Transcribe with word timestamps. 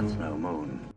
That's 0.00 0.14
no 0.14 0.36
moon. 0.36 0.94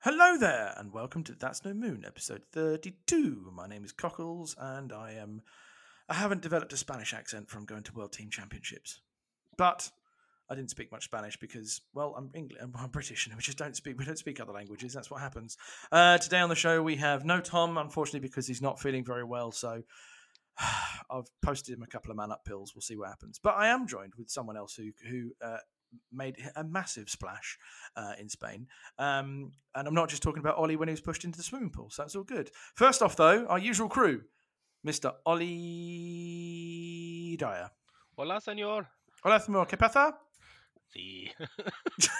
Hello 0.00 0.36
there, 0.36 0.74
and 0.76 0.92
welcome 0.92 1.22
to 1.22 1.34
That's 1.34 1.64
No 1.64 1.74
Moon, 1.74 2.02
episode 2.04 2.42
32. 2.50 3.52
My 3.54 3.68
name 3.68 3.84
is 3.84 3.92
Cockles, 3.92 4.56
and 4.58 4.92
I 4.92 5.12
am. 5.12 5.42
I 6.08 6.14
haven't 6.14 6.42
developed 6.42 6.72
a 6.72 6.76
Spanish 6.76 7.14
accent 7.14 7.48
from 7.48 7.66
going 7.66 7.84
to 7.84 7.92
World 7.92 8.12
Team 8.12 8.30
Championships, 8.30 9.00
but 9.56 9.92
I 10.50 10.56
didn't 10.56 10.70
speak 10.70 10.90
much 10.90 11.04
Spanish 11.04 11.38
because, 11.38 11.80
well, 11.94 12.14
I'm 12.18 12.30
English, 12.34 12.60
I'm 12.60 12.90
British, 12.90 13.26
and 13.26 13.36
we 13.36 13.40
just 13.40 13.56
don't 13.56 13.76
speak. 13.76 13.96
We 13.96 14.04
don't 14.04 14.18
speak 14.18 14.40
other 14.40 14.52
languages. 14.52 14.92
That's 14.92 15.10
what 15.10 15.20
happens. 15.20 15.56
Uh, 15.92 16.18
today 16.18 16.40
on 16.40 16.48
the 16.48 16.56
show 16.56 16.82
we 16.82 16.96
have 16.96 17.24
no 17.24 17.40
Tom, 17.40 17.78
unfortunately, 17.78 18.28
because 18.28 18.48
he's 18.48 18.60
not 18.60 18.80
feeling 18.80 19.04
very 19.04 19.22
well. 19.22 19.52
So 19.52 19.82
I've 21.10 21.30
posted 21.40 21.76
him 21.76 21.84
a 21.84 21.86
couple 21.86 22.10
of 22.10 22.16
man 22.16 22.32
up 22.32 22.44
pills. 22.44 22.74
We'll 22.74 22.82
see 22.82 22.96
what 22.96 23.08
happens. 23.08 23.38
But 23.40 23.54
I 23.56 23.68
am 23.68 23.86
joined 23.86 24.14
with 24.18 24.28
someone 24.28 24.56
else 24.56 24.74
who 24.74 24.90
who 25.08 25.30
uh, 25.40 25.58
made 26.12 26.36
a 26.56 26.64
massive 26.64 27.08
splash 27.08 27.56
uh, 27.96 28.14
in 28.18 28.28
Spain. 28.28 28.66
Um, 28.98 29.52
and 29.74 29.86
I'm 29.86 29.94
not 29.94 30.08
just 30.08 30.22
talking 30.22 30.40
about 30.40 30.56
Ollie 30.56 30.76
when 30.76 30.88
he 30.88 30.92
was 30.92 31.00
pushed 31.00 31.24
into 31.24 31.36
the 31.36 31.44
swimming 31.44 31.70
pool. 31.70 31.90
So 31.90 32.02
that's 32.02 32.16
all 32.16 32.24
good. 32.24 32.50
First 32.74 33.02
off, 33.02 33.16
though, 33.16 33.46
our 33.46 33.58
usual 33.58 33.88
crew, 33.88 34.22
Mr. 34.86 35.14
Ollie 35.26 37.36
Dyer. 37.38 37.70
Hola, 38.16 38.40
señor. 38.40 38.86
Hola, 39.22 39.38
señor. 39.38 39.68
¿Qué 39.68 39.78
pasa? 39.78 40.16
Sí. 40.96 41.30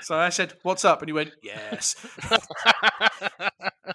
So 0.00 0.16
I 0.16 0.28
said, 0.28 0.52
"What's 0.62 0.84
up?" 0.84 1.00
And 1.00 1.08
he 1.08 1.12
went, 1.14 1.30
"Yes." 1.42 1.94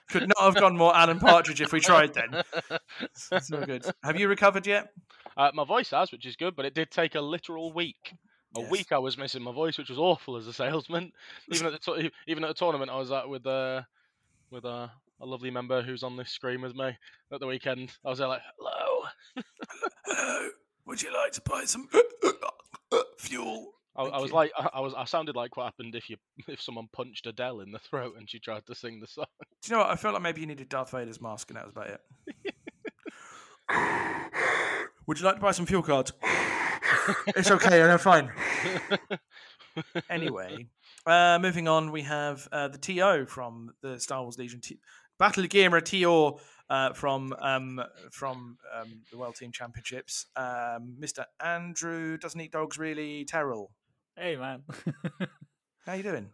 Could 0.09 0.27
not 0.27 0.39
have 0.39 0.55
gone 0.55 0.75
more 0.75 0.95
Alan 0.95 1.19
Partridge 1.19 1.61
if 1.61 1.71
we 1.71 1.79
tried. 1.79 2.13
Then 2.15 2.41
it's 3.31 3.51
all 3.51 3.63
good. 3.65 3.85
Have 4.03 4.19
you 4.19 4.27
recovered 4.27 4.65
yet? 4.65 4.91
Uh, 5.37 5.51
my 5.53 5.63
voice 5.65 5.91
has, 5.91 6.11
which 6.11 6.25
is 6.25 6.35
good, 6.35 6.55
but 6.55 6.65
it 6.65 6.73
did 6.73 6.89
take 6.89 7.13
a 7.13 7.21
literal 7.21 7.71
week. 7.73 8.15
A 8.57 8.61
Yes. 8.61 8.71
week 8.71 8.91
I 8.91 8.97
was 8.97 9.19
missing 9.19 9.43
my 9.43 9.51
voice, 9.51 9.77
which 9.77 9.89
was 9.89 9.99
awful 9.99 10.35
as 10.37 10.47
a 10.47 10.53
salesman. 10.53 11.11
Even 11.51 11.67
at 11.67 11.73
the 11.73 11.79
to- 11.79 12.11
even 12.27 12.43
at 12.43 12.47
the 12.47 12.53
tournament 12.55 12.89
I 12.89 12.97
was 12.97 13.11
at 13.11 13.29
with 13.29 13.45
uh, 13.45 13.83
with 14.49 14.65
uh, 14.65 14.87
a 15.21 15.25
lovely 15.25 15.51
member 15.51 15.83
who's 15.83 16.01
on 16.01 16.17
this 16.17 16.31
screen 16.31 16.61
with 16.61 16.75
me 16.75 16.97
at 17.31 17.39
the 17.39 17.45
weekend. 17.47 17.91
I 18.03 18.09
was 18.09 18.17
there 18.17 18.27
like, 18.27 18.41
"Hello." 18.57 19.43
Hello. 20.05 20.49
Would 20.87 21.03
you 21.03 21.13
like 21.13 21.33
to 21.33 21.41
buy 21.41 21.65
some 21.65 21.87
fuel? 23.17 23.71
I, 23.95 24.03
I 24.03 24.19
was 24.19 24.31
like, 24.31 24.51
I, 24.57 24.69
I 24.75 24.79
was, 24.79 24.93
I 24.93 25.05
sounded 25.05 25.35
like 25.35 25.57
what 25.57 25.65
happened 25.65 25.95
if 25.95 26.09
you 26.09 26.17
if 26.47 26.61
someone 26.61 26.87
punched 26.93 27.27
Adele 27.27 27.61
in 27.61 27.71
the 27.71 27.79
throat 27.79 28.15
and 28.17 28.29
she 28.29 28.39
tried 28.39 28.65
to 28.67 28.75
sing 28.75 28.99
the 28.99 29.07
song. 29.07 29.25
Do 29.61 29.69
you 29.69 29.75
know 29.75 29.83
what? 29.83 29.91
I 29.91 29.95
felt 29.95 30.13
like 30.13 30.23
maybe 30.23 30.41
you 30.41 30.47
needed 30.47 30.69
Darth 30.69 30.91
Vader's 30.91 31.21
mask, 31.21 31.49
and 31.49 31.57
that 31.57 31.65
was 31.65 31.73
about 31.73 31.89
it. 31.89 32.01
Would 35.07 35.19
you 35.19 35.25
like 35.25 35.35
to 35.35 35.41
buy 35.41 35.51
some 35.51 35.65
fuel 35.65 35.81
cards? 35.81 36.13
it's 37.35 37.51
okay, 37.51 37.81
I'm 37.81 37.97
fine. 37.97 38.31
Anyway, 40.09 40.67
uh, 41.05 41.39
moving 41.41 41.67
on, 41.67 41.91
we 41.91 42.01
have 42.03 42.47
uh, 42.51 42.67
the 42.67 42.77
TO 42.77 43.25
from 43.27 43.71
the 43.81 43.99
Star 43.99 44.21
Wars 44.21 44.37
Legion 44.37 44.61
T- 44.61 44.79
Battle 45.17 45.45
Gamer 45.45 45.81
TO 45.81 46.37
uh, 46.69 46.93
from 46.93 47.33
um, 47.39 47.81
from 48.11 48.57
um, 48.77 49.01
the 49.11 49.17
World 49.17 49.35
Team 49.35 49.51
Championships. 49.51 50.27
Um, 50.35 50.95
Mr. 50.99 51.25
Andrew 51.43 52.17
doesn't 52.17 52.39
eat 52.39 52.51
dogs 52.51 52.77
really. 52.77 53.25
Terrell, 53.25 53.71
Hey 54.15 54.35
man. 54.35 54.63
how 55.85 55.93
you 55.93 56.03
doing? 56.03 56.29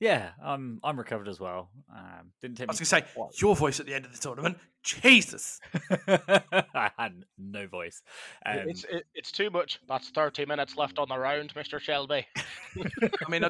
Yeah, 0.00 0.30
I'm 0.44 0.80
I'm 0.84 0.98
recovered 0.98 1.28
as 1.28 1.40
well. 1.40 1.70
Um, 1.94 2.32
didn't 2.40 2.56
take 2.58 2.68
I 2.68 2.72
was 2.72 2.78
going 2.78 2.84
to 3.02 3.06
say 3.06 3.12
quite- 3.14 3.40
your 3.40 3.56
voice 3.56 3.80
at 3.80 3.86
the 3.86 3.94
end 3.94 4.04
of 4.04 4.12
the 4.12 4.18
tournament. 4.18 4.58
Jesus. 4.84 5.60
I 6.08 6.90
had 6.98 7.24
no 7.36 7.66
voice. 7.66 8.02
Um, 8.46 8.58
it's 8.68 8.84
it, 8.84 9.04
it's 9.14 9.32
too 9.32 9.50
much. 9.50 9.80
That's 9.88 10.10
thirty 10.10 10.46
minutes 10.46 10.76
left 10.76 10.98
on 10.98 11.08
the 11.08 11.18
round, 11.18 11.52
Mister 11.56 11.80
Shelby. 11.80 12.26
I 12.36 13.30
mean, 13.30 13.44
I 13.44 13.48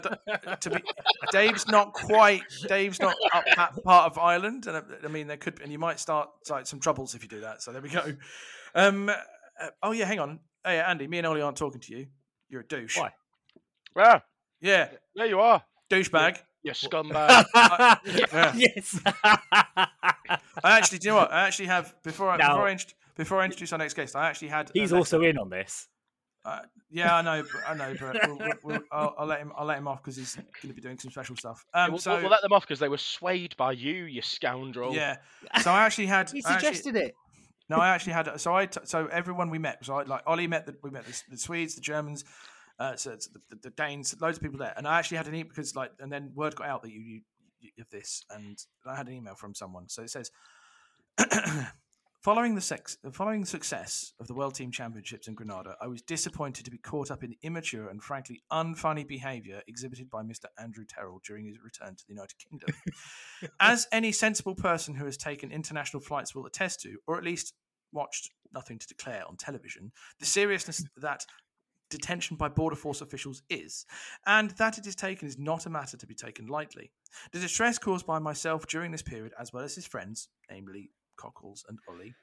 to 0.61 0.71
be 0.71 0.83
Dave's 1.31 1.69
not 1.69 1.93
quite. 1.93 2.43
Dave's 2.67 3.01
not 3.01 3.15
up 3.35 3.45
that 3.57 3.85
part 3.85 4.11
of 4.11 4.19
Ireland, 4.19 4.67
and 4.67 4.77
uh, 4.77 4.83
I 5.05 5.09
mean, 5.09 5.27
there 5.27 5.37
could, 5.37 5.57
be, 5.57 5.63
and 5.65 5.71
you 5.73 5.79
might 5.79 6.01
start 6.01 6.31
like 6.49 6.67
some 6.67 6.81
troubles 6.81 7.15
if 7.15 7.23
you 7.23 7.29
do 7.29 7.41
that. 7.41 7.63
So 7.63 7.73
there 7.73 7.83
we 7.83 7.91
go. 7.91 8.15
Um. 8.75 9.09
uh, 9.09 9.15
oh 9.83 9.93
yeah, 9.93 10.07
hang 10.07 10.21
on. 10.21 10.41
Hey 10.65 10.81
Andy, 10.81 11.07
me 11.07 11.19
and 11.19 11.27
Ollie 11.27 11.43
aren't 11.43 11.57
talking 11.57 11.81
to 11.81 11.97
you. 11.97 12.07
You're 12.49 12.63
a 12.63 12.67
douche. 12.67 12.97
Why? 12.99 13.13
Yeah, 13.97 14.21
Yeah, 14.61 14.89
there 15.15 15.27
you 15.27 15.41
are, 15.41 15.63
douchebag. 15.91 16.39
you 16.63 16.73
scumbag. 16.73 17.45
Yeah. 18.05 18.53
yes. 18.57 19.01
I 20.65 20.77
actually, 20.79 20.99
do 20.99 21.09
you 21.09 21.13
know 21.15 21.21
what? 21.21 21.33
I 21.33 21.47
actually 21.47 21.67
have 21.67 21.95
before 22.03 22.31
I 22.31 22.37
Now- 22.37 22.49
before 22.55 22.69
I, 22.69 22.73
int- 22.73 22.95
before 23.17 23.41
I 23.41 23.45
introduce 23.45 23.73
our 23.73 23.79
next 23.79 23.95
guest. 23.95 24.17
I 24.17 24.29
actually 24.29 24.49
had. 24.49 24.71
He's 24.75 24.91
letter- 24.93 24.99
also 24.99 25.21
in 25.23 25.39
on 25.39 25.49
this. 25.51 25.89
Uh, 26.45 26.61
yeah, 26.91 27.15
I 27.17 27.23
know, 27.23 27.43
but, 27.43 27.69
I 27.69 27.75
know, 27.75 27.95
but 28.01 28.29
we'll, 28.29 28.39
we'll, 28.39 28.49
we'll, 28.63 28.81
I'll, 28.91 29.15
I'll 29.19 29.27
let 29.27 29.41
him. 29.41 29.53
I'll 29.57 29.67
let 29.67 29.77
him 29.79 29.87
off 29.89 30.03
because 30.03 30.17
he's 30.17 30.35
going 30.37 30.47
to 30.69 30.73
be 30.73 30.81
doing 30.81 30.99
some 30.99 31.11
special 31.11 31.37
stuff. 31.37 31.65
Um, 31.75 31.91
we'll, 31.93 31.99
so 31.99 32.13
we'll- 32.13 32.23
we'll 32.23 32.31
let 32.31 32.43
them 32.43 32.53
off 32.53 32.63
because 32.63 32.79
they 32.79 32.89
were 32.89 32.97
swayed 32.99 33.57
by 33.57 33.73
you, 33.73 34.05
you 34.05 34.23
scoundrel. 34.23 34.95
yeah, 34.95 35.17
so 35.63 35.71
I 35.71 35.85
actually 35.85 36.07
had. 36.07 36.31
He 36.31 36.43
I 36.45 36.55
actually- 36.55 36.67
suggested 36.75 36.97
it. 36.97 37.15
No, 37.71 37.77
I 37.77 37.89
actually 37.89 38.15
had. 38.15 38.41
So 38.41 38.55
I 38.57 38.65
t- 38.67 38.81
so 38.85 39.07
everyone 39.13 39.51
we 39.51 39.59
met. 39.59 39.85
So 39.85 39.97
I 39.97 40.05
like 40.05 40.23
Ollie 40.27 40.47
met 40.47 40.65
the 40.65 40.75
we 40.83 40.91
met 40.91 41.05
the, 41.05 41.23
the 41.31 41.37
Swedes, 41.37 41.75
the 41.75 41.83
Germans, 41.83 42.25
uh, 42.79 42.97
so 42.97 43.11
the, 43.11 43.41
the, 43.51 43.57
the 43.63 43.71
Danes, 43.71 44.15
loads 44.21 44.39
of 44.39 44.43
people 44.43 44.59
there. 44.59 44.75
And 44.77 44.87
I 44.87 44.99
actually 44.99 45.17
had 45.17 45.29
an 45.29 45.35
email 45.35 45.49
because 45.49 45.75
like, 45.75 45.93
and 45.99 46.13
then 46.13 46.33
word 46.35 46.55
got 46.55 46.69
out 46.69 46.83
that 46.83 46.93
you, 46.93 47.01
you, 47.01 47.21
you 47.61 47.71
of 47.81 47.91
this, 47.91 48.25
and 48.31 48.59
I 48.87 48.97
had 48.97 49.09
an 49.09 49.15
email 49.15 49.35
from 49.35 49.55
someone. 49.55 49.89
So 49.89 50.03
it 50.03 50.11
says. 50.11 50.31
Following 52.21 52.57
the 52.57 52.61
sex, 52.61 52.99
following 53.13 53.43
the 53.43 53.47
success 53.47 54.13
of 54.19 54.27
the 54.27 54.35
World 54.35 54.57
Team 54.57 54.73
Championships 54.73 55.29
in 55.29 55.35
Granada, 55.35 55.77
I 55.81 55.87
was 55.87 56.03
disappointed 56.03 56.65
to 56.65 56.71
be 56.71 56.77
caught 56.77 57.13
up 57.13 57.23
in 57.23 57.31
the 57.31 57.39
immature 57.43 57.89
and 57.89 58.03
frankly 58.03 58.43
unfunny 58.51 59.07
behaviour 59.07 59.63
exhibited 59.69 60.11
by 60.11 60.23
Mr. 60.23 60.47
Andrew 60.61 60.85
Terrell 60.85 61.21
during 61.25 61.47
his 61.47 61.63
return 61.63 61.95
to 61.95 62.05
the 62.09 62.13
United 62.13 62.35
Kingdom. 62.39 62.71
As 63.61 63.87
any 63.93 64.11
sensible 64.11 64.57
person 64.57 64.97
who 64.97 65.05
has 65.05 65.17
taken 65.17 65.53
international 65.53 66.03
flights 66.03 66.35
will 66.35 66.45
attest 66.45 66.81
to, 66.81 66.99
or 67.07 67.19
at 67.19 67.25
least 67.25 67.55
watched 67.93 68.31
Nothing 68.53 68.81
to 68.81 68.87
Declare 68.89 69.25
on 69.29 69.37
television, 69.37 69.93
the 70.19 70.27
seriousness 70.27 70.85
that 70.97 71.25
detention 71.91 72.37
by 72.37 72.49
border 72.49 72.77
force 72.77 73.01
officials 73.01 73.43
is, 73.49 73.87
and 74.27 74.51
that 74.53 74.79
it 74.79 74.87
is 74.87 74.95
taken 74.95 75.29
is 75.29 75.39
not 75.39 75.67
a 75.67 75.71
matter 75.71 75.97
to 75.97 76.07
be 76.07 76.15
taken 76.15 76.47
lightly. 76.47 76.91
The 77.33 77.41
distress 77.41 77.79
caused 77.79 78.07
by 78.07 78.19
myself 78.19 78.67
during 78.67 78.93
this 78.93 79.03
period, 79.03 79.33
as 79.39 79.53
well 79.53 79.65
as 79.65 79.75
his 79.75 79.87
friends, 79.87 80.29
namely 80.51 80.91
Cockles 81.17 81.65
and 81.69 81.79
Ollie, 81.89 82.15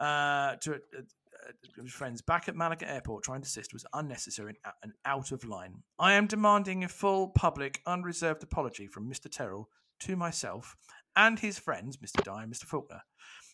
uh, 0.00 0.56
to 0.56 0.74
uh, 0.74 0.76
uh, 0.98 1.86
friends 1.86 2.22
back 2.22 2.48
at 2.48 2.56
Malaga 2.56 2.90
Airport 2.90 3.24
trying 3.24 3.40
to 3.40 3.46
assist 3.46 3.72
was 3.72 3.86
unnecessary 3.92 4.54
and 4.82 4.92
out 5.04 5.32
of 5.32 5.44
line. 5.44 5.82
I 5.98 6.14
am 6.14 6.26
demanding 6.26 6.84
a 6.84 6.88
full, 6.88 7.28
public, 7.28 7.80
unreserved 7.86 8.42
apology 8.42 8.86
from 8.86 9.08
Mr. 9.08 9.30
Terrell 9.30 9.68
to 10.00 10.16
myself 10.16 10.76
and 11.16 11.38
his 11.38 11.58
friends, 11.58 11.98
Mr. 11.98 12.22
Dye 12.24 12.42
and 12.42 12.52
Mr. 12.52 12.64
Faulkner. 12.64 13.02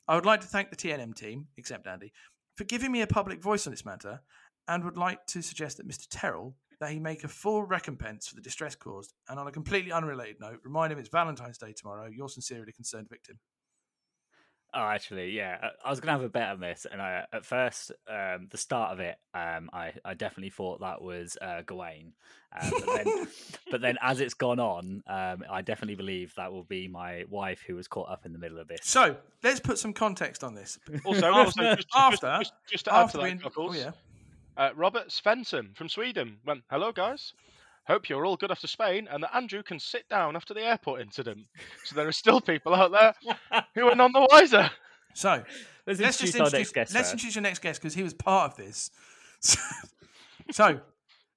I 0.06 0.14
would 0.14 0.26
like 0.26 0.40
to 0.40 0.46
thank 0.46 0.70
the 0.70 0.76
TNM 0.76 1.14
team, 1.14 1.48
except 1.56 1.86
Andy, 1.86 2.12
for 2.56 2.64
giving 2.64 2.90
me 2.90 3.02
a 3.02 3.06
public 3.06 3.42
voice 3.42 3.66
on 3.66 3.72
this 3.72 3.84
matter, 3.84 4.20
and 4.68 4.84
would 4.84 4.96
like 4.98 5.26
to 5.26 5.42
suggest 5.42 5.78
that 5.78 5.88
Mr. 5.88 6.06
Terrell 6.10 6.54
that 6.80 6.90
he 6.92 7.00
make 7.00 7.24
a 7.24 7.28
full 7.28 7.64
recompense 7.64 8.28
for 8.28 8.36
the 8.36 8.40
distress 8.40 8.76
caused. 8.76 9.12
And 9.28 9.40
on 9.40 9.48
a 9.48 9.50
completely 9.50 9.90
unrelated 9.90 10.36
note, 10.40 10.60
remind 10.62 10.92
him 10.92 10.98
it's 11.00 11.08
Valentine's 11.08 11.58
Day 11.58 11.72
tomorrow. 11.72 12.06
Your 12.08 12.28
sincerely 12.28 12.70
concerned 12.70 13.08
victim. 13.10 13.40
Oh, 14.74 14.80
actually, 14.82 15.30
yeah. 15.30 15.56
I- 15.62 15.86
I 15.88 15.90
was 15.90 15.98
gonna 15.98 16.12
have 16.12 16.22
a 16.22 16.28
bet 16.28 16.50
on 16.50 16.60
this, 16.60 16.86
and 16.90 17.00
I, 17.00 17.24
at 17.32 17.46
first, 17.46 17.90
um, 18.06 18.48
the 18.50 18.58
start 18.58 18.92
of 18.92 19.00
it, 19.00 19.16
um, 19.32 19.70
I, 19.72 19.94
I 20.04 20.12
definitely 20.12 20.50
thought 20.50 20.80
that 20.80 21.00
was 21.00 21.38
uh, 21.40 21.62
Gawain, 21.62 22.12
um, 22.60 22.70
but, 22.70 22.86
then, 23.04 23.28
but 23.70 23.80
then 23.80 23.96
as 24.02 24.20
it's 24.20 24.34
gone 24.34 24.60
on, 24.60 25.02
um, 25.06 25.42
I 25.50 25.62
definitely 25.62 25.94
believe 25.94 26.34
that 26.36 26.52
will 26.52 26.64
be 26.64 26.86
my 26.86 27.24
wife 27.30 27.62
who 27.66 27.76
was 27.76 27.88
caught 27.88 28.10
up 28.10 28.26
in 28.26 28.34
the 28.34 28.38
middle 28.38 28.58
of 28.58 28.68
this. 28.68 28.80
So 28.82 29.16
let's 29.42 29.58
put 29.58 29.78
some 29.78 29.94
context 29.94 30.44
on 30.44 30.54
this. 30.54 30.78
Also, 31.06 31.32
also 31.32 31.62
just, 31.62 31.76
just- 31.78 31.88
After- 31.96 32.36
just, 32.38 32.52
just 32.70 32.84
to 32.84 32.92
add 32.92 32.96
to 32.96 33.02
After 33.04 33.18
that, 33.38 33.56
we, 33.56 33.64
oh 33.64 33.72
yeah, 33.72 33.92
uh, 34.58 34.70
Robert 34.76 35.08
Svensson 35.08 35.74
from 35.74 35.88
Sweden 35.88 36.38
went, 36.44 36.64
"Hello, 36.70 36.92
guys. 36.92 37.32
Hope 37.86 38.10
you're 38.10 38.26
all 38.26 38.36
good 38.36 38.50
after 38.50 38.66
Spain, 38.66 39.08
and 39.10 39.22
that 39.22 39.34
Andrew 39.34 39.62
can 39.62 39.80
sit 39.80 40.06
down 40.10 40.36
after 40.36 40.52
the 40.52 40.62
airport 40.62 41.00
incident. 41.00 41.46
So 41.84 41.96
there 41.96 42.06
are 42.06 42.12
still 42.12 42.40
people 42.42 42.74
out 42.74 42.92
there 42.92 43.14
who 43.74 43.88
are 43.88 43.96
none 43.96 44.12
the 44.12 44.28
wiser." 44.30 44.70
so 45.14 45.42
Let's 45.86 46.00
let's 46.00 46.20
introduce 46.20 46.20
just 46.20 46.34
our 46.40 46.46
introduce, 46.46 46.52
next 46.52 46.72
guest. 46.74 46.94
let's 46.94 47.12
introduce 47.12 47.34
your 47.36 47.42
next 47.42 47.58
guest 47.62 47.80
because 47.80 47.94
he 47.94 48.02
was 48.02 48.12
part 48.12 48.50
of 48.50 48.56
this. 48.58 48.90
so, 50.50 50.80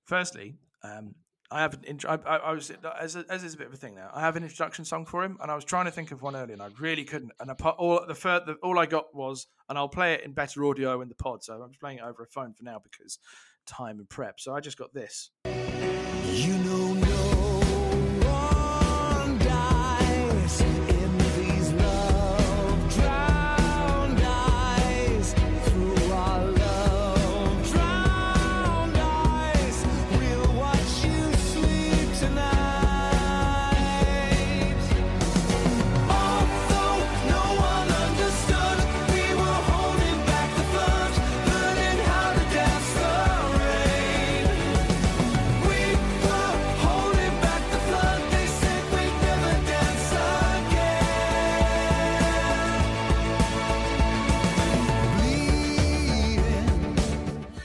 firstly, 0.04 0.56
um, 0.84 1.16
I 1.52 1.60
have 1.62 1.74
an 1.74 1.84
intro. 1.84 2.10
I, 2.10 2.16
I, 2.16 2.38
I 2.38 2.52
was 2.54 2.72
as 3.00 3.16
a, 3.18 3.26
as 3.30 3.44
is 3.44 3.54
a 3.54 3.58
bit 3.58 3.68
of 3.68 3.74
a 3.74 3.78
thing 3.78 3.94
now. 3.94 4.10
I 4.14 4.22
have 4.22 4.38
an 4.38 4.44
introduction 4.44 4.86
song 4.86 5.06
for 5.06 5.24
him, 5.24 5.38
and 5.42 5.52
I 5.52 5.56
was 5.56 5.66
trying 5.66 5.86
to 5.86 5.92
think 5.92 6.12
of 6.12 6.22
one 6.22 6.36
earlier, 6.36 6.54
and 6.54 6.62
I 6.62 6.70
really 6.80 7.04
couldn't. 7.04 7.34
And 7.42 7.52
I 7.52 7.54
put 7.54 7.76
all 7.76 8.06
the, 8.08 8.16
fir- 8.16 8.44
the 8.46 8.54
all 8.64 8.80
I 8.80 8.86
got 8.86 9.14
was, 9.14 9.48
and 9.68 9.78
I'll 9.78 9.90
play 9.90 10.14
it 10.14 10.24
in 10.24 10.32
better 10.32 10.64
audio 10.64 11.02
in 11.02 11.10
the 11.10 11.16
pod. 11.16 11.44
So 11.44 11.62
I'm 11.62 11.70
just 11.70 11.82
playing 11.82 11.98
it 11.98 12.04
over 12.04 12.24
a 12.24 12.28
phone 12.28 12.54
for 12.54 12.64
now 12.64 12.80
because 12.82 13.20
time 13.66 14.00
and 14.00 14.08
prep. 14.08 14.40
So 14.40 14.56
I 14.56 14.62
just 14.62 14.78
got 14.78 14.94
this. 14.94 15.30
You 15.46 16.58
know 16.60 16.91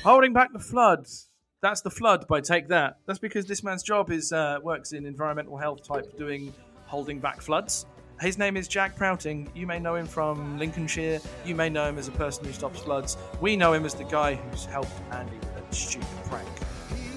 Holding 0.07 0.33
back 0.33 0.53
the 0.53 0.61
floods. 0.61 1.31
That's 1.63 1.81
the 1.81 1.91
flood 1.91 2.29
by 2.29 2.41
Take 2.41 2.69
That. 2.69 2.99
That's 3.07 3.19
because 3.19 3.45
this 3.45 3.65
man's 3.65 3.83
job 3.83 4.13
is 4.13 4.33
uh, 4.33 4.61
works 4.63 4.93
in 4.93 5.05
environmental 5.05 5.57
health 5.57 5.83
type 5.83 6.17
doing 6.17 6.55
holding 6.85 7.19
back 7.19 7.41
floods. 7.41 7.87
His 8.21 8.39
name 8.39 8.57
is 8.57 8.69
Jack 8.69 8.95
Prouting. 8.95 9.51
You 9.53 9.67
may 9.67 9.81
know 9.81 9.97
him 9.97 10.07
from 10.07 10.61
Lincolnshire. 10.61 11.19
You 11.45 11.57
may 11.57 11.69
know 11.69 11.89
him 11.89 11.99
as 11.99 12.07
a 12.07 12.13
person 12.13 12.45
who 12.45 12.53
stops 12.53 12.83
floods. 12.83 13.17
We 13.41 13.57
know 13.57 13.73
him 13.73 13.85
as 13.85 13.95
the 13.95 14.05
guy 14.05 14.37
who's 14.37 14.65
helped 14.65 14.93
Andy 15.11 15.39
with 15.39 15.69
a 15.69 15.75
stupid 15.75 16.07
prank. 16.27 16.49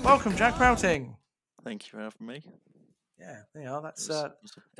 Welcome, 0.03 0.35
Jack 0.35 0.55
Prouting. 0.55 1.15
Thank 1.63 1.85
you 1.85 1.91
for 1.91 1.99
having 1.99 2.25
me. 2.25 2.43
Yeah, 3.19 3.41
there 3.53 3.63
you 3.65 3.69
are. 3.69 3.83
That's 3.83 4.09
uh, 4.09 4.29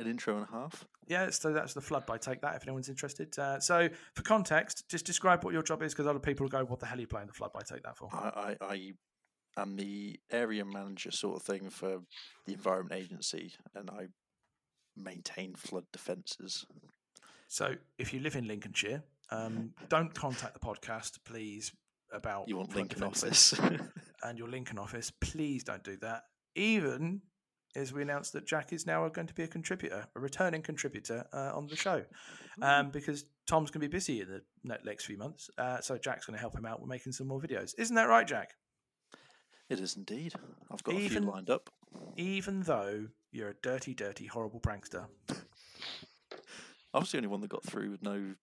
an 0.00 0.08
intro 0.08 0.34
and 0.36 0.48
a 0.48 0.50
half. 0.50 0.84
Yeah. 1.10 1.28
So 1.30 1.52
that's 1.52 1.74
the 1.74 1.80
flood 1.80 2.06
by 2.06 2.16
Take 2.16 2.40
That. 2.42 2.54
If 2.54 2.62
anyone's 2.62 2.88
interested. 2.88 3.36
Uh, 3.38 3.58
so 3.58 3.88
for 4.14 4.22
context, 4.22 4.88
just 4.88 5.04
describe 5.04 5.44
what 5.44 5.52
your 5.52 5.62
job 5.62 5.82
is 5.82 5.92
because 5.92 6.06
other 6.06 6.20
people 6.20 6.44
will 6.44 6.50
go, 6.50 6.64
"What 6.64 6.78
the 6.78 6.86
hell 6.86 6.96
are 6.96 7.00
you 7.00 7.08
playing 7.08 7.26
the 7.26 7.32
flood 7.32 7.52
by 7.52 7.60
Take 7.60 7.82
That 7.82 7.96
for?" 7.96 8.08
I, 8.12 8.56
I, 8.60 8.64
I 8.64 8.92
am 9.60 9.76
the 9.76 10.18
area 10.30 10.64
manager 10.64 11.10
sort 11.10 11.36
of 11.36 11.42
thing 11.42 11.68
for 11.68 11.98
the 12.46 12.52
Environment 12.52 12.98
Agency, 13.02 13.54
and 13.74 13.90
I 13.90 14.06
maintain 14.96 15.54
flood 15.54 15.84
defences. 15.92 16.64
So 17.48 17.74
if 17.98 18.14
you 18.14 18.20
live 18.20 18.36
in 18.36 18.46
Lincolnshire, 18.46 19.02
um, 19.32 19.74
don't 19.88 20.14
contact 20.14 20.54
the 20.54 20.60
podcast, 20.60 21.18
please. 21.24 21.72
About 22.12 22.48
You 22.48 22.56
want 22.56 22.74
Lincoln 22.74 23.04
office? 23.04 23.54
and 24.24 24.36
your 24.36 24.48
Lincoln 24.48 24.78
office, 24.78 25.12
please 25.20 25.62
don't 25.62 25.84
do 25.84 25.96
that. 25.98 26.24
Even 26.56 27.22
as 27.76 27.92
we 27.92 28.02
announced 28.02 28.32
that 28.32 28.46
Jack 28.46 28.72
is 28.72 28.86
now 28.86 29.08
going 29.08 29.26
to 29.26 29.34
be 29.34 29.42
a 29.44 29.48
contributor, 29.48 30.06
a 30.16 30.20
returning 30.20 30.62
contributor 30.62 31.24
uh, 31.32 31.52
on 31.54 31.66
the 31.68 31.76
show, 31.76 32.04
um, 32.62 32.90
because 32.90 33.24
Tom's 33.46 33.70
going 33.70 33.80
to 33.80 33.88
be 33.88 33.92
busy 33.96 34.20
in 34.20 34.40
the 34.64 34.78
next 34.84 35.04
few 35.04 35.16
months. 35.16 35.50
Uh, 35.56 35.80
so 35.80 35.96
Jack's 35.98 36.26
going 36.26 36.36
to 36.36 36.40
help 36.40 36.56
him 36.56 36.66
out 36.66 36.80
with 36.80 36.88
making 36.88 37.12
some 37.12 37.26
more 37.28 37.40
videos. 37.40 37.74
Isn't 37.78 37.96
that 37.96 38.08
right, 38.08 38.26
Jack? 38.26 38.54
it 39.68 39.78
is 39.78 39.96
indeed. 39.96 40.34
I've 40.70 40.82
got 40.82 40.96
a 40.96 40.98
Even- 40.98 41.22
few 41.22 41.30
lined 41.32 41.48
up. 41.48 41.70
Even 42.16 42.62
though 42.62 43.06
you're 43.32 43.50
a 43.50 43.54
dirty, 43.62 43.94
dirty, 43.94 44.26
horrible 44.26 44.60
prankster. 44.60 45.06
I 46.92 46.98
was 46.98 47.12
the 47.12 47.18
only 47.18 47.28
one 47.28 47.40
that 47.40 47.50
got 47.50 47.64
through 47.64 47.90
with 47.92 48.02
no 48.02 48.34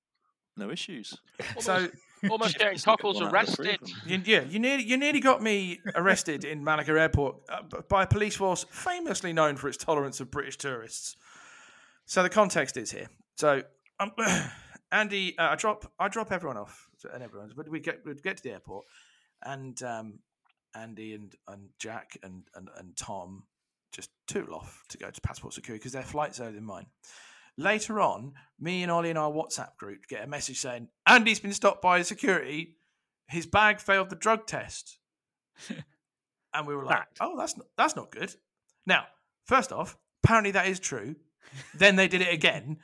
no 0.57 0.71
issues. 0.71 1.18
So 1.59 1.88
Almost 2.30 2.57
getting 2.57 2.74
Just 2.74 2.86
Cockles 2.86 3.21
one 3.21 3.25
out 3.25 3.44
of 3.44 3.50
the 3.50 3.56
three 3.56 3.68
arrested. 3.69 3.94
You, 4.06 4.21
yeah, 4.25 4.42
you 4.42 4.59
nearly, 4.59 4.83
you 4.83 4.98
nearly 4.98 5.19
got 5.19 5.42
me 5.42 5.80
arrested 5.95 6.45
in 6.45 6.63
Malaga 6.63 6.94
Airport 6.94 7.38
uh, 7.50 7.81
by 7.88 8.04
a 8.04 8.07
police 8.07 8.36
force 8.36 8.65
famously 8.71 9.33
known 9.33 9.56
for 9.56 9.68
its 9.68 9.77
tolerance 9.77 10.19
of 10.19 10.31
British 10.31 10.57
tourists. 10.57 11.15
So 12.06 12.24
the 12.24 12.30
context 12.30 12.75
is 12.77 12.92
here. 12.92 13.07
So 13.36 13.62
um, 14.00 14.12
Andy, 14.92 15.38
uh, 15.38 15.50
I 15.50 15.56
drop 15.56 15.92
I 16.00 16.07
drop 16.07 16.31
everyone 16.31 16.57
off 16.57 16.89
and 17.13 17.21
everyone's, 17.21 17.54
but 17.54 17.69
we 17.69 17.80
get 17.80 18.00
we 18.06 18.15
get 18.15 18.38
to 18.38 18.44
the 18.44 18.51
airport, 18.51 18.86
and 19.44 19.81
um, 19.83 20.19
Andy 20.75 21.13
and, 21.13 21.33
and 21.48 21.69
Jack 21.77 22.18
and, 22.24 22.44
and 22.56 22.69
and 22.77 22.95
Tom 22.98 23.44
just 23.92 24.09
tootle 24.27 24.56
off 24.56 24.83
to 24.89 24.98
go 24.98 25.09
to 25.09 25.21
passport 25.21 25.54
security 25.54 25.80
because 25.80 25.92
their 25.92 26.04
flight's 26.04 26.39
earlier 26.39 26.54
than 26.54 26.65
mine. 26.65 26.88
Later 27.57 28.00
on, 28.00 28.33
me 28.59 28.83
and 28.83 28.92
Ollie 28.92 29.09
in 29.09 29.18
our 29.18 29.31
WhatsApp 29.31 29.77
group 29.77 30.07
get 30.07 30.24
a 30.24 30.27
message 30.27 30.59
saying 30.59 30.89
Andy's 31.07 31.39
been 31.39 31.54
stopped 31.54 31.81
by 31.81 32.01
security. 32.04 32.75
His 33.27 33.45
bag 33.48 33.80
failed 33.80 34.09
the 34.09 34.15
drug 34.15 34.45
test, 34.45 35.00
and 36.54 36.68
we 36.68 36.75
were 36.75 36.83
like, 36.86 36.98
Fact. 36.98 37.18
"Oh, 37.19 37.36
that's 37.38 37.57
not, 37.57 37.68
that's 37.75 37.95
not 37.95 38.12
good." 38.12 38.33
Now, 38.86 39.06
first 39.45 39.71
off, 39.71 39.98
apparently 40.24 40.51
that 40.51 40.68
is 40.68 40.80
true. 40.80 41.15
then 41.75 41.95
they 41.95 42.07
did 42.07 42.21
it 42.21 42.31
again, 42.31 42.77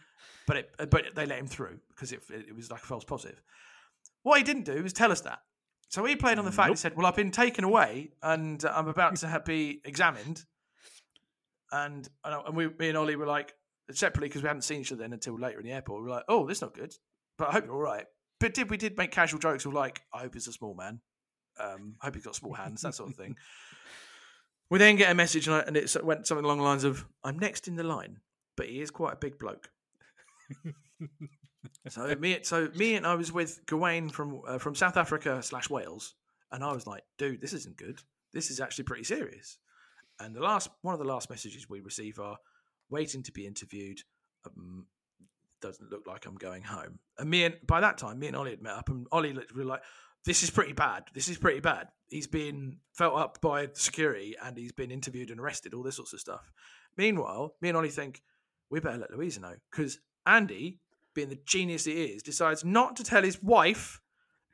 but 0.48 0.58
it, 0.58 0.90
but 0.90 1.06
they 1.16 1.26
let 1.26 1.40
him 1.40 1.48
through 1.48 1.80
because 1.90 2.12
it, 2.12 2.24
it 2.30 2.56
was 2.56 2.72
like 2.72 2.82
a 2.82 2.86
false 2.86 3.04
positive. 3.04 3.42
What 4.24 4.38
he 4.38 4.44
didn't 4.44 4.64
do 4.64 4.82
was 4.82 4.92
tell 4.92 5.12
us 5.12 5.22
that. 5.22 5.40
So 5.90 6.04
he 6.06 6.16
played 6.16 6.40
on 6.40 6.46
the 6.46 6.52
fact 6.52 6.72
he 6.72 6.76
said, 6.76 6.98
"Well, 6.98 7.06
I've 7.06 7.16
been 7.16 7.32
taken 7.32 7.64
away 7.64 8.14
and 8.24 8.64
I'm 8.66 8.88
about 8.88 9.18
to 9.18 9.28
have, 9.28 9.46
be 9.46 9.82
examined." 9.86 10.44
And 11.72 12.10
and 12.24 12.56
we, 12.56 12.70
me 12.70 12.90
and 12.90 12.98
Ollie 12.98 13.16
were 13.16 13.28
like 13.28 13.54
separately 13.92 14.30
because 14.30 14.42
we 14.42 14.48
hadn't 14.48 14.64
seen 14.64 14.82
each 14.82 14.92
other 14.92 15.02
then 15.02 15.14
until 15.14 15.38
later 15.38 15.60
in 15.60 15.66
the 15.66 15.72
airport. 15.72 16.02
We 16.02 16.10
were 16.10 16.16
like, 16.16 16.26
"Oh, 16.28 16.48
this 16.48 16.58
is 16.60 16.62
not 16.62 16.74
good," 16.74 16.96
but 17.38 17.50
I 17.50 17.52
hope 17.54 17.66
you're 17.66 17.76
all 17.76 17.82
right. 17.82 18.06
But 18.40 18.54
did 18.54 18.70
we 18.70 18.78
did 18.78 18.98
make 18.98 19.12
casual 19.12 19.40
jokes 19.40 19.66
of 19.66 19.74
like, 19.74 20.02
"I 20.14 20.20
hope 20.20 20.34
he's 20.34 20.48
a 20.48 20.54
small 20.54 20.74
man. 20.74 21.02
Um, 21.60 21.96
"I 22.02 22.06
hope 22.06 22.16
he's 22.16 22.26
got 22.26 22.36
small 22.36 22.54
hands," 22.54 22.82
that 22.82 22.96
sort 22.96 23.10
of 23.10 23.16
thing. 23.16 23.36
We 24.70 24.80
then 24.80 24.96
get 24.96 25.12
a 25.12 25.14
message 25.14 25.48
and, 25.48 25.58
I, 25.58 25.60
and 25.60 25.78
it 25.78 26.04
went 26.04 26.26
something 26.26 26.44
along 26.44 26.58
the 26.58 26.64
lines 26.64 26.84
of, 26.84 27.06
"I'm 27.24 27.38
next 27.38 27.68
in 27.68 27.76
the 27.76 27.84
line, 27.84 28.22
but 28.58 28.68
he 28.68 28.82
is 28.82 28.90
quite 28.90 29.14
a 29.14 29.18
big 29.18 29.38
bloke." 29.38 29.70
so 31.90 32.16
me, 32.16 32.40
so 32.42 32.70
me 32.76 32.96
and 32.96 33.06
I 33.06 33.14
was 33.14 33.32
with 33.32 33.64
Gawain 33.68 34.10
from 34.10 34.42
uh, 34.48 34.58
from 34.58 34.74
South 34.74 34.98
Africa 34.98 35.44
slash 35.44 35.70
Wales, 35.70 36.16
and 36.52 36.64
I 36.64 36.74
was 36.74 36.88
like, 36.88 37.04
"Dude, 37.20 37.40
this 37.40 37.54
isn't 37.54 37.78
good. 37.78 38.00
This 38.34 38.50
is 38.50 38.60
actually 38.60 38.86
pretty 38.86 39.04
serious." 39.04 39.60
And 40.20 40.36
the 40.36 40.42
last 40.42 40.70
one 40.82 40.94
of 40.94 41.00
the 41.00 41.06
last 41.06 41.30
messages 41.30 41.70
we 41.70 41.82
receive 41.82 42.20
are, 42.20 42.38
"Waiting 42.90 43.24
to 43.24 43.32
be 43.32 43.46
interviewed." 43.46 44.00
Um, 44.46 44.88
doesn't 45.62 45.90
look 45.92 46.06
like 46.08 46.26
I'm 46.26 46.36
going 46.36 46.64
home. 46.64 47.00
And 47.18 47.30
me 47.30 47.46
and 47.46 47.56
by 47.66 47.80
that 47.80 47.98
time, 47.98 48.20
me 48.20 48.28
and 48.28 48.36
Ollie 48.36 48.52
had 48.52 48.62
met 48.62 48.74
up, 48.74 48.90
and 48.90 49.08
Ollie 49.12 49.32
looked- 49.34 49.54
we 49.54 49.64
like, 49.64 49.82
"This 50.26 50.44
is 50.44 50.50
pretty 50.50 50.74
bad. 50.74 51.06
This 51.14 51.30
is 51.30 51.38
pretty 51.38 51.62
bad." 51.62 51.88
He's 52.10 52.28
been 52.28 52.80
felt 52.94 53.16
up 53.16 53.40
by 53.42 53.70
security, 53.74 54.36
and 54.42 54.58
he's 54.58 54.74
been 54.74 54.92
interviewed 54.92 55.32
and 55.32 55.40
arrested. 55.40 55.74
All 55.74 55.82
this 55.84 55.96
sorts 55.96 56.14
of 56.14 56.20
stuff. 56.20 56.52
Meanwhile, 56.98 57.56
me 57.62 57.70
and 57.70 57.78
Ollie 57.78 57.90
think 57.90 58.22
we 58.70 58.80
better 58.82 58.98
let 58.98 59.12
Louisa 59.12 59.40
know 59.40 59.56
because 59.72 60.00
Andy, 60.26 60.80
being 61.14 61.30
the 61.30 61.40
genius 61.46 61.86
he 61.86 62.04
is, 62.06 62.22
decides 62.24 62.64
not 62.66 62.96
to 62.98 63.04
tell 63.04 63.24
his 63.24 63.42
wife 63.42 64.02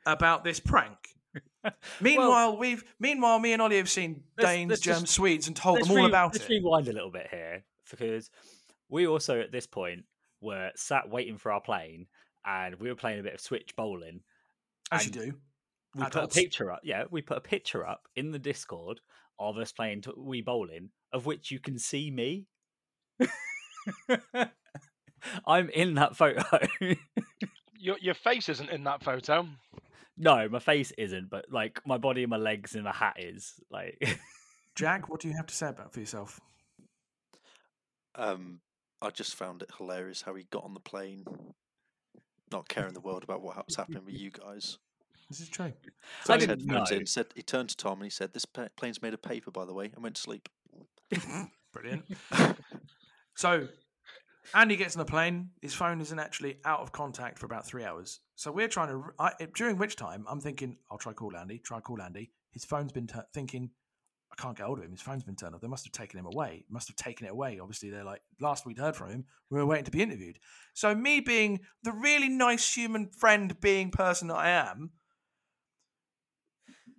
about 0.06 0.44
this 0.44 0.60
prank. 0.60 1.16
Meanwhile, 2.00 2.56
we've 2.56 2.82
meanwhile 2.98 3.38
me 3.38 3.52
and 3.52 3.60
Ollie 3.62 3.76
have 3.76 3.90
seen 3.90 4.24
Let's- 4.38 4.48
Danes, 4.50 4.68
let's 4.70 4.80
just- 4.80 4.94
Germans, 4.96 5.10
Swedes, 5.10 5.46
and 5.48 5.56
told 5.56 5.80
them 5.80 5.90
all 5.90 5.96
re- 5.98 6.06
about 6.06 6.32
let's 6.32 6.44
it. 6.44 6.48
rewind 6.48 6.88
a 6.88 6.92
little 6.92 7.10
bit 7.10 7.28
here 7.30 7.64
because 7.90 8.30
we 8.88 9.06
also 9.06 9.40
at 9.40 9.52
this 9.52 9.66
point 9.66 10.04
were 10.40 10.70
sat 10.74 11.08
waiting 11.10 11.36
for 11.36 11.52
our 11.52 11.60
plane 11.60 12.06
and 12.46 12.76
we 12.76 12.88
were 12.88 12.94
playing 12.96 13.20
a 13.20 13.22
bit 13.22 13.34
of 13.34 13.40
switch 13.40 13.74
bowling. 13.76 14.20
As 14.90 15.06
you 15.06 15.12
do. 15.12 15.34
We 15.94 16.04
put 16.04 16.22
a 16.24 16.28
picture 16.28 16.70
up. 16.70 16.80
Yeah, 16.84 17.04
we 17.10 17.20
put 17.20 17.36
a 17.38 17.42
picture 17.42 17.86
up 17.86 18.06
in 18.14 18.30
the 18.30 18.38
Discord 18.38 19.00
of 19.38 19.56
us 19.58 19.72
playing 19.72 20.02
t- 20.02 20.12
Wii 20.12 20.44
Bowling, 20.44 20.90
of 21.12 21.26
which 21.26 21.50
you 21.50 21.58
can 21.58 21.78
see 21.78 22.10
me. 22.10 22.46
I'm 25.46 25.68
in 25.70 25.94
that 25.94 26.16
photo. 26.16 26.42
Your 27.82 27.96
your 27.98 28.14
face 28.14 28.50
isn't 28.50 28.68
in 28.68 28.84
that 28.84 29.02
photo. 29.02 29.48
no, 30.18 30.46
my 30.50 30.58
face 30.58 30.92
isn't, 30.98 31.30
but 31.30 31.46
like 31.50 31.80
my 31.86 31.96
body 31.96 32.22
and 32.22 32.30
my 32.30 32.36
legs 32.36 32.74
and 32.74 32.84
my 32.84 32.92
hat 32.92 33.16
is. 33.18 33.54
Like, 33.70 34.20
Jack, 34.74 35.08
what 35.08 35.20
do 35.20 35.28
you 35.28 35.34
have 35.34 35.46
to 35.46 35.54
say 35.54 35.68
about 35.68 35.94
for 35.94 36.00
yourself? 36.00 36.38
Um, 38.14 38.60
I 39.02 39.10
just 39.10 39.34
found 39.34 39.62
it 39.62 39.70
hilarious 39.78 40.22
how 40.22 40.34
he 40.34 40.44
got 40.50 40.64
on 40.64 40.74
the 40.74 40.80
plane, 40.80 41.24
not 42.52 42.68
caring 42.68 42.94
the 42.94 43.00
world 43.00 43.22
about 43.22 43.42
what 43.42 43.64
was 43.66 43.76
happening 43.76 44.04
with 44.04 44.14
you 44.18 44.30
guys. 44.30 44.78
This 45.28 45.40
is 45.40 45.48
true. 45.48 45.72
I 46.28 46.34
His 46.34 46.46
didn't 46.46 46.66
know. 46.66 46.84
in, 46.90 47.06
said 47.06 47.26
he 47.36 47.42
turned 47.42 47.68
to 47.70 47.76
Tom 47.76 47.94
and 47.98 48.04
he 48.04 48.10
said, 48.10 48.32
"This 48.32 48.44
plane's 48.44 49.00
made 49.00 49.14
of 49.14 49.22
paper, 49.22 49.52
by 49.52 49.64
the 49.64 49.72
way," 49.72 49.90
and 49.94 50.02
went 50.02 50.16
to 50.16 50.22
sleep. 50.22 50.48
Brilliant. 51.72 52.04
so 53.36 53.68
Andy 54.54 54.74
gets 54.76 54.96
on 54.96 54.98
the 55.00 55.10
plane. 55.10 55.50
His 55.62 55.72
phone 55.72 56.00
isn't 56.00 56.18
actually 56.18 56.58
out 56.64 56.80
of 56.80 56.90
contact 56.90 57.38
for 57.38 57.46
about 57.46 57.64
three 57.64 57.84
hours. 57.84 58.18
So 58.34 58.50
we're 58.50 58.66
trying 58.68 58.88
to. 58.88 59.04
I, 59.20 59.32
during 59.54 59.78
which 59.78 59.94
time 59.94 60.24
I'm 60.28 60.40
thinking, 60.40 60.76
I'll 60.90 60.98
try 60.98 61.12
call 61.12 61.36
Andy. 61.36 61.58
Try 61.58 61.78
call 61.80 62.02
Andy. 62.02 62.32
His 62.50 62.64
phone's 62.64 62.90
been 62.90 63.06
tu- 63.06 63.20
thinking. 63.32 63.70
Can't 64.40 64.56
get 64.56 64.64
hold 64.64 64.78
of 64.78 64.84
him. 64.84 64.90
His 64.90 65.02
phone's 65.02 65.22
been 65.22 65.36
turned 65.36 65.54
off. 65.54 65.60
They 65.60 65.68
must 65.68 65.84
have 65.84 65.92
taken 65.92 66.18
him 66.18 66.24
away. 66.24 66.64
Must 66.70 66.88
have 66.88 66.96
taken 66.96 67.26
it 67.26 67.30
away. 67.30 67.58
Obviously, 67.60 67.90
they're 67.90 68.04
like 68.04 68.22
last 68.40 68.64
we'd 68.64 68.78
heard 68.78 68.96
from 68.96 69.10
him. 69.10 69.26
We 69.50 69.58
were 69.58 69.66
waiting 69.66 69.84
to 69.84 69.90
be 69.90 70.02
interviewed. 70.02 70.38
So 70.72 70.94
me 70.94 71.20
being 71.20 71.60
the 71.82 71.92
really 71.92 72.30
nice 72.30 72.74
human 72.74 73.10
friend, 73.10 73.60
being 73.60 73.90
person 73.90 74.28
that 74.28 74.36
I 74.36 74.48
am, 74.48 74.92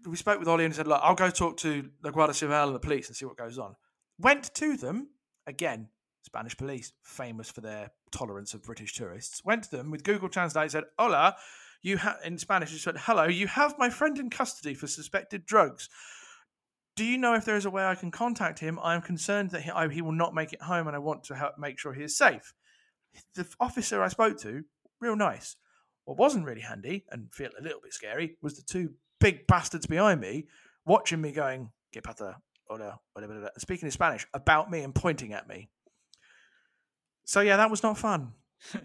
we 0.05 0.15
spoke 0.17 0.37
with 0.37 0.47
Ollie 0.47 0.65
and 0.65 0.75
said, 0.75 0.85
"Look, 0.85 1.01
I'll 1.03 1.15
go 1.15 1.31
talk 1.31 1.57
to 1.57 1.89
the 2.01 2.11
Guardia 2.11 2.35
Civil 2.35 2.67
and 2.67 2.75
the 2.75 2.79
police 2.79 3.07
and 3.07 3.15
see 3.15 3.25
what 3.25 3.37
goes 3.37 3.57
on." 3.57 3.75
Went 4.19 4.53
to 4.55 4.77
them 4.77 5.09
again. 5.47 5.89
Spanish 6.23 6.55
police, 6.55 6.93
famous 7.01 7.49
for 7.49 7.61
their 7.61 7.89
tolerance 8.11 8.53
of 8.53 8.61
British 8.61 8.93
tourists, 8.93 9.43
went 9.43 9.63
to 9.63 9.71
them 9.71 9.89
with 9.89 10.03
Google 10.03 10.29
Translate. 10.29 10.69
Said, 10.69 10.83
"Hola, 10.99 11.37
you 11.81 11.99
in 12.23 12.37
Spanish." 12.37 12.69
He 12.69 12.77
said, 12.77 12.97
"Hello, 12.99 13.23
you 13.23 13.47
have 13.47 13.79
my 13.79 13.89
friend 13.89 14.19
in 14.19 14.29
custody 14.29 14.75
for 14.75 14.85
suspected 14.85 15.47
drugs. 15.47 15.89
Do 17.01 17.07
you 17.07 17.17
know 17.17 17.33
if 17.33 17.45
there 17.45 17.55
is 17.55 17.65
a 17.65 17.71
way 17.71 17.83
I 17.83 17.95
can 17.95 18.11
contact 18.11 18.59
him? 18.59 18.77
I 18.77 18.93
am 18.93 19.01
concerned 19.01 19.49
that 19.49 19.63
he, 19.63 19.71
I, 19.71 19.89
he 19.89 20.03
will 20.03 20.11
not 20.11 20.35
make 20.35 20.53
it 20.53 20.61
home, 20.61 20.85
and 20.85 20.95
I 20.95 20.99
want 20.99 21.23
to 21.23 21.35
help 21.35 21.57
make 21.57 21.79
sure 21.79 21.93
he 21.93 22.03
is 22.03 22.15
safe." 22.15 22.53
The 23.33 23.47
officer 23.59 24.03
I 24.03 24.07
spoke 24.07 24.39
to, 24.41 24.65
real 24.99 25.15
nice. 25.15 25.55
What 26.05 26.19
wasn't 26.19 26.45
really 26.45 26.61
handy 26.61 27.05
and 27.09 27.33
feel 27.33 27.49
a 27.59 27.63
little 27.63 27.81
bit 27.81 27.91
scary 27.91 28.37
was 28.43 28.55
the 28.55 28.61
two 28.61 28.93
big 29.19 29.47
bastards 29.47 29.87
behind 29.87 30.21
me 30.21 30.45
watching 30.85 31.21
me 31.21 31.31
going, 31.31 31.71
"Que 31.91 32.03
pata, 32.03 32.35
hola, 32.67 32.99
whatever, 33.13 33.33
whatever," 33.33 33.51
speaking 33.57 33.87
in 33.87 33.91
Spanish 33.91 34.27
about 34.31 34.69
me 34.69 34.81
and 34.83 34.93
pointing 34.93 35.33
at 35.33 35.47
me. 35.47 35.71
So 37.25 37.41
yeah, 37.41 37.57
that 37.57 37.71
was 37.71 37.81
not 37.81 37.97
fun. 37.97 38.33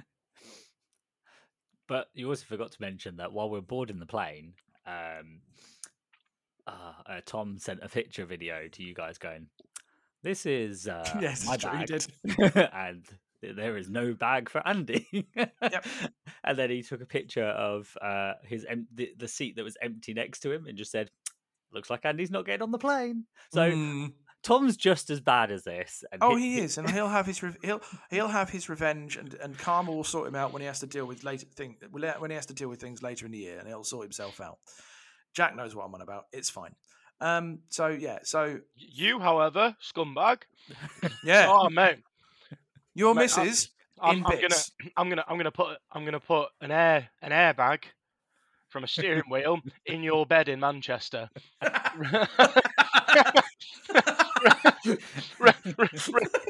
But 1.86 2.08
you 2.14 2.30
also 2.30 2.46
forgot 2.46 2.72
to 2.72 2.80
mention 2.80 3.18
that 3.18 3.32
while 3.32 3.48
we're 3.48 3.60
boarding 3.60 4.00
the 4.00 4.06
plane, 4.06 4.54
um, 4.86 5.42
uh, 6.66 6.92
uh, 7.06 7.20
Tom 7.26 7.58
sent 7.58 7.80
a 7.82 7.88
picture 7.88 8.24
video 8.24 8.68
to 8.68 8.82
you 8.82 8.94
guys 8.94 9.18
going, 9.18 9.46
"This 10.22 10.46
is 10.46 10.88
uh, 10.88 11.08
Yes, 11.20 11.46
my 11.46 11.56
bag," 11.56 11.90
and 12.72 13.04
there 13.42 13.76
is 13.76 13.88
no 13.88 14.14
bag 14.14 14.48
for 14.48 14.66
Andy. 14.66 15.06
And 16.44 16.56
then 16.56 16.70
he 16.70 16.82
took 16.82 17.00
a 17.00 17.06
picture 17.06 17.44
of 17.44 17.96
uh, 18.00 18.34
his 18.44 18.64
em- 18.68 18.86
the, 18.94 19.10
the 19.18 19.26
seat 19.26 19.56
that 19.56 19.64
was 19.64 19.76
empty 19.82 20.14
next 20.14 20.40
to 20.40 20.52
him 20.52 20.66
and 20.66 20.78
just 20.78 20.92
said, 20.92 21.10
"Looks 21.72 21.90
like 21.90 22.04
Andy's 22.04 22.30
not 22.30 22.46
getting 22.46 22.62
on 22.62 22.70
the 22.70 22.78
plane." 22.78 23.24
So 23.52 23.70
Mm. 23.70 24.12
Tom's 24.44 24.76
just 24.76 25.10
as 25.10 25.20
bad 25.20 25.50
as 25.50 25.64
this. 25.64 26.04
And 26.12 26.22
Oh, 26.22 26.36
he 26.36 26.60
is, 26.60 26.78
and 26.78 26.88
he'll 26.88 27.08
have 27.08 27.26
his 27.26 27.42
re- 27.42 27.56
he'll 27.62 27.80
he'll 28.10 28.28
have 28.28 28.48
his 28.48 28.68
revenge, 28.68 29.16
and 29.16 29.34
and 29.34 29.58
Karma 29.58 29.90
will 29.90 30.04
sort 30.04 30.28
him 30.28 30.36
out 30.36 30.52
when 30.52 30.62
he 30.62 30.66
has 30.66 30.78
to 30.80 30.86
deal 30.86 31.04
with 31.04 31.24
later 31.24 31.46
thing 31.56 31.76
when 31.90 32.30
he 32.30 32.36
has 32.36 32.46
to 32.46 32.54
deal 32.54 32.68
with 32.68 32.80
things 32.80 33.02
later 33.02 33.26
in 33.26 33.32
the 33.32 33.38
year, 33.38 33.58
and 33.58 33.66
he'll 33.66 33.82
sort 33.82 34.04
himself 34.04 34.40
out. 34.40 34.58
Jack 35.36 35.54
knows 35.54 35.76
what 35.76 35.84
I'm 35.84 35.94
on 35.94 36.00
about. 36.00 36.24
It's 36.32 36.48
fine. 36.50 36.74
Um. 37.20 37.58
So 37.68 37.88
yeah. 37.88 38.18
So 38.24 38.58
You, 38.74 39.20
however, 39.20 39.76
scumbag. 39.82 40.38
yeah. 41.24 41.46
Oh 41.48 41.68
mate, 41.68 41.98
Your 42.94 43.14
mate, 43.14 43.36
I'm- 43.36 43.46
missus 43.46 43.70
I'm, 44.00 44.16
in 44.18 44.24
I'm 44.26 44.40
gonna. 44.40 44.54
I'm 44.96 45.08
gonna, 45.10 45.24
I'm 45.28 45.36
gonna 45.36 45.50
put, 45.50 45.76
I'm 45.92 46.04
gonna 46.06 46.20
put 46.20 46.48
an 46.62 46.70
air, 46.70 47.08
an 47.22 47.32
airbag 47.32 47.84
from 48.70 48.84
a 48.84 48.88
steering 48.88 49.24
wheel 49.30 49.60
in 49.84 50.02
your 50.02 50.24
bed 50.26 50.48
in 50.48 50.58
Manchester. 50.60 51.28
Re- 55.40 55.52
re- 55.64 55.74
re- 55.78 55.88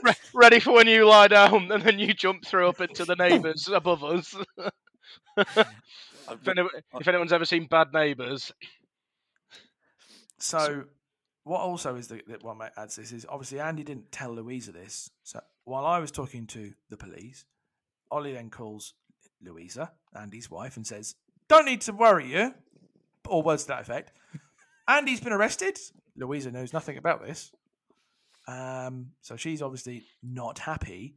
re- 0.02 0.14
ready 0.35 0.61
for 0.61 0.73
when 0.73 0.87
you 0.88 1.07
lie 1.09 1.28
down 1.28 1.71
and 1.71 1.83
then 1.83 1.99
you 1.99 2.12
jump 2.14 2.45
through 2.45 2.69
up 2.69 2.81
into 2.81 3.05
the 3.05 3.14
neighbours 3.16 3.69
above 3.69 4.02
us. 4.05 4.35
If, 6.30 6.49
any, 6.49 6.62
if 7.00 7.09
anyone's 7.09 7.33
ever 7.33 7.45
seen 7.45 7.66
Bad 7.66 7.92
Neighbours, 7.92 8.52
So, 10.38 10.85
what 11.45 11.61
also 11.61 11.95
is 11.97 12.09
the 12.09 12.21
that 12.26 12.42
what 12.42 12.56
ma- 12.56 12.68
adds 12.76 12.97
this 12.97 13.12
is 13.12 13.25
obviously 13.28 13.61
Andy 13.61 13.85
didn't 13.85 14.11
tell 14.12 14.33
Louisa 14.35 14.73
this. 14.73 15.11
So 15.23 15.40
while 15.64 15.87
I 15.87 15.99
was 15.99 16.11
talking 16.11 16.47
to 16.49 16.73
the 16.90 16.97
police, 16.97 17.45
Ollie 18.11 18.33
then 18.33 18.50
calls 18.50 18.95
Louisa, 19.42 19.92
Andy's 20.18 20.50
wife, 20.50 20.76
and 20.76 20.87
says, 20.87 21.14
"Don't 21.49 21.64
need 21.66 21.83
to 21.83 21.92
worry 21.92 22.33
you," 22.33 22.52
or 23.28 23.42
words 23.42 23.62
to 23.64 23.68
that 23.68 23.80
effect. 23.83 24.12
Andy's 24.88 25.21
been 25.21 25.33
arrested. 25.33 25.78
Louisa 26.16 26.50
knows 26.50 26.73
nothing 26.73 26.99
about 26.99 27.25
this, 27.25 27.52
um, 28.49 29.12
so 29.21 29.37
she's 29.37 29.62
obviously 29.62 30.04
not 30.23 30.59
happy. 30.59 31.16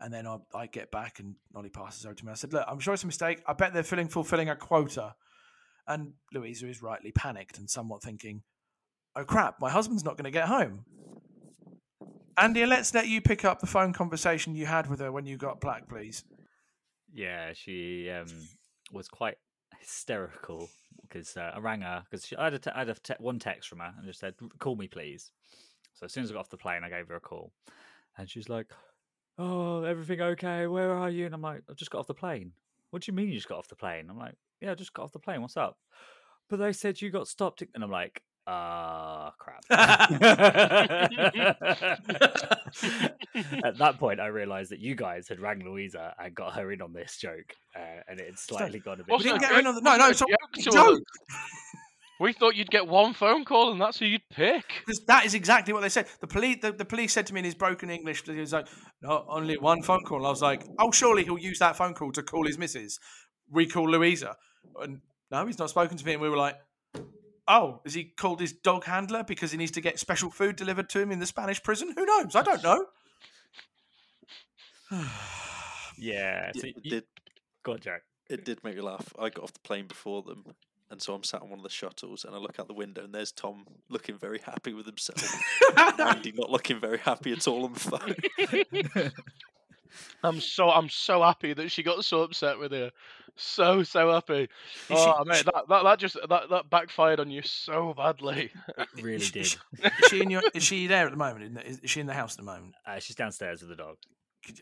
And 0.00 0.12
then 0.12 0.26
I, 0.26 0.38
I 0.54 0.66
get 0.66 0.90
back 0.90 1.18
and 1.20 1.34
Ollie 1.54 1.68
passes 1.68 2.06
over 2.06 2.14
to 2.14 2.24
me. 2.24 2.32
I 2.32 2.34
said, 2.34 2.52
"Look, 2.52 2.64
I'm 2.66 2.80
sure 2.80 2.94
it's 2.94 3.04
a 3.04 3.06
mistake. 3.06 3.42
I 3.46 3.52
bet 3.52 3.74
they're 3.74 3.82
filling 3.82 4.08
fulfilling 4.08 4.48
a 4.48 4.56
quota." 4.56 5.14
And 5.86 6.14
Louisa 6.32 6.68
is 6.68 6.82
rightly 6.82 7.10
panicked 7.10 7.58
and 7.58 7.68
somewhat 7.68 8.02
thinking, 8.02 8.42
oh 9.16 9.24
crap, 9.24 9.60
my 9.60 9.70
husband's 9.70 10.04
not 10.04 10.16
going 10.16 10.24
to 10.24 10.30
get 10.30 10.46
home. 10.46 10.84
Andy, 12.36 12.64
let's 12.64 12.94
let 12.94 13.08
you 13.08 13.20
pick 13.20 13.44
up 13.44 13.60
the 13.60 13.66
phone 13.66 13.92
conversation 13.92 14.54
you 14.54 14.66
had 14.66 14.88
with 14.88 15.00
her 15.00 15.12
when 15.12 15.26
you 15.26 15.36
got 15.36 15.60
black, 15.60 15.88
please. 15.88 16.24
Yeah, 17.12 17.52
she 17.54 18.08
um, 18.10 18.28
was 18.92 19.08
quite 19.08 19.36
hysterical 19.80 20.68
because 21.02 21.36
uh, 21.36 21.52
I 21.54 21.58
rang 21.58 21.80
her 21.82 22.04
because 22.08 22.32
I 22.38 22.44
had, 22.44 22.54
a 22.54 22.58
te- 22.58 22.70
I 22.70 22.78
had 22.78 22.88
a 22.88 22.94
te- 22.94 23.14
one 23.18 23.38
text 23.38 23.68
from 23.68 23.80
her 23.80 23.92
and 23.96 24.06
just 24.06 24.20
said, 24.20 24.34
"Call 24.58 24.76
me, 24.76 24.86
please." 24.86 25.32
So 25.94 26.06
as 26.06 26.12
soon 26.12 26.24
as 26.24 26.30
I 26.30 26.34
got 26.34 26.40
off 26.40 26.50
the 26.50 26.56
plane, 26.56 26.82
I 26.84 26.88
gave 26.88 27.08
her 27.08 27.16
a 27.16 27.20
call, 27.20 27.52
and 28.16 28.30
she's 28.30 28.48
like, 28.48 28.68
"Oh, 29.40 29.82
everything 29.84 30.20
okay? 30.20 30.66
Where 30.66 30.92
are 30.92 31.08
you?" 31.10 31.24
And 31.26 31.34
I'm 31.34 31.40
like, 31.42 31.62
"I've 31.68 31.76
just 31.76 31.90
got 31.90 32.00
off 32.00 32.06
the 32.06 32.14
plane." 32.14 32.52
What 32.90 33.02
do 33.02 33.10
you 33.10 33.16
mean 33.16 33.28
you 33.28 33.34
just 33.34 33.48
got 33.48 33.58
off 33.58 33.68
the 33.68 33.76
plane? 33.76 34.08
I'm 34.10 34.18
like, 34.18 34.34
"Yeah, 34.60 34.72
I 34.72 34.74
just 34.74 34.92
got 34.92 35.04
off 35.04 35.12
the 35.12 35.18
plane. 35.18 35.40
What's 35.42 35.56
up?" 35.56 35.78
But 36.48 36.58
they 36.58 36.72
said 36.72 37.00
you 37.00 37.10
got 37.10 37.28
stopped, 37.28 37.62
and 37.74 37.82
I'm 37.84 37.90
like, 37.90 38.22
"Ah, 38.46 39.32
crap." 39.38 39.64
At 43.64 43.78
that 43.78 43.96
point, 43.98 44.20
I 44.20 44.26
realised 44.26 44.70
that 44.72 44.80
you 44.80 44.94
guys 44.94 45.28
had 45.28 45.40
rang 45.40 45.64
Louisa 45.64 46.14
and 46.18 46.34
got 46.34 46.54
her 46.54 46.72
in 46.72 46.82
on 46.82 46.92
this 46.92 47.16
joke, 47.16 47.54
uh, 47.76 48.00
and 48.08 48.20
it 48.20 48.26
had 48.26 48.38
slightly 48.38 48.80
gone 48.80 48.94
a 49.00 49.04
bit. 49.04 49.12
What's 49.12 49.24
didn't 49.24 49.40
get 49.40 49.52
her 49.52 49.58
in 49.60 49.66
on 49.66 49.74
the- 49.76 49.80
no, 49.80 49.96
no, 49.96 50.08
it's 50.10 50.20
a 50.20 50.26
joke 50.26 50.72
joke. 50.74 51.02
We 52.20 52.34
thought 52.34 52.54
you'd 52.54 52.70
get 52.70 52.86
one 52.86 53.14
phone 53.14 53.46
call 53.46 53.72
and 53.72 53.80
that's 53.80 53.98
who 53.98 54.04
you'd 54.04 54.28
pick. 54.30 54.66
Because 54.84 55.00
that 55.06 55.24
is 55.24 55.32
exactly 55.32 55.72
what 55.72 55.80
they 55.80 55.88
said. 55.88 56.06
The 56.20 56.26
police, 56.26 56.58
the, 56.60 56.70
the 56.70 56.84
police 56.84 57.14
said 57.14 57.26
to 57.28 57.34
me 57.34 57.38
in 57.38 57.46
his 57.46 57.54
broken 57.54 57.88
English, 57.88 58.24
he 58.26 58.38
was 58.38 58.52
like, 58.52 58.68
"No, 59.00 59.24
only 59.26 59.56
one 59.56 59.82
phone 59.82 60.04
call." 60.04 60.18
And 60.18 60.26
I 60.26 60.30
was 60.30 60.42
like, 60.42 60.62
"Oh, 60.78 60.90
surely 60.92 61.24
he'll 61.24 61.38
use 61.38 61.58
that 61.60 61.76
phone 61.76 61.94
call 61.94 62.12
to 62.12 62.22
call 62.22 62.46
his 62.46 62.58
missus." 62.58 62.98
We 63.50 63.66
call 63.66 63.88
Louisa, 63.88 64.36
and 64.82 65.00
no, 65.30 65.46
he's 65.46 65.58
not 65.58 65.70
spoken 65.70 65.96
to 65.96 66.04
me. 66.04 66.12
And 66.12 66.20
we 66.20 66.28
were 66.28 66.36
like, 66.36 66.56
"Oh, 67.48 67.80
has 67.84 67.94
he 67.94 68.12
called 68.18 68.40
his 68.40 68.52
dog 68.52 68.84
handler 68.84 69.24
because 69.24 69.52
he 69.52 69.56
needs 69.56 69.72
to 69.72 69.80
get 69.80 69.98
special 69.98 70.30
food 70.30 70.56
delivered 70.56 70.90
to 70.90 71.00
him 71.00 71.10
in 71.10 71.20
the 71.20 71.26
Spanish 71.26 71.62
prison? 71.62 71.94
Who 71.96 72.04
knows? 72.04 72.36
I 72.36 72.42
don't 72.42 72.62
know." 72.62 72.86
Yeah, 76.02 76.50
so 76.54 76.66
it, 76.66 76.76
you, 76.82 76.90
did 76.92 77.04
go 77.62 77.72
on, 77.72 77.80
Jack. 77.80 78.00
it 78.30 78.46
did 78.46 78.64
make 78.64 78.74
me 78.74 78.80
laugh. 78.80 79.12
I 79.18 79.28
got 79.28 79.44
off 79.44 79.52
the 79.52 79.60
plane 79.60 79.86
before 79.86 80.22
them, 80.22 80.44
and 80.90 81.00
so 81.00 81.14
I'm 81.14 81.22
sat 81.24 81.42
on 81.42 81.50
one 81.50 81.58
of 81.58 81.62
the 81.62 81.70
shuttles, 81.70 82.24
and 82.24 82.34
I 82.34 82.38
look 82.38 82.58
out 82.58 82.66
the 82.68 82.74
window, 82.74 83.04
and 83.04 83.14
there's 83.14 83.32
Tom 83.32 83.64
looking 83.88 84.16
very 84.18 84.38
happy 84.40 84.72
with 84.74 84.86
himself. 84.86 85.40
Andy 85.98 86.32
not 86.32 86.50
looking 86.50 86.80
very 86.80 86.98
happy 86.98 87.32
at 87.32 87.46
all 87.48 87.64
on 87.64 87.74
the 87.74 87.80
phone. 87.80 89.12
I'm 90.22 90.40
so 90.40 90.70
I'm 90.70 90.88
so 90.88 91.22
happy 91.22 91.52
that 91.54 91.70
she 91.70 91.82
got 91.82 92.04
so 92.04 92.22
upset 92.22 92.58
with 92.58 92.72
you. 92.72 92.90
So 93.36 93.82
so 93.82 94.12
happy. 94.12 94.42
Is 94.42 94.48
she- 94.88 94.94
Oh 94.96 95.24
mate, 95.24 95.44
that, 95.46 95.64
that 95.68 95.82
that 95.84 95.98
just 95.98 96.16
that, 96.28 96.48
that 96.50 96.70
backfired 96.70 97.20
on 97.20 97.30
you 97.30 97.42
so 97.42 97.94
badly. 97.96 98.50
It 98.78 99.02
really 99.02 99.18
did. 99.26 99.36
Is, 99.46 99.56
is 99.82 100.08
she 100.08 100.20
in 100.20 100.30
your? 100.30 100.42
Is 100.54 100.62
she 100.62 100.86
there 100.86 101.06
at 101.06 101.10
the 101.12 101.16
moment? 101.18 101.44
In 101.44 101.54
the- 101.54 101.66
Is, 101.66 101.80
is 101.80 101.90
she 101.90 102.00
in 102.00 102.06
the 102.06 102.12
house 102.14 102.32
at 102.32 102.38
the 102.38 102.44
moment? 102.44 102.74
Uh, 102.86 102.98
she's 102.98 103.16
downstairs 103.16 103.60
with 103.62 103.70
the 103.70 103.76
dog. 103.76 103.96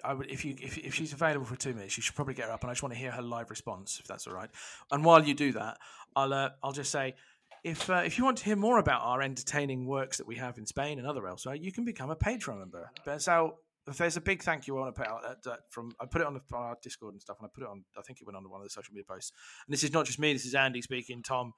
I 0.04 0.12
would, 0.12 0.30
if 0.30 0.44
you 0.44 0.56
if, 0.60 0.78
if 0.78 0.94
she's 0.94 1.12
available 1.12 1.46
for 1.46 1.56
two 1.56 1.74
minutes, 1.74 1.96
you 1.96 2.02
should 2.02 2.14
probably 2.14 2.34
get 2.34 2.46
her 2.46 2.52
up, 2.52 2.62
and 2.62 2.70
I 2.70 2.72
just 2.74 2.82
want 2.82 2.94
to 2.94 2.98
hear 2.98 3.10
her 3.12 3.22
live 3.22 3.50
response, 3.50 3.98
if 4.00 4.06
that's 4.06 4.26
all 4.26 4.34
right. 4.34 4.50
And 4.90 5.04
while 5.04 5.22
you 5.24 5.34
do 5.34 5.52
that, 5.52 5.78
I'll 6.18 6.32
uh, 6.32 6.50
I'll 6.62 6.72
just 6.72 6.90
say, 6.90 7.14
if 7.62 7.88
uh, 7.88 8.02
if 8.04 8.18
you 8.18 8.24
want 8.24 8.38
to 8.38 8.44
hear 8.44 8.56
more 8.56 8.78
about 8.78 9.02
our 9.02 9.22
entertaining 9.22 9.86
works 9.86 10.18
that 10.18 10.26
we 10.26 10.36
have 10.36 10.58
in 10.58 10.66
Spain 10.66 10.98
and 10.98 11.06
other 11.06 11.26
elsewhere, 11.28 11.54
you 11.54 11.70
can 11.70 11.84
become 11.84 12.10
a 12.10 12.16
Patreon 12.16 12.58
member. 12.58 12.90
So 13.18 13.58
there's 13.86 14.16
a 14.16 14.20
big 14.20 14.42
thank 14.42 14.66
you 14.66 14.76
I 14.76 14.80
want 14.80 14.94
to 14.94 15.00
put 15.00 15.08
out 15.08 15.24
uh, 15.46 15.56
from 15.70 15.92
I 16.00 16.06
put 16.06 16.20
it 16.20 16.26
on, 16.26 16.34
the, 16.34 16.40
on 16.52 16.62
our 16.62 16.76
Discord 16.82 17.14
and 17.14 17.22
stuff, 17.22 17.36
and 17.38 17.46
I 17.46 17.50
put 17.54 17.62
it 17.62 17.70
on. 17.70 17.84
I 17.96 18.02
think 18.02 18.20
it 18.20 18.26
went 18.26 18.36
on 18.36 18.50
one 18.50 18.60
of 18.60 18.66
the 18.66 18.70
social 18.70 18.92
media 18.92 19.04
posts. 19.08 19.32
And 19.66 19.72
this 19.72 19.84
is 19.84 19.92
not 19.92 20.06
just 20.06 20.18
me. 20.18 20.32
This 20.32 20.44
is 20.44 20.54
Andy 20.54 20.82
speaking, 20.82 21.22
Tom. 21.22 21.52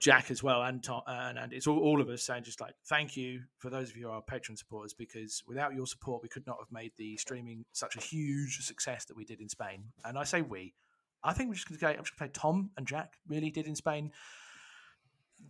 Jack 0.00 0.30
as 0.30 0.44
well, 0.44 0.62
and 0.62 0.80
Tom, 0.80 1.02
and, 1.08 1.36
and 1.36 1.52
it's 1.52 1.66
all, 1.66 1.80
all 1.80 2.00
of 2.00 2.08
us 2.08 2.22
saying 2.22 2.44
just 2.44 2.60
like 2.60 2.72
thank 2.86 3.16
you 3.16 3.40
for 3.56 3.68
those 3.68 3.90
of 3.90 3.96
you 3.96 4.06
who 4.06 4.12
are 4.12 4.22
Patreon 4.22 4.56
supporters 4.56 4.94
because 4.94 5.42
without 5.48 5.74
your 5.74 5.88
support 5.88 6.22
we 6.22 6.28
could 6.28 6.46
not 6.46 6.56
have 6.60 6.70
made 6.70 6.92
the 6.96 7.16
streaming 7.16 7.64
such 7.72 7.96
a 7.96 8.00
huge 8.00 8.64
success 8.64 9.04
that 9.06 9.16
we 9.16 9.24
did 9.24 9.40
in 9.40 9.48
Spain. 9.48 9.82
And 10.04 10.16
I 10.16 10.22
say 10.22 10.40
we, 10.40 10.72
I 11.22 11.32
think 11.32 11.48
we're 11.48 11.54
just 11.54 11.68
going 11.68 11.78
to 11.78 11.84
go. 11.84 11.88
I'm 11.88 12.04
just 12.04 12.18
going 12.18 12.30
to 12.30 12.38
say 12.38 12.40
Tom 12.40 12.70
and 12.76 12.86
Jack 12.86 13.14
really 13.26 13.50
did 13.50 13.66
in 13.66 13.74
Spain. 13.74 14.12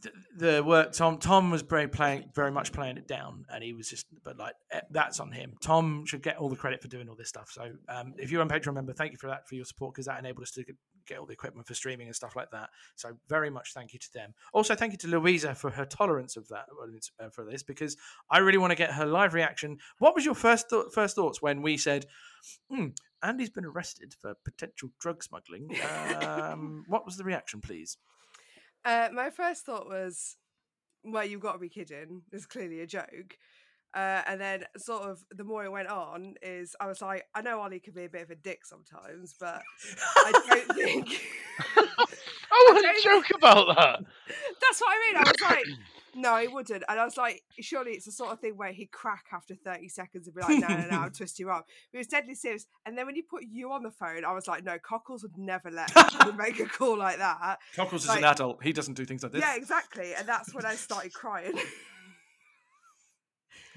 The, 0.03 0.13
the 0.37 0.65
work 0.65 0.93
Tom 0.93 1.19
Tom 1.19 1.51
was 1.51 1.63
very 1.63 1.89
playing 1.89 2.31
very 2.35 2.53
much 2.53 2.73
playing 2.73 2.99
it 2.99 3.09
down, 3.09 3.47
and 3.53 3.65
he 3.65 3.73
was 3.73 3.89
just 3.89 4.07
but 4.23 4.37
like 4.37 4.55
eh, 4.71 4.81
that's 4.91 5.19
on 5.19 5.33
him. 5.33 5.55
Tom 5.63 6.05
should 6.07 6.23
get 6.23 6.37
all 6.37 6.51
the 6.51 6.57
credit 6.57 6.83
for 6.83 6.89
doing 6.89 7.09
all 7.09 7.17
this 7.17 7.31
stuff. 7.31 7.51
So 7.51 7.73
um, 7.89 8.15
if 8.19 8.31
you're 8.31 8.43
on 8.43 8.49
Patreon 8.49 8.75
member, 8.75 8.93
thank 8.93 9.13
you 9.13 9.19
for 9.19 9.29
that 9.29 9.49
for 9.49 9.55
your 9.55 9.65
support 9.65 9.95
because 9.95 10.07
that 10.07 10.19
enabled 10.19 10.43
us 10.43 10.51
to 10.53 10.65
get, 10.65 10.77
get 11.09 11.19
all 11.19 11.27
the 11.27 11.33
equipment 11.33 11.67
for 11.67 11.75
streaming 11.75 12.07
and 12.07 12.15
stuff 12.15 12.37
like 12.37 12.51
that. 12.51 12.69
So 12.97 13.13
very 13.29 13.51
much 13.51 13.73
thank 13.73 13.93
you 13.93 13.99
to 13.99 14.13
them. 14.13 14.35
Also 14.53 14.75
thank 14.75 14.93
you 14.93 14.99
to 14.99 15.09
Louisa 15.09 15.55
for 15.55 15.71
her 15.71 15.87
tolerance 15.87 16.37
of 16.37 16.47
that 16.49 16.67
uh, 17.19 17.31
for 17.31 17.45
this 17.45 17.63
because 17.63 17.97
I 18.31 18.39
really 18.39 18.59
want 18.59 18.71
to 18.71 18.77
get 18.77 18.93
her 18.93 19.07
live 19.07 19.35
reaction. 19.35 19.79
What 19.99 20.15
was 20.15 20.25
your 20.25 20.35
first 20.35 20.69
th- 20.71 20.93
first 20.93 21.17
thoughts 21.17 21.43
when 21.43 21.63
we 21.63 21.77
said, 21.77 22.07
hmm, 22.71 22.89
Andy's 23.23 23.51
been 23.51 23.65
arrested 23.65 24.15
for 24.21 24.35
potential 24.45 24.91
drug 25.01 25.23
smuggling? 25.23 25.77
Um, 26.21 26.85
what 26.89 27.05
was 27.05 27.17
the 27.17 27.25
reaction, 27.25 27.61
please? 27.61 27.97
Uh, 28.85 29.09
my 29.13 29.31
first 29.31 29.65
thought 29.65 29.89
was, 29.89 30.37
well, 31.05 31.25
you've 31.25 31.41
got 31.41 31.53
to 31.53 31.59
be 31.59 31.69
kidding. 31.69 32.23
It's 32.33 32.47
clearly 32.47 32.81
a 32.81 32.87
joke. 32.87 33.37
Uh, 33.95 34.23
and 34.27 34.41
then, 34.41 34.65
sort 34.77 35.03
of, 35.03 35.25
the 35.31 35.45
more 35.45 35.65
it 35.65 35.73
went 35.73 35.89
on, 35.89 36.35
is 36.43 36.77
I 36.81 36.87
was 36.87 37.01
like, 37.01 37.25
I 37.35 37.43
know 37.43 37.61
Ollie 37.61 37.81
can 37.81 37.95
be 37.95 38.05
a 38.05 38.09
bit 38.09 38.23
of 38.23 38.31
a 38.31 38.35
dick 38.35 38.65
sometimes, 38.65 39.35
but 39.39 39.63
I 40.17 40.33
don't 40.49 40.75
think. 40.77 41.21
I 41.77 41.87
want 42.73 42.85
to 42.85 43.03
joke 43.03 43.31
about 43.37 43.67
that. 43.77 44.01
That's 44.61 44.81
what 44.81 44.91
I 44.91 45.07
mean. 45.07 45.17
I 45.17 45.21
was 45.21 45.51
like, 45.51 45.65
no, 46.15 46.37
he 46.37 46.49
wouldn't. 46.49 46.85
And 46.89 47.01
I 47.01 47.05
was 47.05 47.17
like, 47.17 47.43
surely 47.61 47.93
it's 47.93 48.07
the 48.07 48.13
sort 48.13 48.33
of 48.33 48.41
thing 48.41 48.57
where 48.57 48.73
he'd 48.73 48.91
crack 48.91 49.27
after 49.33 49.55
30 49.55 49.89
seconds 49.89 50.27
and 50.27 50.35
be 50.35 50.43
like, 50.43 50.61
no, 50.61 50.69
no, 50.69 50.89
no, 50.91 50.99
I'm 51.03 51.11
twisting 51.17 51.47
you 51.47 51.53
up. 51.53 51.67
But 51.93 51.99
it 51.99 52.01
was 52.01 52.07
deadly 52.07 52.35
serious. 52.35 52.67
And 52.87 52.97
then 52.97 53.07
when 53.07 53.15
he 53.15 53.23
put 53.23 53.45
you 53.45 53.73
on 53.73 53.83
the 53.83 53.91
phone, 53.91 54.25
I 54.25 54.33
was 54.33 54.49
like, 54.49 54.65
no, 54.65 54.79
Cockles 54.79 55.23
would 55.23 55.37
never 55.37 55.71
let 55.71 55.91
him 55.91 56.37
make 56.39 56.61
a 56.61 56.67
call 56.67 56.99
like 56.99 57.19
that. 57.19 57.59
Cockles 57.77 58.05
is 58.05 58.11
an 58.11 58.25
adult. 58.25 58.63
He 58.63 58.73
doesn't 58.73 58.95
do 58.95 59.05
things 59.05 59.23
like 59.23 59.33
this. 59.33 59.43
Yeah, 59.43 59.57
exactly. 59.57 60.15
And 60.15 60.27
that's 60.27 60.55
when 60.55 60.65
I 60.65 60.75
started 60.75 61.13
crying. 61.13 61.59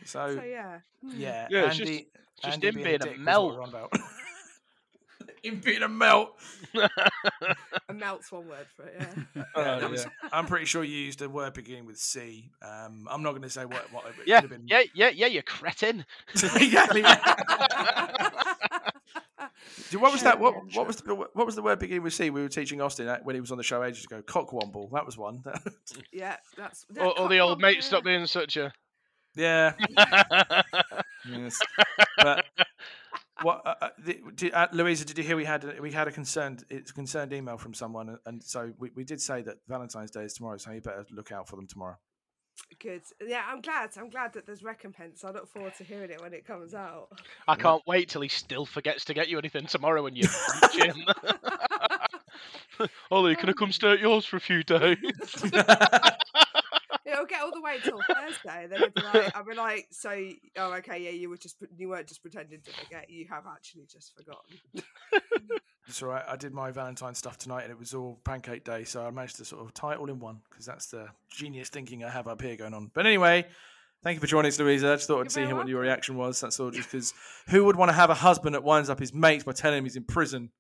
So, 0.06 0.36
so, 0.36 0.42
yeah. 0.44 0.80
Hmm. 1.04 1.12
yeah, 1.16 1.48
Yeah, 1.50 1.66
it's 1.68 1.80
Andy, 1.80 2.08
just 2.42 2.54
Andy 2.56 2.68
him 2.68 2.74
being 2.76 2.86
being 2.86 2.96
a 2.96 3.00
dick 3.00 3.20
melt. 3.20 3.60
we're 5.44 5.50
on 5.50 5.54
about. 5.54 5.56
Him 5.56 5.62
being 5.64 5.82
a 5.84 5.88
melt. 5.90 6.40
A 7.90 7.94
melt's 7.94 8.32
one 8.32 8.48
word 8.48 8.68
for 8.76 8.86
it. 8.86 8.96
Yeah. 9.00 9.44
Yeah, 9.58 9.80
that 9.80 9.90
was- 9.92 10.08
I'm 10.32 10.46
pretty 10.46 10.66
sure 10.66 10.84
you 10.84 10.96
used 10.98 11.22
a 11.22 11.30
word 11.30 11.54
beginning 11.54 11.86
with 11.86 11.98
C. 11.98 12.50
Um, 12.62 13.08
I'm 13.10 13.22
not 13.24 13.32
going 13.32 13.42
to 13.44 13.50
say 13.50 13.66
what. 13.66 13.92
what 13.92 14.06
it 14.08 14.16
could 14.18 14.28
Yeah, 14.28 14.42
have 14.42 14.50
been. 14.50 14.64
yeah, 14.68 14.84
yeah, 14.96 15.10
yeah, 15.10 15.28
you 15.28 15.42
cretin. 15.44 16.06
exactly. 16.34 17.04
Do- 19.90 20.00
What 20.00 20.12
was 20.14 20.24
that? 20.24 20.40
What, 20.40 20.54
Sure. 20.70 20.82
what 20.82 20.88
was 20.88 20.96
the 20.98 21.16
what 21.16 21.46
was 21.46 21.56
the 21.56 21.62
word 21.62 21.80
beginning 21.80 22.04
with 22.04 22.14
C? 22.14 22.30
We 22.30 22.42
were 22.42 22.48
teaching 22.50 22.82
Austin 22.82 23.08
that 23.08 23.26
when 23.26 23.36
he 23.36 23.42
was 23.42 23.52
on 23.52 23.58
the 23.58 23.64
show 23.64 23.84
ages 23.84 24.06
ago. 24.06 24.22
Cockwomble. 24.22 24.90
That 24.92 25.06
was 25.06 25.18
one. 25.18 25.44
yeah, 26.14 26.38
that's. 26.58 26.86
Or, 26.98 27.20
or 27.20 27.28
the 27.30 27.40
old 27.40 27.60
mate 27.62 27.84
stop 27.84 28.04
being 28.04 28.26
such 28.28 28.58
a. 28.58 28.72
yeah. 29.36 29.74
Yes. 31.30 31.60
But 32.18 32.46
what, 33.44 33.62
uh, 33.66 33.76
uh, 33.82 33.90
the, 34.04 34.20
did, 34.36 34.54
uh, 34.54 34.68
Louisa? 34.72 35.06
Did 35.06 35.18
you 35.18 35.24
hear 35.24 35.36
we 35.36 35.46
had 35.46 35.64
a, 35.64 35.82
we 35.82 35.92
had 35.92 36.08
a 36.08 36.12
concerned 36.12 36.64
it's 36.70 36.92
a 36.92 36.94
concerned 36.94 37.34
email 37.34 37.58
from 37.58 37.74
someone, 37.74 38.10
and- 38.10 38.18
and 38.26 38.44
so 38.44 38.74
we, 38.78 38.92
we 38.96 39.04
did 39.04 39.22
say 39.22 39.42
that 39.44 39.58
Valentine's 39.68 40.12
Day 40.12 40.24
is 40.24 40.34
tomorrow, 40.34 40.58
so 40.58 40.72
you 40.72 40.82
better 40.82 41.06
look 41.12 41.32
out 41.32 41.48
for 41.48 41.56
them 41.56 41.68
tomorrow. 41.68 41.98
Good. 42.80 43.02
Yeah, 43.26 43.44
I'm 43.48 43.62
glad. 43.62 43.92
I'm 43.98 44.10
glad 44.10 44.34
that 44.34 44.46
there's 44.46 44.62
recompense. 44.64 45.24
I 45.24 45.32
look 45.32 45.48
forward 45.50 45.74
to 45.78 45.84
hearing 45.84 46.12
it 46.12 46.22
when 46.22 46.34
it 46.34 46.46
comes 46.46 46.74
out. 46.74 47.08
I 47.48 47.56
can't 47.56 47.82
wait 47.88 48.10
till 48.10 48.22
he 48.22 48.28
still 48.30 48.66
forgets 48.66 49.06
to 49.06 49.14
get 49.14 49.30
you 49.30 49.38
anything 49.38 49.66
tomorrow 49.66 50.04
when 50.04 50.16
you 50.16 50.28
reach 50.64 50.84
him. 50.84 51.06
Ollie, 53.12 53.36
can 53.36 53.50
I 53.50 53.54
come 53.54 53.72
stay 53.72 53.92
at 53.94 54.00
yours 54.00 54.26
for 54.26 54.38
a 54.38 54.42
few 54.42 54.64
days? 54.64 54.98
It'll 57.22 57.30
get 57.30 57.42
all 57.42 57.52
the 57.52 57.62
way 57.62 57.78
till 57.84 58.00
Thursday. 58.02 58.68
Then 58.68 58.82
it'll 58.82 58.90
be 58.90 59.02
like, 59.02 59.36
I'll 59.36 59.46
be 59.46 59.54
like, 59.54 59.88
so, 59.92 60.10
oh, 60.58 60.74
okay, 60.76 61.04
yeah, 61.04 61.12
you 61.12 61.30
were 61.30 61.38
just, 61.38 61.58
you 61.78 61.90
weren't 61.90 62.08
just 62.08 62.22
pretending 62.22 62.62
to 62.62 62.72
forget. 62.72 63.10
You 63.10 63.28
have 63.30 63.44
actually 63.46 63.86
just 63.92 64.14
forgotten. 64.16 65.54
It's 65.88 66.02
all 66.02 66.10
right. 66.10 66.24
I 66.26 66.38
did 66.38 66.54
my 66.54 66.72
Valentine 66.72 67.16
stuff 67.16 67.38
tonight, 67.38 67.64
and 67.64 67.72
it 67.72 67.78
was 67.78 67.94
all 67.94 68.20
pancake 68.24 68.64
day, 68.64 68.86
so 68.86 69.06
I 69.06 69.10
managed 69.10 69.38
to 69.38 69.46
sort 69.46 69.66
of 69.66 69.74
tie 69.74 69.94
it 69.94 70.00
all 70.00 70.10
in 70.10 70.20
one 70.20 70.40
because 70.50 70.66
that's 70.66 70.86
the 70.86 71.08
genius 71.30 71.70
thinking 71.70 72.04
I 72.04 72.10
have 72.10 72.28
up 72.28 72.42
here 72.42 72.56
going 72.56 72.74
on. 72.74 72.92
But 72.94 73.08
anyway, 73.08 73.46
thank 74.04 74.16
you 74.16 74.22
for 74.22 74.28
joining 74.28 74.50
us, 74.50 74.60
Louisa. 74.60 74.94
I 74.94 74.96
just 74.96 75.08
thought 75.08 75.22
I'd 75.22 75.32
see 75.32 75.42
very 75.42 75.54
what 75.54 75.68
your 75.68 75.82
reaction 75.82 76.16
was. 76.16 76.40
That's 76.40 76.60
all. 76.60 76.72
Just 76.72 76.92
because 76.92 77.14
who 77.50 77.66
would 77.66 77.76
want 77.76 77.90
to 77.90 77.94
have 77.94 78.10
a 78.10 78.14
husband 78.14 78.56
that 78.56 78.64
winds 78.64 78.90
up 78.90 79.00
his 79.00 79.14
mates 79.14 79.44
by 79.44 79.52
telling 79.52 79.80
him 79.80 79.84
he's 79.84 79.98
in 79.98 80.04
prison? 80.04 80.52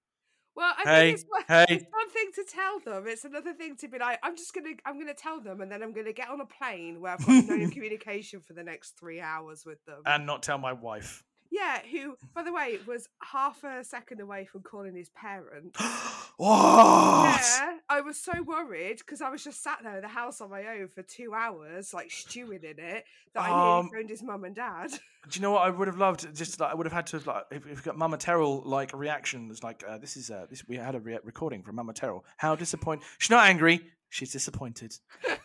I 0.81 0.89
Hey, 0.89 1.11
think 1.11 1.15
it's 1.19 1.25
one, 1.29 1.43
hey. 1.47 1.65
it's 1.69 1.85
one 1.91 2.09
thing 2.09 2.31
to 2.35 2.43
tell 2.43 2.79
them. 2.79 3.05
It's 3.07 3.25
another 3.25 3.53
thing 3.53 3.75
to 3.77 3.87
be 3.87 3.99
like, 3.99 4.19
I'm 4.23 4.35
just 4.35 4.53
gonna, 4.53 4.71
I'm 4.85 4.99
gonna 4.99 5.13
tell 5.13 5.39
them, 5.41 5.61
and 5.61 5.71
then 5.71 5.81
I'm 5.83 5.93
gonna 5.93 6.13
get 6.13 6.29
on 6.29 6.41
a 6.41 6.45
plane 6.45 6.99
where 7.01 7.13
I've 7.13 7.25
got 7.25 7.45
no 7.45 7.69
communication 7.71 8.41
for 8.41 8.53
the 8.53 8.63
next 8.63 8.97
three 8.99 9.21
hours 9.21 9.63
with 9.65 9.83
them. 9.85 10.01
And 10.05 10.25
not 10.25 10.43
tell 10.43 10.57
my 10.57 10.73
wife. 10.73 11.23
yeah, 11.51 11.79
who, 11.91 12.15
by 12.33 12.43
the 12.43 12.53
way, 12.53 12.79
was 12.87 13.07
half 13.21 13.63
a 13.63 13.83
second 13.83 14.21
away 14.21 14.45
from 14.45 14.61
calling 14.61 14.95
his 14.95 15.09
parents. 15.09 15.77
what? 16.47 17.39
Yeah, 17.39 17.77
I 17.89 18.01
was 18.01 18.17
so 18.17 18.31
worried 18.41 18.97
because 18.97 19.21
I 19.21 19.29
was 19.29 19.43
just 19.43 19.61
sat 19.61 19.79
there 19.83 19.97
in 19.97 20.01
the 20.01 20.07
house 20.07 20.41
on 20.41 20.49
my 20.49 20.65
own 20.67 20.87
for 20.87 21.03
two 21.03 21.33
hours, 21.33 21.93
like 21.93 22.09
stewing 22.09 22.63
in 22.63 22.79
it, 22.79 23.05
that 23.33 23.43
I 23.43 23.49
Um, 23.49 23.85
nearly 23.85 23.89
phoned 24.01 24.09
his 24.09 24.23
mum 24.23 24.43
and 24.43 24.55
dad. 24.55 24.89
Do 24.91 24.99
you 25.33 25.41
know 25.41 25.51
what 25.51 25.61
I 25.61 25.69
would 25.69 25.87
have 25.87 25.97
loved? 25.97 26.33
Just 26.35 26.59
like 26.59 26.71
I 26.71 26.73
would 26.73 26.85
have 26.87 26.93
had 26.93 27.05
to 27.07 27.17
have 27.17 27.27
like 27.27 27.43
if, 27.51 27.67
if 27.67 27.77
we 27.77 27.83
got 27.83 27.95
Mama 27.97 28.17
Terrell 28.17 28.63
like 28.65 28.91
reactions 28.93 29.63
like 29.63 29.83
uh, 29.87 29.99
this 29.99 30.17
is 30.17 30.31
uh, 30.31 30.47
this 30.49 30.67
we 30.67 30.77
had 30.77 30.95
a 30.95 30.99
re- 30.99 31.19
recording 31.23 31.61
from 31.61 31.75
Mama 31.75 31.93
Terrell. 31.93 32.25
How 32.37 32.55
disappointed? 32.55 33.05
She's 33.19 33.29
not 33.29 33.45
angry. 33.45 33.81
She's 34.09 34.31
disappointed. 34.31 34.95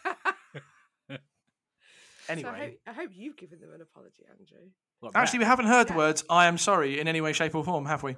So 1.08 2.32
Anyway, 2.32 2.48
I 2.50 2.58
hope, 2.58 2.74
I 2.88 2.92
hope 2.92 3.10
you've 3.14 3.36
given 3.36 3.60
them 3.60 3.70
an 3.72 3.80
apology, 3.80 4.24
Andrew. 4.28 4.66
What, 4.98 5.12
actually, 5.14 5.38
we 5.40 5.44
haven't 5.44 5.66
heard 5.66 5.86
the 5.86 5.94
words 5.94 6.24
"I 6.28 6.46
am 6.46 6.58
sorry" 6.58 6.98
in 6.98 7.06
any 7.06 7.20
way, 7.20 7.32
shape, 7.32 7.54
or 7.54 7.62
form, 7.62 7.86
have 7.86 8.02
we? 8.02 8.16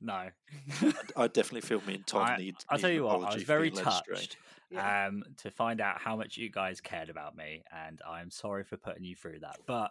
No. 0.00 0.28
I 1.16 1.26
definitely 1.28 1.62
feel 1.62 1.80
me 1.86 1.94
and 1.94 2.06
Tom 2.06 2.22
I, 2.22 2.36
need. 2.36 2.56
I'll 2.68 2.76
need 2.78 2.82
tell 2.82 2.90
you 2.90 3.04
what, 3.04 3.20
I 3.22 3.34
was 3.34 3.42
very 3.42 3.70
being 3.70 3.84
led 3.84 3.86
astray. 3.86 4.14
touched 4.16 4.36
Yeah. 4.70 5.06
um, 5.08 5.22
to 5.38 5.50
find 5.50 5.80
out 5.80 6.00
how 6.00 6.16
much 6.16 6.36
you 6.36 6.50
guys 6.50 6.80
cared 6.80 7.08
about 7.10 7.36
me, 7.36 7.62
and 7.86 8.00
I'm 8.08 8.30
sorry 8.30 8.64
for 8.64 8.76
putting 8.76 9.04
you 9.04 9.16
through 9.16 9.40
that. 9.40 9.58
But 9.66 9.90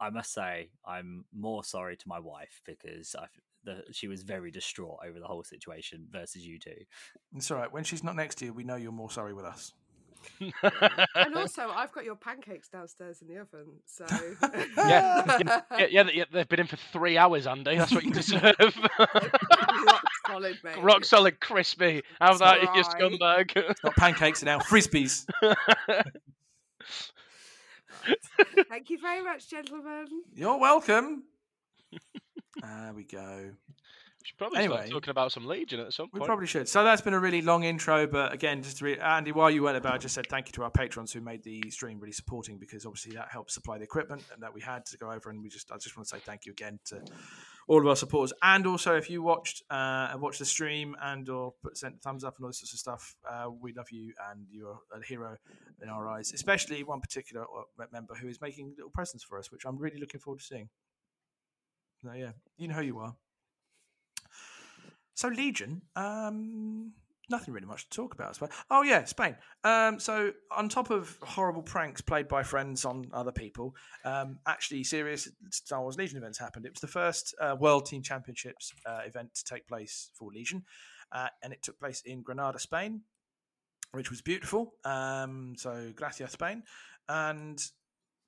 I 0.00 0.10
must 0.10 0.32
say, 0.32 0.70
I'm 0.86 1.24
more 1.34 1.64
sorry 1.64 1.96
to 1.96 2.08
my 2.08 2.18
wife 2.20 2.60
because 2.64 3.14
I, 3.18 3.26
the, 3.64 3.82
she 3.92 4.06
was 4.08 4.22
very 4.22 4.50
distraught 4.50 4.98
over 5.06 5.18
the 5.18 5.26
whole 5.26 5.44
situation 5.44 6.06
versus 6.10 6.46
you 6.46 6.58
two. 6.58 6.74
It's 7.34 7.50
all 7.50 7.58
right. 7.58 7.72
When 7.72 7.84
she's 7.84 8.04
not 8.04 8.16
next 8.16 8.36
to 8.38 8.46
you, 8.46 8.52
we 8.52 8.64
know 8.64 8.76
you're 8.76 8.92
more 8.92 9.10
sorry 9.10 9.34
with 9.34 9.44
us. 9.44 9.72
And 11.14 11.34
also, 11.36 11.68
I've 11.70 11.92
got 11.92 12.04
your 12.04 12.14
pancakes 12.16 12.68
downstairs 12.68 13.22
in 13.22 13.28
the 13.28 13.38
oven, 13.40 13.66
so 13.86 14.06
Yeah, 14.76 15.38
yeah, 15.40 15.86
yeah, 15.90 16.02
they- 16.04 16.14
yeah, 16.14 16.24
they've 16.32 16.48
been 16.48 16.60
in 16.60 16.66
for 16.66 16.76
three 16.92 17.16
hours, 17.18 17.46
Andy. 17.46 17.76
That's 17.76 17.92
what 17.92 18.04
you 18.04 18.12
deserve. 18.12 18.54
rock 18.98 20.04
solid, 20.26 20.58
mate. 20.64 20.82
Rock 20.82 21.04
solid, 21.04 21.40
crispy. 21.40 22.02
Have 22.20 22.32
It's 22.32 22.40
that, 22.40 22.62
you 22.62 22.68
alright. 22.68 22.84
scumbag. 22.84 23.74
Not 23.84 23.96
pancakes, 23.96 24.40
they're 24.40 24.56
now 24.56 24.62
frisbees. 24.62 25.26
Thank 28.68 28.90
you 28.90 28.98
very 28.98 29.22
much, 29.22 29.48
gentlemen. 29.50 30.06
You're 30.34 30.58
welcome. 30.58 31.24
There 32.62 32.92
we 32.94 33.04
go. 33.04 33.50
Should 34.28 34.36
probably 34.36 34.58
Anyway. 34.58 34.76
start 34.76 34.90
talking 34.90 35.10
about 35.10 35.32
some 35.32 35.46
Legion 35.46 35.80
at 35.80 35.92
some 35.92 36.08
point. 36.10 36.22
We 36.22 36.26
probably 36.26 36.46
should. 36.46 36.68
So 36.68 36.84
that's 36.84 37.00
been 37.00 37.14
a 37.14 37.18
really 37.18 37.40
long 37.40 37.64
intro, 37.64 38.06
but 38.06 38.32
again, 38.32 38.62
just 38.62 38.78
to 38.78 38.84
re- 38.84 38.98
Andy, 38.98 39.32
while 39.32 39.50
you 39.50 39.62
weren't 39.62 39.78
about, 39.78 39.94
I 39.94 39.98
just 39.98 40.14
said 40.14 40.26
thank 40.26 40.48
you 40.48 40.52
to 40.52 40.64
our 40.64 40.70
patrons 40.70 41.12
who 41.12 41.22
made 41.22 41.42
the 41.44 41.62
stream 41.70 41.98
really 41.98 42.12
supporting 42.12 42.58
because 42.58 42.84
obviously 42.84 43.14
that 43.14 43.28
helped 43.30 43.50
supply 43.50 43.78
the 43.78 43.84
equipment 43.84 44.22
and 44.32 44.42
that 44.42 44.52
we 44.52 44.60
had 44.60 44.84
to 44.86 44.98
go 44.98 45.10
over. 45.10 45.30
And 45.30 45.42
we 45.42 45.48
just, 45.48 45.72
I 45.72 45.78
just 45.78 45.96
want 45.96 46.06
to 46.08 46.16
say 46.16 46.20
thank 46.22 46.44
you 46.44 46.52
again 46.52 46.78
to 46.86 47.00
all 47.68 47.80
of 47.80 47.86
our 47.86 47.96
supporters. 47.96 48.34
And 48.42 48.66
also, 48.66 48.96
if 48.96 49.08
you 49.08 49.22
watched 49.22 49.62
uh, 49.70 50.08
and 50.12 50.20
watched 50.20 50.40
the 50.40 50.44
stream 50.44 50.94
and 51.00 51.26
or 51.30 51.54
put, 51.62 51.78
sent 51.78 51.94
a 51.94 51.98
thumbs 51.98 52.22
up 52.22 52.36
and 52.36 52.44
all 52.44 52.50
this 52.50 52.58
sorts 52.60 52.74
of 52.74 52.78
stuff, 52.80 53.16
uh, 53.26 53.48
we 53.50 53.72
love 53.72 53.90
you 53.90 54.12
and 54.30 54.46
you're 54.50 54.78
a 54.94 55.02
hero 55.02 55.36
in 55.82 55.88
our 55.88 56.06
eyes. 56.06 56.32
Especially 56.34 56.84
one 56.84 57.00
particular 57.00 57.44
uh, 57.44 57.84
member 57.92 58.14
who 58.14 58.28
is 58.28 58.42
making 58.42 58.74
little 58.76 58.90
presents 58.90 59.24
for 59.24 59.38
us, 59.38 59.50
which 59.50 59.64
I'm 59.64 59.78
really 59.78 59.98
looking 59.98 60.20
forward 60.20 60.40
to 60.40 60.44
seeing. 60.44 60.68
So 62.02 62.12
yeah, 62.12 62.32
you 62.58 62.68
know 62.68 62.74
who 62.74 62.82
you 62.82 62.98
are. 62.98 63.16
So 65.18 65.26
Legion, 65.26 65.82
um, 65.96 66.92
nothing 67.28 67.52
really 67.52 67.66
much 67.66 67.90
to 67.90 67.96
talk 67.96 68.14
about. 68.14 68.40
I. 68.40 68.46
Oh 68.70 68.82
yeah, 68.82 69.02
Spain. 69.02 69.34
Um, 69.64 69.98
so 69.98 70.30
on 70.56 70.68
top 70.68 70.90
of 70.90 71.18
horrible 71.22 71.60
pranks 71.60 72.00
played 72.00 72.28
by 72.28 72.44
friends 72.44 72.84
on 72.84 73.10
other 73.12 73.32
people, 73.32 73.74
um, 74.04 74.38
actually 74.46 74.84
serious 74.84 75.28
Star 75.50 75.82
Wars 75.82 75.98
Legion 75.98 76.18
events 76.18 76.38
happened. 76.38 76.66
It 76.66 76.72
was 76.72 76.80
the 76.80 76.86
first 76.86 77.34
uh, 77.40 77.56
World 77.58 77.86
Team 77.86 78.00
Championships 78.00 78.72
uh, 78.86 79.00
event 79.06 79.34
to 79.34 79.42
take 79.42 79.66
place 79.66 80.10
for 80.14 80.30
Legion, 80.30 80.62
uh, 81.10 81.26
and 81.42 81.52
it 81.52 81.64
took 81.64 81.80
place 81.80 82.00
in 82.06 82.22
Granada, 82.22 82.60
Spain, 82.60 83.00
which 83.90 84.10
was 84.10 84.22
beautiful. 84.22 84.74
Um, 84.84 85.54
so 85.56 85.90
Gracia, 85.96 86.28
Spain, 86.28 86.62
and 87.08 87.60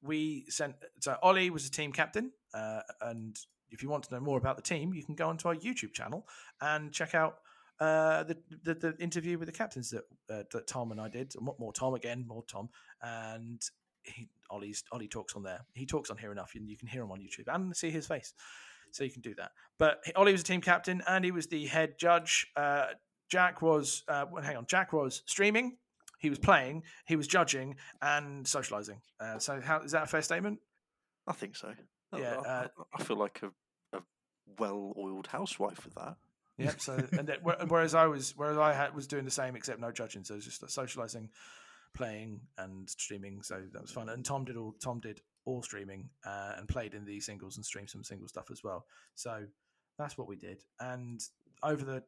we 0.02 0.44
sent. 0.48 0.74
So 0.98 1.16
Ollie 1.22 1.50
was 1.50 1.70
the 1.70 1.76
team 1.76 1.92
captain, 1.92 2.32
uh, 2.52 2.80
and 3.00 3.36
if 3.70 3.82
you 3.82 3.88
want 3.88 4.04
to 4.04 4.14
know 4.14 4.20
more 4.20 4.38
about 4.38 4.56
the 4.56 4.62
team, 4.62 4.92
you 4.94 5.04
can 5.04 5.14
go 5.14 5.28
onto 5.28 5.48
our 5.48 5.54
YouTube 5.56 5.92
channel 5.92 6.26
and 6.60 6.92
check 6.92 7.14
out 7.14 7.36
uh, 7.80 8.24
the, 8.24 8.36
the 8.64 8.74
the 8.74 8.96
interview 8.98 9.38
with 9.38 9.46
the 9.46 9.52
captains 9.52 9.90
that 9.90 10.04
uh, 10.28 10.42
that 10.52 10.66
Tom 10.66 10.92
and 10.92 11.00
I 11.00 11.08
did. 11.08 11.32
More, 11.40 11.56
more 11.58 11.72
Tom 11.72 11.94
again, 11.94 12.24
more 12.26 12.44
Tom, 12.46 12.68
and 13.02 13.60
he, 14.02 14.28
Ollie's 14.50 14.84
Ollie 14.92 15.08
talks 15.08 15.34
on 15.34 15.42
there. 15.42 15.60
He 15.74 15.86
talks 15.86 16.10
on 16.10 16.18
here 16.18 16.32
enough, 16.32 16.52
and 16.54 16.68
you 16.68 16.76
can 16.76 16.88
hear 16.88 17.02
him 17.02 17.10
on 17.10 17.20
YouTube 17.20 17.52
and 17.54 17.74
see 17.74 17.90
his 17.90 18.06
face, 18.06 18.34
so 18.90 19.02
you 19.04 19.10
can 19.10 19.22
do 19.22 19.34
that. 19.36 19.52
But 19.78 20.02
Ollie 20.16 20.32
was 20.32 20.42
a 20.42 20.44
team 20.44 20.60
captain, 20.60 21.02
and 21.08 21.24
he 21.24 21.30
was 21.30 21.46
the 21.46 21.66
head 21.66 21.94
judge. 21.98 22.46
Uh, 22.56 22.86
Jack 23.30 23.62
was 23.62 24.02
uh, 24.08 24.26
well, 24.30 24.42
hang 24.42 24.56
on. 24.56 24.66
Jack 24.66 24.92
was 24.92 25.22
streaming. 25.26 25.76
He 26.18 26.28
was 26.28 26.38
playing. 26.38 26.82
He 27.06 27.16
was 27.16 27.26
judging 27.26 27.76
and 28.02 28.46
socializing. 28.46 29.00
Uh, 29.18 29.38
so, 29.38 29.58
how 29.58 29.80
is 29.80 29.92
that 29.92 30.02
a 30.02 30.06
fair 30.06 30.20
statement? 30.20 30.58
I 31.26 31.32
think 31.32 31.56
so. 31.56 31.72
Yeah, 32.14 32.34
I, 32.44 32.48
uh, 32.48 32.68
I- 32.76 32.82
I 33.00 33.04
feel 33.04 33.16
like 33.16 33.40
a 33.42 33.50
well-oiled 34.58 35.26
housewife 35.26 35.84
with 35.84 35.94
that. 35.94 36.16
Yeah. 36.58 36.72
So, 36.78 36.94
and 37.12 37.26
then, 37.26 37.38
whereas 37.42 37.94
I 37.94 38.06
was, 38.06 38.34
whereas 38.36 38.58
I 38.58 38.74
had, 38.74 38.94
was 38.94 39.06
doing 39.06 39.24
the 39.24 39.30
same 39.30 39.56
except 39.56 39.80
no 39.80 39.90
judging. 39.90 40.24
So 40.24 40.34
it 40.34 40.38
was 40.38 40.44
just 40.44 40.62
like 40.62 40.70
socializing, 40.70 41.30
playing, 41.94 42.40
and 42.58 42.88
streaming. 42.88 43.42
So 43.42 43.62
that 43.72 43.80
was 43.80 43.90
fun. 43.90 44.10
And 44.10 44.24
Tom 44.24 44.44
did 44.44 44.56
all. 44.56 44.74
Tom 44.82 45.00
did 45.00 45.22
all 45.46 45.62
streaming 45.62 46.10
uh, 46.26 46.52
and 46.58 46.68
played 46.68 46.92
in 46.92 47.06
the 47.06 47.18
singles 47.20 47.56
and 47.56 47.64
streamed 47.64 47.88
some 47.88 48.04
single 48.04 48.28
stuff 48.28 48.50
as 48.50 48.62
well. 48.62 48.84
So 49.14 49.44
that's 49.98 50.18
what 50.18 50.28
we 50.28 50.36
did. 50.36 50.62
And 50.78 51.20
over 51.62 51.82
the 51.82 52.02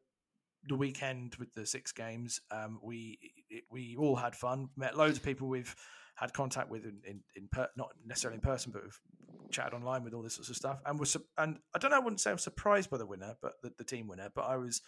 the 0.67 0.75
weekend 0.75 1.35
with 1.39 1.53
the 1.53 1.65
six 1.65 1.91
games, 1.91 2.39
um, 2.51 2.79
we 2.83 3.17
it, 3.49 3.63
we 3.71 3.95
all 3.97 4.15
had 4.15 4.35
fun. 4.35 4.69
Met 4.77 4.95
loads 4.95 5.17
of 5.17 5.23
people 5.23 5.47
we've 5.47 5.75
had 6.15 6.31
contact 6.31 6.69
with 6.69 6.85
in 6.85 6.99
in, 7.07 7.21
in 7.35 7.47
per, 7.51 7.69
not 7.75 7.89
necessarily 8.05 8.35
in 8.35 8.41
person, 8.41 8.71
but 8.71 8.83
chatted 9.51 9.73
online 9.73 10.03
with 10.03 10.13
all 10.13 10.21
this 10.21 10.35
sorts 10.35 10.49
of 10.49 10.55
stuff. 10.55 10.79
And 10.85 10.99
was 10.99 11.15
and 11.37 11.57
I 11.75 11.79
don't 11.79 11.91
know, 11.91 11.97
I 11.97 11.99
wouldn't 11.99 12.21
say 12.21 12.31
I 12.31 12.33
was 12.33 12.43
surprised 12.43 12.89
by 12.89 12.97
the 12.97 13.05
winner, 13.05 13.35
but 13.41 13.53
the, 13.61 13.71
the 13.77 13.83
team 13.83 14.07
winner, 14.07 14.29
but 14.33 14.43
I 14.43 14.57
was. 14.57 14.81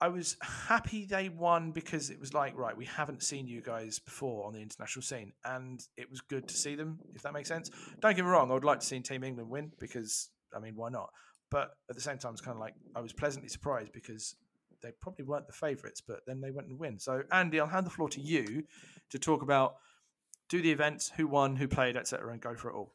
I 0.00 0.08
was 0.08 0.36
happy 0.42 1.06
they 1.06 1.30
won 1.30 1.70
because 1.70 2.10
it 2.10 2.20
was 2.20 2.34
like, 2.34 2.58
right, 2.58 2.76
we 2.76 2.84
haven't 2.84 3.22
seen 3.22 3.46
you 3.46 3.62
guys 3.62 3.98
before 3.98 4.44
on 4.44 4.52
the 4.52 4.60
international 4.60 5.02
scene, 5.02 5.32
and 5.46 5.80
it 5.96 6.10
was 6.10 6.20
good 6.20 6.46
to 6.48 6.54
see 6.54 6.74
them, 6.74 6.98
if 7.14 7.22
that 7.22 7.32
makes 7.32 7.48
sense. 7.48 7.70
Don't 8.00 8.14
get 8.14 8.22
me 8.22 8.30
wrong, 8.30 8.50
I 8.50 8.54
would 8.54 8.64
like 8.64 8.80
to 8.80 8.86
see 8.86 9.00
Team 9.00 9.24
England 9.24 9.48
win 9.48 9.70
because, 9.78 10.28
I 10.54 10.58
mean, 10.58 10.74
why 10.76 10.90
not? 10.90 11.08
but 11.54 11.76
at 11.88 11.94
the 11.94 12.02
same 12.02 12.18
time, 12.18 12.32
it's 12.32 12.40
kind 12.40 12.56
of 12.56 12.60
like 12.60 12.74
I 12.96 13.00
was 13.00 13.12
pleasantly 13.12 13.48
surprised 13.48 13.92
because 13.92 14.34
they 14.82 14.90
probably 15.00 15.24
weren't 15.24 15.46
the 15.46 15.52
favourites, 15.52 16.00
but 16.00 16.18
then 16.26 16.40
they 16.40 16.50
went 16.50 16.66
and 16.66 16.80
win. 16.80 16.98
So, 16.98 17.22
Andy, 17.30 17.60
I'll 17.60 17.68
hand 17.68 17.86
the 17.86 17.90
floor 17.90 18.08
to 18.08 18.20
you 18.20 18.64
to 19.10 19.18
talk 19.20 19.42
about 19.42 19.76
do 20.48 20.62
the 20.62 20.70
events, 20.70 21.12
who 21.16 21.26
won, 21.26 21.56
who 21.56 21.68
played, 21.68 21.96
etc., 21.96 22.32
and 22.32 22.40
go 22.40 22.54
for 22.54 22.70
it 22.70 22.74
all. 22.74 22.94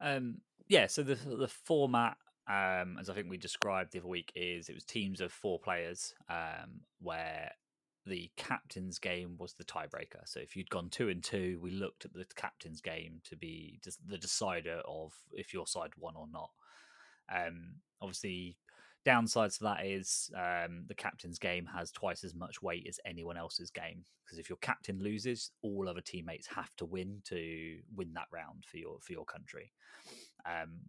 Um, 0.00 0.38
yeah, 0.68 0.86
so 0.86 1.02
the 1.02 1.14
the 1.14 1.48
format, 1.48 2.16
um, 2.48 2.98
as 3.00 3.10
I 3.10 3.14
think 3.14 3.28
we 3.28 3.36
described 3.36 3.92
the 3.92 4.00
other 4.00 4.08
week, 4.08 4.32
is 4.34 4.68
it 4.68 4.74
was 4.74 4.84
teams 4.84 5.20
of 5.20 5.32
four 5.32 5.58
players, 5.58 6.14
um, 6.28 6.80
where 7.00 7.52
the 8.06 8.30
captain's 8.36 8.98
game 8.98 9.36
was 9.38 9.54
the 9.54 9.64
tiebreaker. 9.64 10.20
So 10.26 10.40
if 10.40 10.56
you'd 10.56 10.70
gone 10.70 10.90
two 10.90 11.08
and 11.08 11.22
two, 11.22 11.58
we 11.62 11.70
looked 11.70 12.04
at 12.04 12.12
the 12.12 12.26
captain's 12.36 12.80
game 12.80 13.20
to 13.24 13.36
be 13.36 13.80
the 14.06 14.18
decider 14.18 14.82
of 14.86 15.12
if 15.32 15.54
your 15.54 15.66
side 15.66 15.92
won 15.98 16.14
or 16.16 16.26
not. 16.30 16.50
Um, 17.34 17.76
obviously, 18.02 18.58
downsides 19.04 19.58
to 19.58 19.64
that 19.64 19.84
is 19.84 20.30
um, 20.36 20.84
the 20.88 20.94
captain's 20.94 21.38
game 21.38 21.66
has 21.66 21.90
twice 21.90 22.24
as 22.24 22.34
much 22.34 22.62
weight 22.62 22.86
as 22.88 22.98
anyone 23.04 23.36
else's 23.36 23.70
game 23.70 24.04
because 24.24 24.38
if 24.38 24.48
your 24.48 24.58
captain 24.58 24.98
loses, 25.02 25.50
all 25.62 25.88
other 25.88 26.00
teammates 26.00 26.46
have 26.46 26.74
to 26.76 26.84
win 26.84 27.20
to 27.24 27.78
win 27.94 28.12
that 28.14 28.26
round 28.32 28.64
for 28.66 28.78
your 28.78 28.98
for 29.00 29.12
your 29.12 29.24
country. 29.24 29.72
Um, 30.46 30.80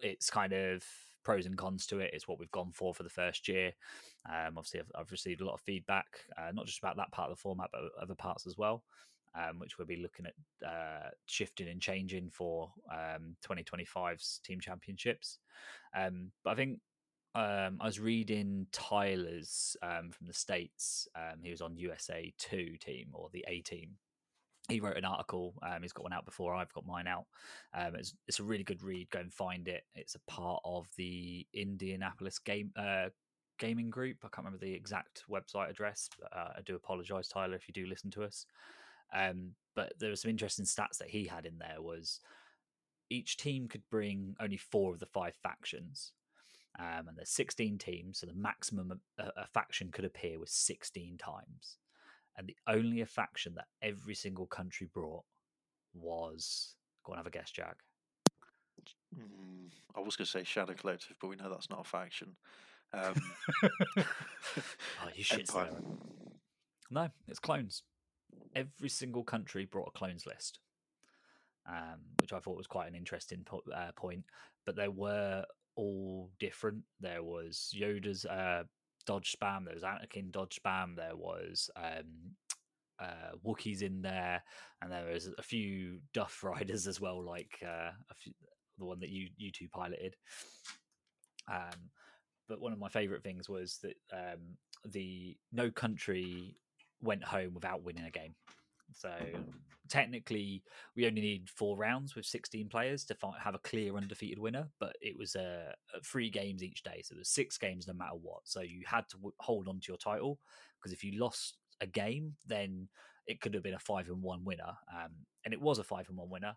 it's 0.00 0.30
kind 0.30 0.52
of 0.52 0.84
pros 1.24 1.46
and 1.46 1.58
cons 1.58 1.86
to 1.86 1.98
it. 1.98 2.10
It's 2.14 2.28
what 2.28 2.38
we've 2.38 2.50
gone 2.52 2.72
for 2.72 2.94
for 2.94 3.02
the 3.02 3.10
first 3.10 3.48
year. 3.48 3.72
Um, 4.28 4.56
obviously, 4.56 4.80
I've, 4.80 4.90
I've, 4.94 5.10
received 5.10 5.40
a 5.40 5.44
lot 5.44 5.54
of 5.54 5.60
feedback, 5.60 6.06
uh, 6.36 6.52
not 6.52 6.66
just 6.66 6.78
about 6.78 6.96
that 6.96 7.12
part 7.12 7.30
of 7.30 7.36
the 7.36 7.40
format, 7.40 7.70
but 7.72 7.82
other 8.00 8.14
parts 8.14 8.46
as 8.46 8.56
well, 8.56 8.84
um, 9.34 9.58
which 9.58 9.78
we'll 9.78 9.86
be 9.86 9.96
looking 9.96 10.26
at 10.26 10.68
uh, 10.68 11.10
shifting 11.26 11.68
and 11.68 11.80
changing 11.80 12.30
for 12.30 12.70
um, 12.92 13.36
2025's 13.46 14.40
team 14.44 14.60
championships. 14.60 15.38
Um, 15.96 16.30
but 16.44 16.50
I 16.50 16.54
think 16.54 16.78
um, 17.38 17.78
I 17.80 17.86
was 17.86 18.00
reading 18.00 18.66
Tyler's 18.72 19.76
um, 19.82 20.10
from 20.10 20.26
the 20.26 20.32
States. 20.32 21.06
Um, 21.14 21.40
he 21.42 21.50
was 21.50 21.60
on 21.60 21.76
USA 21.76 22.32
2 22.38 22.76
team 22.80 23.08
or 23.12 23.28
the 23.32 23.44
A 23.46 23.60
team. 23.60 23.90
He 24.68 24.80
wrote 24.80 24.96
an 24.96 25.04
article. 25.04 25.54
Um, 25.62 25.82
he's 25.82 25.92
got 25.92 26.02
one 26.02 26.12
out 26.12 26.24
before 26.24 26.54
I've 26.54 26.72
got 26.72 26.84
mine 26.84 27.06
out. 27.06 27.26
Um, 27.72 27.94
it's, 27.94 28.14
it's, 28.26 28.40
a 28.40 28.44
really 28.44 28.64
good 28.64 28.82
read. 28.82 29.08
Go 29.10 29.20
and 29.20 29.32
find 29.32 29.68
it. 29.68 29.84
It's 29.94 30.14
a 30.16 30.30
part 30.30 30.60
of 30.64 30.86
the 30.96 31.46
Indianapolis 31.54 32.38
game 32.38 32.72
uh, 32.76 33.08
gaming 33.58 33.88
group. 33.88 34.18
I 34.24 34.28
can't 34.28 34.44
remember 34.44 34.58
the 34.58 34.74
exact 34.74 35.22
website 35.30 35.70
address. 35.70 36.10
But, 36.20 36.36
uh, 36.36 36.52
I 36.58 36.60
do 36.66 36.74
apologize, 36.74 37.28
Tyler, 37.28 37.54
if 37.54 37.68
you 37.68 37.72
do 37.72 37.86
listen 37.86 38.10
to 38.12 38.24
us. 38.24 38.44
Um, 39.14 39.52
but 39.74 39.94
there 39.98 40.10
were 40.10 40.16
some 40.16 40.30
interesting 40.30 40.66
stats 40.66 40.98
that 40.98 41.08
he 41.08 41.24
had 41.24 41.46
in 41.46 41.58
there. 41.58 41.80
Was 41.80 42.20
each 43.10 43.38
team 43.38 43.68
could 43.68 43.82
bring 43.90 44.34
only 44.40 44.58
four 44.58 44.92
of 44.92 44.98
the 44.98 45.06
five 45.06 45.34
factions 45.42 46.12
um, 46.78 47.08
and 47.08 47.16
there's 47.16 47.30
16 47.30 47.78
teams, 47.78 48.20
so 48.20 48.26
the 48.26 48.34
maximum 48.34 49.00
a, 49.18 49.22
a, 49.36 49.46
faction 49.46 49.90
could 49.90 50.04
appear 50.04 50.38
was 50.38 50.52
16 50.52 51.18
times. 51.18 51.78
And 52.36 52.46
the 52.46 52.56
only 52.68 53.00
a 53.00 53.06
faction 53.06 53.54
that 53.56 53.66
every 53.82 54.14
single 54.14 54.46
country 54.46 54.88
brought 54.92 55.24
was 55.92 56.76
go 57.04 57.12
and 57.12 57.18
have 57.18 57.26
a 57.26 57.30
guess, 57.30 57.50
Jack. 57.50 57.78
Mm, 59.16 59.70
I 59.96 60.00
was 60.00 60.14
going 60.14 60.26
to 60.26 60.30
say 60.30 60.44
Shadow 60.44 60.74
Collective, 60.74 61.16
but 61.20 61.26
we 61.26 61.36
know 61.36 61.50
that's 61.50 61.68
not 61.68 61.80
a 61.80 61.84
faction. 61.84 62.36
Um, 62.92 63.14
oh, 63.98 64.04
you 65.14 65.24
should 65.24 65.48
No, 66.90 67.08
it's 67.26 67.40
clones. 67.40 67.82
Every 68.54 68.88
single 68.88 69.24
country 69.24 69.64
brought 69.64 69.88
a 69.88 69.98
clones 69.98 70.26
list, 70.26 70.60
um, 71.68 72.00
which 72.20 72.32
I 72.32 72.38
thought 72.38 72.56
was 72.56 72.68
quite 72.68 72.88
an 72.88 72.94
interesting 72.94 73.42
po- 73.44 73.62
uh, 73.74 73.92
point. 73.96 74.24
But 74.64 74.76
there 74.76 74.90
were 74.90 75.44
all 75.78 76.28
different. 76.40 76.82
There 77.00 77.22
was 77.22 77.72
Yoda's 77.74 78.26
uh, 78.26 78.64
dodge 79.06 79.34
spam. 79.40 79.64
There 79.64 79.74
was 79.74 79.84
Anakin 79.84 80.32
dodge 80.32 80.60
spam. 80.62 80.96
There 80.96 81.16
was 81.16 81.70
um, 81.76 82.34
uh, 83.00 83.36
Wookiees 83.46 83.82
in 83.82 84.02
there, 84.02 84.42
and 84.82 84.90
there 84.90 85.06
was 85.06 85.30
a 85.38 85.42
few 85.42 86.00
Duff 86.12 86.42
riders 86.44 86.86
as 86.86 87.00
well, 87.00 87.24
like 87.24 87.62
uh, 87.64 87.92
few, 88.16 88.34
the 88.78 88.84
one 88.84 89.00
that 89.00 89.10
you 89.10 89.28
you 89.36 89.50
two 89.52 89.68
piloted. 89.68 90.16
Um, 91.50 91.90
but 92.48 92.60
one 92.60 92.72
of 92.72 92.78
my 92.78 92.88
favorite 92.88 93.22
things 93.22 93.48
was 93.48 93.78
that 93.82 93.96
um, 94.12 94.56
the 94.84 95.36
no 95.52 95.70
country 95.70 96.56
went 97.00 97.22
home 97.22 97.54
without 97.54 97.84
winning 97.84 98.04
a 98.04 98.10
game. 98.10 98.34
So 98.92 99.10
technically, 99.88 100.62
we 100.96 101.06
only 101.06 101.20
need 101.20 101.48
four 101.50 101.76
rounds 101.76 102.14
with 102.14 102.26
16 102.26 102.68
players 102.68 103.04
to 103.06 103.16
have 103.42 103.54
a 103.54 103.58
clear 103.58 103.94
undefeated 103.96 104.38
winner. 104.38 104.68
But 104.78 104.96
it 105.00 105.16
was 105.18 105.36
uh, 105.36 105.72
three 106.04 106.30
games 106.30 106.62
each 106.62 106.82
day, 106.82 107.02
so 107.04 107.14
it 107.14 107.18
was 107.18 107.30
six 107.30 107.58
games 107.58 107.86
no 107.86 107.94
matter 107.94 108.16
what. 108.20 108.40
So 108.44 108.60
you 108.60 108.82
had 108.86 109.08
to 109.10 109.16
w- 109.16 109.34
hold 109.38 109.68
on 109.68 109.80
to 109.80 109.88
your 109.88 109.98
title 109.98 110.38
because 110.78 110.92
if 110.92 111.04
you 111.04 111.20
lost 111.20 111.56
a 111.80 111.86
game, 111.86 112.34
then 112.46 112.88
it 113.26 113.40
could 113.40 113.54
have 113.54 113.62
been 113.62 113.74
a 113.74 113.78
five 113.78 114.08
and 114.08 114.22
one 114.22 114.44
winner, 114.44 114.72
um, 114.92 115.10
and 115.44 115.52
it 115.52 115.60
was 115.60 115.78
a 115.78 115.84
five 115.84 116.08
and 116.08 116.16
one 116.16 116.30
winner 116.30 116.56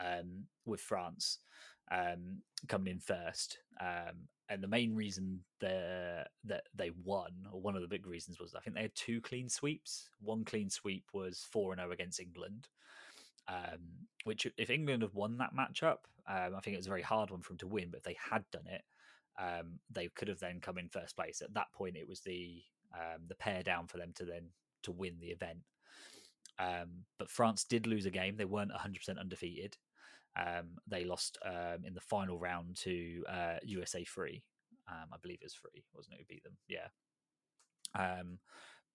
um, 0.00 0.44
with 0.64 0.80
France 0.80 1.38
um, 1.90 2.42
coming 2.68 2.92
in 2.92 3.00
first. 3.00 3.58
Um, 3.80 4.28
and 4.48 4.62
the 4.62 4.68
main 4.68 4.94
reason 4.94 5.40
that 5.60 6.28
they 6.74 6.90
won, 7.04 7.32
or 7.52 7.60
one 7.60 7.74
of 7.74 7.82
the 7.82 7.88
big 7.88 8.06
reasons, 8.06 8.38
was 8.38 8.54
I 8.54 8.60
think 8.60 8.76
they 8.76 8.82
had 8.82 8.94
two 8.94 9.20
clean 9.20 9.48
sweeps. 9.48 10.08
One 10.20 10.44
clean 10.44 10.70
sweep 10.70 11.04
was 11.12 11.46
four 11.50 11.72
and 11.72 11.80
zero 11.80 11.90
oh 11.90 11.92
against 11.92 12.20
England, 12.20 12.68
um, 13.48 13.80
which 14.24 14.46
if 14.56 14.70
England 14.70 15.02
had 15.02 15.14
won 15.14 15.38
that 15.38 15.54
matchup, 15.54 15.98
um, 16.28 16.54
I 16.56 16.60
think 16.60 16.74
it 16.74 16.78
was 16.78 16.86
a 16.86 16.90
very 16.90 17.02
hard 17.02 17.30
one 17.30 17.42
for 17.42 17.52
them 17.52 17.58
to 17.58 17.66
win. 17.66 17.88
But 17.90 17.98
if 17.98 18.04
they 18.04 18.16
had 18.30 18.44
done 18.52 18.66
it, 18.66 18.82
um, 19.38 19.80
they 19.90 20.08
could 20.08 20.28
have 20.28 20.40
then 20.40 20.60
come 20.60 20.78
in 20.78 20.88
first 20.88 21.16
place. 21.16 21.42
At 21.42 21.54
that 21.54 21.72
point, 21.72 21.96
it 21.96 22.08
was 22.08 22.20
the 22.20 22.62
um, 22.94 23.22
the 23.28 23.34
pair 23.34 23.62
down 23.62 23.88
for 23.88 23.98
them 23.98 24.12
to 24.16 24.24
then 24.24 24.50
to 24.84 24.92
win 24.92 25.18
the 25.20 25.28
event. 25.28 25.58
Um, 26.58 27.04
but 27.18 27.30
France 27.30 27.64
did 27.64 27.86
lose 27.86 28.06
a 28.06 28.10
game; 28.10 28.36
they 28.36 28.44
weren't 28.44 28.72
100% 28.72 29.18
undefeated. 29.18 29.76
Um, 30.36 30.78
they 30.86 31.04
lost 31.04 31.38
um, 31.44 31.84
in 31.84 31.94
the 31.94 32.00
final 32.00 32.38
round 32.38 32.76
to 32.82 33.24
uh, 33.28 33.56
USA 33.64 34.04
three. 34.04 34.42
Um, 34.88 35.08
I 35.12 35.16
believe 35.22 35.38
it 35.40 35.46
was 35.46 35.54
Free, 35.54 35.84
wasn't 35.94 36.14
it? 36.14 36.18
Who 36.20 36.34
beat 36.34 36.44
them? 36.44 36.56
Yeah. 36.68 36.88
Um, 37.98 38.38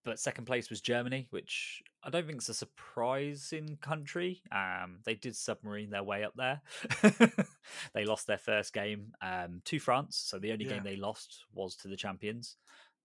but 0.04 0.20
second 0.20 0.46
place 0.46 0.70
was 0.70 0.82
Germany, 0.82 1.28
which 1.30 1.84
I 2.04 2.10
don't 2.10 2.26
think 2.26 2.42
is 2.42 2.50
a 2.50 2.54
surprising 2.54 3.78
country. 3.82 4.42
Um, 4.52 5.00
they 5.06 5.16
did 5.16 5.36
submarine 5.36 5.90
their 5.92 6.04
way 6.04 6.24
up 6.24 6.34
there. 6.36 6.62
they 7.94 8.06
lost 8.06 8.26
their 8.26 8.40
first 8.40 8.74
game 8.74 9.14
um, 9.22 9.62
to 9.66 9.80
France, 9.80 10.24
so 10.26 10.40
the 10.40 10.52
only 10.54 10.66
yeah. 10.66 10.76
game 10.76 10.84
they 10.84 10.96
lost 10.96 11.46
was 11.54 11.76
to 11.78 11.88
the 11.88 11.98
champions. 11.98 12.58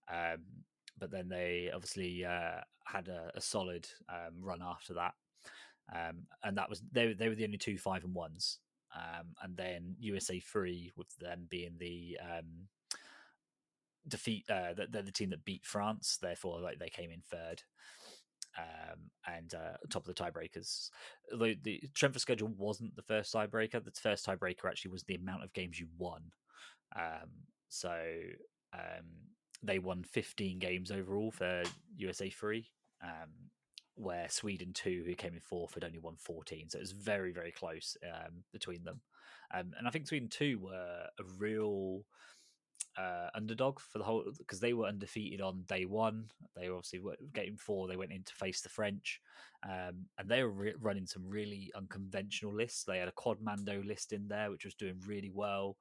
but 0.08 1.10
then 1.10 1.28
they 1.28 1.70
obviously 1.74 2.24
uh, 2.24 2.60
had 2.84 3.08
a, 3.08 3.30
a 3.34 3.40
solid 3.40 3.86
run 4.40 4.62
after 4.62 4.94
that 4.94 5.14
um, 5.94 6.26
and 6.42 6.56
that 6.58 6.68
was 6.68 6.82
they 6.92 7.12
they 7.12 7.28
were 7.28 7.34
the 7.34 7.44
only 7.44 7.58
two 7.58 7.78
five 7.78 8.04
and 8.04 8.14
ones, 8.14 8.58
um, 8.94 9.28
and 9.42 9.56
then 9.56 9.96
USA 9.98 10.40
three 10.40 10.92
with 10.96 11.14
them 11.18 11.46
being 11.48 11.76
the 11.78 12.18
um, 12.22 12.68
defeat. 14.08 14.44
Uh, 14.50 14.74
they're 14.90 15.02
the 15.02 15.12
team 15.12 15.30
that 15.30 15.44
beat 15.44 15.64
France, 15.64 16.18
therefore 16.20 16.60
like 16.60 16.78
they 16.78 16.90
came 16.90 17.10
in 17.10 17.20
third. 17.20 17.62
Um, 18.58 19.10
and 19.26 19.52
uh, 19.54 19.76
top 19.90 20.08
of 20.08 20.14
the 20.14 20.24
tiebreakers. 20.24 20.88
The, 21.30 21.58
the 21.62 21.82
strength 21.94 22.16
of 22.16 22.22
schedule 22.22 22.48
wasn't 22.56 22.96
the 22.96 23.02
first 23.02 23.34
tiebreaker. 23.34 23.84
The 23.84 23.90
first 23.90 24.24
tiebreaker 24.24 24.64
actually 24.66 24.92
was 24.92 25.02
the 25.02 25.16
amount 25.16 25.44
of 25.44 25.52
games 25.52 25.78
you 25.78 25.88
won. 25.98 26.22
Um, 26.98 27.28
so 27.68 28.00
um, 28.72 29.04
they 29.62 29.78
won 29.78 30.04
15 30.04 30.58
games 30.58 30.90
overall 30.90 31.30
for 31.30 31.62
USA 31.96 32.30
three, 32.30 32.70
um, 33.02 33.30
where 33.96 34.28
Sweden 34.28 34.72
two, 34.72 35.02
who 35.06 35.14
came 35.14 35.34
in 35.34 35.40
fourth, 35.40 35.74
had 35.74 35.84
only 35.84 35.98
won 35.98 36.16
fourteen. 36.16 36.68
So 36.68 36.78
it 36.78 36.82
was 36.82 36.92
very 36.92 37.32
very 37.32 37.52
close 37.52 37.96
um, 38.04 38.44
between 38.52 38.84
them. 38.84 39.00
Um, 39.54 39.72
and 39.78 39.86
I 39.86 39.90
think 39.90 40.06
Sweden 40.06 40.28
two 40.28 40.58
were 40.58 41.06
a 41.18 41.24
real 41.38 42.04
uh, 42.98 43.28
underdog 43.34 43.78
for 43.78 43.98
the 43.98 44.04
whole 44.04 44.24
because 44.38 44.60
they 44.60 44.72
were 44.72 44.86
undefeated 44.86 45.40
on 45.40 45.64
day 45.66 45.84
one. 45.84 46.30
They 46.54 46.68
obviously 46.68 47.00
were 47.00 47.16
game 47.32 47.56
four. 47.56 47.88
They 47.88 47.96
went 47.96 48.12
in 48.12 48.22
to 48.22 48.34
face 48.34 48.60
the 48.60 48.68
French, 48.68 49.20
um, 49.64 50.06
and 50.18 50.28
they 50.28 50.42
were 50.42 50.50
re- 50.50 50.74
running 50.80 51.06
some 51.06 51.28
really 51.28 51.70
unconventional 51.74 52.54
lists. 52.54 52.84
They 52.84 52.98
had 52.98 53.08
a 53.08 53.12
quad 53.12 53.40
mando 53.40 53.82
list 53.82 54.12
in 54.12 54.28
there, 54.28 54.50
which 54.50 54.64
was 54.64 54.74
doing 54.74 55.00
really 55.06 55.30
well. 55.32 55.76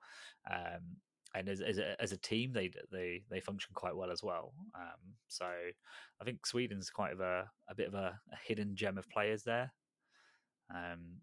Um, 0.49 0.97
and 1.35 1.49
as 1.49 1.61
as 1.61 1.77
a, 1.77 2.01
as 2.01 2.11
a 2.11 2.17
team, 2.17 2.53
they 2.53 2.71
they 2.91 3.23
they 3.29 3.39
function 3.39 3.71
quite 3.73 3.95
well 3.95 4.11
as 4.11 4.23
well. 4.23 4.53
Um, 4.73 5.15
so 5.27 5.45
I 5.45 6.23
think 6.23 6.45
Sweden's 6.45 6.89
quite 6.89 7.13
of 7.13 7.19
a 7.19 7.49
a 7.69 7.75
bit 7.75 7.87
of 7.87 7.93
a, 7.93 8.19
a 8.31 8.37
hidden 8.47 8.75
gem 8.75 8.97
of 8.97 9.09
players 9.09 9.43
there. 9.43 9.73
Um, 10.69 11.21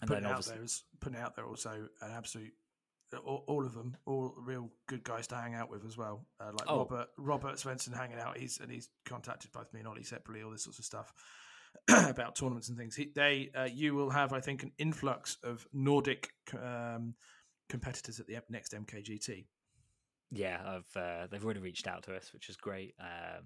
and 0.00 0.08
putting 0.08 0.24
then 0.24 0.32
out 0.32 0.44
there 0.44 0.62
is 0.62 0.84
putting 1.00 1.18
out 1.18 1.34
there 1.34 1.46
also 1.46 1.88
an 2.02 2.12
absolute 2.12 2.52
all, 3.24 3.44
all, 3.46 3.64
of 3.64 3.74
them, 3.74 3.96
all 4.06 4.34
real 4.36 4.70
good 4.86 5.02
guys 5.02 5.26
to 5.28 5.34
hang 5.34 5.54
out 5.54 5.70
with 5.70 5.84
as 5.86 5.96
well. 5.96 6.26
Uh, 6.38 6.52
like 6.52 6.66
oh. 6.68 6.78
Robert 6.78 7.08
Robert 7.16 7.56
Svensson 7.56 7.96
hanging 7.96 8.18
out. 8.18 8.36
He's 8.36 8.58
and 8.60 8.70
he's 8.70 8.88
contacted 9.06 9.50
both 9.52 9.72
me 9.72 9.80
and 9.80 9.88
Ollie 9.88 10.02
separately. 10.02 10.42
All 10.42 10.50
this 10.50 10.64
sorts 10.64 10.78
of 10.78 10.84
stuff 10.84 11.12
about 11.88 12.36
tournaments 12.36 12.68
and 12.68 12.76
things. 12.76 12.94
He, 12.94 13.10
they 13.14 13.50
uh, 13.56 13.64
you 13.64 13.94
will 13.94 14.10
have, 14.10 14.32
I 14.32 14.40
think, 14.40 14.62
an 14.62 14.72
influx 14.78 15.38
of 15.42 15.66
Nordic 15.72 16.28
um, 16.54 17.14
competitors 17.68 18.20
at 18.20 18.26
the 18.26 18.40
next 18.50 18.72
MKGT. 18.72 19.46
Yeah, 20.30 20.60
I've 20.64 20.96
uh, 21.00 21.26
they've 21.30 21.44
already 21.44 21.60
reached 21.60 21.86
out 21.86 22.02
to 22.04 22.14
us, 22.14 22.32
which 22.32 22.48
is 22.48 22.56
great. 22.56 22.94
Um, 23.00 23.44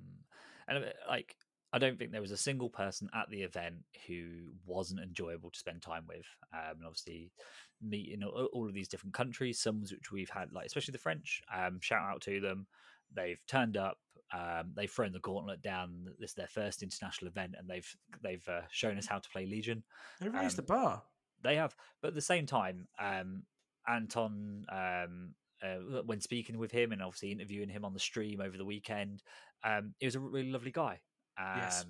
and 0.69 0.85
uh, 0.85 0.89
like, 1.09 1.37
I 1.73 1.79
don't 1.79 1.99
think 1.99 2.11
there 2.13 2.21
was 2.21 2.33
a 2.33 2.37
single 2.37 2.69
person 2.69 3.09
at 3.15 3.31
the 3.31 3.43
event 3.43 3.77
who 4.07 4.27
wasn't 4.67 5.01
enjoyable 5.01 5.51
to 5.51 5.59
spend 5.59 5.81
time 5.83 6.05
with. 6.09 6.27
Um, 6.53 6.79
and 6.79 6.87
obviously, 6.87 7.31
meeting 7.81 8.23
all, 8.25 8.49
all 8.53 8.67
of 8.67 8.75
these 8.75 8.89
different 8.89 9.15
countries, 9.15 9.61
some 9.61 9.81
which 9.81 10.11
we've 10.13 10.31
had, 10.31 10.53
like 10.53 10.67
especially 10.67 10.93
the 10.93 10.99
French. 10.99 11.43
Um, 11.55 11.79
shout 11.81 12.03
out 12.03 12.21
to 12.23 12.41
them. 12.41 12.67
They've 13.15 13.41
turned 13.47 13.77
up. 13.77 13.99
Um, 14.35 14.73
they've 14.75 14.91
thrown 14.91 15.13
the 15.13 15.21
gauntlet 15.21 15.63
down. 15.63 16.07
This 16.19 16.31
is 16.31 16.35
their 16.35 16.47
first 16.49 16.83
international 16.83 17.29
event, 17.29 17.55
and 17.59 17.69
they've 17.69 17.97
they've 18.23 18.49
uh, 18.49 18.63
shown 18.71 18.99
us 18.99 19.07
how 19.07 19.19
to 19.19 19.29
play 19.29 19.47
Legion. 19.47 19.85
They 20.21 20.29
raised 20.29 20.59
Um, 20.59 20.65
the 20.65 20.73
bar. 20.73 21.03
They 21.43 21.57
have, 21.57 21.77
but 22.01 22.09
at 22.09 22.15
the 22.15 22.23
same 22.23 22.47
time, 22.47 22.89
um, 22.99 23.43
Anton, 23.89 24.65
um, 24.71 25.35
uh, 25.63 26.03
when 26.05 26.21
speaking 26.21 26.59
with 26.59 26.73
him 26.73 26.93
and 26.93 27.03
obviously 27.03 27.33
interviewing 27.33 27.69
him 27.69 27.85
on 27.85 27.95
the 27.95 28.01
stream 28.01 28.41
over 28.41 28.57
the 28.57 28.65
weekend, 28.65 29.23
um, 29.65 29.95
he 29.99 30.07
was 30.07 30.15
a 30.15 30.21
really 30.21 30.51
lovely 30.51 30.73
guy. 30.73 31.01
Um, 31.39 31.59
Yes. 31.59 31.85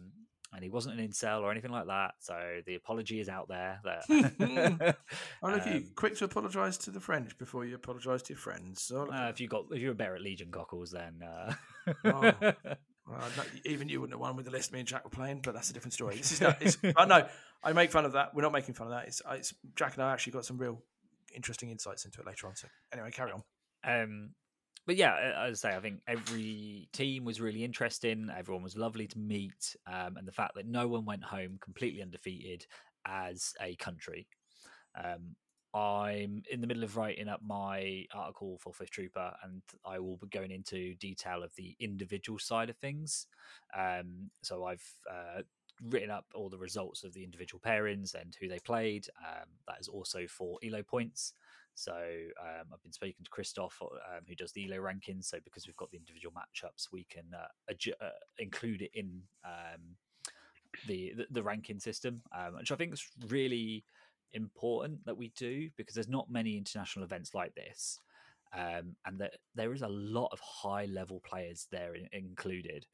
And 0.55 0.63
he 0.63 0.69
wasn't 0.69 1.01
an 1.01 1.09
incel 1.09 1.41
or 1.41 1.51
anything 1.51 1.71
like 1.71 1.87
that. 1.87 2.13
So 2.19 2.61
the 2.67 2.75
apology 2.75 3.21
is 3.21 3.31
out 3.31 3.49
there. 3.49 3.81
That 3.85 4.05
look 5.43 5.63
at 5.63 5.67
you, 5.67 5.79
um, 5.79 5.85
quick 5.97 6.15
to 6.19 6.27
apologise 6.27 6.77
to 6.79 6.91
the 6.91 7.01
French 7.01 7.39
before 7.39 7.65
you 7.65 7.75
apologise 7.75 8.21
to 8.25 8.35
your 8.35 8.39
friends. 8.39 8.83
So, 8.83 9.11
uh, 9.11 9.29
if 9.31 9.41
you 9.41 9.49
got 9.49 9.65
if 9.71 9.81
you're 9.81 9.95
better 9.95 10.15
at 10.15 10.21
Legion 10.21 10.51
cockles, 10.51 10.91
then 10.91 11.23
uh... 11.23 11.55
Oh. 12.05 12.53
Well, 13.05 13.19
no, 13.37 13.43
even 13.65 13.89
you 13.89 14.01
wouldn't 14.01 14.15
have 14.15 14.21
won 14.21 14.37
with 14.37 14.45
the 14.45 14.53
list 14.53 14.73
me 14.73 14.79
and 14.79 14.87
Jack 14.87 15.03
were 15.05 15.11
playing, 15.11 15.41
but 15.43 15.55
that's 15.55 15.71
a 15.71 15.73
different 15.73 15.93
story. 15.93 16.17
This 16.17 16.33
is 16.33 16.41
not, 16.41 16.63
it's, 16.63 16.77
but 16.77 17.09
no, 17.09 17.27
I 17.63 17.73
make 17.73 17.91
fun 17.91 18.05
of 18.05 18.13
that. 18.13 18.33
We're 18.33 18.43
not 18.43 18.53
making 18.53 18.75
fun 18.75 18.87
of 18.87 18.93
that. 18.93 19.09
It's, 19.09 19.21
it's 19.33 19.53
Jack 19.75 19.95
and 19.95 20.05
I 20.05 20.13
actually 20.13 20.35
got 20.35 20.45
some 20.45 20.57
real 20.57 20.83
interesting 21.35 21.71
insights 21.71 22.05
into 22.05 22.21
it 22.21 22.27
later 22.27 22.47
on. 22.47 22.57
So 22.57 22.69
anyway, 22.93 23.11
carry 23.11 23.33
on. 23.33 23.43
Um, 23.85 24.31
but 24.87 24.97
yeah, 24.97 25.35
as 25.47 25.65
I 25.65 25.71
say, 25.71 25.77
I 25.77 25.81
think 25.81 26.01
every 26.09 26.89
team 26.93 27.25
was 27.25 27.41
really 27.41 27.63
interesting. 27.65 28.29
Everyone 28.37 28.65
was 28.65 28.77
lovely 28.77 29.07
to 29.07 29.19
meet, 29.19 29.77
um, 29.87 30.17
and 30.17 30.27
the 30.27 30.33
fact 30.33 30.55
that 30.57 30.67
no 30.67 30.89
one 30.89 31.05
went 31.05 31.23
home 31.23 31.59
completely 31.61 32.03
undefeated 32.03 32.67
as 33.07 33.53
a 33.61 33.77
country. 33.77 34.27
Um, 34.97 35.37
I'm 35.75 36.43
in 36.51 36.61
the 36.61 36.67
middle 36.67 36.85
of 36.85 36.97
writing 36.97 37.29
up 37.29 37.41
my 37.43 38.05
article 38.13 38.59
for 38.61 38.75
Fifth 38.75 38.91
Trooper, 38.91 39.33
and 39.43 39.63
I 39.87 40.01
will 40.01 40.19
be 40.19 40.29
going 40.29 40.51
into 40.51 40.95
detail 40.97 41.43
of 41.43 41.55
the 41.57 41.75
individual 41.81 42.39
side 42.39 42.69
of 42.69 42.77
things. 42.77 43.27
Um, 43.77 44.31
so 44.43 44.65
I've 44.65 44.85
uh, 45.11 45.43
written 45.89 46.11
up 46.11 46.27
all 46.35 46.49
the 46.49 46.59
results 46.59 47.05
of 47.05 47.13
the 47.13 47.25
individual 47.25 47.61
pairings 47.65 48.15
and 48.15 48.37
who 48.41 48.49
they 48.49 48.59
played. 48.59 49.09
Um, 49.19 49.49
that 49.67 49.81
is 49.81 49.89
also 49.89 50.27
for 50.27 50.59
Elo 50.65 50.83
points. 50.83 51.33
So 51.75 51.93
um, 51.93 52.67
I've 52.73 52.83
been 52.83 52.93
speaking 52.93 53.25
to 53.25 53.31
Christoph, 53.31 53.81
um, 53.83 54.25
who 54.29 54.35
does 54.35 54.53
the 54.53 54.71
Elo 54.71 54.83
rankings. 54.83 55.25
So 55.25 55.39
because 55.43 55.67
we've 55.67 55.77
got 55.77 55.91
the 55.91 55.97
individual 55.97 56.35
matchups, 56.35 56.89
we 56.93 57.05
can 57.05 57.25
uh, 57.35 57.73
adju- 57.73 58.01
uh, 58.01 58.11
include 58.39 58.83
it 58.83 58.91
in 58.95 59.23
um, 59.45 59.97
the, 60.87 61.13
the 61.17 61.27
the 61.31 61.43
ranking 61.43 61.79
system, 61.79 62.23
um, 62.37 62.57
which 62.57 62.73
I 62.73 62.77
think 62.77 62.93
is 62.93 63.05
really 63.29 63.85
important 64.33 65.05
that 65.05 65.17
we 65.17 65.33
do 65.37 65.69
because 65.77 65.95
there's 65.95 66.09
not 66.09 66.31
many 66.31 66.57
international 66.57 67.05
events 67.05 67.35
like 67.35 67.55
this. 67.55 67.99
Um, 68.55 68.97
and 69.07 69.19
that 69.19 69.37
there 69.55 69.73
is 69.73 69.81
a 69.81 69.89
lot 69.89 70.29
of 70.31 70.39
high 70.41 70.85
level 70.85 71.23
players 71.25 71.69
there 71.71 71.95
in, 71.95 72.07
included. 72.13 72.87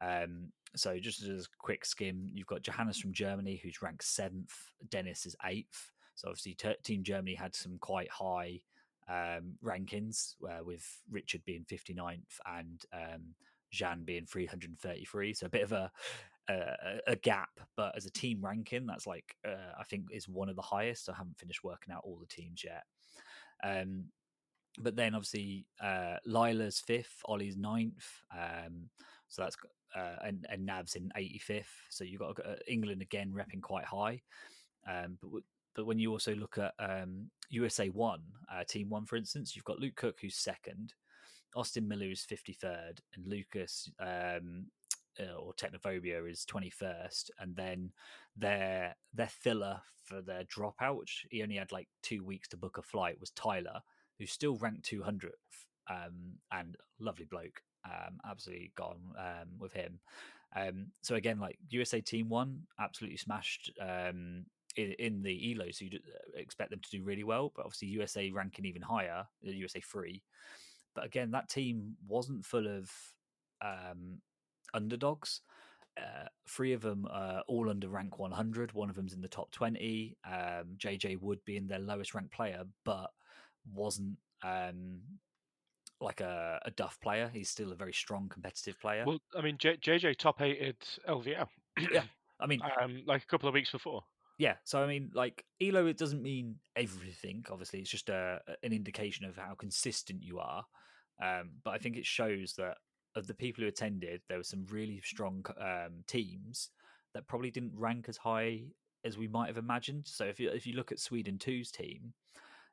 Um, 0.00 0.52
so 0.76 0.98
just 0.98 1.22
as 1.22 1.44
a 1.44 1.48
quick 1.58 1.84
skim, 1.84 2.30
you've 2.32 2.46
got 2.46 2.62
Johannes 2.62 2.98
from 2.98 3.12
Germany, 3.12 3.60
who's 3.62 3.82
ranked 3.82 4.04
seventh. 4.04 4.52
Dennis 4.90 5.26
is 5.26 5.36
eighth. 5.44 5.90
So 6.14 6.28
obviously, 6.28 6.56
Team 6.82 7.02
Germany 7.02 7.34
had 7.34 7.54
some 7.54 7.78
quite 7.78 8.10
high 8.10 8.60
um, 9.08 9.54
rankings, 9.64 10.34
uh, 10.44 10.64
with 10.64 10.84
Richard 11.10 11.44
being 11.44 11.64
59th 11.70 12.38
and 12.46 12.82
um, 12.92 13.34
Jean 13.70 14.04
being 14.04 14.26
333. 14.26 15.34
So 15.34 15.46
a 15.46 15.50
bit 15.50 15.62
of 15.62 15.72
a, 15.72 15.90
a 16.48 16.98
a 17.06 17.16
gap, 17.16 17.60
but 17.76 17.96
as 17.96 18.06
a 18.06 18.10
team 18.10 18.40
ranking, 18.42 18.86
that's 18.86 19.06
like 19.06 19.36
uh, 19.46 19.72
I 19.78 19.84
think 19.84 20.06
is 20.10 20.28
one 20.28 20.48
of 20.48 20.56
the 20.56 20.62
highest. 20.62 21.08
I 21.08 21.14
haven't 21.14 21.38
finished 21.38 21.64
working 21.64 21.92
out 21.92 22.02
all 22.04 22.18
the 22.18 22.26
teams 22.26 22.62
yet. 22.64 22.84
Um, 23.62 24.06
but 24.78 24.96
then 24.96 25.14
obviously 25.14 25.66
uh, 25.80 26.16
Lila's 26.26 26.80
fifth, 26.80 27.22
Ollie's 27.26 27.56
ninth. 27.56 28.04
Um, 28.32 28.90
so 29.28 29.42
that's 29.42 29.56
uh, 29.94 30.16
and, 30.24 30.46
and 30.50 30.66
Nav's 30.66 30.96
in 30.96 31.12
85th. 31.16 31.64
So 31.90 32.04
you've 32.04 32.20
got 32.20 32.38
uh, 32.44 32.56
England 32.66 33.02
again 33.02 33.32
repping 33.32 33.62
quite 33.62 33.84
high. 33.84 34.22
Um, 34.86 35.18
but 35.20 35.28
w- 35.28 35.44
but 35.74 35.86
when 35.86 35.98
you 35.98 36.12
also 36.12 36.34
look 36.36 36.56
at 36.58 36.72
um, 36.78 37.30
USA 37.50 37.88
one, 37.88 38.22
uh, 38.52 38.62
Team 38.64 38.88
one, 38.88 39.06
for 39.06 39.16
instance, 39.16 39.56
you've 39.56 39.64
got 39.64 39.80
Luke 39.80 39.96
Cook 39.96 40.18
who's 40.20 40.36
second, 40.36 40.94
Austin 41.56 41.88
Miller 41.88 42.06
is 42.06 42.26
53rd, 42.30 42.98
and 43.14 43.26
Lucas 43.26 43.90
um, 44.00 44.66
uh, 45.20 45.34
or 45.34 45.52
Technophobia 45.54 46.30
is 46.30 46.46
21st, 46.48 47.30
and 47.40 47.56
then 47.56 47.90
their 48.36 48.94
their 49.12 49.28
filler 49.28 49.80
for 50.04 50.20
their 50.20 50.44
dropout, 50.44 50.98
which 50.98 51.26
he 51.30 51.42
only 51.42 51.56
had 51.56 51.72
like 51.72 51.88
two 52.02 52.22
weeks 52.24 52.48
to 52.48 52.56
book 52.56 52.78
a 52.78 52.82
flight, 52.82 53.18
was 53.20 53.30
Tyler, 53.30 53.80
who's 54.18 54.32
still 54.32 54.56
ranked 54.56 54.88
200th, 54.88 55.30
um, 55.90 56.34
and 56.52 56.76
lovely 56.98 57.24
bloke, 57.24 57.62
um, 57.84 58.18
absolutely 58.28 58.72
gone 58.76 59.00
um, 59.18 59.48
with 59.58 59.72
him. 59.72 60.00
Um, 60.56 60.86
so 61.02 61.16
again, 61.16 61.40
like 61.40 61.58
USA 61.70 62.00
Team 62.00 62.28
One, 62.28 62.62
absolutely 62.78 63.16
smashed 63.16 63.72
um, 63.80 64.46
in, 64.76 64.92
in 64.98 65.22
the 65.22 65.52
Elo, 65.52 65.70
so 65.70 65.84
you 65.84 65.98
expect 66.36 66.70
them 66.70 66.80
to 66.80 66.90
do 66.90 67.02
really 67.02 67.24
well. 67.24 67.52
But 67.54 67.64
obviously, 67.64 67.88
USA 67.88 68.30
ranking 68.30 68.64
even 68.64 68.82
higher, 68.82 69.26
USA 69.42 69.80
Three. 69.80 70.22
But 70.94 71.04
again, 71.04 71.32
that 71.32 71.48
team 71.48 71.96
wasn't 72.06 72.44
full 72.44 72.68
of 72.68 72.90
um, 73.60 74.20
underdogs. 74.72 75.40
Uh, 75.96 76.26
three 76.48 76.72
of 76.72 76.82
them 76.82 77.06
are 77.10 77.42
all 77.46 77.70
under 77.70 77.88
rank 77.88 78.18
100. 78.18 78.72
One 78.72 78.90
of 78.90 78.96
them's 78.96 79.12
in 79.12 79.20
the 79.20 79.28
top 79.28 79.50
20. 79.52 80.16
Um, 80.26 80.76
JJ 80.76 81.20
Wood 81.20 81.38
being 81.44 81.66
their 81.66 81.78
lowest 81.78 82.14
ranked 82.14 82.32
player, 82.32 82.64
but 82.84 83.10
wasn't 83.72 84.16
um, 84.42 85.00
like 86.04 86.20
a, 86.20 86.60
a 86.64 86.70
duff 86.70 86.98
player. 87.00 87.30
He's 87.32 87.48
still 87.48 87.72
a 87.72 87.76
very 87.76 87.92
strong 87.92 88.28
competitive 88.28 88.78
player. 88.80 89.04
Well, 89.06 89.18
I 89.36 89.42
mean, 89.42 89.56
J- 89.58 89.76
JJ 89.76 90.18
top 90.18 90.40
eighted 90.40 90.76
LVO. 91.08 91.46
yeah, 91.92 92.04
I 92.40 92.46
mean, 92.46 92.60
um, 92.80 93.02
like 93.06 93.22
a 93.22 93.26
couple 93.26 93.48
of 93.48 93.54
weeks 93.54 93.70
before. 93.72 94.02
yeah. 94.38 94.54
So 94.64 94.82
I 94.82 94.86
mean, 94.86 95.10
like 95.14 95.44
Elo, 95.60 95.86
it 95.86 95.98
doesn't 95.98 96.22
mean 96.22 96.56
everything. 96.76 97.44
Obviously, 97.50 97.80
it's 97.80 97.90
just 97.90 98.08
a, 98.08 98.40
an 98.62 98.72
indication 98.72 99.24
of 99.26 99.36
how 99.36 99.54
consistent 99.54 100.22
you 100.22 100.38
are. 100.38 100.64
Um, 101.22 101.50
but 101.64 101.70
I 101.70 101.78
think 101.78 101.96
it 101.96 102.06
shows 102.06 102.54
that 102.58 102.76
of 103.16 103.26
the 103.26 103.34
people 103.34 103.62
who 103.62 103.68
attended, 103.68 104.20
there 104.28 104.38
were 104.38 104.44
some 104.44 104.66
really 104.70 105.00
strong 105.04 105.44
um, 105.60 106.02
teams 106.06 106.70
that 107.14 107.28
probably 107.28 107.50
didn't 107.50 107.72
rank 107.76 108.08
as 108.08 108.16
high 108.16 108.62
as 109.04 109.16
we 109.16 109.28
might 109.28 109.46
have 109.46 109.58
imagined. 109.58 110.02
So 110.06 110.24
if 110.24 110.40
you 110.40 110.50
if 110.50 110.66
you 110.66 110.74
look 110.74 110.92
at 110.92 110.98
Sweden 110.98 111.38
2's 111.38 111.70
team, 111.70 112.12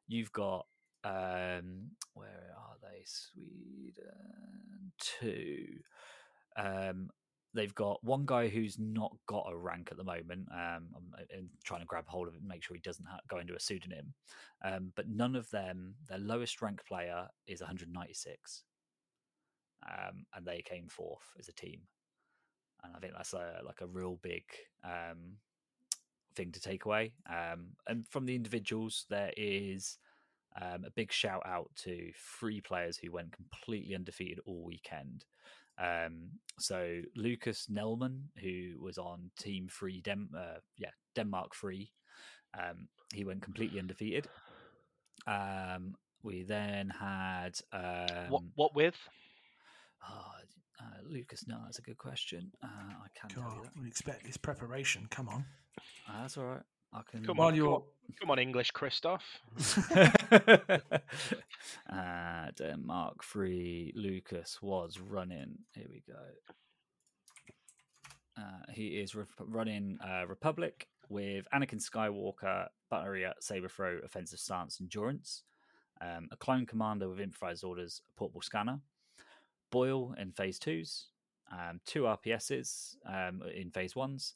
you've 0.08 0.32
got 0.32 0.66
um, 1.04 1.92
where 2.14 2.54
are 2.58 2.78
they? 2.82 3.04
Sweden 3.06 4.92
two. 5.00 5.66
Um, 6.56 7.10
they've 7.54 7.76
got 7.76 8.04
one 8.04 8.26
guy 8.26 8.48
who's 8.48 8.78
not 8.80 9.16
got 9.28 9.48
a 9.50 9.58
rank 9.58 9.90
at 9.92 9.98
the 9.98 10.04
moment. 10.04 10.48
Um, 10.52 10.88
I'm, 10.96 11.14
I'm 11.36 11.50
trying 11.64 11.82
to 11.82 11.86
grab 11.86 12.06
hold 12.08 12.28
of 12.28 12.36
it 12.36 12.40
and 12.40 12.48
make 12.48 12.64
sure 12.64 12.76
he 12.76 12.82
doesn't 12.82 13.08
ha- 13.08 13.20
go 13.28 13.40
into 13.40 13.56
a 13.56 13.60
pseudonym. 13.60 14.14
Um, 14.64 14.94
but 14.96 15.10
none 15.10 15.36
of 15.36 15.50
them, 15.50 15.96
their 16.08 16.20
lowest 16.20 16.62
ranked 16.62 16.86
player 16.86 17.28
is 17.48 17.62
196, 17.62 18.64
um, 19.88 20.26
and 20.36 20.46
they 20.46 20.62
came 20.62 20.88
fourth 20.88 21.34
as 21.40 21.50
a 21.50 21.54
team. 21.54 21.82
And 22.84 22.96
I 22.96 23.00
think 23.00 23.14
that's 23.14 23.34
a 23.34 23.62
like 23.66 23.82
a 23.82 23.88
real 23.88 24.18
big 24.22 24.44
um, 24.84 25.38
thing 26.36 26.52
to 26.52 26.60
take 26.60 26.86
away. 26.86 27.14
Um, 27.30 27.70
and 27.88 28.08
from 28.08 28.26
the 28.26 28.36
individuals, 28.36 29.06
there 29.10 29.32
is 29.38 29.98
um, 30.60 30.86
a 30.86 30.92
big 30.92 31.12
shout 31.12 31.44
out 31.46 31.70
to 31.84 32.12
three 32.40 32.62
players 32.62 32.98
who 32.98 33.12
went 33.12 33.32
completely 33.32 33.96
undefeated 33.96 34.40
all 34.46 34.64
weekend. 34.64 35.26
Um, 35.78 36.30
so 36.60 37.02
Lucas 37.16 37.68
Nelman, 37.72 38.24
who 38.42 38.80
was 38.80 38.98
on 38.98 39.32
Team 39.40 39.68
Free, 39.68 40.02
Dem- 40.02 40.32
uh, 40.36 40.60
yeah, 40.78 40.90
Denmark 41.16 41.56
Free, 41.56 41.92
um, 42.58 42.88
he 43.14 43.24
went 43.24 43.42
completely 43.42 43.80
undefeated. 43.80 44.28
Um, 45.28 45.96
we 46.24 46.44
then 46.44 46.90
had 46.90 47.60
um, 47.72 48.30
what 48.30 48.44
what 48.56 48.76
with? 48.76 48.96
oh, 50.10 50.32
uh, 50.80 50.84
Lucas. 51.08 51.46
No, 51.48 51.58
that's 51.64 51.80
a 51.80 51.84
good 51.84 51.98
question. 51.98 52.52
Uh, 52.64 52.68
I 52.68 53.08
can't 53.20 53.34
tell 53.34 53.44
you 53.56 53.64
that. 53.64 53.82
we 53.82 53.88
expect 53.88 54.26
this 54.26 54.38
preparation. 54.38 55.08
Come 55.10 55.30
on. 55.30 55.46
Uh, 56.08 56.22
that's 56.22 56.38
all 56.38 56.46
right. 56.46 56.64
I 56.94 57.02
can. 57.10 57.26
Come 57.26 57.40
on, 57.40 57.56
you're 57.56 57.84
come 58.20 58.32
on, 58.32 58.40
English, 58.40 58.72
Christoph. 58.72 59.24
uh, 61.90 62.52
Denmark 62.58 63.24
free 63.24 63.94
Lucas 63.96 64.62
was 64.62 65.00
running. 65.00 65.58
Here 65.74 65.88
we 65.90 66.04
go. 66.08 66.20
Uh, 68.38 68.72
he 68.74 69.00
is 69.00 69.16
re- 69.16 69.26
running 69.40 69.98
uh, 70.04 70.26
Republic 70.28 70.88
with 71.10 71.46
Anakin 71.54 71.82
Skywalker, 71.82 72.68
Battery 72.90 73.26
at 73.26 73.44
Saber 73.44 73.68
Throw, 73.70 74.00
Offensive 74.04 74.40
Stance, 74.40 74.80
Endurance. 74.80 75.44
um, 76.02 76.28
a 76.32 76.38
clone 76.38 76.66
commander 76.66 77.10
with 77.10 77.20
improvised 77.20 77.64
orders, 77.64 78.02
a 78.10 78.18
portable 78.18 78.42
scanner, 78.42 78.80
Boyle 79.72 80.14
in 80.18 80.32
phase 80.32 80.60
twos, 80.60 81.08
um, 81.52 81.80
two 81.86 82.04
RPSs 82.04 82.96
um, 83.08 83.42
in 83.56 83.72
phase 83.72 83.96
ones, 83.96 84.34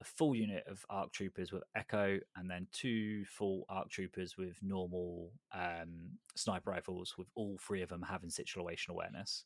a 0.00 0.04
full 0.04 0.34
unit 0.34 0.64
of 0.66 0.84
ARC 0.88 1.12
troopers 1.12 1.52
with 1.52 1.62
Echo, 1.74 2.18
and 2.36 2.50
then 2.50 2.66
two 2.72 3.24
full 3.26 3.64
ARC 3.68 3.90
troopers 3.90 4.36
with 4.36 4.56
normal 4.62 5.30
um, 5.54 6.18
sniper 6.36 6.70
rifles, 6.70 7.14
with 7.18 7.28
all 7.34 7.58
three 7.58 7.82
of 7.82 7.88
them 7.88 8.02
having 8.02 8.30
situational 8.30 8.90
awareness. 8.90 9.44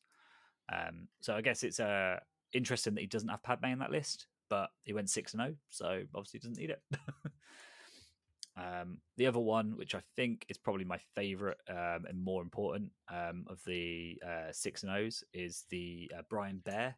Um, 0.73 1.09
so 1.21 1.35
I 1.35 1.41
guess 1.41 1.63
it's 1.65 1.81
uh, 1.81 2.21
interesting 2.53 2.95
that 2.95 3.01
he 3.01 3.07
doesn't 3.07 3.29
have 3.29 3.43
Padme 3.43 3.67
in 3.67 3.79
that 3.81 3.91
list, 3.91 4.27
but 4.49 4.71
he 4.85 4.93
went 4.93 5.11
six 5.11 5.35
and 5.35 5.43
zero, 5.43 5.55
so 5.71 6.03
obviously 6.15 6.41
doesn't 6.41 6.59
need 6.59 6.71
it. 6.71 6.83
um, 8.57 8.99
the 9.17 9.27
other 9.27 9.41
one, 9.41 9.77
which 9.77 9.95
I 9.95 10.03
think 10.15 10.47
is 10.49 10.59
probably 10.59 10.85
my 10.85 10.99
favourite 11.17 11.59
um, 11.69 12.05
and 12.09 12.23
more 12.23 12.43
important 12.43 12.93
um, 13.13 13.45
of 13.49 13.61
the 13.67 14.21
uh, 14.25 14.53
six 14.53 14.85
and 14.85 14.93
O's, 14.93 15.25
is 15.33 15.65
the 15.71 16.11
uh, 16.17 16.23
Brian 16.31 16.63
Bear 16.65 16.97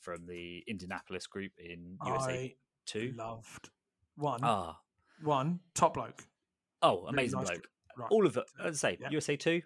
from 0.00 0.26
the 0.26 0.62
Indianapolis 0.68 1.26
group 1.26 1.52
in 1.58 1.96
USA 2.04 2.32
I 2.32 2.54
Two. 2.88 3.12
loved 3.16 3.70
one. 4.16 4.40
Ah, 4.42 4.78
One 5.22 5.60
top 5.74 5.94
bloke. 5.94 6.24
oh, 6.82 6.96
Really 7.02 7.08
amazing 7.10 7.38
nice 7.40 7.50
bloke! 7.50 7.68
Right. 7.96 8.08
All 8.10 8.26
of 8.26 8.36
it. 8.36 8.44
As 8.64 8.82
I 8.84 8.90
say, 8.92 8.98
Yeah. 9.00 9.10
USA 9.10 9.36
Two, 9.36 9.62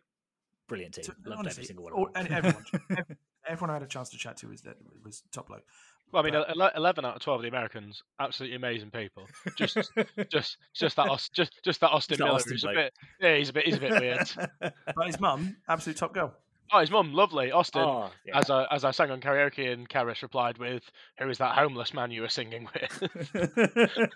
brilliant 0.68 0.94
team. 0.94 1.04
So, 1.04 1.12
Loved 1.24 1.38
honestly, 1.40 1.60
every 1.62 1.64
single 1.66 1.84
one. 1.84 1.92
all- 1.92 2.06
Of 2.08 2.14
them. 2.14 2.26
and 2.26 2.34
everyone, 2.34 3.06
everyone 3.46 3.70
I 3.70 3.74
had 3.74 3.82
a 3.82 3.86
chance 3.86 4.08
to 4.10 4.16
chat 4.18 4.36
to 4.38 4.48
was 4.48 4.62
that 4.62 4.76
was 5.04 5.22
top 5.32 5.48
bloke. 5.48 5.64
Well, 6.10 6.22
I 6.22 6.30
mean, 6.30 6.44
But- 6.58 6.76
eleven 6.76 7.04
out 7.06 7.16
of 7.16 7.22
twelve 7.22 7.40
of 7.40 7.42
the 7.42 7.48
Americans, 7.48 8.02
absolutely 8.20 8.56
amazing 8.56 8.90
people. 8.90 9.26
Just, 9.56 9.76
just, 10.30 10.58
just 10.74 10.96
that, 10.96 11.08
Aus- 11.08 11.28
just, 11.30 11.58
just 11.64 11.80
that 11.80 11.90
Austin 11.90 12.18
that 12.18 12.24
Miller. 12.24 12.34
Austin 12.36 12.52
who's 12.52 12.64
a 12.64 12.68
bit, 12.72 12.92
yeah, 13.20 13.36
he's 13.36 13.48
a 13.48 13.52
bit, 13.54 13.64
he's 13.66 13.76
a 13.76 13.80
bit 13.80 13.92
weird. 14.00 14.30
But 14.94 15.06
his 15.06 15.18
mum, 15.20 15.56
absolute 15.68 15.96
top 15.96 16.12
girl. 16.12 16.34
Oh, 16.72 16.80
his 16.80 16.90
mum, 16.90 17.12
lovely, 17.12 17.52
Austin. 17.52 17.82
Oh, 17.82 18.10
yeah. 18.24 18.38
As 18.38 18.48
I 18.48 18.66
as 18.70 18.84
I 18.84 18.92
sang 18.92 19.10
on 19.10 19.20
karaoke, 19.20 19.70
and 19.72 19.88
Karis 19.88 20.22
replied 20.22 20.58
with, 20.58 20.82
"Who 21.18 21.28
is 21.28 21.38
that 21.38 21.56
homeless 21.56 21.92
man 21.92 22.10
you 22.10 22.22
were 22.22 22.28
singing 22.28 22.66
with?" 22.74 23.02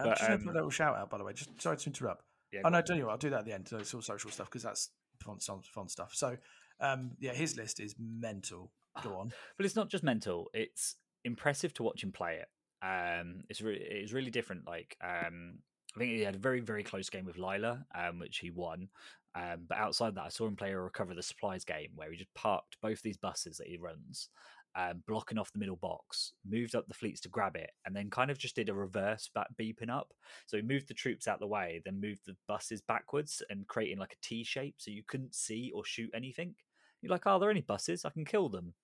Um, 0.01 0.09
But, 0.09 0.19
just 0.19 0.31
um, 0.31 0.49
a 0.49 0.53
little 0.53 0.71
shout 0.71 0.97
out, 0.97 1.11
by 1.11 1.19
the 1.19 1.25
way. 1.25 1.33
Just 1.33 1.61
sorry 1.61 1.77
to 1.77 1.87
interrupt. 1.87 2.25
Yeah, 2.53 2.61
oh 2.65 2.69
no, 2.69 2.79
on. 2.79 2.85
don't 2.85 2.99
you? 2.99 3.09
I'll 3.09 3.17
do 3.17 3.31
that 3.31 3.41
at 3.41 3.45
the 3.45 3.53
end. 3.53 3.69
So 3.69 3.79
it's 3.79 3.93
all 3.95 4.03
social 4.03 4.31
stuff 4.31 4.49
because 4.49 4.63
that's 4.63 4.91
fun, 5.23 5.39
fun, 5.39 5.61
fun 5.63 5.89
stuff. 5.89 6.13
So, 6.15 6.37
um, 6.81 7.13
yeah, 7.21 7.33
his 7.33 7.57
list 7.57 7.81
is 7.81 7.95
mental. 7.99 8.73
Go 9.03 9.15
on. 9.17 9.33
But 9.57 9.67
it's 9.67 9.77
not 9.77 9.89
just 9.89 10.03
mental; 10.03 10.51
it's 10.53 10.97
impressive 11.25 11.73
to 11.75 11.83
watch 11.83 12.03
him 12.03 12.13
play 12.13 12.41
it. 12.41 12.49
Um, 12.85 13.43
it's 13.49 13.61
really 13.61 13.81
it's 13.81 14.13
really 14.13 14.31
different. 14.31 14.67
Like 14.67 14.97
um, 15.03 15.59
I 15.95 15.99
think 15.99 16.13
he 16.13 16.23
had 16.23 16.35
a 16.35 16.39
very 16.39 16.61
very 16.61 16.83
close 16.83 17.09
game 17.11 17.25
with 17.25 17.39
Lila, 17.39 17.85
um, 17.95 18.19
which 18.19 18.39
he 18.39 18.51
won. 18.51 18.89
Um, 19.35 19.67
but 19.69 19.79
outside 19.79 20.15
that, 20.17 20.25
I 20.25 20.29
saw 20.29 20.47
him 20.47 20.57
play 20.57 20.73
a 20.73 20.81
recover 20.81 21.15
the 21.15 21.23
supplies 21.23 21.65
game 21.65 21.91
where 21.95 22.11
he 22.11 22.17
just 22.17 22.35
parked 22.35 22.77
both 22.83 23.01
these 23.03 23.17
buses 23.17 23.59
that 23.59 23.69
he 23.69 23.79
runs, 23.79 24.29
um, 24.77 25.03
blocking 25.07 25.39
off 25.39 25.53
the 25.53 25.59
middle 25.59 25.77
box, 25.77 26.33
moved 26.49 26.75
up 26.75 26.87
the 26.89 26.95
fleets 26.95 27.21
to 27.21 27.29
grab 27.29 27.57
it, 27.57 27.71
and 27.87 27.95
then 27.95 28.11
kind 28.11 28.31
of 28.31 28.39
just 28.39 28.57
did 28.57 28.69
a 28.69 28.75
reverse 28.75 29.31
back 29.35 29.47
beeping 29.61 29.91
up. 29.91 30.13
So 30.47 30.57
he 30.57 30.63
moved 30.63 30.89
the 30.89 30.95
troops 30.95 31.29
out 31.29 31.41
the 31.41 31.47
way, 31.47 31.81
then 31.85 32.01
moved 32.01 32.23
the 32.27 32.37
buses 32.49 32.81
backwards 32.81 33.43
and 33.51 33.67
creating 33.69 33.99
like 33.99 34.13
a 34.13 34.27
T 34.27 34.43
shape, 34.45 34.75
so 34.79 34.91
you 34.91 35.03
couldn't 35.07 35.35
see 35.35 35.71
or 35.75 35.85
shoot 35.85 36.11
anything. 36.15 36.55
You're 37.03 37.11
like, 37.11 37.27
are 37.27 37.39
there 37.41 37.51
any 37.51 37.63
buses? 37.63 38.05
I 38.05 38.11
can 38.11 38.25
kill 38.25 38.49
them. 38.49 38.75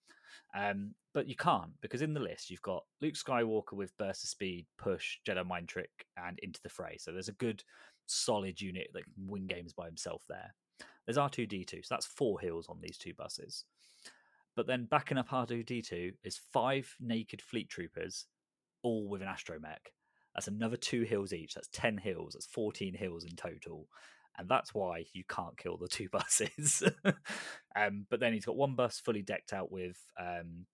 Um, 0.56 0.94
but 1.12 1.28
you 1.28 1.36
can't 1.36 1.72
because 1.80 2.02
in 2.02 2.14
the 2.14 2.20
list 2.20 2.50
you've 2.50 2.62
got 2.62 2.84
Luke 3.00 3.14
Skywalker 3.14 3.72
with 3.72 3.96
burst 3.96 4.24
of 4.24 4.30
speed, 4.30 4.66
push, 4.78 5.18
Jedi 5.26 5.46
mind 5.46 5.68
trick, 5.68 5.90
and 6.16 6.38
into 6.40 6.60
the 6.62 6.68
fray. 6.68 6.96
So 6.98 7.12
there's 7.12 7.28
a 7.28 7.32
good, 7.32 7.62
solid 8.06 8.60
unit 8.60 8.88
that 8.94 9.04
can 9.04 9.26
win 9.26 9.46
games 9.46 9.72
by 9.72 9.86
himself 9.86 10.22
there. 10.28 10.54
There's 11.06 11.18
R2D2, 11.18 11.84
so 11.84 11.94
that's 11.94 12.06
four 12.06 12.40
hills 12.40 12.66
on 12.68 12.78
these 12.80 12.98
two 12.98 13.14
buses. 13.14 13.64
But 14.56 14.66
then 14.66 14.86
backing 14.90 15.18
up 15.18 15.28
R2D2 15.28 16.14
is 16.24 16.40
five 16.52 16.94
naked 17.00 17.42
fleet 17.42 17.68
troopers, 17.68 18.26
all 18.82 19.08
with 19.08 19.22
an 19.22 19.28
astromech. 19.28 19.92
That's 20.34 20.48
another 20.48 20.76
two 20.76 21.02
hills 21.02 21.32
each. 21.32 21.54
That's 21.54 21.68
10 21.72 21.98
hills. 21.98 22.34
That's 22.34 22.46
14 22.46 22.94
hills 22.94 23.24
in 23.24 23.36
total. 23.36 23.88
And 24.38 24.48
that's 24.48 24.74
why 24.74 25.04
you 25.12 25.24
can't 25.28 25.56
kill 25.56 25.76
the 25.76 25.88
two 25.88 26.08
buses. 26.12 26.82
um, 27.76 28.06
but 28.10 28.20
then 28.20 28.32
he's 28.32 28.44
got 28.44 28.56
one 28.56 28.74
bus 28.74 29.00
fully 29.00 29.22
decked 29.22 29.52
out 29.52 29.70
with 29.70 29.98
um, 30.20 30.66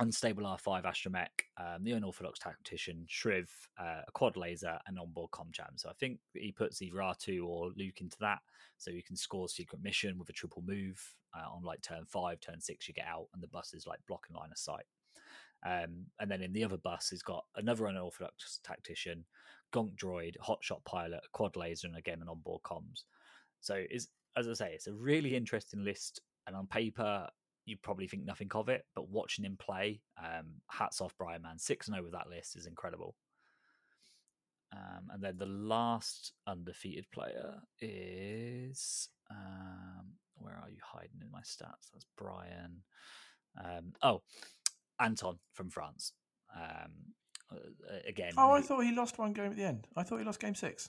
unstable 0.00 0.44
R5 0.44 0.84
astromech, 0.84 1.28
um, 1.58 1.84
the 1.84 1.92
unorthodox 1.92 2.38
tactician, 2.38 3.06
Shriv, 3.08 3.48
uh, 3.78 4.02
a 4.06 4.12
quad 4.12 4.36
laser, 4.36 4.78
and 4.86 4.98
onboard 4.98 5.30
comcham. 5.30 5.76
So 5.76 5.88
I 5.88 5.92
think 6.00 6.18
he 6.34 6.52
puts 6.52 6.82
either 6.82 6.96
R2 6.96 7.46
or 7.46 7.70
Luke 7.76 8.00
into 8.00 8.16
that, 8.20 8.38
so 8.78 8.90
you 8.90 9.02
can 9.02 9.16
score 9.16 9.48
secret 9.48 9.82
mission 9.82 10.18
with 10.18 10.28
a 10.30 10.32
triple 10.32 10.62
move 10.66 11.00
uh, 11.36 11.54
on 11.54 11.62
like 11.62 11.82
turn 11.82 12.04
five, 12.06 12.40
turn 12.40 12.60
six, 12.60 12.88
you 12.88 12.94
get 12.94 13.06
out, 13.06 13.26
and 13.34 13.42
the 13.42 13.48
bus 13.48 13.74
is 13.74 13.86
like 13.86 14.00
blocking 14.08 14.34
line 14.34 14.50
of 14.50 14.58
sight. 14.58 14.86
Um, 15.64 16.06
and 16.18 16.30
then 16.30 16.40
in 16.40 16.52
the 16.52 16.64
other 16.64 16.78
bus, 16.78 17.10
he's 17.10 17.22
got 17.22 17.44
another 17.56 17.86
unorthodox 17.86 18.60
tactician, 18.64 19.24
gonk 19.72 19.94
droid, 19.96 20.34
hotshot 20.38 20.82
pilot, 20.86 21.20
quad 21.32 21.56
laser, 21.56 21.86
and 21.86 21.96
again 21.96 22.22
an 22.22 22.28
onboard 22.28 22.62
comms. 22.62 23.04
So 23.60 23.82
is 23.90 24.08
as 24.36 24.48
I 24.48 24.52
say, 24.54 24.72
it's 24.74 24.86
a 24.86 24.94
really 24.94 25.36
interesting 25.36 25.84
list, 25.84 26.20
and 26.46 26.56
on 26.56 26.66
paper 26.66 27.28
you 27.66 27.76
probably 27.82 28.06
think 28.06 28.24
nothing 28.24 28.50
of 28.54 28.68
it, 28.68 28.84
but 28.94 29.08
watching 29.08 29.44
him 29.44 29.56
play, 29.58 30.00
um, 30.18 30.46
hats 30.68 31.00
off 31.00 31.14
Brian 31.18 31.42
Man. 31.42 31.58
Six 31.58 31.88
and 31.88 31.96
over 31.96 32.10
that 32.10 32.28
list 32.28 32.56
is 32.56 32.66
incredible. 32.66 33.14
Um, 34.72 35.10
and 35.12 35.22
then 35.22 35.36
the 35.36 35.46
last 35.46 36.32
undefeated 36.46 37.06
player 37.12 37.56
is 37.80 39.08
um, 39.30 40.12
where 40.36 40.54
are 40.54 40.70
you 40.70 40.78
hiding 40.82 41.20
in 41.20 41.30
my 41.30 41.40
stats? 41.40 41.90
That's 41.92 42.06
Brian. 42.16 42.82
Um, 43.62 43.92
oh, 44.02 44.22
Anton 45.00 45.38
from 45.54 45.70
France. 45.70 46.12
Um, 46.54 46.92
uh, 47.52 47.96
again, 48.06 48.32
Oh, 48.36 48.52
I 48.52 48.60
thought 48.60 48.84
he 48.84 48.92
lost 48.92 49.18
one 49.18 49.32
game 49.32 49.46
at 49.46 49.56
the 49.56 49.64
end. 49.64 49.88
I 49.96 50.04
thought 50.04 50.18
he 50.18 50.24
lost 50.24 50.40
game 50.40 50.54
six. 50.54 50.88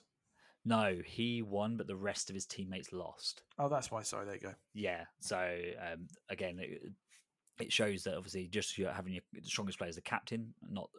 No, 0.65 0.97
he 1.05 1.41
won, 1.41 1.77
but 1.77 1.87
the 1.87 1.95
rest 1.95 2.29
of 2.29 2.33
his 2.33 2.45
teammates 2.45 2.93
lost. 2.93 3.43
Oh, 3.57 3.69
that's 3.69 3.91
why. 3.91 4.03
Sorry, 4.03 4.25
there 4.25 4.35
you 4.35 4.41
go. 4.41 4.53
Yeah. 4.73 5.05
So 5.19 5.37
um, 5.37 6.07
again, 6.29 6.59
it, 6.59 6.81
it 7.59 7.71
shows 7.71 8.03
that 8.03 8.15
obviously 8.15 8.47
just 8.47 8.75
having 8.75 9.13
your 9.13 9.23
strongest 9.43 9.77
player 9.77 9.89
as 9.89 9.97
a 9.97 10.01
captain, 10.01 10.53
not 10.69 10.89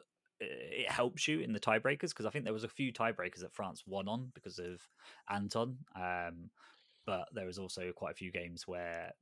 it 0.45 0.91
helps 0.91 1.29
you 1.29 1.41
in 1.41 1.53
the 1.53 1.61
tiebreakers 1.61 2.11
because 2.11 2.27
I 2.27 2.31
think 2.31 2.45
there 2.45 2.53
was 2.53 2.65
a 2.65 2.69
few 2.69 2.93
tiebreakers 2.93 3.41
that 3.41 3.55
France 3.55 3.85
won 3.87 4.09
on 4.09 4.31
because 4.35 4.59
of 4.59 4.81
Anton. 5.31 5.77
Um, 5.95 6.51
but 7.07 7.29
there 7.33 7.47
was 7.47 7.59
also 7.59 7.93
quite 7.95 8.13
a 8.13 8.17
few 8.17 8.31
games 8.31 8.67
where 8.67 9.13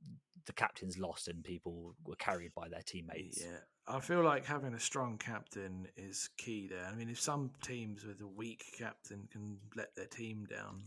the 0.46 0.52
captains 0.52 0.98
lost 0.98 1.28
and 1.28 1.44
people 1.44 1.94
were 2.04 2.16
carried 2.16 2.52
by 2.54 2.68
their 2.68 2.82
teammates. 2.82 3.42
Yeah, 3.42 3.58
I 3.86 4.00
feel 4.00 4.22
like 4.22 4.44
having 4.44 4.74
a 4.74 4.80
strong 4.80 5.18
captain 5.18 5.88
is 5.96 6.30
key 6.36 6.68
there. 6.68 6.84
I 6.84 6.94
mean, 6.94 7.08
if 7.08 7.20
some 7.20 7.50
teams 7.62 8.04
with 8.04 8.20
a 8.20 8.26
weak 8.26 8.62
captain 8.78 9.28
can 9.30 9.58
let 9.76 9.94
their 9.96 10.06
team 10.06 10.46
down, 10.46 10.82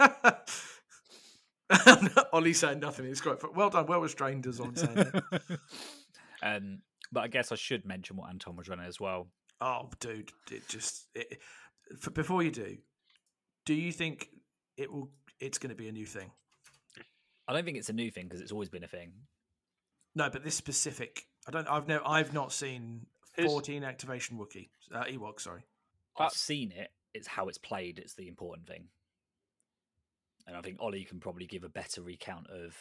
uh... 0.00 0.32
Ollie 2.32 2.52
saying 2.52 2.80
nothing. 2.80 3.06
It's 3.06 3.20
great. 3.20 3.38
Well 3.54 3.70
done, 3.70 3.86
well 3.86 4.00
restrained, 4.00 4.46
as 4.46 4.58
I'm 4.58 4.76
saying. 4.76 5.12
um, 6.42 6.78
but 7.10 7.20
I 7.20 7.28
guess 7.28 7.52
I 7.52 7.56
should 7.56 7.84
mention 7.84 8.16
what 8.16 8.30
Anton 8.30 8.56
was 8.56 8.68
running 8.68 8.86
as 8.86 9.00
well. 9.00 9.28
oh, 9.60 9.88
dude, 10.00 10.32
it 10.50 10.68
just 10.68 11.06
it, 11.14 11.38
f 11.92 12.12
before 12.12 12.42
you 12.42 12.50
do, 12.50 12.78
do 13.64 13.74
you 13.74 13.92
think 13.92 14.28
it 14.76 14.92
will? 14.92 15.10
It's 15.42 15.58
going 15.58 15.70
to 15.70 15.74
be 15.76 15.88
a 15.88 15.92
new 15.92 16.06
thing. 16.06 16.30
I 17.48 17.52
don't 17.52 17.64
think 17.64 17.76
it's 17.76 17.88
a 17.88 17.92
new 17.92 18.10
thing 18.10 18.26
because 18.28 18.40
it's 18.40 18.52
always 18.52 18.68
been 18.68 18.84
a 18.84 18.88
thing. 18.88 19.12
No, 20.14 20.30
but 20.30 20.44
this 20.44 20.54
specific. 20.54 21.26
I 21.48 21.50
don't. 21.50 21.66
I've 21.68 21.88
no. 21.88 22.00
I've 22.06 22.32
not 22.32 22.52
seen 22.52 23.06
His- 23.34 23.46
14 23.46 23.82
activation 23.82 24.38
Wookie. 24.38 24.68
Uh, 24.94 25.04
Ewok. 25.04 25.40
Sorry. 25.40 25.62
I've 26.16 26.30
That- 26.30 26.36
seen 26.36 26.70
it. 26.70 26.92
It's 27.14 27.26
how 27.26 27.48
it's 27.48 27.58
played. 27.58 27.98
It's 27.98 28.14
the 28.14 28.28
important 28.28 28.66
thing. 28.68 28.88
And 30.46 30.56
I 30.56 30.60
think 30.62 30.78
Ollie 30.80 31.04
can 31.04 31.18
probably 31.20 31.46
give 31.46 31.64
a 31.64 31.68
better 31.68 32.02
recount 32.02 32.48
of 32.48 32.76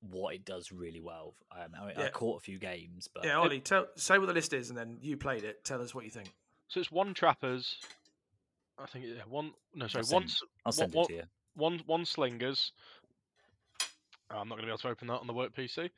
what 0.00 0.34
it 0.34 0.44
does 0.44 0.70
really 0.72 1.00
well. 1.00 1.34
Um, 1.50 1.74
I, 1.80 1.86
mean, 1.86 1.96
I 1.96 2.02
Yeah. 2.04 2.08
caught 2.10 2.38
a 2.40 2.44
few 2.44 2.58
games, 2.58 3.08
but 3.12 3.24
Yeah, 3.24 3.36
Ollie, 3.38 3.60
tell 3.60 3.86
say 3.96 4.18
what 4.18 4.26
the 4.26 4.32
list 4.34 4.52
is, 4.52 4.68
and 4.70 4.78
then 4.78 4.98
you 5.00 5.16
played 5.16 5.44
it. 5.44 5.64
Tell 5.64 5.80
us 5.80 5.94
what 5.94 6.04
you 6.04 6.10
think. 6.10 6.32
So 6.68 6.80
it's 6.80 6.90
one 6.90 7.14
trappers. 7.14 7.78
I 8.78 8.86
think 8.86 9.04
yeah, 9.06 9.24
one. 9.24 9.54
No, 9.74 9.86
sorry, 9.86 10.04
send- 10.04 10.14
one. 10.14 10.24
s- 10.24 10.42
I'll 10.66 10.72
send 10.72 10.92
what- 10.94 11.10
it 11.10 11.14
to 11.14 11.14
you. 11.20 11.28
One 11.54 11.80
one 11.86 12.04
slingers. 12.04 12.72
Oh, 14.30 14.38
I'm 14.38 14.48
not 14.48 14.54
going 14.56 14.62
to 14.62 14.66
be 14.66 14.70
able 14.70 14.78
to 14.78 14.88
open 14.88 15.08
that 15.08 15.20
on 15.20 15.26
the 15.26 15.32
work 15.34 15.54
PC. 15.54 15.90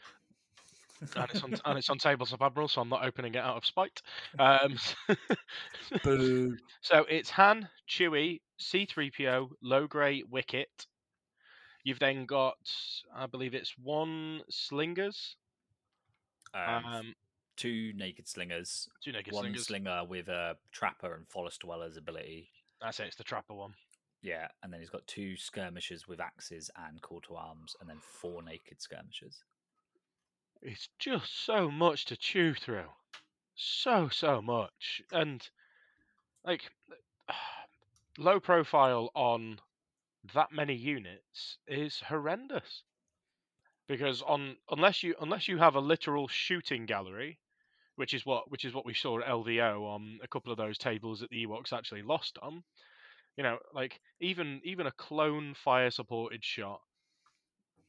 and 1.16 1.30
it's 1.30 1.42
on 1.42 1.54
and 1.64 1.78
it's 1.78 1.90
on 1.90 1.98
Tabletop 1.98 2.42
Admiral, 2.42 2.68
so 2.68 2.80
I'm 2.80 2.88
not 2.88 3.04
opening 3.04 3.34
it 3.34 3.38
out 3.38 3.56
of 3.56 3.64
spite. 3.64 4.02
Um, 4.38 4.76
Boo. 6.02 6.56
so 6.80 7.04
it's 7.08 7.30
Han, 7.30 7.68
Chewie, 7.88 8.40
C3PO, 8.60 9.50
Logray, 9.64 10.22
Wicket. 10.28 10.86
You've 11.84 11.98
then 11.98 12.24
got, 12.24 12.56
I 13.14 13.26
believe 13.26 13.54
it's 13.54 13.74
one 13.78 14.40
slingers, 14.48 15.36
Um, 16.54 16.84
um, 16.86 17.14
two 17.56 17.92
naked 17.94 18.26
slingers, 18.26 18.88
two 19.02 19.12
naked 19.12 19.34
one 19.34 19.42
slingers. 19.42 19.66
slinger 19.66 20.04
with 20.08 20.28
a 20.28 20.56
trapper 20.72 21.14
and 21.14 21.28
forest 21.28 21.60
dweller's 21.60 21.96
ability. 21.98 22.48
That's 22.80 22.98
it. 23.00 23.06
It's 23.08 23.16
the 23.16 23.22
trapper 23.24 23.54
one. 23.54 23.74
Yeah, 24.24 24.48
and 24.62 24.72
then 24.72 24.80
he's 24.80 24.88
got 24.88 25.06
two 25.06 25.36
skirmishers 25.36 26.08
with 26.08 26.18
axes 26.18 26.70
and 26.88 27.02
call 27.02 27.20
to 27.28 27.34
arms, 27.34 27.76
and 27.78 27.90
then 27.90 27.98
four 28.00 28.42
naked 28.42 28.80
skirmishers. 28.80 29.44
It's 30.62 30.88
just 30.98 31.44
so 31.44 31.70
much 31.70 32.06
to 32.06 32.16
chew 32.16 32.54
through. 32.54 32.88
So, 33.54 34.08
so 34.08 34.40
much. 34.40 35.02
And, 35.12 35.46
like, 36.42 36.62
low 38.18 38.40
profile 38.40 39.10
on 39.14 39.60
that 40.32 40.52
many 40.52 40.74
units 40.74 41.58
is 41.68 42.00
horrendous. 42.08 42.82
Because 43.86 44.22
on 44.22 44.56
unless 44.70 45.02
you 45.02 45.14
unless 45.20 45.48
you 45.48 45.58
have 45.58 45.74
a 45.74 45.80
literal 45.80 46.28
shooting 46.28 46.86
gallery, 46.86 47.38
which 47.96 48.14
is 48.14 48.24
what 48.24 48.50
which 48.50 48.64
is 48.64 48.72
what 48.72 48.86
we 48.86 48.94
saw 48.94 49.20
at 49.20 49.26
LVO 49.26 49.82
on 49.82 50.18
a 50.22 50.28
couple 50.28 50.50
of 50.50 50.56
those 50.56 50.78
tables 50.78 51.20
that 51.20 51.28
the 51.28 51.44
Ewoks 51.46 51.74
actually 51.74 52.00
lost 52.00 52.38
on, 52.40 52.64
you 53.36 53.42
know, 53.42 53.58
like 53.74 54.00
even 54.20 54.60
even 54.64 54.86
a 54.86 54.92
clone 54.92 55.54
fire 55.54 55.90
supported 55.90 56.44
shot 56.44 56.80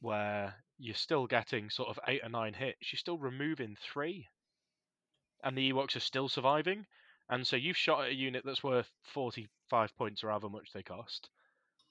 where 0.00 0.54
you're 0.78 0.94
still 0.94 1.26
getting 1.26 1.70
sort 1.70 1.88
of 1.88 1.98
eight 2.08 2.20
or 2.22 2.28
nine 2.28 2.54
hits, 2.54 2.92
you're 2.92 2.98
still 2.98 3.18
removing 3.18 3.76
three. 3.92 4.28
And 5.42 5.56
the 5.56 5.72
Ewoks 5.72 5.96
are 5.96 6.00
still 6.00 6.28
surviving. 6.28 6.86
And 7.28 7.46
so 7.46 7.56
you've 7.56 7.76
shot 7.76 8.04
at 8.04 8.10
a 8.10 8.14
unit 8.14 8.42
that's 8.44 8.62
worth 8.62 8.90
45 9.14 9.96
points 9.96 10.22
or 10.22 10.28
however 10.30 10.48
much 10.48 10.72
they 10.72 10.82
cost. 10.82 11.28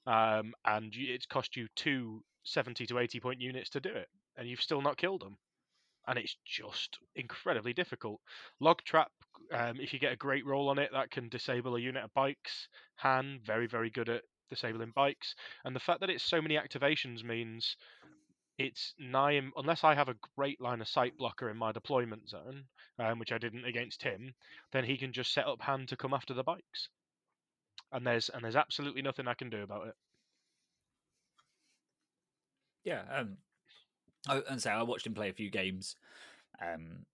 Um, 0.05 0.53
and 0.65 0.93
it's 0.95 1.25
cost 1.25 1.55
you 1.55 1.67
two 1.75 2.23
70 2.43 2.85
to 2.87 2.99
80 2.99 3.19
point 3.19 3.41
units 3.41 3.69
to 3.71 3.79
do 3.79 3.89
it. 3.89 4.07
And 4.37 4.47
you've 4.47 4.61
still 4.61 4.81
not 4.81 4.97
killed 4.97 5.21
them. 5.21 5.37
And 6.07 6.19
it's 6.19 6.37
just 6.45 6.99
incredibly 7.15 7.73
difficult. 7.73 8.21
Log 8.59 8.83
trap, 8.83 9.11
um, 9.51 9.79
if 9.79 9.93
you 9.93 9.99
get 9.99 10.13
a 10.13 10.17
great 10.17 10.45
roll 10.45 10.69
on 10.69 10.79
it, 10.79 10.89
that 10.93 11.11
can 11.11 11.29
disable 11.29 11.75
a 11.75 11.79
unit 11.79 12.03
of 12.03 12.13
bikes. 12.13 12.67
Han, 12.97 13.39
very, 13.45 13.67
very 13.67 13.89
good 13.89 14.09
at 14.09 14.23
disabling 14.49 14.91
bikes. 14.95 15.35
And 15.63 15.75
the 15.75 15.79
fact 15.79 16.01
that 16.01 16.09
it's 16.09 16.23
so 16.23 16.41
many 16.41 16.55
activations 16.55 17.23
means 17.23 17.75
it's 18.57 18.93
nigh 18.97 19.39
unless 19.57 19.83
I 19.83 19.95
have 19.95 20.07
a 20.07 20.15
great 20.37 20.61
line 20.61 20.81
of 20.81 20.87
sight 20.87 21.17
blocker 21.17 21.49
in 21.49 21.57
my 21.57 21.71
deployment 21.71 22.29
zone, 22.29 22.63
um, 22.99 23.19
which 23.19 23.31
I 23.31 23.37
didn't 23.37 23.65
against 23.65 24.01
him, 24.01 24.33
then 24.71 24.85
he 24.85 24.97
can 24.97 25.11
just 25.11 25.33
set 25.33 25.47
up 25.47 25.61
Han 25.61 25.85
to 25.87 25.97
come 25.97 26.13
after 26.13 26.33
the 26.33 26.43
bikes, 26.43 26.89
and 27.91 28.05
there's 28.07 28.29
and 28.29 28.43
there's 28.43 28.55
absolutely 28.55 29.01
nothing 29.01 29.27
I 29.27 29.33
can 29.33 29.49
do 29.49 29.63
about 29.63 29.87
it. 29.87 29.95
Yeah, 32.85 33.01
um, 33.13 33.37
I, 34.27 34.41
and 34.49 34.61
so 34.61 34.69
I 34.69 34.83
watched 34.83 35.07
him 35.07 35.13
play 35.13 35.29
a 35.29 35.33
few 35.33 35.49
games, 35.49 35.95
um, 36.61 37.05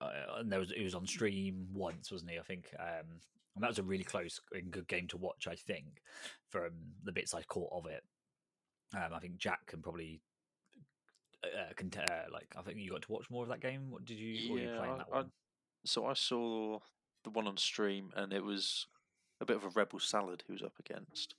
uh, 0.00 0.10
and 0.38 0.50
there 0.52 0.60
was 0.60 0.70
it 0.72 0.82
was 0.82 0.94
on 0.94 1.06
stream 1.06 1.66
once, 1.72 2.10
wasn't 2.12 2.30
he? 2.30 2.38
I 2.38 2.42
think, 2.42 2.66
um, 2.78 3.06
and 3.54 3.62
that 3.64 3.68
was 3.68 3.78
a 3.78 3.82
really 3.82 4.04
close 4.04 4.40
and 4.52 4.70
good 4.70 4.86
game 4.88 5.06
to 5.08 5.16
watch. 5.16 5.46
I 5.48 5.54
think 5.56 6.02
from 6.48 6.70
the 7.04 7.12
bits 7.12 7.34
I 7.34 7.42
caught 7.42 7.72
of 7.72 7.86
it. 7.86 8.02
Um, 8.96 9.12
I 9.14 9.18
think 9.18 9.36
Jack 9.36 9.66
can 9.66 9.82
probably 9.82 10.20
uh, 11.44 11.72
can 11.76 11.90
t- 11.90 12.00
uh, 12.00 12.30
like 12.32 12.46
I 12.56 12.62
think 12.62 12.78
you 12.78 12.90
got 12.90 13.02
to 13.02 13.12
watch 13.12 13.28
more 13.30 13.42
of 13.42 13.48
that 13.50 13.60
game. 13.60 13.90
What 13.90 14.04
did 14.04 14.18
you? 14.18 14.28
You 14.28 14.58
Yeah, 14.58 14.78
playing 14.78 14.94
I- 14.94 14.98
that 14.98 15.06
I- 15.12 15.16
one? 15.16 15.32
So 15.84 16.06
I 16.06 16.14
saw 16.14 16.78
the 17.24 17.30
one 17.30 17.46
on 17.46 17.56
stream, 17.56 18.10
and 18.16 18.32
it 18.32 18.42
was 18.44 18.86
a 19.40 19.44
bit 19.44 19.56
of 19.56 19.64
a 19.64 19.68
rebel 19.68 19.98
salad 20.00 20.42
he 20.46 20.52
was 20.52 20.62
up 20.62 20.74
against. 20.78 21.34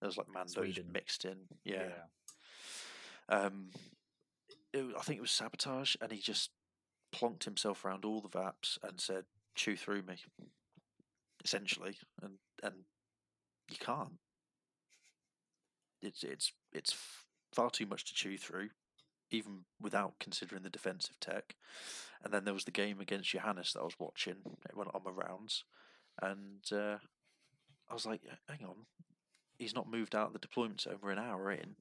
There 0.00 0.06
was 0.08 0.16
like 0.16 0.26
Mandos 0.28 0.50
Sweden. 0.50 0.90
mixed 0.92 1.24
in. 1.24 1.36
Yeah. 1.64 1.92
Um, 3.28 3.70
it, 4.72 4.84
I 4.96 5.02
think 5.02 5.18
it 5.18 5.22
was 5.22 5.30
sabotage, 5.30 5.96
and 6.00 6.12
he 6.12 6.18
just 6.18 6.50
plonked 7.16 7.44
himself 7.44 7.84
around 7.84 8.04
all 8.04 8.20
the 8.20 8.28
VAPs 8.28 8.78
and 8.82 9.00
said, 9.00 9.24
"Chew 9.54 9.76
through 9.76 10.02
me," 10.02 10.16
essentially, 11.44 11.98
and 12.22 12.38
and 12.62 12.84
you 13.70 13.76
can't. 13.78 14.18
It's 16.02 16.22
it's 16.22 16.52
it's 16.72 16.96
far 17.52 17.70
too 17.70 17.86
much 17.86 18.04
to 18.06 18.14
chew 18.14 18.36
through, 18.36 18.70
even 19.30 19.64
without 19.80 20.18
considering 20.20 20.62
the 20.62 20.70
defensive 20.70 21.18
tech. 21.20 21.56
And 22.22 22.32
then 22.32 22.44
there 22.44 22.54
was 22.54 22.64
the 22.64 22.70
game 22.70 23.00
against 23.00 23.30
Johannes 23.30 23.72
that 23.72 23.80
I 23.80 23.84
was 23.84 23.98
watching. 23.98 24.36
It 24.68 24.76
went 24.76 24.90
on 24.94 25.02
my 25.04 25.10
rounds, 25.10 25.64
and 26.20 26.64
uh, 26.72 26.98
I 27.88 27.94
was 27.94 28.06
like, 28.06 28.22
"Hang 28.48 28.64
on, 28.64 28.86
he's 29.58 29.74
not 29.74 29.90
moved 29.90 30.14
out 30.14 30.28
of 30.28 30.32
the 30.32 30.38
deployment 30.38 30.82
zone. 30.82 30.98
We're 31.00 31.10
an 31.12 31.18
hour 31.18 31.50
in." 31.50 31.76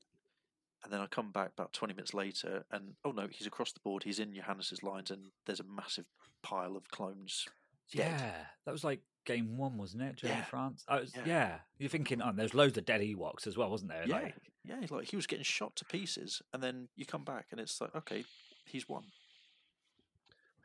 And 0.86 0.94
then 0.94 1.02
I 1.02 1.08
come 1.08 1.32
back 1.32 1.50
about 1.58 1.74
20 1.74 1.96
minutes 1.96 2.14
later, 2.14 2.64
and 2.72 2.94
oh 3.04 3.10
no, 3.12 3.28
he's 3.30 3.48
across 3.48 3.72
the 3.72 3.80
board. 3.80 4.04
He's 4.04 4.20
in 4.20 4.34
Johannes's 4.36 4.84
lines, 4.84 5.10
and 5.10 5.32
there's 5.48 5.60
a 5.60 5.64
massive 5.64 6.06
pile 6.44 6.78
of 6.78 6.88
clones. 6.92 7.48
dead. 7.92 8.12
Yeah, 8.20 8.34
that 8.66 8.72
was 8.72 8.84
like 8.84 9.00
game 9.26 9.58
one, 9.58 9.78
wasn't 9.80 10.04
it? 10.04 10.16
Germany 10.18 10.40
Yeah. 10.42 10.46
France. 10.46 10.86
Oh, 10.88 11.00
was, 11.00 11.12
Yeah. 11.16 11.24
yeah. 11.26 11.60
you're 11.80 11.90
thinking, 11.90 12.22
oh, 12.22 12.32
there's 12.36 12.54
loads 12.54 12.78
of 12.78 12.86
dead 12.86 13.02
Ewoks 13.02 13.48
as 13.48 13.58
well, 13.58 13.72
wasn't 13.72 13.90
there? 13.90 14.04
Yeah, 14.06 14.14
Like, 14.16 14.36
yeah, 14.64 14.80
he's 14.80 14.92
like 14.92 15.10
he 15.10 15.16
was 15.16 15.26
getting 15.26 15.44
shot 15.44 15.76
to 15.78 15.86
pieces, 15.86 16.44
and 16.54 16.62
then 16.62 16.88
you 16.96 17.06
come 17.08 17.24
back, 17.24 17.48
and 17.50 17.60
it's 17.60 17.82
like, 17.82 17.96
okay, 17.96 18.24
he's 18.66 18.88
won. 18.88 19.06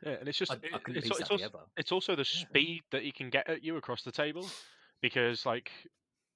Yeah, 0.05 0.13
and 0.19 0.27
it's 0.27 0.37
just 0.37 0.51
I, 0.51 0.55
it- 0.55 0.61
I 0.73 0.77
it's, 0.87 1.07
it's, 1.19 1.31
also, 1.31 1.49
it's 1.77 1.91
also 1.91 2.15
the 2.15 2.21
Yeah. 2.31 2.41
speed 2.47 2.83
that 2.91 3.01
he 3.03 3.11
can 3.11 3.29
get 3.31 3.49
at 3.49 3.63
you 3.63 3.77
across 3.77 4.03
the 4.03 4.11
table, 4.11 4.47
because 5.01 5.45
like 5.47 5.71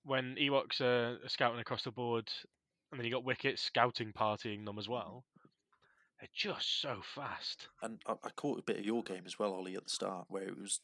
when 0.03 0.35
Ewoks 0.35 0.81
are, 0.81 1.19
are 1.23 1.29
scouting 1.29 1.59
across 1.59 1.83
the 1.83 1.91
board, 1.91 2.31
and 2.95 2.99
then 3.01 3.05
you 3.05 3.11
got 3.11 3.25
Wicket 3.25 3.59
scouting 3.59 4.13
partying 4.13 4.63
them 4.63 4.79
as 4.79 4.85
mm-hmm. 4.85 4.93
well. 4.93 5.25
They're 6.19 6.29
just 6.33 6.81
so 6.81 7.01
fast. 7.03 7.67
And 7.81 7.99
I, 8.07 8.13
I 8.23 8.29
caught 8.29 8.59
a 8.59 8.63
bit 8.63 8.79
of 8.79 8.85
your 8.85 9.03
game 9.03 9.23
as 9.25 9.37
well, 9.37 9.53
Ollie, 9.53 9.75
at 9.75 9.83
the 9.83 9.89
start, 9.89 10.25
where 10.29 10.43
it 10.43 10.57
was 10.57 10.79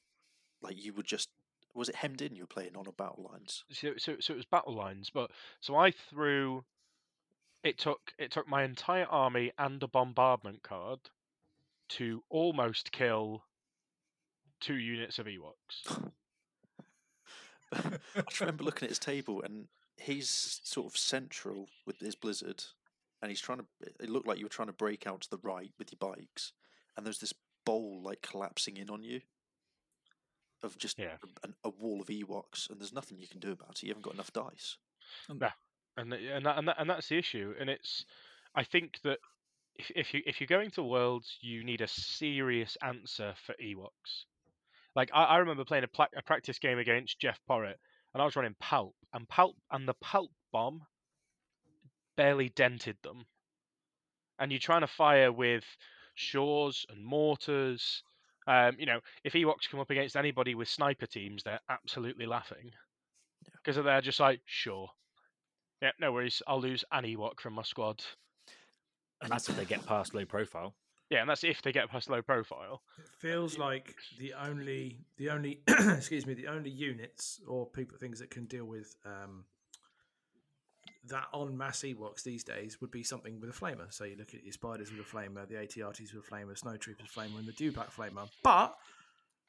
like 0.61 0.83
you 0.83 0.93
were 0.93 1.03
just 1.03 1.29
was 1.73 1.87
it 1.87 1.95
hemmed 1.95 2.21
in 2.21 2.35
you 2.35 2.43
were 2.43 2.47
playing 2.47 2.75
on 2.75 2.85
a 2.85 2.91
battle 2.91 3.29
lines. 3.31 3.63
so, 3.71 3.93
so 3.97 4.17
so 4.19 4.33
it 4.33 4.35
was 4.35 4.45
battle 4.45 4.75
lines 4.75 5.09
but 5.09 5.31
so 5.61 5.73
i 5.77 5.89
threw 5.89 6.65
it 7.63 7.77
took 7.77 8.11
it 8.19 8.29
took 8.29 8.45
my 8.45 8.63
entire 8.63 9.05
army 9.05 9.53
and 9.57 9.81
a 9.81 9.87
bombardment 9.87 10.61
card 10.63 10.99
to 11.87 12.21
almost 12.29 12.91
kill 12.91 13.43
two 14.59 14.75
units 14.75 15.17
of 15.17 15.27
ewoks 15.27 16.11
I 17.73 18.23
remember 18.41 18.65
looking 18.65 18.85
at 18.85 18.89
his 18.89 18.99
table, 18.99 19.41
and 19.43 19.67
he's 20.01 20.59
sort 20.63 20.87
of 20.87 20.97
central 20.97 21.67
with 21.85 21.99
his 21.99 22.15
blizzard, 22.15 22.63
and 23.21 23.29
he's 23.29 23.41
trying 23.41 23.59
to. 23.59 23.65
It 23.99 24.09
looked 24.09 24.27
like 24.27 24.37
you 24.39 24.45
were 24.45 24.49
trying 24.49 24.67
to 24.69 24.73
break 24.73 25.05
out 25.07 25.21
to 25.21 25.29
the 25.29 25.39
right 25.43 25.71
with 25.77 25.91
your 25.91 25.97
bikes, 26.13 26.53
and 26.97 27.05
there's 27.05 27.19
this 27.19 27.33
bowl 27.65 28.01
like 28.03 28.21
collapsing 28.21 28.77
in 28.77 28.89
on 28.89 29.03
you, 29.03 29.21
of 30.63 30.77
just 30.77 30.97
Yeah. 30.99 31.17
a, 31.43 31.49
a 31.63 31.69
wall 31.69 32.01
of 32.01 32.07
Ewoks, 32.07 32.69
and 32.69 32.79
there's 32.79 32.93
nothing 32.93 33.19
you 33.19 33.27
can 33.27 33.39
do 33.39 33.51
about 33.51 33.71
it. 33.77 33.83
You 33.83 33.89
haven't 33.89 34.03
got 34.03 34.13
enough 34.13 34.33
dice. 34.33 34.77
and 35.29 35.41
and 36.13 36.45
that, 36.45 36.57
and, 36.57 36.67
that, 36.67 36.75
and 36.79 36.89
that's 36.89 37.09
the 37.09 37.17
issue 37.17 37.53
and 37.59 37.69
it's 37.69 38.05
i 38.55 38.63
think 38.63 38.99
that 39.03 39.19
if, 39.75 39.91
if 39.93 40.13
you 40.13 40.21
if 40.25 40.39
you're 40.39 40.47
going 40.47 40.71
to 40.71 40.83
worlds 40.83 41.37
you 41.41 41.65
need 41.65 41.81
a 41.81 41.87
serious 41.87 42.77
answer 42.81 43.33
for 43.45 43.53
ewoks 43.61 44.23
like 44.95 45.09
i, 45.13 45.23
I 45.25 45.37
remember 45.39 45.65
playing 45.65 45.83
a, 45.83 45.89
pla- 45.89 46.07
a 46.15 46.21
practice 46.21 46.59
game 46.59 46.79
against 46.79 47.19
jeff 47.19 47.39
porritt 47.49 47.75
and 48.13 48.21
i 48.21 48.25
was 48.25 48.37
running 48.37 48.55
palp 48.63 48.93
and 49.13 49.27
palp 49.27 49.53
and 49.71 49.87
the 49.87 49.93
pulp 49.95 50.31
bomb 50.51 50.81
barely 52.17 52.49
dented 52.49 52.97
them 53.03 53.25
and 54.39 54.51
you're 54.51 54.59
trying 54.59 54.81
to 54.81 54.87
fire 54.87 55.31
with 55.31 55.63
shores 56.15 56.85
and 56.89 57.03
mortars 57.05 58.03
um, 58.47 58.75
you 58.77 58.85
know 58.85 58.99
if 59.23 59.33
ewoks 59.33 59.69
come 59.69 59.79
up 59.79 59.89
against 59.89 60.15
anybody 60.15 60.55
with 60.55 60.67
sniper 60.67 61.05
teams 61.05 61.43
they're 61.43 61.59
absolutely 61.69 62.25
laughing 62.25 62.71
because 63.63 63.81
they're 63.83 64.01
just 64.01 64.19
like 64.19 64.41
sure 64.45 64.89
yeah, 65.81 65.91
no 65.99 66.11
worries. 66.11 66.41
I'll 66.47 66.61
lose 66.61 66.85
an 66.91 67.05
Ewok 67.05 67.39
from 67.39 67.53
my 67.53 67.63
squad. 67.63 68.03
And 69.21 69.31
that's 69.31 69.49
if 69.49 69.55
they 69.55 69.65
get 69.65 69.85
past 69.85 70.13
low 70.13 70.25
profile. 70.25 70.75
Yeah, 71.11 71.19
and 71.21 71.29
that's 71.29 71.43
if 71.43 71.61
they 71.61 71.71
get 71.73 71.89
past 71.91 72.09
low 72.09 72.21
profile. 72.21 72.81
It 72.97 73.05
feels 73.19 73.57
like 73.57 73.95
the 74.17 74.33
only 74.33 74.97
the 75.17 75.29
only 75.29 75.59
excuse 75.67 76.25
me 76.25 76.33
the 76.33 76.47
only 76.47 76.69
units 76.69 77.41
or 77.47 77.65
people 77.67 77.97
things 77.99 78.19
that 78.19 78.29
can 78.31 78.45
deal 78.45 78.63
with 78.65 78.95
um, 79.05 79.43
that 81.09 81.25
on 81.33 81.57
mass 81.57 81.81
Ewoks 81.81 82.23
these 82.23 82.43
days 82.43 82.79
would 82.79 82.91
be 82.91 83.03
something 83.03 83.39
with 83.41 83.49
a 83.49 83.53
flamer. 83.53 83.91
So 83.91 84.05
you 84.05 84.15
look 84.17 84.33
at 84.33 84.43
your 84.43 84.53
spiders 84.53 84.89
with 84.91 85.01
a 85.01 85.03
flamer, 85.03 85.47
the 85.47 85.55
ATRTs 85.55 86.13
with 86.13 86.23
a 86.25 86.31
flamer, 86.33 86.57
snow 86.57 86.77
troopers 86.77 87.09
flamer, 87.13 87.39
and 87.39 87.45
the 87.47 87.51
dewback 87.53 87.91
flamer. 87.91 88.29
But 88.43 88.73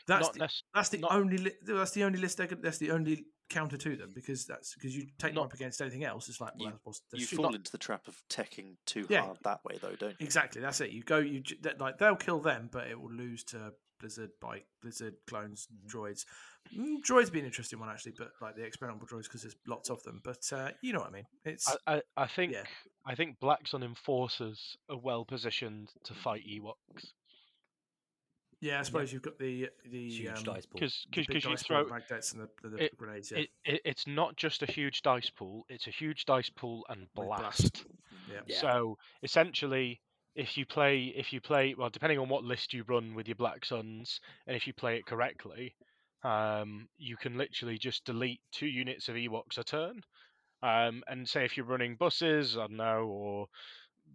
that's 0.07 0.27
Not 0.27 0.33
the, 0.35 0.49
that's 0.75 0.89
the 0.89 0.99
not- 0.99 1.13
only 1.13 1.39
li- 1.39 1.57
that's 1.65 1.93
the 1.93 2.03
only 2.05 2.19
list 2.19 2.39
they 2.39 2.49
could, 2.49 2.61
that's 2.63 2.79
the 2.79 2.91
only 2.91 3.27
counter 3.49 3.77
to 3.77 3.97
them 3.97 4.11
because 4.15 4.47
that's 4.47 4.75
because 4.75 4.97
you 4.97 5.03
take 5.19 5.31
them 5.31 5.35
Not- 5.37 5.47
up 5.47 5.55
against 5.55 5.81
anything 5.83 6.05
else. 6.05 6.29
It's 6.29 6.41
like 6.41 6.55
well, 6.57 6.65
You- 6.67 6.71
that's 6.73 6.85
what's- 6.85 7.03
that's 7.11 7.21
You 7.21 7.27
shit. 7.27 7.37
fall 7.37 7.55
into 7.55 7.71
the 7.73 7.79
trap 7.79 8.09
of 8.09 8.17
teching 8.29 8.77
too 8.87 9.07
Yeah. 9.11 9.23
hard 9.23 9.39
that 9.45 9.65
way, 9.65 9.79
though, 9.81 9.95
don't 9.97 10.19
you? 10.21 10.25
Exactly, 10.25 10.61
that's 10.61 10.81
it. 10.81 10.91
You 10.91 11.03
go, 11.03 11.19
you 11.19 11.41
j- 11.41 11.59
like 11.79 11.99
they'll 11.99 12.17
kill 12.17 12.41
them, 12.41 12.69
but 12.73 12.87
it 12.89 12.99
will 13.01 13.13
lose 13.13 13.45
to 13.45 13.75
Blizzard 13.99 14.31
bike, 14.41 14.67
Blizzard 14.81 15.15
clones, 15.29 15.69
droids. 15.87 16.25
Mm, 16.75 17.03
droids 17.05 17.31
be 17.31 17.39
an 17.39 17.47
interesting 17.47 17.79
one 17.79 17.89
actually, 17.89 18.13
but 18.19 18.33
like 18.41 18.57
the 18.57 18.63
experimental 18.65 19.07
droids 19.07 19.25
because 19.25 19.43
there's 19.43 19.55
lots 19.67 19.91
of 19.91 20.03
them. 20.03 20.21
But 20.25 20.53
uh, 20.53 20.73
you 20.83 20.93
know 20.93 20.99
what 21.01 21.09
I 21.09 21.13
mean. 21.13 21.27
It's 21.45 21.69
I, 21.87 21.97
I, 21.99 22.03
I 22.17 22.27
think 22.27 22.53
Yeah. 22.53 22.65
I 23.07 23.15
think 23.15 23.39
Black 23.39 23.67
Sun 23.69 23.83
enforcers 23.85 24.77
are 24.89 24.99
well 24.99 25.25
positioned 25.25 25.93
to 26.05 26.15
fight 26.15 26.43
Ewoks. 26.47 27.13
Yeah, 28.63 28.79
I 28.79 28.83
suppose 28.83 29.13
you've 29.13 29.23
got 29.23 29.39
the 29.41 29.69
the 29.91 30.09
Huge 30.09 30.39
um, 30.39 30.45
dice 30.45 30.67
pool. 30.67 30.75
Because 30.81 31.05
because 31.11 31.27
you 31.35 31.41
dice 31.41 31.65
throw 31.65 31.85
pool, 31.85 31.95
and 31.95 32.49
the, 32.63 32.69
the 32.69 32.85
it- 32.85 32.97
grenades. 32.97 33.33
Yeah, 33.33 33.39
it, 33.39 33.49
it, 33.65 33.81
it's 33.85 34.07
not 34.07 34.37
just 34.37 34.63
a 34.63 34.67
huge 34.67 35.03
dice 35.03 35.31
pool; 35.31 35.67
it's 35.69 35.89
a 35.89 35.91
huge 35.91 36.25
dice 36.27 36.49
pool 36.49 36.87
and 36.89 37.09
blast. 37.17 37.41
blast. 37.41 37.85
yeah. 38.31 38.41
Yeah. 38.47 38.61
So 38.61 38.99
essentially, 39.25 40.01
if 40.37 40.57
you 40.57 40.65
play, 40.65 41.13
if 41.17 41.33
you 41.33 41.41
play, 41.41 41.75
well, 41.77 41.91
depending 41.91 42.21
on 42.21 42.29
what 42.29 42.45
list 42.45 42.73
you 42.73 42.85
run 42.87 43.17
with 43.17 43.27
your 43.27 43.35
Black 43.35 43.65
Suns, 43.65 44.21
and 44.47 44.57
if 44.57 44.69
you 44.69 44.73
play 44.73 44.97
it 44.97 45.07
correctly, 45.07 45.75
um, 46.23 46.89
you 46.99 47.17
can 47.17 47.37
literally 47.37 47.79
just 47.79 48.05
delete 48.05 48.41
two 48.53 48.69
units 48.69 49.09
of 49.09 49.17
Ewoks 49.17 49.59
a 49.59 49.65
turn. 49.65 50.03
Um, 50.63 51.03
and 51.09 51.29
say 51.29 51.45
if 51.45 51.57
you're 51.57 51.67
running 51.67 51.97
buses, 51.97 52.57
I 52.57 52.69
don't 52.69 52.77
know, 52.77 53.09
or 53.09 53.47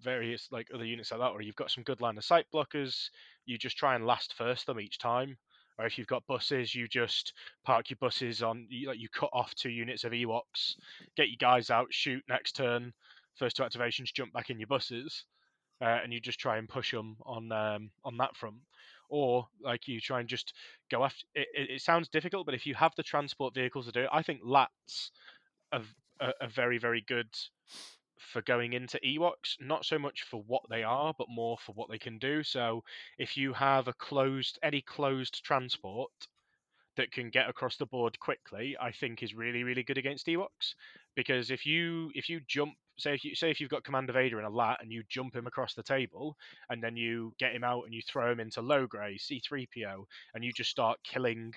various 0.01 0.47
like 0.51 0.67
other 0.73 0.85
units 0.85 1.11
like 1.11 1.19
that, 1.19 1.31
or 1.31 1.41
you've 1.41 1.55
got 1.55 1.71
some 1.71 1.83
good 1.83 2.01
line 2.01 2.17
of 2.17 2.23
sight 2.23 2.45
blockers, 2.53 3.09
you 3.45 3.57
just 3.57 3.77
try 3.77 3.95
and 3.95 4.05
last 4.05 4.33
first 4.33 4.65
them 4.65 4.79
each 4.79 4.97
time. 4.97 5.37
Or 5.79 5.85
if 5.85 5.97
you've 5.97 6.07
got 6.07 6.25
buses, 6.25 6.73
you 6.73 6.87
just 6.87 7.33
park 7.63 7.89
your 7.89 7.97
buses 8.01 8.41
on, 8.41 8.65
you, 8.69 8.87
like 8.87 8.99
you 8.99 9.09
cut 9.09 9.29
off 9.31 9.53
two 9.53 9.69
units 9.69 10.03
of 10.03 10.11
Ewoks, 10.11 10.75
get 11.15 11.27
your 11.27 11.37
guys 11.39 11.69
out, 11.69 11.87
shoot 11.91 12.23
next 12.27 12.55
turn, 12.55 12.93
first 13.35 13.57
two 13.57 13.63
activations, 13.63 14.11
jump 14.11 14.33
back 14.33 14.49
in 14.49 14.59
your 14.59 14.67
buses, 14.67 15.25
uh, 15.81 15.99
and 16.03 16.11
you 16.11 16.19
just 16.19 16.39
try 16.39 16.57
and 16.57 16.67
push 16.67 16.91
them 16.91 17.17
on 17.25 17.51
um, 17.51 17.91
on 18.03 18.17
that 18.17 18.35
front. 18.35 18.57
Or 19.09 19.47
like 19.61 19.87
you 19.87 20.01
try 20.01 20.19
and 20.19 20.27
just 20.27 20.53
go 20.89 21.05
after. 21.05 21.25
It, 21.35 21.47
it, 21.53 21.69
it 21.75 21.81
sounds 21.81 22.09
difficult, 22.09 22.45
but 22.45 22.55
if 22.55 22.65
you 22.65 22.73
have 22.73 22.93
the 22.97 23.03
transport 23.03 23.53
vehicles 23.53 23.85
to 23.85 23.91
do 23.91 24.01
it, 24.01 24.09
I 24.11 24.23
think 24.23 24.41
LAATs 24.43 25.11
are, 25.71 25.83
are 26.19 26.49
very 26.49 26.79
very 26.79 27.03
good 27.07 27.29
for 28.19 28.41
going 28.41 28.73
into 28.73 28.99
Ewoks. 29.05 29.59
Not 29.59 29.85
so 29.85 29.99
much 29.99 30.23
for 30.23 30.41
what 30.47 30.63
they 30.69 30.83
are, 30.83 31.13
but 31.17 31.29
more 31.29 31.57
for 31.65 31.73
what 31.73 31.89
they 31.89 31.97
can 31.97 32.17
do. 32.17 32.43
So 32.43 32.83
if 33.17 33.37
you 33.37 33.53
have 33.53 33.87
a 33.87 33.93
closed 33.93 34.59
any 34.63 34.81
closed 34.81 35.43
transport 35.43 36.11
that 36.95 37.11
can 37.11 37.29
get 37.29 37.49
across 37.49 37.77
the 37.77 37.85
board 37.85 38.19
quickly, 38.19 38.75
I 38.79 38.91
think 38.91 39.21
is 39.21 39.33
really 39.33 39.63
really 39.63 39.83
good 39.83 39.97
against 39.97 40.27
Ewoks. 40.27 40.73
Because 41.15 41.51
if 41.51 41.65
you 41.65 42.11
if 42.15 42.29
you 42.29 42.41
jump 42.47 42.73
say 42.97 43.13
if 43.13 43.23
you 43.23 43.35
say 43.35 43.51
if 43.51 43.59
you've 43.61 43.69
got 43.69 43.83
Commander 43.83 44.13
Vader 44.13 44.39
in 44.39 44.45
a 44.45 44.49
LAAT 44.49 44.77
and 44.81 44.91
you 44.91 45.03
jump 45.09 45.35
him 45.35 45.47
across 45.47 45.73
the 45.73 45.83
table 45.83 46.35
and 46.69 46.81
then 46.83 46.97
you 46.97 47.33
get 47.39 47.53
him 47.53 47.63
out 47.63 47.83
and 47.85 47.93
you 47.93 48.01
throw 48.01 48.31
him 48.31 48.39
into 48.39 48.61
Logray 48.61 49.19
C3PO 49.19 50.05
and 50.33 50.43
you 50.43 50.51
just 50.51 50.71
start 50.71 50.99
killing 51.03 51.53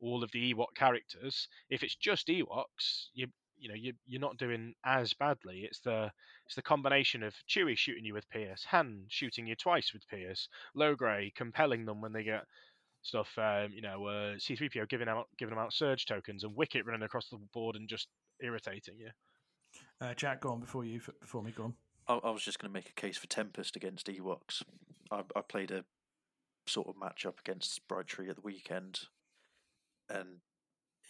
all 0.00 0.22
of 0.22 0.30
the 0.32 0.52
Ewok 0.52 0.74
characters. 0.76 1.48
If 1.70 1.82
it's 1.82 1.96
just 1.96 2.28
Ewoks, 2.28 3.06
you 3.14 3.28
you 3.58 3.68
know 3.68 3.74
you 3.74 3.92
you're 4.06 4.20
not 4.20 4.36
doing 4.36 4.74
as 4.84 5.12
badly. 5.14 5.62
It's 5.64 5.80
the 5.80 6.10
it's 6.46 6.54
the 6.54 6.62
combination 6.62 7.22
of 7.22 7.34
Chewie 7.48 7.76
shooting 7.76 8.04
you 8.04 8.14
with 8.14 8.28
Pierce, 8.30 8.64
Han 8.70 9.04
shooting 9.08 9.46
you 9.46 9.56
twice 9.56 9.92
with 9.92 10.06
Pierce, 10.08 10.48
Logray 10.76 11.34
compelling 11.34 11.84
them 11.84 12.00
when 12.00 12.12
they 12.12 12.24
get 12.24 12.44
stuff. 13.02 13.28
Um, 13.38 13.72
you 13.72 13.82
know, 13.82 14.06
uh, 14.06 14.34
C3PO 14.36 14.88
giving 14.88 15.08
out 15.08 15.28
giving 15.38 15.54
them 15.54 15.62
out 15.62 15.72
surge 15.72 16.06
tokens, 16.06 16.44
and 16.44 16.56
Wicket 16.56 16.86
running 16.86 17.02
across 17.02 17.28
the 17.28 17.38
board 17.52 17.76
and 17.76 17.88
just 17.88 18.08
irritating 18.42 18.98
you. 18.98 19.10
Uh, 20.00 20.14
Jack, 20.14 20.40
go 20.40 20.50
on 20.50 20.60
before 20.60 20.84
you 20.84 21.00
before 21.20 21.42
me. 21.42 21.52
Go 21.52 21.64
on. 21.64 21.74
I, 22.08 22.28
I 22.28 22.30
was 22.30 22.42
just 22.42 22.58
going 22.58 22.70
to 22.70 22.74
make 22.74 22.88
a 22.88 23.00
case 23.00 23.16
for 23.16 23.26
Tempest 23.26 23.76
against 23.76 24.06
Ewoks. 24.08 24.62
I, 25.10 25.22
I 25.36 25.40
played 25.40 25.70
a 25.70 25.84
sort 26.66 26.88
of 26.88 26.96
matchup 26.96 27.38
against 27.40 27.86
Bride 27.88 28.06
Tree 28.06 28.28
at 28.28 28.36
the 28.36 28.42
weekend, 28.42 29.00
and 30.08 30.40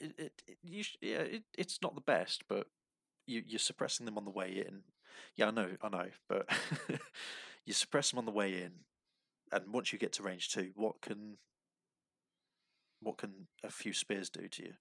it, 0.01 0.15
it, 0.19 0.43
it 0.47 0.59
you 0.63 0.83
sh- 0.83 0.97
yeah, 1.01 1.19
it, 1.19 1.43
it's 1.57 1.79
not 1.83 1.95
the 1.95 2.01
best, 2.01 2.45
but 2.49 2.67
you 3.27 3.43
you're 3.47 3.59
suppressing 3.59 4.07
them 4.07 4.19
on 4.19 4.25
the 4.25 4.31
way 4.31 4.65
in. 4.67 4.83
Yeah, 5.37 5.49
I 5.49 5.51
know, 5.51 5.71
I 5.83 5.89
know, 5.89 6.09
but 6.29 6.49
you 7.65 7.73
suppress 7.73 8.11
them 8.11 8.19
on 8.19 8.25
the 8.25 8.33
way 8.33 8.63
in, 8.63 8.73
and 9.53 9.73
once 9.73 9.93
you 9.93 9.99
get 9.99 10.13
to 10.15 10.23
range 10.23 10.51
two, 10.51 10.71
what 10.75 11.01
can 11.01 11.39
what 13.01 13.19
can 13.19 13.47
a 13.63 13.71
few 13.71 13.93
spears 13.93 14.31
do 14.31 14.49
to 14.49 14.63
you? 14.63 14.73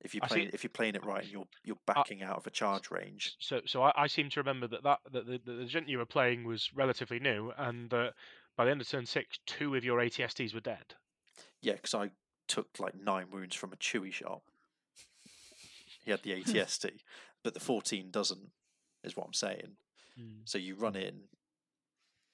If 0.00 0.14
you 0.14 0.20
I 0.22 0.28
play 0.28 0.50
if 0.52 0.62
you're 0.62 0.70
playing 0.70 0.96
it 0.96 1.04
right 1.04 1.22
and 1.22 1.32
you're 1.32 1.48
you're 1.64 1.78
backing 1.86 2.22
out 2.22 2.36
of 2.36 2.46
a 2.46 2.50
charge 2.50 2.90
range, 2.90 3.36
So, 3.40 3.62
so 3.64 3.82
I, 3.82 3.92
I 3.96 4.06
seem 4.06 4.28
to 4.30 4.40
remember 4.40 4.68
that 4.68 4.82
that, 4.82 5.00
that 5.12 5.26
the, 5.26 5.40
the 5.52 5.64
gent 5.64 5.88
you 5.88 5.98
were 5.98 6.04
playing 6.04 6.44
was 6.44 6.70
relatively 6.74 7.18
new, 7.18 7.52
and 7.56 7.88
that 7.90 8.12
by 8.56 8.66
the 8.66 8.70
end 8.70 8.80
of 8.82 8.88
turn 8.88 9.06
six, 9.06 9.38
two 9.46 9.74
of 9.74 9.84
your 9.84 9.98
ATSTs 9.98 10.54
were 10.54 10.60
dead. 10.60 10.94
Yeah, 11.62 11.72
because 11.72 11.94
I 11.94 12.10
took 12.48 12.68
like 12.78 12.94
nine 13.00 13.26
wounds 13.32 13.56
from 13.56 13.72
a 13.72 13.76
Chewie 13.76 14.12
shot. 14.12 14.42
He 16.04 16.10
had 16.10 16.22
the 16.22 16.32
ATST, 16.42 16.90
but 17.42 17.54
the 17.54 17.60
14 17.60 18.10
doesn't, 18.10 18.50
is 19.02 19.16
what 19.16 19.26
I'm 19.26 19.32
saying. 19.32 19.76
So 20.44 20.58
you 20.58 20.76
run 20.76 20.96
in, 20.96 21.22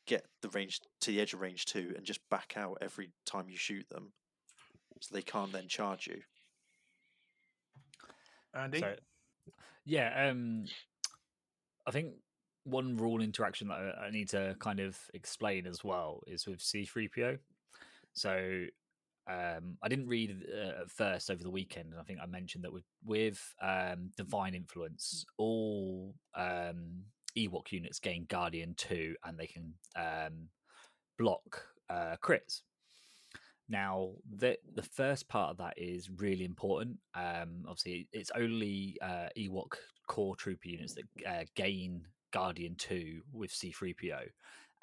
get 0.07 0.27
the 0.43 0.49
range 0.51 0.81
to 1.01 1.11
the 1.11 1.21
edge 1.21 1.33
of 1.33 1.41
range 1.41 1.65
two, 1.65 1.95
and 1.97 2.05
just 2.05 2.21
back 2.29 2.55
out 2.57 2.79
every 2.81 3.11
time 3.25 3.49
you 3.49 3.57
shoot 3.57 3.89
them, 3.89 4.13
so 5.01 5.15
they 5.15 5.23
can't 5.23 5.53
then 5.53 5.69
charge 5.69 6.07
you. 6.07 6.21
Andy, 8.55 8.81
So, 8.81 8.95
yeah, 9.85 10.29
um, 10.29 10.67
I 11.87 11.91
think 11.91 12.15
one 12.65 12.97
rule 12.97 13.23
interaction 13.23 13.69
that 13.69 13.79
I, 13.79 14.07
I 14.07 14.11
need 14.11 14.29
to 14.31 14.57
kind 14.59 14.81
of 14.81 14.99
explain 15.15 15.67
as 15.67 15.83
well 15.83 16.23
is 16.27 16.47
with 16.47 16.59
C3PO. 16.59 17.39
So, 18.13 18.67
um, 19.29 19.77
I 19.83 19.89
didn't 19.89 20.09
read 20.09 20.45
uh, 20.53 20.83
at 20.83 20.91
first 20.91 21.31
over 21.31 21.43
the 21.43 21.51
weekend, 21.51 21.93
and 21.93 22.01
I 22.01 22.05
think 22.05 22.19
I 22.23 22.27
mentioned 22.27 22.65
that 22.65 22.73
with 22.73 22.85
with 23.05 23.41
um, 23.63 24.11
Divine 24.17 24.55
Influence, 24.55 25.25
all 25.37 26.15
um, 26.35 27.05
Ewok 27.37 27.71
units 27.71 28.01
gain 28.01 28.27
Guardian 28.29 28.75
two, 28.77 29.15
and 29.25 29.39
they 29.39 29.47
can 29.47 29.75
um, 29.97 30.49
block 31.19 31.63
uh, 31.89 32.17
crits. 32.23 32.63
Now, 33.69 34.11
the 34.37 34.59
the 34.75 34.83
first 34.83 35.29
part 35.29 35.51
of 35.51 35.59
that 35.59 35.75
is 35.77 36.11
really 36.11 36.45
important. 36.45 36.99
Um, 37.15 37.65
obviously, 37.69 38.09
it's 38.13 38.33
only 38.35 38.97
uh, 39.01 39.29
Ewok 39.39 39.75
core 40.09 40.35
trooper 40.35 40.69
units 40.69 40.95
that 40.95 41.05
uh, 41.27 41.45
gain 41.55 42.05
Guardian 42.33 42.75
two 42.77 43.21
with 43.33 43.53
C3PO, 43.53 44.23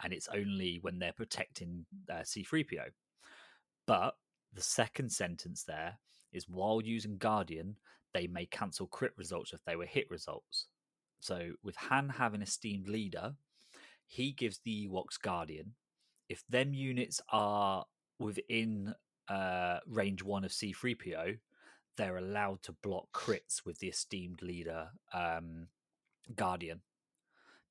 and 0.04 0.14
it's 0.14 0.30
only 0.34 0.80
when 0.84 1.00
they're 1.00 1.12
protecting 1.12 1.86
uh, 2.10 2.22
C3PO. 2.22 2.86
But 3.88 4.16
the 4.58 4.64
second 4.64 5.12
sentence 5.12 5.64
there 5.64 6.00
is 6.34 6.50
while 6.50 6.82
using 6.82 7.18
Guardian, 7.18 7.76
they 8.14 8.26
may 8.26 8.48
cancel 8.48 8.88
crit 8.88 9.12
results 9.16 9.54
if 9.54 9.64
they 9.66 9.76
were 9.76 9.86
hit 9.86 10.10
results. 10.10 10.68
So, 11.20 11.52
with 11.64 11.76
Han 11.76 12.10
having 12.10 12.42
esteemed 12.42 12.88
leader, 12.88 13.36
he 14.08 14.32
gives 14.32 14.60
the 14.66 14.88
Ewoks 14.88 15.22
Guardian. 15.22 15.74
If 16.28 16.44
them 16.50 16.74
units 16.74 17.22
are 17.32 17.86
within 18.20 18.96
uh, 19.30 19.78
range 19.88 20.24
one 20.24 20.44
of 20.44 20.52
C3PO, 20.52 21.38
they're 21.96 22.18
allowed 22.18 22.64
to 22.64 22.76
block 22.84 23.08
crits 23.14 23.64
with 23.64 23.78
the 23.80 23.88
esteemed 23.88 24.42
leader 24.42 24.90
um, 25.14 25.68
Guardian. 26.36 26.82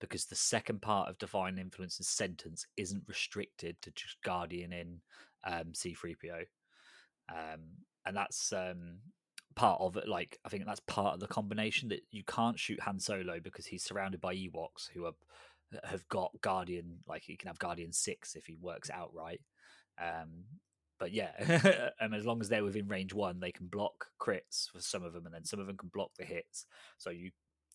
Because 0.01 0.27
the 0.27 0.37
second 0.37 0.83
part 0.83 1.09
of 1.09 1.19
Divine 1.19 1.59
Influence's 1.59 2.09
sentence 2.09 2.67
isn't 2.77 3.09
restricted 3.09 3.77
to 3.83 3.91
just 3.93 4.17
Guardian 4.23 4.73
in 4.73 5.01
um, 5.45 5.73
C3PO. 5.73 6.45
Um, 7.29 7.61
and 8.05 8.17
that's 8.17 8.53
um, 8.53 8.99
part 9.55 9.81
of 9.81 9.97
it. 9.97 10.09
Like, 10.09 10.39
I 10.45 10.49
think 10.49 10.67
that's 10.67 10.81
part 10.81 11.15
of 11.15 11.21
the 11.21 11.27
combination 11.27 11.89
that 11.89 12.03
you 12.11 12.23
can't 12.25 12.59
shoot 12.59 12.81
Han 12.83 13.01
Solo 13.01 13.41
because 13.41 13.67
he's 13.67 13.83
surrounded 13.83 14.21
by 14.21 14.35
Ewoks 14.35 14.91
who 14.95 15.07
are 15.07 15.15
have 15.85 16.09
got 16.09 16.41
Guardian. 16.41 16.99
Like, 17.09 17.25
he 17.25 17.37
can 17.37 17.49
have 17.49 17.59
Guardian 17.59 17.93
six 17.93 18.37
if 18.37 18.47
he 18.47 18.57
works 18.57 18.91
outright. 18.91 19.41
Um, 20.01 20.45
but 20.99 21.13
yeah, 21.13 21.33
and 22.01 22.15
as 22.15 22.25
long 22.25 22.41
as 22.41 22.49
they're 22.49 22.65
within 22.65 22.89
range 22.89 23.13
one, 23.13 23.41
they 23.41 23.53
can 23.53 23.67
block 23.67 24.07
crits 24.21 24.71
for 24.71 24.81
some 24.81 25.03
of 25.03 25.13
them, 25.13 25.27
and 25.27 25.35
then 25.35 25.45
some 25.45 25.61
of 25.61 25.67
them 25.67 25.77
can 25.77 25.91
block 25.93 26.13
the 26.19 26.25
hits. 26.25 26.67
So 26.99 27.11
you 27.11 27.31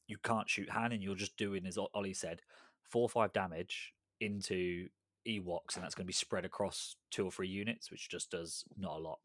you 0.07 0.17
can't 0.23 0.49
shoot 0.49 0.69
Han, 0.69 0.91
and 0.91 1.03
you're 1.03 1.15
just 1.15 1.37
doing 1.37 1.65
as 1.65 1.77
Ollie 1.77 2.13
said, 2.13 2.41
four 2.83 3.03
or 3.03 3.09
five 3.09 3.33
damage 3.33 3.93
into 4.19 4.87
Ewoks, 5.27 5.75
and 5.75 5.83
that's 5.83 5.95
going 5.95 6.05
to 6.05 6.07
be 6.07 6.13
spread 6.13 6.45
across 6.45 6.95
two 7.11 7.25
or 7.25 7.31
three 7.31 7.47
units, 7.47 7.91
which 7.91 8.09
just 8.09 8.31
does 8.31 8.63
not 8.77 8.97
a 8.97 8.99
lot. 8.99 9.19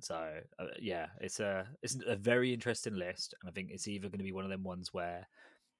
So 0.00 0.40
uh, 0.58 0.64
yeah, 0.80 1.06
it's 1.20 1.40
a 1.40 1.66
it's 1.82 1.98
a 2.06 2.16
very 2.16 2.52
interesting 2.52 2.94
list, 2.94 3.34
and 3.40 3.48
I 3.48 3.52
think 3.52 3.70
it's 3.70 3.88
either 3.88 4.08
going 4.08 4.18
to 4.18 4.24
be 4.24 4.32
one 4.32 4.44
of 4.44 4.50
them 4.50 4.62
ones 4.62 4.92
where 4.92 5.28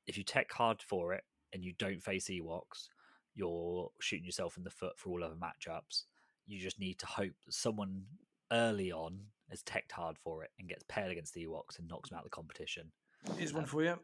if 0.07 0.16
you 0.19 0.25
tech 0.25 0.51
hard 0.53 0.83
for 0.83 1.14
it 1.14 1.23
and 1.53 1.62
you 1.62 1.73
don't 1.79 2.03
face 2.03 2.29
Ewoks, 2.29 2.89
you're 3.35 3.91
shooting 4.01 4.25
yourself 4.25 4.57
in 4.57 4.64
the 4.64 4.71
foot 4.71 4.95
for 4.97 5.11
all 5.11 5.25
other 5.25 5.37
matchups. 5.37 6.05
You 6.47 6.59
just 6.59 6.81
need 6.81 6.99
to 6.99 7.07
hope 7.07 7.35
that 7.45 7.55
someone 7.55 8.05
early 8.51 8.91
on 8.91 9.21
has 9.51 9.62
teched 9.62 9.93
hard 9.93 10.16
for 10.19 10.43
it 10.43 10.51
and 10.59 10.69
gets 10.69 10.85
paired 10.89 11.11
against 11.11 11.35
the 11.35 11.47
Ewoks 11.47 11.79
and 11.79 11.89
knocks 11.89 12.11
them 12.11 12.16
out 12.16 12.25
of 12.25 12.31
the 12.31 12.35
competition. 12.35 12.91
here's 13.37 13.53
one 13.53 13.66
for 13.66 13.83
you. 13.83 13.99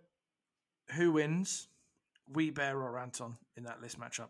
Who 0.94 1.12
wins, 1.12 1.68
We 2.32 2.50
Bear 2.50 2.80
or 2.80 2.98
Anton 2.98 3.36
in 3.56 3.64
that 3.64 3.80
list 3.80 3.98
matchup? 3.98 4.28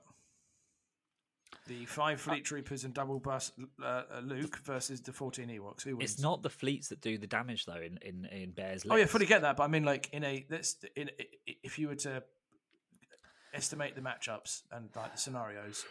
The 1.66 1.86
five 1.86 2.20
fleet 2.20 2.44
troopers 2.44 2.84
and 2.84 2.92
double 2.92 3.18
bus 3.18 3.50
uh, 3.82 3.86
uh, 3.86 4.20
Luke 4.22 4.58
versus 4.64 5.00
the 5.00 5.12
14 5.12 5.48
Ewoks. 5.48 5.82
Who 5.82 5.96
wins? 5.96 6.12
It's 6.12 6.20
not 6.20 6.42
the 6.42 6.50
fleets 6.50 6.88
that 6.88 7.00
do 7.00 7.16
the 7.16 7.26
damage 7.26 7.64
though 7.64 7.80
in 7.80 7.98
in, 8.02 8.26
in 8.26 8.50
Bears. 8.50 8.84
Oh 8.88 8.96
yeah, 8.96 9.02
list. 9.02 9.12
fully 9.12 9.24
get 9.26 9.40
that, 9.42 9.56
but 9.56 9.62
I 9.64 9.68
mean, 9.68 9.82
like 9.84 10.10
in 10.12 10.24
a 10.24 10.44
that's 10.50 10.76
in 10.94 11.10
if 11.46 11.78
you 11.78 11.88
were 11.88 11.94
to 11.96 12.22
estimate 13.54 13.94
the 13.94 14.00
matchups 14.02 14.62
and 14.72 14.90
like 14.94 15.12
the 15.14 15.18
scenarios, 15.18 15.84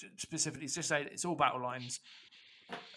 t- 0.00 0.06
specifically 0.16 0.68
just 0.68 0.88
say 0.88 1.08
it's 1.10 1.24
all 1.24 1.34
battle 1.34 1.60
lines. 1.62 2.00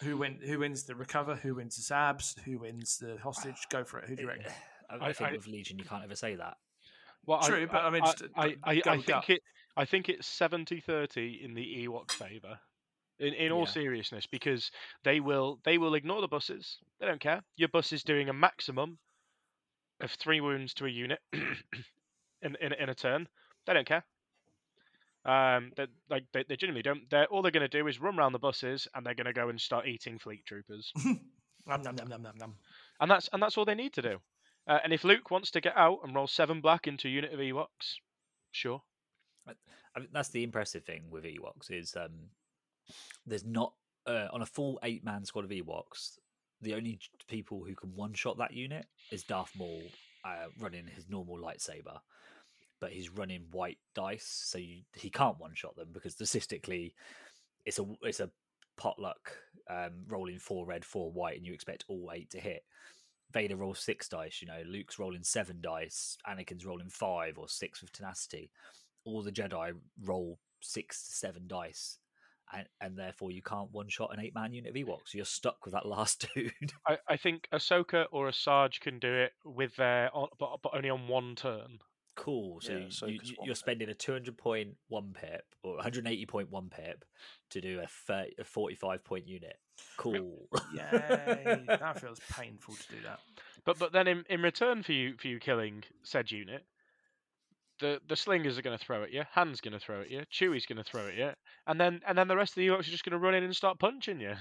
Who 0.02 0.16
win? 0.18 0.38
Who 0.44 0.60
wins 0.60 0.84
the 0.84 0.94
recover? 0.94 1.36
Who 1.36 1.54
wins 1.56 1.76
the 1.76 1.82
sabs? 1.94 2.38
Who 2.44 2.58
wins 2.58 2.98
the 2.98 3.16
hostage? 3.22 3.56
Go 3.70 3.84
for 3.84 3.98
it. 3.98 4.08
Who 4.08 4.16
do 4.16 4.22
you 4.22 4.28
reckon? 4.28 4.46
I, 4.90 4.94
I- 4.96 5.08
I 5.08 5.12
think 5.12 5.30
I- 5.30 5.32
with 5.32 5.46
Legion 5.46 5.78
you 5.78 5.84
can't 5.84 6.04
ever 6.04 6.16
say 6.16 6.34
that. 6.36 6.56
Well, 7.26 7.40
True, 7.42 7.66
but 7.70 7.84
I 7.84 7.90
mean, 7.90 8.02
just, 8.04 8.22
I, 8.34 8.56
I, 8.64 8.76
go 8.80 8.90
I 8.92 8.96
gut. 8.96 9.26
think 9.26 9.38
it. 9.38 9.42
I 9.76 9.84
think 9.84 10.08
it's 10.08 10.28
70-30 10.28 11.42
in 11.44 11.54
the 11.54 11.86
Ewok 11.86 12.10
favour. 12.12 12.58
In 13.18 13.34
in 13.34 13.52
all 13.52 13.60
Yeah. 13.66 13.72
seriousness, 13.72 14.26
because 14.26 14.70
they 15.04 15.20
will 15.20 15.60
they 15.64 15.76
will 15.76 15.94
ignore 15.94 16.22
the 16.22 16.28
buses. 16.28 16.78
They 16.98 17.06
don't 17.06 17.20
care. 17.20 17.42
Your 17.56 17.68
bus 17.68 17.92
is 17.92 18.02
doing 18.02 18.30
a 18.30 18.32
maximum 18.32 18.98
of 20.00 20.10
three 20.12 20.40
wounds 20.40 20.72
to 20.74 20.86
a 20.86 20.88
unit 20.88 21.20
in 21.32 22.56
in, 22.62 22.72
in 22.72 22.88
a 22.88 22.94
turn. 22.94 23.28
They 23.66 23.74
don't 23.74 23.86
care. 23.86 24.04
Um, 25.26 25.72
that 25.76 25.90
like 26.08 26.24
they, 26.32 26.44
they 26.48 26.56
genuinely 26.56 26.80
don't. 26.82 27.10
They're 27.10 27.26
all 27.26 27.42
they're 27.42 27.50
going 27.50 27.68
to 27.68 27.78
do 27.78 27.86
is 27.88 28.00
run 28.00 28.18
around 28.18 28.32
the 28.32 28.38
buses 28.38 28.88
and 28.94 29.04
they're 29.04 29.14
going 29.14 29.26
to 29.26 29.34
go 29.34 29.50
and 29.50 29.60
start 29.60 29.86
eating 29.86 30.18
fleet 30.18 30.46
troopers, 30.46 30.90
Nom, 31.66 31.82
nom, 31.82 31.94
nom, 31.94 32.08
nom, 32.08 32.22
nom, 32.22 32.38
nom. 32.38 32.54
and 33.00 33.10
that's 33.10 33.28
and 33.34 33.42
that's 33.42 33.58
all 33.58 33.66
they 33.66 33.74
need 33.74 33.92
to 33.92 34.02
do. 34.02 34.18
Uh, 34.66 34.78
and 34.82 34.94
if 34.94 35.04
Luke 35.04 35.30
wants 35.30 35.50
to 35.50 35.60
get 35.60 35.76
out 35.76 35.98
and 36.04 36.14
roll 36.14 36.26
seven 36.26 36.62
black 36.62 36.86
into 36.86 37.06
a 37.06 37.10
unit 37.10 37.34
of 37.34 37.38
Ewoks, 37.38 37.96
sure. 38.50 38.80
I 39.96 40.00
mean, 40.00 40.08
that's 40.12 40.28
the 40.28 40.42
impressive 40.42 40.84
thing 40.84 41.04
with 41.10 41.24
Ewoks 41.24 41.70
is 41.70 41.96
um, 41.96 42.12
there's 43.26 43.44
not 43.44 43.72
uh, 44.06 44.28
on 44.32 44.42
a 44.42 44.46
full 44.46 44.78
eight 44.82 45.04
man 45.04 45.24
squad 45.24 45.44
of 45.44 45.50
Ewoks. 45.50 46.18
The 46.62 46.74
only 46.74 46.98
people 47.28 47.64
who 47.66 47.74
can 47.74 47.94
one 47.94 48.12
shot 48.12 48.38
that 48.38 48.52
unit 48.52 48.86
is 49.10 49.22
Darth 49.22 49.52
Maul 49.56 49.82
uh, 50.24 50.46
running 50.58 50.86
his 50.86 51.08
normal 51.08 51.38
lightsaber, 51.38 51.98
but 52.80 52.92
he's 52.92 53.10
running 53.10 53.46
white 53.50 53.78
dice, 53.94 54.42
so 54.44 54.58
you, 54.58 54.82
he 54.94 55.10
can't 55.10 55.40
one 55.40 55.54
shot 55.54 55.76
them 55.76 55.88
because 55.92 56.12
statistically, 56.12 56.94
it's 57.64 57.78
a 57.78 57.86
it's 58.02 58.20
a 58.20 58.30
potluck 58.76 59.36
um, 59.68 59.92
rolling 60.08 60.38
four 60.38 60.66
red, 60.66 60.84
four 60.84 61.10
white, 61.10 61.36
and 61.36 61.46
you 61.46 61.54
expect 61.54 61.84
all 61.88 62.10
eight 62.14 62.30
to 62.30 62.40
hit. 62.40 62.64
Vader 63.32 63.56
rolls 63.56 63.78
six 63.78 64.08
dice, 64.08 64.42
you 64.42 64.48
know. 64.48 64.62
Luke's 64.66 64.98
rolling 64.98 65.22
seven 65.22 65.60
dice. 65.60 66.18
Anakin's 66.28 66.66
rolling 66.66 66.88
five 66.88 67.38
or 67.38 67.48
six 67.48 67.80
with 67.80 67.92
tenacity 67.92 68.50
all 69.04 69.22
the 69.22 69.32
Jedi 69.32 69.72
roll 70.04 70.38
six 70.60 71.06
to 71.08 71.12
seven 71.14 71.44
dice, 71.46 71.98
and, 72.52 72.66
and 72.80 72.98
therefore 72.98 73.30
you 73.30 73.42
can't 73.42 73.70
one 73.72 73.88
shot 73.88 74.10
an 74.12 74.20
eight 74.24 74.34
man 74.34 74.52
unit 74.52 74.70
of 74.70 74.76
Ewoks. 74.76 75.14
You're 75.14 75.24
stuck 75.24 75.64
with 75.64 75.74
that 75.74 75.86
last 75.86 76.26
dude. 76.34 76.72
I, 76.86 76.98
I 77.08 77.16
think 77.16 77.48
Ahsoka 77.52 78.06
or 78.10 78.28
a 78.28 78.32
Sarge 78.32 78.80
can 78.80 78.98
do 78.98 79.12
it 79.12 79.32
with 79.44 79.76
their, 79.76 80.10
but, 80.38 80.58
but 80.62 80.72
only 80.74 80.90
on 80.90 81.08
one 81.08 81.34
turn. 81.36 81.78
cool. 82.16 82.60
So 82.60 82.72
Yeah, 82.72 82.78
you, 82.78 82.86
Ahsoka's 82.86 83.30
you, 83.30 83.36
one 83.38 83.46
you're 83.46 83.54
pip. 83.54 83.56
spending 83.56 83.88
a 83.88 83.94
200 83.94 84.36
point 84.36 84.76
one 84.88 85.12
pip 85.14 85.44
or 85.62 85.76
180 85.76 86.26
point 86.26 86.50
one 86.50 86.68
pip 86.68 87.04
to 87.50 87.60
do 87.60 87.80
a, 87.80 87.86
30, 87.86 88.34
a 88.40 88.44
45 88.44 89.04
point 89.04 89.26
unit. 89.26 89.56
Cool. 89.96 90.46
Yay! 90.74 91.62
that 91.66 92.00
feels 92.00 92.20
painful 92.32 92.74
to 92.74 92.88
do 92.88 92.96
that. 93.04 93.20
But 93.64 93.78
but 93.78 93.92
then 93.92 94.06
in, 94.08 94.24
in 94.28 94.42
return 94.42 94.82
for 94.82 94.92
you 94.92 95.14
for 95.18 95.28
you 95.28 95.38
killing 95.38 95.84
said 96.02 96.30
unit, 96.30 96.64
the 97.80 98.00
the 98.08 98.16
slingers 98.16 98.58
are 98.58 98.62
going 98.62 98.78
to 98.78 98.84
throw 98.84 99.02
at 99.02 99.12
you, 99.12 99.24
Han's 99.32 99.60
going 99.60 99.72
to 99.72 99.80
throw 99.80 100.00
at 100.00 100.10
you, 100.10 100.24
Chewie's 100.30 100.66
going 100.66 100.82
to 100.82 100.84
throw 100.84 101.08
at 101.08 101.14
you, 101.14 101.30
and 101.66 101.80
then 101.80 102.00
and 102.06 102.16
then 102.16 102.28
the 102.28 102.36
rest 102.36 102.52
of 102.52 102.56
the 102.56 102.68
Ewoks 102.68 102.80
are 102.80 102.90
just 102.90 103.04
going 103.04 103.12
to 103.12 103.18
run 103.18 103.34
in 103.34 103.44
and 103.44 103.54
start 103.56 103.78
punching 103.78 104.20
you. 104.20 104.34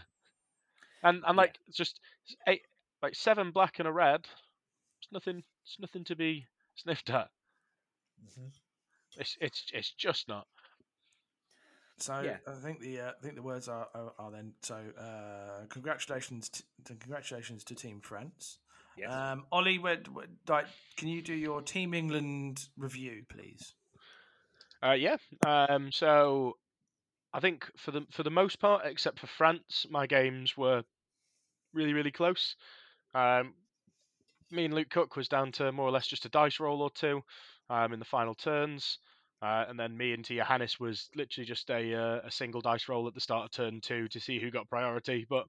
And 1.04 1.24
and 1.26 1.38
like 1.38 1.58
it's 1.68 1.78
just 1.78 2.00
eight 2.48 2.62
like 3.02 3.16
seven 3.16 3.52
black 3.52 3.80
and 3.80 3.88
a 3.88 3.92
red. 3.92 4.28
It's 5.02 5.12
nothing. 5.12 5.44
It's 5.64 5.80
nothing 5.80 6.04
to 6.06 6.16
be 6.16 6.46
sniffed 6.76 7.10
at. 7.10 7.30
Mhm. 8.24 8.52
It's 9.18 9.38
it's 9.40 9.66
it's 9.74 9.92
just 9.92 10.28
not. 10.28 10.48
So 11.98 12.22
Yeah. 12.22 12.38
I 12.48 12.54
think 12.54 12.80
the 12.80 13.00
uh, 13.00 13.12
I 13.18 13.22
think 13.22 13.36
the 13.36 13.42
words 13.42 13.68
are 13.68 13.88
are, 13.94 14.14
are 14.18 14.32
then 14.32 14.54
so 14.62 14.76
uh, 14.76 15.66
congratulations 15.70 16.50
to, 16.50 16.64
to 16.86 16.96
congratulations 16.96 17.64
to 17.66 17.76
Team 17.76 18.02
France. 18.02 18.60
Yes. 19.00 19.12
Um, 19.12 19.46
Ollie, 19.52 19.80
where, 19.80 20.00
where, 20.12 20.28
like, 20.48 20.68
can 20.98 21.08
you 21.08 21.22
do 21.22 21.34
your 21.34 21.62
Team 21.62 21.94
England 21.94 22.68
review, 22.78 23.24
please? 23.30 23.74
Uh, 24.84 24.92
yeah. 24.94 25.18
Um, 25.46 25.92
so 25.92 26.58
I 27.34 27.40
think 27.40 27.70
for 27.78 27.92
the 27.92 28.06
for 28.12 28.24
the 28.24 28.30
most 28.30 28.60
part, 28.60 28.86
except 28.86 29.20
for 29.20 29.28
France, 29.28 29.86
my 29.90 30.08
games 30.08 30.58
were 30.58 30.84
really 31.74 31.94
really 31.94 32.12
close. 32.12 32.56
Um, 33.14 33.54
me 34.52 34.66
and 34.66 34.74
Luke 34.74 34.90
Cook 34.90 35.16
was 35.16 35.28
down 35.28 35.52
to 35.54 35.72
more 35.72 35.88
or 35.88 35.92
less 35.92 36.08
just 36.08 36.26
a 36.26 36.30
dice 36.30 36.60
roll 36.60 36.82
or 36.82 36.90
two 36.90 37.22
um, 37.70 37.94
in 37.94 38.00
the 38.00 38.06
final 38.06 38.34
turns, 38.34 39.00
uh, 39.42 39.66
and 39.68 39.80
then 39.80 39.96
me 39.96 40.14
and 40.14 40.26
Johannes 40.26 40.80
was 40.80 41.10
literally 41.16 41.46
just 41.46 41.70
a 41.70 41.94
uh, 41.94 42.22
a 42.26 42.32
single 42.32 42.62
dice 42.62 42.88
roll 42.90 43.08
at 43.08 43.14
the 43.14 43.22
start 43.22 43.46
of 43.46 43.52
turn 43.52 43.82
two 43.82 44.08
to 44.10 44.20
see 44.20 44.40
who 44.40 44.50
got 44.50 44.70
priority. 44.70 45.26
But 45.30 45.46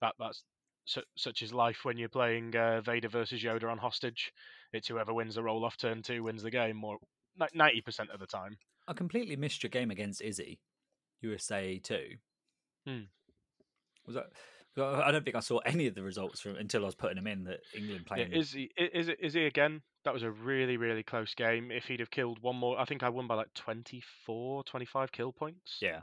that 0.00 0.14
that's 0.18 0.42
su- 0.86 1.02
such 1.16 1.42
is 1.42 1.52
life 1.52 1.84
when 1.84 1.98
you're 1.98 2.08
playing 2.08 2.56
uh, 2.56 2.80
Vader 2.80 3.08
versus 3.08 3.42
Yoda 3.42 3.70
on 3.70 3.78
hostage. 3.78 4.32
It's 4.72 4.88
whoever 4.88 5.12
wins 5.12 5.34
the 5.34 5.42
roll 5.42 5.64
off 5.64 5.76
turn 5.76 6.02
two 6.02 6.22
wins 6.22 6.42
the 6.42 6.50
game, 6.50 6.76
more 6.76 6.98
ninety 7.54 7.80
percent 7.82 8.10
of 8.10 8.18
the 8.20 8.26
time. 8.26 8.56
I 8.88 8.92
completely 8.94 9.36
missed 9.36 9.62
your 9.62 9.70
game 9.70 9.90
against 9.90 10.22
Izzy, 10.22 10.58
USA 11.20 11.78
two. 11.78 12.06
Hmm. 12.86 13.02
Was 14.06 14.14
that? 14.14 14.26
I 14.78 15.10
don't 15.10 15.24
think 15.24 15.36
I 15.36 15.40
saw 15.40 15.58
any 15.60 15.86
of 15.86 15.94
the 15.94 16.02
results 16.02 16.40
from 16.40 16.56
until 16.56 16.82
I 16.82 16.86
was 16.86 16.94
putting 16.94 17.16
them 17.16 17.26
in. 17.26 17.44
That 17.44 17.60
England 17.74 18.06
Yeah, 18.14 18.26
is 18.30 18.52
he 18.52 18.70
is 18.76 19.08
it 19.08 19.18
is 19.20 19.32
he 19.32 19.46
again? 19.46 19.80
That 20.04 20.12
was 20.12 20.22
a 20.22 20.30
really 20.30 20.76
really 20.76 21.02
close 21.02 21.34
game. 21.34 21.70
If 21.70 21.84
he'd 21.84 22.00
have 22.00 22.10
killed 22.10 22.40
one 22.42 22.56
more, 22.56 22.78
I 22.78 22.84
think 22.84 23.02
I 23.02 23.08
won 23.08 23.26
by 23.26 23.36
like 23.36 23.52
24, 23.54 24.64
25 24.64 25.12
kill 25.12 25.32
points. 25.32 25.78
yeah. 25.80 26.00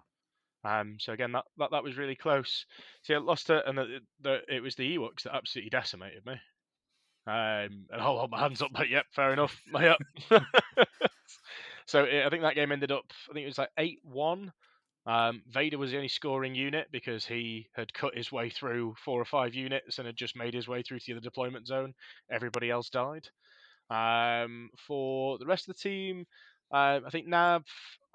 Um. 0.63 0.97
So 0.99 1.13
again, 1.13 1.31
that 1.33 1.45
that, 1.57 1.71
that 1.71 1.83
was 1.83 1.97
really 1.97 2.15
close. 2.15 2.65
See, 3.03 3.13
I 3.13 3.17
lost 3.17 3.49
it, 3.49 3.63
and 3.67 3.77
the, 3.77 3.99
the, 4.21 4.41
it 4.47 4.61
was 4.61 4.75
the 4.75 4.97
Ewoks 4.97 5.23
that 5.23 5.35
absolutely 5.35 5.69
decimated 5.69 6.25
me. 6.25 6.33
Um. 7.27 7.87
And 7.89 7.89
I'll 8.01 8.17
hold 8.17 8.31
my 8.31 8.39
hands 8.39 8.61
up, 8.61 8.71
but 8.73 8.89
yep, 8.89 9.05
fair 9.11 9.33
enough. 9.33 9.59
My 9.71 9.89
up. 9.89 9.99
so 11.85 12.05
eh, 12.05 12.25
I 12.25 12.29
think 12.29 12.43
that 12.43 12.55
game 12.55 12.71
ended 12.71 12.91
up. 12.91 13.05
I 13.29 13.33
think 13.33 13.43
it 13.43 13.47
was 13.47 13.57
like 13.57 13.71
eight 13.77 13.99
one. 14.03 14.51
Um, 15.05 15.43
Vader 15.49 15.77
was 15.77 15.91
the 15.91 15.97
only 15.97 16.07
scoring 16.07 16.55
unit 16.55 16.87
because 16.91 17.25
he 17.25 17.67
had 17.75 17.93
cut 17.93 18.15
his 18.15 18.31
way 18.31 18.49
through 18.49 18.95
four 19.03 19.19
or 19.19 19.25
five 19.25 19.53
units 19.53 19.97
and 19.97 20.05
had 20.07 20.15
just 20.15 20.35
made 20.35 20.53
his 20.53 20.67
way 20.67 20.81
through 20.81 20.99
to 20.99 21.05
the 21.07 21.13
other 21.13 21.21
deployment 21.21 21.67
zone. 21.67 21.93
Everybody 22.31 22.69
else 22.69 22.89
died. 22.89 23.27
Um, 23.89 24.69
for 24.87 25.37
the 25.37 25.45
rest 25.45 25.67
of 25.67 25.75
the 25.75 25.81
team, 25.81 26.25
uh, 26.71 27.01
I 27.05 27.09
think 27.11 27.27
Nav. 27.27 27.65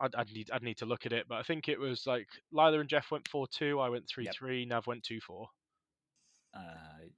I'd, 0.00 0.14
I'd 0.14 0.32
need 0.32 0.50
I'd 0.52 0.62
need 0.62 0.78
to 0.78 0.86
look 0.86 1.06
at 1.06 1.12
it, 1.12 1.26
but 1.28 1.36
I 1.36 1.42
think 1.42 1.68
it 1.68 1.78
was 1.78 2.06
like 2.06 2.28
Lila 2.52 2.80
and 2.80 2.88
Jeff 2.88 3.10
went 3.10 3.26
four 3.28 3.46
two. 3.48 3.80
I 3.80 3.88
went 3.88 4.08
three 4.08 4.24
Yep. 4.26 4.34
three. 4.34 4.64
Nav 4.64 4.86
went 4.86 5.02
two 5.02 5.20
four. 5.20 5.48
Uh, 6.54 6.60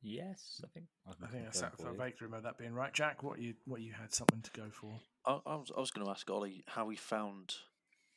yes, 0.03 0.61
I 0.65 0.69
think. 0.75 0.87
I 1.07 1.11
I 1.25 1.29
think 1.29 1.45
that's 1.45 1.61
confirm 1.61 1.71
that 1.71 1.77
for 1.77 1.83
for 1.87 1.93
you. 1.93 1.99
vague 2.11 2.23
remember 2.23 2.49
that 2.49 2.59
being 2.59 2.75
right. 2.75 2.93
Jack, 2.93 3.23
what 3.23 3.39
you 3.39 3.55
what 3.65 3.81
you 3.81 3.93
had 3.93 4.13
something 4.13 4.43
to 4.43 4.51
go 4.53 4.71
for? 4.71 4.99
I, 5.25 5.39
I 5.47 5.57
was, 5.57 5.71
I 5.77 5.81
was 5.81 5.91
going 5.91 6.05
to 6.05 6.11
ask 6.11 6.29
Ollie 6.31 6.65
how 6.69 6.89
he 6.89 6.97
found 6.97 7.55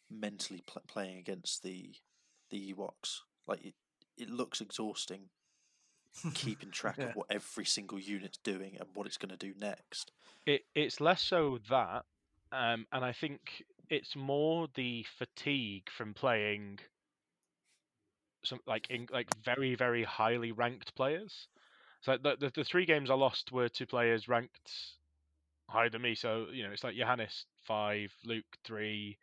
mentally 0.09 0.63
pl- 0.65 0.81
playing 0.87 1.17
against 1.17 1.61
the 1.63 1.93
the 2.49 2.73
Ewoks. 2.73 3.19
Like 3.47 3.63
it, 3.63 3.75
it 4.17 4.29
looks 4.29 4.59
exhausting 4.61 5.29
keeping 6.33 6.71
track 6.71 6.95
Yeah. 6.97 7.05
of 7.09 7.15
what 7.15 7.27
every 7.29 7.65
single 7.65 7.99
unit's 7.99 8.37
doing 8.37 8.77
and 8.79 8.87
what 8.93 9.05
it's 9.07 9.17
going 9.17 9.35
to 9.35 9.37
do 9.37 9.53
next. 9.57 10.11
It 10.45 10.61
it's 10.73 10.99
less 10.99 11.21
so 11.21 11.59
that, 11.69 12.05
um, 12.51 12.87
and 12.91 13.05
I 13.05 13.11
think 13.13 13.63
it's 13.93 14.15
more 14.15 14.67
the 14.75 15.03
fatigue 15.17 15.89
from 15.89 16.13
playing 16.13 16.79
some 18.45 18.59
like 18.67 18.89
in, 18.89 19.07
like 19.11 19.29
very 19.43 19.75
very 19.75 20.03
highly 20.03 20.51
ranked 20.51 20.95
players. 20.95 21.47
So 22.01 22.17
the, 22.17 22.35
the 22.37 22.51
the 22.55 22.63
three 22.63 22.85
games 22.85 23.09
I 23.09 23.15
lost 23.15 23.51
were 23.51 23.69
to 23.69 23.87
players 23.87 24.27
ranked 24.27 24.71
higher 25.69 25.89
than 25.89 26.01
me. 26.01 26.15
So 26.15 26.47
you 26.51 26.63
know 26.63 26.71
it's 26.71 26.83
like 26.83 26.95
Johannes 26.95 27.45
five, 27.63 28.13
Luke 28.23 28.57
three. 28.63 29.17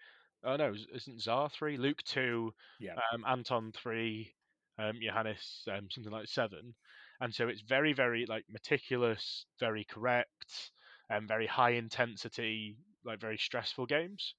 Oh 0.45 0.57
no, 0.57 0.73
is- 0.73 0.87
isn't 0.95 1.21
Zar 1.23 1.51
three? 1.51 1.77
Luke 1.77 2.03
two, 2.05 2.55
Yeah. 2.79 3.01
um, 3.13 3.25
Anton 3.27 3.73
three, 3.73 4.35
um, 4.79 4.99
Johannes 5.03 5.65
um, 5.71 5.91
something 5.91 6.13
like 6.13 6.29
seven. 6.29 6.75
And 7.21 7.35
so 7.35 7.49
it's 7.49 7.63
very 7.63 7.93
very 7.93 8.27
like 8.27 8.47
meticulous, 8.49 9.47
very 9.59 9.85
correct, 9.85 10.73
and 11.11 11.29
very 11.29 11.47
high 11.47 11.73
intensity, 11.73 12.77
like 13.05 13.21
very 13.21 13.39
stressful 13.39 13.87
games. 13.87 14.35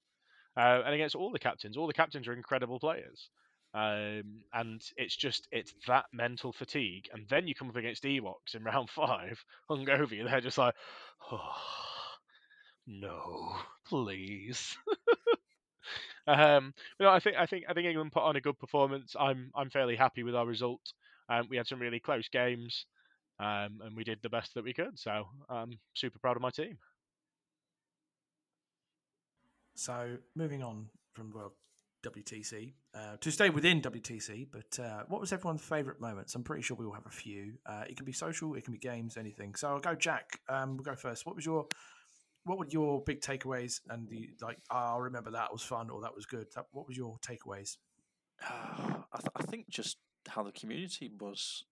Uh, 0.57 0.81
and 0.85 0.93
against 0.93 1.15
all 1.15 1.31
the 1.31 1.39
captains, 1.39 1.77
all 1.77 1.87
the 1.87 1.93
captains 1.93 2.27
are 2.27 2.33
incredible 2.33 2.79
players. 2.79 3.29
Um, 3.73 4.41
and 4.53 4.81
it's 4.97 5.15
just 5.15 5.47
it's 5.51 5.73
that 5.87 6.05
mental 6.11 6.51
fatigue, 6.51 7.07
and 7.13 7.25
then 7.29 7.47
you 7.47 7.55
come 7.55 7.69
up 7.69 7.77
against 7.77 8.03
Ewoks 8.03 8.53
in 8.53 8.63
round 8.65 8.89
five, 8.89 9.43
hungover. 9.69 10.19
And 10.19 10.27
they're 10.27 10.41
just 10.41 10.57
like, 10.57 10.75
oh, 11.31 11.55
no, 12.87 13.55
please. 13.87 14.77
um, 16.27 16.73
but 16.97 17.05
no, 17.05 17.09
I 17.11 17.19
think 17.19 17.37
I 17.37 17.45
think 17.45 17.65
I 17.69 17.73
think 17.73 17.87
England 17.87 18.11
put 18.11 18.23
on 18.23 18.35
a 18.35 18.41
good 18.41 18.59
performance. 18.59 19.15
I'm 19.19 19.51
I'm 19.55 19.69
fairly 19.69 19.95
happy 19.95 20.23
with 20.23 20.35
our 20.35 20.45
result. 20.45 20.81
Um, 21.29 21.47
we 21.49 21.57
had 21.57 21.67
some 21.67 21.79
really 21.79 21.99
close 21.99 22.27
games, 22.29 22.85
um, 23.39 23.79
and 23.83 23.95
we 23.95 24.03
did 24.03 24.19
the 24.21 24.29
best 24.29 24.53
that 24.55 24.63
we 24.63 24.73
could. 24.73 24.99
So 24.99 25.25
I'm 25.49 25.79
super 25.93 26.19
proud 26.19 26.35
of 26.35 26.41
my 26.41 26.51
team. 26.51 26.77
So 29.75 30.17
moving 30.35 30.63
on 30.63 30.87
from 31.13 31.31
well, 31.33 31.53
WTC 32.03 32.73
uh, 32.95 33.17
to 33.19 33.31
stay 33.31 33.49
within 33.49 33.81
WTC. 33.81 34.47
But 34.51 34.83
uh, 34.83 35.03
what 35.07 35.21
was 35.21 35.31
everyone's 35.31 35.61
favourite 35.61 35.99
moments? 35.99 36.35
I'm 36.35 36.43
pretty 36.43 36.63
sure 36.63 36.75
we 36.77 36.85
all 36.85 36.93
have 36.93 37.05
a 37.05 37.11
few. 37.11 37.53
Uh, 37.65 37.83
it 37.87 37.95
can 37.95 38.05
be 38.05 38.11
social, 38.11 38.55
it 38.55 38.63
can 38.63 38.73
be 38.73 38.79
games, 38.79 39.17
anything. 39.17 39.55
So 39.55 39.69
I'll 39.69 39.79
go, 39.79 39.95
Jack. 39.95 40.39
Um, 40.49 40.77
we'll 40.77 40.83
go 40.83 40.95
first. 40.95 41.25
What 41.25 41.35
was 41.35 41.45
your 41.45 41.65
what 42.43 42.57
were 42.57 42.65
your 42.69 43.01
big 43.03 43.21
takeaways 43.21 43.81
and 43.89 44.07
the 44.09 44.29
like? 44.41 44.57
Oh, 44.71 44.95
I 44.95 44.97
remember 44.97 45.31
that 45.31 45.51
was 45.51 45.61
fun 45.61 45.89
or 45.89 46.01
that 46.01 46.15
was 46.15 46.25
good. 46.25 46.47
That, 46.55 46.65
what 46.71 46.87
was 46.87 46.97
your 46.97 47.17
takeaways? 47.19 47.77
I, 48.49 49.17
th- 49.17 49.31
I 49.35 49.43
think 49.43 49.69
just 49.69 49.97
how 50.27 50.43
the 50.43 50.51
community 50.51 51.11
was 51.19 51.65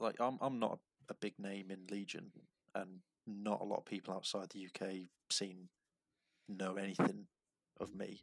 like. 0.00 0.16
I'm 0.20 0.38
I'm 0.40 0.58
not 0.58 0.78
a 1.08 1.14
big 1.14 1.34
name 1.38 1.70
in 1.70 1.86
Legion, 1.90 2.32
and 2.74 2.98
not 3.26 3.60
a 3.60 3.64
lot 3.64 3.78
of 3.78 3.86
people 3.86 4.12
outside 4.12 4.48
the 4.50 4.66
UK 4.66 4.94
scene 5.30 5.68
know 6.48 6.76
anything 6.76 7.26
of 7.80 7.94
me, 7.94 8.22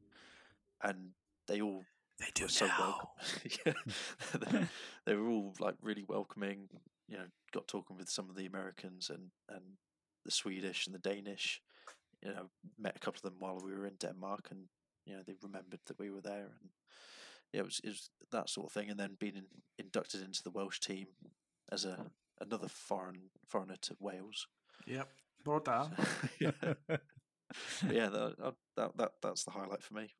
and 0.81 1.11
they 1.47 1.61
all 1.61 1.83
They 2.19 2.31
do 2.33 2.43
were 2.43 2.49
so 2.49 2.67
now. 2.67 3.11
welcome. 3.65 4.69
they, 5.05 5.15
were 5.15 5.29
all 5.29 5.53
like 5.59 5.75
really 5.81 6.03
welcoming. 6.07 6.69
You 7.07 7.17
know, 7.17 7.25
got 7.53 7.67
talking 7.67 7.97
with 7.97 8.09
some 8.09 8.29
of 8.29 8.35
the 8.35 8.45
Americans 8.45 9.09
and 9.09 9.31
and 9.49 9.77
the 10.23 10.31
Swedish 10.31 10.87
and 10.87 10.95
the 10.95 10.99
Danish. 10.99 11.61
You 12.21 12.33
know, 12.33 12.49
met 12.79 12.95
a 12.95 12.99
couple 12.99 13.19
of 13.19 13.23
them 13.23 13.39
while 13.39 13.59
we 13.63 13.73
were 13.73 13.85
in 13.85 13.95
Denmark, 13.99 14.47
and 14.51 14.61
you 15.05 15.15
know 15.15 15.23
they 15.25 15.35
remembered 15.41 15.81
that 15.85 15.99
we 15.99 16.09
were 16.09 16.21
there, 16.21 16.49
and 16.61 16.69
yeah, 17.53 17.61
it 17.61 17.65
was 17.65 17.81
it 17.83 17.89
was 17.89 18.09
that 18.31 18.49
sort 18.49 18.67
of 18.67 18.71
thing. 18.73 18.89
And 18.89 18.99
then 18.99 19.17
being 19.19 19.35
in, 19.35 19.45
inducted 19.77 20.21
into 20.21 20.41
the 20.43 20.51
Welsh 20.51 20.79
team 20.79 21.07
as 21.71 21.85
a 21.85 22.11
another 22.41 22.67
foreign 22.67 23.29
foreigner 23.47 23.77
to 23.81 23.95
Wales. 23.99 24.47
Yep. 24.87 25.09
Broda. 25.45 25.89
yeah, 26.39 26.97
But 27.83 27.95
yeah, 27.95 28.09
that, 28.09 28.35
uh, 28.41 28.51
that 28.77 28.97
that 28.97 29.11
that's 29.21 29.43
the 29.43 29.51
highlight 29.51 29.83
for 29.83 29.93
me. 29.93 30.13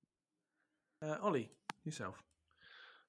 Uh, 1.02 1.18
Ollie, 1.22 1.52
yourself. 1.84 2.16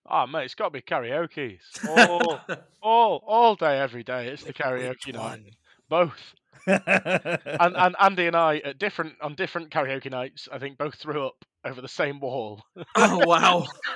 Ah, 0.09 0.27
mate, 0.27 0.45
it's 0.45 0.55
got 0.55 0.66
to 0.66 0.70
be 0.70 0.83
karaoke. 0.83 1.59
All, 1.89 2.41
all, 2.81 3.24
all 3.27 3.55
day, 3.57 3.81
every 3.81 4.05
day. 4.05 4.29
It's 4.29 4.45
the 4.45 4.53
karaoke 4.53 5.12
night. 5.12 5.43
Both. 5.89 6.35
And, 6.66 7.77
and 7.77 7.97
Andy 8.01 8.27
and 8.27 8.37
I, 8.37 8.59
at 8.59 8.79
different 8.79 9.14
on 9.20 9.35
different 9.35 9.70
karaoke 9.70 10.11
nights, 10.11 10.49
I 10.53 10.59
think 10.59 10.79
both 10.79 10.95
threw 10.97 11.27
up 11.27 11.45
over 11.64 11.81
the 11.81 11.89
same 11.89 12.20
wall. 12.20 12.62
oh 12.97 13.27
wow! 13.27 13.66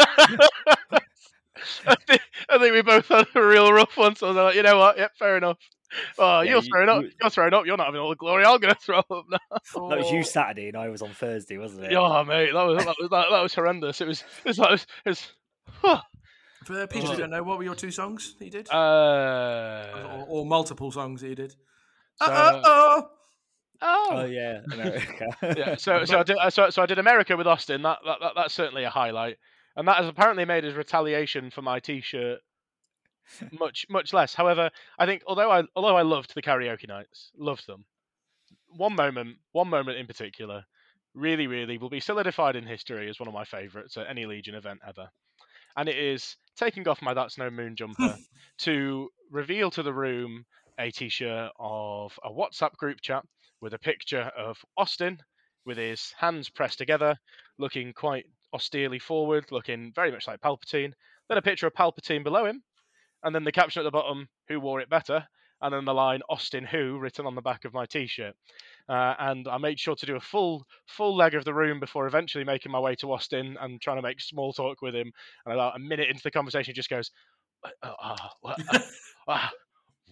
I, 1.86 1.94
think, 2.06 2.22
I 2.48 2.58
think 2.58 2.74
we 2.74 2.82
both 2.82 3.06
had 3.08 3.26
a 3.34 3.42
real 3.44 3.72
rough 3.72 3.96
one. 3.96 4.16
So 4.16 4.26
I 4.26 4.30
was 4.30 4.36
like, 4.36 4.54
you 4.56 4.62
know 4.62 4.78
what? 4.78 4.98
Yep, 4.98 5.12
fair 5.18 5.36
enough. 5.36 5.58
Oh, 6.18 6.40
Yeah, 6.42 6.50
you're 6.52 6.62
you- 6.62 6.68
throwing 6.70 6.88
up. 6.88 7.02
you- 7.02 7.10
You're 7.20 7.30
throwing 7.30 7.54
up. 7.54 7.66
You're 7.66 7.76
not 7.76 7.86
having 7.86 8.00
all 8.00 8.10
the 8.10 8.16
glory. 8.16 8.44
I'm 8.44 8.60
gonna 8.60 8.74
throw 8.80 8.98
up 8.98 9.24
now. 9.30 9.38
That 9.50 9.98
was 9.98 10.10
you 10.10 10.22
Saturday, 10.22 10.68
and 10.68 10.76
I 10.76 10.88
was 10.88 11.02
on 11.02 11.10
Thursday, 11.10 11.58
wasn't 11.58 11.84
it? 11.84 11.94
Oh, 11.94 12.24
mate, 12.24 12.52
that 12.52 12.62
was 12.62 12.84
that 12.84 12.96
was, 13.00 13.08
that, 13.10 13.26
that 13.30 13.42
was 13.42 13.54
horrendous. 13.54 14.00
It 14.00 14.06
was 14.08 14.20
it 14.44 14.48
was 14.48 14.58
like 14.58 14.72
it 15.04 15.08
was. 15.10 15.32
huh. 15.82 16.00
For 16.64 16.86
people 16.86 17.08
who 17.08 17.14
Oh. 17.14 17.16
don't 17.16 17.30
know, 17.30 17.42
what 17.42 17.56
were 17.56 17.64
your 17.64 17.74
two 17.74 17.90
songs 17.90 18.34
that 18.38 18.44
you 18.44 18.50
did? 18.50 18.70
Uh, 18.70 19.86
or, 19.94 20.26
or 20.28 20.46
multiple 20.46 20.92
songs 20.92 21.22
that 21.22 21.28
you 21.28 21.34
did? 21.34 21.52
so, 22.22 22.26
Uh, 22.26 22.60
oh, 22.64 23.08
oh, 23.82 24.08
Oh 24.12 24.24
yeah, 24.26 24.60
America. 24.70 25.26
yeah. 25.56 25.76
So 25.76 26.04
so 26.04 26.18
I 26.18 26.22
did 26.22 26.36
uh, 26.36 26.50
so, 26.50 26.68
so 26.70 26.82
I 26.82 26.86
did 26.86 26.98
America 26.98 27.34
with 27.36 27.46
Austin. 27.46 27.80
That, 27.82 27.98
that, 28.04 28.18
that 28.20 28.32
that's 28.36 28.52
certainly 28.54 28.84
a 28.84 28.90
highlight, 28.90 29.38
and 29.74 29.88
that 29.88 29.96
has 29.96 30.06
apparently 30.08 30.44
made 30.44 30.64
as 30.66 30.74
retaliation 30.74 31.50
for 31.50 31.62
my 31.62 31.80
T-shirt 31.80 32.40
much 33.52 33.86
much 33.88 34.12
less. 34.12 34.34
However, 34.34 34.70
I 34.98 35.06
think 35.06 35.22
although 35.26 35.50
I 35.50 35.64
although 35.76 35.96
I 35.96 36.02
loved 36.02 36.34
the 36.34 36.42
karaoke 36.42 36.88
nights, 36.88 37.30
loved 37.36 37.66
them. 37.66 37.84
One 38.68 38.94
moment, 38.94 39.38
one 39.52 39.68
moment 39.68 39.98
in 39.98 40.06
particular, 40.06 40.64
really 41.14 41.46
really 41.46 41.78
will 41.78 41.90
be 41.90 42.00
solidified 42.00 42.56
in 42.56 42.66
history 42.66 43.08
as 43.08 43.18
one 43.18 43.28
of 43.28 43.34
my 43.34 43.44
favourites 43.44 43.96
at 43.96 44.08
any 44.08 44.26
Legion 44.26 44.54
event 44.54 44.80
ever, 44.86 45.10
and 45.76 45.88
it 45.88 45.98
is 45.98 46.36
taking 46.56 46.86
off 46.88 47.02
my 47.02 47.14
That's 47.14 47.38
No 47.38 47.50
Moon 47.50 47.76
jumper 47.76 48.16
to 48.58 49.08
reveal 49.30 49.70
to 49.72 49.82
the 49.82 49.92
room 49.92 50.44
a 50.78 50.90
T-shirt 50.90 51.52
of 51.58 52.18
a 52.24 52.30
WhatsApp 52.30 52.76
group 52.76 53.00
chat 53.00 53.24
with 53.60 53.74
a 53.74 53.78
picture 53.78 54.30
of 54.36 54.56
Austin 54.76 55.18
with 55.66 55.76
his 55.76 56.12
hands 56.16 56.48
pressed 56.48 56.78
together, 56.78 57.16
looking 57.58 57.92
quite 57.92 58.24
austerely 58.52 58.98
forward, 58.98 59.44
looking 59.50 59.92
very 59.94 60.10
much 60.10 60.26
like 60.26 60.40
Palpatine. 60.40 60.92
Then 61.28 61.38
a 61.38 61.42
picture 61.42 61.66
of 61.66 61.74
Palpatine 61.74 62.24
below 62.24 62.46
him, 62.46 62.62
and 63.22 63.34
then 63.34 63.44
the 63.44 63.52
caption 63.52 63.80
at 63.80 63.84
the 63.84 63.90
bottom, 63.90 64.28
"Who 64.48 64.60
wore 64.60 64.80
it 64.80 64.88
better?" 64.88 65.26
And 65.62 65.74
then 65.74 65.84
the 65.84 65.94
line 65.94 66.22
"Austin 66.30 66.64
Who" 66.64 66.98
written 66.98 67.26
on 67.26 67.34
the 67.34 67.42
back 67.42 67.64
of 67.64 67.74
my 67.74 67.84
T-shirt. 67.84 68.34
Uh, 68.88 69.14
and 69.18 69.46
I 69.46 69.58
made 69.58 69.78
sure 69.78 69.94
to 69.94 70.06
do 70.06 70.16
a 70.16 70.20
full 70.20 70.66
full 70.86 71.14
leg 71.14 71.34
of 71.34 71.44
the 71.44 71.54
room 71.54 71.80
before 71.80 72.06
eventually 72.06 72.44
making 72.44 72.72
my 72.72 72.80
way 72.80 72.94
to 72.96 73.12
Austin 73.12 73.56
and 73.60 73.80
trying 73.80 73.98
to 73.98 74.02
make 74.02 74.20
small 74.20 74.52
talk 74.52 74.80
with 74.82 74.94
him. 74.94 75.12
And 75.44 75.54
about 75.54 75.76
a 75.76 75.78
minute 75.78 76.08
into 76.08 76.22
the 76.22 76.30
conversation, 76.30 76.72
he 76.72 76.76
just 76.76 76.88
goes, 76.88 77.10
"Uh, 77.64 77.70
uh, 77.82 77.94
uh, 78.00 78.16
what? 78.40 78.60
uh, 79.28 79.48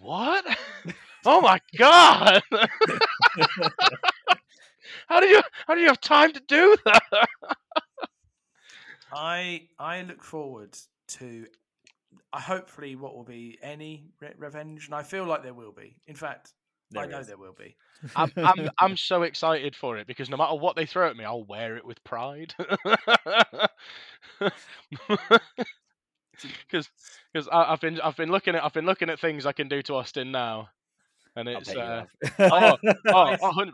what? 0.00 0.44
oh 1.26 1.40
my 1.40 1.61
god! 1.76 2.42
how 5.09 5.20
do 5.20 5.26
you 5.26 5.42
how 5.66 5.74
do 5.74 5.80
you 5.80 5.88
have 5.88 6.00
time 6.00 6.32
to 6.32 6.40
do 6.46 6.76
that? 6.84 7.28
I 9.12 9.68
I 9.78 10.02
look 10.02 10.22
forward 10.22 10.76
to 11.09 11.46
uh, 12.32 12.40
hopefully 12.40 12.96
what 12.96 13.14
will 13.14 13.24
be 13.24 13.58
any 13.62 14.10
re- 14.20 14.34
revenge, 14.36 14.86
and 14.86 14.94
I 14.94 15.02
feel 15.02 15.24
like 15.24 15.42
there 15.42 15.54
will 15.54 15.72
be. 15.72 15.96
In 16.06 16.16
fact, 16.16 16.52
I 16.96 17.02
There 17.02 17.06
know 17.06 17.18
is. 17.20 17.26
there 17.26 17.36
will 17.38 17.54
be. 17.54 17.76
I'm, 18.16 18.32
I'm 18.36 18.70
I'm 18.78 18.96
so 18.96 19.22
excited 19.22 19.74
for 19.76 19.98
it 19.98 20.06
because 20.06 20.30
no 20.30 20.36
matter 20.36 20.54
what 20.54 20.76
they 20.76 20.86
throw 20.86 21.08
at 21.08 21.16
me, 21.16 21.24
I'll 21.24 21.44
wear 21.44 21.76
it 21.76 21.84
with 21.84 22.02
pride. 22.04 22.54
Because 26.70 26.88
because 27.32 27.48
I've 27.50 27.80
been 27.80 28.00
I've 28.00 28.16
been 28.16 28.30
looking 28.30 28.54
at 28.54 28.64
I've 28.64 28.72
been 28.72 28.86
looking 28.86 29.10
at 29.10 29.18
things 29.18 29.44
I 29.44 29.52
can 29.52 29.68
do 29.68 29.82
to 29.82 29.94
Austin 29.94 30.30
now, 30.30 30.68
and 31.34 31.48
it's 31.48 31.74
uh, 31.74 32.04
oh, 32.38 32.76
oh, 33.08 33.36
I, 33.42 33.70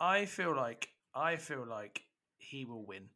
I 0.00 0.24
feel 0.26 0.54
like 0.54 0.88
I 1.14 1.36
feel 1.36 1.64
like 1.68 2.02
he 2.38 2.64
will 2.64 2.84
win. 2.84 3.08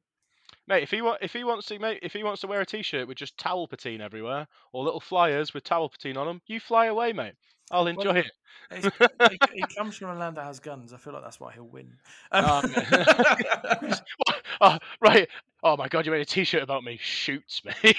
Mate. 0.68 0.82
If 0.82 0.90
he 0.90 1.02
wa- 1.02 1.18
if 1.20 1.32
he 1.32 1.44
wants 1.44 1.66
to 1.66 1.78
mate 1.78 2.00
if 2.02 2.12
he 2.12 2.24
wants 2.24 2.40
to 2.42 2.46
wear 2.46 2.60
a 2.60 2.66
t-shirt 2.66 3.06
with 3.08 3.18
just 3.18 3.36
towel 3.38 3.66
patine 3.68 4.00
everywhere 4.00 4.46
or 4.72 4.84
little 4.84 5.00
flyers 5.00 5.52
with 5.54 5.64
towel 5.64 5.88
patine 5.88 6.16
on 6.16 6.26
them, 6.26 6.40
you 6.46 6.60
fly 6.60 6.86
away, 6.86 7.12
mate. 7.12 7.34
I'll 7.70 7.86
enjoy 7.86 8.18
it. 8.18 8.30
He, 9.30 9.38
he 9.54 9.62
comes 9.76 9.96
from 9.96 10.10
a 10.10 10.14
land 10.14 10.36
that 10.36 10.44
has 10.44 10.60
guns. 10.60 10.92
I 10.92 10.96
feel 10.96 11.12
like 11.12 11.22
that's 11.22 11.38
why 11.40 11.52
he'll 11.52 11.66
win. 11.66 11.92
Um, 12.30 12.44
Um, 12.44 12.74
oh, 14.60 14.78
right. 15.00 15.28
Oh 15.62 15.76
my 15.76 15.88
god, 15.88 16.06
you 16.06 16.12
made 16.12 16.20
a 16.20 16.26
t-shirt 16.26 16.62
about 16.62 16.82
me. 16.84 16.98
Shoots 17.00 17.62
me. 17.64 17.72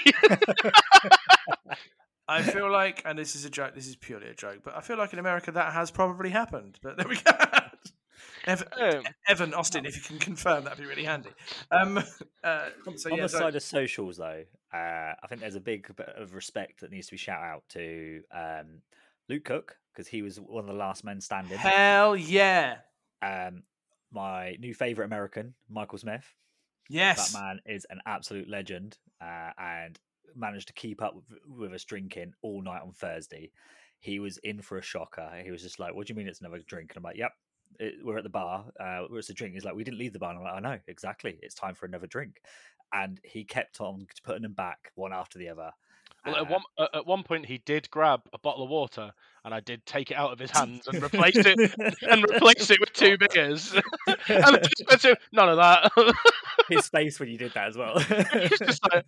I 2.28 2.42
feel 2.42 2.70
like, 2.70 3.02
and 3.04 3.18
this 3.18 3.36
is 3.36 3.44
a 3.44 3.50
joke. 3.50 3.74
This 3.74 3.86
is 3.86 3.96
purely 3.96 4.28
a 4.28 4.34
joke, 4.34 4.60
but 4.64 4.74
I 4.76 4.80
feel 4.80 4.96
like 4.96 5.12
in 5.12 5.18
America 5.18 5.52
that 5.52 5.72
has 5.74 5.90
probably 5.90 6.30
happened. 6.30 6.78
But 6.82 6.96
there 6.96 7.06
we 7.06 7.16
go. 7.16 7.32
Evan, 8.46 8.68
Um, 8.80 9.02
Evan 9.28 9.54
Austin, 9.54 9.86
if 9.86 9.96
you 9.96 10.02
can 10.02 10.18
confirm, 10.18 10.64
that'd 10.64 10.78
be 10.78 10.86
really 10.86 11.04
handy. 11.04 11.30
Um, 11.70 11.98
uh, 12.42 12.68
so 12.96 13.10
on 13.10 13.16
yeah, 13.16 13.22
the 13.24 13.28
so- 13.28 13.38
side 13.38 13.56
of 13.56 13.62
socials, 13.62 14.16
though, 14.16 14.44
uh, 14.72 15.12
I 15.22 15.26
think 15.28 15.40
there's 15.40 15.54
a 15.56 15.60
big 15.60 15.94
bit 15.96 16.08
of 16.16 16.34
respect 16.34 16.80
that 16.80 16.90
needs 16.90 17.06
to 17.06 17.12
be 17.12 17.16
shout 17.18 17.42
out 17.42 17.62
to 17.70 18.22
um, 18.32 18.82
Luke 19.28 19.44
Cook 19.44 19.76
because 19.92 20.08
he 20.08 20.22
was 20.22 20.38
one 20.40 20.60
of 20.64 20.66
the 20.66 20.72
last 20.74 21.04
men 21.04 21.20
standing. 21.20 21.56
hell 21.58 22.16
yeah, 22.16 22.76
Um, 23.22 23.62
my 24.10 24.56
new 24.60 24.74
favorite 24.74 25.06
American, 25.06 25.54
Michael 25.68 25.98
Smith. 25.98 26.24
yes. 26.88 27.32
That 27.32 27.40
man 27.40 27.60
is 27.66 27.86
an 27.90 28.00
absolute 28.06 28.48
legend 28.48 28.98
uh, 29.20 29.50
and 29.58 29.98
managed 30.36 30.66
to 30.68 30.72
keep 30.74 31.00
up 31.00 31.14
with, 31.14 31.24
with 31.48 31.72
us 31.72 31.84
drinking 31.84 32.32
all 32.42 32.60
night 32.62 32.82
on 32.82 32.92
Thursday. 32.92 33.52
He 34.00 34.18
was 34.18 34.38
in 34.38 34.60
for 34.60 34.76
a 34.78 34.82
shocker. 34.82 35.30
He 35.42 35.50
was 35.50 35.62
just 35.62 35.78
like, 35.78 35.94
"What 35.94 36.06
do 36.06 36.12
you 36.12 36.16
mean 36.16 36.26
it's 36.28 36.40
another 36.40 36.58
drink?" 36.66 36.90
And 36.90 36.98
I'm 36.98 37.02
like, 37.04 37.16
"Yep." 37.16 37.32
It, 37.78 38.04
we're 38.04 38.18
at 38.18 38.24
the 38.24 38.30
bar. 38.30 38.64
Uh, 38.78 39.04
it's 39.12 39.30
a 39.30 39.34
drink. 39.34 39.54
He's 39.54 39.64
like, 39.64 39.74
we 39.74 39.84
didn't 39.84 39.98
leave 39.98 40.12
the 40.12 40.18
bar. 40.18 40.30
And 40.30 40.38
I'm 40.38 40.44
like, 40.44 40.54
I 40.54 40.60
know 40.60 40.78
exactly. 40.86 41.38
It's 41.42 41.54
time 41.54 41.74
for 41.74 41.86
another 41.86 42.06
drink, 42.06 42.40
and 42.92 43.20
he 43.24 43.44
kept 43.44 43.80
on 43.80 44.06
putting 44.24 44.42
them 44.42 44.52
back 44.52 44.92
one 44.94 45.12
after 45.12 45.38
the 45.38 45.48
other. 45.48 45.70
Well, 46.26 46.36
Uh, 46.36 46.38
at 46.40 46.50
one 46.50 46.62
at 46.78 46.94
at 46.94 47.06
one 47.06 47.22
point 47.22 47.44
he 47.46 47.58
did 47.58 47.90
grab 47.90 48.22
a 48.32 48.38
bottle 48.38 48.64
of 48.64 48.70
water, 48.70 49.12
and 49.44 49.52
I 49.54 49.60
did 49.60 49.84
take 49.84 50.10
it 50.10 50.14
out 50.16 50.32
of 50.32 50.38
his 50.38 50.50
hands 50.56 50.86
and 50.88 51.02
replace 51.02 51.36
it 51.36 51.58
and 52.02 52.24
replace 52.24 52.70
it 52.70 52.80
with 52.80 52.92
two 52.94 53.18
beers. 53.18 53.74
and 54.06 54.44
I 54.44 54.56
just 54.58 54.82
went 54.88 55.00
to 55.02 55.16
none 55.32 55.48
of 55.50 55.56
that. 55.58 55.92
his 56.70 56.88
face 56.88 57.20
when 57.20 57.28
you 57.28 57.36
did 57.38 57.52
that 57.52 57.68
as 57.68 57.76
well. 57.76 57.94
It's 57.98 58.58
just 58.58 58.80
like, 58.90 59.04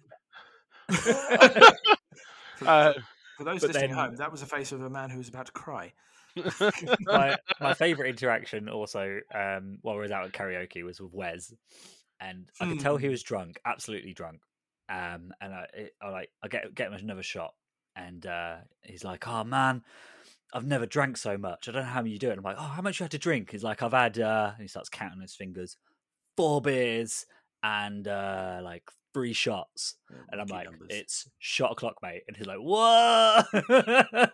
uh, 2.67 2.93
For 3.39 3.45
those 3.45 3.63
listening 3.63 3.73
then- 3.73 3.91
at 3.91 3.97
home, 3.97 4.17
that 4.17 4.31
was 4.33 4.43
a 4.43 4.47
face 4.47 4.73
of 4.73 4.83
a 4.83 4.91
man 4.91 5.11
who 5.11 5.19
was 5.19 5.29
about 5.29 5.47
to 5.47 5.53
cry. 5.53 5.93
my 7.11 7.39
my 7.59 7.73
favorite 7.73 8.11
interaction 8.11 8.69
also 8.69 9.21
um 9.35 9.79
while 9.83 9.95
we 9.97 10.03
was 10.03 10.11
out 10.11 10.27
at 10.27 10.33
karaoke 10.33 10.83
was 10.85 11.01
with 11.01 11.13
Wes, 11.13 11.55
and 12.21 12.51
I 12.61 12.67
could 12.67 12.79
tell 12.79 12.97
he 12.97 13.09
Hmm. 13.09 13.11
was 13.11 13.23
drunk, 13.23 13.61
absolutely 13.65 14.15
drunk. 14.15 14.43
Um, 14.89 15.33
and 15.41 15.53
I, 15.55 15.91
I 16.01 16.11
like 16.11 16.31
I 16.43 16.49
get 16.49 16.75
get 16.75 16.89
him 16.89 16.95
another 16.95 17.23
shot, 17.23 17.55
and 17.97 18.25
uh, 18.27 18.59
he's 18.83 19.05
like, 19.05 19.27
"Oh 19.27 19.45
man, 19.45 19.85
I've 20.55 20.67
never 20.67 20.87
drank 20.87 21.17
so 21.17 21.39
much. 21.39 21.69
I 21.69 21.73
don't 21.73 21.83
know 21.85 21.89
how 21.89 22.05
you 22.05 22.19
do 22.19 22.31
it." 22.31 22.39
I'm 22.39 22.45
like, 22.45 22.57
"Oh, 22.59 22.63
how 22.63 22.83
much 22.83 23.01
you 23.01 23.05
had 23.05 23.11
to 23.13 23.19
drink?" 23.19 23.53
He's 23.53 23.65
like, 23.65 23.83
"I've 23.83 23.93
had," 23.93 24.19
uh, 24.19 24.53
and 24.55 24.63
he 24.63 24.69
starts 24.69 24.89
counting 24.89 25.21
his 25.21 25.35
fingers, 25.37 25.77
four 26.37 26.61
beers 26.61 27.27
and 27.63 28.07
uh, 28.09 28.61
like 28.63 28.85
three 29.17 29.33
shots, 29.33 29.95
oh, 30.13 30.17
and 30.31 30.43
I'm 30.43 30.47
like, 30.49 30.67
numbers. 30.71 30.89
it's 30.91 31.27
shot 31.39 31.73
o'clock, 31.73 31.95
mate. 32.03 32.25
And 32.29 32.37
he's 32.37 32.47
like, 32.47 32.59
what? 32.59 33.47
I, 33.51 34.29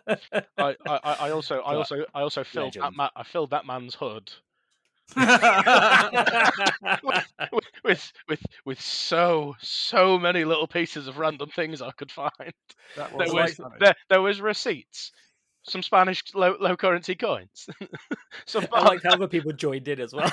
I, 0.57 0.75
I 0.85 1.15
I 1.21 1.31
also 1.31 1.61
I 1.65 1.75
also 1.75 2.03
I 2.13 2.21
also 2.21 2.43
filled 2.43 2.73
that 2.73 2.91
ma- 2.93 3.11
I 3.15 3.23
filled 3.23 3.51
that 3.51 3.65
man's 3.65 3.95
hood 3.95 4.29
with, 7.01 7.63
with 7.85 8.11
with 8.27 8.41
with 8.65 8.81
so 8.81 9.55
so 9.61 10.19
many 10.19 10.43
little 10.43 10.67
pieces 10.67 11.07
of 11.07 11.17
random 11.17 11.47
things 11.49 11.81
I 11.81 11.91
could 11.91 12.11
find. 12.11 12.31
that 12.97 13.17
There 13.17 13.33
was 13.33 13.57
was 13.57 13.61
there, 13.79 13.95
there 14.09 14.21
was 14.21 14.41
receipts, 14.41 15.13
some 15.63 15.81
Spanish 15.81 16.23
low 16.33 16.57
low 16.59 16.75
currency 16.75 17.15
coins, 17.15 17.69
some. 18.45 18.67
I 18.73 18.83
like 18.83 19.03
how 19.03 19.13
other 19.13 19.29
people 19.29 19.53
joined 19.53 19.87
in 19.87 20.01
as 20.01 20.11
well. 20.13 20.29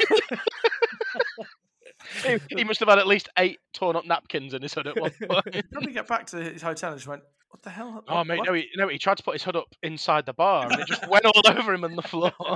He, 2.22 2.38
he 2.58 2.64
must 2.64 2.80
have 2.80 2.88
had 2.88 2.98
at 2.98 3.06
least 3.06 3.28
eight 3.38 3.58
torn 3.72 3.96
up 3.96 4.04
napkins 4.06 4.54
in 4.54 4.62
his 4.62 4.74
hood 4.74 4.86
at 4.86 5.00
one 5.00 5.10
point. 5.28 5.70
Probably 5.72 5.92
get 5.92 6.06
back 6.08 6.26
to 6.28 6.36
his 6.38 6.62
hotel 6.62 6.90
and 6.92 6.98
just 6.98 7.08
went, 7.08 7.22
"What 7.50 7.62
the 7.62 7.70
hell?" 7.70 8.04
Oh 8.08 8.14
What- 8.16 8.26
mate, 8.26 8.38
what?" 8.38 8.46
no, 8.48 8.52
he, 8.54 8.68
no, 8.76 8.88
he 8.88 8.98
tried 8.98 9.16
to 9.18 9.22
put 9.22 9.34
his 9.34 9.42
hood 9.42 9.56
up 9.56 9.74
inside 9.82 10.26
the 10.26 10.32
bar 10.32 10.70
and 10.70 10.80
it 10.80 10.86
just 10.86 11.06
went 11.08 11.24
all 11.24 11.42
over 11.46 11.72
him 11.74 11.84
on 11.84 11.96
the 11.96 12.02
floor. 12.02 12.32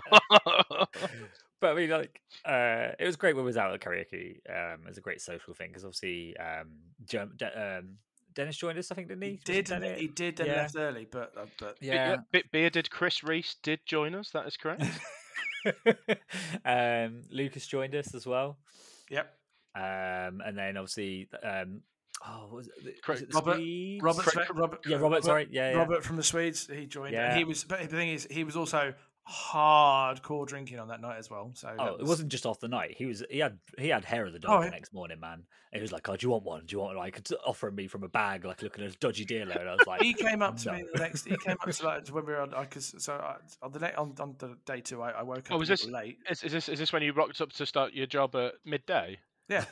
but 1.60 1.70
I 1.70 1.74
mean, 1.74 1.90
like, 1.90 2.20
uh, 2.44 2.88
it 2.98 3.04
was 3.06 3.16
great 3.16 3.34
when 3.36 3.44
we 3.44 3.48
was 3.48 3.56
out 3.56 3.72
at 3.72 3.80
karaoke. 3.80 4.38
Um, 4.48 4.80
it 4.82 4.88
was 4.88 4.98
a 4.98 5.02
great 5.02 5.20
social 5.20 5.54
thing 5.54 5.68
because 5.70 5.84
obviously, 5.84 6.36
um, 6.36 6.68
Germ- 7.06 7.32
De- 7.36 7.78
um, 7.78 7.96
Dennis 8.34 8.56
joined 8.56 8.78
us. 8.78 8.90
I 8.90 8.94
think 8.96 9.08
didn't 9.08 9.22
he? 9.22 9.30
He 9.30 9.40
did. 9.44 9.64
Dennis? 9.66 10.00
He 10.00 10.08
did. 10.08 10.36
Then 10.36 10.46
Yeah. 10.48 10.54
left 10.54 10.76
early, 10.76 11.06
but 11.10 11.32
uh, 11.36 11.46
but 11.58 11.76
Yeah. 11.80 12.16
Bit 12.32 12.50
bearded 12.50 12.90
Chris 12.90 13.22
Reese 13.22 13.56
did 13.62 13.80
join 13.86 14.14
us. 14.14 14.30
That 14.30 14.46
is 14.46 14.56
correct. 14.56 14.82
um, 16.64 17.22
Lucas 17.30 17.66
joined 17.66 17.94
us 17.94 18.14
as 18.14 18.26
well. 18.26 18.58
yep. 19.10 19.32
Um, 19.74 20.40
and 20.44 20.56
then 20.56 20.76
obviously, 20.76 21.28
um, 21.42 21.80
oh, 22.26 22.48
was 22.52 22.68
it? 22.68 22.96
Was 23.08 23.22
it 23.22 23.34
Robert- 23.34 23.54
Swedes? 23.56 24.02
Robert, 24.02 24.22
Cra- 24.24 24.46
Robert, 24.54 24.80
Yeah, 24.86 24.96
Robert. 24.98 25.24
Sorry, 25.24 25.48
yeah, 25.50 25.70
yeah. 25.72 25.76
Robert 25.78 26.04
from 26.04 26.16
the 26.16 26.22
Swedes. 26.22 26.68
He 26.72 26.86
joined. 26.86 27.12
Yeah. 27.12 27.36
He 27.36 27.44
was. 27.44 27.64
But 27.64 27.80
the 27.80 27.86
thing 27.88 28.10
is, 28.10 28.26
he 28.30 28.44
was 28.44 28.56
also 28.56 28.94
hardcore 29.28 30.46
drinking 30.46 30.78
on 30.78 30.88
that 30.88 31.00
night 31.00 31.16
as 31.18 31.30
well. 31.30 31.50
So 31.54 31.74
Oh, 31.78 31.84
that 31.84 31.92
it 31.94 32.00
was- 32.00 32.08
wasn't 32.10 32.28
just 32.30 32.44
off 32.46 32.60
the 32.60 32.68
night. 32.68 32.94
He 32.96 33.06
was 33.06 33.24
he 33.30 33.38
had 33.38 33.58
he 33.78 33.88
had 33.88 34.04
hair 34.04 34.26
of 34.26 34.32
the 34.32 34.38
Oh, 34.38 34.42
dog 34.42 34.60
yeah. 34.62 34.66
the 34.66 34.70
next 34.76 34.92
morning, 34.92 35.18
man. 35.20 35.44
And 35.72 35.80
he 35.80 35.82
was 35.82 35.90
like, 35.92 36.08
"Oh, 36.08 36.14
do 36.16 36.24
you 36.24 36.30
want 36.30 36.44
one? 36.44 36.66
Do 36.66 36.76
you 36.76 36.80
want 36.80 36.96
like 36.96 37.20
t- 37.24 37.34
offering 37.44 37.74
me 37.74 37.88
from 37.88 38.04
a 38.04 38.08
bag, 38.08 38.44
like 38.44 38.62
looking 38.62 38.84
at 38.84 38.94
a 38.94 38.98
dodgy 38.98 39.24
dealer?" 39.24 39.56
And 39.58 39.68
I 39.68 39.72
was 39.72 39.86
like, 39.88 40.02
He 40.02 40.14
came 40.14 40.40
up 40.42 40.56
to 40.58 40.72
me 40.72 40.84
the 40.92 41.00
next. 41.00 41.24
He 41.26 41.36
came 41.36 41.56
up 41.60 41.68
to 41.70 41.84
like 41.86 42.06
when 42.08 42.24
we 42.26 42.32
were 42.32 42.40
on. 42.42 42.50
Cause, 42.70 42.94
so 42.98 43.14
I, 43.14 43.36
on 43.64 43.72
the 43.72 43.80
next, 43.80 43.98
on, 43.98 44.14
on 44.20 44.36
the 44.38 44.56
day 44.66 44.80
two, 44.80 45.02
I, 45.02 45.10
I 45.10 45.22
woke 45.22 45.38
up 45.38 45.52
Oh, 45.52 45.56
a 45.56 45.58
was 45.58 45.68
this- 45.68 45.84
late. 45.86 46.18
Is, 46.30 46.44
is 46.44 46.52
this 46.52 46.68
is 46.68 46.78
this 46.78 46.92
when 46.92 47.02
you 47.02 47.12
rocked 47.12 47.40
up 47.40 47.50
to 47.54 47.66
start 47.66 47.92
your 47.92 48.06
job 48.06 48.36
at 48.36 48.54
midday? 48.64 49.18
Yeah, 49.48 49.64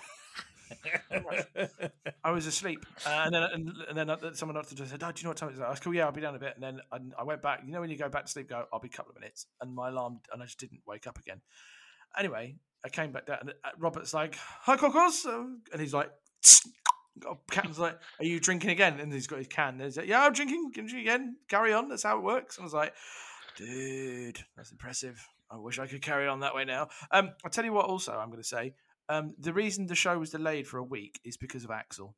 I 2.24 2.30
was 2.30 2.46
asleep, 2.46 2.84
uh, 3.06 3.22
and 3.24 3.34
then 3.34 3.42
and, 3.42 3.72
and 3.88 3.96
then 3.96 4.10
uh, 4.10 4.34
someone 4.34 4.56
else 4.56 4.72
just 4.72 4.90
said, 4.90 5.02
"Oh, 5.02 5.12
do 5.12 5.20
you 5.20 5.24
know 5.24 5.30
what 5.30 5.36
time 5.36 5.48
it 5.50 5.54
is?" 5.54 5.60
I 5.60 5.70
was 5.70 5.80
cool. 5.80 5.94
Yeah, 5.94 6.06
I'll 6.06 6.12
be 6.12 6.20
down 6.20 6.34
a 6.34 6.38
bit. 6.38 6.54
And 6.54 6.62
then 6.62 6.80
I, 6.90 6.98
I 7.18 7.24
went 7.24 7.42
back. 7.42 7.62
You 7.64 7.72
know 7.72 7.80
when 7.80 7.90
you 7.90 7.96
go 7.96 8.08
back 8.08 8.26
to 8.26 8.30
sleep, 8.30 8.48
go, 8.48 8.64
"I'll 8.72 8.80
be 8.80 8.88
a 8.88 8.96
couple 8.96 9.10
of 9.10 9.20
minutes," 9.20 9.46
and 9.60 9.74
my 9.74 9.88
alarm, 9.88 10.20
and 10.32 10.42
I 10.42 10.46
just 10.46 10.58
didn't 10.58 10.80
wake 10.86 11.06
up 11.06 11.18
again. 11.18 11.40
Anyway, 12.18 12.56
I 12.84 12.88
came 12.88 13.12
back 13.12 13.26
down, 13.26 13.38
and 13.40 13.50
uh, 13.50 13.70
Robert's 13.78 14.14
like, 14.14 14.36
"Hi, 14.36 14.76
Cocos," 14.76 15.26
um, 15.26 15.62
and 15.72 15.80
he's 15.80 15.94
like. 15.94 16.10
Captain's 17.50 17.78
like, 17.78 17.98
"Are 18.20 18.24
you 18.24 18.40
drinking 18.40 18.70
again?" 18.70 18.98
And 18.98 19.12
he's 19.12 19.26
got 19.26 19.38
his 19.38 19.46
can. 19.46 19.74
And 19.74 19.82
he's 19.82 19.98
like, 19.98 20.08
"Yeah, 20.08 20.24
I'm 20.24 20.32
drinking. 20.32 20.72
Can 20.74 20.88
you 20.88 21.00
again? 21.00 21.36
Carry 21.48 21.72
on. 21.74 21.88
That's 21.88 22.02
how 22.02 22.16
it 22.16 22.22
works." 22.22 22.56
And 22.56 22.62
I 22.62 22.66
was 22.66 22.72
like, 22.72 22.94
"Dude, 23.56 24.38
that's 24.56 24.72
impressive. 24.72 25.22
I 25.50 25.58
wish 25.58 25.78
I 25.78 25.86
could 25.86 26.00
carry 26.00 26.26
on 26.26 26.40
that 26.40 26.54
way 26.54 26.64
now." 26.64 26.88
Um, 27.10 27.32
I'll 27.44 27.50
tell 27.50 27.66
you 27.66 27.72
what. 27.74 27.84
Also, 27.84 28.12
I'm 28.12 28.30
going 28.30 28.40
to 28.40 28.48
say, 28.48 28.72
um, 29.08 29.34
the 29.38 29.52
reason 29.52 29.86
the 29.86 29.94
show 29.94 30.18
was 30.18 30.30
delayed 30.30 30.66
for 30.66 30.78
a 30.78 30.84
week 30.84 31.20
is 31.24 31.36
because 31.36 31.64
of 31.64 31.70
Axel. 31.70 32.14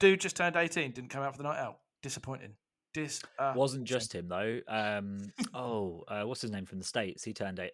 Dude 0.00 0.20
just 0.20 0.36
turned 0.36 0.56
18, 0.56 0.92
didn't 0.92 1.10
come 1.10 1.22
out 1.22 1.32
for 1.32 1.38
the 1.38 1.44
night 1.48 1.58
out. 1.58 1.78
Disappointing. 2.02 2.54
Dis. 2.94 3.20
Uh, 3.38 3.52
Wasn't 3.56 3.84
just 3.84 4.14
him 4.14 4.28
though. 4.28 4.60
Um, 4.68 5.18
oh, 5.54 6.04
uh, 6.08 6.22
what's 6.22 6.40
his 6.42 6.50
name 6.50 6.64
from 6.66 6.78
the 6.78 6.84
states? 6.84 7.22
He 7.24 7.32
turned 7.34 7.58
eight, 7.58 7.72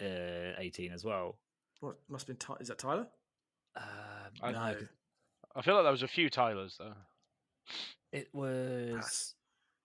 uh, 0.00 0.54
eighteen 0.58 0.92
as 0.92 1.04
well. 1.04 1.38
What 1.80 1.96
must 2.08 2.26
have 2.26 2.38
been? 2.38 2.46
Ty- 2.46 2.60
is 2.60 2.68
that 2.68 2.78
Tyler? 2.78 3.06
Um, 3.76 3.84
I 4.42 4.52
no, 4.52 4.76
I 5.56 5.62
feel 5.62 5.74
like 5.74 5.84
there 5.84 5.92
was 5.92 6.02
a 6.02 6.08
few 6.08 6.28
Tylers 6.28 6.76
though. 6.78 6.92
it 8.12 8.28
was. 8.34 9.34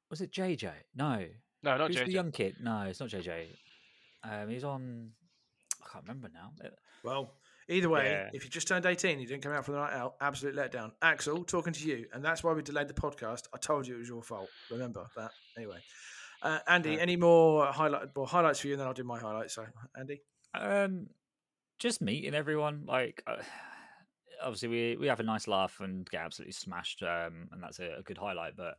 Was 0.10 0.22
it 0.22 0.32
JJ? 0.32 0.70
No, 0.96 1.26
No, 1.64 1.78
not 1.78 1.88
who's 1.88 1.98
JJ. 1.98 2.06
the 2.06 2.12
young 2.12 2.32
kid? 2.32 2.56
No, 2.62 2.82
it's 2.84 3.00
not 3.00 3.10
JJ. 3.10 3.46
Um, 4.24 4.50
he's 4.50 4.64
on. 4.64 5.12
I 5.84 5.90
can't 5.92 6.04
remember 6.08 6.30
now. 6.34 6.52
Uh, 6.64 6.70
Well, 7.04 7.34
either 7.70 7.90
way, 7.90 8.10
Yeah. 8.12 8.30
if 8.34 8.44
you 8.44 8.50
just 8.50 8.68
turned 8.68 8.86
18, 8.86 9.20
you 9.20 9.28
didn't 9.28 9.44
come 9.44 9.52
out 9.54 9.66
for 9.66 9.72
the 9.72 9.78
night 9.80 9.94
out, 9.94 10.16
absolute 10.22 10.56
letdown. 10.56 10.92
Axel, 11.02 11.44
talking 11.44 11.74
to 11.74 11.88
you, 11.88 12.08
and 12.14 12.24
that's 12.24 12.44
why 12.44 12.54
we 12.54 12.62
delayed 12.62 12.88
the 12.88 12.94
podcast. 12.94 13.48
I 13.54 13.58
told 13.58 13.88
you 13.88 13.96
it 13.96 14.00
was 14.00 14.10
your 14.10 14.24
fault. 14.24 14.50
Remember 14.72 15.08
that. 15.16 15.32
Anyway, 15.58 15.80
uh, 16.42 16.60
Andy, 16.68 16.92
Right. 16.92 17.00
any 17.00 17.16
more 17.16 17.66
highlight 17.68 18.16
well, 18.16 18.26
highlights 18.26 18.60
for 18.60 18.68
you, 18.68 18.74
and 18.74 18.80
then 18.82 18.88
I'll 18.88 18.94
do 18.94 19.04
my 19.04 19.20
highlights. 19.20 19.54
So, 19.56 19.66
Andy. 19.98 20.22
Um, 20.54 21.10
just 21.80 22.02
meeting 22.02 22.34
everyone. 22.36 22.86
Like, 22.86 23.24
uh, 23.28 23.42
obviously, 24.42 24.70
we 24.70 24.98
we 24.98 25.08
have 25.08 25.20
a 25.20 25.24
nice 25.24 25.48
laugh 25.48 25.80
and 25.80 26.10
get 26.10 26.22
absolutely 26.22 26.54
smashed, 26.54 27.02
um, 27.04 27.50
and 27.52 27.62
that's 27.64 27.80
a, 27.80 27.98
a 28.00 28.04
good 28.04 28.18
highlight. 28.18 28.56
But 28.56 28.76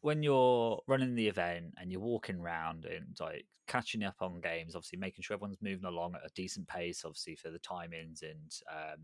when 0.00 0.22
you're 0.22 0.80
running 0.86 1.14
the 1.14 1.28
event 1.28 1.74
and 1.78 1.90
you're 1.90 2.00
walking 2.00 2.40
around 2.40 2.84
and 2.84 3.16
like 3.20 3.46
catching 3.66 4.02
up 4.02 4.16
on 4.20 4.40
games, 4.40 4.74
obviously 4.74 4.98
making 4.98 5.22
sure 5.22 5.34
everyone's 5.34 5.62
moving 5.62 5.84
along 5.84 6.14
at 6.14 6.26
a 6.26 6.34
decent 6.34 6.66
pace, 6.66 7.04
obviously 7.04 7.36
for 7.36 7.50
the 7.50 7.58
timings 7.58 8.22
and 8.22 8.52
um, 8.70 9.00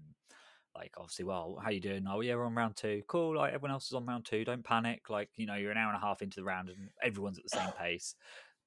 like 0.74 0.92
obviously, 0.96 1.24
well, 1.24 1.58
how 1.62 1.70
you 1.70 1.80
doing? 1.80 2.04
Oh, 2.08 2.20
yeah, 2.20 2.34
we're 2.34 2.46
on 2.46 2.54
round 2.54 2.76
two. 2.76 3.02
Cool. 3.06 3.36
Like 3.36 3.52
everyone 3.52 3.72
else 3.72 3.86
is 3.86 3.92
on 3.92 4.06
round 4.06 4.24
two. 4.24 4.44
Don't 4.44 4.64
panic. 4.64 5.08
Like 5.08 5.30
you 5.36 5.46
know, 5.46 5.54
you're 5.54 5.70
an 5.70 5.78
hour 5.78 5.92
and 5.92 5.96
a 5.96 6.04
half 6.04 6.22
into 6.22 6.36
the 6.36 6.44
round 6.44 6.68
and 6.68 6.90
everyone's 7.02 7.38
at 7.38 7.44
the 7.44 7.56
same 7.56 7.70
pace, 7.78 8.14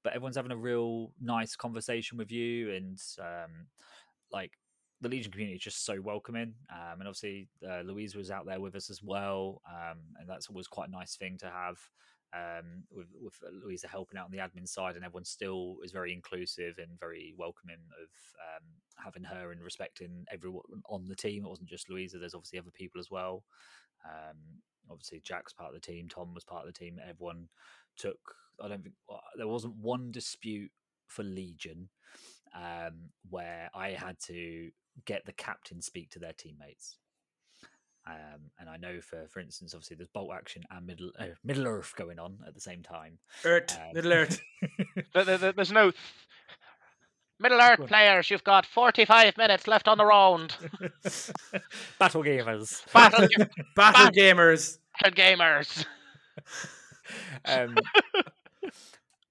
but 0.02 0.12
everyone's 0.14 0.36
having 0.36 0.52
a 0.52 0.56
real 0.56 1.12
nice 1.20 1.56
conversation 1.56 2.18
with 2.18 2.30
you 2.32 2.72
and 2.72 2.98
um, 3.20 3.66
like 4.32 4.52
the 5.00 5.08
Legion 5.08 5.32
community 5.32 5.56
is 5.56 5.62
just 5.62 5.84
so 5.84 6.00
welcoming. 6.00 6.54
Um, 6.70 7.00
and 7.00 7.08
obviously, 7.08 7.48
uh, 7.68 7.80
Louise 7.80 8.14
was 8.14 8.30
out 8.30 8.46
there 8.46 8.60
with 8.60 8.74
us 8.74 8.90
as 8.90 9.02
well, 9.02 9.62
um, 9.68 9.98
and 10.18 10.28
that's 10.28 10.48
always 10.48 10.66
quite 10.66 10.88
a 10.88 10.92
nice 10.92 11.16
thing 11.16 11.38
to 11.38 11.46
have. 11.46 11.78
Um, 12.32 12.84
with, 12.92 13.08
with 13.20 13.34
Louisa 13.64 13.88
helping 13.88 14.16
out 14.16 14.26
on 14.26 14.30
the 14.30 14.38
admin 14.38 14.68
side, 14.68 14.94
and 14.94 15.04
everyone 15.04 15.24
still 15.24 15.78
is 15.82 15.90
very 15.90 16.12
inclusive 16.12 16.78
and 16.78 17.00
very 17.00 17.34
welcoming 17.36 17.80
of 18.00 18.08
um, 18.38 18.68
having 19.02 19.24
her 19.24 19.50
and 19.50 19.60
respecting 19.60 20.24
everyone 20.32 20.62
on 20.88 21.08
the 21.08 21.16
team. 21.16 21.44
It 21.44 21.48
wasn't 21.48 21.68
just 21.68 21.90
Louisa; 21.90 22.18
there's 22.18 22.34
obviously 22.34 22.60
other 22.60 22.70
people 22.70 23.00
as 23.00 23.10
well. 23.10 23.42
Um, 24.04 24.36
obviously, 24.88 25.20
Jack's 25.24 25.52
part 25.52 25.70
of 25.70 25.74
the 25.74 25.80
team, 25.80 26.08
Tom 26.08 26.32
was 26.32 26.44
part 26.44 26.66
of 26.66 26.72
the 26.72 26.78
team. 26.78 27.00
Everyone 27.08 27.48
took. 27.96 28.20
I 28.62 28.68
don't 28.68 28.82
think 28.82 28.94
well, 29.08 29.22
there 29.36 29.48
wasn't 29.48 29.74
one 29.76 30.12
dispute 30.12 30.70
for 31.08 31.24
Legion 31.24 31.88
um, 32.54 33.10
where 33.28 33.70
I 33.74 33.90
had 33.90 34.18
to 34.26 34.70
get 35.04 35.24
the 35.26 35.32
captain 35.32 35.80
speak 35.82 36.10
to 36.10 36.18
their 36.18 36.32
teammates. 36.32 36.96
Um, 38.06 38.50
and 38.58 38.68
I 38.68 38.76
know 38.78 39.00
for 39.02 39.26
for 39.28 39.40
instance, 39.40 39.74
obviously 39.74 39.96
there's 39.96 40.08
bolt 40.08 40.30
action 40.34 40.62
and 40.70 40.86
middle 40.86 41.10
uh, 41.18 41.26
Middle 41.44 41.66
Earth 41.66 41.92
going 41.96 42.18
on 42.18 42.38
at 42.46 42.54
the 42.54 42.60
same 42.60 42.82
time. 42.82 43.18
Earth, 43.44 43.76
Um, 43.78 43.92
Middle 43.94 44.12
Earth. 44.12 44.40
There- 45.14 45.24
there- 45.24 45.38
there- 45.38 45.52
there's 45.52 45.72
no. 45.72 45.92
Middle 47.38 47.60
Earth 47.60 47.86
players, 47.86 48.28
you've 48.30 48.44
got 48.44 48.66
45 48.66 49.38
minutes 49.38 49.66
left 49.66 49.88
on 49.88 49.96
the 49.96 50.04
round. 50.04 50.54
Battle 51.98 52.22
gamers. 52.22 52.82
Battle 52.92 53.26
Battle 53.76 54.10
gamers. 54.10 54.78
gamers. 55.04 55.86
um, 57.46 57.76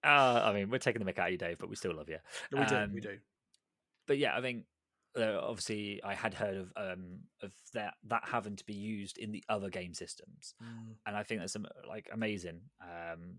uh, 0.04 0.42
I 0.44 0.54
mean, 0.54 0.70
we're 0.70 0.80
taking 0.80 1.04
the 1.04 1.12
mick 1.12 1.20
out 1.20 1.28
of 1.28 1.32
you, 1.34 1.38
Dave, 1.38 1.58
but 1.60 1.70
we 1.70 1.76
still 1.76 1.94
love 1.96 2.10
you. 2.10 2.18
We 2.52 2.66
do. 2.66 2.76
Um, 2.76 2.94
we 2.94 3.02
do. 3.02 3.18
but 4.08 4.18
yeah, 4.18 4.36
I 4.36 4.42
think 4.42 4.64
uh, 5.18 5.40
obviously 5.42 6.02
I 6.04 6.14
had 6.14 6.34
heard 6.34 6.58
of 6.58 6.74
um, 6.78 7.20
of 7.42 7.52
that 7.74 7.96
that 8.08 8.24
having 8.26 8.56
to 8.56 8.66
be 8.66 8.74
used 8.74 9.18
in 9.18 9.32
the 9.32 9.44
other 9.50 9.70
game 9.70 9.94
systems, 9.94 10.54
Mm. 10.62 10.96
and 11.06 11.16
I 11.18 11.24
think 11.24 11.42
that's 11.42 11.56
like 11.88 12.10
amazing. 12.12 12.62
Um, 12.82 13.38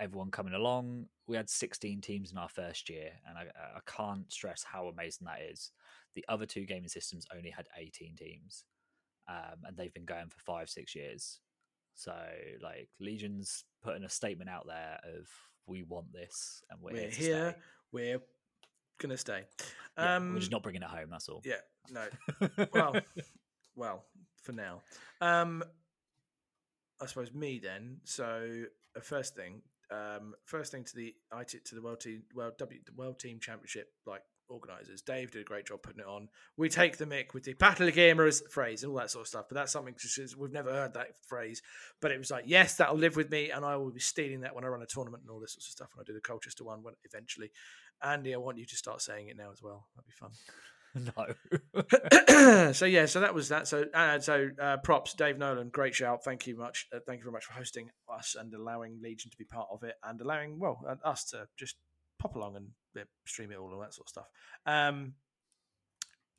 everyone 0.00 0.32
coming 0.32 0.52
along. 0.54 1.06
We 1.28 1.36
had 1.36 1.48
16 1.48 2.00
teams 2.00 2.32
in 2.32 2.38
our 2.38 2.48
first 2.48 2.88
year, 2.90 3.10
and 3.28 3.38
I, 3.38 3.42
I 3.76 3.80
can't 3.86 4.30
stress 4.32 4.64
how 4.64 4.88
amazing 4.88 5.26
that 5.26 5.42
is. 5.48 5.70
The 6.16 6.24
other 6.28 6.44
two 6.44 6.66
gaming 6.66 6.88
systems 6.88 7.24
only 7.32 7.50
had 7.50 7.66
18 7.76 8.16
teams, 8.16 8.64
um, 9.28 9.58
and 9.64 9.76
they've 9.76 9.94
been 9.94 10.04
going 10.04 10.28
for 10.28 10.40
five, 10.40 10.68
six 10.68 10.94
years. 10.96 11.38
So, 11.94 12.12
like, 12.60 12.88
Legion's 12.98 13.62
putting 13.80 14.02
a 14.02 14.08
statement 14.08 14.50
out 14.50 14.66
there 14.66 14.98
of 15.04 15.28
we 15.68 15.84
want 15.84 16.12
this, 16.12 16.62
and 16.68 16.80
we're, 16.82 16.92
We're 16.92 17.00
here. 17.02 17.10
To 17.10 17.16
here. 17.22 17.56
We're 17.92 18.22
gonna 18.98 19.16
stay. 19.16 19.44
Yeah, 19.98 20.16
Um, 20.16 20.34
we're 20.34 20.40
just 20.40 20.52
not 20.52 20.62
bringing 20.62 20.82
it 20.82 20.88
home. 20.88 21.08
That's 21.10 21.28
all. 21.28 21.42
Yeah. 21.44 21.60
No. 21.90 22.06
well, 22.72 22.96
well, 23.74 24.04
for 24.42 24.52
now. 24.52 24.82
Um, 25.20 25.62
I 27.00 27.06
suppose 27.06 27.32
me 27.32 27.60
then. 27.62 27.98
So 28.04 28.64
uh, 28.96 29.00
first 29.00 29.36
thing, 29.36 29.62
um, 29.90 30.34
first 30.44 30.72
thing 30.72 30.84
to 30.84 30.96
the 30.96 31.14
IT 31.38 31.64
to 31.66 31.74
the 31.74 31.82
world 31.82 32.00
team, 32.00 32.22
world 32.34 32.54
W, 32.58 32.80
the 32.84 32.92
world 32.92 33.18
team 33.18 33.38
championship, 33.40 33.88
like 34.06 34.22
organisers. 34.48 35.02
Dave 35.02 35.30
did 35.30 35.40
a 35.40 35.44
great 35.44 35.66
job 35.66 35.82
putting 35.82 36.00
it 36.00 36.06
on. 36.06 36.28
We 36.56 36.68
take 36.68 36.96
the 36.96 37.06
mick 37.06 37.34
with 37.34 37.44
the 37.44 37.54
battle 37.54 37.88
of 37.88 37.94
gamers 37.94 38.42
phrase 38.50 38.82
and 38.82 38.92
all 38.92 38.98
that 38.98 39.10
sort 39.10 39.24
of 39.24 39.28
stuff. 39.28 39.46
But 39.48 39.56
that's 39.56 39.72
something 39.72 39.94
we've 40.38 40.52
never 40.52 40.72
heard 40.72 40.94
that 40.94 41.08
phrase. 41.26 41.62
But 42.00 42.12
it 42.12 42.18
was 42.18 42.30
like, 42.30 42.44
yes, 42.46 42.76
that'll 42.76 42.96
live 42.96 43.16
with 43.16 43.30
me, 43.30 43.50
and 43.50 43.64
I 43.64 43.76
will 43.76 43.90
be 43.90 44.00
stealing 44.00 44.40
that 44.42 44.54
when 44.54 44.64
I 44.64 44.68
run 44.68 44.82
a 44.82 44.86
tournament 44.86 45.22
and 45.22 45.30
all 45.30 45.40
this 45.40 45.52
sort 45.54 45.64
of 45.64 45.70
stuff. 45.70 45.88
When 45.94 46.04
I 46.04 46.06
do 46.06 46.14
the 46.14 46.20
Colchester 46.20 46.64
one, 46.64 46.82
when 46.82 46.94
eventually, 47.04 47.50
Andy, 48.02 48.34
I 48.34 48.38
want 48.38 48.58
you 48.58 48.66
to 48.66 48.76
start 48.76 49.02
saying 49.02 49.28
it 49.28 49.36
now 49.36 49.50
as 49.52 49.62
well. 49.62 49.86
That'd 49.94 50.06
be 50.06 50.12
fun. 50.12 50.32
no. 51.76 52.72
so 52.72 52.86
yeah, 52.86 53.06
so 53.06 53.20
that 53.20 53.34
was 53.34 53.48
that. 53.48 53.68
So 53.68 53.84
uh, 53.92 54.18
so 54.18 54.48
uh, 54.60 54.78
props, 54.78 55.14
Dave 55.14 55.38
Nolan, 55.38 55.68
great 55.68 55.94
shout. 55.94 56.24
Thank 56.24 56.46
you 56.46 56.56
much. 56.56 56.86
Uh, 56.94 56.98
thank 57.06 57.18
you 57.18 57.24
very 57.24 57.32
much 57.32 57.44
for 57.44 57.52
hosting 57.52 57.90
us 58.12 58.36
and 58.38 58.52
allowing 58.54 59.00
Legion 59.02 59.30
to 59.30 59.36
be 59.36 59.44
part 59.44 59.68
of 59.70 59.82
it, 59.82 59.94
and 60.04 60.20
allowing 60.20 60.58
well 60.58 60.80
uh, 60.88 60.96
us 61.06 61.24
to 61.26 61.46
just 61.58 61.76
pop 62.18 62.34
along 62.34 62.56
and 62.56 62.68
stream 63.26 63.52
it 63.52 63.58
all 63.58 63.72
and 63.72 63.82
that 63.82 63.92
sort 63.92 64.06
of 64.06 64.10
stuff. 64.10 64.26
Um, 64.64 65.14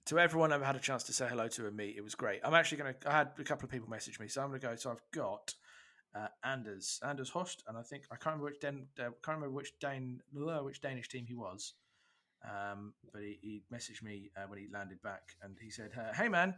to 0.07 0.19
everyone 0.19 0.53
I've 0.53 0.61
had 0.63 0.75
a 0.75 0.79
chance 0.79 1.03
to 1.03 1.13
say 1.13 1.27
hello 1.27 1.47
to 1.49 1.67
and 1.67 1.75
meet, 1.75 1.95
it 1.97 2.03
was 2.03 2.15
great. 2.15 2.39
I'm 2.43 2.53
actually 2.53 2.77
going 2.79 2.93
to. 2.99 3.09
I 3.09 3.17
had 3.17 3.29
a 3.37 3.43
couple 3.43 3.65
of 3.65 3.71
people 3.71 3.89
message 3.89 4.19
me, 4.19 4.27
so 4.27 4.41
I'm 4.41 4.49
going 4.49 4.61
to 4.61 4.67
go. 4.67 4.75
So 4.75 4.89
I've 4.91 5.01
got 5.13 5.53
uh, 6.18 6.28
Anders 6.43 6.99
Anders 7.03 7.30
Host, 7.30 7.63
and 7.68 7.78
I 7.78 7.82
think 7.82 8.05
I 8.11 8.15
can't 8.15 8.36
remember 8.36 8.45
which 8.45 8.59
Dan, 8.59 8.88
uh, 8.99 9.03
can't 9.24 9.38
remember 9.38 9.51
which 9.51 9.74
which 10.63 10.82
Danish 10.82 11.09
team 11.09 11.26
he 11.26 11.36
was. 11.36 11.74
Um, 12.43 12.93
but 13.11 13.22
he, 13.22 13.39
he 13.41 13.63
messaged 13.74 14.03
me 14.03 14.30
uh, 14.38 14.45
when 14.47 14.59
he 14.59 14.68
landed 14.72 15.01
back, 15.01 15.22
and 15.41 15.57
he 15.61 15.70
said, 15.70 15.91
uh, 15.97 16.13
"Hey 16.13 16.30
man, 16.30 16.55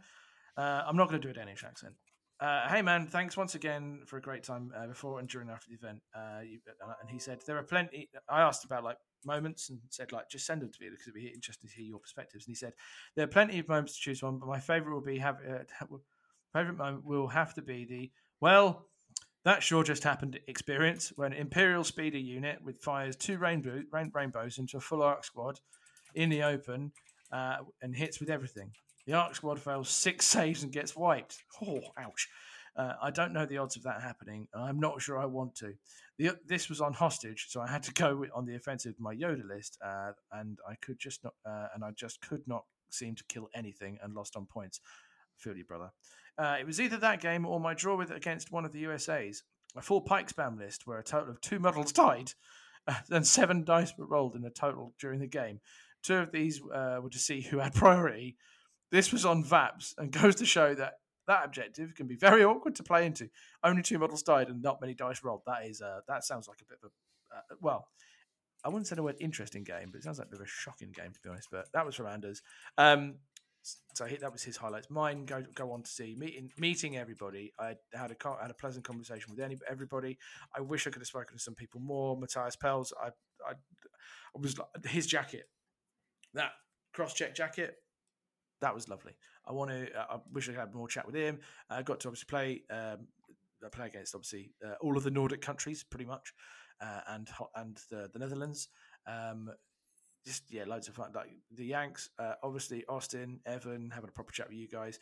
uh, 0.56 0.82
I'm 0.86 0.96
not 0.96 1.08
going 1.08 1.20
to 1.20 1.26
do 1.26 1.30
a 1.30 1.34
Danish 1.34 1.64
accent. 1.64 1.94
Uh, 2.38 2.68
hey 2.68 2.80
man, 2.80 3.06
thanks 3.06 3.36
once 3.36 3.54
again 3.54 4.00
for 4.06 4.16
a 4.16 4.22
great 4.22 4.42
time 4.42 4.72
before 4.88 5.18
and 5.18 5.28
during 5.28 5.48
and 5.48 5.54
after 5.54 5.68
the 5.68 5.76
event." 5.76 6.00
You, 6.48 6.60
and 7.00 7.10
he 7.10 7.18
said, 7.18 7.40
"There 7.46 7.58
are 7.58 7.62
plenty." 7.62 8.08
I 8.28 8.42
asked 8.42 8.64
about 8.64 8.84
like 8.84 8.98
moments 9.24 9.68
and 9.68 9.78
said 9.90 10.12
like 10.12 10.30
just 10.30 10.46
send 10.46 10.62
them 10.62 10.70
to 10.70 10.78
me 10.80 10.88
because 10.88 11.06
it'd 11.06 11.14
be 11.14 11.26
interesting 11.26 11.68
to 11.68 11.76
hear 11.76 11.84
your 11.84 11.98
perspectives. 11.98 12.46
And 12.46 12.52
he 12.52 12.56
said, 12.56 12.72
"There 13.16 13.24
are 13.24 13.28
plenty 13.28 13.58
of 13.58 13.68
moments 13.68 13.94
to 13.94 14.00
choose 14.00 14.20
from, 14.20 14.38
but 14.38 14.48
my 14.48 14.60
favorite 14.60 14.94
will 14.94 15.00
be 15.02 15.18
have 15.18 15.38
favorite 16.54 16.78
moment 16.78 17.04
will 17.04 17.28
have 17.28 17.54
to 17.54 17.62
be 17.62 17.84
the 17.84 18.10
well." 18.40 18.89
That 19.44 19.62
sure 19.62 19.82
just 19.82 20.04
happened 20.04 20.38
experience 20.48 21.12
when 21.16 21.32
Imperial 21.32 21.82
Speeder 21.82 22.18
unit 22.18 22.58
with 22.62 22.82
fires 22.82 23.16
two 23.16 23.38
rainbow, 23.38 23.82
rain, 23.90 24.10
rainbows 24.14 24.58
into 24.58 24.76
a 24.76 24.80
full 24.80 25.02
arc 25.02 25.24
squad 25.24 25.60
in 26.14 26.28
the 26.28 26.42
open 26.42 26.92
uh, 27.32 27.56
and 27.80 27.96
hits 27.96 28.20
with 28.20 28.28
everything. 28.28 28.72
The 29.06 29.14
arc 29.14 29.34
squad 29.34 29.58
fails 29.58 29.88
six 29.88 30.26
saves 30.36 30.62
and 30.62 30.70
gets 30.70 30.94
wiped. 30.94 31.38
Oh, 31.62 31.80
ouch. 31.98 32.28
Uh, 32.76 32.92
I 33.02 33.10
don't 33.10 33.32
know 33.32 33.46
the 33.46 33.58
odds 33.58 33.76
of 33.76 33.82
that 33.84 34.02
happening. 34.02 34.46
I'm 34.54 34.78
not 34.78 35.00
sure 35.00 35.18
I 35.18 35.24
want 35.24 35.54
to. 35.56 35.72
The, 36.18 36.32
this 36.46 36.68
was 36.68 36.80
on 36.80 36.92
hostage, 36.92 37.46
so 37.48 37.60
I 37.60 37.66
had 37.66 37.82
to 37.84 37.92
go 37.94 38.24
on 38.34 38.44
the 38.44 38.54
offensive 38.54 38.92
with 38.92 39.00
my 39.00 39.14
Yoda 39.14 39.46
list, 39.48 39.78
uh, 39.84 40.12
and 40.32 40.58
I 40.68 40.74
could 40.76 40.98
just 40.98 41.24
not, 41.24 41.32
uh, 41.46 41.68
and 41.74 41.82
I 41.82 41.90
just 41.96 42.20
could 42.20 42.42
not 42.46 42.64
seem 42.90 43.14
to 43.16 43.24
kill 43.28 43.48
anything 43.54 43.98
and 44.02 44.14
lost 44.14 44.36
on 44.36 44.46
points. 44.46 44.80
Feel 45.38 45.56
you, 45.56 45.64
brother. 45.64 45.90
Uh, 46.40 46.56
it 46.58 46.66
was 46.66 46.80
either 46.80 46.96
that 46.96 47.20
game 47.20 47.44
or 47.44 47.60
my 47.60 47.74
draw 47.74 47.96
with 47.96 48.10
against 48.10 48.50
one 48.50 48.64
of 48.64 48.72
the 48.72 48.80
USA's. 48.80 49.42
A 49.76 49.82
full 49.82 50.00
Pyke 50.00 50.32
spam 50.32 50.58
list 50.58 50.86
where 50.86 50.98
a 50.98 51.04
total 51.04 51.30
of 51.30 51.40
two 51.42 51.60
medals 51.60 51.92
died 51.92 52.32
uh, 52.88 52.94
and 53.10 53.26
seven 53.26 53.62
dice 53.62 53.92
were 53.98 54.06
rolled 54.06 54.34
in 54.34 54.44
a 54.44 54.50
total 54.50 54.94
during 54.98 55.20
the 55.20 55.26
game. 55.26 55.60
Two 56.02 56.16
of 56.16 56.32
these 56.32 56.62
uh, 56.74 56.98
were 57.02 57.10
to 57.10 57.18
see 57.18 57.42
who 57.42 57.58
had 57.58 57.74
priority. 57.74 58.36
This 58.90 59.12
was 59.12 59.26
on 59.26 59.44
VAPs 59.44 59.94
and 59.98 60.10
goes 60.22 60.36
to 60.36 60.46
show 60.46 60.74
that 60.74 60.94
that 61.26 61.44
objective 61.44 61.94
can 61.94 62.06
be 62.06 62.16
very 62.16 62.42
awkward 62.42 62.74
to 62.76 62.82
play 62.82 63.04
into. 63.04 63.28
Only 63.62 63.82
two 63.82 63.98
models 63.98 64.22
died 64.22 64.48
and 64.48 64.62
not 64.62 64.80
many 64.80 64.94
dice 64.94 65.22
rolled. 65.22 65.42
That 65.46 65.66
is 65.66 65.82
uh, 65.82 66.00
that 66.08 66.24
sounds 66.24 66.48
like 66.48 66.62
a 66.62 66.64
bit 66.64 66.78
of 66.82 66.90
a 66.90 67.36
uh, 67.36 67.56
well, 67.60 67.86
I 68.64 68.68
wouldn't 68.68 68.86
say 68.86 68.96
the 68.96 69.02
word 69.02 69.16
interesting 69.20 69.62
game, 69.62 69.90
but 69.92 69.98
it 69.98 70.04
sounds 70.04 70.18
like 70.18 70.28
a 70.28 70.30
bit 70.30 70.40
of 70.40 70.46
a 70.46 70.48
shocking 70.48 70.90
game 70.90 71.12
to 71.12 71.20
be 71.20 71.28
honest. 71.28 71.48
But 71.52 71.66
that 71.72 71.86
was 71.86 71.94
from 71.94 72.06
Anders. 72.06 72.42
Um, 72.78 73.16
so 73.62 74.06
that 74.06 74.32
was 74.32 74.42
his 74.42 74.56
highlights. 74.56 74.90
Mine 74.90 75.26
go 75.26 75.44
go 75.54 75.72
on 75.72 75.82
to 75.82 75.90
see 75.90 76.14
meeting 76.18 76.50
meeting 76.58 76.96
everybody. 76.96 77.52
I 77.58 77.74
had 77.92 78.10
a 78.10 78.16
had 78.40 78.50
a 78.50 78.54
pleasant 78.54 78.84
conversation 78.84 79.30
with 79.30 79.40
any, 79.40 79.58
everybody. 79.68 80.18
I 80.56 80.60
wish 80.60 80.86
I 80.86 80.90
could 80.90 81.02
have 81.02 81.08
spoken 81.08 81.36
to 81.36 81.42
some 81.42 81.54
people 81.54 81.80
more. 81.80 82.16
Matthias 82.16 82.56
Pels, 82.56 82.92
I 83.00 83.08
I, 83.46 83.52
I 83.52 84.38
was 84.40 84.54
his 84.86 85.06
jacket, 85.06 85.44
that 86.34 86.52
cross 86.92 87.14
check 87.14 87.34
jacket, 87.34 87.76
that 88.60 88.74
was 88.74 88.88
lovely. 88.88 89.12
I 89.46 89.52
want 89.52 89.70
to. 89.70 89.88
I 89.98 90.18
wish 90.32 90.48
I 90.48 90.52
had 90.52 90.74
more 90.74 90.88
chat 90.88 91.06
with 91.06 91.14
him. 91.14 91.40
I 91.68 91.82
got 91.82 92.00
to 92.00 92.08
obviously 92.08 92.26
play 92.28 92.62
um, 92.70 93.08
play 93.72 93.86
against 93.86 94.14
obviously 94.14 94.52
uh, 94.64 94.74
all 94.80 94.96
of 94.96 95.04
the 95.04 95.10
Nordic 95.10 95.40
countries 95.40 95.84
pretty 95.84 96.04
much, 96.06 96.32
uh, 96.80 97.00
and 97.08 97.28
and 97.56 97.78
the, 97.90 98.08
the 98.12 98.18
Netherlands. 98.18 98.68
Um, 99.06 99.50
just 100.24 100.44
yeah, 100.50 100.64
loads 100.66 100.88
of 100.88 100.94
fun. 100.94 101.10
Like 101.14 101.30
the 101.50 101.66
Yanks, 101.66 102.10
uh, 102.18 102.34
obviously 102.42 102.84
Austin, 102.88 103.40
Evan, 103.46 103.90
having 103.94 104.08
a 104.08 104.12
proper 104.12 104.32
chat 104.32 104.48
with 104.48 104.58
you 104.58 104.68
guys, 104.68 104.98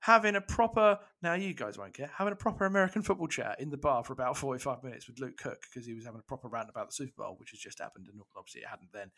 having 0.00 0.34
a 0.36 0.40
proper 0.40 0.98
now 1.22 1.34
you 1.34 1.54
guys 1.54 1.78
won't 1.78 1.94
care 1.94 2.10
having 2.16 2.32
a 2.32 2.36
proper 2.36 2.64
American 2.64 3.02
football 3.02 3.28
chat 3.28 3.60
in 3.60 3.70
the 3.70 3.76
bar 3.76 4.02
for 4.02 4.12
about 4.12 4.36
forty 4.36 4.58
five 4.60 4.82
minutes 4.82 5.06
with 5.06 5.20
Luke 5.20 5.36
Cook 5.36 5.62
because 5.62 5.86
he 5.86 5.94
was 5.94 6.04
having 6.04 6.20
a 6.20 6.24
proper 6.24 6.48
rant 6.48 6.68
about 6.68 6.88
the 6.88 6.94
Super 6.94 7.22
Bowl, 7.22 7.36
which 7.38 7.50
has 7.50 7.60
just 7.60 7.78
happened, 7.78 8.08
and 8.10 8.20
obviously 8.36 8.62
it 8.62 8.68
hadn't 8.68 8.92
then. 8.92 9.10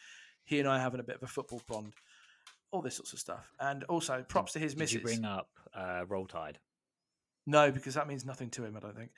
He 0.45 0.61
and 0.61 0.69
I 0.69 0.79
having 0.79 1.01
a 1.01 1.05
bit 1.05 1.17
of 1.17 1.23
a 1.23 1.27
football 1.27 1.63
bond, 1.67 1.95
all 2.71 2.83
this 2.83 2.97
sorts 2.97 3.15
of 3.15 3.19
stuff, 3.19 3.51
and 3.61 3.85
also 3.85 4.23
props 4.29 4.53
to 4.53 4.59
his 4.59 4.75
Did 4.75 4.81
missus. 4.81 4.95
you 4.95 5.01
bring 5.01 5.25
up 5.25 5.49
uh, 5.75 6.05
Roll 6.07 6.27
Tide? 6.27 6.59
No, 7.47 7.71
because 7.71 7.95
that 7.95 8.09
means 8.09 8.25
nothing 8.25 8.51
to 8.51 8.65
him, 8.65 8.77
I 8.77 8.81
don't 8.81 8.97
think. 8.97 9.11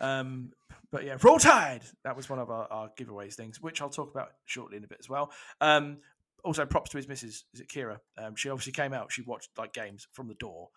Um, 0.00 0.50
but 0.90 1.04
yeah, 1.04 1.16
Roll 1.22 1.38
Tide! 1.38 1.82
That 2.04 2.16
was 2.16 2.28
one 2.28 2.38
of 2.38 2.50
our, 2.50 2.70
our 2.70 2.90
giveaways 2.98 3.34
things, 3.34 3.60
which 3.60 3.80
I'll 3.80 3.90
talk 3.90 4.10
about 4.10 4.30
shortly 4.44 4.76
in 4.76 4.84
a 4.84 4.88
bit 4.88 4.98
as 5.00 5.08
well. 5.08 5.32
Um, 5.60 5.98
also, 6.44 6.66
props 6.66 6.90
to 6.90 6.98
his 6.98 7.08
missus, 7.08 7.44
is 7.54 7.60
it 7.60 7.68
Kira? 7.68 7.98
Um, 8.18 8.36
she 8.36 8.50
obviously 8.50 8.72
came 8.72 8.92
out, 8.92 9.10
she 9.10 9.22
watched 9.22 9.50
like 9.56 9.72
games 9.72 10.06
from 10.12 10.28
the 10.28 10.34
door. 10.34 10.68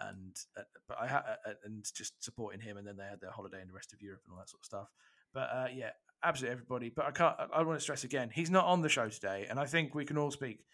And 0.00 0.34
uh, 0.58 0.62
but 0.88 0.98
I 1.00 1.06
ha- 1.06 1.24
uh, 1.46 1.52
and 1.64 1.84
just 1.94 2.22
supporting 2.22 2.60
him, 2.60 2.76
and 2.76 2.86
then 2.86 2.96
they 2.96 3.04
had 3.04 3.20
their 3.20 3.30
holiday 3.30 3.60
in 3.60 3.68
the 3.68 3.74
rest 3.74 3.92
of 3.92 4.02
Europe 4.02 4.22
and 4.24 4.32
all 4.32 4.38
that 4.40 4.48
sort 4.48 4.62
of 4.62 4.66
stuff. 4.66 4.88
But 5.32 5.48
uh, 5.52 5.66
yeah, 5.72 5.90
absolutely 6.24 6.54
everybody. 6.54 6.90
But 6.90 7.06
I 7.06 7.10
can't. 7.12 7.36
I, 7.38 7.58
I 7.58 7.62
want 7.62 7.78
to 7.78 7.82
stress 7.82 8.02
again, 8.04 8.30
he's 8.32 8.50
not 8.50 8.64
on 8.64 8.82
the 8.82 8.88
show 8.88 9.08
today, 9.08 9.46
and 9.48 9.60
I 9.60 9.66
think 9.66 9.94
we 9.94 10.04
can 10.04 10.18
all 10.18 10.30
speak. 10.30 10.64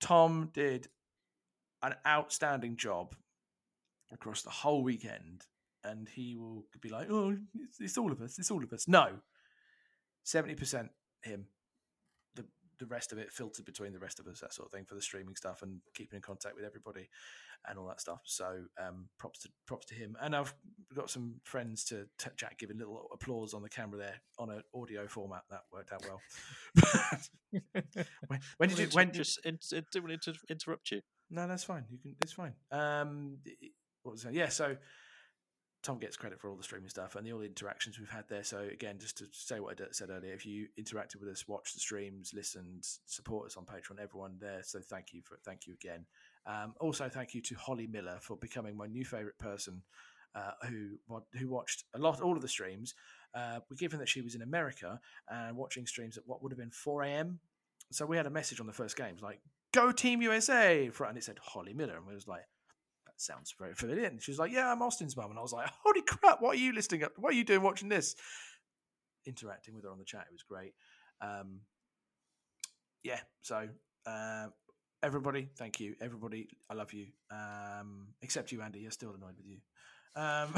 Tom 0.00 0.50
did 0.52 0.88
an 1.82 1.94
outstanding 2.06 2.76
job 2.76 3.14
across 4.12 4.42
the 4.42 4.50
whole 4.50 4.82
weekend, 4.82 5.44
and 5.84 6.08
he 6.08 6.36
will 6.36 6.66
be 6.80 6.88
like, 6.88 7.08
"Oh, 7.10 7.36
it's, 7.54 7.80
it's 7.80 7.98
all 7.98 8.12
of 8.12 8.20
us. 8.20 8.38
It's 8.38 8.50
all 8.50 8.62
of 8.62 8.72
us." 8.72 8.86
No, 8.88 9.18
seventy 10.22 10.54
percent 10.54 10.90
him. 11.22 11.46
The 12.34 12.44
the 12.78 12.86
rest 12.86 13.12
of 13.12 13.18
it 13.18 13.32
filtered 13.32 13.64
between 13.64 13.92
the 13.92 13.98
rest 13.98 14.20
of 14.20 14.26
us, 14.26 14.40
that 14.40 14.54
sort 14.54 14.66
of 14.66 14.72
thing, 14.72 14.84
for 14.86 14.94
the 14.94 15.02
streaming 15.02 15.36
stuff 15.36 15.62
and 15.62 15.80
keeping 15.94 16.16
in 16.16 16.22
contact 16.22 16.56
with 16.56 16.64
everybody 16.64 17.08
and 17.68 17.78
all 17.78 17.86
that 17.86 18.00
stuff. 18.00 18.20
So 18.24 18.64
um, 18.80 19.08
props 19.18 19.40
to 19.40 19.48
props 19.66 19.86
to 19.86 19.94
him. 19.94 20.16
And 20.20 20.34
I've 20.34 20.54
got 20.94 21.10
some 21.10 21.40
friends 21.44 21.84
to 21.86 22.06
t- 22.18 22.30
Jack 22.36 22.58
giving 22.58 22.78
little 22.78 23.08
applause 23.12 23.54
on 23.54 23.62
the 23.62 23.68
camera 23.68 23.98
there 23.98 24.14
on 24.38 24.50
an 24.50 24.62
audio 24.74 25.06
format. 25.06 25.42
That 25.50 25.62
worked 25.72 25.92
out 25.92 26.04
well. 26.06 26.20
when, 28.28 28.40
when 28.56 28.68
did 28.68 28.78
you? 28.78 28.86
When 28.92 29.08
did, 29.08 29.16
just 29.16 29.44
in, 29.44 29.58
in, 29.72 29.84
didn't 29.92 30.08
want 30.08 30.22
to 30.22 30.34
interrupt 30.48 30.90
you. 30.90 31.00
no, 31.30 31.46
that's 31.46 31.64
fine. 31.64 31.84
You 31.90 31.98
can. 31.98 32.16
It's 32.20 32.32
fine. 32.32 32.54
Um, 32.72 33.38
what 34.02 34.12
was 34.12 34.22
that? 34.22 34.34
Yeah. 34.34 34.48
So 34.48 34.76
Tom 35.82 35.98
gets 35.98 36.16
credit 36.16 36.38
for 36.38 36.50
all 36.50 36.56
the 36.56 36.62
streaming 36.62 36.90
stuff 36.90 37.16
and 37.16 37.26
the 37.26 37.32
all 37.32 37.38
the 37.38 37.46
interactions 37.46 37.98
we've 37.98 38.10
had 38.10 38.24
there. 38.28 38.44
So 38.44 38.60
again, 38.60 38.98
just 38.98 39.16
to 39.18 39.24
say 39.32 39.60
what 39.60 39.80
I 39.80 39.84
said 39.92 40.10
earlier, 40.10 40.34
if 40.34 40.44
you 40.44 40.68
interacted 40.78 41.20
with 41.20 41.30
us, 41.30 41.48
watched 41.48 41.74
the 41.74 41.80
streams, 41.80 42.32
listened, 42.34 42.84
support 43.06 43.46
us 43.46 43.56
on 43.56 43.64
Patreon, 43.64 44.00
everyone 44.00 44.36
there. 44.38 44.60
So 44.62 44.80
thank 44.80 45.12
you 45.12 45.22
for 45.22 45.38
thank 45.44 45.66
you 45.66 45.74
again. 45.74 46.04
Um, 46.46 46.74
also, 46.80 47.08
thank 47.08 47.34
you 47.34 47.40
to 47.42 47.54
Holly 47.54 47.86
Miller 47.86 48.18
for 48.20 48.36
becoming 48.36 48.76
my 48.76 48.86
new 48.86 49.04
favorite 49.04 49.38
person. 49.38 49.82
Uh, 50.34 50.52
who 50.68 50.98
who 51.38 51.48
watched 51.48 51.84
a 51.94 51.98
lot, 51.98 52.20
all 52.20 52.36
of 52.36 52.42
the 52.42 52.48
streams? 52.48 52.94
Uh, 53.34 53.60
given 53.78 53.98
that 53.98 54.08
she 54.08 54.20
was 54.20 54.34
in 54.34 54.42
America 54.42 55.00
and 55.28 55.56
watching 55.56 55.86
streams 55.86 56.18
at 56.18 56.24
what 56.26 56.42
would 56.42 56.52
have 56.52 56.58
been 56.58 56.70
4 56.70 57.02
a.m. 57.02 57.38
So 57.92 58.06
we 58.06 58.16
had 58.16 58.26
a 58.26 58.30
message 58.30 58.60
on 58.60 58.66
the 58.66 58.72
first 58.72 58.96
games 58.96 59.22
like 59.22 59.40
"Go 59.72 59.92
Team 59.92 60.20
USA!" 60.20 60.90
and 61.08 61.16
it 61.16 61.24
said 61.24 61.38
Holly 61.40 61.72
Miller, 61.72 61.96
and 61.96 62.06
we 62.06 62.14
was 62.14 62.28
like, 62.28 62.42
"That 62.42 62.49
sounds 63.20 63.54
very 63.58 63.74
familiar." 63.82 64.04
And 64.06 64.22
she 64.22 64.30
was 64.30 64.38
like, 64.38 64.52
"Yeah, 64.52 64.70
I'm 64.72 64.82
Austin's 64.82 65.16
mum," 65.16 65.30
and 65.30 65.38
I 65.38 65.42
was 65.42 65.52
like, 65.52 65.68
"Holy 65.84 66.02
crap! 66.02 66.40
What 66.40 66.56
are 66.56 66.58
you 66.58 66.72
listening 66.72 67.04
up? 67.04 67.12
What 67.16 67.32
are 67.32 67.36
you 67.36 67.44
doing 67.44 67.62
watching 67.62 67.88
this?" 67.88 68.14
Interacting 69.26 69.74
with 69.74 69.84
her 69.84 69.90
on 69.90 69.98
the 69.98 70.04
chat, 70.04 70.26
it 70.30 70.32
was 70.32 70.42
great. 70.42 70.72
Um, 71.20 71.60
yeah, 73.02 73.20
so 73.42 73.68
uh, 74.06 74.46
everybody, 75.02 75.48
thank 75.56 75.78
you. 75.80 75.94
Everybody, 76.00 76.48
I 76.70 76.74
love 76.74 76.92
you. 76.92 77.06
Um, 77.30 78.08
except 78.22 78.50
you, 78.52 78.62
Andy. 78.62 78.80
You're 78.80 78.90
still 78.90 79.14
annoyed 79.14 79.36
with 79.36 79.46
you. 79.46 79.58
Um, 80.16 80.54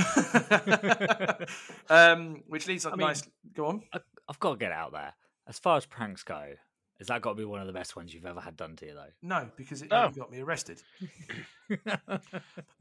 um, 1.90 2.42
which 2.46 2.66
leads 2.68 2.86
on 2.86 2.92
I 2.92 2.96
mean- 2.96 3.06
nice. 3.08 3.22
Go 3.54 3.66
on. 3.66 3.82
I, 3.92 3.98
I've 4.28 4.38
got 4.38 4.52
to 4.52 4.58
get 4.58 4.72
out 4.72 4.92
there. 4.92 5.12
As 5.48 5.58
far 5.58 5.76
as 5.76 5.84
pranks 5.86 6.22
go, 6.22 6.54
has 7.02 7.08
that 7.08 7.20
got 7.20 7.30
to 7.30 7.34
be 7.36 7.44
one 7.44 7.60
of 7.60 7.66
the 7.66 7.72
best 7.72 7.96
ones 7.96 8.14
you've 8.14 8.24
ever 8.26 8.40
had 8.40 8.56
done 8.56 8.76
to 8.76 8.86
you, 8.86 8.94
though? 8.94 9.10
No, 9.22 9.50
because 9.56 9.82
it 9.82 9.88
Oh. 9.92 10.08
got 10.10 10.30
me 10.30 10.40
arrested. 10.40 10.80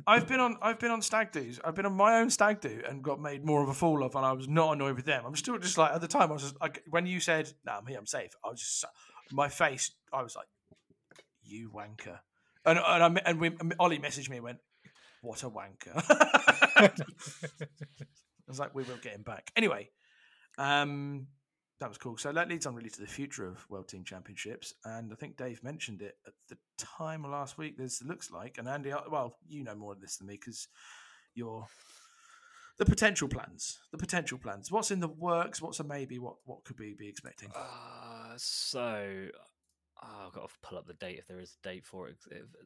I've 0.07 0.28
been 0.28 0.39
on 0.39 0.57
I've 0.61 0.80
been 0.80 0.91
on 0.91 1.01
stag 1.01 1.32
do's. 1.32 1.59
I've 1.63 1.76
been 1.76 1.86
on 1.86 1.93
my 1.93 2.19
own 2.19 2.30
stag 2.30 2.61
do 2.61 2.82
and 2.88 3.03
got 3.03 3.19
made 3.19 3.43
more 3.45 3.63
of 3.63 3.69
a 3.69 3.74
fool 3.74 4.03
of, 4.03 4.15
and 4.15 4.26
I 4.26 4.32
was 4.34 4.47
not 4.47 4.74
annoyed 4.74 4.95
with 4.95 5.05
them. 5.05 5.24
I'm 5.26 5.36
still 5.36 5.57
just 5.57 5.78
like 5.78 5.93
at 5.93 6.01
the 6.01 6.07
time 6.07 6.30
I 6.30 6.34
was 6.34 6.43
just 6.43 6.61
like 6.61 6.84
when 6.89 7.05
you 7.05 7.19
said, 7.19 7.51
"No, 7.65 7.74
I'm 7.74 7.86
here, 7.88 7.97
I'm 7.97 8.05
safe." 8.05 8.32
I 8.45 8.49
was 8.49 8.59
just 8.59 8.86
my 9.32 9.47
face. 9.49 9.91
I 10.13 10.22
was 10.22 10.36
like, 10.36 10.47
You 11.43 11.72
wanker. 11.72 12.19
And 12.65 12.78
and, 12.80 13.17
I, 13.17 13.22
and 13.26 13.39
we, 13.41 13.47
and 13.59 13.74
Ollie 13.80 13.99
messaged 13.99 14.30
me 14.30 14.38
and 14.38 14.43
went, 14.43 14.59
"What 15.22 15.41
a 15.43 15.49
wanker." 15.49 15.95
I 16.78 16.91
was 18.47 18.59
like, 18.59 18.76
"We 18.76 18.84
will 18.84 18.97
get 18.97 19.13
him 19.13 19.24
back." 19.24 19.51
Anyway, 19.55 19.89
um, 20.57 21.28
that 21.82 21.89
was 21.89 21.97
cool. 21.97 22.15
So 22.15 22.32
that 22.32 22.47
leads 22.47 22.67
on 22.67 22.75
really 22.75 22.91
to 22.91 23.01
the 23.01 23.07
future 23.07 23.47
of 23.47 23.67
World 23.69 23.88
Team 23.88 24.03
Championships, 24.03 24.75
and 24.86 25.11
I 25.11 25.15
think 25.15 25.36
Dave 25.36 25.63
mentioned 25.63 26.01
it 26.03 26.15
at 26.25 26.34
the 26.47 26.57
time 26.77 27.23
last 27.23 27.57
week. 27.57 27.75
There's 27.75 28.01
looks 28.03 28.32
like, 28.32 28.57
and 28.59 28.69
Andy, 28.69 28.91
uh, 28.91 29.01
well, 29.09 29.38
you 29.49 29.63
know 29.63 29.75
more 29.75 29.91
of 29.91 29.99
this 29.99 30.17
than 30.17 30.27
me 30.27 30.36
because 30.39 30.67
you're 31.34 31.65
the 32.77 32.86
potential 32.86 33.27
plans. 33.27 33.79
The 33.91 33.97
potential 33.97 34.38
plans. 34.38 34.71
What's 34.71 34.91
in 34.91 34.99
the 34.99 35.07
works? 35.07 35.59
What's 35.59 35.79
a 35.79 35.84
maybe? 35.84 36.19
What 36.19 36.36
what 36.45 36.63
could 36.63 36.79
we 36.79 36.93
be 36.93 37.07
expecting? 37.07 37.49
Uh, 37.55 38.34
so 38.38 39.27
oh, 40.03 40.25
I've 40.27 40.34
got 40.34 40.49
to 40.49 40.55
pull 40.61 40.77
up 40.77 40.86
the 40.86 40.93
date 40.93 41.17
if 41.17 41.27
there 41.27 41.39
is 41.39 41.57
a 41.63 41.67
date 41.67 41.86
for 41.86 42.09
it. 42.09 42.17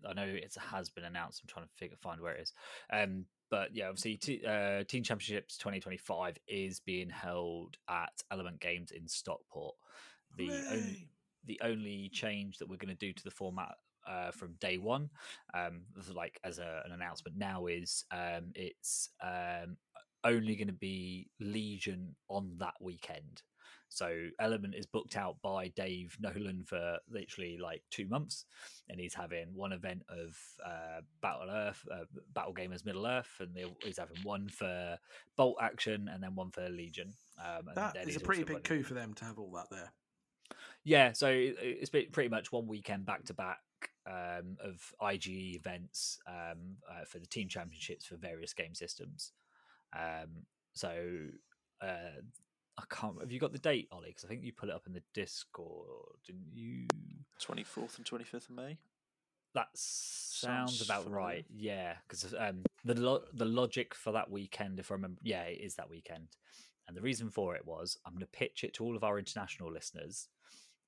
I 0.08 0.14
know 0.14 0.24
it 0.24 0.56
has 0.72 0.90
been 0.90 1.06
announced. 1.06 1.42
I'm 1.42 1.48
trying 1.48 1.66
to 1.66 1.72
figure 1.74 1.98
find 2.02 2.20
where 2.20 2.34
it 2.34 2.42
is. 2.42 2.54
Um, 2.92 3.26
but 3.50 3.76
yeah, 3.76 3.88
obviously, 3.88 4.18
t- 4.18 4.46
uh, 4.46 4.84
Team 4.84 5.04
Championships 5.04 5.58
2025 5.58 6.38
is 6.48 6.80
being 6.80 7.10
held 7.10 7.78
at 7.90 8.12
Element 8.32 8.60
Games 8.60 8.92
in 8.92 9.08
Stockport. 9.08 9.76
The 10.38 10.50
only, 10.72 11.10
the 11.46 11.62
only 11.64 12.10
change 12.12 12.58
that 12.58 12.70
we're 12.70 12.78
going 12.78 12.96
to 12.96 12.96
do 12.96 13.14
to 13.14 13.24
the 13.24 13.32
format 13.32 13.76
uh, 14.08 14.32
from 14.32 14.56
day 14.60 14.78
one, 14.78 15.10
um, 15.54 15.84
like 16.14 16.40
as 16.44 16.60
a, 16.60 16.82
an 16.86 16.92
announcement 16.92 17.38
now, 17.38 17.68
is 17.68 18.04
um, 18.12 18.52
it's 18.56 19.10
um, 19.24 19.78
only 20.24 20.56
going 20.56 20.68
to 20.68 20.74
be 20.74 21.30
Legion 21.40 22.16
on 22.30 22.56
that 22.60 22.74
weekend. 22.82 23.42
So 23.96 24.28
Element 24.40 24.76
is 24.76 24.86
booked 24.86 25.16
out 25.16 25.38
by 25.42 25.70
Dave 25.70 26.18
Nolan 26.20 26.64
for 26.66 26.98
literally 27.10 27.58
like 27.58 27.82
two 27.92 28.08
months, 28.08 28.46
and 28.90 29.00
he's 29.00 29.14
having 29.14 29.48
one 29.56 29.72
event 29.72 30.04
of 30.10 30.38
uh, 30.66 31.00
Battle 31.22 31.50
Earth, 31.50 31.88
uh, 31.92 32.04
Battle 32.34 32.54
Gamers 32.54 32.86
Middle 32.86 33.08
Earth, 33.08 33.32
and 33.40 33.56
he's 33.82 33.98
having 33.98 34.18
one 34.24 34.50
for 34.50 34.98
Bolt 35.38 35.56
Action 35.62 36.10
and 36.12 36.22
then 36.22 36.36
one 36.36 36.52
for 36.52 36.68
Legion. 36.68 37.14
Um, 37.40 37.70
and 37.70 37.78
That 37.78 37.96
a 38.18 38.20
pretty 38.20 38.44
big 38.44 38.64
coup 38.66 38.84
for 38.84 38.96
them 38.96 39.14
to 39.14 39.26
have 39.26 39.40
all 39.40 39.52
that 39.54 39.70
there. 39.72 39.92
yeah, 40.84 41.14
so 41.14 41.30
it- 41.30 41.56
it's 41.60 41.90
been 41.90 42.12
pretty 42.12 42.30
much 42.30 42.52
one 42.52 42.68
weekend 42.68 43.06
back 43.06 43.24
to 43.26 43.34
back 43.34 43.60
um, 44.06 44.58
of 44.60 44.94
IGE 45.02 45.56
events 45.56 46.20
um, 46.28 46.78
uh, 46.92 47.06
for 47.06 47.18
the 47.20 47.26
team 47.26 47.48
championships 47.48 48.06
for 48.06 48.18
various 48.18 48.54
game 48.54 48.76
systems. 48.76 49.32
Um, 49.98 50.46
so 50.74 51.28
uh, 51.82 52.22
I 52.78 52.84
can't. 52.90 53.20
Have 53.22 53.32
you 53.32 53.40
got 53.40 53.54
the 53.54 53.60
date, 53.60 53.88
Ollie? 53.92 54.10
Because 54.10 54.26
I 54.26 54.28
think 54.28 54.44
you 54.44 54.52
put 54.52 54.70
it 54.70 54.76
up 54.76 54.88
in 54.88 54.94
the 54.94 55.04
Discord, 55.14 56.20
didn't 56.26 56.48
you? 56.54 56.88
24th 57.42 57.98
and 57.98 58.06
25th 58.06 58.50
of 58.50 58.56
May. 58.56 58.78
That 59.54 59.68
sounds 59.74 60.80
Sounds 60.80 60.82
about 60.82 61.10
right. 61.10 61.46
Yeah, 61.50 61.94
because 62.08 62.34
um, 62.38 62.64
the 62.84 63.00
lo- 63.00 63.24
the 63.34 63.46
logic 63.46 63.96
for 63.96 64.12
that 64.12 64.30
weekend, 64.30 64.80
if 64.80 64.92
I 64.92 64.96
remember, 64.96 65.22
yeah, 65.24 65.44
it 65.44 65.62
is 65.62 65.76
that 65.76 65.90
weekend. 65.90 66.28
And 66.88 66.96
the 66.96 67.02
reason 67.02 67.30
for 67.30 67.56
it 67.56 67.66
was 67.66 67.98
I'm 68.06 68.12
going 68.14 68.20
to 68.20 68.28
pitch 68.28 68.64
it 68.66 68.74
to 68.76 68.84
all 68.84 68.98
of 68.98 69.04
our 69.04 69.18
international 69.18 69.72
listeners 69.72 70.28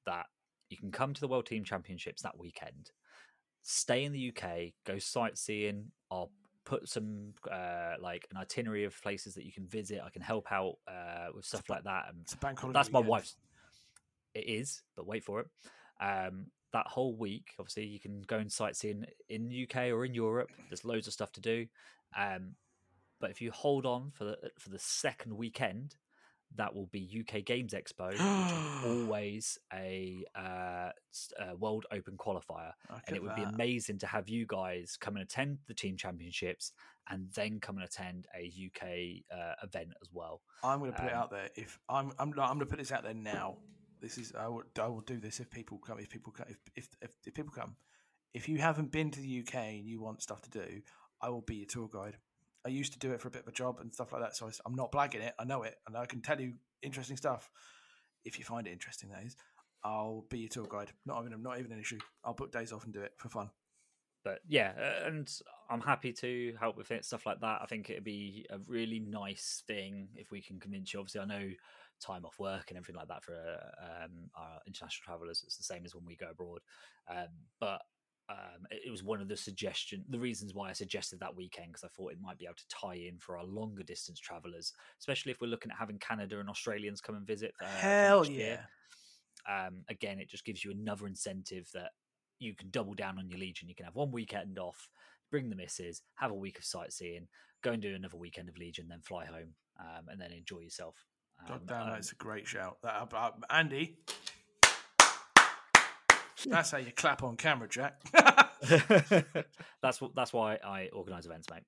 that 0.06 0.26
you 0.70 0.78
can 0.78 0.92
come 0.92 1.14
to 1.14 1.22
the 1.22 1.28
World 1.30 1.46
Team 1.46 1.64
Championships 1.64 2.22
that 2.24 2.38
weekend, 2.38 2.92
stay 3.64 4.04
in 4.04 4.12
the 4.12 4.34
UK, 4.36 4.74
go 4.86 5.00
sightseeing. 5.00 5.92
I'll 6.12 6.32
put 6.68 6.90
some 6.90 7.34
uh, 7.50 7.94
like 8.02 8.28
an 8.30 8.38
itinerary 8.38 8.84
of 8.84 9.02
places 9.02 9.34
that 9.36 9.46
you 9.46 9.54
can 9.54 9.66
visit. 9.66 10.02
I 10.06 10.10
can 10.10 10.22
help 10.22 10.52
out 10.52 10.76
uh, 10.88 11.28
with 11.34 11.46
stuff 11.46 11.70
like 11.70 11.86
that. 11.86 12.08
And 12.10 12.20
It's 12.24 12.34
a 12.34 12.38
bank 12.38 12.60
holiday. 12.60 12.78
that's 12.78 12.92
my 12.92 13.00
weekend. 13.00 13.10
wife's. 13.10 13.36
It 14.36 14.46
is, 14.50 14.84
but 14.96 15.08
wait 15.08 15.24
for 15.24 15.40
it. 15.40 15.48
Um, 16.02 16.48
that 16.74 16.86
whole 16.88 17.16
week, 17.16 17.52
obviously, 17.58 17.86
you 17.86 18.00
can 18.02 18.22
go 18.24 18.38
and 18.38 18.52
sightseeing 18.52 19.06
in 19.30 19.50
UK 19.64 19.86
or 19.94 20.04
in 20.04 20.14
Europe. 20.14 20.52
There's 20.70 20.84
loads 20.84 21.08
of 21.08 21.14
stuff 21.14 21.32
to 21.34 21.42
do. 21.42 21.66
Um, 22.16 22.56
but 23.22 23.32
if 23.32 23.42
you 23.42 23.50
hold 23.52 23.86
on 23.86 24.12
for 24.12 24.26
the 24.26 24.38
for 24.60 24.70
the 24.70 24.78
second 24.78 25.36
weekend, 25.38 25.96
that 26.56 26.74
will 26.74 26.88
be 26.88 27.24
UK 27.28 27.46
Games 27.46 27.74
Expo, 27.74 28.10
which 28.10 28.20
is 28.20 28.86
always 28.86 29.60
a, 29.74 30.24
uh, 30.36 30.90
a 31.40 31.56
World 31.58 31.86
Open 31.92 32.18
qualifier, 32.18 32.72
Look 32.90 33.02
and 33.08 33.16
it 33.16 33.24
would 33.24 33.36
be 33.36 33.44
amazing 33.44 34.00
to 34.00 34.08
have 34.08 34.28
you 34.30 34.46
guys 34.48 34.98
come 35.00 35.16
and 35.16 35.24
attend 35.24 35.60
the 35.68 35.74
team 35.74 35.98
championships, 35.98 36.72
and 37.10 37.30
then 37.36 37.60
come 37.60 37.78
and 37.78 37.86
attend 37.86 38.28
a 38.36 38.52
UK 38.68 39.38
uh, 39.38 39.54
event 39.64 39.90
as 40.02 40.10
well. 40.12 40.42
I'm 40.64 40.80
going 40.80 40.92
to 40.92 40.98
put 40.98 41.08
it 41.08 41.14
Um, 41.14 41.20
out 41.20 41.32
there. 41.32 41.50
If 41.56 41.80
I'm, 41.90 42.12
I'm, 42.20 42.30
I'm 42.32 42.34
going 42.34 42.60
to 42.60 42.66
put 42.66 42.80
this 42.80 42.92
out 42.92 43.04
there 43.04 43.14
now. 43.14 43.58
This 44.00 44.18
is, 44.18 44.34
I 44.38 44.48
will, 44.48 44.64
I 44.80 44.88
will 44.88 45.02
do 45.02 45.20
this 45.20 45.40
if 45.40 45.50
people 45.50 45.80
come. 45.80 46.00
If 46.00 46.10
people 46.10 46.32
come, 46.32 46.46
if, 46.50 46.58
if, 46.76 46.88
if, 47.02 47.12
if 47.26 47.34
people 47.34 47.52
come, 47.52 47.76
if 48.34 48.48
you 48.48 48.60
haven't 48.60 48.92
been 48.92 49.10
to 49.12 49.20
the 49.20 49.40
UK 49.40 49.56
and 49.56 49.86
you 49.86 50.00
want 50.02 50.22
stuff 50.22 50.42
to 50.44 50.50
do, 50.52 50.82
I 51.22 51.30
will 51.30 51.42
be 51.42 51.56
your 51.56 51.66
tour 51.66 51.90
guide. 51.92 52.18
I 52.66 52.70
used 52.70 52.94
to 52.94 53.00
do 53.00 53.12
it 53.12 53.22
for 53.22 53.28
a 53.28 53.32
bit 53.32 53.44
of 53.44 53.48
a 53.48 53.52
job 53.52 53.80
and 53.80 53.94
stuff 53.94 54.12
like 54.12 54.22
that, 54.22 54.36
so 54.36 54.48
I, 54.48 54.52
am 54.68 54.76
not 54.76 54.92
blagging 54.92 55.22
it. 55.22 55.34
I 55.40 55.46
know 55.46 55.64
it, 55.64 55.76
and 55.88 55.96
I 55.96 56.06
can 56.06 56.22
tell 56.22 56.40
you 56.40 56.54
interesting 56.82 57.18
stuff. 57.18 57.50
If 58.26 58.38
you 58.38 58.46
find 58.46 58.68
it 58.68 58.72
interesting, 58.72 59.10
that 59.10 59.24
is, 59.24 59.36
I'll 59.84 60.26
be 60.30 60.40
your 60.40 60.50
tour 60.50 60.68
guide. 60.70 60.92
Not 61.06 61.24
even, 61.26 61.42
not 61.42 61.60
even 61.60 61.72
an 61.72 61.80
issue. 61.80 62.00
I'll 62.24 62.34
book 62.34 62.52
days 62.52 62.72
off 62.74 62.84
and 62.84 62.94
do 62.94 63.02
it 63.02 63.14
for 63.18 63.30
fun. 63.30 63.50
but 64.24 64.40
yeah, 64.48 64.74
and 65.06 65.32
I'm 65.70 65.82
happy 65.82 66.12
to 66.14 66.54
help 66.60 66.78
with 66.78 66.92
it, 66.92 67.06
stuff 67.06 67.26
like 67.26 67.40
that. 67.42 67.62
I 67.62 67.66
think 67.68 67.90
it'd 67.90 68.04
be 68.04 68.46
a 68.50 68.58
really 68.68 69.00
nice 69.00 69.64
thing 69.68 70.10
if 70.16 70.32
we 70.32 70.42
can 70.42 70.60
convince 70.60 70.94
you. 70.94 71.00
Obviously, 71.00 71.22
I 71.22 71.26
know 71.26 71.50
time 72.02 72.26
off 72.26 72.38
work 72.38 72.66
and 72.70 72.78
everything 72.78 72.98
like 72.98 73.08
that 73.08 73.24
for 73.24 73.34
um, 73.34 74.30
our 74.36 74.60
international 74.68 75.04
travelers. 75.06 75.44
It's 75.46 75.58
the 75.58 75.64
same 75.64 75.86
as 75.86 75.96
when 75.96 76.06
we 76.06 76.16
go 76.16 76.30
abroad, 76.32 76.60
um, 77.10 77.28
but. 77.60 77.82
Um, 78.30 78.68
it 78.72 78.92
was 78.92 79.04
one 79.04 79.22
of 79.22 79.30
the 79.30 79.38
suggestion, 79.38 80.04
the 80.10 80.20
reasons 80.20 80.54
why 80.54 80.70
I 80.70 80.74
suggested 80.74 81.20
that 81.22 81.36
weekend 81.36 81.70
because 81.70 81.86
I 81.86 81.88
thought 81.88 82.12
it 82.12 82.20
might 82.22 82.38
be 82.38 82.46
able 82.46 82.56
to 82.56 82.68
tie 82.68 82.96
in 82.96 83.18
for 83.20 83.38
our 83.38 83.46
longer 83.46 83.84
distance 83.84 84.20
travelers, 84.20 84.74
especially 85.00 85.32
if 85.32 85.40
we're 85.40 85.48
looking 85.48 85.72
at 85.72 85.78
having 85.78 85.98
Canada 86.00 86.40
and 86.42 86.50
Australians 86.50 87.00
come 87.00 87.16
and 87.16 87.26
visit. 87.26 87.54
Uh, 87.62 87.68
Hell 87.68 88.26
yeah! 88.26 88.58
um, 89.48 89.84
again, 89.90 90.20
it 90.20 90.30
just 90.30 90.44
gives 90.44 90.66
you 90.66 90.72
another 90.72 91.08
incentive 91.08 91.70
that 91.74 91.92
you 92.40 92.54
can 92.54 92.70
double 92.70 92.94
down 92.94 93.18
on 93.18 93.30
your 93.30 93.40
Legion. 93.40 93.70
You 93.70 93.76
can 93.76 93.86
have 93.86 93.96
one 93.96 94.12
weekend 94.12 94.60
off, 94.60 94.90
bring 95.32 95.50
the 95.50 95.56
misses, 95.56 96.02
have 96.16 96.32
a 96.32 96.36
week 96.36 96.58
of 96.60 96.66
sightseeing, 96.66 97.28
go 97.64 97.72
and 97.72 97.82
do 97.82 97.96
another 97.96 98.18
weekend 98.18 98.50
of 98.50 98.58
Legion, 98.58 98.88
then 98.90 99.02
fly 99.02 99.26
home, 99.26 99.54
um, 99.80 100.10
and 100.10 100.20
then 100.20 100.32
enjoy 100.32 100.60
yourself. 100.60 100.96
God 101.48 101.62
Um, 101.62 101.66
damn, 101.66 101.90
that's 101.92 102.12
a 102.12 102.16
great 102.16 102.46
shout. 102.46 102.78
That, 102.84 103.14
uh, 103.14 103.32
Andy, 103.50 104.00
that's 106.46 106.72
how 106.72 106.78
you 106.78 106.92
clap 106.92 107.24
on 107.24 107.38
camera, 107.38 107.68
Jack. 107.68 108.00
that's 109.82 110.02
what. 110.02 110.16
That's 110.16 110.34
why 110.34 110.58
I 110.64 110.90
organise 110.94 111.26
events, 111.26 111.50
mate. 111.50 111.64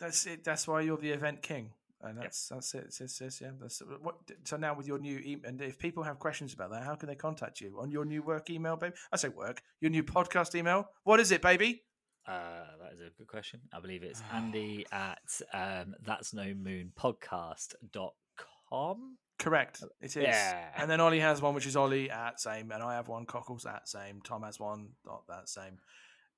That's 0.00 0.26
it. 0.26 0.44
That's 0.44 0.66
why 0.68 0.82
you're 0.82 0.96
the 0.96 1.10
event 1.10 1.42
king, 1.42 1.70
and 2.02 2.18
that's 2.18 2.48
that's 2.48 2.74
it. 2.74 2.84
It's, 2.86 3.00
it's, 3.00 3.20
it's- 3.20 3.40
yeah. 3.40 3.50
That's 3.60 3.80
what. 4.00 4.16
So 4.44 4.56
now 4.56 4.74
with 4.74 4.86
your 4.86 4.98
new 4.98 5.18
email, 5.24 5.48
and 5.48 5.60
if 5.60 5.78
people 5.78 6.02
have 6.02 6.18
questions 6.18 6.52
about 6.52 6.70
that, 6.70 6.84
how 6.84 6.94
can 6.96 7.08
they 7.08 7.14
contact 7.14 7.60
you 7.60 7.78
on 7.80 7.90
your 7.90 8.04
new 8.04 8.22
work 8.22 8.50
email, 8.50 8.76
baby? 8.76 8.94
I 9.12 9.16
say 9.16 9.28
work. 9.28 9.62
Your 9.80 9.90
new 9.90 10.02
podcast 10.02 10.54
email. 10.54 10.88
What 11.04 11.20
is 11.20 11.32
it, 11.32 11.42
baby? 11.42 11.82
Uh, 12.26 12.64
that 12.82 12.92
is 12.92 13.00
a 13.00 13.10
good 13.16 13.26
question. 13.26 13.60
I 13.72 13.80
believe 13.80 14.02
it's 14.02 14.22
Andy 14.32 14.84
at 14.92 15.18
um, 15.54 15.94
that's 16.04 16.34
no 16.34 16.52
moon 16.54 16.92
podcast.com. 16.98 19.16
Correct. 19.38 19.84
It 20.00 20.16
is. 20.16 20.16
Yeah. 20.16 20.64
And 20.76 20.90
then 20.90 21.00
Ollie 21.00 21.20
has 21.20 21.40
one, 21.40 21.54
which 21.54 21.66
is 21.66 21.76
Ollie 21.76 22.10
at 22.10 22.40
same, 22.40 22.72
and 22.72 22.82
I 22.82 22.94
have 22.94 23.08
one, 23.08 23.24
Cockles 23.24 23.66
at 23.66 23.88
same. 23.88 24.20
Tom 24.22 24.42
has 24.42 24.58
one, 24.58 24.90
not 25.06 25.22
that 25.28 25.48
same. 25.48 25.78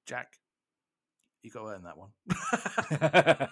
Jack, 0.07 0.37
you 1.43 1.51
got 1.51 1.63
to 1.63 1.69
earn 1.69 1.85
that 1.85 1.97
one. 1.97 2.11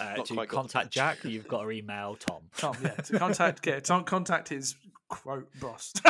uh, 0.00 0.14
to 0.14 0.34
quite 0.34 0.36
got 0.36 0.36
the 0.36 0.46
contact. 0.46 0.90
Jack, 0.90 1.24
you've 1.24 1.48
got 1.48 1.62
to 1.62 1.70
email 1.72 2.16
Tom. 2.16 2.42
Tom, 2.56 2.76
yeah, 2.82 2.90
to 2.90 3.18
contact, 3.18 3.66
yeah, 3.66 3.80
Tom, 3.80 4.04
contact 4.04 4.48
his 4.48 4.76
quote 5.08 5.48
boss. 5.60 5.92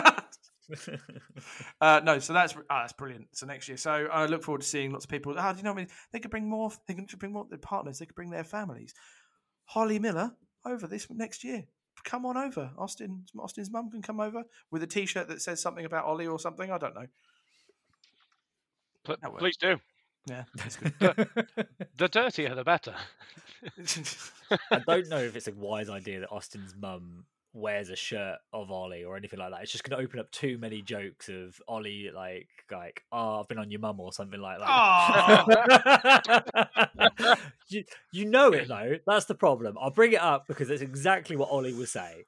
uh, 1.80 2.00
no, 2.04 2.18
so 2.18 2.32
that's 2.34 2.54
oh, 2.56 2.62
that's 2.68 2.92
brilliant. 2.92 3.28
So 3.32 3.46
next 3.46 3.68
year, 3.68 3.76
so 3.78 3.90
I 3.90 4.26
look 4.26 4.42
forward 4.42 4.60
to 4.60 4.66
seeing 4.66 4.92
lots 4.92 5.06
of 5.06 5.10
people. 5.10 5.34
Ah, 5.38 5.52
do 5.52 5.58
you 5.58 5.64
know 5.64 5.72
what 5.72 5.78
I 5.78 5.82
mean? 5.84 5.90
They 6.12 6.20
could 6.20 6.30
bring 6.30 6.48
more. 6.48 6.70
They 6.86 6.94
can 6.94 7.06
bring 7.18 7.32
more 7.32 7.46
their 7.48 7.58
partners. 7.58 7.98
They 7.98 8.06
could 8.06 8.16
bring 8.16 8.30
their 8.30 8.44
families. 8.44 8.92
Holly 9.66 9.98
Miller 9.98 10.32
over 10.64 10.86
this 10.86 11.08
next 11.10 11.44
year. 11.44 11.64
Come 12.04 12.26
on 12.26 12.36
over, 12.36 12.70
Austin. 12.76 13.24
Austin's 13.38 13.70
mum 13.70 13.90
can 13.90 14.02
come 14.02 14.20
over 14.20 14.44
with 14.70 14.82
a 14.82 14.86
T-shirt 14.86 15.28
that 15.28 15.40
says 15.40 15.60
something 15.60 15.84
about 15.84 16.04
Ollie 16.04 16.26
or 16.26 16.38
something. 16.38 16.70
I 16.70 16.78
don't 16.78 16.94
know. 16.94 17.06
Pl- 19.04 19.16
please 19.38 19.56
do. 19.56 19.78
Yeah, 20.26 20.44
that's 20.54 20.76
good. 20.76 21.28
The 21.96 22.08
dirtier, 22.08 22.54
the 22.56 22.64
better. 22.64 22.94
I 24.70 24.80
don't 24.80 25.08
know 25.08 25.18
if 25.18 25.36
it's 25.36 25.46
a 25.46 25.52
wise 25.52 25.88
idea 25.88 26.20
that 26.20 26.32
Austin's 26.32 26.74
mum 26.74 27.24
wears 27.54 27.88
a 27.88 27.96
shirt 27.96 28.38
of 28.52 28.70
Ollie 28.70 29.04
or 29.04 29.16
anything 29.16 29.38
like 29.38 29.50
that. 29.52 29.62
It's 29.62 29.72
just 29.72 29.84
going 29.84 29.96
to 29.98 30.04
open 30.04 30.18
up 30.18 30.30
too 30.30 30.58
many 30.58 30.82
jokes 30.82 31.28
of 31.28 31.58
Ollie, 31.66 32.10
like, 32.14 32.48
like, 32.70 33.02
oh, 33.12 33.40
I've 33.40 33.48
been 33.48 33.58
on 33.58 33.70
your 33.70 33.80
mum 33.80 34.00
or 34.00 34.12
something 34.12 34.40
like 34.40 34.58
that. 34.58 34.68
you, 37.68 37.84
you 38.12 38.24
know 38.26 38.52
it 38.52 38.68
though. 38.68 38.96
That's 39.06 39.26
the 39.26 39.34
problem. 39.34 39.78
I'll 39.80 39.90
bring 39.90 40.12
it 40.12 40.20
up 40.20 40.46
because 40.46 40.68
it's 40.68 40.82
exactly 40.82 41.36
what 41.36 41.48
Ollie 41.48 41.72
was 41.72 41.92
saying. 41.92 42.24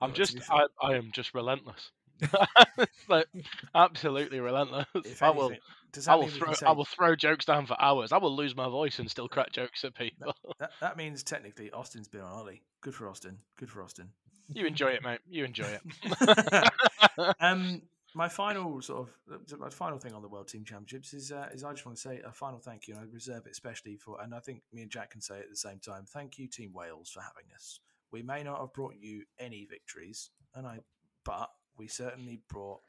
I'm 0.00 0.12
just, 0.12 0.38
I, 0.50 0.66
I 0.82 0.94
am 0.94 1.10
just 1.12 1.34
relentless. 1.34 1.90
like 3.08 3.26
absolutely 3.74 4.40
relentless. 4.40 4.86
If 4.94 5.22
I 5.22 5.30
will. 5.30 5.46
anything, 5.46 5.60
I 6.08 6.14
will 6.14 6.22
mean 6.22 6.30
throw. 6.30 6.52
say 6.52 6.66
I 6.66 6.72
will 6.72 6.84
throw 6.84 7.16
jokes 7.16 7.44
down 7.44 7.66
for 7.66 7.80
hours. 7.80 8.12
I 8.12 8.18
will 8.18 8.34
lose 8.34 8.54
my 8.54 8.68
voice 8.68 8.98
and 8.98 9.10
still 9.10 9.28
crack 9.28 9.52
jokes 9.52 9.84
at 9.84 9.94
people. 9.94 10.34
that, 10.58 10.70
that 10.80 10.96
means 10.96 11.22
technically 11.22 11.70
Austin's 11.70 12.08
been 12.08 12.20
on 12.20 12.32
Ollie. 12.32 12.62
Good 12.80 12.94
for 12.94 13.08
Austin. 13.08 13.38
Good 13.58 13.70
for 13.70 13.82
Austin. 13.82 14.10
You 14.48 14.66
enjoy 14.66 14.88
it, 14.88 15.02
mate. 15.02 15.20
You 15.28 15.44
enjoy 15.44 15.66
it. 15.66 16.70
um, 17.40 17.82
my 18.16 18.28
final 18.28 18.80
sort 18.80 19.08
of 19.28 19.58
my 19.58 19.68
final 19.68 19.98
thing 19.98 20.14
on 20.14 20.22
the 20.22 20.28
World 20.28 20.48
Team 20.48 20.64
Championships 20.64 21.12
is 21.12 21.32
uh, 21.32 21.48
is 21.52 21.64
I 21.64 21.72
just 21.72 21.84
want 21.84 21.96
to 21.96 22.02
say 22.02 22.20
a 22.24 22.32
final 22.32 22.58
thank 22.58 22.88
you, 22.88 22.94
and 22.94 23.02
I 23.02 23.12
reserve 23.12 23.46
it 23.46 23.52
especially 23.52 23.96
for, 23.96 24.20
and 24.22 24.34
I 24.34 24.40
think 24.40 24.62
me 24.72 24.82
and 24.82 24.90
Jack 24.90 25.10
can 25.10 25.20
say 25.20 25.36
it 25.36 25.44
at 25.44 25.50
the 25.50 25.56
same 25.56 25.80
time. 25.80 26.04
Thank 26.08 26.38
you, 26.38 26.48
Team 26.48 26.72
Wales, 26.72 27.10
for 27.10 27.20
having 27.20 27.52
us. 27.54 27.80
We 28.12 28.22
may 28.22 28.42
not 28.42 28.60
have 28.60 28.72
brought 28.72 28.94
you 28.98 29.24
any 29.38 29.66
victories, 29.68 30.30
and 30.54 30.66
I, 30.66 30.78
but 31.24 31.50
we 31.78 31.86
certainly 31.88 32.40
brought, 32.48 32.80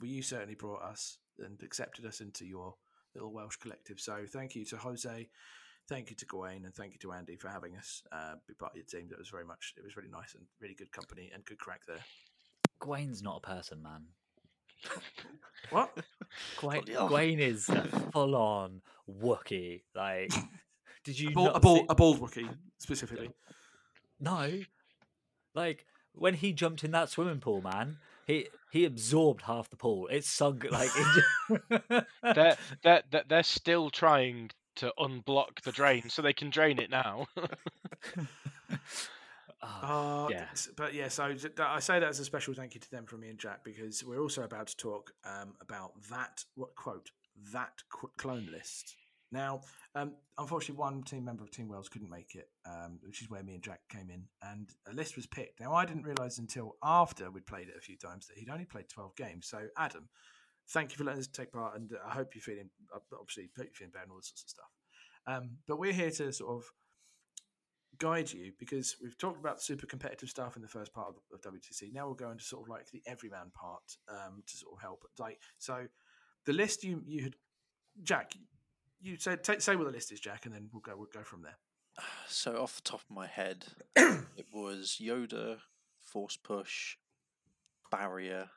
well, 0.00 0.10
you 0.10 0.22
certainly 0.22 0.54
brought 0.54 0.82
us 0.82 1.18
and 1.38 1.60
accepted 1.62 2.04
us 2.06 2.20
into 2.20 2.44
your 2.44 2.74
little 3.14 3.32
Welsh 3.32 3.56
collective. 3.56 4.00
So 4.00 4.24
thank 4.28 4.54
you 4.54 4.64
to 4.66 4.76
Jose, 4.76 5.28
thank 5.88 6.10
you 6.10 6.16
to 6.16 6.26
Gawain, 6.26 6.64
and 6.64 6.74
thank 6.74 6.92
you 6.92 6.98
to 7.00 7.12
Andy 7.12 7.36
for 7.36 7.48
having 7.48 7.76
us 7.76 8.02
uh, 8.12 8.34
be 8.46 8.54
part 8.54 8.72
of 8.72 8.76
your 8.76 8.86
team. 8.86 9.08
That 9.10 9.18
was 9.18 9.28
very 9.28 9.44
much, 9.44 9.74
it 9.76 9.84
was 9.84 9.96
really 9.96 10.10
nice 10.10 10.34
and 10.34 10.44
really 10.60 10.74
good 10.74 10.92
company 10.92 11.30
and 11.32 11.44
good 11.44 11.58
crack 11.58 11.82
there. 11.86 12.04
Gwain's 12.80 13.22
not 13.22 13.40
a 13.44 13.46
person, 13.46 13.82
man. 13.82 14.02
What? 15.70 15.96
Gwain, 16.58 16.84
Bloody 16.84 16.92
hell. 16.92 17.08
Gwain 17.08 17.38
is 17.38 17.70
a 17.70 17.84
full-on 18.12 18.82
Wookie. 19.08 19.80
Like, 19.94 20.30
did 21.04 21.18
you 21.18 21.30
A 21.30 21.32
bald, 21.32 21.46
not 21.46 21.56
a, 21.56 21.60
bald, 21.60 21.78
see- 21.78 21.86
a 21.88 21.94
bald 21.94 22.20
Wookie 22.20 22.48
specifically. 22.78 23.30
No, 24.20 24.60
like 25.54 25.86
when 26.12 26.34
he 26.34 26.52
jumped 26.52 26.84
in 26.84 26.90
that 26.90 27.08
swimming 27.08 27.40
pool, 27.40 27.62
man. 27.62 27.96
He 28.26 28.48
he 28.72 28.84
absorbed 28.84 29.42
half 29.42 29.68
the 29.70 29.76
pool. 29.76 30.08
It 30.08 30.24
sunk 30.24 30.66
like. 30.70 30.90
It... 30.96 32.04
they're, 32.22 32.56
they're 32.82 33.02
they're 33.10 33.24
they're 33.28 33.42
still 33.42 33.90
trying 33.90 34.50
to 34.76 34.92
unblock 34.98 35.60
the 35.62 35.72
drain 35.72 36.08
so 36.08 36.20
they 36.22 36.32
can 36.32 36.50
drain 36.50 36.78
it 36.80 36.90
now. 36.90 37.26
Ah, 39.62 40.26
Uh, 40.26 40.28
yeah. 40.30 40.46
s- 40.52 40.68
But 40.76 40.92
yeah, 40.92 41.08
so 41.08 41.24
I 41.58 41.80
say 41.80 41.98
that 41.98 42.08
as 42.08 42.20
a 42.20 42.24
special 42.24 42.52
thank 42.52 42.74
you 42.74 42.80
to 42.80 42.90
them 42.90 43.06
from 43.06 43.20
me 43.20 43.30
and 43.30 43.38
Jack 43.38 43.64
because 43.64 44.04
we're 44.04 44.20
also 44.20 44.42
about 44.42 44.66
to 44.66 44.76
talk 44.76 45.12
um, 45.24 45.54
about 45.62 45.92
that 46.10 46.44
what 46.54 46.74
quote 46.74 47.10
that 47.52 47.82
qu- 47.88 48.10
clone 48.18 48.48
list. 48.52 48.96
Now, 49.34 49.62
um, 49.96 50.12
unfortunately, 50.38 50.78
one 50.80 51.02
team 51.02 51.24
member 51.24 51.42
of 51.42 51.50
Team 51.50 51.68
Wales 51.68 51.88
couldn't 51.88 52.08
make 52.08 52.36
it, 52.36 52.48
um, 52.64 53.00
which 53.04 53.20
is 53.20 53.28
where 53.28 53.42
me 53.42 53.54
and 53.54 53.62
Jack 53.62 53.80
came 53.88 54.08
in, 54.08 54.24
and 54.42 54.70
a 54.90 54.94
list 54.94 55.16
was 55.16 55.26
picked. 55.26 55.60
Now, 55.60 55.74
I 55.74 55.84
didn't 55.84 56.04
realise 56.04 56.38
until 56.38 56.76
after 56.82 57.30
we'd 57.30 57.46
played 57.46 57.68
it 57.68 57.74
a 57.76 57.80
few 57.80 57.96
times 57.96 58.28
that 58.28 58.38
he'd 58.38 58.48
only 58.48 58.64
played 58.64 58.88
twelve 58.88 59.16
games. 59.16 59.48
So, 59.48 59.66
Adam, 59.76 60.08
thank 60.70 60.92
you 60.92 60.96
for 60.96 61.04
letting 61.04 61.20
us 61.20 61.26
take 61.26 61.52
part, 61.52 61.76
and 61.76 61.90
I 62.06 62.10
hope 62.10 62.34
you're 62.34 62.42
feeling 62.42 62.70
uh, 62.94 63.00
obviously 63.20 63.50
hope 63.56 63.66
you're 63.66 63.74
feeling 63.74 63.90
better 63.90 64.04
and 64.04 64.12
all 64.12 64.22
sorts 64.22 64.44
of 64.44 64.50
stuff. 64.50 64.70
Um, 65.26 65.58
but 65.66 65.78
we're 65.78 65.92
here 65.92 66.10
to 66.12 66.32
sort 66.32 66.56
of 66.56 66.64
guide 67.98 68.32
you 68.32 68.52
because 68.58 68.96
we've 69.02 69.18
talked 69.18 69.40
about 69.40 69.62
super 69.62 69.86
competitive 69.86 70.28
stuff 70.28 70.56
in 70.56 70.62
the 70.62 70.68
first 70.68 70.92
part 70.92 71.08
of, 71.08 71.16
of 71.32 71.52
WTC. 71.52 71.92
Now 71.92 72.06
we'll 72.06 72.14
go 72.14 72.30
into 72.30 72.44
sort 72.44 72.62
of 72.62 72.68
like 72.68 72.90
the 72.90 73.02
everyman 73.06 73.50
part 73.54 73.96
um, 74.08 74.42
to 74.46 74.56
sort 74.56 74.74
of 74.74 74.80
help. 74.80 75.04
Like 75.18 75.40
so, 75.58 75.86
the 76.46 76.52
list 76.52 76.84
you 76.84 77.02
you 77.04 77.24
had, 77.24 77.34
Jack. 78.02 78.32
You 79.04 79.18
say 79.18 79.36
take, 79.36 79.60
say 79.60 79.76
what 79.76 79.84
the 79.84 79.92
list 79.92 80.12
is, 80.12 80.20
Jack, 80.20 80.46
and 80.46 80.54
then 80.54 80.70
we'll 80.72 80.80
go 80.80 80.96
we'll 80.96 81.08
go 81.12 81.22
from 81.22 81.42
there. 81.42 81.58
So 82.26 82.56
off 82.62 82.76
the 82.76 82.82
top 82.90 83.02
of 83.08 83.14
my 83.14 83.26
head, 83.26 83.66
it 83.96 84.46
was 84.52 84.98
Yoda, 85.00 85.58
force 86.00 86.38
push, 86.38 86.96
barrier, 87.90 88.48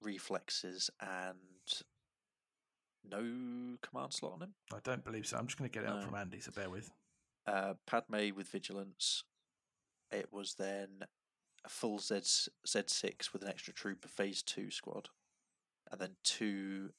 reflexes, 0.00 0.90
and 1.00 1.38
no 3.04 3.76
command 3.82 4.12
slot 4.12 4.34
on 4.34 4.42
him. 4.42 4.54
I 4.72 4.78
don't 4.84 5.04
believe 5.04 5.26
so. 5.26 5.36
I'm 5.36 5.46
just 5.46 5.58
going 5.58 5.68
to 5.68 5.74
get 5.74 5.84
it 5.84 5.90
up 5.90 6.04
from 6.04 6.14
Andy, 6.14 6.38
so 6.38 6.52
bear 6.52 6.70
with. 6.70 6.90
Uh, 7.46 7.74
Padme 7.84 8.30
with 8.34 8.48
vigilance. 8.48 9.24
It 10.12 10.28
was 10.32 10.54
then 10.54 11.00
a 11.64 11.68
full 11.68 11.98
Z 11.98 12.14
Z6 12.14 13.32
with 13.32 13.42
an 13.42 13.48
extra 13.48 13.74
trooper 13.74 14.08
phase 14.08 14.40
two 14.40 14.70
squad, 14.70 15.08
and 15.90 16.00
then 16.00 16.12
two 16.22 16.90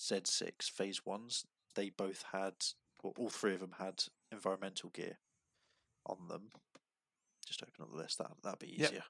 Z6 0.00 0.70
phase 0.70 1.04
ones. 1.04 1.44
They 1.74 1.90
both 1.90 2.24
had, 2.32 2.54
well, 3.02 3.14
all 3.16 3.30
three 3.30 3.54
of 3.54 3.60
them 3.60 3.74
had 3.78 4.04
environmental 4.30 4.90
gear 4.90 5.18
on 6.06 6.28
them. 6.28 6.50
Just 7.46 7.62
open 7.62 7.82
up 7.82 7.90
the 7.90 7.96
list. 7.96 8.18
That 8.18 8.30
that'd 8.42 8.58
be 8.58 8.68
Yep. 8.78 8.90
easier. 8.90 9.04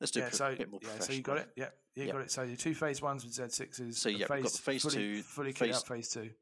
Let's 0.00 0.10
do 0.10 0.20
Yeah, 0.20 0.26
a 0.26 0.32
so 0.32 0.56
bit 0.56 0.70
more 0.70 0.80
yeah, 0.82 0.98
so 0.98 1.12
you 1.12 1.22
got 1.22 1.38
it. 1.38 1.52
Yeah, 1.56 1.70
you 1.94 2.04
Yep. 2.04 2.12
got 2.12 2.22
it. 2.22 2.30
So 2.30 2.42
your 2.42 2.56
two 2.56 2.74
phase 2.74 3.02
ones 3.02 3.24
with 3.24 3.34
Z 3.34 3.48
sixes. 3.50 3.98
So, 4.00 4.08
yeah, 4.08 4.26
we've 4.30 4.42
got 4.42 4.52
the 4.52 4.58
phase 4.58 4.82
fully, 4.82 4.94
two, 4.94 5.22
fully 5.22 5.52
kitted 5.52 5.58
phase- 5.58 5.76
out 5.76 5.86
phase 5.86 6.08
two. 6.08 6.34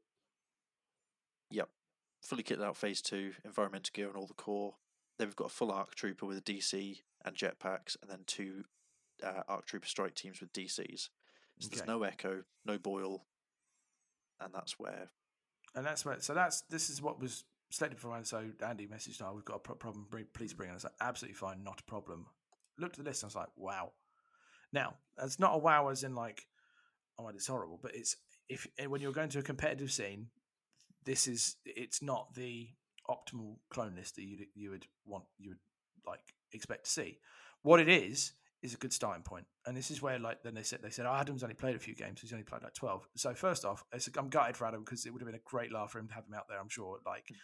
Yep. 1.51 1.69
Fully 2.23 2.43
kitted 2.43 2.63
out 2.63 2.77
phase 2.77 3.01
two, 3.01 3.33
environmental 3.43 3.91
gear 3.93 4.09
on 4.09 4.15
all 4.15 4.27
the 4.27 4.33
core. 4.33 4.77
Then 5.17 5.27
we've 5.27 5.35
got 5.35 5.45
a 5.47 5.49
full 5.53 5.71
arc 5.71 5.95
trooper 5.95 6.25
with 6.25 6.37
a 6.37 6.41
DC 6.41 7.03
and 7.25 7.35
jetpacks, 7.35 7.97
and 8.01 8.09
then 8.09 8.23
two 8.25 8.65
uh, 9.21 9.43
arc 9.47 9.65
trooper 9.65 9.85
strike 9.87 10.15
teams 10.15 10.39
with 10.41 10.51
DCs. 10.53 11.09
So 11.59 11.67
Okay. 11.67 11.75
there's 11.75 11.87
no 11.87 12.03
echo, 12.03 12.43
no 12.65 12.77
Boyle, 12.79 13.27
and 14.39 14.53
that's 14.53 14.79
where 14.79 15.11
And 15.75 15.85
that's 15.85 16.05
where. 16.05 16.19
So 16.19 16.33
that's 16.33 16.61
this 16.61 16.89
is 16.89 17.01
what 17.01 17.19
was 17.19 17.45
selected 17.71 17.99
for. 17.99 18.09
mine. 18.09 18.25
So 18.25 18.43
Andy 18.65 18.87
messaged, 18.87 19.21
"Oh, 19.21 19.33
we've 19.33 19.45
got 19.45 19.57
a 19.57 19.59
pro- 19.59 19.75
problem. 19.75 20.07
Please 20.33 20.53
bring 20.53 20.69
it." 20.69 20.73
I 20.73 20.75
was 20.75 20.83
like, 20.83 20.93
"Absolutely 21.01 21.35
fine, 21.35 21.63
not 21.63 21.79
a 21.79 21.83
problem." 21.83 22.27
Looked 22.77 22.99
at 22.99 23.03
the 23.03 23.09
list. 23.09 23.23
and 23.23 23.27
I 23.27 23.31
was 23.31 23.35
like, 23.35 23.57
"Wow." 23.57 23.93
Now 24.71 24.95
it's 25.21 25.39
not 25.39 25.55
a 25.55 25.57
wow 25.57 25.89
as 25.89 26.03
in 26.03 26.15
like, 26.15 26.47
"Oh, 27.17 27.23
my, 27.23 27.29
it's 27.31 27.47
horrible," 27.47 27.79
but 27.81 27.95
it's 27.95 28.15
if 28.49 28.67
eh, 28.77 28.85
when 28.85 29.01
you're 29.01 29.11
going 29.11 29.29
to 29.29 29.39
a 29.39 29.43
competitive 29.43 29.91
scene, 29.91 30.29
this 31.05 31.27
is 31.27 31.57
it's 31.65 32.01
not 32.01 32.33
the 32.33 32.69
optimal 33.09 33.57
clone 33.69 33.95
list 33.95 34.15
that 34.15 34.23
you 34.23 34.45
you 34.55 34.69
would 34.69 34.85
want 35.05 35.25
you 35.37 35.49
would 35.49 35.59
like 36.05 36.21
expect 36.51 36.85
to 36.85 36.91
see. 36.91 37.19
What 37.61 37.79
it 37.79 37.89
is 37.89 38.33
is 38.63 38.73
a 38.73 38.77
good 38.77 38.93
starting 38.93 39.23
point, 39.23 39.45
and 39.67 39.77
this 39.77 39.91
is 39.91 40.01
where 40.01 40.17
like 40.17 40.41
then 40.41 40.55
they 40.55 40.63
said 40.63 40.79
they 40.81 40.89
said 40.89 41.05
oh, 41.05 41.13
Adam's 41.13 41.43
only 41.43 41.53
played 41.53 41.75
a 41.75 41.79
few 41.79 41.93
games, 41.93 42.21
he's 42.21 42.33
only 42.33 42.45
played 42.45 42.63
like 42.63 42.73
twelve. 42.73 43.07
So 43.15 43.33
first 43.35 43.65
off, 43.65 43.83
it's, 43.91 44.09
I'm 44.17 44.29
gutted 44.29 44.57
for 44.57 44.65
Adam 44.65 44.83
because 44.83 45.05
it 45.05 45.11
would 45.11 45.21
have 45.21 45.27
been 45.27 45.35
a 45.35 45.49
great 45.49 45.71
laugh 45.71 45.91
for 45.91 45.99
him 45.99 46.07
to 46.07 46.13
have 46.13 46.25
him 46.25 46.33
out 46.33 46.45
there. 46.49 46.59
I'm 46.59 46.69
sure, 46.69 46.99
like 47.05 47.27
mm. 47.31 47.35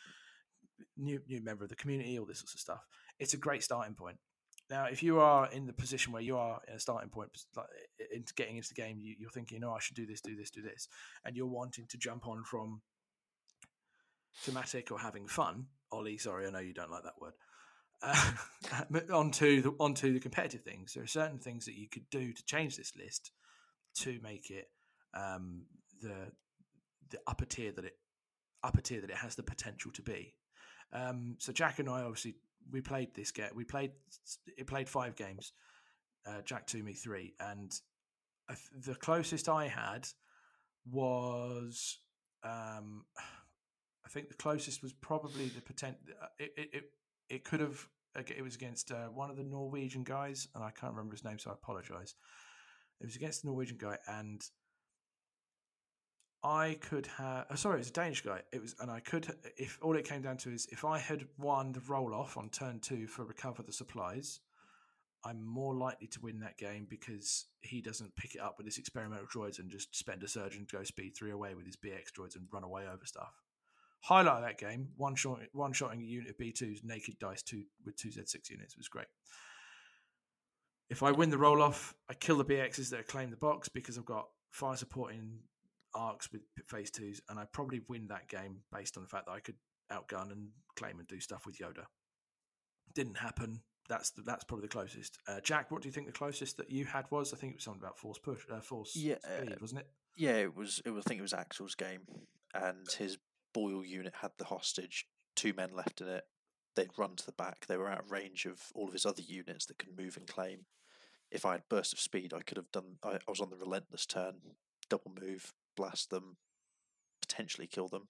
new 0.97 1.21
new 1.27 1.43
member 1.43 1.63
of 1.63 1.69
the 1.69 1.75
community, 1.75 2.17
all 2.17 2.25
this 2.25 2.39
sorts 2.39 2.53
of 2.55 2.59
stuff. 2.59 2.87
It's 3.19 3.33
a 3.33 3.37
great 3.37 3.63
starting 3.63 3.95
point. 3.95 4.17
Now, 4.69 4.85
if 4.85 5.01
you 5.01 5.19
are 5.19 5.49
in 5.51 5.65
the 5.65 5.73
position 5.73 6.13
where 6.13 6.21
you 6.21 6.37
are 6.37 6.61
in 6.67 6.75
a 6.75 6.79
starting 6.79 7.09
point, 7.09 7.31
like 7.55 7.65
into 8.13 8.33
getting 8.35 8.57
into 8.57 8.69
the 8.69 8.75
game, 8.75 8.99
you, 8.99 9.15
you're 9.19 9.31
thinking, 9.31 9.63
"Oh, 9.63 9.73
I 9.73 9.79
should 9.79 9.95
do 9.95 10.05
this, 10.05 10.21
do 10.21 10.35
this, 10.35 10.51
do 10.51 10.61
this," 10.61 10.87
and 11.25 11.35
you're 11.35 11.47
wanting 11.47 11.85
to 11.87 11.97
jump 11.97 12.27
on 12.27 12.43
from 12.43 12.81
thematic 14.37 14.91
or 14.91 14.99
having 14.99 15.27
fun. 15.27 15.65
Ollie, 15.91 16.17
sorry, 16.17 16.47
I 16.47 16.51
know 16.51 16.59
you 16.59 16.73
don't 16.73 16.91
like 16.91 17.03
that 17.03 17.19
word. 17.19 17.33
Uh, 18.01 18.31
onto 19.13 19.61
the 19.61 19.71
onto 19.79 20.13
the 20.13 20.19
competitive 20.19 20.61
things. 20.61 20.93
There 20.93 21.03
are 21.03 21.07
certain 21.07 21.39
things 21.39 21.65
that 21.65 21.75
you 21.75 21.87
could 21.89 22.09
do 22.09 22.31
to 22.31 22.45
change 22.45 22.77
this 22.77 22.93
list 22.95 23.31
to 23.97 24.19
make 24.23 24.49
it 24.51 24.69
um, 25.13 25.65
the 26.01 26.31
the 27.09 27.19
upper 27.27 27.45
tier 27.45 27.71
that 27.71 27.85
it 27.85 27.97
upper 28.63 28.81
tier 28.81 29.01
that 29.01 29.09
it 29.09 29.17
has 29.17 29.35
the 29.35 29.43
potential 29.43 29.91
to 29.91 30.01
be. 30.01 30.33
Um, 30.93 31.35
so 31.39 31.51
Jack 31.51 31.79
and 31.79 31.89
I 31.89 32.01
obviously 32.01 32.35
we 32.71 32.81
played 32.81 33.13
this 33.15 33.31
game. 33.31 33.49
We 33.55 33.63
played 33.63 33.91
it 34.57 34.67
played 34.67 34.89
five 34.89 35.15
games. 35.15 35.53
Uh, 36.27 36.41
Jack 36.43 36.67
two, 36.67 36.83
me 36.83 36.93
three, 36.93 37.33
and 37.39 37.71
th- 38.47 38.85
the 38.85 38.95
closest 38.95 39.49
I 39.49 39.67
had 39.67 40.07
was 40.89 41.99
um, 42.43 43.05
I 44.05 44.09
think 44.09 44.29
the 44.29 44.35
closest 44.35 44.81
was 44.81 44.93
probably 44.93 45.49
the 45.49 45.61
potential. 45.61 45.99
It, 46.39 46.51
it 46.57 46.69
it 46.73 46.83
it 47.29 47.43
could 47.43 47.59
have. 47.59 47.87
It 48.15 48.43
was 48.43 48.55
against 48.55 48.91
uh, 48.91 49.05
one 49.07 49.29
of 49.29 49.37
the 49.37 49.43
Norwegian 49.43 50.03
guys, 50.03 50.47
and 50.55 50.63
I 50.63 50.71
can't 50.71 50.93
remember 50.93 51.13
his 51.13 51.23
name, 51.23 51.37
so 51.37 51.51
I 51.51 51.53
apologise. 51.53 52.15
It 52.99 53.05
was 53.05 53.15
against 53.15 53.43
the 53.43 53.49
Norwegian 53.49 53.77
guy, 53.77 53.97
and 54.07 54.41
I 56.43 56.77
could 56.81 57.05
have. 57.17 57.45
Oh, 57.49 57.55
sorry, 57.55 57.75
it 57.75 57.79
was 57.79 57.89
a 57.89 57.93
Danish 57.93 58.21
guy. 58.21 58.41
It 58.51 58.61
was, 58.61 58.75
and 58.79 58.89
I 58.89 58.99
could. 58.99 59.27
If 59.57 59.77
all 59.81 59.95
it 59.95 60.05
came 60.07 60.21
down 60.21 60.37
to 60.37 60.51
is 60.51 60.67
if 60.71 60.83
I 60.85 60.97
had 60.97 61.25
won 61.37 61.71
the 61.71 61.81
roll 61.87 62.13
off 62.13 62.35
on 62.37 62.49
turn 62.49 62.79
two 62.79 63.07
for 63.07 63.25
recover 63.25 63.63
the 63.63 63.71
supplies, 63.71 64.39
I'm 65.23 65.45
more 65.45 65.75
likely 65.75 66.07
to 66.07 66.21
win 66.21 66.39
that 66.39 66.57
game 66.57 66.87
because 66.89 67.45
he 67.61 67.81
doesn't 67.81 68.15
pick 68.15 68.35
it 68.35 68.41
up 68.41 68.55
with 68.57 68.65
his 68.65 68.77
experimental 68.77 69.27
droids 69.27 69.59
and 69.59 69.69
just 69.69 69.95
spend 69.95 70.23
a 70.23 70.27
surge 70.27 70.55
and 70.55 70.67
go 70.67 70.83
speed 70.83 71.13
three 71.15 71.31
away 71.31 71.55
with 71.55 71.65
his 71.65 71.75
BX 71.75 72.11
droids 72.17 72.35
and 72.35 72.47
run 72.51 72.63
away 72.63 72.83
over 72.87 73.05
stuff. 73.05 73.33
Highlight 74.01 74.37
of 74.37 74.41
that 74.43 74.57
game: 74.57 74.89
one 74.97 75.15
shot, 75.15 75.39
one 75.53 75.73
shotting 75.73 76.01
a 76.01 76.05
unit 76.05 76.29
of 76.29 76.37
B2s, 76.37 76.83
naked 76.83 77.19
dice 77.19 77.41
two 77.43 77.63
with 77.85 77.95
two 77.97 78.09
Z6 78.09 78.49
units. 78.49 78.73
It 78.73 78.79
was 78.79 78.87
great. 78.87 79.07
If 80.89 81.03
I 81.03 81.11
win 81.11 81.29
the 81.29 81.37
roll 81.37 81.61
off, 81.61 81.93
I 82.09 82.13
kill 82.13 82.37
the 82.37 82.45
BXs 82.45 82.89
that 82.89 83.07
claim 83.07 83.29
the 83.29 83.37
box 83.37 83.69
because 83.69 83.97
I've 83.97 84.05
got 84.05 84.27
fire 84.51 84.75
supporting 84.75 85.39
arcs 85.93 86.31
with 86.31 86.41
phase 86.67 86.89
twos, 86.91 87.21
and 87.29 87.37
I 87.39 87.45
probably 87.51 87.81
win 87.87 88.07
that 88.07 88.27
game 88.27 88.61
based 88.73 88.97
on 88.97 89.03
the 89.03 89.09
fact 89.09 89.25
that 89.27 89.33
I 89.33 89.39
could 89.39 89.55
outgun 89.91 90.31
and 90.31 90.49
claim 90.75 90.99
and 90.99 91.07
do 91.07 91.19
stuff 91.19 91.45
with 91.45 91.59
Yoda. 91.59 91.85
Didn't 92.95 93.17
happen. 93.17 93.61
that's 93.87 94.11
the, 94.11 94.21
that's 94.23 94.43
probably 94.43 94.63
the 94.67 94.71
closest. 94.71 95.17
Uh, 95.27 95.39
Jack, 95.41 95.69
what 95.71 95.81
do 95.81 95.87
you 95.87 95.91
think 95.93 96.07
the 96.07 96.13
closest 96.13 96.57
that 96.57 96.71
you 96.71 96.85
had 96.85 97.05
was? 97.11 97.33
I 97.33 97.37
think 97.37 97.53
it 97.53 97.57
was 97.57 97.63
something 97.65 97.81
about 97.81 97.99
force 97.99 98.17
push, 98.17 98.41
uh, 98.51 98.59
force 98.61 98.95
Yeah, 98.95 99.15
speed, 99.19 99.61
wasn't 99.61 99.81
it? 99.81 99.87
Yeah, 100.15 100.37
it 100.37 100.55
was. 100.55 100.81
It 100.85 100.89
was. 100.91 101.03
I 101.05 101.09
think 101.09 101.19
it 101.19 101.23
was 101.23 101.33
Axel's 101.33 101.75
game, 101.75 102.01
and 102.53 102.87
his 102.97 103.17
Boyle 103.53 103.85
unit 103.85 104.13
had 104.21 104.31
the 104.37 104.45
hostage. 104.45 105.05
Two 105.35 105.53
men 105.53 105.71
left 105.75 106.01
in 106.01 106.07
it. 106.07 106.25
They'd 106.75 106.97
run 106.97 107.15
to 107.15 107.25
the 107.25 107.31
back. 107.31 107.65
They 107.65 107.77
were 107.77 107.89
out 107.89 107.99
of 107.99 108.11
range 108.11 108.45
of 108.45 108.61
all 108.75 108.87
of 108.87 108.93
his 108.93 109.05
other 109.05 109.21
units 109.21 109.65
that 109.65 109.79
could 109.79 109.97
move 109.97 110.17
and 110.17 110.27
claim. 110.27 110.65
If 111.31 111.45
I 111.45 111.53
had 111.53 111.69
burst 111.69 111.93
of 111.93 111.99
speed, 111.99 112.33
I 112.33 112.41
could 112.41 112.57
have 112.57 112.71
done. 112.71 112.97
I, 113.03 113.15
I 113.15 113.29
was 113.29 113.39
on 113.39 113.49
the 113.49 113.57
relentless 113.57 114.05
turn, 114.05 114.35
double 114.89 115.11
move, 115.19 115.53
blast 115.75 116.09
them, 116.09 116.37
potentially 117.21 117.67
kill 117.67 117.87
them. 117.87 118.07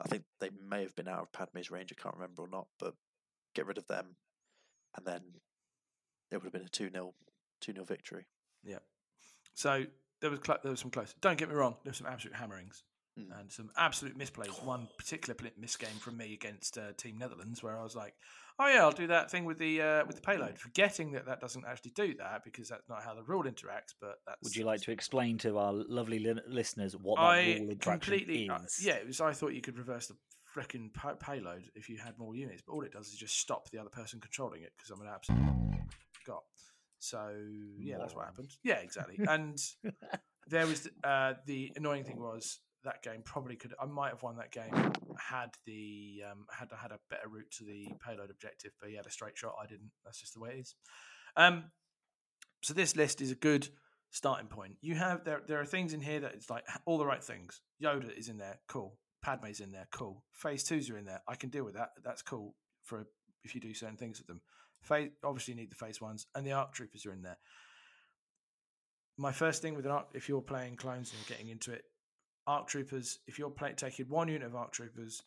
I 0.00 0.08
think 0.08 0.24
they 0.40 0.50
may 0.50 0.82
have 0.82 0.94
been 0.94 1.08
out 1.08 1.22
of 1.22 1.32
Padme's 1.32 1.70
range. 1.70 1.92
I 1.92 2.00
can't 2.00 2.14
remember 2.14 2.42
or 2.42 2.48
not, 2.48 2.68
but 2.78 2.94
get 3.54 3.66
rid 3.66 3.78
of 3.78 3.88
them, 3.88 4.16
and 4.96 5.04
then 5.04 5.22
it 6.30 6.36
would 6.36 6.44
have 6.44 6.52
been 6.52 6.62
a 6.62 6.68
two 6.68 6.90
0 6.90 7.14
two 7.60 7.72
0 7.72 7.84
victory. 7.84 8.26
Yeah. 8.64 8.78
So 9.54 9.84
there 10.20 10.30
was 10.30 10.38
cl- 10.44 10.60
there 10.62 10.70
was 10.70 10.80
some 10.80 10.90
close. 10.90 11.14
Don't 11.20 11.38
get 11.38 11.48
me 11.48 11.56
wrong. 11.56 11.76
There 11.82 11.90
were 11.90 11.94
some 11.94 12.06
absolute 12.06 12.36
hammerings 12.36 12.84
Mm. 13.18 13.40
and 13.40 13.52
some 13.52 13.70
absolute 13.76 14.16
misplays. 14.16 14.62
One 14.64 14.88
particular 14.96 15.34
pl- 15.34 15.50
misgame 15.60 15.98
from 15.98 16.16
me 16.16 16.34
against 16.34 16.78
uh, 16.78 16.92
Team 16.96 17.18
Netherlands, 17.18 17.62
where 17.62 17.78
I 17.78 17.82
was 17.82 17.96
like, 17.96 18.14
"Oh 18.58 18.68
yeah, 18.68 18.82
I'll 18.82 18.92
do 18.92 19.08
that 19.08 19.30
thing 19.30 19.44
with 19.44 19.58
the 19.58 19.82
uh, 19.82 20.04
with 20.06 20.16
the 20.16 20.22
payload," 20.22 20.58
forgetting 20.58 21.12
that 21.12 21.26
that 21.26 21.40
doesn't 21.40 21.64
actually 21.66 21.92
do 21.92 22.14
that 22.14 22.44
because 22.44 22.68
that's 22.68 22.88
not 22.88 23.02
how 23.02 23.14
the 23.14 23.22
rule 23.22 23.44
interacts. 23.44 23.94
But 24.00 24.20
that's 24.26 24.38
Would 24.42 24.56
you 24.56 24.64
like 24.64 24.80
to 24.82 24.92
explain 24.92 25.38
to 25.38 25.58
our 25.58 25.72
lovely 25.72 26.18
li- 26.18 26.40
listeners 26.46 26.96
what 26.96 27.16
that 27.16 27.22
I 27.22 27.56
rule 27.58 27.70
interaction 27.70 27.82
completely 28.00 28.48
uh, 28.48 28.58
is? 28.64 28.84
yeah. 28.84 28.94
It 28.94 29.06
was. 29.06 29.20
I 29.20 29.32
thought 29.32 29.54
you 29.54 29.62
could 29.62 29.78
reverse 29.78 30.06
the 30.06 30.16
freaking 30.54 30.92
pay- 30.94 31.16
payload 31.20 31.64
if 31.74 31.88
you 31.88 31.98
had 31.98 32.18
more 32.18 32.34
units, 32.34 32.62
but 32.66 32.72
all 32.72 32.82
it 32.82 32.92
does 32.92 33.08
is 33.08 33.16
just 33.16 33.38
stop 33.38 33.70
the 33.70 33.78
other 33.78 33.90
person 33.90 34.20
controlling 34.20 34.62
it 34.62 34.72
because 34.76 34.90
I'm 34.90 35.00
an 35.00 35.12
absolute 35.12 35.58
got. 36.26 36.42
So 36.98 37.32
yeah, 37.78 37.98
that's 37.98 38.14
what 38.14 38.24
happened. 38.26 38.50
Yeah, 38.62 38.76
exactly. 38.76 39.18
And 39.26 39.58
there 40.48 40.66
was 40.66 40.88
uh, 41.04 41.34
the 41.46 41.72
annoying 41.76 42.04
thing 42.04 42.18
was 42.20 42.60
that 42.84 43.02
game 43.02 43.22
probably 43.24 43.56
could 43.56 43.74
I 43.80 43.86
might 43.86 44.10
have 44.10 44.22
won 44.22 44.36
that 44.36 44.52
game 44.52 44.92
had 45.18 45.50
the 45.66 46.22
um, 46.30 46.46
had 46.50 46.68
had 46.80 46.92
a 46.92 46.98
better 47.10 47.28
route 47.28 47.50
to 47.58 47.64
the 47.64 47.88
payload 48.04 48.30
objective, 48.30 48.72
but 48.80 48.90
he 48.90 48.96
had 48.96 49.06
a 49.06 49.10
straight 49.10 49.36
shot. 49.36 49.54
I 49.60 49.66
didn't. 49.66 49.90
That's 50.04 50.20
just 50.20 50.34
the 50.34 50.40
way 50.40 50.50
it 50.50 50.60
is. 50.60 50.74
Um, 51.36 51.64
so 52.62 52.74
this 52.74 52.96
list 52.96 53.20
is 53.20 53.30
a 53.30 53.36
good 53.36 53.68
starting 54.10 54.48
point. 54.48 54.76
You 54.80 54.94
have 54.94 55.24
there 55.24 55.42
there 55.46 55.60
are 55.60 55.66
things 55.66 55.92
in 55.92 56.00
here 56.00 56.20
that 56.20 56.34
it's 56.34 56.50
like 56.50 56.64
all 56.86 56.98
the 56.98 57.06
right 57.06 57.22
things. 57.22 57.60
Yoda 57.82 58.16
is 58.16 58.28
in 58.28 58.38
there, 58.38 58.60
cool. 58.68 58.98
Padme's 59.22 59.60
in 59.60 59.72
there, 59.72 59.88
cool. 59.90 60.22
Phase 60.32 60.64
twos 60.64 60.90
are 60.90 60.98
in 60.98 61.04
there. 61.04 61.22
I 61.28 61.34
can 61.34 61.50
deal 61.50 61.64
with 61.64 61.74
that. 61.74 61.90
That's 62.04 62.22
cool 62.22 62.54
for 62.84 63.06
if 63.44 63.54
you 63.54 63.60
do 63.60 63.74
certain 63.74 63.96
things 63.96 64.18
with 64.18 64.26
them. 64.26 64.40
Phase 64.82 65.10
obviously 65.24 65.54
you 65.54 65.60
need 65.60 65.70
the 65.70 65.76
phase 65.76 66.00
ones, 66.00 66.26
and 66.34 66.46
the 66.46 66.52
arc 66.52 66.72
troopers 66.72 67.06
are 67.06 67.12
in 67.12 67.22
there. 67.22 67.38
My 69.16 69.32
first 69.32 69.62
thing 69.62 69.74
with 69.74 69.84
an 69.84 69.90
arc, 69.90 70.08
if 70.14 70.28
you're 70.28 70.40
playing 70.40 70.76
clones 70.76 71.12
and 71.12 71.26
getting 71.26 71.48
into 71.48 71.72
it, 71.72 71.82
arc 72.48 72.66
troopers. 72.66 73.20
If 73.28 73.38
you're 73.38 73.50
play, 73.50 73.74
taking 73.76 74.08
one 74.08 74.26
unit 74.26 74.46
of 74.46 74.56
arc 74.56 74.72
troopers, 74.72 75.22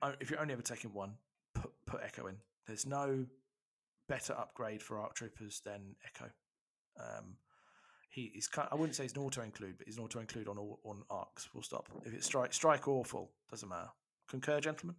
uh, 0.00 0.12
if 0.20 0.30
you're 0.30 0.40
only 0.40 0.54
ever 0.54 0.62
taking 0.62 0.92
one, 0.94 1.14
put 1.54 1.72
put 1.86 2.00
Echo 2.02 2.28
in. 2.28 2.36
There's 2.66 2.86
no 2.86 3.26
better 4.08 4.32
upgrade 4.32 4.82
for 4.82 4.98
arc 4.98 5.14
troopers 5.14 5.60
than 5.64 5.96
Echo. 6.06 6.30
Um, 6.98 7.36
he 8.10 8.32
is. 8.34 8.48
kind- 8.48 8.68
I 8.70 8.76
wouldn't 8.76 8.94
say 8.94 9.02
he's 9.04 9.12
an 9.12 9.22
auto 9.22 9.42
include, 9.42 9.76
but 9.76 9.86
he's 9.86 9.98
an 9.98 10.04
auto 10.04 10.20
include 10.20 10.48
on 10.48 10.56
all 10.56 10.80
on 10.84 11.02
arcs. 11.10 11.44
Full 11.44 11.62
stop. 11.62 11.88
If 12.04 12.14
it's 12.14 12.26
strike, 12.26 12.52
strike 12.54 12.86
or 12.88 13.04
full, 13.04 13.32
doesn't 13.50 13.68
matter. 13.68 13.90
Concur, 14.28 14.60
gentlemen. 14.60 14.96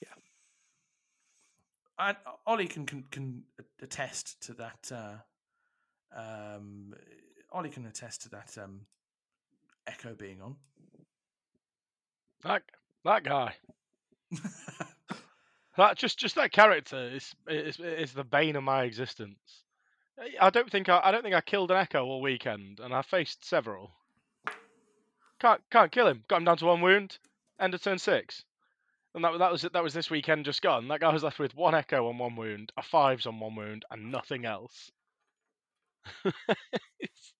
Yeah. 0.00 0.14
And 1.98 2.16
Ollie 2.46 2.68
can 2.68 2.86
can, 2.86 3.04
can 3.10 3.44
attest 3.82 4.40
to 4.46 4.54
that. 4.54 4.92
Uh, 4.92 5.16
um, 6.16 6.94
Ollie 7.50 7.70
can 7.70 7.86
attest 7.86 8.22
to 8.22 8.28
that. 8.30 8.56
Um, 8.58 8.86
Echo 9.86 10.14
being 10.14 10.40
on. 10.40 10.56
That 12.42 12.62
that 13.04 13.24
guy. 13.24 13.54
That 15.76 15.98
just 15.98 16.18
just 16.18 16.36
that 16.36 16.52
character 16.52 17.08
is 17.08 17.34
is 17.48 17.80
is 17.80 18.12
the 18.12 18.22
bane 18.22 18.54
of 18.54 18.62
my 18.62 18.84
existence. 18.84 19.64
I 20.40 20.50
don't 20.50 20.70
think 20.70 20.88
I, 20.88 21.00
I 21.02 21.10
don't 21.10 21.22
think 21.22 21.34
I 21.34 21.40
killed 21.40 21.72
an 21.72 21.76
echo 21.76 22.04
all 22.04 22.20
weekend, 22.22 22.78
and 22.78 22.94
I 22.94 23.02
faced 23.02 23.44
several. 23.44 23.90
Can't 25.40 25.60
can't 25.70 25.90
kill 25.90 26.06
him. 26.06 26.22
Got 26.28 26.38
him 26.38 26.44
down 26.44 26.58
to 26.58 26.66
one 26.66 26.80
wound. 26.80 27.18
End 27.58 27.74
of 27.74 27.82
turn 27.82 27.98
six, 27.98 28.44
and 29.16 29.24
that 29.24 29.36
that 29.38 29.50
was 29.50 29.64
it. 29.64 29.72
That 29.72 29.82
was 29.82 29.94
this 29.94 30.10
weekend 30.10 30.44
just 30.44 30.62
gone. 30.62 30.86
That 30.88 31.00
guy 31.00 31.12
was 31.12 31.24
left 31.24 31.40
with 31.40 31.56
one 31.56 31.74
echo 31.74 32.08
on 32.08 32.18
one 32.18 32.36
wound, 32.36 32.72
a 32.76 32.82
fives 32.82 33.26
on 33.26 33.40
one 33.40 33.56
wound, 33.56 33.84
and 33.90 34.12
nothing 34.12 34.44
else. 34.46 34.92
It's- 37.00 37.33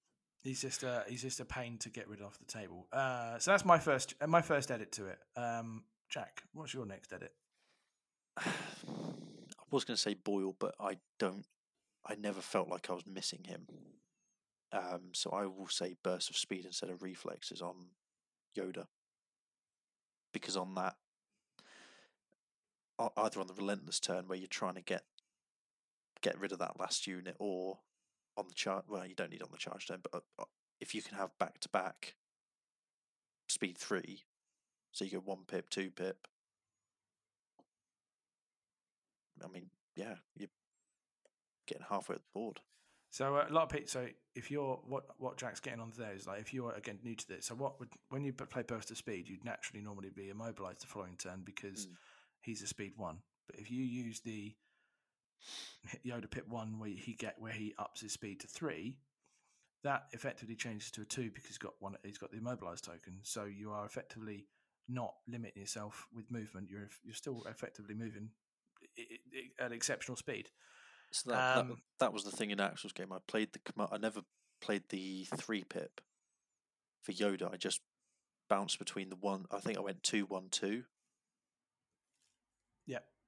He's 0.45 0.61
just 0.61 0.83
a 0.83 1.05
he's 1.09 1.23
just 1.23 1.41
a 1.41 1.45
pain 1.47 1.79
to 1.79 1.89
get 1.89 2.07
rid 2.07 2.21
of 2.21 2.39
the 2.39 2.45
table. 2.45 2.87
Uh, 2.93 3.39
so 3.39 3.51
that's 3.51 3.65
my 3.65 3.79
first 3.79 4.15
uh, 4.21 4.27
my 4.27 4.43
first 4.43 4.71
edit 4.71 4.93
to 4.93 5.07
it. 5.07 5.19
Um, 5.37 5.85
Jack, 6.11 6.43
what's 6.53 6.75
your 6.75 6.85
next 6.85 7.15
edit? 7.15 7.33
I 8.37 8.51
was 9.71 9.85
going 9.85 9.97
to 9.97 10.01
say 10.01 10.12
Boyle, 10.12 10.55
but 10.59 10.75
I 10.79 10.99
don't. 11.19 11.47
I 12.07 12.15
never 12.16 12.43
felt 12.43 12.69
like 12.69 12.91
I 12.91 12.93
was 12.93 13.07
missing 13.07 13.45
him. 13.45 13.66
Um, 14.71 15.12
so 15.12 15.31
I 15.31 15.47
will 15.47 15.69
say 15.69 15.97
burst 16.03 16.29
of 16.29 16.37
speed 16.37 16.66
instead 16.66 16.91
of 16.91 17.03
reflexes 17.03 17.62
on 17.62 17.77
Yoda, 18.57 18.87
because 20.33 20.59
on 20.59 20.75
that, 20.75 20.97
either 23.16 23.41
on 23.41 23.47
the 23.47 23.55
relentless 23.55 23.99
turn 23.99 24.29
where 24.29 24.37
you're 24.37 24.47
trying 24.47 24.75
to 24.75 24.83
get 24.83 25.05
get 26.21 26.39
rid 26.39 26.53
of 26.53 26.59
that 26.59 26.79
last 26.79 27.07
unit, 27.07 27.37
or 27.39 27.79
on 28.36 28.47
the 28.48 28.55
charge. 28.55 28.85
Well, 28.89 29.06
you 29.06 29.15
don't 29.15 29.31
need 29.31 29.43
on 29.43 29.48
the 29.52 29.59
charge 29.59 29.86
turn, 29.86 30.01
but 30.11 30.23
uh, 30.39 30.44
if 30.81 30.94
you 30.94 31.02
can 31.02 31.16
have 31.16 31.36
back 31.39 31.61
to 31.61 31.69
back 31.69 32.15
speed 33.48 33.78
three, 33.78 34.24
so 34.93 35.05
you 35.05 35.12
go 35.12 35.19
one 35.19 35.44
pip, 35.47 35.70
two 35.70 35.90
pip. 35.90 36.27
I 39.44 39.48
mean, 39.48 39.66
yeah, 39.97 40.15
you're 40.36 40.48
getting 41.66 41.85
halfway 41.89 42.15
at 42.16 42.23
the 42.23 42.39
board. 42.39 42.61
So 43.11 43.36
uh, 43.36 43.47
a 43.48 43.52
lot 43.52 43.65
of 43.65 43.69
people. 43.69 43.89
So 43.89 44.06
if 44.35 44.51
you're 44.51 44.81
what 44.86 45.05
what 45.19 45.36
Jack's 45.36 45.61
getting 45.61 45.81
on 45.81 45.93
there 45.97 46.15
is 46.15 46.27
like 46.27 46.40
if 46.40 46.52
you're 46.52 46.73
again 46.73 46.98
new 47.02 47.15
to 47.15 47.28
this. 47.28 47.47
So 47.47 47.55
what 47.55 47.78
would 47.78 47.90
when 48.11 48.24
you 48.24 48.32
play 48.32 48.62
burst 48.62 48.90
of 48.90 48.97
speed, 48.97 49.28
you'd 49.28 49.44
naturally 49.44 49.82
normally 49.82 50.11
be 50.11 50.31
immobilized 50.31 50.82
the 50.82 50.86
following 50.86 51.16
turn 51.16 51.43
because 51.44 51.86
Mm. 51.86 51.97
he's 52.40 52.62
a 52.62 52.66
speed 52.66 52.94
one. 52.97 53.19
But 53.47 53.61
if 53.61 53.70
you 53.70 53.85
use 53.85 54.20
the 54.20 54.55
Yoda 56.05 56.31
pip 56.31 56.49
one 56.49 56.79
where 56.79 56.91
he 56.91 57.15
get 57.15 57.35
where 57.39 57.53
he 57.53 57.75
ups 57.79 58.01
his 58.01 58.12
speed 58.12 58.41
to 58.41 58.47
three, 58.47 58.97
that 59.83 60.05
effectively 60.12 60.57
changes 60.57 60.91
to 60.93 61.03
a 61.03 61.05
two 61.05 61.31
because 61.31 61.47
he's 61.47 61.59
got 61.59 61.75
one. 61.81 61.97
He's 62.03 62.19
got 62.19 62.31
the 62.31 62.39
immobilized 62.39 62.85
token. 62.85 63.19
So 63.23 63.45
you 63.45 63.71
are 63.71 63.85
effectively 63.85 64.47
not 64.89 65.15
limiting 65.27 65.61
yourself 65.61 66.07
with 66.15 66.31
movement. 66.31 66.69
You're 66.71 66.89
you're 67.03 67.15
still 67.15 67.45
effectively 67.49 67.95
moving 67.95 68.31
at 69.59 69.73
exceptional 69.73 70.16
speed. 70.16 70.51
So 71.12 71.31
that, 71.31 71.59
Um, 71.59 71.69
that 71.69 71.79
that 72.01 72.12
was 72.12 72.25
the 72.25 72.31
thing 72.31 72.51
in 72.51 72.61
Axel's 72.61 72.93
game. 72.93 73.12
I 73.12 73.19
played 73.27 73.51
the. 73.53 73.89
I 73.91 73.99
never 73.99 74.23
played 74.61 74.83
the 74.89 75.25
three 75.37 75.65
pip 75.65 76.01
for 77.03 77.12
Yoda. 77.12 77.53
I 77.53 77.57
just 77.57 77.81
bounced 78.49 78.79
between 78.79 79.11
the 79.11 79.16
one. 79.16 79.47
I 79.51 79.59
think 79.61 79.79
I 79.79 79.81
went 79.81 80.03
two 80.03 80.25
one 80.27 80.49
two. 80.51 80.85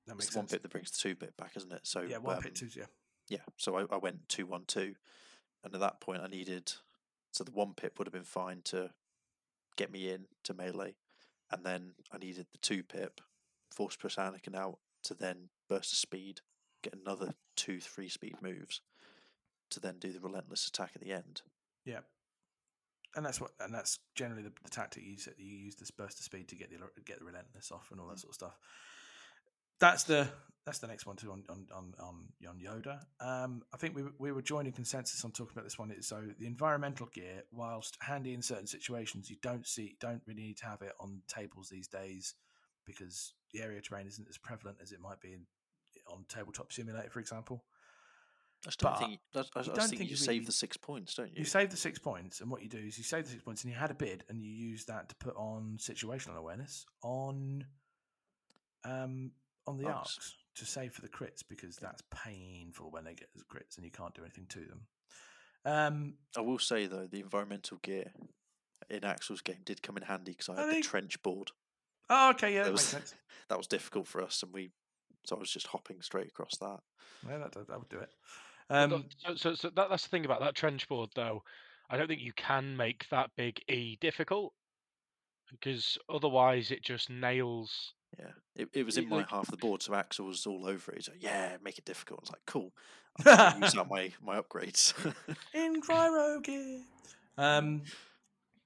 That 0.07 0.15
makes 0.15 0.31
the 0.31 0.39
one 0.39 0.45
sense. 0.45 0.53
pip 0.53 0.63
that 0.63 0.71
brings 0.71 0.91
the 0.91 0.99
two 0.99 1.17
pip 1.17 1.37
back, 1.37 1.53
isn't 1.57 1.73
it? 1.73 1.81
So 1.85 2.03
yeah, 2.03 2.19
one 2.19 2.37
um, 2.37 2.43
pit 2.43 2.55
twos. 2.55 2.77
Yeah. 2.77 2.85
Yeah, 3.29 3.39
so 3.57 3.77
I, 3.77 3.87
I 3.91 3.97
went 3.97 4.29
two 4.29 4.47
one 4.47 4.65
two, 4.67 4.95
and 5.65 5.75
at 5.75 5.81
that 5.81 6.01
point 6.01 6.23
I 6.23 6.29
needed 6.29 6.73
so 7.33 7.45
the 7.45 7.51
one 7.51 7.75
pip 7.75 7.99
would 7.99 8.07
have 8.07 8.15
been 8.15 8.23
fine 8.23 8.63
to 8.65 8.91
get 9.77 9.91
me 9.91 10.09
in 10.11 10.27
to 10.45 10.55
melee, 10.55 10.95
and 11.51 11.65
then 11.65 11.93
I 12.13 12.19
needed 12.19 12.47
the 12.53 12.59
two 12.59 12.83
pip, 12.83 13.21
force 13.71 13.97
push 13.97 14.17
Anakin 14.17 14.55
out 14.55 14.79
to 15.05 15.15
then 15.15 15.49
burst 15.69 15.93
of 15.93 15.99
speed, 15.99 16.41
get 16.83 16.95
another 16.95 17.35
two 17.57 17.81
three 17.81 18.09
speed 18.09 18.37
moves, 18.41 18.81
to 19.71 19.81
then 19.81 19.97
do 19.99 20.13
the 20.13 20.21
relentless 20.21 20.69
attack 20.69 20.93
at 20.95 21.03
the 21.03 21.13
end. 21.13 21.43
Yeah, 21.85 22.01
and 23.17 23.27
that's 23.27 23.41
what, 23.41 23.51
and 23.61 23.75
that's 23.75 23.99
generally 24.15 24.43
the, 24.43 24.53
the 24.63 24.71
tactic 24.71 25.03
you 25.03 25.13
use. 25.13 25.29
You 25.37 25.57
use 25.57 25.75
this 25.75 25.91
burst 25.91 26.19
of 26.21 26.25
speed 26.25 26.49
to 26.49 26.55
get 26.55 26.71
the 26.71 26.79
get 27.03 27.19
the 27.19 27.25
relentless 27.25 27.73
off 27.73 27.89
and 27.91 28.01
all 28.01 28.09
that 28.09 28.21
sort 28.21 28.31
of 28.31 28.35
stuff. 28.37 28.59
That's 29.81 30.05
the 30.05 30.29
that's 30.65 30.79
the 30.81 30.87
next 30.89 31.07
one 31.07 31.15
too 31.17 31.31
on 31.31 31.45
on 31.49 31.67
on 31.73 31.95
on, 32.01 32.25
on 32.49 32.59
Yoda. 32.59 32.99
Um, 33.21 33.63
I 33.73 33.77
think 33.77 33.95
we 33.95 34.03
were- 34.03 34.15
we 34.19 34.33
were 34.33 34.43
joining 34.43 34.73
consensus 34.73 35.25
on 35.25 35.31
talking 35.31 35.53
about 35.53 35.65
this 35.65 35.79
one. 35.79 35.95
So 36.03 36.25
the 36.39 36.47
environmental 36.47 37.07
gear, 37.07 37.43
whilst 37.53 37.97
handy 38.01 38.35
in 38.35 38.43
certain 38.43 38.67
situations, 38.67 39.31
you 39.31 39.37
don't 39.43 39.67
see 39.67 39.97
don't 40.01 40.23
really 40.27 40.43
need 40.43 40.57
to 40.59 40.67
have 40.67 40.83
it 40.83 40.93
on 40.99 41.23
tables 41.29 41.69
these 41.69 41.87
days 41.89 42.35
because 42.85 43.35
the 43.53 43.63
area 43.63 43.81
terrain 43.81 44.07
isn't 44.07 44.29
as 44.29 44.39
prevalent 44.39 44.79
as 44.83 44.93
it 44.93 45.01
might 45.01 45.21
be 45.21 45.33
in, 45.35 45.47
on 46.13 46.25
tabletop 46.29 46.73
simulator, 46.73 47.11
for 47.11 47.21
example. 47.21 47.65
I 48.67 48.71
don't 48.79 48.93
But 48.93 48.99
think. 48.99 49.21
I, 49.35 49.39
I, 49.39 49.43
I 49.43 49.61
you 49.61 49.65
don't 49.67 49.77
think, 49.77 49.89
think 49.91 50.01
you 50.01 50.07
you 50.07 50.17
save 50.17 50.29
really- 50.29 50.45
the 50.47 50.53
six 50.53 50.77
points, 50.77 51.15
don't 51.15 51.29
you? 51.29 51.35
You 51.41 51.45
save 51.45 51.71
the 51.71 51.77
six 51.77 51.99
points, 52.01 52.41
and 52.41 52.51
what 52.51 52.63
you 52.63 52.69
do 52.69 52.79
is 52.79 52.97
you 52.99 53.05
save 53.05 53.25
the 53.25 53.31
six 53.31 53.43
points, 53.45 53.63
and 53.63 53.73
you 53.73 53.79
had 53.79 53.91
a 53.91 53.95
bid, 53.95 54.25
and 54.29 54.41
you 54.43 54.51
use 54.51 54.85
that 54.87 55.09
to 55.11 55.15
put 55.17 55.37
on 55.37 55.77
situational 55.79 56.37
awareness 56.37 56.85
on, 57.03 57.67
um, 58.85 59.31
on 59.67 59.79
the 59.79 59.87
Arcs. 59.87 60.17
arcs 60.17 60.35
to 60.57 60.65
save 60.65 60.93
for 60.93 61.03
the 61.03 61.09
crits 61.09 61.43
because 61.49 61.77
that's 61.77 62.03
painful 62.11 62.91
when 62.91 63.05
they 63.05 63.15
get 63.15 63.29
those 63.35 63.45
crits 63.45 63.77
and 63.77 63.85
you 63.85 63.91
can't 63.91 64.15
do 64.15 64.23
anything 64.23 64.47
to 64.49 64.61
them. 64.61 64.87
Um, 65.65 66.15
I 66.37 66.41
will 66.41 66.59
say 66.59 66.87
though, 66.87 67.07
the 67.07 67.21
environmental 67.21 67.79
gear 67.83 68.13
in 68.89 69.05
Axel's 69.05 69.41
game 69.43 69.63
did 69.65 69.83
come 69.83 69.97
in 69.97 70.05
handy 70.05 70.33
because 70.33 70.49
I 70.49 70.55
I 70.55 70.67
had 70.67 70.77
the 70.77 70.81
trench 70.81 71.21
board. 71.23 71.51
oh, 72.09 72.31
okay, 72.31 72.55
yeah, 72.55 72.63
that 72.63 72.65
That 72.65 72.71
makes 72.73 72.93
was 72.93 73.05
sense. 73.07 73.15
that 73.49 73.59
was 73.59 73.67
difficult 73.67 74.07
for 74.07 74.23
us, 74.23 74.43
and 74.43 74.53
we 74.53 74.71
so 75.25 75.37
I 75.37 75.41
was 75.41 75.51
just 75.51 75.67
hopping 75.67 76.01
straight 76.03 76.29
across 76.29 76.57
that. 76.59 76.79
Yeah, 77.29 77.39
that, 77.39 77.53
that, 77.53 77.69
that 77.69 77.79
would 77.79 77.89
do 77.89 77.99
it. 77.99 78.11
Um, 78.71 79.05
so, 79.19 79.35
so, 79.35 79.55
so 79.55 79.71
that, 79.71 79.91
that's 79.91 80.05
the 80.05 80.09
thing 80.09 80.25
about 80.25 80.41
that 80.41 80.55
trench 80.55 80.89
board, 80.89 81.11
though. 81.17 81.43
I 81.91 81.97
don't 81.97 82.07
think 82.09 82.21
you 82.21 82.33
can 82.33 82.77
make 82.77 83.09
that 83.11 83.31
big 83.37 83.61
E 83.69 83.97
difficult 84.01 84.53
because 85.51 85.99
otherwise 86.09 86.71
it 86.71 86.83
just 86.85 87.11
nails. 87.11 87.95
Yeah, 88.19 88.33
it, 88.55 88.69
it 88.73 88.87
was 88.87 88.97
in 88.97 89.09
my 89.09 89.27
half 89.29 89.45
of 89.45 89.51
the 89.51 89.57
board, 89.57 89.83
so 89.83 89.95
Axel 89.95 90.27
was 90.27 90.47
all 90.47 90.67
over 90.67 90.93
it. 90.93 90.99
He's 90.99 91.09
like, 91.09 91.23
"Yeah, 91.23 91.57
make 91.63 91.79
it 91.79 91.85
difficult." 91.85 92.21
I 92.21 92.23
was 92.23 92.31
like, 92.31 92.47
"Cool." 92.47 92.73
I 93.25 93.53
can 93.53 93.63
use 93.63 93.77
up 93.77 93.91
my 93.91 94.13
my 94.23 94.41
upgrades. 94.41 94.95
in 95.55 95.83
cryo 95.83 96.43
gear. 96.43 96.81
Um, 97.39 97.83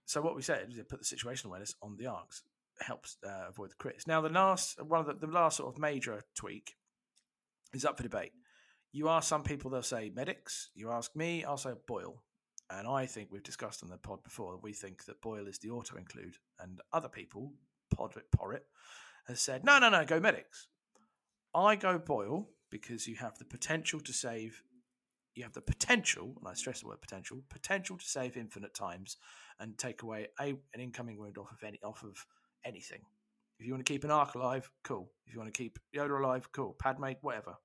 so 0.06 0.20
what 0.20 0.36
we 0.36 0.42
said 0.42 0.66
is 0.68 0.80
put 0.88 1.00
the 1.00 1.16
situational 1.16 1.46
awareness 1.46 1.74
on 1.82 1.96
the 1.96 2.06
arcs 2.06 2.42
helps 2.80 3.16
uh, 3.26 3.48
avoid 3.48 3.70
the 3.70 3.74
crits. 3.76 4.06
Now 4.06 4.20
the 4.20 4.28
last 4.28 4.82
one 4.82 5.00
of 5.00 5.06
the, 5.06 5.26
the 5.26 5.32
last 5.32 5.58
sort 5.58 5.72
of 5.72 5.80
major 5.80 6.22
tweak 6.34 6.74
is 7.72 7.84
up 7.84 7.96
for 7.96 8.02
debate. 8.02 8.32
You 8.92 9.08
ask 9.08 9.28
some 9.28 9.42
people, 9.44 9.70
they'll 9.70 9.82
say 9.82 10.10
medics. 10.12 10.70
You 10.74 10.90
ask 10.90 11.14
me, 11.14 11.44
I'll 11.44 11.56
say 11.56 11.70
Boyle. 11.86 12.22
And 12.70 12.88
I 12.88 13.06
think 13.06 13.28
we've 13.30 13.42
discussed 13.42 13.82
on 13.82 13.90
the 13.90 13.96
pod 13.98 14.22
before. 14.22 14.58
We 14.60 14.72
think 14.72 15.04
that 15.04 15.20
Boyle 15.20 15.46
is 15.46 15.58
the 15.58 15.70
auto 15.70 15.96
include, 15.96 16.36
and 16.58 16.80
other 16.92 17.08
people, 17.08 17.52
Podrit 17.94 18.30
Porrit, 18.32 18.64
has 19.30 19.40
said 19.40 19.64
no, 19.64 19.78
no, 19.78 19.88
no, 19.88 20.04
go 20.04 20.20
medics. 20.20 20.68
I 21.54 21.76
go 21.76 21.98
Boyle 21.98 22.48
because 22.70 23.08
you 23.08 23.16
have 23.16 23.38
the 23.38 23.44
potential 23.44 24.00
to 24.00 24.12
save 24.12 24.62
you 25.34 25.44
have 25.44 25.52
the 25.52 25.60
potential, 25.60 26.34
and 26.38 26.48
I 26.48 26.54
stress 26.54 26.80
the 26.80 26.88
word 26.88 27.00
potential, 27.00 27.38
potential 27.48 27.96
to 27.96 28.04
save 28.04 28.36
infinite 28.36 28.74
times 28.74 29.16
and 29.58 29.78
take 29.78 30.02
away 30.02 30.28
a, 30.40 30.54
an 30.74 30.80
incoming 30.80 31.18
wound 31.18 31.38
off 31.38 31.52
of 31.52 31.62
any 31.66 31.78
off 31.82 32.02
of 32.02 32.26
anything. 32.64 33.00
If 33.58 33.66
you 33.66 33.72
want 33.72 33.84
to 33.84 33.92
keep 33.92 34.04
an 34.04 34.10
arc 34.10 34.34
alive, 34.34 34.70
cool. 34.84 35.10
If 35.26 35.32
you 35.32 35.38
want 35.38 35.52
to 35.52 35.58
keep 35.58 35.78
Yoda 35.94 36.18
alive, 36.18 36.50
cool. 36.52 36.74
Padme, 36.78 37.12
whatever. 37.20 37.56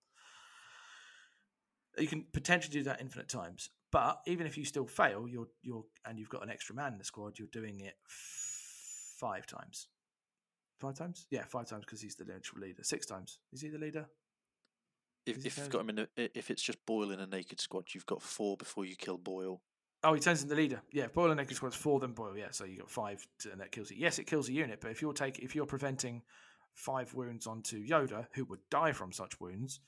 You 1.98 2.08
can 2.08 2.26
potentially 2.34 2.74
do 2.74 2.84
that 2.84 3.00
infinite 3.00 3.30
times. 3.30 3.70
But 3.92 4.20
even 4.28 4.46
if 4.46 4.58
you 4.58 4.66
still 4.66 4.88
fail, 4.88 5.28
you're 5.28 5.48
you're 5.64 5.86
and 6.06 6.20
you've 6.20 6.30
got 6.30 6.44
an 6.44 6.50
extra 6.50 6.76
man 6.76 6.94
in 6.94 6.98
the 7.00 7.06
squad, 7.06 7.40
you're 7.40 7.48
doing 7.52 7.80
it 7.80 7.96
f- 8.06 9.16
five 9.20 9.48
times. 9.48 9.88
Five 10.80 10.96
times? 10.96 11.28
Yeah, 11.32 11.44
five 11.46 11.68
times 11.68 11.86
because 11.86 12.02
he's 12.02 12.16
the 12.16 12.26
literal 12.26 12.62
leader. 12.62 12.84
Six 12.84 13.06
times. 13.06 13.40
Is 13.54 13.62
he 13.62 13.70
the 13.70 13.78
leader? 13.78 14.08
if 15.26 15.46
if 15.46 15.58
you've 15.58 15.70
got 15.70 15.82
him 15.82 15.90
in, 15.90 16.00
a, 16.00 16.08
if 16.38 16.52
it's 16.52 16.62
just 16.62 16.86
Boyle 16.86 17.12
in 17.12 17.20
a 17.20 17.26
naked 17.26 17.60
squad, 17.60 17.86
you've 17.94 18.06
got 18.06 18.22
four 18.22 18.58
before 18.58 18.86
you 18.86 18.96
kill 18.96 19.18
Boyle. 19.18 19.62
Oh, 20.04 20.14
he 20.14 20.20
turns 20.20 20.44
into 20.44 20.54
the 20.54 20.62
leader. 20.62 20.82
Yeah, 20.92 21.08
Boyle 21.08 21.32
and 21.32 21.40
Naked 21.40 21.56
Squad's 21.56 21.76
four, 21.76 22.00
then 22.00 22.12
Boyle. 22.12 22.38
Yeah, 22.38 22.52
so 22.52 22.64
you 22.64 22.78
got 22.78 22.92
five, 22.92 23.26
to, 23.40 23.52
and 23.52 23.60
that 23.60 23.72
kills 23.72 23.90
it. 23.90 23.98
Yes, 23.98 24.20
it 24.20 24.28
kills 24.28 24.50
a 24.50 24.54
unit, 24.54 24.80
but 24.80 24.92
if 24.92 25.02
you're 25.02 25.14
taking, 25.14 25.44
if 25.44 25.56
you're 25.56 25.66
preventing 25.66 26.22
five 26.74 27.12
wounds 27.16 27.48
onto 27.48 27.84
Yoda, 27.84 28.28
who 28.36 28.46
would 28.46 28.60
die 28.70 28.92
from 28.92 29.12
such 29.12 29.40
wounds, 29.40 29.80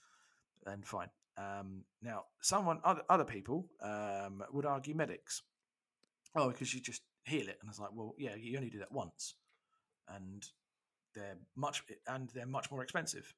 then 0.65 0.81
fine. 0.81 1.09
Um, 1.37 1.83
now, 2.01 2.23
someone, 2.41 2.79
other 2.83 3.03
other 3.09 3.25
people 3.25 3.67
um, 3.83 4.43
would 4.51 4.65
argue 4.65 4.95
medics. 4.95 5.43
Oh, 6.35 6.47
because 6.49 6.73
you 6.73 6.81
just 6.81 7.03
heal 7.25 7.47
it, 7.47 7.59
and 7.61 7.69
it's 7.69 7.79
like, 7.79 7.91
well, 7.93 8.15
yeah, 8.17 8.33
you 8.35 8.57
only 8.57 8.71
do 8.71 8.79
that 8.79 8.91
once, 8.91 9.35
and 10.09 10.47
they're 11.17 11.37
much 11.55 11.83
and 12.07 12.29
they're 12.33 12.45
much 12.45 12.71
more 12.71 12.83
expensive. 12.83 13.33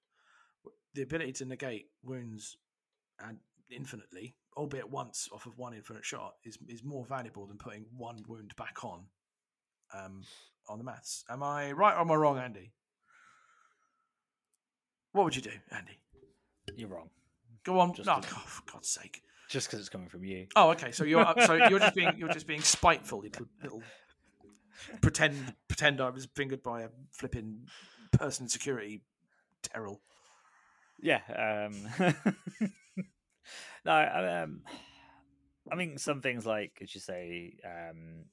The 0.93 1.01
ability 1.03 1.33
to 1.33 1.45
negate 1.45 1.87
wounds 2.03 2.57
and 3.25 3.37
infinitely, 3.69 4.35
albeit 4.57 4.89
once 4.89 5.29
off 5.33 5.45
of 5.45 5.57
one 5.57 5.73
infinite 5.73 6.05
shot, 6.05 6.35
is 6.43 6.57
is 6.67 6.83
more 6.83 7.05
valuable 7.05 7.45
than 7.45 7.57
putting 7.57 7.85
one 7.95 8.23
wound 8.27 8.55
back 8.57 8.83
on. 8.83 9.05
Um, 9.91 10.23
on 10.67 10.77
the 10.77 10.83
maths, 10.83 11.23
am 11.31 11.41
I 11.41 11.71
right 11.71 11.95
or 11.95 12.01
am 12.01 12.11
I 12.11 12.15
wrong, 12.15 12.37
Andy? 12.37 12.71
What 15.13 15.23
would 15.23 15.35
you 15.35 15.41
do, 15.41 15.51
Andy? 15.71 15.97
You're 16.75 16.89
wrong. 16.89 17.09
Go 17.63 17.79
on. 17.79 17.95
Just 17.95 18.05
no, 18.05 18.13
God, 18.13 18.25
for 18.25 18.71
God's 18.71 18.89
sake. 18.89 19.23
Just 19.49 19.67
because 19.67 19.79
it's 19.79 19.89
coming 19.89 20.09
from 20.09 20.23
you. 20.23 20.45
Oh, 20.55 20.69
okay. 20.71 20.91
So 20.91 21.05
you're 21.05 21.25
so 21.45 21.55
you're 21.55 21.79
just 21.79 21.95
being 21.95 22.13
you're 22.17 22.29
just 22.29 22.45
being 22.45 22.61
spiteful, 22.61 23.21
little, 23.21 23.47
little 23.63 23.81
pretend 25.01 25.55
pretend 25.79 26.01
I 26.01 26.09
was 26.09 26.27
fingered 26.35 26.61
by 26.61 26.81
a 26.81 26.89
flipping 27.13 27.61
person 28.11 28.43
in 28.45 28.49
security, 28.49 29.01
Terrell. 29.63 30.01
Yeah. 31.01 31.21
Um, 31.29 32.11
no, 33.85 33.91
I- 33.91 34.41
um, 34.41 34.63
I 35.71 35.75
mean 35.75 35.97
some 35.97 36.19
things 36.19 36.45
like, 36.45 36.79
as 36.81 36.93
you 36.93 36.99
say, 36.99 37.53
um, 37.63 38.25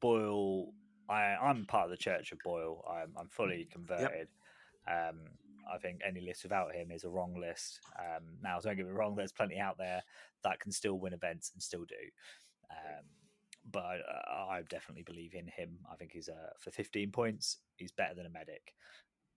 Boyle. 0.00 0.72
I, 1.08 1.34
I'm 1.42 1.64
part 1.64 1.84
of 1.84 1.90
the 1.90 1.96
Church 1.96 2.30
of 2.32 2.38
Boyle. 2.44 2.84
I'm, 2.90 3.12
I'm 3.18 3.28
fully 3.28 3.66
converted. 3.70 4.28
Um, 4.86 5.20
I 5.72 5.78
think 5.78 6.00
any 6.06 6.20
list 6.20 6.42
without 6.42 6.74
him 6.74 6.90
is 6.90 7.04
a 7.04 7.08
wrong 7.08 7.34
list. 7.40 7.80
Um, 7.98 8.24
now, 8.42 8.58
don't 8.60 8.76
get 8.76 8.84
me 8.86 8.92
wrong. 8.92 9.14
There's 9.14 9.32
plenty 9.32 9.58
out 9.58 9.78
there 9.78 10.02
that 10.44 10.60
can 10.60 10.72
still 10.72 10.98
win 10.98 11.14
events 11.14 11.52
and 11.54 11.62
still 11.62 11.84
do. 11.84 11.94
Um, 12.70 13.04
but 13.70 13.82
I, 13.82 14.62
definitely 14.68 15.04
believe 15.04 15.34
in 15.34 15.46
him. 15.46 15.78
I 15.90 15.96
think 15.96 16.12
he's 16.12 16.28
uh, 16.28 16.52
for 16.58 16.70
15 16.70 17.10
points. 17.10 17.58
He's 17.76 17.92
better 17.92 18.14
than 18.14 18.26
a 18.26 18.30
medic. 18.30 18.74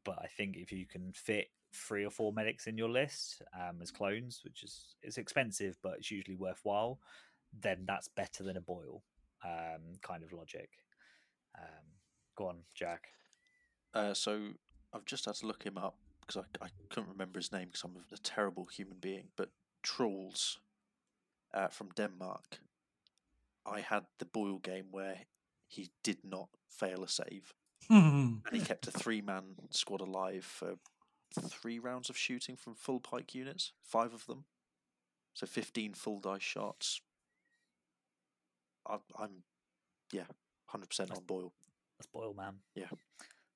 But 0.03 0.19
I 0.19 0.27
think 0.27 0.55
if 0.57 0.71
you 0.71 0.85
can 0.85 1.11
fit 1.13 1.47
three 1.73 2.05
or 2.05 2.09
four 2.11 2.31
medics 2.31 2.67
in 2.67 2.77
your 2.77 2.89
list 2.89 3.41
um, 3.53 3.81
as 3.81 3.91
clones, 3.91 4.41
which 4.43 4.63
is 4.63 4.95
it's 5.01 5.17
expensive, 5.17 5.77
but 5.83 5.95
it's 5.97 6.11
usually 6.11 6.35
worthwhile, 6.35 6.99
then 7.61 7.85
that's 7.87 8.07
better 8.07 8.43
than 8.43 8.57
a 8.57 8.61
Boyle 8.61 9.03
um, 9.43 9.95
kind 10.01 10.23
of 10.23 10.33
logic. 10.33 10.69
Um, 11.57 11.85
go 12.35 12.47
on, 12.47 12.57
Jack. 12.73 13.07
Uh, 13.93 14.13
so 14.13 14.49
I've 14.93 15.05
just 15.05 15.25
had 15.25 15.35
to 15.35 15.47
look 15.47 15.63
him 15.63 15.77
up 15.77 15.97
because 16.21 16.43
I, 16.61 16.65
I 16.65 16.69
couldn't 16.89 17.09
remember 17.09 17.39
his 17.39 17.51
name 17.51 17.67
because 17.67 17.83
I'm 17.83 17.95
a 18.11 18.17
terrible 18.17 18.65
human 18.65 18.97
being. 18.99 19.27
But 19.35 19.49
Troels 19.83 20.57
uh, 21.53 21.67
from 21.67 21.89
Denmark, 21.95 22.59
I 23.65 23.81
had 23.81 24.05
the 24.19 24.25
Boyle 24.25 24.59
game 24.59 24.87
where 24.91 25.21
he 25.67 25.89
did 26.03 26.19
not 26.23 26.49
fail 26.69 27.03
a 27.03 27.07
save, 27.09 27.53
and 27.89 28.41
he 28.51 28.61
kept 28.61 28.87
a 28.87 28.91
three-man 28.91 29.55
squad 29.71 30.01
alive 30.01 30.45
for 30.45 30.75
three 31.41 31.79
rounds 31.79 32.09
of 32.09 32.17
shooting 32.17 32.55
from 32.55 32.75
full 32.75 32.99
Pyke 32.99 33.35
units, 33.35 33.73
five 33.83 34.13
of 34.13 34.25
them, 34.27 34.45
so 35.33 35.45
15 35.45 35.93
full 35.93 36.19
dice 36.19 36.41
shots. 36.41 37.01
I, 38.87 38.97
I'm, 39.19 39.43
yeah, 40.11 40.25
100% 40.73 41.11
on 41.15 41.23
Boyle. 41.25 41.53
That's 41.97 42.07
Boyle, 42.07 42.33
man. 42.33 42.55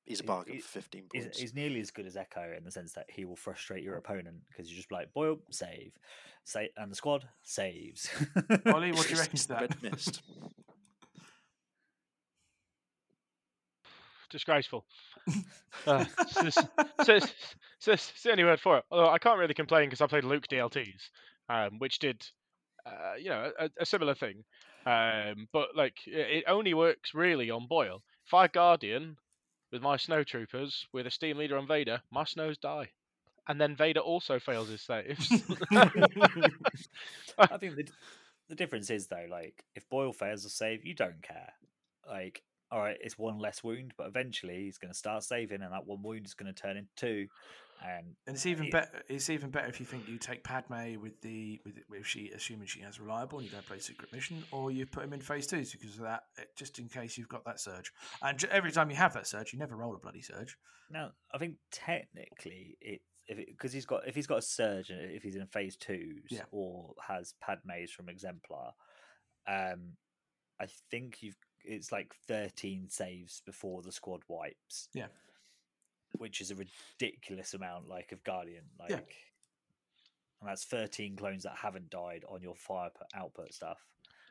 He's 0.09 0.19
a 0.21 0.23
bargain 0.23 0.55
he- 0.55 0.59
for 0.59 0.69
15 0.81 1.03
He's, 1.13 1.23
points. 1.23 1.39
he's 1.39 1.53
nearly 1.53 1.79
as 1.79 1.91
good 1.91 2.05
as 2.07 2.17
Echo 2.17 2.51
in 2.57 2.63
the 2.65 2.71
sense 2.71 2.93
that 2.93 3.05
he 3.09 3.23
will 3.25 3.35
frustrate 3.37 3.83
your 3.83 3.95
opponent 3.95 4.37
because 4.49 4.69
you're 4.69 4.75
just 4.77 4.91
like 4.91 5.13
Boyle 5.13 5.37
save, 5.51 5.91
say, 6.43 6.71
and 6.77 6.91
the 6.91 6.95
squad 6.95 7.27
saves. 7.43 8.09
Ollie, 8.65 8.91
what 8.91 9.05
do 9.07 9.13
you 9.13 9.19
reckon 9.19 9.35
just 9.35 9.47
to 9.49 9.53
that? 9.53 9.61
Red 9.61 9.83
mist. 9.83 10.21
Disgraceful. 14.29 14.85
Uh, 15.85 16.03
it's, 16.45 16.57
it's, 17.07 17.33
it's 17.87 18.23
the 18.23 18.31
only 18.31 18.43
word 18.43 18.59
for 18.59 18.79
it. 18.79 18.83
Although 18.91 19.09
I 19.09 19.19
can't 19.19 19.37
really 19.39 19.53
complain 19.53 19.85
because 19.87 20.01
I 20.01 20.07
played 20.07 20.23
Luke 20.23 20.47
DLTs, 20.51 21.09
um, 21.47 21.77
which 21.77 21.99
did, 21.99 22.25
uh, 22.85 23.13
you 23.19 23.29
know, 23.29 23.51
a, 23.59 23.69
a 23.79 23.85
similar 23.85 24.15
thing. 24.15 24.43
Um, 24.85 25.47
but 25.53 25.69
like, 25.75 25.93
it, 26.07 26.37
it 26.39 26.43
only 26.47 26.73
works 26.73 27.13
really 27.13 27.51
on 27.51 27.67
Boyle. 27.67 28.01
If 28.25 28.33
I 28.33 28.47
Guardian 28.47 29.17
with 29.71 29.81
my 29.81 29.97
snow 29.97 30.23
troopers 30.23 30.87
with 30.93 31.07
a 31.07 31.11
Steam 31.11 31.37
Leader 31.37 31.57
on 31.57 31.67
Vader, 31.67 32.01
my 32.11 32.23
snows 32.23 32.57
die, 32.57 32.89
and 33.47 33.59
then 33.59 33.75
Vader 33.75 33.99
also 34.01 34.39
fails 34.39 34.69
his 34.69 34.81
saves. 34.81 35.29
I 35.71 37.57
think 37.57 37.75
the, 37.75 37.87
the 38.47 38.55
difference 38.55 38.89
is 38.89 39.07
though, 39.07 39.27
like 39.29 39.63
if 39.75 39.87
Boyle 39.89 40.13
fails 40.13 40.45
a 40.45 40.49
save, 40.49 40.85
you 40.85 40.93
don't 40.93 41.21
care. 41.21 41.53
Like, 42.07 42.43
all 42.71 42.79
right, 42.79 42.97
it's 43.01 43.17
one 43.17 43.39
less 43.39 43.63
wound, 43.63 43.93
but 43.97 44.07
eventually 44.07 44.63
he's 44.65 44.77
going 44.77 44.91
to 44.91 44.97
start 44.97 45.23
saving, 45.23 45.61
and 45.61 45.73
that 45.73 45.85
one 45.87 46.01
wound 46.03 46.25
is 46.25 46.33
going 46.33 46.53
to 46.53 46.61
turn 46.61 46.77
into 46.77 46.91
two. 46.95 47.27
And 47.81 48.15
And 48.27 48.35
it's 48.35 48.45
even 48.45 48.69
better. 48.69 49.03
It's 49.07 49.29
even 49.29 49.51
better 49.51 49.67
if 49.69 49.79
you 49.79 49.85
think 49.85 50.07
you 50.09 50.17
take 50.17 50.43
Padme 50.43 50.99
with 51.01 51.21
the 51.21 51.61
with 51.63 51.75
if 51.93 52.05
she 52.05 52.29
assuming 52.35 52.67
she 52.67 52.81
has 52.81 52.99
reliable 52.99 53.39
and 53.39 53.47
you 53.47 53.53
don't 53.53 53.65
play 53.65 53.79
secret 53.79 54.11
mission, 54.11 54.43
or 54.51 54.69
you 54.69 54.85
put 54.85 55.03
him 55.05 55.13
in 55.13 55.21
phase 55.21 55.47
twos 55.47 55.71
because 55.71 55.95
of 55.95 56.01
that, 56.01 56.23
eh, 56.37 56.43
just 56.57 56.77
in 56.77 56.89
case 56.89 57.17
you've 57.17 57.29
got 57.29 57.45
that 57.45 57.59
surge. 57.59 57.93
And 58.21 58.43
every 58.51 58.71
time 58.73 58.89
you 58.89 58.97
have 58.97 59.13
that 59.13 59.27
surge, 59.27 59.53
you 59.53 59.59
never 59.59 59.77
roll 59.77 59.95
a 59.95 59.99
bloody 59.99 60.21
surge. 60.21 60.57
now, 60.89 61.11
I 61.33 61.37
think 61.37 61.55
technically 61.71 62.77
it 62.81 63.01
if 63.27 63.37
because 63.37 63.71
he's 63.71 63.85
got 63.85 64.05
if 64.07 64.13
he's 64.13 64.27
got 64.27 64.39
a 64.39 64.41
surge 64.41 64.89
if 64.89 65.23
he's 65.23 65.35
in 65.37 65.47
phase 65.47 65.77
twos 65.77 66.25
Yeah. 66.29 66.43
or 66.51 66.95
has 67.07 67.33
Padme's 67.39 67.91
from 67.91 68.09
Exemplar, 68.09 68.73
um, 69.47 69.93
I 70.59 70.67
think 70.91 71.21
you've 71.21 71.37
it's 71.63 71.91
like 71.91 72.13
thirteen 72.27 72.89
saves 72.89 73.41
before 73.45 73.81
the 73.81 73.91
squad 73.91 74.21
wipes. 74.27 74.89
Yeah. 74.93 75.07
which 76.17 76.41
is 76.41 76.49
a 76.51 76.55
ridiculous 76.55 77.53
amount, 77.53 77.87
like 77.87 78.11
of 78.11 78.23
Guardian, 78.23 78.63
like, 78.79 78.89
Yeah. 78.89 78.97
and 80.41 80.49
that's 80.49 80.65
thirteen 80.65 81.15
clones 81.15 81.43
that 81.43 81.55
haven't 81.55 81.89
died 81.91 82.25
on 82.27 82.41
your 82.41 82.55
fire 82.55 82.89
output 83.13 83.53
stuff. 83.53 83.77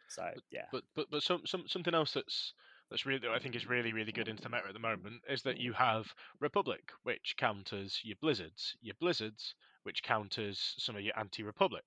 So 0.08 0.30
yeah, 0.50 0.66
But 0.72 0.84
but 0.94 1.06
but 1.10 1.22
some, 1.22 1.46
some 1.46 1.68
something 1.68 1.94
else 1.94 2.12
that's 2.14 2.54
that's 2.90 3.04
really 3.06 3.20
that 3.20 3.30
I 3.30 3.38
think 3.38 3.54
is 3.54 3.66
really 3.68 3.92
really 3.92 4.12
good 4.12 4.26
into 4.28 4.42
the 4.42 4.48
meta 4.48 4.66
at 4.66 4.72
the 4.72 4.80
moment 4.80 5.22
is 5.28 5.42
that 5.42 5.58
you 5.60 5.72
have 5.74 6.12
Republic, 6.40 6.90
which 7.04 7.34
counters 7.36 8.00
your 8.02 8.16
Blizzards, 8.20 8.76
your 8.80 8.94
Blizzards, 8.98 9.54
which 9.82 10.02
counters 10.02 10.74
some 10.78 10.96
of 10.96 11.02
your 11.02 11.18
anti-Republic, 11.18 11.84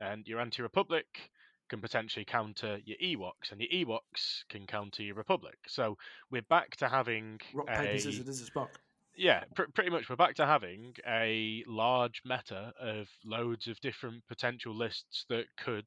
and 0.00 0.26
your 0.26 0.40
anti-Republic 0.40 1.30
can 1.70 1.80
potentially 1.80 2.24
counter 2.24 2.80
your 2.84 2.98
Ewoks, 2.98 3.52
and 3.52 3.60
your 3.60 3.70
Ewoks 3.86 4.44
can 4.50 4.66
counter 4.66 5.02
your 5.02 5.14
Republic. 5.14 5.56
So 5.66 5.96
we're 6.30 6.42
back 6.42 6.76
to 6.78 6.88
having 6.88 7.40
Rock, 7.54 7.68
a 7.70 7.78
paper, 7.78 7.98
scissors, 7.98 8.24
this 8.24 8.40
is 8.40 8.50
Spock. 8.50 8.68
yeah, 9.16 9.44
pr- 9.54 9.70
pretty 9.72 9.90
much 9.90 10.10
we're 10.10 10.16
back 10.16 10.34
to 10.36 10.46
having 10.46 10.94
a 11.06 11.64
large 11.66 12.20
meta 12.24 12.72
of 12.78 13.08
loads 13.24 13.68
of 13.68 13.80
different 13.80 14.26
potential 14.28 14.74
lists 14.74 15.24
that 15.30 15.46
could 15.56 15.86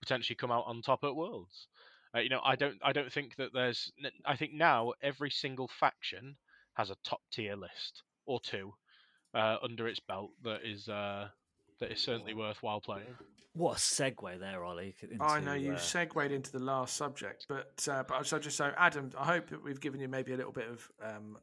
potentially 0.00 0.36
come 0.36 0.52
out 0.52 0.64
on 0.66 0.82
top 0.82 1.02
at 1.02 1.16
Worlds. 1.16 1.66
Uh, 2.14 2.20
you 2.20 2.28
know, 2.28 2.40
I 2.44 2.54
don't, 2.54 2.78
I 2.82 2.92
don't 2.92 3.12
think 3.12 3.34
that 3.36 3.52
there's. 3.52 3.90
I 4.24 4.36
think 4.36 4.52
now 4.52 4.92
every 5.02 5.30
single 5.30 5.68
faction 5.80 6.36
has 6.74 6.90
a 6.90 6.96
top 7.02 7.22
tier 7.32 7.56
list 7.56 8.02
or 8.26 8.40
two 8.40 8.74
uh, 9.34 9.56
under 9.62 9.88
its 9.88 10.00
belt 10.00 10.30
that 10.44 10.60
is 10.64 10.88
uh, 10.88 11.28
that 11.80 11.92
is 11.92 12.00
certainly 12.00 12.34
worthwhile 12.34 12.80
playing. 12.80 13.06
what 13.52 13.76
a 13.76 13.80
segue 13.80 14.38
there, 14.40 14.64
Ollie. 14.64 14.94
Into, 15.00 15.22
I 15.22 15.40
know 15.40 15.54
you 15.54 15.72
uh, 15.72 15.78
segued 15.78 16.32
into 16.32 16.52
the 16.52 16.58
last 16.58 16.96
subject, 16.96 17.46
but 17.48 17.86
uh, 17.90 18.02
but 18.06 18.26
so 18.26 18.38
just 18.38 18.56
so 18.56 18.72
Adam, 18.76 19.10
I 19.18 19.26
hope 19.26 19.50
that 19.50 19.62
we've 19.62 19.80
given 19.80 20.00
you 20.00 20.08
maybe 20.08 20.32
a 20.32 20.36
little 20.36 20.52
bit 20.52 20.68
of 20.68 20.90
um, 21.02 21.38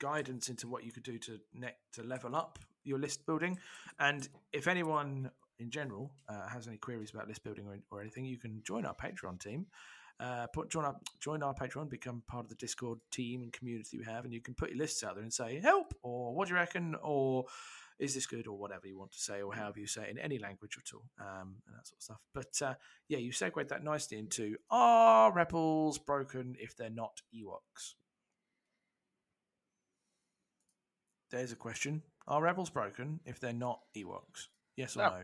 guidance 0.00 0.48
into 0.48 0.68
what 0.68 0.84
you 0.84 0.92
could 0.92 1.02
do 1.02 1.18
to 1.18 1.38
net 1.54 1.78
to 1.92 2.02
level 2.02 2.34
up 2.36 2.58
your 2.84 2.98
list 2.98 3.26
building, 3.26 3.58
and 3.98 4.28
if 4.52 4.68
anyone 4.68 5.30
in 5.58 5.70
general 5.70 6.12
uh, 6.28 6.46
has 6.48 6.68
any 6.68 6.76
queries 6.76 7.10
about 7.14 7.28
list 7.28 7.42
building 7.42 7.66
or, 7.66 7.78
or 7.90 8.00
anything, 8.00 8.24
you 8.24 8.38
can 8.38 8.62
join 8.64 8.84
our 8.84 8.94
Patreon 8.94 9.40
team. 9.40 9.66
Uh, 10.18 10.46
put 10.54 10.70
join 10.70 10.84
our 10.84 10.96
join 11.20 11.42
our 11.42 11.54
Patreon, 11.54 11.90
become 11.90 12.22
part 12.26 12.44
of 12.44 12.48
the 12.48 12.54
Discord 12.54 12.98
team 13.10 13.42
and 13.42 13.52
community 13.52 13.98
we 13.98 14.04
have, 14.04 14.24
and 14.24 14.32
you 14.32 14.40
can 14.40 14.54
put 14.54 14.70
your 14.70 14.78
lists 14.78 15.04
out 15.04 15.14
there 15.14 15.22
and 15.22 15.32
say 15.32 15.60
help 15.60 15.94
or 16.02 16.34
what 16.34 16.48
do 16.48 16.54
you 16.54 16.60
reckon 16.60 16.94
or 17.02 17.44
is 17.98 18.14
this 18.14 18.26
good 18.26 18.46
or 18.46 18.58
whatever 18.58 18.86
you 18.86 18.98
want 18.98 19.12
to 19.12 19.18
say 19.18 19.40
or 19.42 19.54
however 19.54 19.80
you 19.80 19.86
say 19.86 20.02
it 20.02 20.10
in 20.10 20.18
any 20.18 20.38
language 20.38 20.78
at 20.78 20.94
all 20.94 21.04
um, 21.20 21.56
and 21.66 21.76
that 21.76 21.86
sort 21.86 21.98
of 21.98 22.02
stuff. 22.02 22.20
But 22.34 22.62
uh, 22.62 22.74
yeah, 23.08 23.18
you 23.18 23.32
segued 23.32 23.68
that 23.70 23.82
nicely 23.82 24.18
into 24.18 24.56
are 24.70 25.32
rebels 25.32 25.98
broken 25.98 26.56
if 26.58 26.76
they're 26.76 26.90
not 26.90 27.22
Ewoks? 27.34 27.94
There's 31.30 31.52
a 31.52 31.56
question. 31.56 32.02
Are 32.28 32.42
rebels 32.42 32.70
broken 32.70 33.20
if 33.24 33.40
they're 33.40 33.52
not 33.52 33.80
Ewoks? 33.96 34.48
Yes 34.76 34.96
or 34.96 35.00
No. 35.00 35.08
no? 35.10 35.22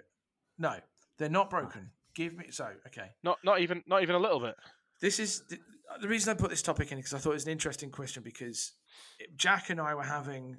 No, 0.59 0.77
they're 1.19 1.28
not 1.28 1.51
broken. 1.51 1.90
Give 2.15 2.35
me 2.36 2.47
so 2.51 2.69
okay. 2.86 3.11
Not, 3.23 3.39
not 3.44 3.61
even, 3.61 3.82
not 3.86 4.03
even 4.03 4.15
a 4.15 4.19
little 4.19 4.40
bit. 4.40 4.55
This 5.01 5.19
is 5.19 5.43
the, 5.49 5.59
the 6.01 6.09
reason 6.09 6.31
I 6.31 6.39
put 6.39 6.51
this 6.51 6.62
topic 6.62 6.93
in 6.93 6.99
because 6.99 7.15
I 7.15 7.19
thought 7.19 7.31
it 7.31 7.35
was 7.35 7.47
an 7.47 7.53
interesting 7.53 7.90
question 7.90 8.23
because 8.23 8.73
Jack 9.36 9.70
and 9.70 9.81
I 9.81 9.94
were 9.94 10.03
having 10.03 10.59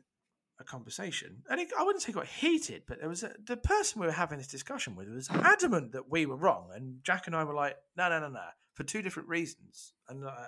a 0.64 0.66
conversation, 0.66 1.44
and 1.50 1.60
it, 1.60 1.70
I 1.78 1.84
wouldn't 1.84 2.02
say 2.02 2.12
got 2.12 2.28
heated, 2.28 2.84
but 2.88 3.00
there 3.00 3.10
was 3.10 3.24
a, 3.24 3.32
the 3.46 3.58
person 3.58 4.02
we 4.02 4.08
were 4.08 4.14
having 4.14 4.38
this 4.38 4.48
discussion 4.48 4.96
with 4.96 5.10
was 5.10 5.30
adamant 5.30 5.92
that 5.92 6.10
we 6.10 6.26
were 6.26 6.36
wrong, 6.36 6.70
and 6.74 7.04
Jack 7.04 7.28
and 7.28 7.36
I 7.36 7.44
were 7.44 7.54
like, 7.54 7.76
no, 7.96 8.10
no, 8.10 8.20
no, 8.20 8.30
no, 8.30 8.46
for 8.74 8.84
two 8.84 9.02
different 9.02 9.30
reasons, 9.30 9.94
and 10.10 10.26
uh, 10.26 10.48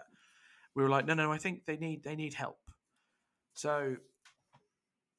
we 0.76 0.84
were 0.84 0.90
like, 0.90 1.06
no, 1.06 1.14
no, 1.14 1.32
I 1.32 1.38
think 1.38 1.66
they 1.66 1.78
need 1.78 2.04
they 2.04 2.16
need 2.16 2.34
help. 2.34 2.60
So 3.54 3.98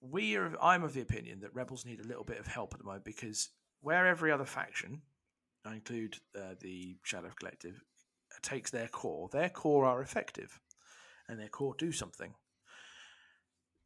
we 0.00 0.36
are. 0.36 0.52
I'm 0.62 0.84
of 0.84 0.94
the 0.94 1.00
opinion 1.00 1.40
that 1.40 1.54
rebels 1.54 1.86
need 1.86 2.00
a 2.00 2.06
little 2.06 2.24
bit 2.24 2.38
of 2.38 2.46
help 2.46 2.74
at 2.74 2.78
the 2.78 2.84
moment 2.84 3.04
because 3.04 3.50
where 3.80 4.06
every 4.06 4.32
other 4.32 4.44
faction, 4.44 5.02
I 5.64 5.74
include 5.74 6.16
uh, 6.36 6.54
the 6.60 6.96
Shadow 7.02 7.30
Collective, 7.38 7.80
takes 8.42 8.70
their 8.70 8.88
core, 8.88 9.28
their 9.32 9.48
core 9.48 9.84
are 9.84 10.02
effective, 10.02 10.60
and 11.28 11.38
their 11.38 11.48
core 11.48 11.74
do 11.78 11.92
something. 11.92 12.34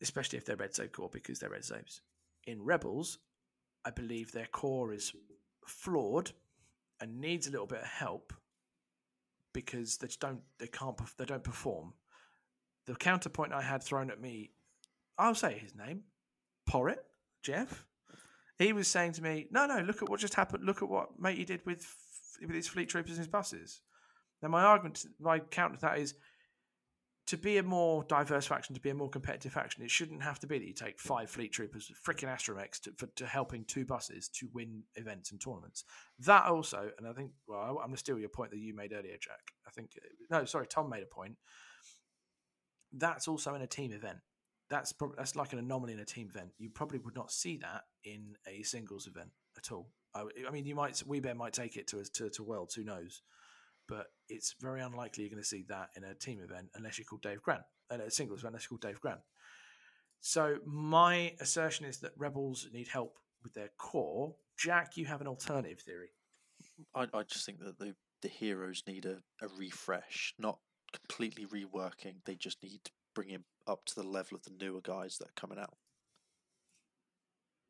Especially 0.03 0.39
if 0.39 0.45
they're 0.45 0.57
red 0.57 0.75
save 0.75 0.93
core 0.93 1.11
because 1.13 1.39
they're 1.39 1.51
red 1.51 1.65
saves. 1.65 2.01
In 2.45 2.63
rebels, 2.63 3.19
I 3.85 3.91
believe 3.91 4.33
their 4.33 4.47
core 4.47 4.93
is 4.93 5.13
flawed 5.67 6.33
and 7.01 7.21
needs 7.21 7.47
a 7.47 7.51
little 7.51 7.67
bit 7.67 7.81
of 7.81 7.87
help 7.87 8.33
because 9.53 9.97
they 9.99 10.09
don't 10.19 10.41
they 10.59 10.67
can't 10.67 10.99
they 11.17 11.25
don't 11.25 11.45
perform. 11.45 11.95
The 12.87 12.95
counterpoint 12.95 13.53
I 13.53 13.63
had 13.63 13.83
thrown 13.83 14.11
at 14.11 14.21
me, 14.21 14.51
I'll 15.19 15.35
say 15.35 15.59
his 15.59 15.75
name, 15.75 16.03
Porrit 16.67 17.05
Jeff. 17.43 17.87
He 18.59 18.73
was 18.73 18.89
saying 18.89 19.13
to 19.13 19.23
me, 19.23 19.49
"No, 19.51 19.67
no, 19.67 19.81
look 19.81 20.03
at 20.03 20.09
what 20.09 20.21
just 20.21 20.35
happened. 20.35 20.65
Look 20.65 20.83
at 20.83 20.89
what 20.89 21.19
Matey 21.19 21.45
did 21.45 21.65
with 21.65 21.87
with 22.41 22.51
his 22.51 22.69
fleet 22.69 22.89
troopers 22.89 23.13
and 23.13 23.19
his 23.19 23.29
buses." 23.29 23.81
Now, 24.43 24.49
my 24.49 24.63
argument, 24.63 25.05
my 25.19 25.39
counter 25.39 25.77
to 25.77 25.81
that 25.83 25.99
is 25.99 26.15
to 27.27 27.37
be 27.37 27.59
a 27.59 27.63
more 27.63 28.03
diverse 28.05 28.47
faction, 28.47 28.75
to 28.75 28.81
be 28.81 28.91
a 28.91 28.95
more 28.95 29.09
competitive 29.09 29.53
faction, 29.53 29.85
it 29.85 29.91
shouldn't 29.91 30.23
have 30.23 30.41
to 30.41 30.47
be 30.47 30.59
that 30.59 30.67
you 30.67 30.75
take 30.75 30.99
five 30.99 31.31
fleet 31.31 31.53
troopers, 31.53 31.91
freaking 32.05 32.29
astromechs, 32.29 32.81
to, 32.81 32.93
for, 32.97 33.07
to 33.17 33.27
helping 33.27 33.65
two 33.65 33.85
buses 33.85 34.29
to 34.29 34.49
win 34.53 34.83
events 34.97 35.31
and 35.31 35.41
tournaments. 35.41 35.85
That 36.19 36.47
also, 36.47 36.91
and 36.99 37.07
I 37.07 37.13
think, 37.13 37.31
well, 37.47 37.61
I'm 37.61 37.75
going 37.75 37.91
to 37.93 37.97
steal 37.97 38.19
your 38.19 38.31
point 38.31 38.51
that 38.51 38.59
you 38.59 38.75
made 38.75 38.93
earlier, 38.93 39.17
Jack. 39.21 39.53
I 39.67 39.71
think, 39.71 39.93
uh, 39.97 40.39
no, 40.39 40.45
sorry, 40.45 40.67
Tom 40.67 40.91
made 40.91 41.05
a 41.05 41.15
point. 41.15 41.37
That's 42.93 43.29
also 43.29 43.55
in 43.55 43.63
a 43.63 43.67
team 43.67 43.93
event. 43.93 44.19
That's 44.69 44.93
prob- 44.93 45.17
that's 45.17 45.37
like 45.37 45.53
an 45.53 45.59
anomaly 45.61 45.93
in 45.93 46.01
a 46.01 46.05
team 46.05 46.29
event. 46.29 46.51
You 46.59 46.71
probably 46.71 46.99
would 46.99 47.15
not 47.15 47.31
see 47.31 47.59
that 47.59 47.83
in 48.05 48.35
a 48.49 48.63
singles 48.63 49.07
event 49.07 49.31
at 49.57 49.71
all. 49.71 49.91
I, 50.15 50.25
I 50.49 50.51
mean, 50.51 50.67
you 50.67 50.75
might, 50.75 50.95
WeBear 50.95 51.37
might 51.37 51.53
take 51.53 51.77
it 51.77 51.87
to, 51.89 52.03
to, 52.03 52.31
to 52.31 52.43
Worlds, 52.43 52.75
who 52.75 52.83
knows? 52.83 53.23
But 53.91 54.07
it's 54.29 54.55
very 54.61 54.81
unlikely 54.81 55.25
you're 55.25 55.31
going 55.31 55.43
to 55.43 55.49
see 55.49 55.65
that 55.69 55.89
in 55.97 56.05
a 56.05 56.15
team 56.15 56.41
event 56.41 56.69
unless 56.77 56.97
you're 56.97 57.05
called 57.05 57.23
Dave 57.23 57.43
Grant, 57.43 57.65
and 57.91 58.01
a 58.01 58.11
singles 58.11 58.41
event 58.41 58.53
unless 58.53 58.63
you're 58.71 58.79
called 58.79 58.93
Dave 58.93 59.01
Grant. 59.01 59.21
So 60.21 60.59
my 60.65 61.35
assertion 61.41 61.85
is 61.85 61.99
that 61.99 62.13
rebels 62.17 62.69
need 62.73 62.89
help 62.89 63.19
with 63.43 63.53
their 63.53 63.71
core. 63.77 64.35
Jack, 64.57 64.97
you 64.97 65.07
have 65.07 65.21
an 65.21 65.27
alternative 65.27 65.81
theory. 65.81 66.11
I, 66.95 67.07
I 67.13 67.25
just 67.25 67.45
think 67.45 67.59
that 67.59 67.79
the 67.79 67.95
the 68.23 68.29
heroes 68.29 68.83
need 68.87 69.07
a, 69.07 69.17
a 69.43 69.49
refresh, 69.59 70.35
not 70.39 70.59
completely 70.93 71.47
reworking. 71.47 72.17
They 72.27 72.35
just 72.35 72.63
need 72.63 72.85
to 72.85 72.91
bring 73.15 73.31
him 73.31 73.45
up 73.67 73.87
to 73.87 73.95
the 73.95 74.07
level 74.07 74.37
of 74.37 74.45
the 74.45 74.53
newer 74.61 74.83
guys 74.83 75.17
that 75.19 75.29
are 75.29 75.41
coming 75.41 75.59
out. 75.59 75.77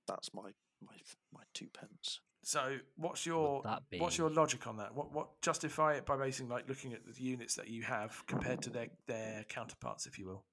That's 0.07 0.35
my 0.35 0.51
my 0.85 0.97
my 1.33 1.43
two 1.55 1.69
pence. 1.73 2.21
So 2.43 2.79
what's 2.97 3.27
your 3.27 3.63
that 3.63 3.83
what's 3.99 4.17
your 4.17 4.31
logic 4.31 4.67
on 4.67 4.79
that? 4.79 4.95
What 4.95 5.13
what 5.13 5.41
justify 5.43 5.95
it 5.95 6.07
by 6.07 6.17
basing 6.17 6.49
like 6.49 6.69
looking 6.69 6.93
at 6.93 7.01
the 7.05 7.23
units 7.23 7.55
that 7.57 7.69
you 7.69 7.83
have 7.83 8.25
compared 8.27 8.63
to 8.63 8.71
their 8.71 8.89
their 9.07 9.45
counterparts, 9.49 10.07
if 10.07 10.19
you 10.19 10.27
will? 10.27 10.45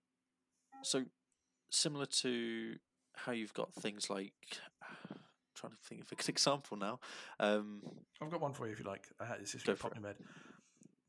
So 0.84 1.06
similar 1.70 2.06
to 2.06 2.76
how 3.16 3.32
you've 3.32 3.54
got 3.54 3.74
things 3.74 4.10
like 4.10 4.34
trying 5.56 5.72
to 5.72 5.78
think 5.88 6.02
of 6.02 6.12
a 6.12 6.16
good 6.16 6.30
example 6.30 6.78
now. 6.78 7.00
Um, 7.40 7.82
I've 8.22 8.32
got 8.32 8.42
one 8.42 8.54
for 8.54 8.68
you 8.68 8.74
if 8.74 8.80
you 8.80 8.86
like. 8.86 9.06
I 9.20 9.26
had 9.26 9.42
this 9.42 9.54
just 9.54 9.66
Go 9.66 9.72
really 9.72 9.80
popped 9.80 9.98
in 9.98 10.04
my 10.04 10.10
head. 10.10 10.18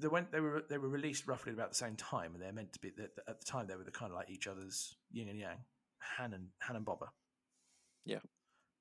They 0.01 0.09
went. 0.09 0.31
They 0.31 0.41
were. 0.41 0.65
They 0.69 0.79
were 0.79 0.89
released 0.89 1.27
roughly 1.27 1.53
about 1.53 1.71
the 1.71 1.77
same 1.77 1.97
time, 1.97 2.35
and 2.35 2.43
they're 2.43 2.53
meant 2.53 2.73
to 2.75 2.79
be. 2.79 2.93
At 3.27 3.41
the 3.41 3.47
time, 3.47 3.67
they 3.67 3.75
were 3.75 3.83
the 3.83 3.91
kind 3.91 4.13
of 4.13 4.17
like 4.17 4.31
each 4.31 4.47
other's 4.47 4.97
yin 5.11 5.29
and 5.29 5.39
yang. 5.39 5.59
Han 6.17 6.33
and 6.33 6.47
Han 6.63 6.77
and 6.77 6.87
Boba. 6.87 7.09
Yeah. 8.05 8.19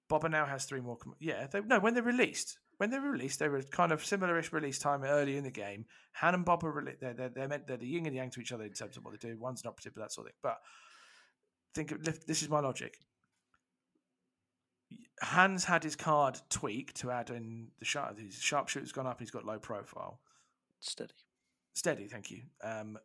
Boba 0.10 0.30
now 0.30 0.46
has 0.46 0.66
three 0.66 0.82
more. 0.82 0.98
Com- 0.98 1.16
yeah. 1.20 1.48
They, 1.48 1.62
no, 1.62 1.80
when 1.80 1.94
they 1.94 2.02
released, 2.02 2.58
when 2.78 2.90
they 2.90 3.00
were 3.00 3.12
released, 3.12 3.40
they 3.40 3.50
were 3.50 3.62
kind 3.62 3.92
of 3.92 4.06
similar-ish 4.06 4.54
release 4.54 4.80
time 4.80 5.04
early 5.04 5.36
in 5.38 5.44
the 5.44 5.52
game. 5.52 5.86
Han 6.14 6.34
and 6.34 6.46
Boba. 6.46 6.94
They're, 7.00 7.14
they're 7.14 7.30
they're 7.30 7.48
meant 7.48 7.68
they're 7.68 7.78
the 7.78 7.88
yin 7.88 8.06
and 8.06 8.16
yang 8.16 8.30
to 8.32 8.40
each 8.40 8.52
other 8.52 8.64
in 8.64 8.74
terms 8.74 8.98
of 8.98 9.04
what 9.04 9.20
they 9.20 9.30
do. 9.30 9.38
One's 9.38 9.62
an 9.64 9.70
operative, 9.70 9.94
but 9.96 10.02
that 10.02 10.14
sort 10.14 10.28
of 10.28 10.32
thing. 10.32 10.40
But 10.44 10.58
think 11.76 11.92
of 11.92 12.26
this 12.26 12.42
is 12.42 12.50
my 12.50 12.60
logic. 12.60 12.98
Hans 15.22 15.66
had 15.66 15.84
his 15.84 15.96
card 15.96 16.40
tweaked 16.50 16.98
to 16.98 17.12
add 17.12 17.30
in 17.30 17.68
the 17.80 17.86
sharp. 17.86 18.20
His 18.20 18.36
sharpshooter's 18.36 18.92
gone 18.92 19.08
up. 19.08 19.20
He's 19.20 19.32
got 19.32 19.46
low 19.46 19.60
profile. 19.60 20.22
steady. 20.80 21.14
Steady, 21.74 22.08
thank 22.08 22.32
you. 22.32 22.44
Um, 22.64 22.98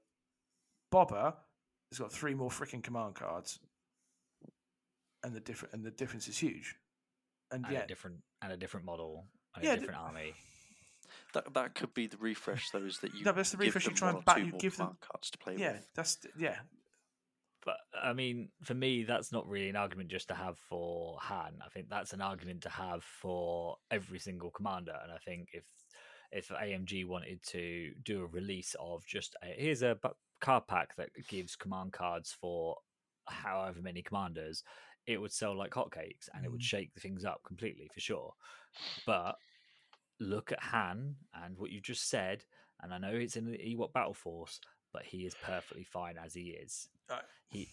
Boba 0.92 1.34
has 1.90 1.98
got 1.98 2.12
three 2.12 2.34
more 2.34 2.50
freaking 2.50 2.82
command 2.82 3.14
cards, 3.14 3.58
and 5.24 5.34
the 5.34 5.40
different 5.40 5.74
and 5.74 5.84
the 5.84 5.90
difference 5.90 6.28
is 6.28 6.38
huge. 6.38 6.76
And, 7.52 7.64
and 7.64 7.72
yeah, 7.74 7.82
a 7.82 7.86
different 7.86 8.16
and 8.42 8.52
a 8.52 8.56
different 8.56 8.86
model 8.86 9.26
and 9.54 9.64
Yeah, 9.64 9.72
a 9.72 9.74
d- 9.74 9.80
different 9.80 10.00
army. 10.00 10.34
That 11.34 11.52
that 11.54 11.74
could 11.74 11.94
be 11.94 12.06
the 12.06 12.16
refresh. 12.18 12.70
Though 12.70 12.78
is 12.84 12.98
that 12.98 13.14
you 13.14 13.24
No, 13.24 13.32
but 13.32 13.36
that's 13.36 13.50
the 13.52 13.58
refresh 13.58 13.86
you 13.86 13.92
try 13.94 14.10
and 14.10 14.24
back- 14.24 14.38
you 14.38 14.52
give 14.58 14.76
them- 14.76 14.86
command 14.86 15.00
cards 15.00 15.30
to 15.30 15.38
play 15.38 15.56
yeah, 15.56 15.72
with. 15.72 15.86
that's 15.94 16.18
yeah. 16.38 16.58
But 17.64 17.76
I 18.02 18.12
mean, 18.12 18.48
for 18.64 18.74
me, 18.74 19.04
that's 19.04 19.30
not 19.30 19.46
really 19.46 19.68
an 19.68 19.76
argument 19.76 20.10
just 20.10 20.28
to 20.28 20.34
have 20.34 20.58
for 20.58 21.18
Han. 21.20 21.60
I 21.64 21.68
think 21.68 21.88
that's 21.88 22.12
an 22.12 22.20
argument 22.20 22.62
to 22.62 22.68
have 22.68 23.04
for 23.04 23.76
every 23.90 24.18
single 24.18 24.50
commander. 24.50 24.98
And 25.02 25.12
I 25.12 25.18
think 25.18 25.50
if 25.52 25.64
if 26.32 26.48
AMG 26.48 27.04
wanted 27.06 27.42
to 27.48 27.92
do 28.02 28.22
a 28.22 28.26
release 28.26 28.74
of 28.80 29.04
just 29.06 29.36
a, 29.44 29.46
here's 29.46 29.82
a 29.82 29.96
bu- 30.02 30.08
card 30.40 30.66
pack 30.66 30.96
that 30.96 31.10
gives 31.28 31.54
command 31.56 31.92
cards 31.92 32.32
for 32.40 32.78
however 33.28 33.80
many 33.80 34.02
commanders, 34.02 34.64
it 35.06 35.20
would 35.20 35.32
sell 35.32 35.56
like 35.56 35.72
hotcakes 35.72 36.28
and 36.34 36.44
it 36.44 36.50
would 36.50 36.60
Mm. 36.60 36.64
shake 36.64 36.92
things 36.94 37.24
up 37.24 37.42
completely 37.44 37.88
for 37.88 38.00
sure. 38.00 38.34
But 39.06 39.36
look 40.20 40.52
at 40.52 40.62
Han 40.62 41.16
and 41.34 41.58
what 41.58 41.70
you 41.70 41.80
just 41.80 42.08
said, 42.08 42.44
and 42.80 42.92
I 42.94 42.98
know 42.98 43.12
it's 43.14 43.36
in 43.36 43.46
the 43.50 43.58
Ewok 43.58 43.92
Battle 43.92 44.14
Force, 44.14 44.60
but 44.92 45.04
he 45.04 45.26
is 45.26 45.34
perfectly 45.42 45.84
fine 45.84 46.16
as 46.18 46.34
he 46.34 46.50
is. 46.50 46.88
Uh, 47.08 47.20
He 47.48 47.68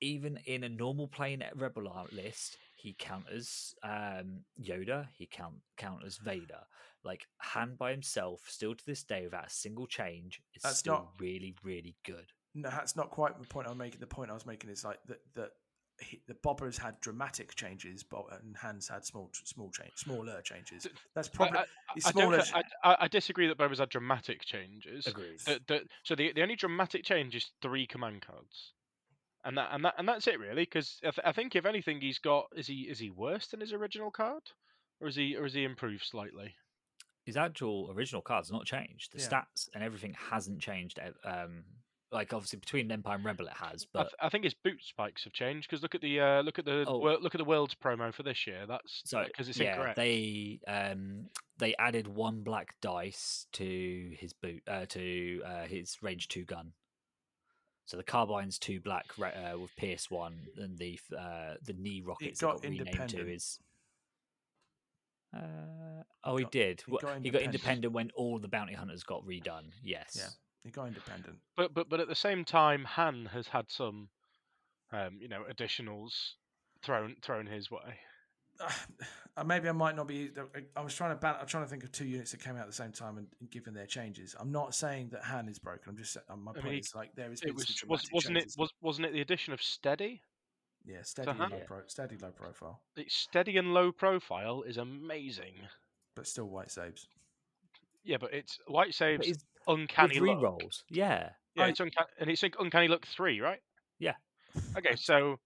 even 0.00 0.36
in 0.44 0.62
a 0.64 0.68
normal 0.68 1.08
playing 1.08 1.42
Rebel 1.54 1.88
Art 1.88 2.12
list, 2.12 2.58
he 2.76 2.92
counters 2.98 3.74
um, 3.82 4.44
Yoda, 4.60 5.08
he 5.16 5.26
count 5.26 5.56
counters 5.78 6.18
Vader. 6.18 6.66
Like 7.02 7.26
Han 7.38 7.76
by 7.76 7.92
himself, 7.92 8.42
still 8.48 8.74
to 8.74 8.84
this 8.84 9.04
day, 9.04 9.24
without 9.24 9.46
a 9.46 9.50
single 9.50 9.86
change, 9.86 10.42
is 10.54 10.62
That's 10.62 10.78
still 10.78 10.94
not- 10.94 11.12
really, 11.20 11.54
really 11.62 11.96
good. 12.04 12.32
No, 12.54 12.68
that's 12.70 12.96
not 12.96 13.10
quite 13.10 13.38
the 13.40 13.46
point 13.46 13.68
I'm 13.68 13.78
making. 13.78 14.00
The 14.00 14.06
point 14.06 14.30
I 14.30 14.34
was 14.34 14.46
making 14.46 14.70
is 14.70 14.84
like 14.84 14.98
that 15.06 15.20
that 15.34 15.52
he, 15.98 16.20
the 16.26 16.34
Boba's 16.34 16.76
had 16.76 17.00
dramatic 17.00 17.54
changes, 17.54 18.02
but 18.02 18.24
and 18.42 18.56
Hans 18.56 18.88
had 18.88 19.04
small 19.04 19.30
small 19.44 19.70
change, 19.70 19.92
smaller 19.96 20.40
changes. 20.42 20.86
That's 21.14 21.28
probably 21.28 21.58
I, 21.58 21.64
it's 21.96 22.06
I, 22.06 22.12
don't 22.12 22.44
smaller. 22.44 22.62
I, 22.84 22.90
I- 22.90 22.96
I 23.04 23.08
disagree 23.08 23.46
that 23.48 23.56
Boba's 23.58 23.78
had 23.78 23.88
dramatic 23.88 24.44
changes. 24.44 25.06
Agreed. 25.06 25.40
The, 25.46 25.60
the, 25.66 25.80
so 26.02 26.14
the, 26.14 26.32
the 26.32 26.42
only 26.42 26.56
dramatic 26.56 27.04
change 27.04 27.34
is 27.34 27.50
three 27.62 27.86
command 27.86 28.22
cards, 28.26 28.72
and 29.44 29.56
that 29.56 29.68
and 29.72 29.84
that 29.84 29.94
and 29.98 30.06
that's 30.08 30.26
it 30.26 30.38
really. 30.38 30.62
Because 30.64 30.98
I, 31.02 31.10
th- 31.10 31.26
I 31.26 31.32
think 31.32 31.56
if 31.56 31.64
anything, 31.66 32.00
he's 32.00 32.18
got 32.18 32.46
is 32.56 32.66
he 32.66 32.82
is 32.82 32.98
he 32.98 33.10
worse 33.10 33.46
than 33.48 33.60
his 33.60 33.72
original 33.72 34.10
card, 34.10 34.42
or 35.00 35.08
is 35.08 35.16
he 35.16 35.36
or 35.36 35.46
is 35.46 35.54
he 35.54 35.64
improved 35.64 36.04
slightly? 36.04 36.54
His 37.24 37.36
actual 37.36 37.90
original 37.96 38.22
card's 38.22 38.52
not 38.52 38.66
changed. 38.66 39.12
The 39.12 39.18
Yeah. 39.20 39.28
stats 39.28 39.68
and 39.74 39.82
everything 39.82 40.14
hasn't 40.30 40.60
changed. 40.60 41.00
Um, 41.24 41.64
like 42.12 42.32
obviously 42.32 42.58
between 42.60 42.90
Empire 42.92 43.16
and 43.16 43.24
Rebel, 43.24 43.46
it 43.46 43.52
has, 43.54 43.82
I, 43.82 43.86
but 43.92 44.02
th- 44.04 44.14
I 44.20 44.28
think 44.28 44.44
his 44.44 44.54
boot 44.54 44.78
spikes 44.82 45.24
have 45.24 45.32
changed 45.32 45.68
because 45.68 45.82
look 45.82 45.94
at 45.94 46.00
the 46.00 46.20
uh, 46.20 46.42
look 46.42 46.58
at 46.58 46.64
the 46.64 46.84
Oh. 46.86 46.98
look 47.20 47.34
at 47.34 47.38
the 47.38 47.44
world's 47.44 47.74
promo 47.74 48.14
for 48.14 48.22
this 48.22 48.46
year. 48.46 48.64
That's 48.66 49.02
So 49.04 49.24
because 49.26 49.48
it's 49.48 49.58
yeah, 49.58 49.72
incorrect. 49.74 49.96
they 49.96 50.60
um 50.68 51.26
they 51.58 51.74
added 51.78 52.06
one 52.06 52.42
black 52.42 52.74
dice 52.80 53.46
to 53.54 54.12
his 54.18 54.32
boot 54.32 54.62
uh, 54.68 54.86
to 54.90 55.42
uh, 55.44 55.64
his 55.64 55.96
range 56.02 56.28
two 56.28 56.44
gun. 56.44 56.72
So 57.86 57.96
the 57.96 58.02
carbine's 58.02 58.58
two 58.58 58.80
black 58.80 59.06
uh, 59.20 59.58
with 59.58 59.74
Pierce 59.76 60.10
one, 60.10 60.46
and 60.56 60.76
the 60.78 60.98
uh, 61.16 61.54
the 61.64 61.72
knee 61.72 62.02
rockets 62.04 62.40
that 62.40 62.46
got 62.46 62.54
got 62.56 62.62
renamed 62.64 62.78
to 62.86 62.90
independent. 62.92 63.28
is. 63.30 63.58
Uh, 65.36 66.02
oh, 66.24 66.36
he, 66.36 66.44
got- 66.44 66.52
did. 66.52 66.82
he 66.86 66.92
Wha- 66.92 66.98
got 67.00 67.08
he 67.22 67.30
got 67.30 67.42
independent. 67.42 67.54
independent 67.54 67.92
when 67.94 68.10
all 68.16 68.38
the 68.38 68.48
bounty 68.48 68.74
hunters 68.74 69.02
got 69.02 69.24
redone. 69.26 69.70
Yes. 69.82 70.16
Yeah. 70.18 70.28
He 70.66 70.72
got 70.72 70.88
independent. 70.88 71.38
But 71.56 71.72
but 71.74 71.88
but 71.88 72.00
at 72.00 72.08
the 72.08 72.14
same 72.14 72.44
time, 72.44 72.84
Han 72.84 73.26
has 73.32 73.48
had 73.48 73.70
some, 73.70 74.08
um, 74.92 75.18
you 75.20 75.28
know, 75.28 75.44
additionals 75.50 76.10
thrown 76.82 77.16
thrown 77.22 77.46
his 77.46 77.70
way. 77.70 77.98
Uh, 79.38 79.44
maybe 79.44 79.68
I 79.68 79.72
might 79.72 79.94
not 79.94 80.08
be. 80.08 80.30
I 80.74 80.80
was 80.80 80.94
trying 80.94 81.10
to 81.10 81.16
ban, 81.16 81.34
I'm 81.38 81.46
trying 81.46 81.64
to 81.64 81.68
think 81.68 81.84
of 81.84 81.92
two 81.92 82.06
units 82.06 82.30
that 82.30 82.40
came 82.40 82.54
out 82.56 82.62
at 82.62 82.68
the 82.68 82.72
same 82.72 82.90
time 82.90 83.18
and, 83.18 83.26
and 83.38 83.50
given 83.50 83.74
their 83.74 83.84
changes. 83.84 84.34
I'm 84.40 84.50
not 84.50 84.74
saying 84.74 85.10
that 85.10 85.22
Han 85.24 85.46
is 85.50 85.58
broken. 85.58 85.90
I'm 85.90 85.96
just 85.98 86.14
saying 86.14 86.24
my 86.42 86.52
mean, 86.54 86.62
point 86.62 86.74
it- 86.76 86.78
is 86.86 86.94
like 86.94 87.14
there 87.16 87.30
is 87.30 87.42
It 87.42 87.54
was, 87.54 87.66
was 87.86 88.08
wasn't 88.14 88.38
it 88.38 88.54
was 88.56 88.70
wasn't 88.80 89.08
it 89.08 89.12
the 89.12 89.20
addition 89.20 89.52
of 89.52 89.60
steady? 89.60 90.22
yeah 90.86 91.02
steady 91.02 91.38
low 91.38 91.60
pro, 91.66 91.80
steady 91.86 92.16
low 92.16 92.30
profile, 92.30 92.80
It's 92.96 93.14
steady 93.14 93.58
and 93.58 93.74
low 93.74 93.92
profile 93.92 94.62
is 94.62 94.78
amazing. 94.78 95.56
but 96.14 96.26
still 96.26 96.48
white 96.48 96.70
saves. 96.70 97.06
Yeah, 98.04 98.16
but 98.18 98.32
it's 98.32 98.58
white 98.68 98.94
But 98.98 99.26
uncanny 99.66 100.20
with 100.20 100.30
look. 100.30 100.38
rerolls. 100.40 100.82
Yeah. 100.90 101.30
Yeah, 101.54 101.64
I- 101.64 101.68
it's 101.68 101.80
uncanny, 101.80 102.08
and 102.20 102.30
it's 102.30 102.42
un- 102.44 102.50
uncanny 102.58 102.88
look 102.88 103.06
three, 103.06 103.40
right? 103.40 103.60
Yeah. 103.98 104.14
Okay, 104.76 104.96
so 104.96 105.38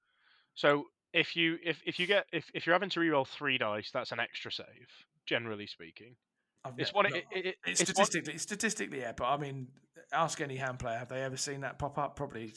so 0.54 0.86
if 1.12 1.34
you 1.36 1.58
if, 1.64 1.80
if 1.86 1.98
you 1.98 2.06
get 2.06 2.26
if, 2.32 2.50
if 2.54 2.66
you're 2.66 2.74
having 2.74 2.90
to 2.90 3.00
reroll 3.00 3.26
three 3.26 3.58
dice, 3.58 3.90
that's 3.92 4.12
an 4.12 4.20
extra 4.20 4.50
save, 4.52 4.66
generally 5.26 5.66
speaking. 5.66 6.16
Oh, 6.64 6.70
I've 6.70 6.78
It's 6.78 6.92
ne- 6.92 6.96
one. 6.96 7.06
It, 7.06 7.14
it, 7.14 7.46
it- 7.46 7.56
it's 7.66 7.80
it's 7.80 7.96
one- 7.96 8.06
statistically, 8.06 8.38
statistically, 8.38 9.00
yeah. 9.00 9.12
But 9.12 9.26
I 9.30 9.36
mean, 9.36 9.68
ask 10.12 10.40
any 10.40 10.56
Han 10.56 10.76
player 10.76 10.98
have 10.98 11.08
they 11.08 11.22
ever 11.22 11.36
seen 11.36 11.60
that 11.62 11.78
pop 11.78 11.96
up? 11.98 12.16
Probably. 12.16 12.52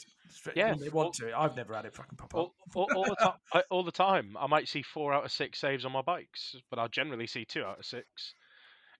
Yeah, 0.55 0.73
they 0.73 0.89
want 0.89 1.13
to. 1.15 1.31
I've 1.37 1.55
never 1.55 1.73
had 1.75 1.85
it 1.85 1.93
fucking 1.95 2.17
pop 2.17 2.33
up. 2.33 2.39
all, 2.39 2.53
all, 2.75 2.87
all 2.95 3.05
the 3.05 3.15
time. 3.15 3.33
All 3.69 3.83
the 3.83 3.91
time, 3.91 4.35
I 4.39 4.47
might 4.47 4.67
see 4.67 4.81
four 4.81 5.13
out 5.13 5.25
of 5.25 5.31
six 5.31 5.59
saves 5.61 5.85
on 5.85 5.91
my 5.91 6.01
bikes, 6.01 6.55
but 6.71 6.79
I'll 6.79 6.87
generally 6.89 7.27
see 7.27 7.45
two 7.45 7.63
out 7.63 7.79
of 7.79 7.85
six. 7.85 8.05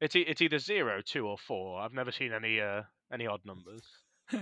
It's 0.03 0.15
e- 0.15 0.25
it's 0.27 0.41
either 0.41 0.59
zero, 0.59 1.01
two, 1.05 1.25
or 1.27 1.37
four. 1.37 1.79
I've 1.79 1.93
never 1.93 2.11
seen 2.11 2.33
any 2.33 2.59
uh 2.59 2.83
any 3.11 3.25
odd 3.27 3.41
numbers. 3.45 3.83
I, 4.33 4.37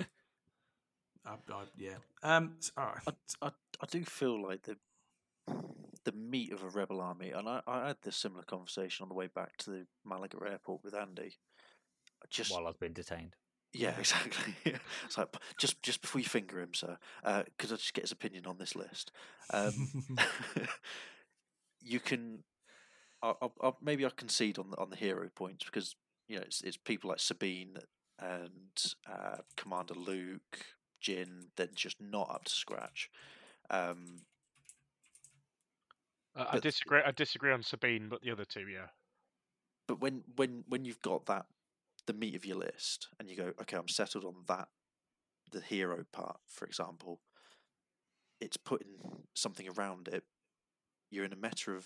I, 1.25 1.63
yeah. 1.77 1.97
Um. 2.23 2.55
s- 2.59 2.71
All 2.77 2.85
right. 2.87 3.15
I, 3.41 3.47
I, 3.47 3.51
I 3.81 3.85
do 3.89 4.03
feel 4.03 4.41
like 4.41 4.63
the 4.63 4.77
the 6.03 6.11
meat 6.13 6.51
of 6.51 6.63
a 6.63 6.69
rebel 6.69 6.99
army, 6.99 7.29
and 7.31 7.47
I, 7.47 7.61
I 7.67 7.87
had 7.89 7.97
this 8.01 8.15
similar 8.17 8.43
conversation 8.43 9.03
on 9.03 9.09
the 9.09 9.15
way 9.15 9.27
back 9.27 9.55
to 9.57 9.69
the 9.69 9.85
Malaga 10.03 10.37
airport 10.49 10.83
with 10.83 10.95
Andy. 10.95 11.35
Just 12.29 12.51
While 12.51 12.67
I've 12.67 12.79
been 12.79 12.93
detained. 12.93 13.35
yeah, 13.73 13.93
exactly. 13.99 14.55
it's 15.05 15.17
like 15.17 15.27
just 15.59 15.81
just 15.83 16.01
before 16.01 16.21
you 16.21 16.27
finger 16.27 16.59
him, 16.59 16.73
sir, 16.73 16.97
because 17.23 17.71
I 17.71 17.75
just 17.75 17.93
get 17.93 18.05
his 18.05 18.11
opinion 18.11 18.47
on 18.47 18.57
this 18.57 18.75
list. 18.75 19.11
Um, 19.53 19.73
you 21.81 21.99
can, 21.99 22.43
I, 23.23 23.33
I, 23.41 23.47
I, 23.63 23.71
maybe 23.81 24.05
I 24.05 24.09
concede 24.15 24.57
on 24.59 24.71
the 24.71 24.77
on 24.77 24.89
the 24.89 24.95
hero 24.95 25.29
points 25.33 25.65
because 25.65 25.95
you 26.27 26.37
know 26.37 26.43
it's 26.43 26.61
it's 26.61 26.77
people 26.77 27.09
like 27.09 27.19
Sabine 27.19 27.77
and 28.19 28.93
uh, 29.09 29.37
Commander 29.57 29.95
Luke, 29.95 30.59
Jyn, 31.03 31.47
then 31.57 31.69
just 31.75 31.99
not 31.99 32.29
up 32.29 32.45
to 32.45 32.51
scratch. 32.51 33.09
Um, 33.69 34.23
Uh, 36.35 36.45
I 36.51 36.59
disagree. 36.59 37.01
I 37.05 37.11
disagree 37.11 37.51
on 37.51 37.61
Sabine, 37.61 38.07
but 38.09 38.21
the 38.21 38.31
other 38.31 38.45
two, 38.45 38.67
yeah. 38.67 38.87
but 39.87 39.99
when 39.99 40.23
when 40.37 40.63
when 40.69 40.85
you've 40.85 41.01
got 41.01 41.25
that 41.25 41.45
the 42.07 42.13
meat 42.13 42.35
of 42.35 42.45
your 42.45 42.57
list 42.57 43.09
and 43.19 43.29
you 43.29 43.35
go 43.35 43.53
okay 43.61 43.77
i'm 43.77 43.87
settled 43.87 44.25
on 44.25 44.35
that 44.47 44.69
the 45.51 45.61
hero 45.61 46.03
part 46.11 46.39
for 46.47 46.65
example 46.65 47.19
it's 48.39 48.57
putting 48.57 49.23
something 49.35 49.67
around 49.69 50.07
it 50.07 50.23
you're 51.09 51.25
in 51.25 51.33
a 51.33 51.35
meta 51.35 51.71
of 51.71 51.85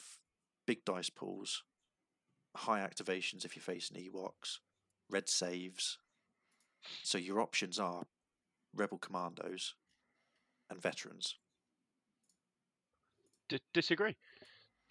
big 0.65 0.83
dice 0.85 1.09
pools 1.09 1.63
high 2.55 2.79
activations 2.79 3.43
if 3.45 3.55
you're 3.55 3.63
facing 3.63 3.97
ewoks 3.97 4.59
red 5.09 5.27
saves 5.27 5.97
so 7.03 7.17
your 7.17 7.41
options 7.41 7.79
are 7.79 8.03
rebel 8.73 8.97
commandos 8.97 9.75
and 10.69 10.81
veterans 10.81 11.35
D- 13.47 13.61
disagree. 13.73 14.15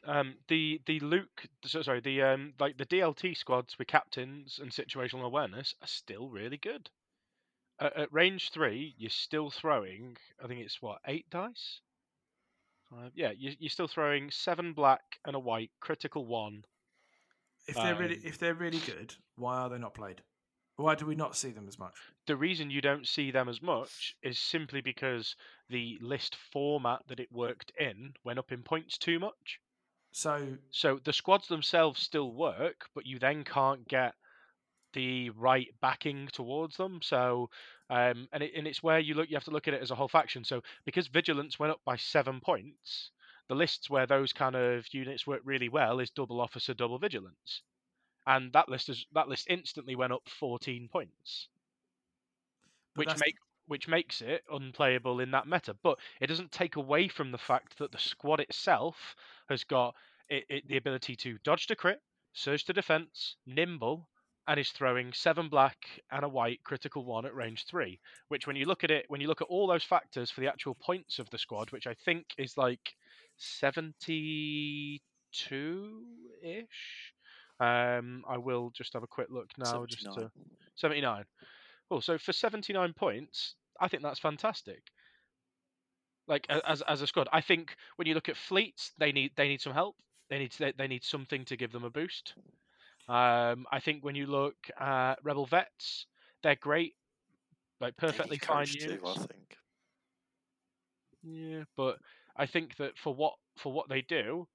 Um, 0.04 0.36
the 0.48 0.80
the 0.86 1.00
Luke, 1.00 1.46
so, 1.64 1.82
sorry, 1.82 2.00
the 2.00 2.22
um, 2.22 2.54
like 2.60 2.76
the 2.76 2.86
DLT 2.86 3.36
squads 3.36 3.78
with 3.78 3.88
captains 3.88 4.58
and 4.60 4.70
situational 4.70 5.24
awareness 5.24 5.74
are 5.82 5.88
still 5.88 6.28
really 6.28 6.58
good. 6.58 6.90
At 7.80 8.12
range 8.12 8.50
three, 8.50 8.94
you're 8.96 9.10
still 9.10 9.50
throwing. 9.50 10.16
I 10.42 10.46
think 10.46 10.60
it's 10.60 10.80
what 10.80 11.00
eight 11.06 11.28
dice. 11.30 11.80
Five, 12.94 13.12
yeah, 13.14 13.32
you, 13.36 13.52
you're 13.58 13.70
still 13.70 13.88
throwing 13.88 14.30
seven 14.30 14.72
black 14.72 15.02
and 15.24 15.34
a 15.34 15.38
white 15.38 15.70
critical 15.80 16.26
one. 16.26 16.64
if 17.66 17.74
they're 17.74 17.94
really, 17.94 18.16
um, 18.16 18.22
if 18.24 18.38
they're 18.38 18.54
really 18.54 18.78
good, 18.78 19.14
why 19.36 19.58
are 19.58 19.68
they 19.68 19.78
not 19.78 19.94
played? 19.94 20.22
Why 20.76 20.94
do 20.94 21.06
we 21.06 21.14
not 21.14 21.36
see 21.36 21.50
them 21.50 21.68
as 21.68 21.78
much? 21.78 21.94
The 22.26 22.36
reason 22.36 22.70
you 22.70 22.80
don't 22.80 23.06
see 23.06 23.30
them 23.30 23.48
as 23.48 23.62
much 23.62 24.16
is 24.22 24.38
simply 24.38 24.80
because 24.80 25.36
the 25.68 25.98
list 26.00 26.36
format 26.52 27.02
that 27.08 27.20
it 27.20 27.30
worked 27.30 27.72
in 27.78 28.14
went 28.24 28.38
up 28.38 28.50
in 28.50 28.62
points 28.62 28.98
too 28.98 29.18
much. 29.18 29.60
So 30.12 30.58
So 30.70 30.98
the 31.02 31.12
squads 31.12 31.48
themselves 31.48 32.02
still 32.02 32.32
work, 32.32 32.88
but 32.94 33.06
you 33.06 33.18
then 33.18 33.44
can't 33.44 33.86
get 33.86 34.14
the 34.94 35.30
right 35.30 35.68
backing 35.82 36.28
towards 36.32 36.76
them. 36.76 37.00
So, 37.02 37.50
um, 37.90 38.28
and 38.32 38.42
it, 38.42 38.52
and 38.56 38.66
it's 38.66 38.82
where 38.82 38.98
you 38.98 39.14
look. 39.14 39.28
You 39.28 39.36
have 39.36 39.44
to 39.44 39.50
look 39.50 39.68
at 39.68 39.74
it 39.74 39.82
as 39.82 39.90
a 39.90 39.94
whole 39.94 40.08
faction. 40.08 40.44
So 40.44 40.62
because 40.86 41.08
vigilance 41.08 41.58
went 41.58 41.72
up 41.72 41.80
by 41.84 41.96
seven 41.96 42.40
points, 42.40 43.10
the 43.48 43.54
lists 43.54 43.90
where 43.90 44.06
those 44.06 44.32
kind 44.32 44.56
of 44.56 44.86
units 44.94 45.26
work 45.26 45.42
really 45.44 45.68
well 45.68 46.00
is 46.00 46.10
double 46.10 46.40
officer, 46.40 46.72
double 46.72 46.98
vigilance, 46.98 47.62
and 48.26 48.52
that 48.54 48.68
list 48.70 48.88
is 48.88 49.06
that 49.12 49.28
list 49.28 49.46
instantly 49.50 49.94
went 49.96 50.12
up 50.14 50.22
fourteen 50.28 50.88
points, 50.90 51.48
But 52.94 53.00
which 53.00 53.08
that's- 53.08 53.20
make 53.20 53.36
which 53.66 53.88
makes 53.88 54.20
it 54.20 54.44
unplayable 54.52 55.20
in 55.20 55.30
that 55.30 55.46
meta. 55.46 55.74
But 55.82 55.98
it 56.20 56.26
doesn't 56.26 56.52
take 56.52 56.76
away 56.76 57.08
from 57.08 57.32
the 57.32 57.38
fact 57.38 57.78
that 57.78 57.92
the 57.92 57.98
squad 57.98 58.40
itself 58.40 59.16
has 59.48 59.64
got 59.64 59.94
it, 60.28 60.44
it, 60.50 60.68
the 60.68 60.76
ability 60.76 61.16
to 61.16 61.38
dodge 61.44 61.66
to 61.68 61.76
crit, 61.76 62.02
surge 62.34 62.64
to 62.64 62.72
defense, 62.74 63.36
nimble, 63.46 64.08
and 64.48 64.60
is 64.60 64.70
throwing 64.70 65.12
seven 65.12 65.48
black 65.48 65.78
and 66.10 66.24
a 66.24 66.28
white 66.28 66.60
critical 66.64 67.04
one 67.04 67.26
at 67.26 67.34
range 67.34 67.64
three. 67.66 68.00
Which, 68.28 68.46
when 68.46 68.56
you 68.56 68.66
look 68.66 68.84
at 68.84 68.90
it, 68.90 69.06
when 69.08 69.20
you 69.20 69.28
look 69.28 69.42
at 69.42 69.48
all 69.48 69.66
those 69.66 69.84
factors 69.84 70.30
for 70.30 70.40
the 70.40 70.48
actual 70.48 70.74
points 70.76 71.18
of 71.18 71.30
the 71.30 71.38
squad, 71.38 71.70
which 71.72 71.86
I 71.86 71.94
think 72.04 72.26
is 72.38 72.56
like 72.58 72.94
seventy-two 73.38 75.00
ish. 76.42 77.12
Um, 77.60 78.24
I 78.28 78.38
will 78.38 78.70
just 78.70 78.92
have 78.94 79.02
a 79.04 79.06
quick 79.08 79.28
look 79.30 79.50
now, 79.58 79.86
just 79.86 80.12
to 80.14 80.30
79. 80.76 81.24
Oh, 81.90 82.00
so 82.00 82.18
for 82.18 82.32
79 82.32 82.94
points, 82.94 83.54
I 83.80 83.88
think 83.88 84.02
that's 84.02 84.20
fantastic. 84.20 84.82
like 86.26 86.46
as 86.64 86.82
as 86.82 87.02
a 87.02 87.06
squad. 87.06 87.28
I 87.32 87.40
think 87.40 87.76
when 87.96 88.08
you 88.08 88.14
look 88.14 88.28
at 88.28 88.36
fleets, 88.36 88.92
they 88.98 89.12
need 89.12 89.32
they 89.36 89.48
need 89.48 89.60
some 89.60 89.74
help. 89.74 89.96
They 90.30 90.38
need 90.38 90.52
they, 90.58 90.72
they 90.76 90.88
need 90.88 91.04
something 91.04 91.44
to 91.46 91.56
give 91.56 91.72
them 91.72 91.84
a 91.84 91.90
boost. 91.90 92.34
Um, 93.08 93.66
I 93.70 93.80
think 93.80 94.04
when 94.04 94.14
you 94.16 94.26
look 94.26 94.56
at 94.78 95.16
rebel 95.22 95.46
vets, 95.46 96.06
they're 96.42 96.56
great, 96.56 96.94
like 97.80 97.96
They 98.06 98.18
need 98.18 98.32
perfectly 98.32 98.38
fine 98.38 98.72
coach 98.72 98.76
too, 98.76 99.06
units. 99.06 99.16
I 99.16 99.26
think. 99.26 99.58
Yeah, 101.22 101.64
but 101.76 101.98
I 102.36 102.46
think 102.46 102.76
that 102.76 102.98
for 102.98 103.14
what 103.14 103.34
for 103.56 103.72
what 103.72 103.88
they 103.88 104.02
do, 104.02 104.48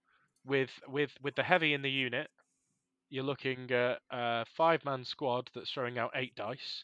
with 0.45 0.71
with 0.87 1.11
with 1.21 1.35
the 1.35 1.43
heavy 1.43 1.73
in 1.73 1.81
the 1.81 1.91
unit, 1.91 2.29
you're 3.09 3.23
looking 3.23 3.71
at 3.71 4.01
a 4.09 4.45
five 4.45 4.83
man 4.85 5.03
squad 5.03 5.49
that's 5.53 5.71
throwing 5.71 5.97
out 5.97 6.11
eight 6.15 6.35
dice 6.35 6.83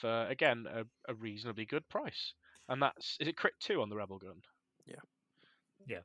for 0.00 0.26
again 0.26 0.66
a, 0.68 0.84
a 1.10 1.14
reasonably 1.14 1.64
good 1.66 1.88
price, 1.88 2.34
and 2.68 2.82
that's 2.82 3.16
is 3.20 3.28
it 3.28 3.36
crit 3.36 3.54
two 3.60 3.80
on 3.82 3.88
the 3.88 3.96
rebel 3.96 4.18
gun? 4.18 4.42
Yeah. 4.86 5.00
Yeah. 5.86 6.02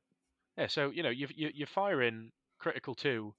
Yeah. 0.57 0.67
So 0.67 0.91
you 0.91 1.03
know 1.03 1.09
you 1.09 1.27
you 1.35 1.51
you're 1.53 1.67
firing 1.67 2.31
critical 2.59 2.95
two 2.95 3.35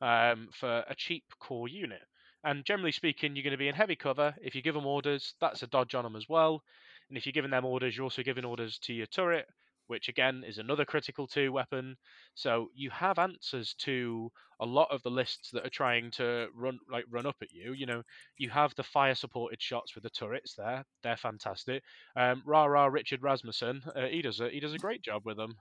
um, 0.00 0.48
for 0.52 0.84
a 0.88 0.94
cheap 0.94 1.24
core 1.40 1.68
unit. 1.68 2.02
And 2.44 2.64
generally 2.64 2.92
speaking, 2.92 3.34
you're 3.34 3.42
going 3.42 3.52
to 3.52 3.58
be 3.58 3.68
in 3.68 3.74
heavy 3.74 3.96
cover. 3.96 4.34
If 4.40 4.54
you 4.54 4.62
give 4.62 4.74
them 4.74 4.86
orders, 4.86 5.34
that's 5.40 5.62
a 5.62 5.66
dodge 5.66 5.94
on 5.94 6.04
them 6.04 6.16
as 6.16 6.28
well. 6.28 6.62
And 7.08 7.18
if 7.18 7.26
you're 7.26 7.32
giving 7.32 7.50
them 7.50 7.64
orders, 7.64 7.96
you're 7.96 8.04
also 8.04 8.22
giving 8.22 8.44
orders 8.44 8.78
to 8.80 8.92
your 8.92 9.06
turret, 9.06 9.46
which 9.88 10.08
again 10.08 10.44
is 10.46 10.58
another 10.58 10.84
critical 10.84 11.26
two 11.26 11.52
weapon. 11.52 11.96
So 12.34 12.68
you 12.74 12.90
have 12.90 13.18
answers 13.18 13.74
to 13.80 14.30
a 14.60 14.66
lot 14.66 14.88
of 14.90 15.02
the 15.02 15.10
lists 15.10 15.50
that 15.52 15.66
are 15.66 15.70
trying 15.70 16.10
to 16.12 16.48
run 16.54 16.78
like 16.90 17.04
run 17.10 17.26
up 17.26 17.36
at 17.42 17.52
you. 17.52 17.72
You 17.72 17.86
know, 17.86 18.02
you 18.36 18.50
have 18.50 18.74
the 18.74 18.82
fire 18.82 19.14
supported 19.14 19.60
shots 19.60 19.94
with 19.94 20.04
the 20.04 20.10
turrets 20.10 20.54
there; 20.54 20.84
they're 21.02 21.16
fantastic. 21.16 21.82
Um, 22.14 22.42
rah 22.44 22.66
rah, 22.66 22.86
Richard 22.86 23.22
Rasmussen, 23.22 23.82
uh, 23.96 24.06
he 24.06 24.22
does 24.22 24.40
a 24.40 24.50
he 24.50 24.60
does 24.60 24.74
a 24.74 24.78
great 24.78 25.02
job 25.02 25.22
with 25.24 25.36
them. 25.36 25.56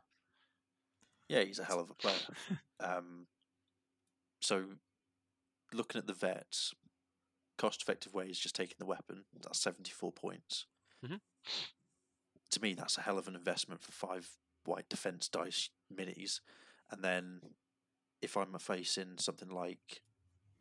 Yeah, 1.29 1.43
he's 1.43 1.59
a 1.59 1.63
hell 1.63 1.79
of 1.79 1.89
a 1.89 1.95
player. 1.95 2.15
um, 2.79 3.27
so, 4.41 4.65
looking 5.73 5.99
at 5.99 6.07
the 6.07 6.13
vets, 6.13 6.73
cost-effective 7.57 8.13
way 8.13 8.27
is 8.27 8.39
just 8.39 8.55
taking 8.55 8.77
the 8.79 8.85
weapon. 8.85 9.25
That's 9.41 9.59
seventy-four 9.59 10.11
points. 10.11 10.65
Mhm. 11.03 11.21
To 12.51 12.61
me, 12.61 12.73
that's 12.73 12.97
a 12.97 13.01
hell 13.01 13.17
of 13.17 13.27
an 13.27 13.35
investment 13.35 13.81
for 13.81 13.91
five 13.91 14.29
white 14.65 14.89
defense 14.89 15.27
dice 15.27 15.69
minis, 15.93 16.39
and 16.89 17.03
then 17.03 17.41
if 18.21 18.35
I'm 18.35 18.57
facing 18.59 19.17
something 19.17 19.49
like 19.49 20.01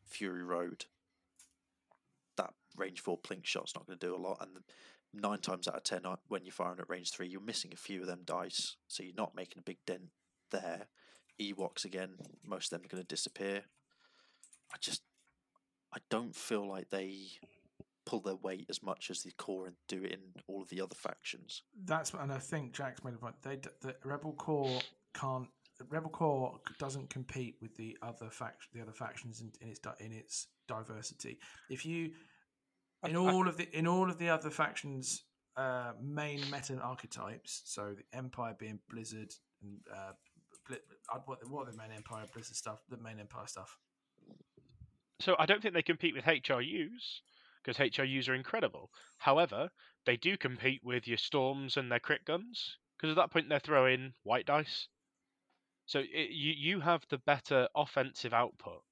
Fury 0.05 0.43
Road, 0.43 0.87
that 2.37 2.55
range 2.77 3.01
four 3.01 3.19
plink 3.19 3.45
shot's 3.47 3.75
not 3.75 3.87
going 3.87 3.99
to 3.99 4.07
do 4.07 4.15
a 4.15 4.19
lot, 4.19 4.39
and 4.41 4.65
nine 5.13 5.41
times 5.41 5.67
out 5.69 5.77
of 5.77 5.83
ten, 5.85 6.05
uh, 6.05 6.17
when 6.29 6.45
you're 6.45 6.53
firing 6.53 6.81
at 6.81 6.89
range 6.89 7.11
three, 7.11 7.29
you're 7.29 7.41
missing 7.41 7.73
a 7.73 7.77
few 7.77 8.03
of 8.03 8.07
them 8.07 8.23
dice, 8.25 8.77
so 8.89 9.03
you're 9.03 9.15
not 9.15 9.35
making 9.35 9.59
a 9.59 9.63
big 9.63 9.79
dent 9.87 10.11
there. 10.51 10.89
Ewoks 11.41 11.85
again, 11.85 12.15
most 12.45 12.73
of 12.73 12.79
them 12.79 12.87
are 12.87 12.89
going 12.89 13.03
to 13.03 13.07
disappear. 13.07 13.63
I 14.73 14.77
just, 14.81 15.03
I 15.95 15.99
don't 16.11 16.35
feel 16.35 16.69
like 16.69 16.91
they 16.91 17.19
pull 18.07 18.21
their 18.21 18.37
weight 18.37 18.67
as 18.71 18.83
much 18.83 19.11
as 19.11 19.23
the 19.23 19.33
core 19.33 19.67
and 19.67 19.77
do 19.89 20.03
it 20.05 20.13
in 20.13 20.21
all 20.47 20.63
of 20.63 20.69
the 20.69 20.81
other 20.81 20.95
factions. 20.95 21.63
That's 21.85 22.15
and 22.15 22.33
I 22.33 22.39
think 22.39 22.73
Jack's 22.73 23.05
made 23.05 23.15
a 23.15 23.19
point. 23.19 23.35
They 23.43 23.59
the 23.83 23.95
Rebel 24.05 24.33
Core 24.33 24.81
can't. 25.15 25.49
Rebel 25.91 26.09
Core 26.09 26.59
doesn't 26.79 27.11
compete 27.11 27.57
with 27.61 27.77
the 27.77 27.99
other 28.03 28.31
faction, 28.31 28.71
the 28.73 28.81
other 28.81 28.93
factions 28.93 29.41
in, 29.41 29.53
in 29.61 29.69
its 29.69 29.81
in 30.01 30.13
its 30.13 30.47
diversity. 30.69 31.39
If 31.69 31.85
you 31.85 32.13
in 33.05 33.17
I- 33.17 33.19
all 33.19 33.49
of 33.49 33.57
the 33.57 33.69
in 33.77 33.87
all 33.87 34.09
of 34.09 34.19
the 34.19 34.29
other 34.31 34.51
factions' 34.51 35.25
uh, 35.57 35.93
main 36.01 36.41
meta 36.51 36.79
archetypes, 36.81 37.63
so 37.65 37.95
the 37.95 38.17
Empire 38.17 38.55
being 38.59 38.79
Blizzard 38.89 39.33
and 39.63 39.81
uh, 39.93 40.13
Bli- 40.69 40.79
uh, 41.13 41.19
what 41.25 41.39
what 41.49 41.69
are 41.69 41.71
the 41.71 41.77
main 41.77 41.93
Empire 41.93 42.25
Blizzard 42.33 42.57
stuff? 42.57 42.83
The 42.89 42.97
main 42.97 43.21
Empire 43.21 43.47
stuff. 43.47 43.79
So 45.21 45.35
I 45.39 45.47
don't 45.47 45.63
think 45.63 45.75
they 45.75 45.83
compete 45.83 46.15
with 46.15 46.25
HRUs 46.25 47.21
because 47.63 47.79
HRUs 47.79 48.29
are 48.29 48.35
incredible. 48.35 48.91
However, 49.19 49.71
they 50.05 50.17
do 50.17 50.37
compete 50.37 50.85
with 50.85 51.09
your 51.09 51.19
storms 51.19 51.77
and 51.77 51.91
their 51.91 52.01
crit 52.01 52.25
guns 52.25 52.79
because 52.97 53.11
at 53.11 53.17
that 53.17 53.31
point 53.31 53.49
they're 53.49 53.59
throwing 53.59 54.15
white 54.23 54.47
dice. 54.47 54.89
So 55.87 56.01
it, 56.01 56.31
you 56.31 56.53
you 56.53 56.81
have 56.81 57.07
the 57.09 57.19
better 57.19 57.69
offensive 57.75 58.35
output, 58.35 58.83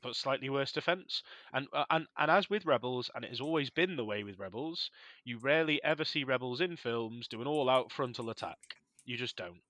but 0.00 0.16
slightly 0.16 0.48
worse 0.48 0.72
defense. 0.72 1.22
And 1.52 1.68
uh, 1.72 1.84
and 1.90 2.06
and 2.16 2.30
as 2.30 2.48
with 2.48 2.64
rebels, 2.66 3.10
and 3.14 3.24
it 3.24 3.30
has 3.30 3.40
always 3.40 3.70
been 3.70 3.96
the 3.96 4.04
way 4.04 4.22
with 4.22 4.38
rebels, 4.38 4.90
you 5.24 5.38
rarely 5.38 5.82
ever 5.82 6.04
see 6.04 6.24
rebels 6.24 6.60
in 6.60 6.76
films 6.76 7.28
do 7.28 7.40
an 7.40 7.48
all-out 7.48 7.92
frontal 7.92 8.30
attack. 8.30 8.76
You 9.04 9.16
just 9.16 9.36
don't. 9.36 9.60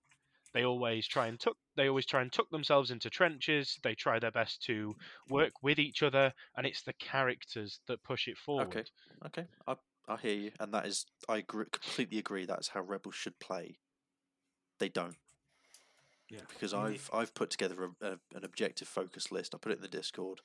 They 0.53 0.65
always 0.65 1.07
try 1.07 1.29
and 1.29 1.39
tuck. 1.39 1.57
They 1.77 1.89
always 1.89 2.07
try 2.07 2.23
and 2.23 2.33
tuck 2.33 2.51
themselves 2.51 2.91
into 2.91 3.09
trenches. 3.11 3.79
They 3.83 3.95
try 3.95 4.19
their 4.19 4.33
best 4.33 4.63
to 4.65 4.95
work 5.29 5.53
with 5.63 5.79
each 5.79 6.03
other, 6.03 6.33
and 6.57 6.67
it's 6.67 6.83
the 6.83 6.93
characters 6.95 7.81
that 7.87 8.03
push 8.03 8.27
it 8.29 8.37
forward. 8.37 8.67
Okay, 8.69 8.85
okay, 9.27 9.47
I 9.67 9.77
I 10.09 10.17
hear 10.17 10.35
you, 10.35 10.53
and 10.59 10.75
that 10.75 10.87
is 10.87 11.07
I 11.29 11.39
agree, 11.39 11.67
completely 11.71 12.19
agree. 12.19 12.47
That's 12.47 12.69
how 12.69 12.81
rebels 12.81 13.15
should 13.15 13.39
play. 13.39 13.79
They 14.79 14.89
don't 14.89 15.17
Yeah, 16.29 16.41
because 16.49 16.73
You 16.73 16.79
need- 16.79 16.85
I've 16.87 17.11
I've 17.13 17.35
put 17.35 17.51
together 17.51 17.85
a, 17.85 18.07
a, 18.07 18.11
an 18.35 18.45
objective 18.45 18.89
focus 18.89 19.31
list. 19.31 19.55
I 19.55 19.59
put 19.59 19.73
it 19.73 19.77
in 19.77 19.83
the 19.83 19.89
Discord. 19.89 20.41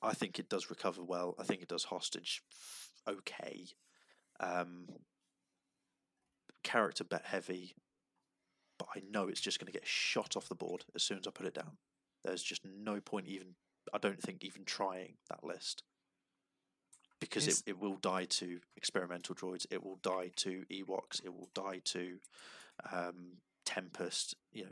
I 0.00 0.14
think 0.14 0.38
it 0.38 0.48
does 0.48 0.70
recover 0.70 1.02
well. 1.02 1.34
I 1.38 1.42
think 1.44 1.60
it 1.60 1.68
does 1.68 1.84
hostage 1.84 2.42
okay. 3.06 3.66
Um, 4.40 4.86
character 6.62 7.04
bet 7.04 7.24
heavy, 7.24 7.74
but 8.78 8.88
I 8.94 9.02
know 9.10 9.28
it's 9.28 9.40
just 9.40 9.58
going 9.58 9.66
to 9.66 9.78
get 9.78 9.86
shot 9.86 10.36
off 10.36 10.48
the 10.48 10.54
board 10.54 10.84
as 10.94 11.02
soon 11.02 11.18
as 11.18 11.26
I 11.26 11.30
put 11.30 11.46
it 11.46 11.54
down. 11.54 11.76
There's 12.24 12.42
just 12.42 12.62
no 12.64 13.00
point 13.00 13.26
even. 13.26 13.54
I 13.92 13.98
don't 13.98 14.20
think 14.20 14.44
even 14.44 14.64
trying 14.64 15.14
that 15.30 15.44
list 15.44 15.82
because 17.20 17.48
it, 17.48 17.62
it 17.66 17.80
will 17.80 17.96
die 17.96 18.26
to 18.26 18.60
experimental 18.76 19.34
droids. 19.34 19.66
It 19.70 19.82
will 19.82 19.98
die 20.02 20.30
to 20.36 20.64
Ewoks. 20.70 21.24
It 21.24 21.32
will 21.34 21.48
die 21.54 21.80
to 21.86 22.18
um, 22.92 23.38
Tempest. 23.64 24.36
You 24.52 24.64
know, 24.64 24.70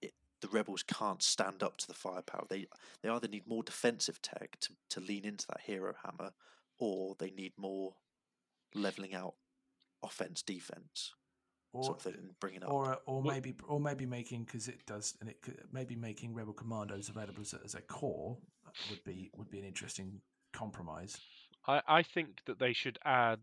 it, 0.00 0.14
the 0.40 0.48
rebels 0.48 0.82
can't 0.82 1.22
stand 1.22 1.62
up 1.62 1.76
to 1.78 1.86
the 1.86 1.94
firepower. 1.94 2.44
They 2.48 2.66
they 3.02 3.08
either 3.08 3.28
need 3.28 3.46
more 3.46 3.62
defensive 3.62 4.22
tech 4.22 4.58
to, 4.60 4.72
to 4.90 5.00
lean 5.00 5.24
into 5.24 5.46
that 5.48 5.60
hero 5.64 5.94
hammer, 6.04 6.32
or 6.78 7.16
they 7.18 7.30
need 7.30 7.52
more 7.56 7.94
leveling 8.74 9.14
out 9.14 9.34
offense 10.02 10.42
defense 10.42 11.14
or 11.72 11.84
sort 11.84 11.96
of 11.96 12.02
thing 12.02 12.14
and 12.14 12.40
bringing 12.40 12.62
up. 12.62 12.70
or 12.70 12.98
or 13.06 13.22
Well- 13.22 13.34
maybe 13.34 13.54
or 13.66 13.80
maybe 13.80 14.06
making 14.06 14.44
because 14.44 14.68
it 14.68 14.84
does 14.86 15.16
and 15.20 15.28
it 15.28 15.40
could, 15.42 15.62
maybe 15.72 15.96
making 15.96 16.34
rebel 16.34 16.52
commandos 16.52 17.08
available 17.08 17.42
as 17.42 17.54
a, 17.54 17.60
as 17.64 17.74
a 17.74 17.80
core 17.82 18.38
would 18.90 19.02
be 19.04 19.30
would 19.34 19.50
be 19.50 19.58
an 19.58 19.64
interesting 19.64 20.20
compromise. 20.52 21.18
I, 21.66 21.82
I 21.86 22.02
think 22.02 22.40
that 22.46 22.58
they 22.58 22.72
should 22.72 22.98
add 23.04 23.40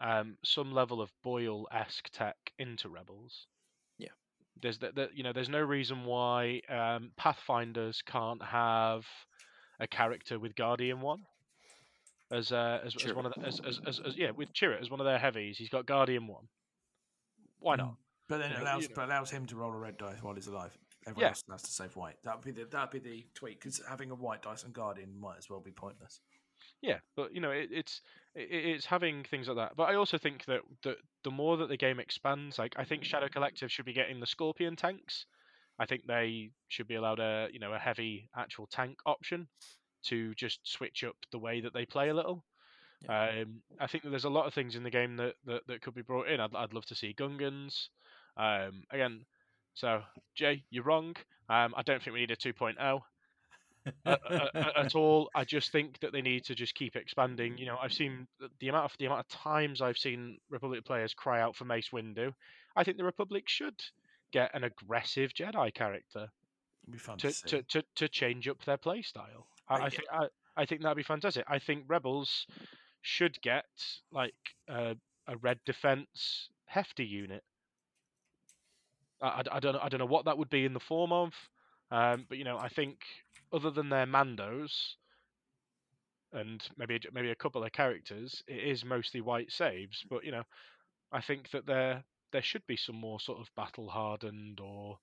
um, 0.00 0.36
some 0.44 0.72
level 0.72 1.00
of 1.00 1.10
Boyle 1.22 1.66
esque 1.72 2.10
tech 2.10 2.36
into 2.58 2.88
Rebels. 2.88 3.46
Yeah. 3.98 4.10
There's 4.60 4.78
that, 4.78 4.94
that 4.96 5.16
you 5.16 5.22
know 5.22 5.32
there's 5.32 5.48
no 5.48 5.60
reason 5.60 6.04
why 6.04 6.60
um, 6.68 7.12
Pathfinders 7.16 8.02
can't 8.02 8.42
have 8.42 9.04
a 9.80 9.86
character 9.86 10.38
with 10.38 10.54
Guardian 10.56 11.00
one 11.00 11.20
as 12.32 12.52
uh, 12.52 12.80
as, 12.84 12.94
as 13.04 13.14
one 13.14 13.26
of 13.26 13.34
the, 13.34 13.46
as, 13.46 13.60
as, 13.60 13.80
as, 13.86 14.00
as 14.00 14.16
yeah 14.16 14.30
with 14.30 14.52
Chirrut 14.52 14.80
as 14.80 14.90
one 14.90 15.00
of 15.00 15.06
their 15.06 15.18
heavies. 15.18 15.56
He's 15.58 15.68
got 15.68 15.86
Guardian 15.86 16.26
one. 16.26 16.48
Why 17.58 17.74
mm. 17.74 17.78
not? 17.78 17.96
But 18.28 18.38
then 18.38 18.52
it 18.52 18.60
allows 18.60 18.82
you 18.82 18.88
know. 18.88 18.94
but 18.96 19.04
allows 19.06 19.30
him 19.30 19.46
to 19.46 19.56
roll 19.56 19.72
a 19.72 19.76
red 19.76 19.98
dice 19.98 20.22
while 20.22 20.34
he's 20.34 20.48
alive. 20.48 20.76
Everyone 21.06 21.22
Yeah. 21.22 21.28
else 21.28 21.44
has 21.48 21.62
to 21.62 21.70
save 21.70 21.94
white. 21.94 22.20
That'd 22.24 22.42
be 22.42 22.50
the 22.50 22.64
that'd 22.64 22.90
be 22.90 22.98
the 22.98 23.24
tweak 23.34 23.60
because 23.60 23.80
having 23.88 24.10
a 24.10 24.14
white 24.14 24.42
dice 24.42 24.64
and 24.64 24.74
guardian 24.74 25.18
might 25.18 25.38
as 25.38 25.48
well 25.48 25.60
be 25.60 25.70
pointless. 25.70 26.20
Yeah, 26.82 26.98
but 27.14 27.32
you 27.34 27.40
know, 27.40 27.52
it, 27.52 27.70
it's 27.72 28.02
it, 28.34 28.48
it's 28.50 28.86
having 28.86 29.24
things 29.24 29.48
like 29.48 29.56
that. 29.56 29.76
But 29.76 29.84
I 29.84 29.94
also 29.94 30.18
think 30.18 30.44
that 30.46 30.60
the 30.82 30.96
the 31.22 31.30
more 31.30 31.56
that 31.58 31.68
the 31.68 31.76
game 31.76 32.00
expands, 32.00 32.58
like 32.58 32.74
I 32.76 32.84
think 32.84 33.04
Shadow 33.04 33.28
Collective 33.28 33.70
should 33.70 33.84
be 33.84 33.92
getting 33.92 34.20
the 34.20 34.26
Scorpion 34.26 34.76
tanks. 34.76 35.26
I 35.78 35.86
think 35.86 36.06
they 36.06 36.50
should 36.68 36.88
be 36.88 36.94
allowed 36.94 37.20
a 37.20 37.48
you 37.52 37.60
know 37.60 37.72
a 37.72 37.78
heavy 37.78 38.28
actual 38.36 38.66
tank 38.66 38.98
option 39.06 39.48
to 40.06 40.34
just 40.34 40.60
switch 40.64 41.04
up 41.04 41.16
the 41.32 41.38
way 41.38 41.60
that 41.60 41.72
they 41.72 41.84
play 41.86 42.08
a 42.08 42.14
little. 42.14 42.44
Um, 43.08 43.62
I 43.80 43.86
think 43.86 44.04
that 44.04 44.10
there's 44.10 44.24
a 44.24 44.30
lot 44.30 44.46
of 44.46 44.54
things 44.54 44.74
in 44.74 44.82
the 44.82 44.90
game 44.90 45.16
that, 45.16 45.34
that, 45.46 45.66
that 45.66 45.82
could 45.82 45.94
be 45.94 46.02
brought 46.02 46.28
in. 46.28 46.40
I'd, 46.40 46.54
I'd 46.54 46.72
love 46.72 46.86
to 46.86 46.94
see 46.94 47.14
Gungans. 47.16 47.88
Um, 48.36 48.82
again, 48.90 49.24
so 49.74 50.02
Jay, 50.34 50.64
you're 50.70 50.84
wrong. 50.84 51.14
Um, 51.48 51.74
I 51.76 51.82
don't 51.82 52.02
think 52.02 52.14
we 52.14 52.20
need 52.20 52.30
a 52.30 52.36
2.0 52.36 53.00
at, 54.04 54.20
at, 54.30 54.56
at 54.76 54.94
all. 54.94 55.30
I 55.34 55.44
just 55.44 55.70
think 55.70 56.00
that 56.00 56.12
they 56.12 56.22
need 56.22 56.44
to 56.46 56.54
just 56.54 56.74
keep 56.74 56.96
expanding. 56.96 57.58
You 57.58 57.66
know, 57.66 57.78
I've 57.80 57.92
seen 57.92 58.26
the- 58.60 58.68
amount 58.68 58.86
of 58.86 58.98
the 58.98 59.06
amount 59.06 59.20
of 59.20 59.28
times 59.28 59.80
I've 59.80 59.98
seen 59.98 60.38
Republic 60.50 60.84
players 60.84 61.14
cry 61.14 61.40
out 61.40 61.54
for 61.54 61.64
Mace 61.64 61.90
Windu. 61.92 62.32
I 62.74 62.84
think 62.84 62.96
the 62.96 63.04
Republic 63.04 63.44
should 63.48 63.80
get 64.32 64.50
an 64.54 64.64
aggressive 64.64 65.32
Jedi 65.32 65.72
character 65.72 66.28
be 66.90 66.98
fun 66.98 67.18
to, 67.18 67.32
to, 67.46 67.62
to, 67.62 67.82
to, 67.96 68.08
change 68.08 68.48
up 68.48 68.64
their 68.64 68.76
play 68.76 69.02
style. 69.02 69.46
I, 69.68 69.74
I 69.74 69.90
think 69.90 70.04
I, 70.12 70.26
I 70.56 70.66
think 70.66 70.82
that'd 70.82 70.96
be 70.96 71.02
fantastic. 71.02 71.44
I 71.48 71.58
think 71.58 71.84
Rebels 71.88 72.46
should 73.06 73.40
get 73.40 73.66
like 74.10 74.34
uh, 74.68 74.94
a 75.28 75.36
red 75.36 75.60
defense 75.64 76.48
hefty 76.66 77.04
unit. 77.06 77.44
I, 79.22 79.26
I, 79.26 79.42
I 79.52 79.60
don't 79.60 79.74
know- 79.74 79.80
I 79.82 79.88
don't 79.88 80.00
know 80.00 80.06
what 80.06 80.24
that 80.24 80.36
would 80.38 80.50
be 80.50 80.64
in 80.64 80.74
the 80.74 80.80
form 80.80 81.12
of, 81.12 81.32
um, 81.90 82.26
but 82.28 82.36
you 82.38 82.44
know 82.44 82.58
I 82.58 82.68
think 82.68 82.98
other 83.52 83.70
than 83.70 83.88
their 83.88 84.06
Mandos 84.06 84.94
and 86.32 86.68
maybe 86.76 87.00
maybe 87.12 87.30
a 87.30 87.34
couple 87.36 87.62
of 87.64 87.72
characters, 87.72 88.42
it 88.48 88.58
is 88.58 88.84
mostly 88.84 89.20
white 89.20 89.52
saves. 89.52 90.04
But 90.10 90.24
you 90.24 90.32
know, 90.32 90.42
I 91.12 91.20
think 91.20 91.50
that 91.52 91.66
there 91.66 92.02
there 92.32 92.42
should 92.42 92.66
be 92.66 92.76
some 92.76 92.96
more 92.96 93.20
sort 93.20 93.38
of 93.38 93.54
battle 93.54 93.88
hardened 93.88 94.58
or 94.60 94.98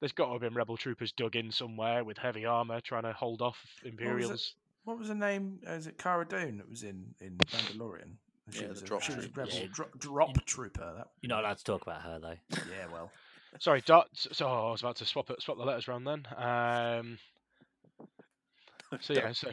there's 0.00 0.12
got 0.12 0.26
to 0.26 0.32
have 0.32 0.40
been 0.42 0.54
rebel 0.54 0.76
troopers 0.76 1.12
dug 1.12 1.36
in 1.36 1.50
somewhere 1.52 2.02
with 2.04 2.18
heavy 2.18 2.44
armor 2.44 2.80
trying 2.80 3.04
to 3.04 3.12
hold 3.12 3.40
off 3.40 3.56
Imperials. 3.84 4.54
What 4.86 4.98
was 4.98 5.08
the 5.08 5.14
name? 5.16 5.58
Uh, 5.68 5.72
is 5.72 5.86
it 5.88 5.98
Cara 5.98 6.24
Dune 6.24 6.58
that 6.58 6.70
was 6.70 6.82
in 6.84 7.14
in 7.20 7.36
Mandalorian? 7.52 8.12
She 8.50 8.62
Yeah, 8.62 8.68
was 8.68 8.78
the 8.78 8.84
a, 8.84 8.88
drop 8.88 9.02
she 9.02 9.14
was 9.16 9.24
a 9.24 9.28
trooper. 9.28 9.40
rebel 9.40 9.58
Yeah. 9.58 9.66
dro- 9.72 9.88
drop 9.98 10.44
trooper. 10.46 10.94
That, 10.96 11.08
You're 11.22 11.28
not 11.30 11.40
allowed 11.44 11.58
to 11.58 11.64
talk 11.64 11.82
about 11.82 12.02
her 12.02 12.18
though. 12.20 12.36
yeah, 12.70 12.86
well, 12.92 13.10
Sorry, 13.58 13.80
dot. 13.84 14.08
So 14.14 14.46
I 14.46 14.70
was 14.70 14.82
about 14.82 14.96
to 14.96 15.04
swap 15.04 15.28
it, 15.30 15.42
swap 15.42 15.56
the 15.58 15.64
letters 15.64 15.88
around 15.88 16.04
then. 16.04 16.26
Um, 16.36 17.18
so 19.00 19.12
yeah, 19.14 19.32
so 19.32 19.50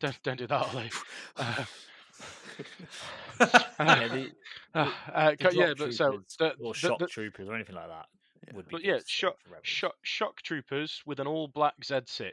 don't 0.00 0.22
don't 0.22 0.38
do 0.38 0.46
that, 0.46 0.62
Ollie. 0.74 0.90
Uh, 3.40 3.46
Yeah, 3.80 4.08
the, 4.08 4.30
uh, 4.74 4.90
uh, 5.12 5.34
yeah, 5.52 5.72
but 5.76 5.92
so 5.94 6.22
the, 6.38 6.50
or 6.60 6.72
the- 6.74 6.78
shock 6.78 6.98
the- 6.98 7.06
troopers 7.06 7.48
or 7.48 7.54
anything 7.54 7.74
like 7.74 7.88
that 7.88 8.06
Yeah. 8.46 8.54
would 8.56 8.68
be. 8.68 8.72
but 8.72 8.84
yeah, 8.84 8.98
shock, 9.06 9.36
shock, 9.62 9.94
shock 10.02 10.42
troopers 10.42 11.02
with 11.06 11.18
an 11.18 11.26
all 11.26 11.48
black 11.48 11.74
Z6 11.82 12.30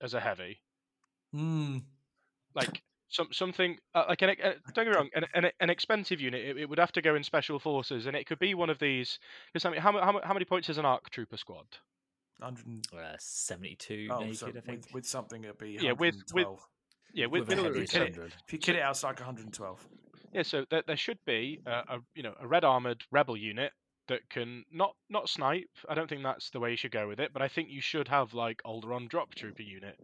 as 0.00 0.14
a 0.14 0.20
heavy, 0.20 0.60
mm, 1.34 1.82
like 2.54 2.82
some 3.08 3.28
something 3.32 3.78
uh, 3.94 4.04
like 4.08 4.22
an, 4.22 4.30
uh, 4.30 4.52
don't 4.74 4.84
get 4.84 4.90
me 4.90 4.96
wrong, 4.96 5.08
an, 5.14 5.24
an, 5.34 5.50
an 5.60 5.70
expensive 5.70 6.20
unit. 6.20 6.44
It, 6.44 6.56
it 6.58 6.68
would 6.68 6.78
have 6.78 6.92
to 6.92 7.02
go 7.02 7.14
in 7.14 7.22
special 7.24 7.58
forces, 7.58 8.06
and 8.06 8.16
it 8.16 8.26
could 8.26 8.38
be 8.38 8.54
one 8.54 8.70
of 8.70 8.78
these. 8.78 9.18
Because 9.52 9.64
I 9.64 9.70
mean, 9.70 9.80
how, 9.80 9.92
how, 9.92 10.20
how 10.22 10.32
many 10.32 10.44
points 10.44 10.68
is 10.68 10.78
an 10.78 10.84
arc 10.84 11.10
trooper 11.10 11.36
squad? 11.36 11.66
100 12.38 12.66
and- 12.66 12.86
Uh, 12.94 13.16
Seventy-two 13.18 14.08
oh, 14.10 14.20
naked, 14.20 14.36
so 14.38 14.48
I 14.48 14.52
think. 14.52 14.66
with, 14.66 14.94
with 14.94 15.06
something 15.06 15.42
it'd 15.44 15.58
be 15.58 15.78
Yeah, 15.80 15.92
with- 15.92 16.22
with- 16.34 16.46
Yeah, 17.12 17.26
with, 17.26 17.48
with 17.48 17.58
a 17.58 17.62
with, 17.62 17.90
heavy 17.90 18.10
kit- 18.12 18.32
If 18.46 18.52
you 18.52 18.58
kit 18.58 18.76
it 18.76 18.82
out, 18.82 18.92
it's 18.92 19.02
like 19.02 19.18
112. 19.18 19.88
Yeah, 20.32 20.42
so 20.42 20.64
there, 20.70 20.82
there 20.86 20.96
should 20.96 21.18
be 21.26 21.60
a, 21.66 21.70
a 21.70 21.98
you 22.14 22.22
know 22.22 22.34
a 22.38 22.46
red 22.46 22.62
armored 22.64 23.02
rebel 23.10 23.36
unit 23.36 23.72
that 24.08 24.28
can 24.30 24.64
not 24.72 24.94
not 25.08 25.28
snipe. 25.28 25.70
I 25.88 25.94
don't 25.94 26.08
think 26.08 26.22
that's 26.22 26.50
the 26.50 26.60
way 26.60 26.70
you 26.70 26.76
should 26.76 26.90
go 26.92 27.08
with 27.08 27.20
it, 27.20 27.32
but 27.32 27.42
I 27.42 27.48
think 27.48 27.70
you 27.70 27.80
should 27.80 28.08
have 28.08 28.34
like 28.34 28.60
Alderaan 28.64 29.08
drop 29.08 29.34
trooper 29.34 29.62
unit 29.62 29.98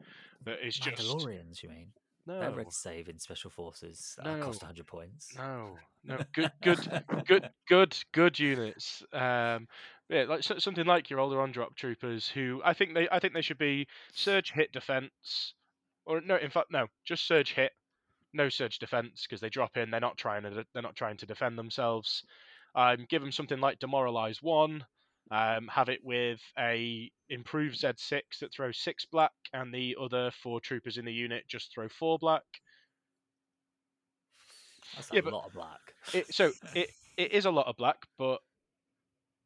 that 0.44 0.64
is 0.66 0.76
just 0.76 1.02
Mandalorians, 1.02 1.62
you 1.62 1.68
mean? 1.70 1.88
no 2.26 2.40
Their 2.40 2.50
red 2.52 2.72
save 2.72 3.08
in 3.08 3.18
special 3.18 3.50
forces 3.50 4.16
uh, 4.20 4.38
cost 4.38 4.62
No. 4.62 4.68
100 4.68 4.86
points. 4.86 5.36
no 5.36 5.76
no 6.04 6.18
good 6.34 6.52
good 6.62 7.02
good 7.26 7.50
good 7.68 7.96
good 8.12 8.38
units. 8.38 9.02
Um, 9.12 9.68
yeah, 10.10 10.24
like 10.28 10.42
so, 10.42 10.58
something 10.58 10.86
like 10.86 11.08
your 11.10 11.18
Alderaan 11.18 11.52
drop 11.52 11.74
troopers, 11.76 12.28
who 12.28 12.60
I 12.64 12.74
think 12.74 12.94
they 12.94 13.08
I 13.10 13.18
think 13.18 13.34
they 13.34 13.40
should 13.42 13.58
be 13.58 13.86
surge 14.12 14.52
hit 14.52 14.72
defense, 14.72 15.54
or 16.04 16.20
no, 16.20 16.36
in 16.36 16.50
fact 16.50 16.70
no, 16.70 16.86
just 17.04 17.26
surge 17.26 17.52
hit. 17.54 17.72
No 18.36 18.48
surge 18.48 18.80
defense 18.80 19.26
because 19.26 19.40
they 19.40 19.48
drop 19.48 19.76
in. 19.76 19.90
They're 19.90 20.00
not 20.00 20.16
trying 20.16 20.42
to. 20.42 20.66
They're 20.72 20.82
not 20.82 20.96
trying 20.96 21.16
to 21.18 21.26
defend 21.26 21.56
themselves. 21.56 22.24
Um, 22.74 23.06
give 23.08 23.22
them 23.22 23.32
something 23.32 23.60
like 23.60 23.78
demoralize 23.78 24.42
one. 24.42 24.86
Um, 25.30 25.68
have 25.68 25.88
it 25.88 26.04
with 26.04 26.40
a 26.58 27.10
improved 27.28 27.76
Z6 27.80 28.38
that 28.40 28.52
throws 28.52 28.78
six 28.78 29.06
black, 29.06 29.32
and 29.52 29.72
the 29.72 29.96
other 30.00 30.30
four 30.30 30.60
troopers 30.60 30.98
in 30.98 31.04
the 31.04 31.12
unit 31.12 31.48
just 31.48 31.72
throw 31.72 31.88
four 31.88 32.18
black. 32.18 32.44
That's 34.94 35.10
Yeah, 35.10 35.20
a 35.20 35.24
lot 35.24 35.46
of 35.46 35.52
black. 35.52 35.94
It, 36.12 36.32
so 36.32 36.52
it 36.74 36.90
it 37.16 37.32
is 37.32 37.46
a 37.46 37.50
lot 37.50 37.66
of 37.66 37.76
black, 37.76 38.06
but 38.18 38.40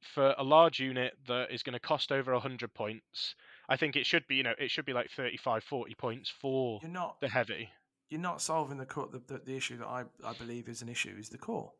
for 0.02 0.34
a 0.38 0.44
large 0.44 0.80
unit 0.80 1.16
that 1.26 1.50
is 1.50 1.62
going 1.62 1.72
to 1.74 1.80
cost 1.80 2.12
over 2.12 2.32
100 2.32 2.72
points, 2.74 3.34
I 3.68 3.76
think 3.76 3.96
it 3.96 4.06
should 4.06 4.26
be, 4.26 4.36
you 4.36 4.42
know, 4.42 4.54
it 4.58 4.70
should 4.70 4.84
be 4.84 4.92
like 4.92 5.10
35, 5.10 5.64
40 5.64 5.94
points 5.94 6.30
for 6.30 6.82
You're 6.82 6.90
not 6.90 7.20
the 7.20 7.28
heavy. 7.28 7.70
you're 8.10 8.20
not 8.20 8.40
solving 8.40 8.78
the 8.78 8.86
core. 8.86 9.08
The, 9.08 9.18
the, 9.18 9.38
the 9.38 9.56
issue 9.56 9.76
that 9.78 9.86
I, 9.86 10.04
I 10.24 10.32
believe 10.32 10.68
is 10.68 10.82
an 10.82 10.88
issue 10.88 11.14
is 11.18 11.28
the 11.28 11.38
core. 11.38 11.72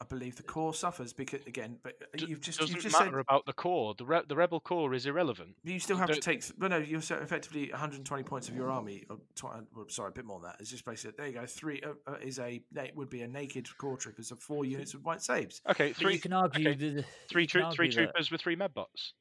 I 0.00 0.04
believe 0.04 0.34
the 0.34 0.42
core 0.42 0.74
suffers 0.74 1.12
because 1.12 1.40
again, 1.46 1.78
but 1.82 1.94
uh, 2.02 2.26
you've 2.26 2.40
just 2.40 2.58
doesn't 2.58 2.74
you've 2.74 2.82
just 2.82 2.98
matter 2.98 3.12
said 3.12 3.20
about 3.20 3.46
the 3.46 3.52
core. 3.52 3.94
The 3.96 4.04
re- 4.04 4.22
the 4.28 4.34
rebel 4.34 4.58
core 4.58 4.92
is 4.92 5.06
irrelevant. 5.06 5.54
you 5.62 5.78
still 5.78 5.96
you 5.96 6.00
have 6.00 6.08
to 6.08 6.14
don't- 6.14 6.22
take. 6.22 6.42
Well, 6.58 6.70
no, 6.70 6.78
you're 6.78 7.00
so 7.00 7.14
effectively 7.16 7.70
120 7.70 8.22
points 8.24 8.48
of 8.48 8.56
your 8.56 8.70
army. 8.70 9.04
Or 9.08 9.18
tw- 9.36 9.44
uh, 9.44 9.60
well, 9.74 9.86
sorry, 9.88 10.08
a 10.08 10.12
bit 10.12 10.24
more 10.24 10.40
than 10.40 10.50
that. 10.50 10.56
It's 10.60 10.70
just 10.70 10.84
basically 10.84 11.14
there 11.16 11.26
you 11.28 11.32
go. 11.34 11.46
Three 11.46 11.80
uh, 11.82 12.10
uh, 12.10 12.16
is 12.20 12.40
a 12.40 12.60
it 12.76 12.96
would 12.96 13.08
be 13.08 13.22
a 13.22 13.28
naked 13.28 13.68
core 13.78 13.96
troopers 13.96 14.32
of 14.32 14.40
four 14.40 14.64
units 14.64 14.94
with 14.94 15.04
white 15.04 15.22
saves. 15.22 15.60
Okay, 15.70 15.88
But 15.88 15.96
three 15.96 16.14
you 16.14 16.18
can 16.20 16.32
argue 16.32 16.68
okay, 16.70 16.76
the, 16.76 17.04
three 17.30 17.42
you 17.42 17.48
can 17.48 17.62
troo- 17.62 17.74
three 17.74 17.86
argue 17.86 17.96
that- 18.00 18.12
troopers 18.12 18.30
with 18.32 18.40
three 18.40 18.56
medbots. 18.56 19.12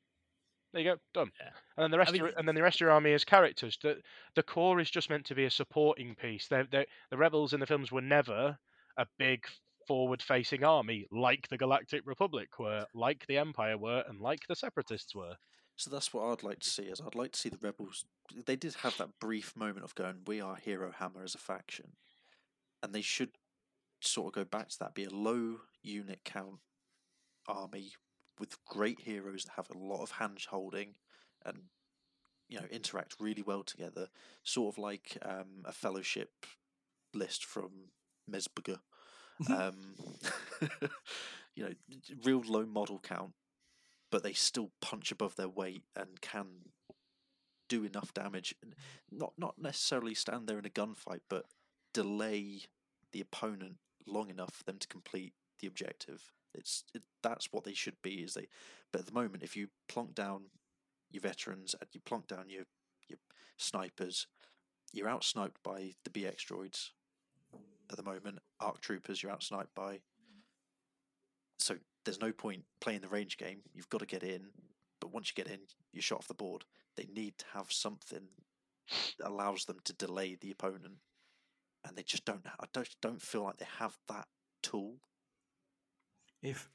There 0.74 0.82
you 0.82 0.90
go, 0.94 0.98
done. 1.14 1.32
Yeah. 1.40 1.50
And 1.78 1.84
then 1.84 1.92
the 1.92 2.00
rest, 2.00 2.14
mean- 2.14 2.22
of 2.24 2.28
your, 2.30 2.40
and 2.40 2.48
then 2.48 2.56
the 2.56 2.64
rest 2.64 2.78
of 2.78 2.82
your 2.82 2.90
army 2.90 3.12
is 3.12 3.24
characters. 3.24 3.78
The 3.84 3.98
the 4.36 4.42
core 4.42 4.80
is 4.80 4.90
just 4.90 5.08
meant 5.12 5.26
to 5.26 5.36
be 5.36 5.46
a 5.46 5.52
supporting 5.52 6.16
piece. 6.16 6.48
They 6.48 6.64
they 6.72 6.88
the 7.12 7.18
rebels 7.18 7.54
in 7.54 7.60
the 7.60 7.68
films 7.68 7.92
were 7.92 8.02
never 8.02 8.58
a 8.98 9.06
big 9.20 9.44
forward-facing 9.88 10.64
army 10.64 11.08
like 11.12 11.48
the 11.50 11.58
Galactic 11.58 12.02
Republic 12.06 12.60
were, 12.60 12.86
like 12.94 13.26
the 13.28 13.38
Empire 13.38 13.78
were, 13.78 14.04
and 14.08 14.20
like 14.20 14.42
the 14.48 14.56
Separatists 14.56 15.16
were. 15.16 15.36
So 15.76 15.90
that's 15.90 16.14
what 16.14 16.26
I'd 16.26 16.44
like 16.44 16.60
to 16.60 16.70
see. 16.70 16.84
Is 16.84 17.02
I'd 17.02 17.16
like 17.16 17.32
to 17.32 17.40
see 17.40 17.50
the 17.50 17.58
rebels. 17.62 18.06
They 18.46 18.56
did 18.56 18.76
have 18.76 18.98
that 18.98 19.20
brief 19.20 19.56
moment 19.56 19.86
of 19.86 19.96
going, 19.96 20.22
"We 20.26 20.40
are 20.40 20.56
Hero 20.56 20.92
Hammer 20.92 21.24
as 21.24 21.36
a 21.36 21.40
faction," 21.40 21.94
and 22.82 22.94
they 22.94 23.02
should 23.02 23.32
sort 24.02 24.28
of 24.28 24.34
go 24.34 24.46
back 24.46 24.70
to 24.70 24.80
that. 24.80 24.94
Be 24.94 25.06
a 25.06 25.10
low 25.10 25.62
unit 25.82 26.22
count 26.24 26.60
army 27.48 27.94
with 28.40 28.64
great 28.66 29.02
heroes 29.02 29.46
that 29.46 29.54
have 29.56 29.70
a 29.70 29.78
lot 29.78 30.04
of 30.04 30.12
hand 30.12 30.40
holding 30.50 30.96
and 31.46 31.58
you 32.50 32.60
know 32.60 32.66
interact 32.72 33.16
really 33.20 33.42
well 33.42 33.64
together. 33.64 34.08
Sort 34.44 34.76
of 34.76 34.78
like 34.78 35.18
um, 35.24 35.64
a 35.66 35.72
fellowship 35.72 36.46
list 37.14 37.46
from 37.46 37.92
Mesburger. 38.30 38.80
Um, 39.50 39.96
you 41.56 41.64
know, 41.64 41.74
real 42.24 42.42
low 42.46 42.66
model 42.66 43.00
count 43.00 43.34
but 44.14 44.22
they 44.22 44.34
still 44.34 44.70
punch 44.80 45.12
above 45.12 45.36
their 45.38 45.50
weight 45.50 45.82
and 45.96 46.22
can 46.22 46.46
do 47.68 47.84
enough 47.84 48.14
damage. 48.14 48.54
Not 49.12 49.34
not 49.40 49.56
necessarily 49.58 50.14
stand 50.14 50.46
there 50.46 50.60
in 50.60 50.68
a 50.68 50.70
gunfight, 50.70 51.22
but 51.32 51.46
delay 51.96 52.62
the 53.12 53.22
opponent 53.22 53.78
long 54.06 54.30
enough 54.30 54.54
for 54.54 54.64
them 54.66 54.78
to 54.78 54.88
complete 54.88 55.34
the 55.60 55.66
objective. 55.66 56.32
It's 56.54 56.84
it, 56.94 57.02
that's 57.24 57.48
what 57.52 57.64
they 57.64 57.74
should 57.74 58.00
be. 58.04 58.22
Is 58.22 58.36
they? 58.36 58.48
But 58.92 59.02
at 59.02 59.08
the 59.08 59.14
moment, 59.14 59.42
if 59.42 59.58
you 59.58 59.70
plonk 59.90 60.14
down 60.14 60.44
your 61.10 61.22
veterans 61.22 61.74
and 61.82 61.90
you 61.92 62.02
plonk 62.06 62.28
down 62.28 62.50
your 62.50 62.66
your 63.08 63.18
snipers, 63.58 64.28
you're 64.92 65.08
outsniped 65.08 65.58
by 65.64 65.94
the 66.04 66.12
BX 66.12 66.46
droids. 66.46 66.90
At 67.94 67.98
the 67.98 68.04
moment, 68.04 68.40
arc 68.60 68.82
troopers, 68.82 69.24
you're 69.24 69.32
out 69.32 69.44
sniped 69.44 69.74
by 69.74 70.00
so 71.64 71.78
there's 72.04 72.20
no 72.20 72.34
point 72.34 72.64
playing 72.82 73.00
the 73.00 73.08
range 73.08 73.38
game. 73.38 73.60
You've 73.74 73.90
got 73.90 74.00
to 74.00 74.06
get 74.06 74.22
in, 74.22 74.48
but 75.00 75.14
once 75.14 75.32
you 75.32 75.42
get 75.42 75.52
in, 75.52 75.62
you're 75.94 76.02
shot 76.02 76.20
off 76.20 76.28
the 76.28 76.34
board. 76.34 76.66
They 76.98 77.08
need 77.14 77.38
to 77.38 77.46
have 77.54 77.72
something 77.72 78.28
that 79.18 79.30
allows 79.30 79.64
them 79.64 79.78
to 79.86 79.94
delay 79.94 80.36
the 80.36 80.52
opponent, 80.52 80.96
and 81.88 81.96
they 81.96 82.04
just 82.04 82.26
don't. 82.26 82.46
I 82.46 82.66
don't 82.74 82.90
don't 83.02 83.22
feel 83.22 83.44
like 83.44 83.58
they 83.58 83.68
have 83.80 83.98
that 84.10 84.28
tool. 84.62 84.98
if 86.42 86.70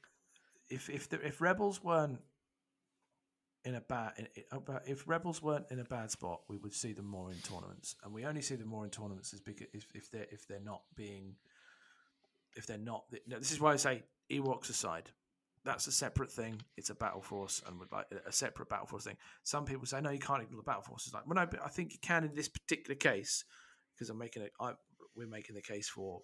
if 0.69 0.89
if 0.89 1.07
the, 1.07 1.23
if 1.25 1.39
rebels 1.39 1.83
weren't 1.83 2.21
in 3.65 3.75
a 3.75 3.81
bad 3.81 4.13
in- 4.17 4.27
uh, 4.51 4.79
if 4.85 5.07
rebels 5.07 5.41
weren't 5.41 5.65
in 5.69 5.79
a 5.79 5.83
bad 5.83 6.11
spot, 6.11 6.41
we 6.47 6.57
would 6.57 6.73
see 6.73 6.93
them 6.93 7.05
more 7.05 7.31
in 7.31 7.37
tournaments, 7.37 7.95
and 8.03 8.13
we 8.13 8.25
only 8.25 8.41
see 8.41 8.55
them 8.55 8.69
more 8.69 8.85
in 8.85 8.89
tournaments 8.89 9.33
is 9.33 9.41
because 9.41 9.67
if, 9.73 9.85
if 9.93 10.09
they're 10.11 10.27
if 10.31 10.47
they're 10.47 10.59
not 10.59 10.81
being 10.95 11.35
if 12.55 12.65
they're 12.65 12.77
not 12.77 13.03
no, 13.27 13.37
this 13.37 13.51
is 13.51 13.59
why 13.59 13.73
I 13.73 13.77
say 13.77 14.03
Ewoks 14.31 14.69
aside. 14.69 15.09
That's 15.65 15.87
a 15.87 15.91
separate 15.91 16.31
thing. 16.31 16.61
It's 16.77 16.89
a 16.89 16.95
battle 16.95 17.21
force, 17.21 17.61
and 17.67 17.77
would 17.79 17.91
like 17.91 18.05
a 18.25 18.31
separate 18.31 18.69
battle 18.69 18.87
force 18.87 19.03
thing. 19.03 19.17
Some 19.43 19.65
people 19.65 19.85
say 19.85 19.99
no, 19.99 20.09
you 20.09 20.19
can't 20.19 20.41
ignore 20.41 20.61
the 20.61 20.63
battle 20.63 20.83
force. 20.83 21.05
It's 21.05 21.13
like, 21.13 21.27
well, 21.27 21.35
no, 21.35 21.45
but 21.45 21.59
I 21.63 21.67
think 21.67 21.91
you 21.91 21.99
can 22.01 22.23
in 22.23 22.33
this 22.33 22.47
particular 22.47 22.95
case 22.95 23.43
because 23.93 24.09
I'm 24.09 24.17
making 24.17 24.43
it. 24.43 24.53
I 24.59 24.73
we're 25.15 25.27
making 25.27 25.55
the 25.55 25.61
case 25.61 25.89
for 25.89 26.21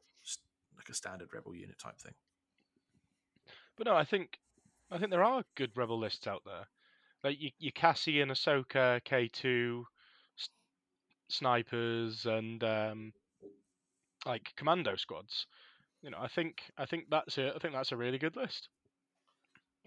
like 0.77 0.87
a 0.89 0.93
standard 0.93 1.29
rebel 1.33 1.53
unit 1.53 1.77
type 1.77 1.99
thing. 1.99 2.13
But 3.77 3.87
no, 3.87 3.95
I 3.95 4.05
think 4.05 4.39
I 4.89 4.97
think 4.97 5.11
there 5.11 5.23
are 5.23 5.43
good 5.55 5.71
rebel 5.75 5.99
lists 5.99 6.27
out 6.27 6.43
there. 6.45 6.67
Like 7.26 7.41
your, 7.41 7.52
your 7.57 7.72
Cassie 7.72 8.22
and 8.22 8.30
Ahsoka 8.31 9.03
K 9.03 9.27
two 9.27 9.85
s- 10.38 10.49
snipers 11.27 12.27
and 12.27 12.64
um, 12.64 13.14
like 14.27 14.53
commando 14.56 14.95
squads. 14.95 15.47
You 16.03 16.11
know, 16.11 16.19
I 16.19 16.27
think 16.27 16.61
I 16.77 16.85
think 16.85 17.06
that's 17.10 17.39
a 17.39 17.56
I 17.56 17.57
think 17.57 17.73
that's 17.73 17.91
a 17.91 17.97
really 17.97 18.19
good 18.19 18.35
list. 18.35 18.69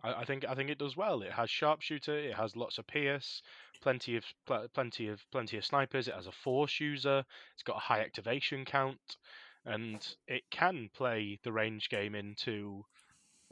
I, 0.03 0.15
I 0.15 0.25
think 0.25 0.45
I 0.49 0.57
think 0.57 0.69
it 0.69 0.79
does 0.79 0.97
well. 0.97 1.23
It 1.23 1.31
has 1.31 1.49
sharpshooter. 1.49 2.19
It 2.19 2.35
has 2.35 2.57
lots 2.57 2.79
of 2.79 2.89
Pierce, 2.89 3.41
plenty 3.81 4.17
of 4.17 4.25
pl- 4.45 4.67
plenty 4.75 5.07
of 5.07 5.25
plenty 5.31 5.57
of 5.59 5.65
snipers. 5.65 6.09
It 6.09 6.15
has 6.15 6.27
a 6.27 6.33
force 6.33 6.81
user. 6.81 7.25
It's 7.55 7.63
got 7.63 7.77
a 7.77 7.81
high 7.81 8.01
activation 8.01 8.65
count, 8.65 9.17
and 9.65 10.05
it 10.27 10.43
can 10.51 10.91
play 10.93 11.39
the 11.45 11.53
range 11.53 11.89
game 11.89 12.17
into 12.17 12.85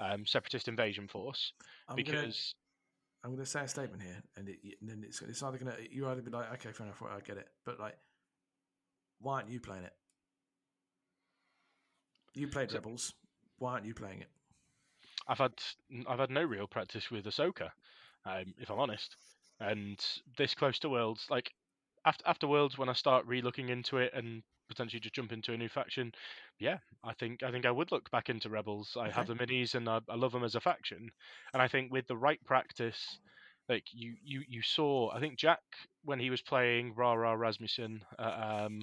um, 0.01 0.27
separatist 0.27 0.67
invasion 0.67 1.07
force 1.07 1.53
I'm 1.89 1.97
because 1.97 2.55
I'm 3.27 3.33
going 3.33 3.45
to 3.45 3.51
say 3.51 3.63
a 3.63 3.69
statement 3.69 4.03
here, 4.03 4.23
and, 4.37 4.49
it, 4.49 4.59
and 4.81 4.89
then 4.89 5.03
it's, 5.05 5.21
it's 5.21 5.43
either 5.43 5.59
going 5.59 5.73
to 5.75 5.93
you 5.93 6.07
either 6.09 6.23
be 6.23 6.31
like, 6.31 6.53
okay, 6.55 6.71
fair 6.71 6.87
enough, 6.87 7.03
I 7.03 7.19
get 7.27 7.37
it, 7.37 7.49
but 7.65 7.81
like, 7.81 7.97
why 9.21 9.35
aren't 9.35 9.51
you 9.51 9.59
playing 9.59 9.83
it? 9.83 9.93
You 12.35 12.47
played 12.47 12.71
So- 12.71 12.77
Rebels. 12.77 13.15
Why 13.59 13.73
aren't 13.73 13.85
you 13.85 13.95
playing 13.95 14.21
it? 14.21 14.29
I've 15.27 15.39
had 15.39 15.55
I've 16.07 16.21
had 16.21 16.31
no 16.31 16.45
real 16.45 16.69
practice 16.69 17.11
with 17.11 17.25
Ahsoka, 17.25 17.71
um, 18.27 18.55
if 18.61 18.71
I'm 18.71 18.79
honest. 18.79 19.17
And 19.59 19.99
this 20.39 20.55
close 20.55 20.79
to 20.81 20.89
Worlds, 20.89 21.27
like 21.29 21.51
after 22.05 22.23
after 22.29 22.47
Worlds, 22.47 22.79
when 22.79 22.89
I 22.89 22.93
start 22.93 23.27
re-looking 23.27 23.71
into 23.71 23.97
it 23.97 24.13
and 24.15 24.45
potentially 24.69 25.01
just 25.01 25.15
jump 25.15 25.33
into 25.33 25.53
a 25.53 25.57
new 25.57 25.69
faction, 25.69 26.13
yeah, 26.59 26.79
I 27.05 27.13
think 27.15 27.43
I 27.43 27.51
think 27.51 27.67
I 27.67 27.71
would 27.71 27.93
look 27.93 28.11
back 28.11 28.29
into 28.29 28.49
Rebels. 28.51 28.97
I 28.99 29.11
have 29.11 29.27
the 29.27 29.35
minis 29.35 29.75
and 29.75 29.89
I, 29.89 30.01
I 30.09 30.17
love 30.17 30.33
them 30.33 30.45
as 30.45 30.55
a 30.55 30.61
faction, 30.61 31.09
and 31.53 31.63
I 31.63 31.69
think 31.69 31.93
with 31.93 32.07
the 32.07 32.17
right 32.17 32.43
practice, 32.45 33.19
like 33.69 33.85
you 33.93 34.15
you 34.23 34.43
you 34.49 34.63
saw, 34.63 35.11
I 35.13 35.21
think 35.21 35.39
Jack 35.39 35.61
when 36.05 36.19
he 36.21 36.31
was 36.31 36.43
playing 36.43 36.95
Ra 36.95 37.15
Ra 37.15 37.33
Rasmussen 37.33 38.03
at 38.19 38.65
um, 38.65 38.81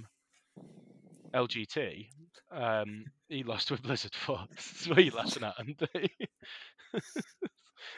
LGT, 1.33 2.09
um, 2.51 3.05
he 3.29 3.43
lost 3.43 3.71
with 3.71 3.81
Blizzard 3.83 4.15
Force. 4.15 4.85
what 4.87 4.97
are 4.97 5.01
you 5.01 5.11
laughing 5.11 5.43
at, 5.43 5.55
Andy? 5.59 6.11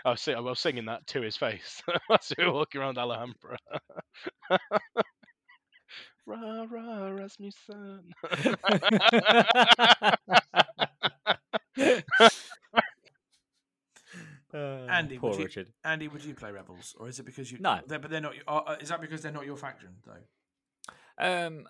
I 0.06 0.12
was, 0.12 0.22
sing- 0.22 0.36
I 0.36 0.40
was 0.40 0.60
singing 0.60 0.86
that 0.86 1.06
to 1.07 1.22
his 1.22 1.38
face 1.38 1.82
I 2.10 2.18
were 2.40 2.52
walking 2.53 2.82
around 2.82 2.98
Alhambra. 2.98 3.57
Ra 6.26 6.65
ra 6.69 7.10
Rasmussen. 7.10 8.14
Andy, 14.53 15.18
poor 15.18 15.31
would 15.31 15.39
you- 15.39 15.45
Richard. 15.45 15.68
Andy, 15.84 16.07
would 16.07 16.23
you 16.23 16.34
play 16.34 16.52
Rebels, 16.52 16.95
or 16.99 17.10
is 17.10 17.19
it 17.19 17.26
because 17.26 17.52
you? 17.52 17.57
No. 17.60 17.80
they're, 17.88 17.99
but 17.99 18.10
they're 18.10 18.22
not. 18.22 18.34
Uh, 18.47 18.61
uh, 18.68 18.76
is 18.80 18.89
that 18.89 19.02
because 19.02 19.22
they're 19.22 19.31
not 19.31 19.45
your 19.45 19.57
faction 19.57 19.89
though? 20.06 20.23
Um, 21.18 21.68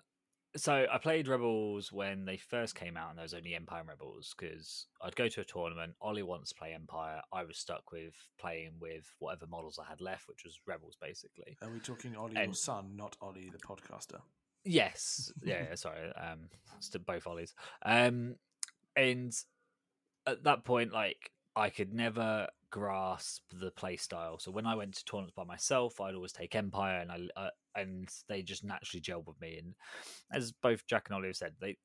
so 0.56 0.86
I 0.90 0.98
played 0.98 1.28
Rebels 1.28 1.92
when 1.92 2.24
they 2.24 2.36
first 2.36 2.74
came 2.74 2.96
out, 2.96 3.10
and 3.10 3.18
there 3.18 3.24
was 3.24 3.34
only 3.34 3.54
Empire 3.54 3.80
and 3.80 3.88
Rebels 3.88 4.34
because 4.38 4.86
I'd 5.02 5.16
go 5.16 5.28
to 5.28 5.40
a 5.40 5.44
tournament. 5.44 5.94
Ollie 6.00 6.22
wants 6.22 6.50
to 6.50 6.54
play 6.54 6.72
Empire. 6.72 7.20
I 7.32 7.44
was 7.44 7.58
stuck 7.58 7.92
with 7.92 8.14
playing 8.38 8.74
with 8.80 9.04
whatever 9.18 9.46
models 9.46 9.78
I 9.84 9.88
had 9.88 10.00
left, 10.00 10.28
which 10.28 10.44
was 10.44 10.58
Rebels, 10.66 10.96
basically. 11.00 11.56
Are 11.62 11.70
we 11.70 11.80
talking 11.80 12.16
Ollie, 12.16 12.34
your 12.36 12.54
son, 12.54 12.92
not 12.96 13.16
Ollie 13.20 13.50
the 13.52 13.58
podcaster? 13.58 14.20
Yes, 14.66 15.32
yeah, 15.44 15.62
yeah, 15.68 15.74
sorry, 15.76 16.12
um, 16.14 16.48
to 16.90 16.98
both 16.98 17.26
Ollies. 17.26 17.54
Um, 17.84 18.34
and 18.96 19.32
at 20.26 20.42
that 20.44 20.64
point, 20.64 20.92
like 20.92 21.30
I 21.54 21.70
could 21.70 21.94
never 21.94 22.48
grasp 22.70 23.42
the 23.52 23.70
play 23.70 23.96
style. 23.96 24.38
So 24.38 24.50
when 24.50 24.66
I 24.66 24.74
went 24.74 24.94
to 24.94 25.04
tournaments 25.04 25.34
by 25.36 25.44
myself, 25.44 26.00
I'd 26.00 26.14
always 26.14 26.32
take 26.32 26.54
Empire, 26.56 27.00
and 27.00 27.12
I 27.12 27.40
uh, 27.40 27.50
and 27.76 28.08
they 28.28 28.42
just 28.42 28.64
naturally 28.64 29.00
gelled 29.00 29.26
with 29.26 29.40
me. 29.40 29.58
And 29.58 29.74
as 30.32 30.52
both 30.52 30.86
Jack 30.86 31.06
and 31.08 31.16
Ollie 31.16 31.28
have 31.28 31.36
said, 31.36 31.54
they 31.60 31.76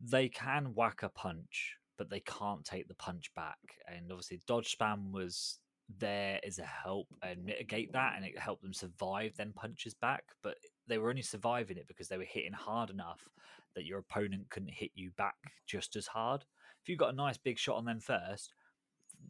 they 0.00 0.28
can 0.28 0.74
whack 0.74 1.02
a 1.02 1.08
punch, 1.08 1.76
but 1.96 2.10
they 2.10 2.20
can't 2.20 2.64
take 2.64 2.88
the 2.88 2.94
punch 2.94 3.32
back. 3.34 3.58
And 3.88 4.10
obviously, 4.12 4.40
dodge 4.46 4.76
spam 4.76 5.10
was 5.12 5.58
there 5.98 6.40
as 6.46 6.58
a 6.58 6.64
help 6.64 7.08
and 7.22 7.44
mitigate 7.44 7.92
that, 7.94 8.14
and 8.16 8.26
it 8.26 8.38
helped 8.38 8.62
them 8.62 8.74
survive 8.74 9.32
then 9.36 9.52
punches 9.54 9.94
back. 9.94 10.24
But 10.42 10.56
they 10.86 10.98
were 10.98 11.10
only 11.10 11.22
surviving 11.22 11.76
it 11.76 11.88
because 11.88 12.08
they 12.08 12.18
were 12.18 12.24
hitting 12.24 12.52
hard 12.52 12.90
enough 12.90 13.28
that 13.74 13.84
your 13.84 13.98
opponent 13.98 14.48
couldn't 14.50 14.70
hit 14.70 14.90
you 14.94 15.10
back 15.12 15.36
just 15.66 15.96
as 15.96 16.06
hard. 16.06 16.44
If 16.82 16.88
you 16.88 16.96
got 16.96 17.12
a 17.12 17.16
nice 17.16 17.36
big 17.36 17.58
shot 17.58 17.76
on 17.76 17.84
them 17.84 18.00
first, 18.00 18.54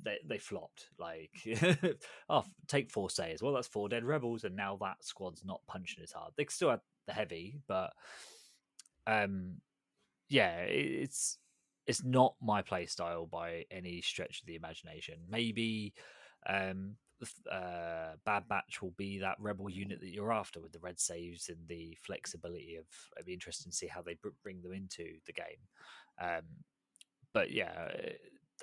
they 0.03 0.19
they 0.27 0.39
flopped. 0.39 0.89
Like, 0.99 1.31
oh, 2.29 2.45
take 2.67 2.91
four 2.91 3.11
sayers. 3.11 3.43
Well, 3.43 3.53
that's 3.53 3.69
four 3.69 3.89
dead 3.89 4.05
rebels, 4.05 4.45
and 4.45 4.57
now 4.57 4.77
that 4.81 5.05
squad's 5.05 5.45
not 5.45 5.61
punching 5.67 6.03
as 6.03 6.13
hard. 6.13 6.33
They 6.37 6.47
still 6.49 6.71
had 6.71 6.81
the 7.07 7.13
heavy, 7.13 7.61
but 7.67 7.93
um, 9.07 9.57
yeah, 10.29 10.61
it's 10.63 11.39
it's 11.87 12.05
not 12.05 12.35
my 12.41 12.63
play 12.63 12.87
style 12.87 13.27
by 13.27 13.67
any 13.71 14.01
stretch 14.01 14.41
of 14.41 14.47
the 14.47 14.57
imagination. 14.57 15.17
Maybe 15.29 15.95
um, 16.49 16.97
uh, 17.51 18.17
Bad 18.25 18.49
Batch 18.49 18.83
will 18.83 18.95
be 18.97 19.19
that 19.19 19.37
rebel 19.39 19.71
unit 19.71 20.01
that 20.01 20.13
you're 20.13 20.33
after 20.33 20.61
with 20.61 20.73
the 20.73 20.79
red 20.79 20.99
saves 21.01 21.49
and 21.49 21.59
the 21.69 21.97
flexibility 22.03 22.77
of. 22.77 22.87
It'd 23.17 23.27
be 23.27 23.33
interesting 23.33 23.71
to 23.71 23.77
see 23.77 23.87
how 23.87 24.03
they 24.03 24.17
bring 24.43 24.63
them 24.63 24.73
into 24.73 25.05
the 25.27 25.33
game. 25.33 25.61
Um, 26.21 26.43
but 27.33 27.51
yeah, 27.51 27.91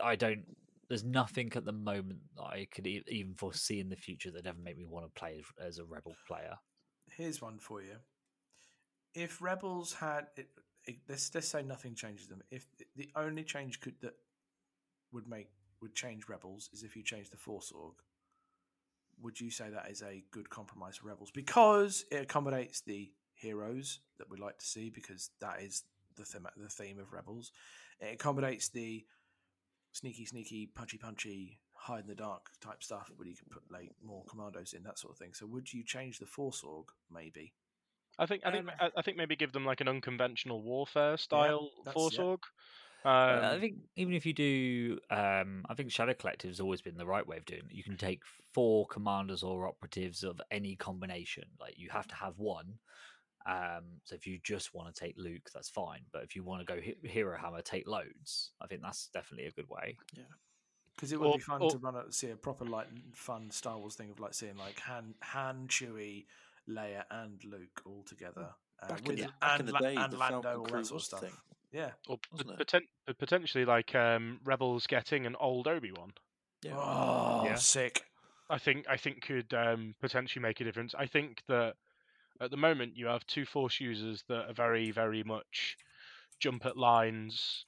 I 0.03 0.15
don't. 0.15 0.43
There's 0.87 1.03
nothing 1.03 1.51
at 1.55 1.65
the 1.65 1.71
moment 1.71 2.19
that 2.35 2.43
I 2.43 2.67
could 2.73 2.85
e- 2.85 3.03
even 3.07 3.33
foresee 3.35 3.79
in 3.79 3.89
the 3.89 3.95
future 3.95 4.31
that 4.31 4.45
ever 4.45 4.57
make 4.61 4.77
me 4.77 4.85
want 4.85 5.05
to 5.05 5.19
play 5.19 5.37
as, 5.39 5.67
as 5.67 5.79
a 5.79 5.85
rebel 5.85 6.15
player. 6.27 6.55
Here's 7.09 7.41
one 7.41 7.59
for 7.59 7.81
you. 7.81 7.95
If 9.13 9.41
Rebels 9.41 9.93
had, 9.93 10.27
it, 10.35 10.47
it, 10.85 10.97
let's 11.07 11.33
let's 11.33 11.47
say 11.47 11.63
nothing 11.63 11.95
changes 11.95 12.27
them. 12.27 12.41
If 12.51 12.65
the 12.95 13.09
only 13.15 13.43
change 13.43 13.79
could 13.81 13.95
that 14.01 14.15
would 15.11 15.27
make 15.27 15.49
would 15.81 15.95
change 15.95 16.29
Rebels 16.29 16.69
is 16.73 16.83
if 16.83 16.95
you 16.95 17.03
change 17.03 17.29
the 17.29 17.37
Force 17.37 17.71
org, 17.71 17.95
would 19.21 19.39
you 19.39 19.51
say 19.51 19.69
that 19.69 19.89
is 19.89 20.01
a 20.01 20.23
good 20.31 20.49
compromise 20.49 20.97
for 20.97 21.07
Rebels 21.07 21.31
because 21.31 22.05
it 22.11 22.21
accommodates 22.23 22.81
the 22.81 23.11
heroes 23.33 23.99
that 24.17 24.29
we 24.29 24.37
like 24.37 24.57
to 24.59 24.65
see 24.65 24.89
because 24.89 25.29
that 25.39 25.61
is 25.61 25.83
the 26.17 26.25
theme 26.25 26.47
the 26.57 26.69
theme 26.69 26.99
of 26.99 27.13
Rebels. 27.13 27.51
It 27.99 28.13
accommodates 28.15 28.69
the 28.69 29.05
sneaky, 29.91 30.25
sneaky, 30.25 30.67
punchy, 30.73 30.97
punchy, 30.97 31.59
hide 31.73 32.01
in 32.01 32.07
the 32.07 32.15
dark 32.15 32.47
type 32.61 32.81
stuff 32.83 33.09
where 33.15 33.27
you 33.27 33.35
can 33.35 33.47
put 33.49 33.63
like 33.71 33.91
more 34.03 34.23
commandos 34.29 34.73
in 34.73 34.83
that 34.83 34.97
sort 34.99 35.13
of 35.13 35.17
thing. 35.19 35.33
So 35.33 35.45
would 35.47 35.71
you 35.71 35.83
change 35.83 36.19
the 36.19 36.25
Force 36.25 36.63
org 36.63 36.87
maybe? 37.11 37.53
I 38.19 38.25
think 38.25 38.43
I 38.45 38.51
think 38.51 38.67
Um, 38.67 38.71
I 38.79 38.91
I 38.97 39.01
think 39.01 39.17
maybe 39.17 39.35
give 39.35 39.51
them 39.53 39.65
like 39.65 39.81
an 39.81 39.87
unconventional 39.87 40.61
warfare 40.61 41.17
style 41.17 41.69
that's- 41.83 41.93
force 41.93 42.17
yeah. 42.17 42.23
org. 42.23 42.41
Uh, 43.03 43.07
I 43.09 43.53
Um, 43.55 43.59
think 43.61 43.77
even 43.95 44.13
if 44.13 44.25
you 44.25 44.33
do, 44.33 44.99
um, 45.09 45.65
I 45.69 45.73
think 45.73 45.91
Shadow 45.91 46.13
Collective 46.13 46.49
has 46.49 46.59
always 46.59 46.81
been 46.81 46.97
the 46.97 47.05
right 47.05 47.25
way 47.25 47.37
of 47.37 47.45
doing 47.45 47.63
it. 47.65 47.71
You 47.73 47.83
can 47.83 47.97
take 47.97 48.23
four 48.53 48.85
commanders 48.87 49.41
or 49.43 49.67
operatives 49.67 50.23
of 50.23 50.39
any 50.51 50.75
combination. 50.75 51.45
Like 51.59 51.77
you 51.77 51.89
have 51.89 52.07
to 52.07 52.15
have 52.15 52.37
one. 52.37 52.79
Um, 53.47 54.01
so 54.03 54.13
if 54.13 54.27
you 54.27 54.39
just 54.43 54.73
want 54.75 54.93
to 54.93 54.99
take 54.99 55.15
Luke, 55.17 55.49
that's 55.51 55.69
fine. 55.69 56.01
But 56.11 56.23
if 56.23 56.35
you 56.35 56.43
want 56.43 56.61
to 56.61 56.65
go 56.75 56.79
he- 56.79 56.95
Hero 57.07 57.35
Hammer, 57.39 57.61
take 57.63 57.87
loads. 57.87 58.51
I 58.61 58.67
think 58.67 58.83
that's 58.83 59.07
definitely 59.07 59.47
a 59.47 59.51
good 59.51 59.67
way. 59.67 59.97
Yeah, 60.15 60.23
because 60.95 61.11
it 61.11 61.19
would 61.19 61.25
Or- 61.27 61.37
be 61.37 61.39
fun 61.43 61.61
or- 61.63 61.71
to 61.71 61.77
run 61.79 61.95
a, 61.95 62.11
see 62.11 62.29
a 62.29 62.37
proper 62.37 62.65
like 62.65 62.87
fun 63.15 63.49
Star 63.49 63.79
Wars 63.79 63.95
thing 63.95 64.11
of 64.11 64.19
like 64.19 64.35
seeing 64.35 64.57
like 64.57 64.79
Han, 64.81 65.15
Han, 65.23 65.67
Chewie, 65.69 66.27
Leia, 66.69 67.05
and 67.09 67.43
Luke 67.45 67.81
all 67.83 68.03
together. 68.03 68.53
Uh, 68.83 68.87
Back 68.89 68.99
in 68.99 69.05
with, 69.05 69.17
the- 69.17 69.33
and, 69.41 69.59
in 69.61 69.65
the 69.65 69.79
day, 69.79 69.95
and 69.95 70.13
the 70.13 70.17
Lando, 70.17 70.41
Falcon 70.43 70.59
all 70.59 70.65
that 70.77 70.85
sort 70.85 71.01
of 71.01 71.05
stuff. 71.05 71.19
thing. 71.21 71.33
Yeah. 71.71 71.91
or 72.07 72.17
p- 72.17 72.43
poten- 72.43 72.87
potentially 73.17 73.65
like 73.65 73.95
um, 73.95 74.39
rebels 74.43 74.87
getting 74.87 75.25
an 75.25 75.35
old 75.39 75.67
Obi 75.67 75.91
Wan. 75.91 76.13
Yeah. 76.63 76.75
Oh, 76.77 77.43
Yeah. 77.45 77.55
sick. 77.55 78.03
I 78.49 78.57
think 78.57 78.85
I 78.89 78.97
think 78.97 79.21
could 79.21 79.53
um, 79.53 79.95
potentially 80.01 80.41
make 80.43 80.59
a 80.59 80.63
difference. 80.65 80.93
I 80.97 81.05
think 81.07 81.41
that 81.47 81.75
at 82.41 82.51
the 82.51 82.57
moment 82.57 82.97
you 82.97 83.05
have 83.07 83.25
two 83.25 83.45
force 83.45 83.79
users 83.79 84.23
that 84.27 84.49
are 84.49 84.53
very 84.53 84.91
very 84.91 85.23
much 85.23 85.77
jump 86.39 86.65
at 86.65 86.75
lines 86.75 87.65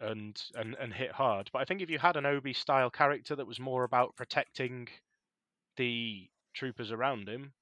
and 0.00 0.40
and 0.54 0.74
and 0.78 0.92
hit 0.92 1.12
hard. 1.12 1.48
But 1.52 1.60
I 1.60 1.64
think 1.64 1.80
if 1.80 1.88
you 1.88 1.98
had 1.98 2.16
an 2.16 2.26
Obi 2.26 2.52
style 2.52 2.90
character 2.90 3.34
that 3.36 3.46
was 3.46 3.58
more 3.58 3.84
about 3.84 4.16
protecting 4.16 4.88
the 5.76 6.28
troopers 6.52 6.90
around 6.92 7.28
him, 7.28 7.52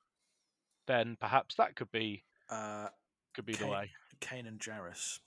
then 0.86 1.16
perhaps 1.20 1.54
that 1.56 1.76
could 1.76 1.92
be 1.92 2.24
Uh, 2.50 2.88
could 3.34 3.46
be 3.46 3.52
the 3.54 3.66
way. 3.68 3.92
Kanan 4.20 4.58
Jarrus. 4.58 5.20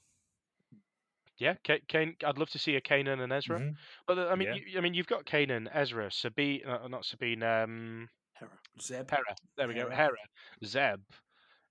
Yeah, 1.39 1.55
Ka- 1.65 1.77
Kane. 1.87 2.15
I'd 2.25 2.37
love 2.37 2.49
to 2.51 2.59
see 2.59 2.75
a 2.75 2.81
Kanan 2.81 3.21
and 3.21 3.31
Ezra. 3.31 3.59
Mhm. 3.59 3.75
But 4.07 4.17
uh, 4.19 4.27
I 4.27 4.35
mean, 4.35 4.49
Yeah. 4.49 4.55
you, 4.55 4.77
I 4.77 4.81
mean, 4.81 4.93
you've 4.93 5.07
got 5.07 5.25
Kanan, 5.25 5.69
Ezra, 5.73 6.11
Sabine, 6.11 6.65
uh, 6.65 6.87
not 6.89 7.05
Sabine, 7.05 7.41
um, 7.43 8.09
Hera. 8.33 8.51
Zeb. 8.81 9.09
Hera. 9.09 9.35
There 9.57 9.67
we 9.67 9.73
go, 9.73 9.89
Hera. 9.89 9.95
Hera, 9.95 10.17
Zeb. 10.65 11.01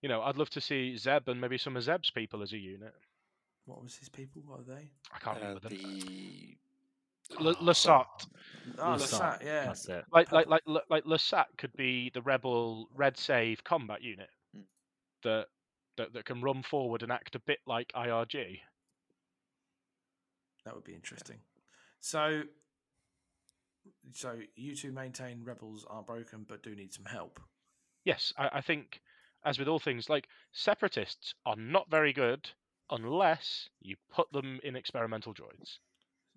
You 0.01 0.09
know, 0.09 0.23
I'd 0.23 0.36
love 0.39 0.51
to 0.51 0.61
see 0.61 0.97
Zeb 0.97 1.28
and 1.28 1.40
maybe 1.40 1.59
some 1.59 1.77
of 1.77 1.82
Zeb's 1.82 2.11
people 2.11 2.43
as 2.43 2.53
a 2.53 2.59
unit. 2.59 2.95
What 3.66 3.82
was 3.82 3.95
his 3.97 4.09
people? 4.09 4.43
What 4.47 4.61
are 4.61 4.74
they? 4.77 4.90
I 5.12 5.19
can't 5.19 5.36
Uh, 5.36 5.40
remember 5.40 5.69
them. 5.69 5.78
the 5.78 6.57
L- 7.40 7.55
Lasat, 7.57 8.07
Oh, 8.78 8.82
Lasat, 8.82 9.01
Lasat, 9.01 9.43
yeah. 9.45 9.65
That's 9.66 9.86
it. 9.89 10.05
like 10.12 10.32
like 10.32 10.47
like 10.47 10.62
like 10.66 10.85
like 10.89 11.05
Lasat 11.05 11.45
could 11.59 11.74
be 11.74 12.09
the 12.11 12.23
rebel 12.23 12.89
red 12.95 13.19
save 13.19 13.62
combat 13.65 14.01
unit 14.01 14.31
Hmm. 14.55 14.62
that 15.24 15.49
that 15.99 16.15
that 16.15 16.24
can 16.24 16.40
run 16.40 16.62
forward 16.62 17.03
and 17.03 17.12
act 17.12 17.35
a 17.35 17.40
bit 17.40 17.59
like 17.66 17.93
IRG. 17.95 18.62
That 20.69 20.74
would 20.74 20.85
be 20.85 20.95
interesting. 20.95 21.39
So, 21.99 22.43
so 24.12 24.36
you 24.55 24.77
two 24.77 24.93
maintain 24.93 25.43
rebels 25.43 25.86
aren't 25.89 26.07
broken, 26.07 26.45
but 26.47 26.62
do 26.62 26.77
need 26.77 26.93
some 26.93 27.07
help. 27.07 27.40
Yes, 28.05 28.35
I, 28.36 28.51
I 28.53 28.61
think, 28.61 29.01
as 29.47 29.59
with 29.59 29.66
all 29.66 29.78
things, 29.78 30.11
like 30.11 30.28
separatists 30.53 31.32
are 31.47 31.57
not 31.57 31.90
very 31.90 32.12
good 32.12 32.51
unless 32.90 33.70
you 33.81 33.97
put 34.12 34.31
them 34.31 34.61
in 34.62 34.77
experimental 34.77 35.32
droids. 35.32 35.78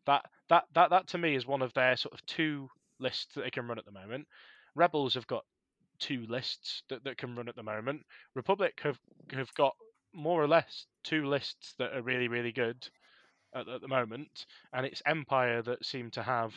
That 0.06 0.24
that 0.48 0.64
that 0.76 0.91
that 0.91 1.08
to 1.08 1.18
me 1.18 1.36
is 1.36 1.45
one 1.45 1.62
of 1.62 1.74
their 1.74 1.98
sort 1.98 2.14
of 2.14 2.26
two 2.26 2.70
lists 2.99 3.36
that 3.36 3.44
they 3.44 3.52
can 3.52 3.68
run 3.68 3.80
at 3.80 3.86
the 3.86 3.91
moment. 3.91 4.28
Rebels 4.76 5.16
have 5.16 5.28
got 5.28 5.44
two 5.99 6.26
lists 6.30 6.84
that, 6.88 7.03
that 7.03 7.18
can 7.18 7.36
run 7.36 7.49
at 7.49 7.58
the 7.58 7.64
moment. 7.64 8.03
Republic 8.34 8.80
have 8.84 8.98
have 9.34 9.53
got 9.56 9.76
more 10.14 10.41
or 10.41 10.48
less 10.48 10.86
two 11.03 11.26
lists 11.26 11.74
that 11.80 11.91
are 11.91 12.02
really 12.02 12.30
really 12.30 12.53
good 12.53 12.90
at, 13.53 13.68
at 13.68 13.82
the 13.82 13.88
moment, 13.88 14.45
and 14.73 14.86
it's 14.86 15.02
Empire 15.06 15.61
that 15.64 15.86
seem 15.86 16.11
to 16.11 16.23
have 16.23 16.53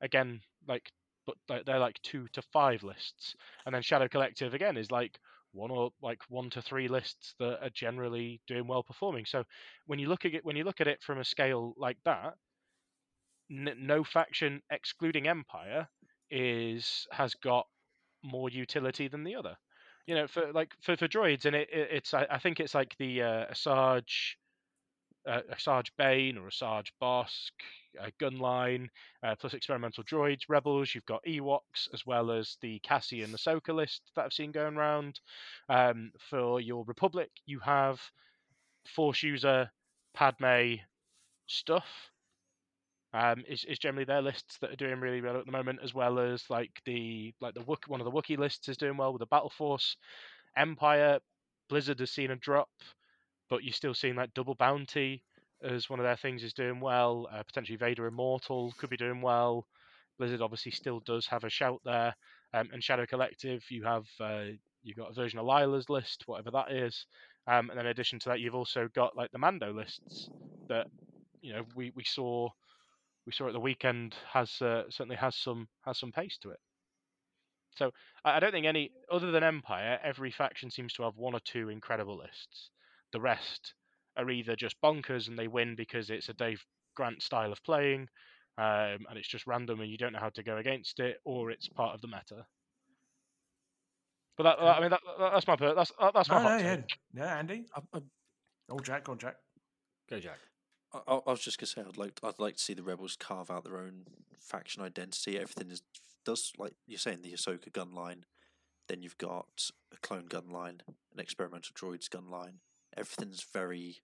again 0.00 0.40
like 0.68 0.90
but 1.26 1.64
they're 1.64 1.78
like 1.78 2.00
two 2.02 2.28
to 2.32 2.42
five 2.52 2.82
lists, 2.82 3.34
and 3.64 3.74
then 3.74 3.82
Shadow 3.82 4.08
Collective 4.08 4.54
again 4.54 4.76
is 4.76 4.90
like 4.90 5.18
one 5.52 5.70
or 5.70 5.90
like 6.02 6.20
one 6.28 6.50
to 6.50 6.60
three 6.60 6.88
lists 6.88 7.34
that 7.38 7.64
are 7.64 7.70
generally 7.70 8.40
doing 8.46 8.66
well 8.66 8.82
performing. 8.82 9.24
So 9.24 9.44
when 9.86 9.98
you 9.98 10.08
look 10.08 10.24
at 10.24 10.34
it 10.34 10.44
when 10.44 10.56
you 10.56 10.64
look 10.64 10.80
at 10.80 10.88
it 10.88 11.02
from 11.02 11.18
a 11.18 11.24
scale 11.24 11.74
like 11.78 11.98
that, 12.04 12.34
n- 13.50 13.76
no 13.78 14.04
faction 14.04 14.62
excluding 14.70 15.28
Empire 15.28 15.88
is 16.30 17.06
has 17.12 17.34
got 17.34 17.66
more 18.22 18.50
utility 18.50 19.08
than 19.08 19.24
the 19.24 19.36
other. 19.36 19.56
You 20.06 20.14
know, 20.16 20.26
for 20.26 20.52
like 20.52 20.72
for, 20.82 20.96
for 20.96 21.08
droids, 21.08 21.46
and 21.46 21.56
it, 21.56 21.68
it 21.72 21.88
it's 21.92 22.14
I, 22.14 22.26
I 22.30 22.38
think 22.38 22.60
it's 22.60 22.74
like 22.74 22.94
the 22.98 23.22
uh, 23.22 23.46
Asajj 23.52 24.34
uh, 25.26 25.40
Asajj 25.52 25.86
Bane 25.96 26.38
or 26.38 26.48
Asajj 26.48 26.86
Bossk, 27.00 27.52
uh, 28.00 28.10
Gunline, 28.20 28.88
uh, 29.22 29.34
plus 29.36 29.54
experimental 29.54 30.04
droids, 30.04 30.42
rebels. 30.48 30.94
You've 30.94 31.06
got 31.06 31.24
Ewoks 31.26 31.88
as 31.92 32.04
well 32.06 32.30
as 32.30 32.56
the 32.60 32.78
Cassian 32.80 33.30
Ahsoka 33.30 33.74
list 33.74 34.02
that 34.14 34.24
I've 34.24 34.32
seen 34.32 34.52
going 34.52 34.76
around. 34.76 35.20
Um, 35.68 36.12
for 36.30 36.60
your 36.60 36.84
Republic, 36.84 37.30
you 37.46 37.60
have 37.60 38.00
Force 38.94 39.22
user, 39.22 39.70
Padme, 40.14 40.76
stuff. 41.46 41.86
Um, 43.12 43.44
is, 43.48 43.64
is 43.64 43.78
generally 43.78 44.04
their 44.04 44.22
lists 44.22 44.58
that 44.58 44.72
are 44.72 44.76
doing 44.76 44.98
really 44.98 45.20
well 45.20 45.38
at 45.38 45.46
the 45.46 45.52
moment, 45.52 45.78
as 45.84 45.94
well 45.94 46.18
as 46.18 46.50
like 46.50 46.82
the 46.84 47.32
like 47.40 47.54
the 47.54 47.60
Wook, 47.60 47.86
one 47.86 48.00
of 48.00 48.04
the 48.04 48.10
Wookiee 48.10 48.38
lists 48.38 48.68
is 48.68 48.76
doing 48.76 48.96
well 48.96 49.12
with 49.12 49.20
the 49.20 49.26
Battle 49.26 49.52
Force. 49.56 49.96
Empire, 50.56 51.20
Blizzard 51.68 52.00
has 52.00 52.10
seen 52.10 52.32
a 52.32 52.36
drop 52.36 52.68
but 53.54 53.62
you're 53.62 53.72
still 53.72 53.94
seeing 53.94 54.16
like 54.16 54.34
double 54.34 54.56
bounty 54.56 55.22
as 55.62 55.88
one 55.88 56.00
of 56.00 56.04
their 56.04 56.16
things 56.16 56.42
is 56.42 56.52
doing 56.52 56.80
well. 56.80 57.28
Uh, 57.32 57.40
potentially 57.44 57.76
Vader 57.76 58.08
Immortal 58.08 58.74
could 58.78 58.90
be 58.90 58.96
doing 58.96 59.22
well. 59.22 59.64
Blizzard 60.18 60.40
obviously 60.40 60.72
still 60.72 60.98
does 61.06 61.24
have 61.28 61.44
a 61.44 61.48
shout 61.48 61.80
there, 61.84 62.16
um, 62.52 62.68
and 62.72 62.82
Shadow 62.82 63.06
Collective 63.06 63.62
you 63.70 63.84
have 63.84 64.06
uh, 64.18 64.46
you've 64.82 64.96
got 64.96 65.08
a 65.08 65.14
version 65.14 65.38
of 65.38 65.46
Lila's 65.46 65.88
list, 65.88 66.24
whatever 66.26 66.50
that 66.50 66.72
is, 66.72 67.06
um, 67.46 67.70
and 67.70 67.78
then 67.78 67.86
in 67.86 67.92
addition 67.92 68.18
to 68.18 68.28
that 68.30 68.40
you've 68.40 68.56
also 68.56 68.88
got 68.92 69.16
like 69.16 69.30
the 69.30 69.38
Mando 69.38 69.72
lists 69.72 70.28
that 70.68 70.88
you 71.40 71.52
know 71.52 71.62
we, 71.76 71.92
we 71.94 72.02
saw 72.02 72.48
we 73.24 73.30
saw 73.32 73.46
at 73.46 73.52
the 73.52 73.60
weekend 73.60 74.16
has 74.32 74.50
uh, 74.62 74.82
certainly 74.90 75.14
has 75.14 75.36
some 75.36 75.68
has 75.84 75.96
some 75.96 76.10
pace 76.10 76.38
to 76.42 76.50
it. 76.50 76.58
So 77.76 77.92
I 78.24 78.40
don't 78.40 78.50
think 78.50 78.66
any 78.66 78.90
other 79.12 79.30
than 79.30 79.44
Empire, 79.44 80.00
every 80.02 80.32
faction 80.32 80.72
seems 80.72 80.92
to 80.94 81.04
have 81.04 81.16
one 81.16 81.34
or 81.34 81.40
two 81.40 81.68
incredible 81.68 82.18
lists. 82.18 82.70
The 83.14 83.20
rest 83.20 83.74
are 84.16 84.28
either 84.28 84.56
just 84.56 84.74
bonkers 84.82 85.28
and 85.28 85.38
they 85.38 85.46
win 85.46 85.76
because 85.76 86.10
it's 86.10 86.28
a 86.28 86.34
Dave 86.34 86.62
Grant 86.96 87.22
style 87.22 87.52
of 87.52 87.62
playing, 87.62 88.08
um, 88.58 89.06
and 89.08 89.16
it's 89.16 89.28
just 89.28 89.46
random 89.46 89.80
and 89.80 89.88
you 89.90 89.96
don't 89.96 90.12
know 90.12 90.18
how 90.20 90.30
to 90.30 90.42
go 90.42 90.56
against 90.56 90.98
it, 90.98 91.18
or 91.24 91.52
it's 91.52 91.68
part 91.68 91.94
of 91.94 92.00
the 92.00 92.08
meta. 92.08 92.44
But 94.36 94.42
that, 94.42 94.60
I 94.60 94.80
mean, 94.80 94.90
that, 94.90 95.00
that's 95.18 95.46
my 95.46 95.54
that's 95.56 95.92
that's 96.12 96.28
my 96.28 96.36
No, 96.36 96.42
hot 96.42 96.60
no, 96.60 96.66
yeah, 96.66 96.76
take. 96.76 96.98
yeah, 97.14 97.38
Andy. 97.38 97.66
I, 97.74 97.80
I, 97.96 98.00
Oh, 98.68 98.78
Jack, 98.78 99.04
go 99.04 99.14
Jack. 99.14 99.36
Go, 100.10 100.18
Jack. 100.18 100.38
I, 100.92 101.20
I 101.26 101.30
was 101.30 101.40
just 101.40 101.58
gonna 101.58 101.68
say 101.68 101.82
I'd 101.82 101.96
like 101.96 102.18
I'd 102.22 102.38
like 102.38 102.56
to 102.56 102.62
see 102.62 102.74
the 102.74 102.82
rebels 102.82 103.16
carve 103.16 103.50
out 103.50 103.64
their 103.64 103.78
own 103.78 104.06
faction 104.40 104.82
identity. 104.82 105.38
Everything 105.38 105.70
is 105.70 105.82
does 106.24 106.52
like 106.58 106.74
you're 106.86 106.98
saying 106.98 107.22
the 107.22 107.32
Ahsoka 107.32 107.72
gun 107.72 107.94
line. 107.94 108.24
Then 108.88 109.02
you've 109.02 109.18
got 109.18 109.70
a 109.92 109.96
clone 109.98 110.26
gun 110.26 110.50
line, 110.50 110.82
an 111.12 111.20
experimental 111.20 111.72
droids 111.74 112.10
gun 112.10 112.28
line. 112.28 112.60
Everything's 112.96 113.44
very 113.52 113.98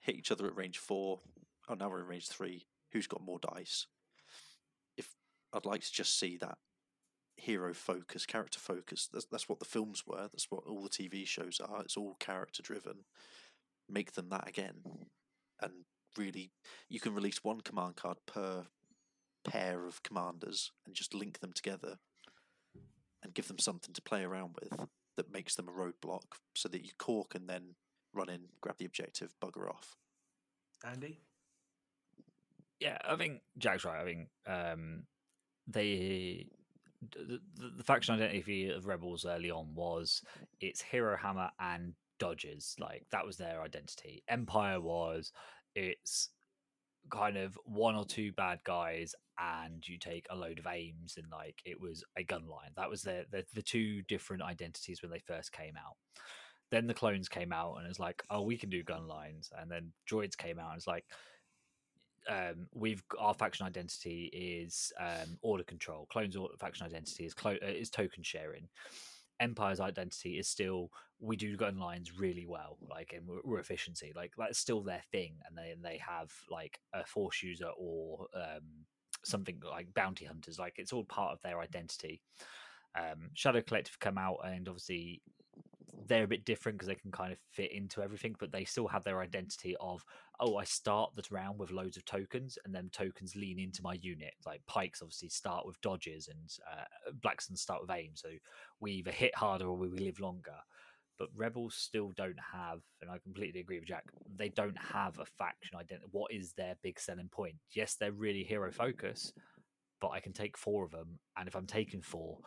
hit 0.00 0.16
each 0.16 0.30
other 0.30 0.46
at 0.46 0.56
range 0.56 0.78
four. 0.78 1.20
Oh, 1.68 1.74
now 1.74 1.88
we're 1.88 2.00
in 2.00 2.06
range 2.06 2.28
three. 2.28 2.66
Who's 2.92 3.06
got 3.06 3.24
more 3.24 3.38
dice? 3.38 3.86
If 4.96 5.14
I'd 5.52 5.66
like 5.66 5.82
to 5.82 5.92
just 5.92 6.18
see 6.18 6.36
that 6.38 6.58
hero 7.36 7.74
focus, 7.74 8.26
character 8.26 8.58
focus. 8.58 9.08
That's 9.12 9.26
that's 9.26 9.48
what 9.48 9.58
the 9.58 9.64
films 9.64 10.04
were. 10.06 10.28
That's 10.32 10.50
what 10.50 10.64
all 10.66 10.82
the 10.82 10.88
TV 10.88 11.26
shows 11.26 11.60
are. 11.60 11.82
It's 11.82 11.96
all 11.96 12.16
character 12.18 12.62
driven. 12.62 13.04
Make 13.88 14.12
them 14.12 14.30
that 14.30 14.48
again, 14.48 14.82
and 15.60 15.72
really, 16.16 16.52
you 16.88 16.98
can 16.98 17.14
release 17.14 17.44
one 17.44 17.60
command 17.60 17.96
card 17.96 18.18
per 18.26 18.66
pair 19.44 19.86
of 19.86 20.02
commanders 20.02 20.72
and 20.84 20.94
just 20.94 21.14
link 21.14 21.38
them 21.38 21.52
together 21.52 21.98
and 23.22 23.34
give 23.34 23.46
them 23.46 23.58
something 23.58 23.94
to 23.94 24.02
play 24.02 24.24
around 24.24 24.56
with 24.60 24.88
that 25.16 25.32
makes 25.32 25.54
them 25.54 25.68
a 25.68 25.72
roadblock 25.72 26.24
so 26.54 26.68
that 26.68 26.84
your 26.84 26.94
core 26.98 27.26
can 27.30 27.46
then 27.46 27.76
run 28.16 28.30
in, 28.30 28.40
grab 28.60 28.76
the 28.78 28.84
objective, 28.84 29.34
bugger 29.42 29.68
off. 29.68 29.96
Andy. 30.84 31.20
Yeah, 32.80 32.98
I 33.08 33.16
think 33.16 33.40
Jack's 33.58 33.84
right. 33.84 34.00
I 34.00 34.04
think 34.04 34.28
um, 34.46 35.04
they 35.66 36.48
the, 37.12 37.40
the, 37.54 37.70
the 37.78 37.84
faction 37.84 38.14
identity 38.14 38.70
of 38.70 38.86
rebels 38.86 39.24
early 39.24 39.50
on 39.50 39.74
was 39.74 40.22
it's 40.60 40.82
hero 40.82 41.16
hammer 41.16 41.50
and 41.60 41.94
dodges 42.18 42.74
like 42.78 43.04
that 43.12 43.26
was 43.26 43.36
their 43.36 43.60
identity 43.60 44.22
empire 44.28 44.80
was 44.80 45.32
it's 45.74 46.30
kind 47.10 47.36
of 47.36 47.58
one 47.64 47.94
or 47.94 48.04
two 48.04 48.32
bad 48.32 48.58
guys 48.64 49.14
and 49.38 49.86
you 49.86 49.98
take 49.98 50.26
a 50.30 50.36
load 50.36 50.58
of 50.58 50.66
aims 50.66 51.16
and 51.16 51.26
like 51.30 51.60
it 51.64 51.80
was 51.80 52.02
a 52.16 52.24
gun 52.24 52.46
line 52.48 52.70
that 52.76 52.88
was 52.88 53.02
the, 53.02 53.24
the 53.30 53.44
the 53.54 53.62
two 53.62 54.02
different 54.02 54.42
identities 54.42 55.02
when 55.02 55.10
they 55.10 55.18
first 55.18 55.52
came 55.52 55.74
out 55.76 55.96
then 56.70 56.86
the 56.86 56.94
clones 56.94 57.28
came 57.28 57.52
out 57.52 57.76
and 57.76 57.86
it's 57.86 58.00
like 58.00 58.22
oh 58.30 58.42
we 58.42 58.56
can 58.56 58.70
do 58.70 58.82
gun 58.82 59.06
lines 59.06 59.50
and 59.58 59.70
then 59.70 59.92
droids 60.10 60.36
came 60.36 60.58
out 60.58 60.70
and 60.70 60.78
it's 60.78 60.86
like 60.86 61.04
um, 62.28 62.66
we've 62.74 63.02
our 63.18 63.34
faction 63.34 63.66
identity 63.66 64.30
is 64.32 64.92
um, 64.98 65.38
order 65.42 65.64
control. 65.64 66.06
Clones 66.10 66.36
order, 66.36 66.54
faction 66.58 66.86
identity 66.86 67.24
is 67.24 67.34
clo- 67.34 67.58
uh, 67.62 67.66
is 67.66 67.90
token 67.90 68.22
sharing. 68.22 68.68
Empire's 69.38 69.80
identity 69.80 70.38
is 70.38 70.48
still 70.48 70.90
we 71.20 71.36
do 71.36 71.56
gun 71.56 71.78
lines 71.78 72.18
really 72.18 72.46
well, 72.46 72.78
like 72.88 73.12
and 73.16 73.26
we're, 73.26 73.40
we're 73.44 73.60
efficiency, 73.60 74.12
like 74.16 74.32
that's 74.36 74.58
still 74.58 74.82
their 74.82 75.02
thing, 75.12 75.36
and 75.46 75.56
they 75.56 75.70
and 75.70 75.84
they 75.84 75.98
have 75.98 76.32
like 76.50 76.80
a 76.92 77.04
force 77.04 77.42
user 77.42 77.70
or 77.78 78.26
um, 78.34 78.62
something 79.24 79.60
like 79.70 79.92
bounty 79.94 80.24
hunters, 80.24 80.58
like 80.58 80.74
it's 80.78 80.92
all 80.92 81.04
part 81.04 81.32
of 81.32 81.42
their 81.42 81.60
identity. 81.60 82.22
Um, 82.98 83.30
Shadow 83.34 83.60
Collective 83.60 83.98
come 84.00 84.16
out 84.16 84.38
and 84.44 84.68
obviously 84.68 85.20
they're 86.06 86.24
a 86.24 86.28
bit 86.28 86.44
different 86.44 86.78
because 86.78 86.88
they 86.88 86.94
can 86.94 87.10
kind 87.10 87.32
of 87.32 87.38
fit 87.50 87.72
into 87.72 88.02
everything, 88.02 88.34
but 88.38 88.52
they 88.52 88.64
still 88.64 88.86
have 88.86 89.04
their 89.04 89.20
identity 89.20 89.76
of 89.80 90.04
oh, 90.38 90.56
I 90.56 90.64
start 90.64 91.12
the 91.16 91.24
round 91.30 91.58
with 91.58 91.70
loads 91.70 91.96
of 91.96 92.04
tokens, 92.04 92.58
and 92.64 92.74
then 92.74 92.90
tokens 92.92 93.34
lean 93.34 93.58
into 93.58 93.82
my 93.82 93.94
unit. 93.94 94.34
Like 94.44 94.60
Pykes 94.66 95.02
obviously 95.02 95.30
start 95.30 95.66
with 95.66 95.80
dodges, 95.80 96.28
and 96.28 96.38
uh, 96.70 97.12
Black 97.22 97.40
Sun 97.40 97.56
start 97.56 97.80
with 97.80 97.90
aim. 97.90 98.10
So 98.14 98.28
we 98.80 98.92
either 98.92 99.10
hit 99.10 99.34
harder 99.34 99.66
or 99.66 99.76
we 99.76 99.88
live 99.88 100.20
longer. 100.20 100.56
But 101.18 101.28
rebels 101.34 101.74
still 101.74 102.12
don't 102.14 102.38
have, 102.52 102.80
and 103.00 103.10
I 103.10 103.16
completely 103.18 103.60
agree 103.60 103.78
with 103.78 103.88
Jack. 103.88 104.04
They 104.36 104.50
don't 104.50 104.76
have 104.76 105.18
a 105.18 105.24
faction 105.24 105.78
identity. 105.78 106.08
What 106.10 106.30
is 106.30 106.52
their 106.52 106.74
big 106.82 107.00
selling 107.00 107.28
point? 107.28 107.54
Yes, 107.70 107.94
they're 107.94 108.12
really 108.12 108.44
hero 108.44 108.70
focus, 108.70 109.32
but 110.02 110.10
I 110.10 110.20
can 110.20 110.34
take 110.34 110.58
four 110.58 110.84
of 110.84 110.90
them, 110.90 111.18
and 111.38 111.48
if 111.48 111.56
I'm 111.56 111.66
taking 111.66 112.02
four, 112.02 112.38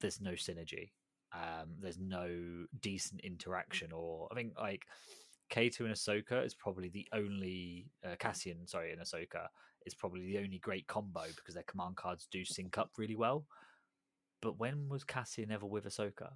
there's 0.00 0.22
no 0.22 0.32
synergy. 0.32 0.90
Um, 1.34 1.70
there's 1.80 1.98
no 1.98 2.66
decent 2.80 3.20
interaction, 3.22 3.90
or 3.92 4.28
I 4.30 4.34
think 4.34 4.52
like 4.58 4.86
K2 5.50 5.80
and 5.80 5.94
Ahsoka 5.94 6.44
is 6.44 6.54
probably 6.54 6.88
the 6.88 7.06
only 7.12 7.90
uh, 8.04 8.14
Cassian, 8.18 8.66
sorry, 8.66 8.92
in 8.92 8.98
Ahsoka 8.98 9.48
is 9.84 9.94
probably 9.94 10.26
the 10.26 10.38
only 10.38 10.58
great 10.58 10.86
combo 10.86 11.22
because 11.36 11.54
their 11.54 11.64
command 11.64 11.96
cards 11.96 12.26
do 12.30 12.44
sync 12.44 12.78
up 12.78 12.90
really 12.96 13.16
well. 13.16 13.44
But 14.40 14.58
when 14.58 14.88
was 14.88 15.04
Cassian 15.04 15.50
ever 15.50 15.66
with 15.66 15.84
Ahsoka? 15.84 16.30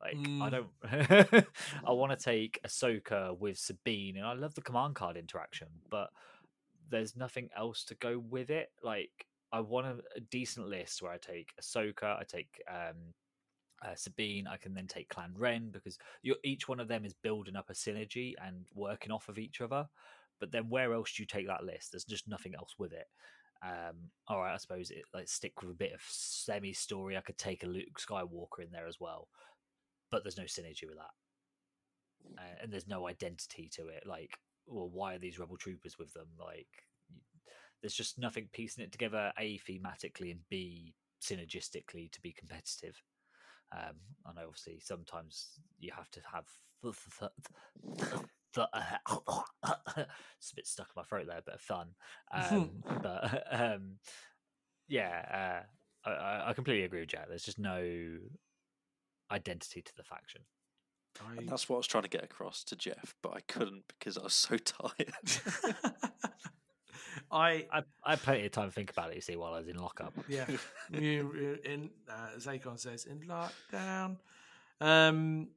Like 0.00 0.18
I 0.40 0.50
Mm. 0.50 0.50
don't, 0.50 1.46
I 1.86 1.92
want 1.92 2.16
to 2.18 2.22
take 2.22 2.60
Ahsoka 2.66 3.36
with 3.38 3.58
Sabine, 3.58 4.16
and 4.18 4.26
I 4.26 4.34
love 4.34 4.54
the 4.54 4.60
command 4.62 4.94
card 4.94 5.16
interaction, 5.16 5.68
but 5.90 6.10
there's 6.90 7.16
nothing 7.16 7.48
else 7.56 7.84
to 7.86 7.94
go 7.94 8.18
with 8.18 8.50
it. 8.50 8.70
Like 8.82 9.26
I 9.52 9.60
want 9.60 9.86
a, 9.86 9.96
a 10.16 10.20
decent 10.20 10.68
list 10.68 11.00
where 11.02 11.12
I 11.12 11.18
take 11.18 11.54
Ahsoka, 11.60 12.18
I 12.18 12.24
take 12.26 12.60
um, 12.68 13.14
uh, 13.82 13.94
Sabine. 13.94 14.46
I 14.46 14.56
can 14.56 14.74
then 14.74 14.86
take 14.86 15.08
Clan 15.08 15.32
Wren 15.36 15.70
because 15.70 15.98
each 16.44 16.68
one 16.68 16.80
of 16.80 16.88
them 16.88 17.04
is 17.04 17.14
building 17.14 17.56
up 17.56 17.70
a 17.70 17.74
synergy 17.74 18.34
and 18.44 18.66
working 18.74 19.12
off 19.12 19.28
of 19.28 19.38
each 19.38 19.60
other. 19.60 19.86
But 20.40 20.52
then 20.52 20.68
where 20.68 20.92
else 20.92 21.12
do 21.14 21.22
you 21.22 21.26
take 21.26 21.46
that 21.46 21.64
list? 21.64 21.92
There's 21.92 22.04
just 22.04 22.28
nothing 22.28 22.54
else 22.54 22.74
with 22.78 22.92
it. 22.92 23.06
Um, 23.62 23.96
all 24.28 24.40
right, 24.40 24.52
I 24.52 24.58
suppose 24.58 24.90
it 24.90 25.04
like 25.14 25.28
stick 25.28 25.62
with 25.62 25.70
a 25.70 25.74
bit 25.74 25.94
of 25.94 26.00
semi 26.06 26.72
story. 26.72 27.16
I 27.16 27.22
could 27.22 27.38
take 27.38 27.64
a 27.64 27.68
Luke 27.68 27.98
Skywalker 27.98 28.62
in 28.62 28.70
there 28.70 28.86
as 28.86 29.00
well, 29.00 29.28
but 30.10 30.22
there's 30.22 30.36
no 30.36 30.44
synergy 30.44 30.86
with 30.86 30.98
that, 30.98 32.38
uh, 32.38 32.54
and 32.62 32.70
there's 32.70 32.88
no 32.88 33.08
identity 33.08 33.70
to 33.76 33.88
it. 33.88 34.02
Like, 34.06 34.36
well, 34.66 34.90
why 34.92 35.14
are 35.14 35.18
these 35.18 35.38
rebel 35.38 35.56
troopers 35.56 35.98
with 35.98 36.12
them? 36.12 36.26
Like, 36.38 36.66
there's 37.80 37.94
just 37.94 38.18
nothing 38.18 38.48
piecing 38.52 38.84
it 38.84 38.92
together. 38.92 39.32
A 39.38 39.58
thematically 39.66 40.30
and 40.30 40.40
B 40.50 40.92
synergistically 41.22 42.10
to 42.12 42.20
be 42.20 42.32
competitive. 42.32 43.00
Um, 43.74 43.96
I 44.24 44.32
know 44.32 44.46
obviously 44.46 44.78
sometimes 44.80 45.58
you 45.78 45.90
have 45.96 46.10
to 46.12 46.20
have 46.32 46.46
th- 46.82 46.94
th- 47.18 47.30
th- 47.98 48.22
th- 48.54 48.68
it's 50.38 50.52
a 50.52 50.54
bit 50.54 50.66
stuck 50.66 50.86
in 50.86 50.92
my 51.00 51.02
throat 51.02 51.26
there, 51.26 51.38
a 51.38 51.42
bit 51.42 51.54
of 51.56 51.60
fun. 51.60 51.88
Um, 52.32 52.82
but 53.02 53.44
um, 53.50 53.98
yeah, 54.86 55.64
uh, 56.04 56.08
I- 56.08 56.12
I, 56.12 56.50
I 56.50 56.52
completely 56.52 56.84
agree 56.84 57.00
with 57.00 57.08
Jack. 57.08 57.26
There's 57.28 57.42
just 57.44 57.58
no 57.58 58.18
identity 59.30 59.82
to 59.82 59.92
the 59.96 60.04
faction. 60.04 60.42
I- 61.26 61.38
And 61.38 61.48
that's 61.48 61.68
what 61.68 61.76
I 61.76 61.78
was 61.78 61.86
trying 61.86 62.02
to 62.04 62.08
get 62.08 62.22
across 62.24 62.62
to 62.64 62.76
Jeff, 62.76 63.14
but 63.22 63.34
I 63.34 63.40
couldn't 63.40 63.84
because 63.88 64.16
I 64.18 64.22
was 64.22 64.34
so 64.34 64.56
tired. 64.58 65.14
I 67.30 67.66
I, 67.72 67.82
I 68.04 68.10
had 68.10 68.22
plenty 68.22 68.46
of 68.46 68.52
time 68.52 68.68
to 68.68 68.74
think 68.74 68.90
about 68.90 69.10
it. 69.10 69.16
You 69.16 69.20
see, 69.20 69.36
while 69.36 69.54
I 69.54 69.58
was 69.58 69.68
in 69.68 69.76
lockup. 69.76 70.12
yeah. 70.28 70.46
You- 70.90 71.58
in 71.64 71.90
uh, 72.08 72.28
as 72.36 72.46
Akon 72.46 72.78
says, 72.78 73.04
in 73.06 73.20
lockdown. 73.20 74.16
Um, 74.80 75.48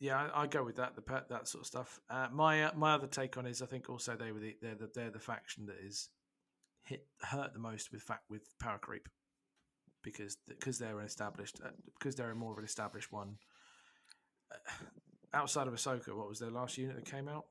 yeah, 0.00 0.28
I, 0.34 0.42
I 0.42 0.46
go 0.46 0.62
with 0.64 0.76
that. 0.76 0.94
The 0.94 1.02
pet, 1.02 1.28
that 1.28 1.48
sort 1.48 1.62
of 1.62 1.66
stuff. 1.66 2.00
Uh, 2.08 2.28
my 2.32 2.64
uh, 2.64 2.70
my 2.76 2.94
other 2.94 3.06
take 3.06 3.36
on 3.36 3.46
is 3.46 3.62
I 3.62 3.66
think 3.66 3.88
also 3.90 4.16
they 4.16 4.32
were 4.32 4.40
the, 4.40 4.56
they're 4.62 4.74
the 4.74 4.90
they're 4.94 5.10
the 5.10 5.18
faction 5.18 5.66
that 5.66 5.76
is 5.84 6.08
hit 6.84 7.06
hurt 7.20 7.52
the 7.52 7.58
most 7.58 7.92
with 7.92 8.02
fact 8.02 8.24
with 8.30 8.42
power 8.58 8.78
creep 8.78 9.08
because 10.02 10.36
because 10.48 10.78
they're 10.78 10.98
an 11.00 11.04
established 11.06 11.60
uh, 11.64 11.70
because 11.98 12.14
they're 12.14 12.34
more 12.34 12.52
of 12.52 12.58
an 12.58 12.64
established 12.64 13.12
one. 13.12 13.36
Uh, 14.52 14.84
outside 15.34 15.66
of 15.68 15.74
Ahsoka, 15.74 16.16
what 16.16 16.28
was 16.28 16.38
their 16.38 16.50
last 16.50 16.78
unit 16.78 16.96
that 16.96 17.04
came 17.04 17.28
out? 17.28 17.44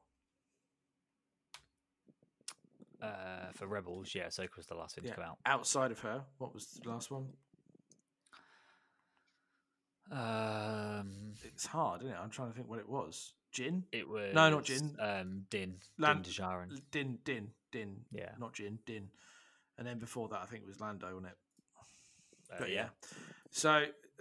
Uh, 3.02 3.52
for 3.54 3.68
Rebels, 3.68 4.14
yeah, 4.16 4.26
Ahsoka 4.28 4.58
was 4.58 4.66
the 4.68 4.76
last 4.76 4.96
thing 4.96 5.04
Yeah. 5.06 5.12
to 5.12 5.16
come 5.18 5.26
out. 5.26 5.38
Outside 5.46 5.92
of 5.92 6.00
her, 6.00 6.26
what 6.40 6.54
was 6.54 6.66
the 6.84 6.90
last 6.90 7.12
one? 7.12 7.28
Um, 10.12 11.34
It's 11.44 11.66
hard, 11.66 12.02
isn't 12.02 12.14
it? 12.14 12.18
I'm 12.20 12.30
trying 12.30 12.50
to 12.50 12.56
think 12.56 12.68
what 12.70 12.80
it 12.80 12.88
was. 12.90 13.34
Jyn? 13.54 13.84
it 13.92 14.08
was 14.08 14.34
No, 14.34 14.50
not 14.50 14.64
Jyn. 14.66 14.96
Um, 15.00 15.46
Din, 15.50 15.80
Lan- 15.98 16.22
Din 16.22 16.32
Djarin. 16.34 16.82
Din, 16.92 17.20
Din, 17.24 17.52
Din. 17.72 18.06
Yeah. 18.12 18.32
Not 18.38 18.54
Jyn, 18.54 18.80
Din. 18.86 19.10
And 19.78 19.86
then 19.88 20.00
before 20.00 20.28
that, 20.30 20.42
I 20.42 20.46
think 20.46 20.64
it 20.64 20.68
was 20.68 20.80
Lando, 20.80 21.08
wasn't 21.08 21.28
it? 21.28 21.38
Uh, 22.52 22.56
But 22.60 22.70
yeah, 22.72 22.90
So 23.52 23.72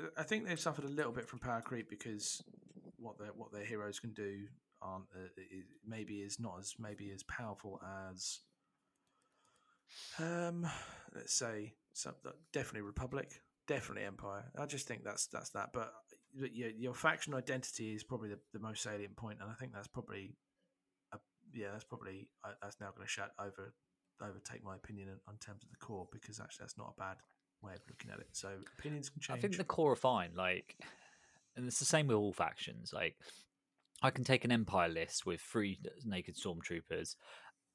uh, 0.03 0.07
I 0.17 0.23
think 0.23 0.47
they've 0.47 0.61
suffered 0.61 0.85
a 0.85 0.89
little 0.89 1.13
bit 1.13 1.29
from 1.29 1.39
power 1.39 1.61
creep 1.63 1.89
because 1.89 2.43
what 2.99 3.19
their 3.19 3.33
what 3.33 3.53
their 3.53 3.65
heroes 3.65 4.01
can 4.01 4.13
do 4.13 4.49
aren't 4.83 5.07
uh, 5.15 5.29
maybe 5.87 6.21
is 6.23 6.39
not 6.41 6.59
as 6.59 6.75
maybe 6.79 7.11
as 7.13 7.23
powerful 7.25 7.81
as 8.11 8.41
um 10.19 10.67
let's 11.15 11.35
say 11.35 11.75
some, 11.93 12.15
definitely 12.53 12.83
Republic, 12.83 13.41
definitely 13.67 14.05
Empire. 14.05 14.45
I 14.59 14.67
just 14.67 14.87
think 14.87 15.05
that's 15.05 15.27
that's 15.29 15.51
that. 15.51 15.71
But 15.73 15.93
your 16.35 16.71
your 16.71 16.95
faction 16.95 17.35
identity 17.35 17.95
is 17.95 18.05
probably 18.05 18.31
the, 18.31 18.39
the 18.53 18.59
most 18.59 18.83
salient 18.83 19.17
point, 19.17 19.39
and 19.41 19.51
I 19.51 19.55
think 19.55 19.73
that's 19.73 19.89
probably 19.89 20.37
a, 21.13 21.19
yeah 21.55 21.69
that's 21.73 21.85
probably 21.85 22.29
uh, 22.45 22.53
that's 22.63 22.81
now 22.81 22.91
going 22.95 23.07
to 23.07 23.11
shut 23.11 23.33
over 23.41 23.73
overtake 24.23 24.65
my 24.65 24.77
opinion 24.77 25.09
in, 25.09 25.17
on 25.29 25.37
terms 25.39 25.63
of 25.63 25.71
the 25.71 25.77
core 25.77 26.09
because 26.13 26.41
actually 26.41 26.63
that's 26.65 26.79
not 26.79 26.95
a 26.97 27.01
bad 27.01 27.17
way 27.63 27.73
of 27.73 27.81
looking 27.89 28.11
at 28.11 28.19
it. 28.19 28.29
So 28.33 28.51
opinions 28.79 29.09
can 29.09 29.21
change. 29.21 29.39
I 29.39 29.41
think 29.41 29.57
the 29.57 29.65
core 29.65 29.93
are 29.93 29.97
fine. 29.97 30.31
Like, 30.35 30.77
and 31.57 31.67
it's 31.67 31.79
the 31.79 31.85
same 31.85 32.07
with 32.07 32.17
all 32.17 32.33
factions. 32.33 32.93
Like, 32.93 33.17
I 34.03 34.11
can 34.11 34.25
take 34.25 34.45
an 34.45 34.53
Empire 34.53 34.89
list 34.89 35.27
with 35.27 35.41
three 35.41 35.79
naked 36.05 36.37
stormtroopers, 36.37 37.17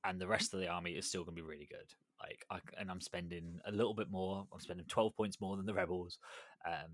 and 0.03 0.19
the 0.19 0.27
rest 0.27 0.53
of 0.53 0.59
the 0.59 0.67
army 0.67 0.91
is 0.91 1.07
still 1.07 1.23
going 1.23 1.35
to 1.35 1.41
be 1.41 1.47
really 1.47 1.67
good. 1.69 1.93
Like, 2.21 2.45
I, 2.49 2.59
and 2.79 2.91
I'm 2.91 3.01
spending 3.01 3.59
a 3.65 3.71
little 3.71 3.93
bit 3.93 4.09
more. 4.11 4.45
I'm 4.53 4.59
spending 4.59 4.85
12 4.87 5.15
points 5.15 5.41
more 5.41 5.57
than 5.57 5.65
the 5.65 5.73
rebels, 5.73 6.19
um, 6.67 6.91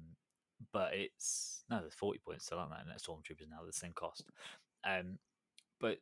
but 0.72 0.94
it's 0.94 1.64
no, 1.70 1.80
there's 1.82 1.94
40 1.94 2.20
points 2.26 2.46
still, 2.46 2.60
aren't 2.60 2.72
there? 2.72 2.80
And 2.80 3.02
stormtroopers 3.02 3.50
now, 3.50 3.66
the 3.66 3.74
same 3.74 3.94
cost. 3.94 4.24
Um, 4.86 5.18
but 5.80 5.98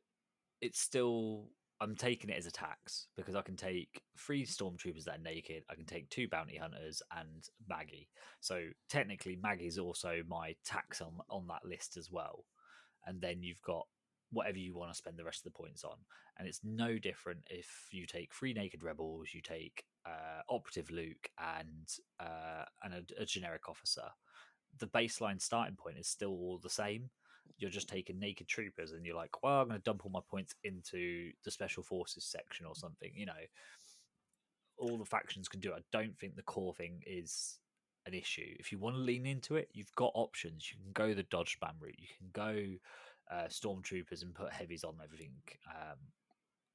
it's 0.61 0.79
still 0.79 1.47
I'm 1.81 1.95
taking 1.95 2.29
it 2.29 2.37
as 2.37 2.45
a 2.45 2.51
tax 2.51 3.07
because 3.17 3.35
I 3.35 3.41
can 3.41 3.57
take 3.57 4.01
three 4.17 4.45
stormtroopers 4.45 5.03
that 5.05 5.17
are 5.17 5.23
naked. 5.23 5.63
I 5.69 5.75
can 5.75 5.85
take 5.85 6.09
two 6.09 6.27
bounty 6.29 6.57
hunters 6.57 7.01
and 7.17 7.49
Maggie. 7.67 8.07
So 8.39 8.61
technically, 8.89 9.37
Maggie's 9.41 9.77
also 9.77 10.21
my 10.27 10.55
tax 10.63 11.01
on 11.01 11.13
on 11.29 11.47
that 11.47 11.65
list 11.65 11.97
as 11.97 12.09
well. 12.11 12.45
And 13.05 13.21
then 13.21 13.43
you've 13.43 13.61
got 13.61 13.87
whatever 14.35 14.57
you 14.57 14.75
want 14.75 14.91
to 14.91 14.97
spend 14.97 15.17
the 15.17 15.23
rest 15.23 15.45
of 15.45 15.51
the 15.51 15.57
points 15.57 15.83
on, 15.83 15.97
and 16.37 16.47
it's 16.47 16.61
no 16.63 16.97
different 16.97 17.39
if 17.49 17.87
you 17.91 18.05
take 18.05 18.33
three 18.33 18.53
naked 18.53 18.83
rebels, 18.83 19.29
you 19.33 19.41
take 19.41 19.83
uh, 20.05 20.41
operative 20.49 20.91
Luke 20.91 21.29
and 21.39 21.89
uh, 22.19 22.65
and 22.83 22.93
a, 22.93 23.21
a 23.21 23.25
generic 23.25 23.67
officer. 23.67 24.05
The 24.77 24.87
baseline 24.87 25.41
starting 25.41 25.75
point 25.75 25.97
is 25.97 26.07
still 26.07 26.31
all 26.31 26.59
the 26.61 26.69
same 26.69 27.09
you're 27.57 27.69
just 27.69 27.89
taking 27.89 28.19
naked 28.19 28.47
troopers 28.47 28.91
and 28.91 29.05
you're 29.05 29.15
like, 29.15 29.43
well, 29.43 29.61
I'm 29.61 29.67
going 29.67 29.79
to 29.79 29.83
dump 29.83 30.05
all 30.05 30.11
my 30.11 30.19
points 30.29 30.55
into 30.63 31.31
the 31.43 31.51
special 31.51 31.83
forces 31.83 32.25
section 32.25 32.65
or 32.65 32.75
something. 32.75 33.11
You 33.13 33.27
know, 33.27 33.33
all 34.77 34.97
the 34.97 35.05
factions 35.05 35.47
can 35.47 35.59
do. 35.59 35.71
it. 35.71 35.77
I 35.77 35.97
don't 35.97 36.17
think 36.17 36.35
the 36.35 36.43
core 36.43 36.73
thing 36.73 37.01
is 37.05 37.59
an 38.05 38.13
issue. 38.13 38.55
If 38.59 38.71
you 38.71 38.77
want 38.77 38.95
to 38.95 39.01
lean 39.01 39.25
into 39.25 39.55
it, 39.55 39.69
you've 39.73 39.95
got 39.95 40.11
options. 40.15 40.69
You 40.71 40.77
can 40.83 40.91
go 40.93 41.13
the 41.13 41.23
dodge 41.23 41.57
spam 41.59 41.75
route. 41.79 41.95
You 41.97 42.07
can 42.17 42.29
go 42.33 42.77
uh, 43.31 43.47
stormtroopers 43.47 44.21
and 44.21 44.33
put 44.33 44.51
heavies 44.51 44.83
on 44.83 44.95
everything. 45.03 45.33
Um, 45.69 45.97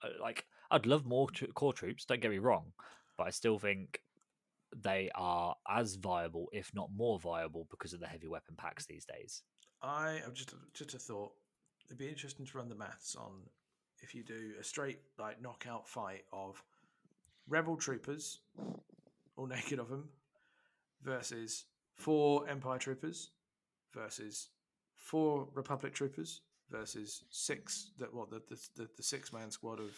uh, 0.02 0.08
like, 0.20 0.46
I'd 0.70 0.86
love 0.86 1.06
more 1.06 1.30
tr- 1.30 1.46
core 1.46 1.72
troops. 1.72 2.04
Don't 2.04 2.20
get 2.20 2.30
me 2.30 2.38
wrong, 2.38 2.72
but 3.16 3.26
I 3.26 3.30
still 3.30 3.58
think 3.58 4.00
they 4.76 5.10
are 5.14 5.56
as 5.68 5.96
viable, 5.96 6.48
if 6.52 6.72
not 6.74 6.90
more 6.94 7.18
viable, 7.18 7.66
because 7.70 7.92
of 7.92 8.00
the 8.00 8.06
heavy 8.06 8.28
weapon 8.28 8.54
packs 8.56 8.86
these 8.86 9.04
days. 9.04 9.42
I 9.82 10.20
have 10.24 10.34
just 10.34 10.54
just 10.74 10.94
a 10.94 10.98
thought. 10.98 11.32
It'd 11.86 11.98
be 11.98 12.08
interesting 12.08 12.46
to 12.46 12.58
run 12.58 12.68
the 12.68 12.74
maths 12.74 13.16
on 13.16 13.32
if 14.02 14.14
you 14.14 14.22
do 14.22 14.52
a 14.60 14.64
straight 14.64 15.00
like 15.18 15.40
knockout 15.42 15.88
fight 15.88 16.24
of 16.32 16.62
rebel 17.48 17.76
troopers, 17.76 18.40
all 19.36 19.46
naked 19.48 19.78
of 19.78 19.88
them, 19.88 20.08
versus 21.02 21.64
four 21.94 22.48
Empire 22.48 22.78
troopers, 22.78 23.30
versus 23.92 24.50
four 25.00 25.48
Republic 25.54 25.94
troopers, 25.94 26.42
versus 26.70 27.24
six 27.30 27.90
that 27.98 28.12
what 28.14 28.30
the 28.30 28.40
the, 28.48 28.56
the, 28.76 28.88
the 28.96 29.02
six 29.02 29.32
man 29.32 29.50
squad 29.50 29.80
of 29.80 29.90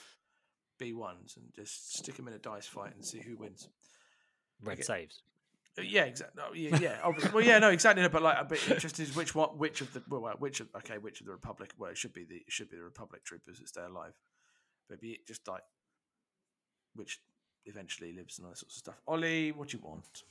B 0.79 0.93
ones, 0.95 1.37
and 1.37 1.47
just 1.55 1.97
stick 1.99 2.17
them 2.17 2.29
in 2.29 2.35
a 2.35 2.39
dice 2.39 2.67
fight 2.67 2.95
and 2.95 3.05
see 3.05 3.21
who 3.21 3.37
wins. 3.37 3.69
Red 4.63 4.75
Okay. 4.75 4.83
saves. 4.83 5.23
Uh, 5.79 5.83
Yeah, 5.83 6.05
exactly. 6.05 6.43
Yeah, 6.55 6.79
yeah. 6.79 7.13
Well, 7.33 7.45
yeah, 7.45 7.59
no, 7.59 7.71
exactly. 7.71 8.03
no, 8.03 8.09
But 8.09 8.23
like, 8.23 8.37
a 8.39 8.45
bit 8.45 8.71
interested 8.71 9.03
is 9.09 9.17
which 9.17 9.35
what 9.35 9.57
which 9.59 9.81
of 9.81 9.93
the 9.93 10.03
well, 10.09 10.21
well, 10.23 10.35
which 10.39 10.61
of 10.61 10.69
okay, 10.77 10.99
which 10.99 11.21
of 11.21 11.27
the 11.27 11.33
Republic? 11.33 11.73
Well, 11.79 11.91
it 11.91 11.99
should 11.99 12.13
be 12.15 12.25
the 12.25 12.37
it 12.37 12.51
should 12.53 12.71
be 12.71 12.77
the 12.77 12.83
Republic 12.85 13.25
troopers 13.25 13.59
that 13.59 13.69
stay 13.69 13.83
alive. 13.83 14.15
But 14.89 15.01
be 15.01 15.13
it 15.13 15.27
just 15.27 15.47
like 15.49 15.63
which 16.95 17.21
eventually 17.65 18.13
lives 18.13 18.39
and 18.39 18.45
all 18.47 18.53
that 18.53 18.59
sorts 18.59 18.77
of 18.77 18.81
stuff. 18.81 19.01
Ollie, 19.07 19.53
what 19.53 19.69
do 19.69 19.77
you 19.79 19.83
want? 19.85 20.23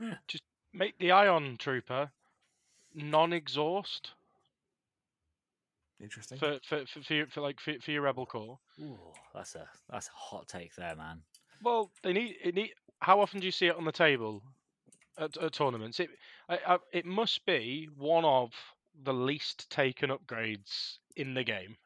Yeah. 0.00 0.14
Just 0.26 0.42
make 0.72 0.98
the 0.98 1.12
Ion 1.12 1.56
Trooper 1.58 2.10
non-exhaust 2.98 4.12
Interesting. 6.00 6.38
for 6.38 6.58
for 6.68 6.86
for, 6.86 7.02
for, 7.02 7.14
your, 7.14 7.26
for 7.26 7.40
like 7.40 7.60
for, 7.60 7.74
for 7.80 7.90
your 7.90 8.02
Rebel 8.02 8.26
Core. 8.26 8.58
Ooh, 8.80 8.98
that's 9.34 9.54
a 9.54 9.66
that's 9.90 10.08
a 10.08 10.12
hot 10.14 10.46
take 10.48 10.74
there, 10.76 10.94
man. 10.94 11.22
Well, 11.62 11.90
they 12.02 12.12
need 12.12 12.36
it. 12.42 12.54
Need, 12.54 12.72
how 13.00 13.20
often 13.20 13.40
do 13.40 13.46
you 13.46 13.52
see 13.52 13.66
it 13.66 13.76
on 13.76 13.84
the 13.84 13.92
table 13.92 14.42
at, 15.18 15.36
at 15.36 15.52
tournaments? 15.52 16.00
It 16.00 16.10
I, 16.48 16.58
I, 16.66 16.78
it 16.92 17.04
must 17.04 17.44
be 17.46 17.88
one 17.96 18.24
of 18.24 18.50
the 19.04 19.14
least 19.14 19.70
taken 19.70 20.10
upgrades 20.10 20.98
in 21.16 21.34
the 21.34 21.44
game. 21.44 21.76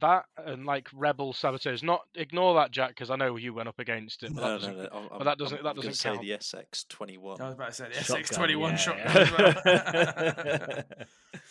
That 0.00 0.24
and 0.36 0.64
like 0.66 0.88
Rebel 0.94 1.32
Saboteurs. 1.32 1.82
Not 1.82 2.02
ignore 2.14 2.54
that, 2.56 2.70
Jack, 2.70 2.90
because 2.90 3.10
I 3.10 3.16
know 3.16 3.36
you 3.36 3.52
went 3.54 3.68
up 3.68 3.78
against 3.78 4.22
it. 4.22 4.34
But 4.34 4.40
that 4.42 4.46
no, 4.46 4.58
doesn't, 4.58 4.76
no, 4.76 4.82
no. 4.82 4.88
I'm, 4.92 5.18
but 5.18 5.24
that 5.24 5.38
doesn't- 5.38 5.58
I'm, 5.58 5.64
that 5.64 5.70
I'm 5.70 5.76
gonna 5.76 5.88
doesn't 5.88 5.94
say 5.94 6.18
the 6.18 6.30
SX 6.30 6.88
twenty 6.88 7.18
one. 7.18 7.40
I 7.40 7.46
was 7.46 7.54
about 7.54 7.68
to 7.68 7.74
say 7.74 7.84
the 7.88 7.94
SX 7.94 8.34
twenty 8.34 8.56
one 8.56 8.76
shotgun. 8.76 9.04
yeah. 9.14 9.20
as 9.22 9.30
well. 9.32 9.52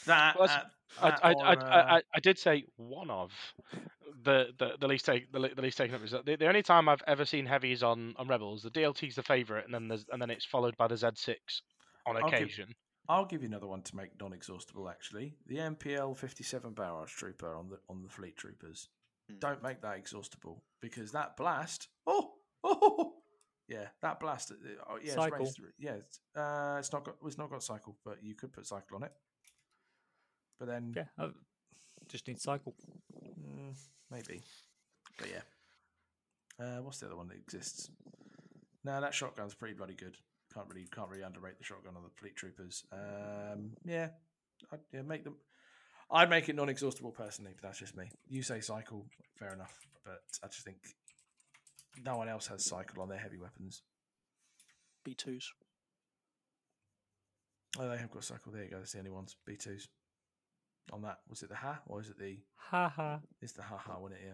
that, 0.05 0.35
Well, 0.37 0.47
that's- 0.47 0.49
that- 0.49 0.71
I, 0.99 1.09
that 1.09 1.19
I, 1.23 1.31
I, 1.31 1.53
uh, 1.53 1.85
I, 1.97 2.01
I 2.15 2.19
did 2.21 2.39
say 2.39 2.63
one 2.77 3.09
of 3.11 3.31
the 4.23 4.47
the, 4.57 4.71
the 4.79 4.87
least 4.87 5.05
take 5.05 5.31
the, 5.31 5.39
the 5.55 5.61
least 5.61 5.77
taken 5.77 5.93
up 5.95 6.03
is 6.03 6.11
that 6.11 6.25
the, 6.25 6.35
the 6.37 6.47
only 6.47 6.63
time 6.63 6.89
I've 6.89 7.03
ever 7.05 7.23
seen 7.25 7.45
heavies 7.45 7.83
on, 7.83 8.15
on 8.17 8.27
rebels 8.27 8.63
the 8.63 8.71
DLT's 8.71 9.15
the 9.15 9.21
favorite 9.21 9.65
and 9.65 9.73
then 9.73 9.87
there's 9.89 10.05
and 10.11 10.19
then 10.21 10.29
it's 10.31 10.45
followed 10.45 10.75
by 10.77 10.87
the 10.87 10.95
Z6 10.95 11.35
on 12.07 12.15
I'll 12.17 12.29
give- 12.31 12.39
occasion. 12.41 12.73
I'll 13.09 13.25
give 13.25 13.41
you 13.41 13.47
another 13.47 13.67
one 13.67 13.81
to 13.83 13.95
make 13.95 14.19
non-exhaustible. 14.19 14.89
Actually, 14.89 15.35
the 15.47 15.57
MPL 15.57 16.15
fifty-seven 16.17 16.73
barrage 16.73 17.11
trooper 17.13 17.55
on 17.55 17.69
the 17.69 17.79
on 17.89 18.03
the 18.03 18.09
fleet 18.09 18.37
troopers. 18.37 18.89
Hmm. 19.29 19.37
Don't 19.39 19.63
make 19.63 19.81
that 19.81 19.97
exhaustible 19.97 20.63
because 20.81 21.11
that 21.13 21.37
blast. 21.37 21.87
Oh, 22.05 22.33
oh, 22.63 23.13
yeah, 23.67 23.87
that 24.01 24.19
blast. 24.19 24.51
uh, 24.51 24.55
Oh, 24.89 24.97
yeah, 25.03 25.13
Cycle. 25.13 25.45
It's 25.45 25.59
raised, 25.59 25.73
yeah, 25.79 25.91
it's, 25.93 26.19
uh, 26.35 26.75
it's 26.79 26.91
not 26.91 27.03
got 27.05 27.15
it's 27.25 27.37
not 27.37 27.49
got 27.49 27.63
cycle, 27.63 27.97
but 28.03 28.17
you 28.23 28.35
could 28.35 28.51
put 28.53 28.65
cycle 28.65 28.97
on 28.97 29.03
it. 29.03 29.11
But 30.59 30.67
then, 30.67 30.93
Yeah, 30.95 31.05
I 31.19 31.29
just 32.07 32.27
need 32.27 32.39
cycle. 32.41 32.73
mm, 33.15 33.75
maybe. 34.09 34.41
But 35.17 35.29
yeah, 35.29 35.41
Uh, 36.65 36.81
what's 36.81 36.99
the 36.99 37.05
other 37.05 37.15
one 37.15 37.27
that 37.27 37.37
exists? 37.37 37.89
No, 38.83 38.99
that 39.01 39.13
shotgun's 39.13 39.53
pretty 39.53 39.73
bloody 39.75 39.93
good. 39.95 40.17
Can't 40.53 40.67
really 40.69 40.87
can't 40.93 41.09
really 41.09 41.23
underrate 41.23 41.57
the 41.57 41.63
shotgun 41.63 41.95
on 41.95 42.03
the 42.03 42.09
fleet 42.19 42.35
troopers. 42.35 42.83
Um, 42.91 43.71
yeah, 43.85 44.09
I'd 44.71 44.79
yeah, 44.91 45.01
make 45.01 45.23
them. 45.23 45.35
I'd 46.09 46.29
make 46.29 46.47
it 46.47 46.55
non-exhaustible 46.55 47.11
personally, 47.11 47.51
but 47.53 47.67
that's 47.67 47.79
just 47.79 47.97
me. 47.97 48.09
You 48.29 48.41
say 48.41 48.61
cycle, 48.61 49.05
fair 49.37 49.53
enough, 49.53 49.73
but 50.05 50.21
I 50.41 50.47
just 50.47 50.63
think 50.63 50.77
no 52.03 52.15
one 52.15 52.29
else 52.29 52.47
has 52.47 52.65
cycle 52.65 53.01
on 53.01 53.09
their 53.09 53.17
heavy 53.17 53.37
weapons. 53.37 53.81
B2s. 55.07 55.45
Oh, 57.79 57.89
they 57.89 57.97
have 57.97 58.11
got 58.11 58.23
cycle. 58.23 58.51
There 58.51 58.63
you 58.63 58.69
go. 58.69 58.77
That's 58.77 58.93
the 58.93 58.99
only 58.99 59.11
ones. 59.11 59.35
B2s. 59.47 59.87
On 60.93 61.01
that, 61.01 61.19
was 61.29 61.43
it 61.43 61.49
the 61.49 61.55
ha 61.55 61.79
or 61.87 62.01
is 62.01 62.09
it 62.09 62.17
the? 62.17 62.37
Ha 62.55 62.89
ha. 62.89 63.19
It's 63.41 63.53
the 63.53 63.63
ha 63.63 63.77
ha, 63.77 63.97
wasn't 63.99 64.21
it? 64.21 64.27
Yeah. 64.27 64.33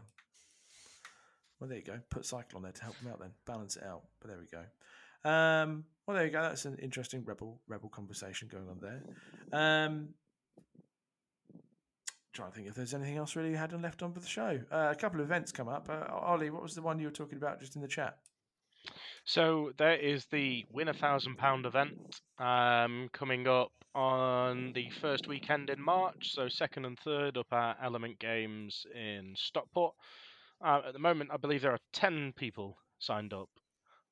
Well, 1.60 1.68
there 1.68 1.78
you 1.78 1.84
go. 1.84 2.00
Put 2.10 2.26
cycle 2.26 2.58
on 2.58 2.64
there 2.64 2.72
to 2.72 2.84
help 2.84 2.98
them 3.00 3.12
out. 3.12 3.20
Then 3.20 3.32
balance 3.46 3.76
it 3.76 3.84
out. 3.84 4.04
But 4.20 4.30
there 4.30 4.40
we 4.40 4.46
go. 4.46 4.64
Um, 5.26 5.86
well, 6.06 6.18
there 6.18 6.26
you 6.26 6.32
go. 6.32 6.42
That's 6.42 6.66
an 6.66 6.78
interesting 6.82 7.24
rebel 7.24 7.60
rebel 7.68 7.90
conversation 7.90 8.50
going 8.52 8.68
on 8.70 8.80
there. 8.82 9.04
Um, 9.52 10.10
trying 12.34 12.52
to 12.52 12.56
think 12.56 12.68
if 12.68 12.76
there's 12.76 12.94
anything 12.94 13.18
else 13.18 13.36
really 13.36 13.52
you 13.52 13.58
had 13.58 13.80
left 13.80 14.02
on 14.02 14.12
for 14.12 14.20
the 14.20 14.28
show. 14.28 14.60
Uh, 14.72 14.90
a 14.92 14.96
couple 14.96 15.20
of 15.20 15.26
events 15.26 15.52
come 15.52 15.68
up. 15.68 15.88
Uh, 15.90 16.12
Ollie, 16.12 16.50
what 16.50 16.64
was 16.64 16.76
the 16.76 16.82
one 16.82 17.00
you 17.00 17.06
were 17.06 17.12
talking 17.12 17.38
about 17.38 17.60
just 17.60 17.76
in 17.76 17.82
the 17.82 17.88
chat? 17.88 18.18
So 19.26 19.72
there 19.78 19.96
is 19.96 20.26
the 20.32 20.66
win 20.72 20.90
a 20.90 20.94
thousand 20.94 21.38
pound 21.38 21.66
event 21.66 22.20
um, 22.40 23.10
coming 23.14 23.48
up 23.48 23.72
on 23.96 24.74
the 24.74 24.90
first 25.00 25.28
weekend 25.28 25.70
in 25.70 25.82
March. 25.82 26.34
So 26.34 26.50
second 26.50 26.86
and 26.86 27.00
third 27.00 27.38
up 27.38 27.54
at 27.54 27.78
Element 27.82 28.20
Games 28.20 28.86
in 28.94 29.34
Stockport. 29.38 29.94
Uh, 30.60 30.82
at 30.88 30.94
the 30.94 31.00
moment, 31.00 31.30
I 31.32 31.38
believe 31.38 31.62
there 31.62 31.72
are 31.72 31.80
ten 31.94 32.34
people 32.36 32.78
signed 33.00 33.34
up. 33.34 33.50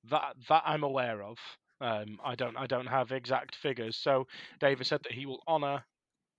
That 0.05 0.35
that 0.49 0.63
I'm 0.65 0.83
aware 0.83 1.23
of. 1.23 1.37
Um, 1.79 2.19
I 2.23 2.35
don't 2.35 2.57
I 2.57 2.67
don't 2.67 2.87
have 2.87 3.11
exact 3.11 3.55
figures. 3.55 3.97
So 3.97 4.27
David 4.59 4.85
said 4.87 5.01
that 5.03 5.13
he 5.13 5.25
will 5.25 5.41
honour 5.47 5.83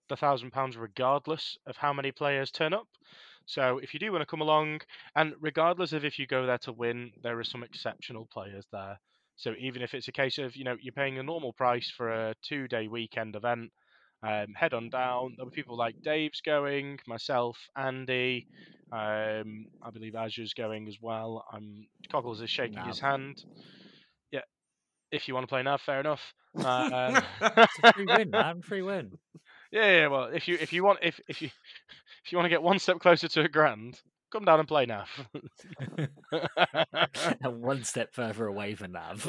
the 0.08 0.16
thousand 0.16 0.52
pounds 0.52 0.76
regardless 0.76 1.56
of 1.66 1.76
how 1.76 1.92
many 1.92 2.12
players 2.12 2.50
turn 2.50 2.72
up. 2.74 2.88
So 3.46 3.78
if 3.78 3.94
you 3.94 4.00
do 4.00 4.12
want 4.12 4.22
to 4.22 4.26
come 4.26 4.40
along, 4.40 4.80
and 5.16 5.34
regardless 5.40 5.92
of 5.92 6.04
if 6.04 6.18
you 6.18 6.26
go 6.26 6.46
there 6.46 6.58
to 6.58 6.72
win, 6.72 7.12
there 7.22 7.38
are 7.38 7.44
some 7.44 7.62
exceptional 7.64 8.26
players 8.32 8.66
there. 8.72 8.98
So 9.36 9.54
even 9.58 9.82
if 9.82 9.94
it's 9.94 10.08
a 10.08 10.12
case 10.12 10.38
of 10.38 10.56
you 10.56 10.64
know 10.64 10.76
you're 10.80 10.92
paying 10.92 11.18
a 11.18 11.22
normal 11.22 11.52
price 11.52 11.90
for 11.90 12.10
a 12.10 12.34
two-day 12.42 12.88
weekend 12.88 13.36
event, 13.36 13.72
um, 14.22 14.48
head 14.54 14.74
on 14.74 14.88
down. 14.90 15.34
There'll 15.36 15.50
be 15.50 15.54
people 15.54 15.76
like 15.76 15.96
Dave's 16.02 16.40
going, 16.40 16.98
myself, 17.06 17.58
Andy. 17.76 18.46
Um, 18.92 19.66
I 19.82 19.90
believe 19.92 20.14
Azure's 20.14 20.54
going 20.54 20.86
as 20.88 20.96
well. 21.00 21.44
I'm 21.52 21.86
Cockles 22.10 22.40
is 22.42 22.50
shaking 22.50 22.84
his 22.84 23.00
hand. 23.00 23.42
Yeah, 24.30 24.40
if 25.10 25.28
you 25.28 25.34
want 25.34 25.44
to 25.44 25.48
play 25.48 25.62
now, 25.62 25.78
fair 25.78 26.00
enough. 26.00 26.34
Uh, 26.54 27.20
It's 27.40 27.78
a 27.82 27.92
free 27.94 28.06
win, 28.06 28.30
man. 28.32 28.60
Free 28.62 28.82
win. 28.82 29.12
yeah, 29.72 30.00
yeah, 30.00 30.06
well, 30.08 30.24
if 30.26 30.48
you 30.48 30.58
if 30.60 30.72
you 30.72 30.84
want 30.84 30.98
if 31.02 31.18
if 31.28 31.40
you 31.42 31.48
if 32.24 32.32
you 32.32 32.36
want 32.38 32.44
to 32.46 32.50
get 32.50 32.62
one 32.62 32.78
step 32.78 32.98
closer 33.00 33.28
to 33.28 33.40
a 33.42 33.48
grand, 33.48 34.00
come 34.30 34.44
down 34.44 34.58
and 34.60 34.68
play 34.68 34.84
Nav. 34.86 35.08
And 37.42 37.60
one 37.62 37.84
step 37.84 38.14
further 38.14 38.46
away 38.46 38.74
from 38.74 38.92
Nav. 38.92 39.26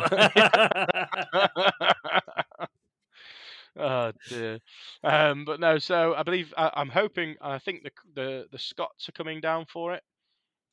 Oh 3.77 4.11
dear. 4.29 4.59
Um, 5.03 5.45
but 5.45 5.59
no, 5.59 5.77
so 5.77 6.13
I 6.15 6.23
believe 6.23 6.53
I, 6.57 6.71
I'm 6.75 6.89
hoping. 6.89 7.35
I 7.41 7.59
think 7.59 7.83
the 7.83 7.91
the 8.15 8.45
the 8.51 8.59
Scots 8.59 9.09
are 9.09 9.13
coming 9.13 9.41
down 9.41 9.65
for 9.65 9.93
it. 9.93 10.03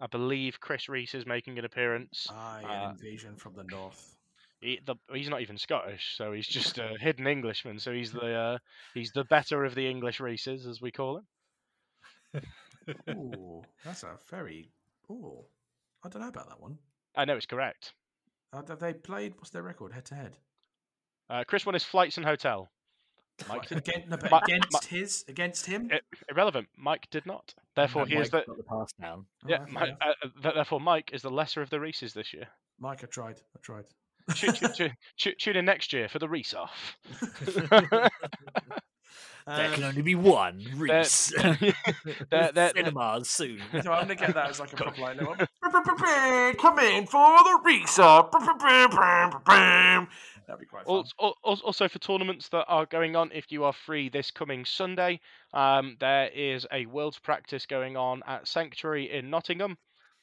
I 0.00 0.06
believe 0.06 0.60
Chris 0.60 0.88
Reese 0.88 1.14
is 1.14 1.26
making 1.26 1.58
an 1.58 1.64
appearance. 1.64 2.26
Aye, 2.30 2.64
Uh, 2.66 2.90
invasion 2.90 3.36
from 3.36 3.54
the 3.54 3.64
north. 3.64 4.16
He, 4.60 4.78
the, 4.84 4.94
he's 5.12 5.28
not 5.30 5.40
even 5.40 5.56
Scottish, 5.56 6.16
so 6.16 6.32
he's 6.32 6.46
just 6.46 6.78
a 6.78 6.96
hidden 7.00 7.26
Englishman. 7.26 7.78
So 7.78 7.92
he's 7.92 8.12
the 8.20 8.34
uh, 8.34 8.58
he's 8.94 9.12
the 9.12 9.24
better 9.24 9.64
of 9.64 9.74
the 9.74 9.88
English 9.88 10.20
Reeses, 10.20 10.66
as 10.66 10.80
we 10.80 10.90
call 10.90 11.18
him. 11.18 12.42
Ooh, 13.10 13.62
that's 13.84 14.02
a 14.02 14.16
very. 14.30 14.70
Ooh, 15.10 15.44
I 16.04 16.08
don't 16.08 16.22
know 16.22 16.28
about 16.28 16.48
that 16.48 16.60
one. 16.60 16.78
I 17.16 17.24
know 17.24 17.36
it's 17.36 17.46
correct. 17.46 17.92
Uh, 18.52 18.62
have 18.68 18.78
they 18.80 18.94
played? 18.94 19.34
What's 19.36 19.50
their 19.50 19.62
record 19.62 19.92
head 19.92 20.04
to 20.06 20.14
head? 20.14 20.36
Uh, 21.28 21.44
Chris 21.46 21.64
won 21.66 21.74
his 21.74 21.84
flights 21.84 22.16
and 22.16 22.26
hotel. 22.26 22.70
Mike 23.48 23.68
did, 23.68 23.78
Against, 23.78 24.08
no, 24.08 24.16
but 24.16 24.30
Mi- 24.30 24.38
against 24.54 24.84
his, 24.86 25.24
against 25.28 25.66
him. 25.66 25.90
I- 25.92 26.00
irrelevant. 26.30 26.68
Mike 26.76 27.08
did 27.10 27.26
not. 27.26 27.54
Therefore, 27.76 28.06
he 28.06 28.16
is 28.16 28.30
the 28.30 28.42
got 28.46 28.56
the 28.56 28.62
pass 28.62 28.92
down. 29.00 29.26
Oh, 29.44 29.48
yeah. 29.48 29.58
fair 29.58 29.66
Mi- 29.66 29.82
enough. 29.88 29.98
uh, 30.00 30.48
uh, 30.48 30.52
therefore, 30.54 30.80
Mike 30.80 31.10
is 31.12 31.22
the 31.22 31.30
lesser 31.30 31.62
of 31.62 31.70
the 31.70 31.78
Reeses 31.80 32.12
this 32.12 32.32
year. 32.34 32.48
Mike, 32.78 33.02
I 33.04 33.06
tried. 33.06 33.36
I 33.56 33.60
tried. 33.62 33.84
Tu- 34.34 34.52
tu- 34.52 34.68
tu- 34.74 34.90
tu- 35.18 35.34
Tune 35.34 35.56
in 35.56 35.64
next 35.64 35.92
year 35.92 36.08
for 36.08 36.18
the 36.18 36.28
Reese 36.28 36.54
off. 36.54 36.96
There 39.46 39.70
can 39.72 39.82
Um, 39.82 39.88
only 39.88 40.02
be 40.02 40.14
one 40.14 40.64
Reese. 40.76 41.32
They're- 41.36 41.56
they're- 42.52 42.72
Cinemas 42.76 43.28
soon. 43.30 43.60
so 43.82 43.90
I'm 43.90 44.02
gonna 44.02 44.14
get 44.14 44.34
that 44.34 44.50
as 44.50 44.60
like 44.60 44.72
a 44.74 44.76
proper 44.76 45.00
like 45.00 45.16
little. 45.18 45.34
Come 45.34 46.78
in 46.78 47.06
for 47.06 47.38
the 47.38 47.60
research. 47.64 48.26
That'd 50.50 50.58
be 50.58 50.66
quite 50.66 50.88
fun. 50.88 51.06
Al- 51.20 51.28
al- 51.28 51.38
al- 51.46 51.60
Also, 51.62 51.88
for 51.88 52.00
tournaments 52.00 52.48
that 52.48 52.64
are 52.66 52.84
going 52.84 53.14
on, 53.14 53.30
if 53.30 53.52
you 53.52 53.62
are 53.62 53.72
free 53.72 54.08
this 54.08 54.32
coming 54.32 54.64
Sunday, 54.64 55.20
um, 55.54 55.96
there 56.00 56.26
is 56.30 56.66
a 56.72 56.86
Worlds 56.86 57.20
practice 57.20 57.66
going 57.66 57.96
on 57.96 58.24
at 58.26 58.48
Sanctuary 58.48 59.12
in 59.12 59.30
Nottingham, 59.30 59.78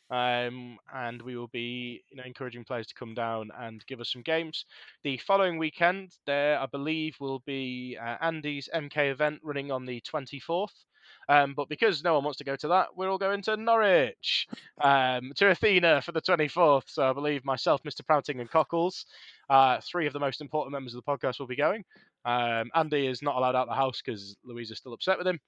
um, 0.10 0.80
and 0.94 1.22
we 1.22 1.38
will 1.38 1.48
be 1.48 2.04
you 2.10 2.18
know, 2.18 2.24
encouraging 2.26 2.66
players 2.66 2.88
to 2.88 2.94
come 2.96 3.14
down 3.14 3.52
and 3.58 3.86
give 3.88 4.02
us 4.02 4.12
some 4.12 4.22
games. 4.22 4.66
The 5.06 5.18
following 5.20 5.58
weekend, 5.58 6.12
there 6.26 6.60
I 6.60 6.66
believe 6.66 7.16
will 7.22 7.40
be 7.46 7.98
uh, 7.98 8.18
Andy's 8.20 8.68
MK 8.74 9.10
event 9.10 9.40
running 9.44 9.72
on 9.72 9.86
the 9.86 10.02
24th. 10.02 10.87
Um, 11.30 11.54
but 11.56 11.70
because 11.70 12.04
no 12.04 12.16
one 12.16 12.24
wants 12.24 12.38
to 12.38 12.44
go 12.44 12.56
to 12.56 12.68
that, 12.70 12.96
we're 12.96 13.10
all 13.10 13.18
going 13.18 13.42
to 13.44 13.58
Norwich, 13.58 14.48
um, 14.82 15.32
to 15.36 15.50
Athena 15.50 16.02
for 16.02 16.12
the 16.12 16.22
24th. 16.22 16.84
So 16.88 17.10
I 17.10 17.14
believe 17.14 17.44
myself, 17.44 17.84
Mr. 17.84 18.06
Prouting, 18.06 18.40
and 18.40 18.50
Cockles, 18.50 19.06
uh, 19.50 19.80
three 19.82 20.08
of 20.08 20.14
the 20.14 20.20
most 20.20 20.42
important 20.42 20.72
members 20.72 20.96
of 20.96 21.04
the 21.04 21.12
podcast, 21.12 21.40
will 21.40 21.48
be 21.48 21.56
going. 21.56 21.84
Um, 22.26 22.70
Andy 22.76 23.08
is 23.08 23.22
not 23.22 23.36
allowed 23.36 23.56
out 23.56 23.68
of 23.68 23.70
the 23.70 23.76
house 23.76 24.02
because 24.04 24.36
Louise 24.44 24.72
is 24.72 24.78
still 24.78 24.94
upset 24.94 25.18
with 25.18 25.28
him. 25.28 25.40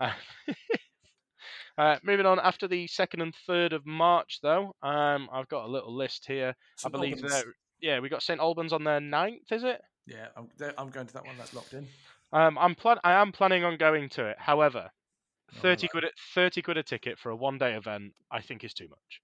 Uh, 0.00 0.12
uh, 1.78 1.96
moving 2.02 2.26
on, 2.26 2.38
after 2.38 2.68
the 2.68 2.86
second 2.86 3.22
and 3.22 3.34
third 3.46 3.72
of 3.72 3.86
March, 3.86 4.40
though, 4.42 4.74
um, 4.82 5.28
I've 5.32 5.48
got 5.48 5.64
a 5.64 5.68
little 5.70 5.94
list 5.94 6.26
here. 6.26 6.54
St. 6.76 6.92
I 6.92 6.96
believe 6.96 7.14
Albans. 7.14 7.32
that 7.32 7.44
yeah, 7.80 8.00
we 8.00 8.08
got 8.08 8.22
St 8.22 8.40
Albans 8.40 8.72
on 8.72 8.84
their 8.84 9.00
9th, 9.00 9.52
is 9.52 9.64
it? 9.64 9.80
Yeah, 10.06 10.28
I'm, 10.36 10.48
I'm 10.76 10.90
going 10.90 11.06
to 11.06 11.14
that 11.14 11.26
one. 11.26 11.36
That's 11.38 11.54
locked 11.54 11.74
in. 11.74 11.86
Um, 12.32 12.58
I'm 12.58 12.74
plan- 12.74 13.00
I 13.04 13.12
am 13.14 13.32
planning 13.32 13.64
on 13.64 13.76
going 13.76 14.08
to 14.10 14.26
it. 14.26 14.38
However, 14.38 14.90
Not 15.52 15.62
thirty 15.62 15.88
quid 15.88 16.04
a, 16.04 16.10
thirty 16.34 16.62
quid 16.62 16.76
a 16.78 16.82
ticket 16.82 17.18
for 17.18 17.30
a 17.30 17.36
one 17.36 17.58
day 17.58 17.74
event, 17.74 18.14
I 18.30 18.40
think 18.42 18.64
is 18.64 18.74
too 18.74 18.88
much. 18.88 19.20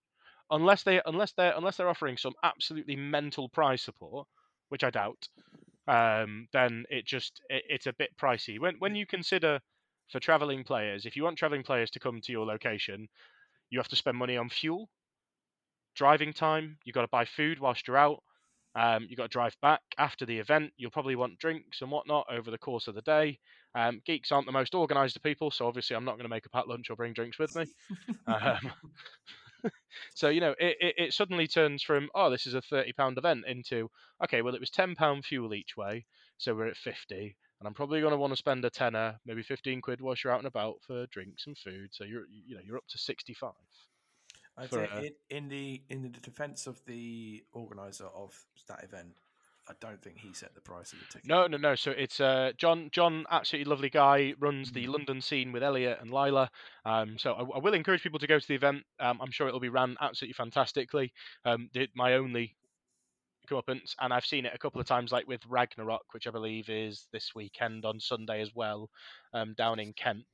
Unless 0.50 0.84
they 0.84 1.00
unless 1.06 1.32
they 1.32 1.50
unless 1.52 1.76
they're 1.76 1.88
offering 1.88 2.16
some 2.16 2.34
absolutely 2.42 2.96
mental 2.96 3.48
prize 3.48 3.82
support, 3.82 4.28
which 4.68 4.84
I 4.84 4.90
doubt, 4.90 5.28
um, 5.88 6.48
then 6.52 6.84
it 6.90 7.06
just 7.06 7.40
it, 7.48 7.64
it's 7.68 7.86
a 7.86 7.92
bit 7.94 8.16
pricey. 8.16 8.58
When 8.58 8.76
when 8.78 8.94
you 8.94 9.06
consider 9.06 9.60
for 10.10 10.20
traveling 10.20 10.64
players, 10.64 11.06
if 11.06 11.16
you 11.16 11.24
want 11.24 11.38
traveling 11.38 11.62
players 11.64 11.90
to 11.92 12.00
come 12.00 12.20
to 12.22 12.32
your 12.32 12.46
location, 12.46 13.08
you 13.70 13.78
have 13.78 13.88
to 13.88 13.96
spend 13.96 14.16
money 14.18 14.36
on 14.36 14.48
fuel, 14.50 14.90
driving 15.94 16.32
time. 16.32 16.78
You've 16.84 16.94
got 16.94 17.02
to 17.02 17.08
buy 17.08 17.24
food 17.24 17.58
whilst 17.60 17.86
you're 17.88 17.96
out. 17.96 18.22
Um, 18.74 19.06
you 19.08 19.16
got 19.16 19.24
to 19.24 19.28
drive 19.28 19.56
back 19.62 19.82
after 19.98 20.26
the 20.26 20.38
event. 20.38 20.72
You'll 20.76 20.90
probably 20.90 21.16
want 21.16 21.38
drinks 21.38 21.80
and 21.80 21.90
whatnot 21.90 22.26
over 22.30 22.50
the 22.50 22.58
course 22.58 22.88
of 22.88 22.94
the 22.94 23.02
day. 23.02 23.38
Um, 23.74 24.00
geeks 24.04 24.32
aren't 24.32 24.46
the 24.46 24.52
most 24.52 24.74
organised 24.74 25.16
of 25.16 25.22
people, 25.22 25.50
so 25.50 25.66
obviously 25.66 25.96
I'm 25.96 26.04
not 26.04 26.12
going 26.12 26.24
to 26.24 26.28
make 26.28 26.46
a 26.46 26.50
packed 26.50 26.68
lunch 26.68 26.90
or 26.90 26.96
bring 26.96 27.12
drinks 27.12 27.38
with 27.38 27.54
me. 27.54 27.66
um, 28.26 28.72
so 30.14 30.28
you 30.28 30.40
know, 30.40 30.54
it, 30.58 30.76
it, 30.80 30.94
it 30.98 31.12
suddenly 31.12 31.46
turns 31.46 31.82
from 31.82 32.08
oh, 32.14 32.30
this 32.30 32.46
is 32.46 32.54
a 32.54 32.62
thirty 32.62 32.92
pound 32.92 33.18
event 33.18 33.44
into 33.46 33.88
okay, 34.22 34.42
well 34.42 34.54
it 34.54 34.60
was 34.60 34.70
ten 34.70 34.94
pound 34.94 35.24
fuel 35.24 35.54
each 35.54 35.76
way, 35.76 36.04
so 36.38 36.54
we're 36.54 36.66
at 36.66 36.76
fifty, 36.76 37.36
and 37.60 37.66
I'm 37.66 37.74
probably 37.74 38.00
going 38.00 38.12
to 38.12 38.18
want 38.18 38.32
to 38.32 38.36
spend 38.36 38.64
a 38.64 38.70
tenner, 38.70 39.18
maybe 39.24 39.42
fifteen 39.42 39.80
quid 39.80 40.00
whilst 40.00 40.24
you're 40.24 40.32
out 40.32 40.40
and 40.40 40.46
about 40.48 40.76
for 40.86 41.06
drinks 41.06 41.46
and 41.46 41.56
food. 41.56 41.90
So 41.92 42.04
you're 42.04 42.24
you 42.28 42.56
know 42.56 42.62
you're 42.64 42.76
up 42.76 42.88
to 42.88 42.98
sixty 42.98 43.34
five. 43.34 43.52
I'd 44.56 44.68
for 44.68 44.86
say 44.86 44.90
a- 44.92 45.00
in, 45.02 45.12
in 45.30 45.48
the 45.48 45.82
in 45.88 46.02
the 46.02 46.08
defence 46.08 46.66
of 46.66 46.84
the 46.86 47.44
organizer 47.52 48.06
of 48.06 48.38
that 48.68 48.84
event, 48.84 49.14
I 49.68 49.72
don't 49.80 50.02
think 50.02 50.18
he 50.18 50.32
set 50.32 50.54
the 50.54 50.60
price 50.60 50.92
of 50.92 50.98
the 51.00 51.06
ticket. 51.06 51.26
No, 51.26 51.46
no, 51.46 51.56
no. 51.56 51.74
So 51.74 51.90
it's 51.90 52.20
uh, 52.20 52.52
John. 52.56 52.90
John, 52.92 53.24
absolutely 53.30 53.70
lovely 53.70 53.90
guy, 53.90 54.34
runs 54.38 54.70
the 54.72 54.84
Mm. 54.86 54.92
London 54.92 55.20
scene 55.20 55.52
with 55.52 55.62
Elliot 55.62 55.98
and 56.00 56.10
Lila. 56.10 56.50
Um, 56.84 57.18
so 57.18 57.32
I, 57.32 57.40
I 57.40 57.58
will 57.58 57.74
encourage 57.74 58.02
people 58.02 58.18
to 58.18 58.26
go 58.26 58.38
to 58.38 58.46
the 58.48 58.54
event. 58.54 58.84
Um, 59.00 59.20
I'm 59.20 59.30
sure 59.30 59.48
it'll 59.48 59.60
be 59.60 59.70
ran 59.70 59.96
absolutely 60.00 60.34
fantastically. 60.34 61.12
Um, 61.44 61.70
my 61.94 62.14
only 62.14 62.54
comeuppance, 63.50 63.94
and 64.00 64.12
I've 64.12 64.24
seen 64.24 64.46
it 64.46 64.54
a 64.54 64.58
couple 64.58 64.80
of 64.80 64.86
times, 64.86 65.12
like 65.12 65.26
with 65.26 65.44
Ragnarok, 65.46 66.12
which 66.12 66.26
I 66.26 66.30
believe 66.30 66.68
is 66.68 67.08
this 67.12 67.34
weekend 67.34 67.84
on 67.84 68.00
Sunday 68.00 68.40
as 68.40 68.54
well, 68.54 68.88
um, 69.32 69.54
down 69.54 69.78
in 69.78 69.92
Kent. 69.94 70.24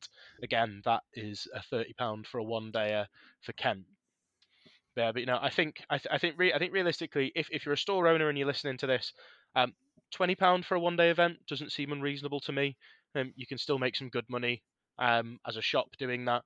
Again, 0.43 0.83
that 0.85 1.03
is 1.15 1.47
a 1.55 1.63
thirty 1.63 1.93
pound 1.95 2.27
for 2.27 2.39
a 2.39 2.45
one 2.45 2.71
dayer 2.73 3.07
for 3.43 3.53
Kent. 3.53 3.87
Yeah, 4.97 5.13
but 5.13 5.21
you 5.21 5.27
know, 5.27 5.39
I 5.41 5.51
think 5.51 5.83
I, 5.89 5.99
th- 5.99 6.13
I 6.13 6.19
think 6.19 6.37
re- 6.39 6.53
I 6.53 6.59
think 6.59 6.73
realistically, 6.73 7.33
if, 7.35 7.49
if 7.51 7.65
you're 7.65 7.75
a 7.75 7.79
store 7.79 8.09
owner 8.09 8.29
and 8.29 8.37
you're 8.37 8.47
listening 8.47 8.77
to 8.79 8.87
this, 8.87 9.13
um, 9.55 9.73
twenty 10.11 10.35
pound 10.35 10.67
for 10.67 10.75
a 10.75 10.81
one 10.81 10.97
day 10.97 11.11
event 11.11 11.39
doesn't 11.49 11.73
seem 11.73 11.93
unreasonable 11.93 12.41
to 12.41 12.53
me. 12.53 12.77
Um, 13.15 13.33
you 13.37 13.47
can 13.47 13.59
still 13.59 13.79
make 13.79 13.97
some 13.97 14.09
good 14.09 14.27
money 14.29 14.63
um, 14.99 15.39
as 15.47 15.57
a 15.57 15.63
shop 15.63 15.89
doing 15.99 16.25
that. 16.27 16.43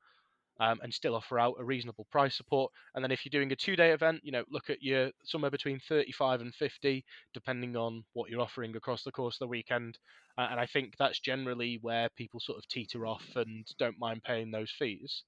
Um, 0.60 0.78
and 0.84 0.94
still 0.94 1.16
offer 1.16 1.40
out 1.40 1.56
a 1.58 1.64
reasonable 1.64 2.06
price 2.12 2.36
support. 2.36 2.70
And 2.94 3.02
then 3.02 3.10
if 3.10 3.24
you're 3.24 3.36
doing 3.36 3.50
a 3.50 3.56
two 3.56 3.74
day 3.74 3.90
event, 3.90 4.20
you 4.22 4.30
know, 4.30 4.44
look 4.48 4.70
at 4.70 4.80
your 4.80 5.10
somewhere 5.24 5.50
between 5.50 5.80
35 5.80 6.42
and 6.42 6.54
50, 6.54 7.04
depending 7.32 7.74
on 7.74 8.04
what 8.12 8.30
you're 8.30 8.40
offering 8.40 8.76
across 8.76 9.02
the 9.02 9.10
course 9.10 9.34
of 9.34 9.40
the 9.40 9.48
weekend. 9.48 9.98
Uh, 10.38 10.46
and 10.48 10.60
I 10.60 10.66
think 10.66 10.94
that's 10.96 11.18
generally 11.18 11.80
where 11.82 12.08
people 12.10 12.38
sort 12.38 12.58
of 12.58 12.68
teeter 12.68 13.04
off 13.04 13.24
and 13.34 13.66
don't 13.80 13.98
mind 13.98 14.22
paying 14.22 14.52
those 14.52 14.70
fees. 14.70 15.24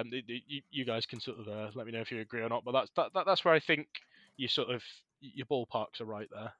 Um, 0.00 0.12
it- 0.12 0.24
it- 0.28 0.42
you, 0.46 0.62
you 0.70 0.84
guys 0.84 1.06
can 1.06 1.20
sort 1.20 1.38
of 1.38 1.48
uh, 1.48 1.70
let 1.74 1.86
me 1.86 1.92
know 1.92 2.00
if 2.00 2.10
you 2.10 2.20
agree 2.20 2.42
or 2.42 2.48
not, 2.48 2.64
but 2.64 2.72
that's 2.72 2.90
that, 2.96 3.12
that, 3.14 3.26
that's 3.26 3.44
where 3.44 3.54
I 3.54 3.60
think 3.60 3.88
you 4.36 4.48
sort 4.48 4.70
of 4.70 4.82
your 5.20 5.46
ballparks 5.46 6.00
are 6.00 6.04
right 6.06 6.28
there. 6.30 6.52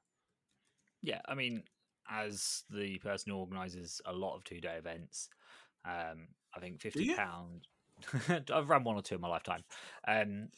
Yeah, 1.01 1.21
I 1.27 1.35
mean, 1.35 1.63
as 2.09 2.63
the 2.69 2.97
person 2.99 3.31
who 3.31 3.37
organises 3.37 4.01
a 4.05 4.13
lot 4.13 4.35
of 4.35 4.43
two 4.43 4.59
day 4.61 4.75
events, 4.77 5.29
um, 5.85 6.27
I 6.55 6.59
think 6.59 6.81
fifty 6.81 7.07
pound. 7.15 7.67
I've 8.53 8.69
run 8.69 8.83
one 8.83 8.95
or 8.95 9.01
two 9.01 9.15
in 9.15 9.21
my 9.21 9.27
lifetime. 9.27 9.63
Um, 10.07 10.49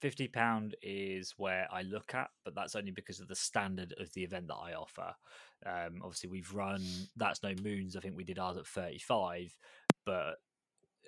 fifty 0.00 0.28
pound 0.28 0.74
is 0.82 1.34
where 1.36 1.68
I 1.72 1.82
look 1.82 2.14
at, 2.14 2.30
but 2.44 2.54
that's 2.54 2.74
only 2.76 2.90
because 2.90 3.20
of 3.20 3.28
the 3.28 3.36
standard 3.36 3.94
of 3.98 4.12
the 4.12 4.24
event 4.24 4.48
that 4.48 4.56
I 4.56 4.74
offer. 4.74 5.14
Um, 5.64 6.00
obviously, 6.02 6.30
we've 6.30 6.52
run 6.52 6.82
that's 7.16 7.42
no 7.42 7.54
moons. 7.62 7.96
I 7.96 8.00
think 8.00 8.16
we 8.16 8.24
did 8.24 8.38
ours 8.38 8.56
at 8.56 8.66
thirty 8.66 8.98
five, 8.98 9.56
but 10.04 10.34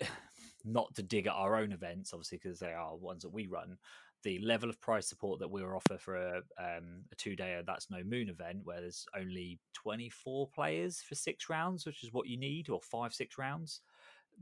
not 0.65 0.95
to 0.95 1.03
dig 1.03 1.27
at 1.27 1.35
our 1.35 1.57
own 1.57 1.73
events, 1.73 2.13
obviously, 2.13 2.41
because 2.43 2.59
they 2.59 2.73
are 2.73 2.97
ones 2.97 3.23
that 3.23 3.33
we 3.33 3.47
run. 3.47 3.77
The 4.23 4.39
level 4.39 4.71
of 4.71 4.81
price 4.81 5.07
support 5.07 5.39
that 5.41 5.51
we 5.51 5.63
offer 5.63 5.99
for 5.99 6.17
a, 6.17 6.37
um, 6.59 7.03
a 7.13 7.15
two 7.17 7.37
day 7.37 7.53
or 7.55 7.63
that's 7.63 7.91
no 7.91 8.03
moon 8.03 8.31
event, 8.31 8.61
where 8.65 8.81
there's 8.81 9.07
only 9.19 9.59
24 9.75 10.49
players 10.49 11.03
for 11.07 11.15
six 11.15 11.51
rounds, 11.51 11.85
which 11.85 12.03
is 12.03 12.13
what 12.13 12.27
you 12.27 12.39
need, 12.39 12.71
or 12.71 12.81
five, 12.81 13.13
six 13.13 13.37
rounds. 13.37 13.81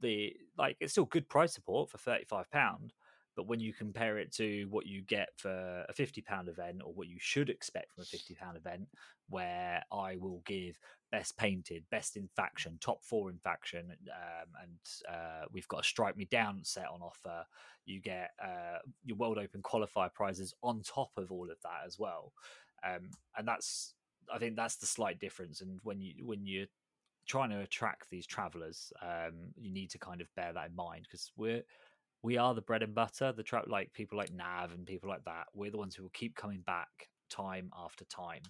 The 0.01 0.35
like 0.57 0.77
it's 0.81 0.93
still 0.93 1.05
good 1.05 1.29
price 1.29 1.53
support 1.53 1.91
for 1.91 1.99
35 1.99 2.51
pound, 2.51 2.93
but 3.37 3.47
when 3.47 3.61
you 3.61 3.73
compare 3.73 4.19
it 4.19 4.33
to 4.35 4.67
what 4.71 4.87
you 4.87 5.03
get 5.03 5.31
for 5.37 5.85
a 5.89 5.93
50 5.93 6.21
pound 6.23 6.49
event 6.49 6.83
or 6.85 6.93
what 6.93 7.09
you 7.09 7.17
should 7.19 7.51
expect 7.51 7.93
from 7.93 8.03
a 8.03 8.07
50 8.07 8.35
pound 8.35 8.57
event, 8.57 8.87
where 9.29 9.83
I 9.93 10.17
will 10.17 10.43
give 10.47 10.79
best 11.13 11.37
painted, 11.37 11.85
best 11.91 12.17
in 12.17 12.29
faction, 12.35 12.79
top 12.81 13.05
four 13.05 13.31
in 13.31 13.39
faction, 13.39 13.93
um, 14.09 14.49
and 14.63 15.15
uh, 15.15 15.45
we've 15.53 15.69
got 15.69 15.83
a 15.83 15.85
strike 15.85 16.17
me 16.17 16.25
down 16.25 16.61
set 16.65 16.89
on 16.93 17.03
offer. 17.03 17.45
You 17.85 18.01
get 18.01 18.31
uh, 18.43 18.79
your 19.05 19.19
World 19.19 19.39
Open 19.39 19.63
qualifier 19.63 20.13
prizes 20.13 20.55
on 20.63 20.81
top 20.83 21.11
of 21.17 21.31
all 21.31 21.51
of 21.51 21.59
that 21.63 21.83
as 21.87 21.99
well, 21.99 22.33
um, 22.85 23.11
and 23.37 23.47
that's 23.47 23.95
I 24.33 24.39
think 24.39 24.57
that's 24.57 24.77
the 24.77 24.87
slight 24.87 25.21
difference. 25.21 25.61
And 25.61 25.79
when 25.85 26.01
you 26.01 26.27
when 26.27 26.47
you're 26.47 26.67
trying 27.29 27.51
to 27.51 27.61
attract 27.61 28.11
these 28.11 28.27
travelers, 28.27 28.93
um, 29.03 29.53
you 29.57 29.71
need 29.71 29.91
to 29.91 29.99
kind 29.99 30.21
of 30.21 30.35
bear 30.35 30.53
that 30.53 30.71
in 30.71 30.75
mind 30.75 31.07
because 31.09 31.31
we're 31.37 31.63
we 32.23 32.39
are 32.39 32.55
the 32.55 32.63
bread 32.63 32.83
and 32.83 32.95
butter. 32.95 33.33
The 33.33 33.43
trap 33.43 33.65
like 33.69 33.93
people 33.93 34.17
like 34.17 34.33
Nav 34.33 34.73
and 34.73 34.87
people 34.87 35.11
like 35.11 35.25
that. 35.25 35.49
We're 35.55 35.71
the 35.71 35.79
ones 35.79 35.95
who 35.95 36.05
will 36.05 36.11
keep 36.11 36.35
coming 36.37 36.63
back 36.67 37.09
time 37.29 37.71
after 37.77 38.05
time. 38.07 38.43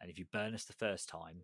And 0.00 0.10
if 0.10 0.18
you 0.18 0.24
burn 0.32 0.54
us 0.54 0.64
the 0.64 0.72
first 0.72 1.08
time, 1.08 1.42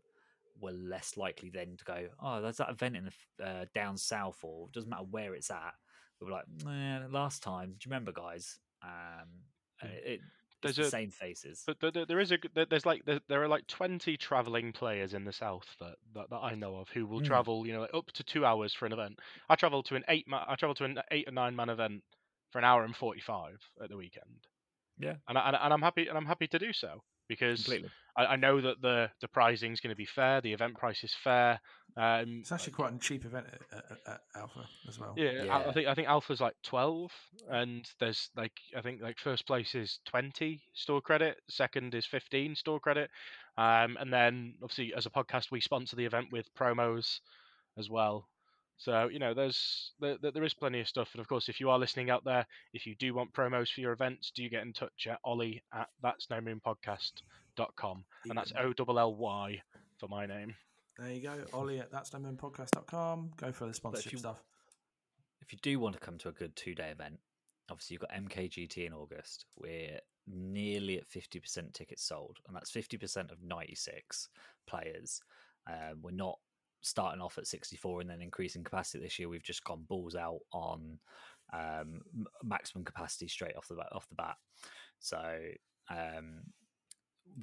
we're 0.60 0.72
less 0.72 1.16
likely 1.16 1.50
then 1.50 1.76
to 1.78 1.84
go, 1.84 2.06
oh, 2.22 2.40
there's 2.42 2.56
that 2.58 2.70
event 2.70 2.96
in 2.96 3.10
the 3.38 3.44
uh, 3.46 3.64
down 3.74 3.96
south, 3.96 4.38
or 4.42 4.66
it 4.68 4.72
doesn't 4.72 4.90
matter 4.90 5.04
where 5.10 5.34
it's 5.34 5.50
at. 5.50 5.74
We're 6.20 6.32
like, 6.32 6.46
nah, 6.64 7.06
last 7.10 7.42
time, 7.42 7.68
do 7.70 7.74
you 7.84 7.90
remember, 7.90 8.12
guys? 8.12 8.58
Um, 8.82 9.28
and 9.80 9.90
it, 9.92 10.20
There's 10.62 10.76
the 10.76 10.82
a- 10.82 10.90
same 10.90 11.10
faces. 11.10 11.62
But 11.66 11.94
there, 11.94 12.04
there 12.06 12.18
is 12.18 12.32
a 12.32 12.38
there's 12.68 12.84
like 12.86 13.04
there, 13.04 13.20
there 13.28 13.42
are 13.42 13.46
like 13.48 13.66
20 13.68 14.16
traveling 14.16 14.72
players 14.72 15.14
in 15.14 15.24
the 15.24 15.32
south 15.32 15.66
that, 15.78 15.94
that, 16.14 16.30
that 16.30 16.36
I 16.42 16.54
know 16.56 16.76
of 16.76 16.88
who 16.88 17.06
will 17.06 17.20
Mm. 17.20 17.26
travel, 17.26 17.66
you 17.66 17.72
know, 17.72 17.80
like 17.82 17.94
up 17.94 18.10
to 18.12 18.24
two 18.24 18.44
hours 18.44 18.74
for 18.74 18.86
an 18.86 18.92
event. 18.92 19.20
I 19.48 19.54
travel 19.54 19.82
to 19.84 19.94
an 19.94 20.02
eight 20.08 20.26
ma- 20.26 20.44
I 20.48 20.56
travel 20.56 20.74
to 20.76 20.84
an 20.84 20.98
eight 21.12 21.28
or 21.28 21.32
nine 21.32 21.54
man 21.54 21.68
event 21.68 22.02
for 22.50 22.58
an 22.58 22.64
hour 22.64 22.82
and 22.84 22.96
45 22.96 23.60
at 23.82 23.88
the 23.90 23.96
weekend. 23.96 24.46
Yeah. 24.98 25.14
and, 25.28 25.38
I, 25.38 25.46
and, 25.48 25.56
and 25.60 25.72
I'm 25.72 25.82
happy 25.82 26.08
and 26.08 26.18
I'm 26.18 26.26
happy 26.26 26.48
to 26.48 26.58
do 26.58 26.72
so 26.72 27.02
because 27.28 27.68
I, 28.16 28.26
I 28.26 28.36
know 28.36 28.60
that 28.60 28.80
the 28.82 29.10
the 29.20 29.28
pricing 29.28 29.72
is 29.72 29.80
going 29.80 29.92
to 29.92 29.96
be 29.96 30.04
fair, 30.06 30.40
the 30.40 30.52
event 30.52 30.76
price 30.76 31.04
is 31.04 31.14
fair. 31.14 31.60
Um, 31.96 32.38
It's 32.40 32.52
actually 32.52 32.72
quite 32.74 32.94
a 32.94 32.98
cheap 32.98 33.24
event 33.24 33.46
at, 33.72 33.78
at, 33.78 33.98
at 34.06 34.20
Alpha 34.36 34.64
as 34.88 34.98
well. 34.98 35.14
yeah, 35.16 35.44
I- 35.50 35.68
I 35.68 35.72
think 35.72 35.88
I 35.88 35.94
think 35.94 36.08
Alpha's 36.08 36.40
like 36.40 36.54
twelve, 36.62 37.10
and 37.50 37.88
there's 38.00 38.30
like 38.36 38.52
I 38.76 38.80
think 38.80 39.00
like 39.02 39.18
first 39.18 39.46
place 39.46 39.74
is 39.74 40.00
twenty 40.04 40.62
store 40.74 41.00
credit, 41.00 41.38
second 41.48 41.94
is 41.94 42.06
fifteen 42.06 42.54
store 42.54 42.80
credit, 42.80 43.10
um, 43.56 43.96
and 44.00 44.12
then 44.12 44.54
obviously 44.62 44.94
as 44.94 45.06
a 45.06 45.10
podcast 45.10 45.50
we 45.50 45.60
sponsor 45.60 45.96
the 45.96 46.04
event 46.06 46.28
with 46.32 46.52
promos 46.54 47.20
as 47.76 47.88
well. 47.90 48.28
So 48.78 49.08
you 49.08 49.18
know 49.18 49.34
there's 49.34 49.92
there, 50.00 50.16
there 50.22 50.30
there 50.30 50.44
is 50.44 50.54
plenty 50.54 50.80
of 50.80 50.88
stuff, 50.88 51.10
and 51.12 51.20
of 51.20 51.28
course 51.28 51.48
if 51.48 51.58
you 51.60 51.68
are 51.68 51.78
listening 51.78 52.10
out 52.10 52.24
there, 52.24 52.46
if 52.72 52.86
you 52.86 52.94
do 52.94 53.12
want 53.12 53.32
promos 53.32 53.72
for 53.72 53.80
your 53.80 53.92
events, 53.92 54.30
do 54.34 54.48
get 54.48 54.62
in 54.62 54.72
touch 54.72 55.08
at 55.10 55.18
Ollie 55.24 55.62
at 55.74 55.88
that's 56.02 56.30
no 56.30 56.40
moon 56.40 56.60
podcast.com, 56.64 58.04
and 58.28 58.38
that's 58.38 58.52
O 58.58 58.72
double 58.72 58.98
L 59.00 59.14
Y 59.16 59.60
for 59.98 60.08
my 60.08 60.26
name. 60.26 60.54
There 60.96 61.12
you 61.12 61.20
go. 61.22 61.44
Ollie 61.52 61.80
at 61.80 61.90
that's 61.90 62.12
no 62.12 62.20
moon 62.20 62.36
podcast.com. 62.36 63.32
Go 63.36 63.52
for 63.52 63.66
the 63.66 63.74
sponsorship 63.74 64.12
you- 64.12 64.18
stuff. 64.18 64.42
if 65.40 65.52
you 65.52 65.58
do 65.62 65.80
want 65.80 65.94
to 65.94 66.00
come 66.00 66.18
to 66.18 66.28
a 66.28 66.32
good 66.32 66.54
two 66.54 66.74
day 66.74 66.90
event, 66.90 67.18
obviously 67.70 67.94
you've 67.94 68.02
got 68.02 68.12
MKGT 68.12 68.86
in 68.86 68.92
August. 68.92 69.44
We're 69.56 69.98
nearly 70.28 70.98
at 70.98 71.08
50% 71.08 71.72
tickets 71.72 72.04
sold, 72.04 72.38
and 72.46 72.54
that's 72.54 72.70
50% 72.70 73.32
of 73.32 73.42
96 73.42 74.28
players. 74.66 75.20
Um, 75.66 76.02
we're 76.02 76.10
not 76.12 76.38
starting 76.80 77.20
off 77.20 77.38
at 77.38 77.46
64 77.46 78.00
and 78.00 78.10
then 78.10 78.22
increasing 78.22 78.64
capacity 78.64 79.02
this 79.02 79.18
year. 79.18 79.28
We've 79.28 79.42
just 79.42 79.64
gone 79.64 79.84
balls 79.88 80.14
out 80.14 80.40
on 80.52 80.98
um, 81.52 82.02
maximum 82.42 82.84
capacity 82.84 83.28
straight 83.28 83.56
off 83.56 83.68
the 83.68 83.76
bat, 83.76 83.88
off 83.92 84.08
the 84.08 84.14
bat. 84.14 84.36
So 84.98 85.38
um, 85.90 86.40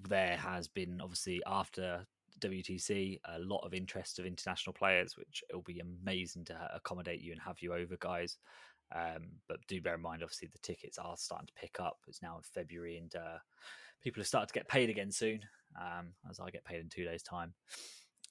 there 0.08 0.38
has 0.38 0.68
been 0.68 1.00
obviously 1.02 1.42
after 1.46 2.06
WTC 2.40 3.20
a 3.26 3.40
lot 3.40 3.66
of 3.66 3.74
interest 3.74 4.20
of 4.20 4.26
international 4.26 4.74
players, 4.74 5.18
which 5.18 5.44
it'll 5.50 5.62
be 5.62 5.80
amazing 5.80 6.46
to 6.46 6.70
accommodate 6.74 7.22
you 7.22 7.32
and 7.32 7.42
have 7.42 7.62
you 7.62 7.74
over, 7.74 7.96
guys. 8.00 8.38
Um, 8.94 9.30
but 9.48 9.66
do 9.68 9.82
bear 9.82 9.96
in 9.96 10.02
mind, 10.02 10.22
obviously, 10.22 10.50
the 10.52 10.60
tickets 10.60 10.98
are 10.98 11.18
starting 11.18 11.48
to 11.48 11.54
pick 11.54 11.80
up. 11.80 11.98
It's 12.08 12.22
now 12.22 12.38
in 12.38 12.44
February, 12.44 12.98
and 12.98 13.14
uh, 13.16 13.40
people 14.02 14.20
have 14.22 14.28
started 14.28 14.48
to 14.48 14.54
get 14.54 14.68
paid 14.68 14.90
again 14.90 15.12
soon, 15.12 15.42
um, 15.80 16.10
as 16.30 16.40
I 16.40 16.52
get 16.52 16.66
paid 16.66 16.82
in 16.82 16.90
two 16.90 17.06
days' 17.06 17.24
time. 17.24 17.54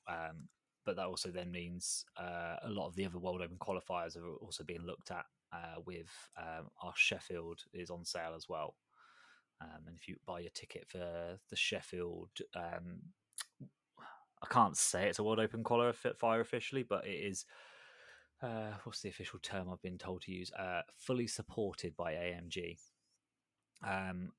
Um, 0.09 0.49
but 0.85 0.97
that 0.97 1.07
also 1.07 1.31
then 1.31 1.51
means 1.51 2.05
uh, 2.19 2.57
a 2.63 2.69
lot 2.69 2.87
of 2.87 2.97
the 2.97 3.07
other 3.07 3.19
World 3.19 3.43
Open 3.43 3.57
qualifiers 3.59 4.17
are 4.17 4.35
also 4.37 4.65
being 4.65 4.83
looked 4.83 5.11
at. 5.11 5.25
Uh, 5.53 5.81
with 5.87 6.11
um, 6.37 6.69
our 6.83 6.93
Sheffield 6.97 7.61
is 7.73 7.89
on 7.89 8.05
sale 8.05 8.33
as 8.35 8.49
well, 8.49 8.75
um, 9.61 9.87
and 9.87 9.97
if 9.97 10.09
you 10.09 10.17
buy 10.27 10.41
your 10.41 10.51
ticket 10.51 10.85
for 10.89 11.39
the 11.49 11.57
Sheffield, 11.57 12.31
um, 12.57 12.99
I 14.43 14.47
can't 14.51 14.77
say 14.77 15.09
it's 15.09 15.21
a 15.21 15.25
World 15.25 15.39
Open 15.39 15.63
qualifier 15.63 16.41
officially, 16.41 16.83
but 16.83 17.07
it 17.07 17.13
is. 17.13 17.47
Uh, 18.43 18.73
what's 18.83 19.01
the 19.01 19.09
official 19.09 19.39
term 19.43 19.71
I've 19.71 19.81
been 19.81 19.97
told 19.97 20.23
to 20.23 20.33
use? 20.33 20.51
Uh, 20.53 20.83
fully 20.99 21.27
supported 21.27 21.97
by 21.97 22.13
AMG. 22.15 22.77
Um, 23.87 24.33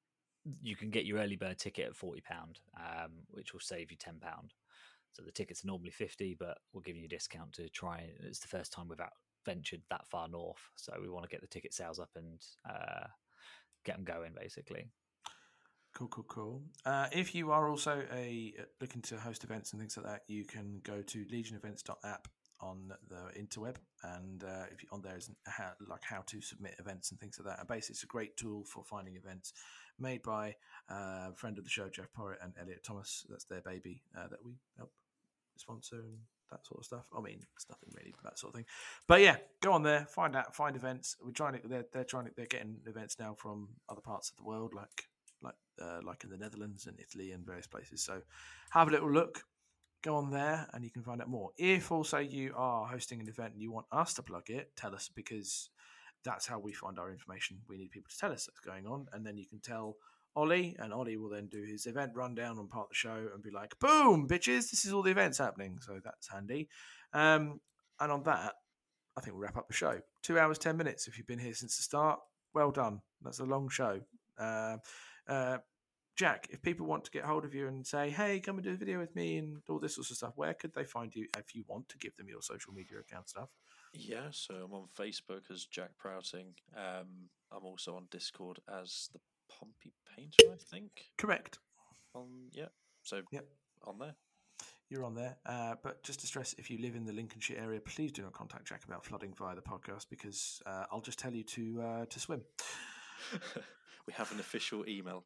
you 0.61 0.75
can 0.75 0.91
get 0.91 1.05
your 1.05 1.19
early 1.19 1.37
bird 1.37 1.57
ticket 1.57 1.87
at 1.87 1.95
forty 1.95 2.21
pound, 2.21 2.59
um, 2.77 3.11
which 3.31 3.53
will 3.53 3.61
save 3.61 3.89
you 3.89 3.97
ten 3.97 4.19
pound. 4.19 4.53
So 5.15 5.23
the 5.23 5.31
tickets 5.31 5.63
are 5.63 5.67
normally 5.67 5.91
fifty, 5.91 6.35
but 6.37 6.57
we're 6.73 6.81
giving 6.81 7.01
you 7.01 7.07
a 7.07 7.15
discount 7.15 7.53
to 7.53 7.69
try. 7.69 8.09
It's 8.19 8.39
the 8.39 8.49
first 8.49 8.73
time 8.73 8.89
we've 8.89 8.99
out 8.99 9.13
ventured 9.45 9.81
that 9.89 10.05
far 10.07 10.27
north, 10.27 10.59
so 10.75 10.93
we 11.01 11.07
want 11.07 11.23
to 11.23 11.29
get 11.29 11.39
the 11.39 11.47
ticket 11.47 11.73
sales 11.73 11.99
up 11.99 12.09
and 12.15 12.41
uh, 12.69 13.07
get 13.85 13.95
them 13.95 14.03
going, 14.03 14.33
basically. 14.35 14.89
Cool, 15.95 16.09
cool, 16.09 16.25
cool. 16.27 16.61
Uh, 16.85 17.07
if 17.13 17.33
you 17.33 17.51
are 17.51 17.69
also 17.69 18.03
a 18.11 18.53
uh, 18.59 18.63
looking 18.81 19.01
to 19.03 19.17
host 19.17 19.45
events 19.45 19.71
and 19.71 19.79
things 19.79 19.95
like 19.95 20.05
that, 20.05 20.23
you 20.27 20.43
can 20.43 20.81
go 20.83 21.01
to 21.01 21.25
legionevents.app 21.31 22.27
on 22.59 22.91
the 23.07 23.39
interweb, 23.39 23.75
and 24.03 24.43
uh, 24.43 24.65
if 24.71 24.81
you, 24.81 24.89
on 24.91 25.01
there 25.01 25.17
is 25.17 25.29
how, 25.45 25.71
like 25.87 26.03
how 26.03 26.21
to 26.25 26.41
submit 26.41 26.75
events 26.79 27.11
and 27.11 27.19
things 27.19 27.37
like 27.39 27.47
that. 27.47 27.59
And 27.59 27.67
basically, 27.67 27.93
it's 27.93 28.03
a 28.03 28.07
great 28.07 28.35
tool 28.35 28.65
for 28.65 28.83
finding 28.83 29.15
events 29.15 29.53
made 29.99 30.23
by 30.23 30.55
uh, 30.91 31.29
a 31.29 31.33
friend 31.35 31.57
of 31.57 31.63
the 31.63 31.69
show, 31.69 31.87
Jeff 31.87 32.11
Porritt 32.17 32.43
and 32.43 32.53
Elliot 32.59 32.83
Thomas. 32.83 33.25
That's 33.29 33.45
their 33.45 33.61
baby 33.61 34.01
uh, 34.17 34.27
that 34.27 34.43
we 34.43 34.57
help 34.77 34.91
sponsor 35.59 35.97
and 35.97 36.17
that 36.51 36.65
sort 36.65 36.79
of 36.79 36.85
stuff. 36.85 37.05
I 37.15 37.21
mean, 37.21 37.39
it's 37.55 37.67
nothing 37.69 37.89
really 37.95 38.13
that 38.23 38.39
sort 38.39 38.53
of 38.53 38.55
thing. 38.57 38.65
But 39.07 39.21
yeah, 39.21 39.37
go 39.61 39.73
on 39.73 39.83
there, 39.83 40.05
find 40.05 40.35
out, 40.35 40.55
find 40.55 40.75
events. 40.75 41.15
We're 41.23 41.31
trying 41.31 41.59
to, 41.59 41.67
they're, 41.67 41.85
they're 41.91 42.03
trying 42.03 42.25
to, 42.25 42.31
they're 42.35 42.45
getting 42.45 42.77
events 42.85 43.17
now 43.19 43.35
from 43.37 43.69
other 43.89 44.01
parts 44.01 44.29
of 44.29 44.37
the 44.37 44.43
world, 44.43 44.73
like 44.73 45.05
like 45.41 45.55
uh, 45.81 45.99
like 46.03 46.23
in 46.23 46.29
the 46.29 46.37
Netherlands 46.37 46.87
and 46.87 46.99
Italy 46.99 47.31
and 47.31 47.45
various 47.45 47.67
places. 47.67 48.01
So 48.01 48.21
have 48.71 48.87
a 48.87 48.91
little 48.91 49.11
look. 49.11 49.43
Go 50.03 50.15
on 50.17 50.29
there 50.29 50.67
and 50.73 50.83
you 50.83 50.91
can 50.91 51.01
find 51.01 51.19
out 51.19 51.29
more. 51.29 51.49
If 51.57 51.91
also 51.91 52.19
you 52.19 52.53
are 52.55 52.85
hosting 52.85 53.19
an 53.19 53.27
event 53.27 53.53
and 53.53 53.61
you 53.61 53.71
want 53.71 53.87
us 53.91 54.13
to 54.15 54.21
plug 54.23 54.49
it, 54.49 54.71
tell 54.75 54.93
us 54.93 55.09
because 55.13 55.69
that's 56.23 56.45
how 56.45 56.59
we 56.59 56.73
find 56.73 56.99
our 56.99 57.11
information. 57.11 57.57
We 57.67 57.77
need 57.77 57.91
people 57.91 58.09
to 58.11 58.17
tell 58.17 58.31
us 58.31 58.47
what's 58.47 58.59
going 58.59 58.85
on, 58.85 59.07
and 59.13 59.25
then 59.25 59.37
you 59.37 59.45
can 59.45 59.59
tell 59.59 59.97
Ollie, 60.35 60.75
and 60.79 60.93
Ollie 60.93 61.17
will 61.17 61.29
then 61.29 61.47
do 61.47 61.63
his 61.63 61.85
event 61.85 62.11
rundown 62.15 62.59
on 62.59 62.67
part 62.67 62.85
of 62.85 62.89
the 62.89 62.95
show 62.95 63.29
and 63.33 63.41
be 63.41 63.51
like, 63.51 63.77
"Boom, 63.79 64.27
bitches! 64.27 64.69
This 64.69 64.85
is 64.85 64.93
all 64.93 65.01
the 65.01 65.11
events 65.11 65.37
happening." 65.37 65.79
So 65.81 65.99
that's 66.03 66.27
handy. 66.27 66.69
Um, 67.13 67.61
and 67.99 68.11
on 68.11 68.23
that, 68.23 68.53
I 69.17 69.21
think 69.21 69.33
we'll 69.33 69.43
wrap 69.43 69.57
up 69.57 69.67
the 69.67 69.73
show. 69.73 70.01
Two 70.21 70.37
hours, 70.37 70.57
ten 70.57 70.77
minutes. 70.77 71.07
If 71.07 71.17
you've 71.17 71.27
been 71.27 71.39
here 71.39 71.53
since 71.53 71.77
the 71.77 71.83
start, 71.83 72.19
well 72.53 72.71
done. 72.71 73.01
That's 73.21 73.39
a 73.39 73.45
long 73.45 73.69
show. 73.69 74.01
Uh, 74.37 74.77
uh, 75.27 75.59
Jack, 76.17 76.47
if 76.49 76.61
people 76.61 76.85
want 76.85 77.03
to 77.05 77.11
get 77.11 77.25
hold 77.25 77.45
of 77.45 77.53
you 77.53 77.67
and 77.67 77.85
say, 77.85 78.09
"Hey, 78.09 78.39
come 78.39 78.57
and 78.57 78.63
do 78.63 78.71
a 78.71 78.77
video 78.77 78.99
with 78.99 79.15
me," 79.15 79.37
and 79.37 79.61
all 79.69 79.79
this 79.79 79.95
sorts 79.95 80.11
of 80.11 80.17
stuff, 80.17 80.33
where 80.35 80.53
could 80.53 80.73
they 80.73 80.85
find 80.85 81.13
you 81.15 81.27
if 81.37 81.55
you 81.55 81.63
want 81.67 81.89
to 81.89 81.97
give 81.97 82.15
them 82.15 82.27
your 82.29 82.41
social 82.41 82.73
media 82.73 82.99
account 82.99 83.29
stuff? 83.29 83.49
Yeah, 83.93 84.27
so 84.31 84.55
I'm 84.55 84.73
on 84.73 84.87
Facebook 84.97 85.49
as 85.49 85.65
Jack 85.65 85.91
Prouting. 85.97 86.55
Um, 86.75 87.29
I'm 87.51 87.63
also 87.63 87.95
on 87.95 88.07
Discord 88.11 88.59
as 88.67 89.09
the 89.13 89.19
Pompey 89.59 89.93
Painter, 90.15 90.53
I 90.53 90.57
think. 90.57 90.91
Correct. 91.17 91.59
On 92.13 92.49
yeah, 92.51 92.67
so 93.03 93.21
Yep. 93.31 93.45
on 93.85 93.99
there. 93.99 94.15
You're 94.89 95.03
on 95.03 95.15
there. 95.15 95.37
Uh, 95.45 95.75
but 95.83 96.03
just 96.03 96.19
to 96.21 96.27
stress, 96.27 96.53
if 96.59 96.69
you 96.69 96.77
live 96.77 96.95
in 96.95 97.05
the 97.05 97.11
Lincolnshire 97.11 97.57
area, 97.59 97.79
please 97.81 98.11
do 98.11 98.21
not 98.21 98.33
contact 98.33 98.67
Jack 98.67 98.83
about 98.85 99.03
flooding 99.03 99.33
via 99.33 99.55
the 99.55 99.61
podcast 99.61 100.05
because 100.09 100.61
uh, 100.65 100.85
I'll 100.91 101.01
just 101.01 101.17
tell 101.17 101.33
you 101.33 101.43
to 101.43 101.81
uh, 101.81 102.05
to 102.05 102.19
swim. 102.19 102.41
we 104.07 104.13
have 104.13 104.31
an 104.31 104.39
official 104.39 104.87
email. 104.87 105.25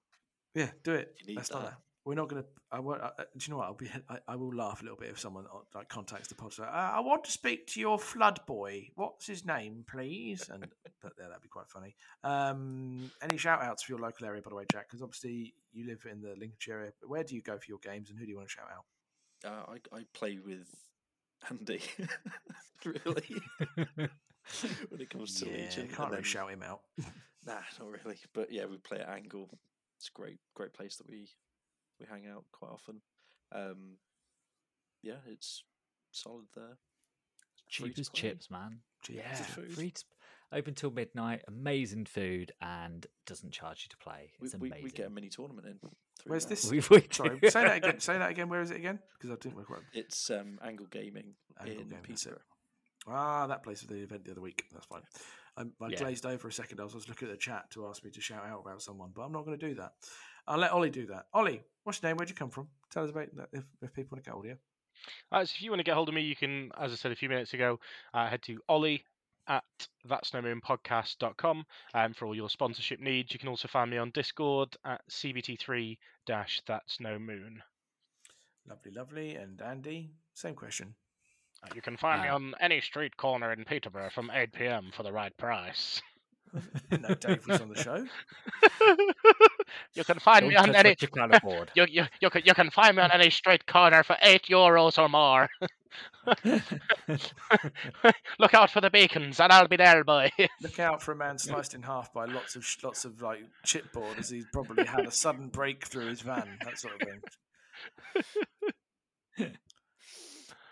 Yeah, 0.55 0.69
do 0.83 0.93
it. 0.93 1.13
You 1.19 1.27
need 1.27 1.35
Let's 1.37 1.49
that. 1.49 1.77
We're 2.05 2.15
not 2.15 2.29
going 2.29 2.41
to. 2.41 2.47
I 2.71 2.79
won't. 2.79 3.01
Uh, 3.01 3.11
do 3.17 3.45
you 3.45 3.51
know 3.51 3.57
what? 3.57 3.67
I'll 3.67 3.73
be. 3.73 3.89
I, 4.09 4.17
I 4.29 4.35
will 4.35 4.53
laugh 4.53 4.81
a 4.81 4.83
little 4.83 4.97
bit 4.97 5.09
if 5.09 5.19
someone 5.19 5.45
uh, 5.53 5.59
like 5.75 5.89
contacts 5.89 6.29
the 6.29 6.35
podcast. 6.35 6.61
Uh, 6.61 6.91
I 6.95 6.99
want 7.01 7.23
to 7.25 7.31
speak 7.31 7.67
to 7.67 7.79
your 7.79 7.99
flood 7.99 8.39
boy. 8.47 8.89
What's 8.95 9.27
his 9.27 9.45
name, 9.45 9.83
please? 9.87 10.49
And 10.49 10.63
that, 11.03 11.11
yeah, 11.19 11.27
that'd 11.27 11.41
be 11.41 11.49
quite 11.49 11.67
funny. 11.67 11.95
Um, 12.23 13.11
any 13.21 13.37
shout 13.37 13.61
outs 13.61 13.83
for 13.83 13.91
your 13.91 13.99
local 13.99 14.25
area, 14.25 14.41
by 14.41 14.49
the 14.49 14.55
way, 14.55 14.65
Jack? 14.71 14.87
Because 14.87 15.01
obviously 15.01 15.53
you 15.73 15.85
live 15.85 16.05
in 16.09 16.21
the 16.21 16.35
Lincolnshire 16.39 16.79
area. 16.79 16.91
But 17.01 17.09
where 17.09 17.23
do 17.23 17.35
you 17.35 17.41
go 17.41 17.57
for 17.57 17.65
your 17.67 17.79
games, 17.79 18.09
and 18.09 18.17
who 18.17 18.25
do 18.25 18.31
you 18.31 18.37
want 18.37 18.49
to 18.49 18.53
shout 18.53 18.69
out? 18.73 18.85
Uh, 19.45 19.73
I 19.73 19.97
I 19.97 20.03
play 20.13 20.39
with 20.43 20.67
Andy. 21.49 21.81
really, 22.85 23.41
when 24.89 25.01
it 25.01 25.09
comes 25.09 25.39
to 25.41 25.49
yeah, 25.49 25.63
Legion, 25.63 25.89
can't 25.89 26.11
really 26.11 26.23
shout 26.23 26.49
him 26.49 26.63
out. 26.63 26.81
Nah, 27.45 27.55
not 27.79 27.89
really. 28.03 28.17
But 28.33 28.51
yeah, 28.51 28.65
we 28.65 28.77
play 28.77 28.99
at 28.99 29.09
Angle. 29.09 29.49
It's 29.97 30.09
a 30.09 30.17
great, 30.17 30.39
great 30.55 30.73
place 30.73 30.95
that 30.95 31.09
we 31.09 31.27
we 31.99 32.05
hang 32.09 32.27
out 32.27 32.45
quite 32.51 32.71
often. 32.71 33.01
Um, 33.53 33.97
yeah, 35.03 35.15
it's 35.27 35.63
solid 36.11 36.45
there. 36.55 36.77
Free 37.71 37.89
Cheap 37.89 37.99
as 37.99 38.09
chips, 38.09 38.49
man. 38.49 38.79
Cheap 39.03 39.17
Yeah, 39.17 39.33
food. 39.35 39.71
free 39.73 39.91
to, 39.91 40.03
open 40.51 40.73
till 40.73 40.91
midnight. 40.91 41.41
Amazing 41.47 42.05
food 42.05 42.51
and 42.61 43.05
doesn't 43.25 43.51
charge 43.53 43.85
you 43.85 43.89
to 43.89 43.97
play. 43.97 44.31
We, 44.39 44.45
It's 44.47 44.55
we, 44.57 44.69
amazing. 44.69 44.83
we 44.85 44.91
get 44.91 45.07
a 45.07 45.09
mini 45.09 45.29
tournament 45.29 45.67
in. 45.67 45.79
Where's 46.25 46.45
that. 46.45 46.49
this? 46.49 46.69
We- 46.71 46.77
we 46.89 47.07
Sorry, 47.11 47.39
do. 47.39 47.49
say 47.49 47.63
that 47.63 47.77
again. 47.77 47.99
Say 47.99 48.17
that 48.17 48.31
again. 48.31 48.49
Where 48.49 48.61
is 48.61 48.71
it 48.71 48.77
again? 48.77 48.99
Because 49.17 49.31
I 49.31 49.39
didn't 49.39 49.57
work 49.57 49.67
out. 49.71 49.83
It's 49.93 50.29
um, 50.29 50.59
Angle 50.63 50.87
Gaming 50.87 51.33
Angle 51.59 51.81
in 51.83 51.87
Gaming, 51.89 52.01
that's 52.09 52.27
Ah, 53.07 53.47
that 53.47 53.63
place 53.63 53.81
for 53.81 53.87
the 53.87 54.01
event 54.01 54.25
the 54.25 54.31
other 54.31 54.41
week. 54.41 54.65
That's 54.73 54.85
fine. 54.85 55.01
I, 55.57 55.61
I 55.83 55.89
Yeah. 55.89 55.99
glazed 55.99 56.25
over 56.25 56.47
a 56.47 56.51
second. 56.51 56.79
I 56.79 56.83
was 56.83 56.93
just 56.93 57.07
looking 57.09 57.27
at 57.29 57.31
the 57.31 57.37
chat 57.37 57.69
to 57.71 57.87
ask 57.87 58.03
me 58.03 58.11
to 58.11 58.21
shout 58.21 58.45
out 58.45 58.61
about 58.65 58.81
someone, 58.81 59.11
but 59.15 59.21
I'm 59.21 59.31
not 59.31 59.45
going 59.45 59.57
to 59.57 59.67
do 59.69 59.75
that. 59.75 59.93
I'll 60.49 60.57
let 60.57 60.71
Ollie 60.71 60.89
do 60.89 61.05
that. 61.07 61.27
Ollie, 61.33 61.61
what's 61.83 62.01
your 62.01 62.09
name? 62.09 62.17
Where'd 62.17 62.29
you 62.29 62.35
come 62.35 62.49
from? 62.49 62.67
Tell 62.91 63.03
us 63.03 63.11
about 63.11 63.33
that 63.37 63.49
if, 63.53 63.63
if 63.81 63.93
people 63.93 64.15
want 64.15 64.23
to 64.25 64.29
get 64.29 64.33
hold 64.33 64.45
of 64.45 64.49
you. 64.51 64.57
Uh, 65.31 65.45
so 65.45 65.53
if 65.55 65.61
you 65.61 65.69
want 65.71 65.79
to 65.79 65.83
get 65.85 65.93
hold 65.95 66.09
of 66.09 66.15
me, 66.15 66.21
you 66.21 66.35
can, 66.35 66.71
as 66.77 66.91
I 66.91 66.95
said 66.95 67.11
a 67.11 67.15
few 67.15 67.29
minutes 67.29 67.53
ago, 67.53 67.79
uh, 68.13 68.27
head 68.27 68.41
to 68.43 68.59
Ollie 68.67 69.05
at 69.47 69.63
thatsnomoonpodcast.com 70.09 71.65
um, 71.93 72.13
for 72.13 72.25
all 72.25 72.35
your 72.35 72.49
sponsorship 72.49 72.99
needs. 72.99 73.31
You 73.31 73.39
can 73.39 73.47
also 73.49 73.67
find 73.67 73.89
me 73.89 73.97
on 73.97 74.09
Discord 74.11 74.75
at 74.85 75.01
CBT3 75.09 75.97
That's 76.27 76.99
No 76.99 77.17
Moon. 77.17 77.61
Lovely, 78.67 78.91
lovely. 78.91 79.35
And 79.35 79.61
Andy, 79.61 80.09
same 80.33 80.55
question. 80.55 80.93
Uh, 81.63 81.67
You 81.75 81.81
can 81.81 81.97
find 81.97 82.21
me 82.21 82.27
Uh, 82.27 82.35
on 82.35 82.55
any 82.59 82.81
street 82.81 83.15
corner 83.17 83.51
in 83.53 83.65
Peterborough 83.65 84.09
from 84.09 84.29
8 84.33 84.51
pm 84.53 84.91
for 84.95 85.03
the 85.03 85.11
right 85.11 85.35
price. 85.37 86.01
Know 86.91 87.13
Dave 87.15 87.45
was 87.47 87.61
on 87.61 87.69
the 87.69 87.81
show. 87.81 88.05
you 89.93 90.03
can 90.03 90.19
find 90.19 90.47
me 90.47 90.53
Don't 90.55 90.69
on 90.69 90.75
any. 90.75 90.95
you 90.99 91.07
can't 91.07 91.33
afford. 91.33 91.71
You, 91.75 91.85
you, 91.89 92.05
you, 92.19 92.29
can, 92.29 92.41
you 92.45 92.53
can 92.53 92.69
find 92.69 92.95
me 92.95 93.03
on 93.03 93.11
any 93.11 93.29
street 93.29 93.65
corner 93.65 94.03
for 94.03 94.17
8 94.21 94.43
euros 94.43 94.97
or 94.97 95.09
more. 95.09 95.49
Look 98.39 98.53
out 98.53 98.69
for 98.69 98.81
the 98.81 98.89
beacons, 98.89 99.39
and 99.39 99.51
I'll 99.51 99.67
be 99.67 99.77
there, 99.77 100.03
boy. 100.03 100.29
Look 100.61 100.79
out 100.79 101.01
for 101.01 101.11
a 101.13 101.15
man 101.15 101.37
sliced 101.37 101.73
in 101.73 101.81
half 101.83 102.13
by 102.13 102.25
lots 102.25 102.55
of 102.55 102.65
lots 102.83 103.05
of 103.05 103.21
like 103.21 103.43
chipboard 103.65 104.19
as 104.19 104.29
he's 104.29 104.45
probably 104.53 104.85
had 104.85 105.05
a 105.05 105.11
sudden 105.11 105.47
break 105.49 105.85
through 105.87 106.07
his 106.07 106.21
van, 106.21 106.57
that 106.63 106.77
sort 106.77 107.01
of 107.01 107.07
thing. 109.37 109.55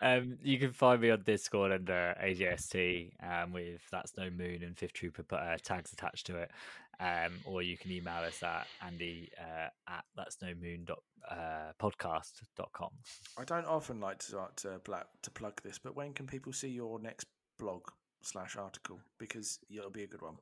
Um, 0.02 0.38
you 0.44 0.60
can 0.60 0.74
find 0.74 1.02
me 1.02 1.10
on 1.10 1.24
Discord 1.24 1.72
under 1.72 2.16
AJST 2.24 3.12
um, 3.24 3.52
with 3.52 3.82
That's 3.92 4.16
No 4.16 4.30
Moon 4.30 4.62
and 4.64 4.78
Fifth 4.78 4.94
Trooper 4.94 5.24
put, 5.24 5.40
uh, 5.40 5.58
tags 5.64 5.92
attached 5.92 6.28
to 6.28 6.38
it. 6.38 6.52
Um, 7.00 7.40
or 7.46 7.62
you 7.62 7.78
can 7.78 7.92
email 7.92 8.24
us 8.24 8.42
at 8.42 8.66
andy 8.82 9.30
uh, 9.40 9.68
at 9.88 10.04
that's 10.16 10.42
no 10.42 10.54
moon 10.60 10.84
dot 10.86 10.98
uh, 11.30 11.72
podcast 11.80 12.32
dot 12.56 12.70
com. 12.74 12.90
I 13.38 13.44
don't 13.44 13.68
often 13.68 14.00
like 14.00 14.18
to 14.26 14.40
uh, 14.40 14.48
to, 14.58 14.82
to 15.22 15.32
plug 15.32 15.62
this, 15.64 15.78
but 15.78 15.96
when 15.96 16.14
can 16.14 16.26
people 16.26 16.54
see 16.54 16.70
your 16.70 17.00
next 17.00 17.28
blog 17.60 17.84
slash 18.24 18.56
article? 18.56 19.00
Because 19.20 19.60
it'll 19.70 19.92
be 19.92 20.04
a 20.04 20.08
good 20.08 20.24
one. 20.24 20.38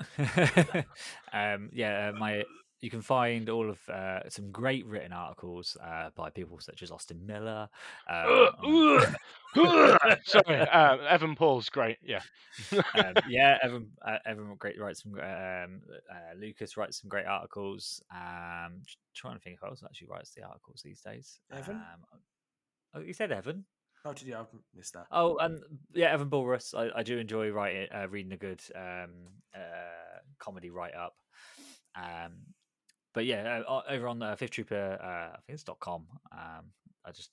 um, 1.32 1.70
yeah, 1.72 2.10
uh, 2.10 2.18
my 2.18 2.44
you 2.80 2.90
can 2.90 3.02
find 3.02 3.48
all 3.48 3.68
of 3.70 3.78
uh, 3.88 4.20
some 4.28 4.50
great 4.50 4.86
written 4.86 5.12
articles 5.12 5.76
uh, 5.84 6.10
by 6.14 6.30
people 6.30 6.58
such 6.60 6.82
as 6.82 6.90
Austin 6.90 7.24
Miller. 7.26 7.68
Um, 8.08 8.26
on- 8.26 9.14
Sorry, 10.24 10.60
uh, 10.60 10.96
Evan 11.08 11.34
Paul's 11.34 11.68
great. 11.68 11.96
Yeah. 12.02 12.20
um, 12.72 13.14
yeah, 13.28 13.58
Evan, 13.62 13.90
uh, 14.06 14.18
Evan 14.26 14.54
great 14.58 14.78
writes 14.80 15.02
some. 15.02 15.14
Um, 15.14 15.80
uh, 16.10 16.34
Lucas 16.38 16.76
writes 16.76 17.00
some 17.00 17.08
great 17.08 17.26
articles. 17.26 18.02
Um, 18.14 18.82
trying 19.14 19.34
to 19.34 19.40
think 19.40 19.58
who 19.60 19.66
else 19.68 19.82
actually 19.84 20.08
writes 20.08 20.30
the 20.30 20.42
articles 20.44 20.82
these 20.84 21.00
days. 21.00 21.40
Evan? 21.52 21.76
Um, 21.76 22.20
oh, 22.94 23.00
you 23.00 23.12
said 23.12 23.32
Evan. 23.32 23.64
Oh, 24.04 24.12
did 24.12 24.28
you? 24.28 24.36
I've 24.36 24.46
missed 24.76 24.92
that. 24.94 25.06
Oh, 25.10 25.36
and 25.38 25.60
yeah, 25.92 26.12
Evan 26.12 26.30
Bulrus. 26.30 26.74
I, 26.74 27.00
I 27.00 27.02
do 27.02 27.18
enjoy 27.18 27.50
writing, 27.50 27.88
uh, 27.92 28.08
reading 28.08 28.32
a 28.32 28.36
good 28.36 28.62
um, 28.76 29.10
uh, 29.54 30.20
comedy 30.38 30.70
write 30.70 30.94
up. 30.94 31.14
Um, 31.96 32.32
but 33.18 33.26
yeah, 33.26 33.62
uh, 33.68 33.82
over 33.88 34.06
on 34.06 34.22
uh, 34.22 34.36
Fifth 34.36 34.52
Trooper, 34.52 34.96
uh, 35.02 35.34
I 35.34 35.38
think 35.44 35.54
it's 35.54 35.64
dot 35.64 35.80
com. 35.80 36.06
Um, 36.30 36.66
I 37.04 37.10
just 37.10 37.30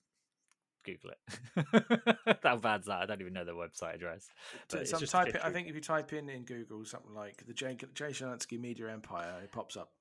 Google 0.83 1.11
it. 1.11 2.37
How 2.43 2.57
bad's 2.57 2.87
that? 2.87 3.01
I 3.01 3.05
don't 3.05 3.21
even 3.21 3.33
know 3.33 3.45
their 3.45 3.53
website 3.53 3.93
address. 3.93 4.27
but 4.71 4.81
it's 4.81 4.89
Some 4.89 5.01
type 5.01 5.27
in, 5.35 5.41
I 5.43 5.51
think 5.51 5.67
if 5.67 5.75
you 5.75 5.81
type 5.81 6.11
in 6.11 6.27
in 6.27 6.43
Google 6.43 6.83
something 6.85 7.13
like 7.13 7.45
the 7.45 7.53
Jay, 7.53 7.77
Jay 7.93 8.09
Shalansky 8.09 8.59
Media 8.59 8.89
Empire, 8.91 9.35
it 9.43 9.51
pops 9.51 9.77
up. 9.77 9.91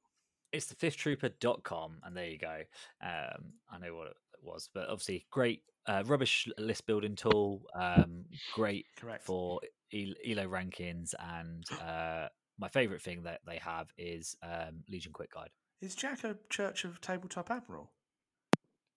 it's 0.53 0.65
the 0.65 0.75
fifthtrooper.com 0.75 1.99
and 2.03 2.17
there 2.17 2.29
you 2.29 2.39
go 2.39 2.61
um 3.03 3.53
i 3.71 3.79
know 3.79 3.95
what 3.95 4.07
it 4.07 4.17
was 4.43 4.71
but 4.73 4.89
obviously 4.89 5.27
great 5.31 5.61
uh, 5.87 6.03
rubbish 6.07 6.49
list 6.57 6.87
building 6.87 7.15
tool 7.17 7.61
um 7.75 8.25
great 8.55 8.87
Correct. 8.99 9.23
for 9.23 9.61
elo 9.93 10.47
rankings 10.47 11.13
and 11.19 11.65
uh 11.83 12.29
my 12.59 12.69
favorite 12.69 13.03
thing 13.03 13.25
that 13.25 13.41
they 13.47 13.59
have 13.59 13.89
is 13.99 14.37
um 14.43 14.85
legion 14.89 15.13
quick 15.13 15.33
guide 15.35 15.51
Is 15.81 15.95
Jack 15.95 16.25
a 16.25 16.37
Church 16.51 16.85
of 16.85 17.01
Tabletop 17.01 17.51
Admiral? 17.51 17.91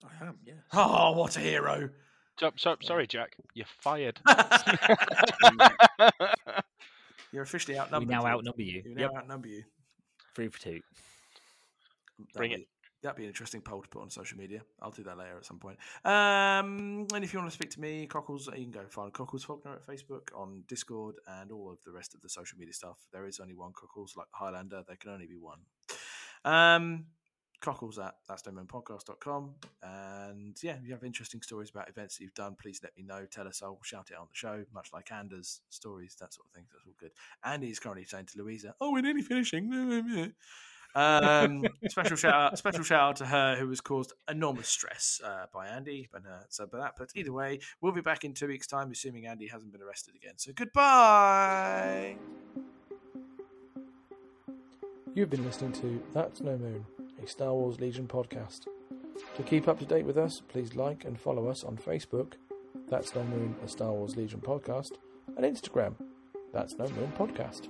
I 0.04 0.26
am, 0.26 0.38
yes. 0.46 0.58
Oh, 0.74 1.12
what 1.14 1.36
a 1.38 1.40
hero! 1.40 1.90
So, 2.40 2.52
so, 2.56 2.76
sorry, 2.82 3.08
Jack. 3.08 3.36
You're 3.56 3.66
fired. 3.82 4.20
You're 7.34 7.44
officially 7.44 7.78
outnumbered. 7.78 8.08
we 8.08 8.14
outnumbered. 8.16 8.24
now 8.24 8.26
outnumber 8.38 8.62
you 8.62 8.84
We 8.86 8.94
now 8.94 9.02
yep 9.02 9.12
outnumber 9.18 9.48
you. 9.50 9.64
three 10.36 10.48
for 10.48 10.60
two 10.60 10.80
Bring 12.36 12.52
That'd 12.52 12.64
it. 12.64 12.68
be- 12.68 12.72
That'd 13.04 13.18
be 13.18 13.24
an 13.24 13.30
interesting 13.30 13.62
poll 13.62 13.84
to 13.84 13.88
put 13.90 14.02
on 14.02 14.10
social 14.10 14.40
media. 14.40 14.62
I'll 14.82 14.90
do 14.90 15.04
that 15.04 15.18
later 15.20 15.38
at 15.38 15.46
some 15.46 15.60
point. 15.60 15.78
Um, 16.04 17.06
and 17.14 17.24
if 17.24 17.32
you 17.32 17.38
want 17.38 17.48
to 17.52 17.54
speak 17.54 17.70
to 17.72 17.80
me, 17.80 18.08
Cockles, 18.08 18.48
you 18.48 18.64
can 18.64 18.72
go 18.72 18.86
find 18.90 19.14
Cockles 19.14 19.44
Faulkner 19.44 19.74
at 19.74 19.86
Facebook, 19.86 20.30
on 20.36 20.64
Discord, 20.68 21.14
and 21.28 21.52
all 21.52 21.70
of 21.72 21.78
the 21.86 21.92
rest 21.92 22.16
of 22.16 22.22
the 22.22 22.30
social 22.30 22.58
media 22.58 22.74
stuff. 22.74 22.98
There 23.14 23.28
is 23.28 23.40
only 23.40 23.54
one 23.54 23.72
Cockles, 23.80 24.16
like 24.18 24.26
Highlander. 24.32 24.82
There 24.88 24.96
can 24.96 25.12
only 25.12 25.28
be 25.28 25.38
one. 25.38 25.60
Um, 26.46 27.06
Cockles 27.60 27.98
at 27.98 28.16
that's 28.28 28.44
podcast.com. 28.44 29.56
And 29.82 30.56
yeah, 30.62 30.76
if 30.76 30.86
you 30.86 30.92
have 30.92 31.04
interesting 31.04 31.42
stories 31.42 31.72
about 31.72 31.90
events 31.90 32.18
that 32.18 32.24
you've 32.24 32.34
done, 32.36 32.56
please 32.62 32.80
let 32.84 32.96
me 32.96 33.04
know. 33.04 33.26
Tell 33.26 33.48
us. 33.48 33.64
I'll 33.64 33.80
shout 33.84 34.10
it 34.12 34.18
on 34.18 34.28
the 34.30 34.36
show, 34.36 34.64
much 34.74 34.90
like 34.94 35.12
Anders' 35.12 35.62
stories, 35.70 36.16
that 36.20 36.34
sort 36.34 36.48
of 36.48 36.54
thing. 36.54 36.66
That's 36.72 36.86
all 36.86 36.94
good. 37.00 37.12
Andy's 37.44 37.80
currently 37.80 38.06
saying 38.06 38.28
to 38.28 38.38
Louisa, 38.44 38.76
"Oh, 38.80 38.92
we're 38.92 39.02
nearly 39.02 39.24
finishing." 39.24 40.34
Um, 40.96 41.64
special 41.90 42.18
shout 42.18 42.34
out, 42.34 42.58
special 42.58 42.84
shout 42.84 43.02
out 43.02 43.16
to 43.18 43.26
her 43.26 43.56
who 43.56 43.68
was 43.68 43.82
caused 43.82 44.14
enormous 44.28 44.68
stress 44.68 45.22
uh, 45.24 45.46
by 45.54 45.68
Andy. 45.68 46.10
But 46.12 46.24
uh, 46.26 46.44
so, 46.50 46.66
but 46.66 46.80
that, 46.80 46.94
but 46.98 47.10
either 47.14 47.32
way, 47.32 47.60
we'll 47.82 47.92
be 47.92 48.02
back 48.02 48.24
in 48.24 48.34
two 48.34 48.48
weeks' 48.48 48.66
time, 48.68 48.90
assuming 48.92 49.28
Andy 49.28 49.48
hasn't 49.48 49.72
been 49.72 49.82
arrested 49.82 50.16
again. 50.16 50.34
So 50.38 50.54
goodbye. 50.56 52.16
You've 55.18 55.32
been 55.32 55.46
listening 55.46 55.72
to 55.72 56.00
That's 56.14 56.42
No 56.42 56.56
Moon, 56.60 56.86
a 57.24 57.26
Star 57.26 57.52
Wars 57.52 57.80
Legion 57.80 58.08
podcast. 58.08 58.68
To 59.36 59.42
keep 59.42 59.68
up 59.68 59.80
to 59.80 59.86
date 59.86 60.06
with 60.06 60.16
us, 60.16 60.44
please 60.48 60.76
like 60.76 61.06
and 61.06 61.20
follow 61.20 61.48
us 61.48 61.64
on 61.64 61.76
Facebook, 61.76 62.34
That's 62.88 63.16
No 63.16 63.24
Moon, 63.24 63.56
a 63.66 63.68
Star 63.68 63.92
Wars 63.92 64.16
Legion 64.16 64.40
podcast, 64.42 64.92
and 65.36 65.40
Instagram, 65.40 65.96
That's 66.54 66.78
No 66.78 66.88
Moon 66.90 67.12
podcast. 67.18 67.68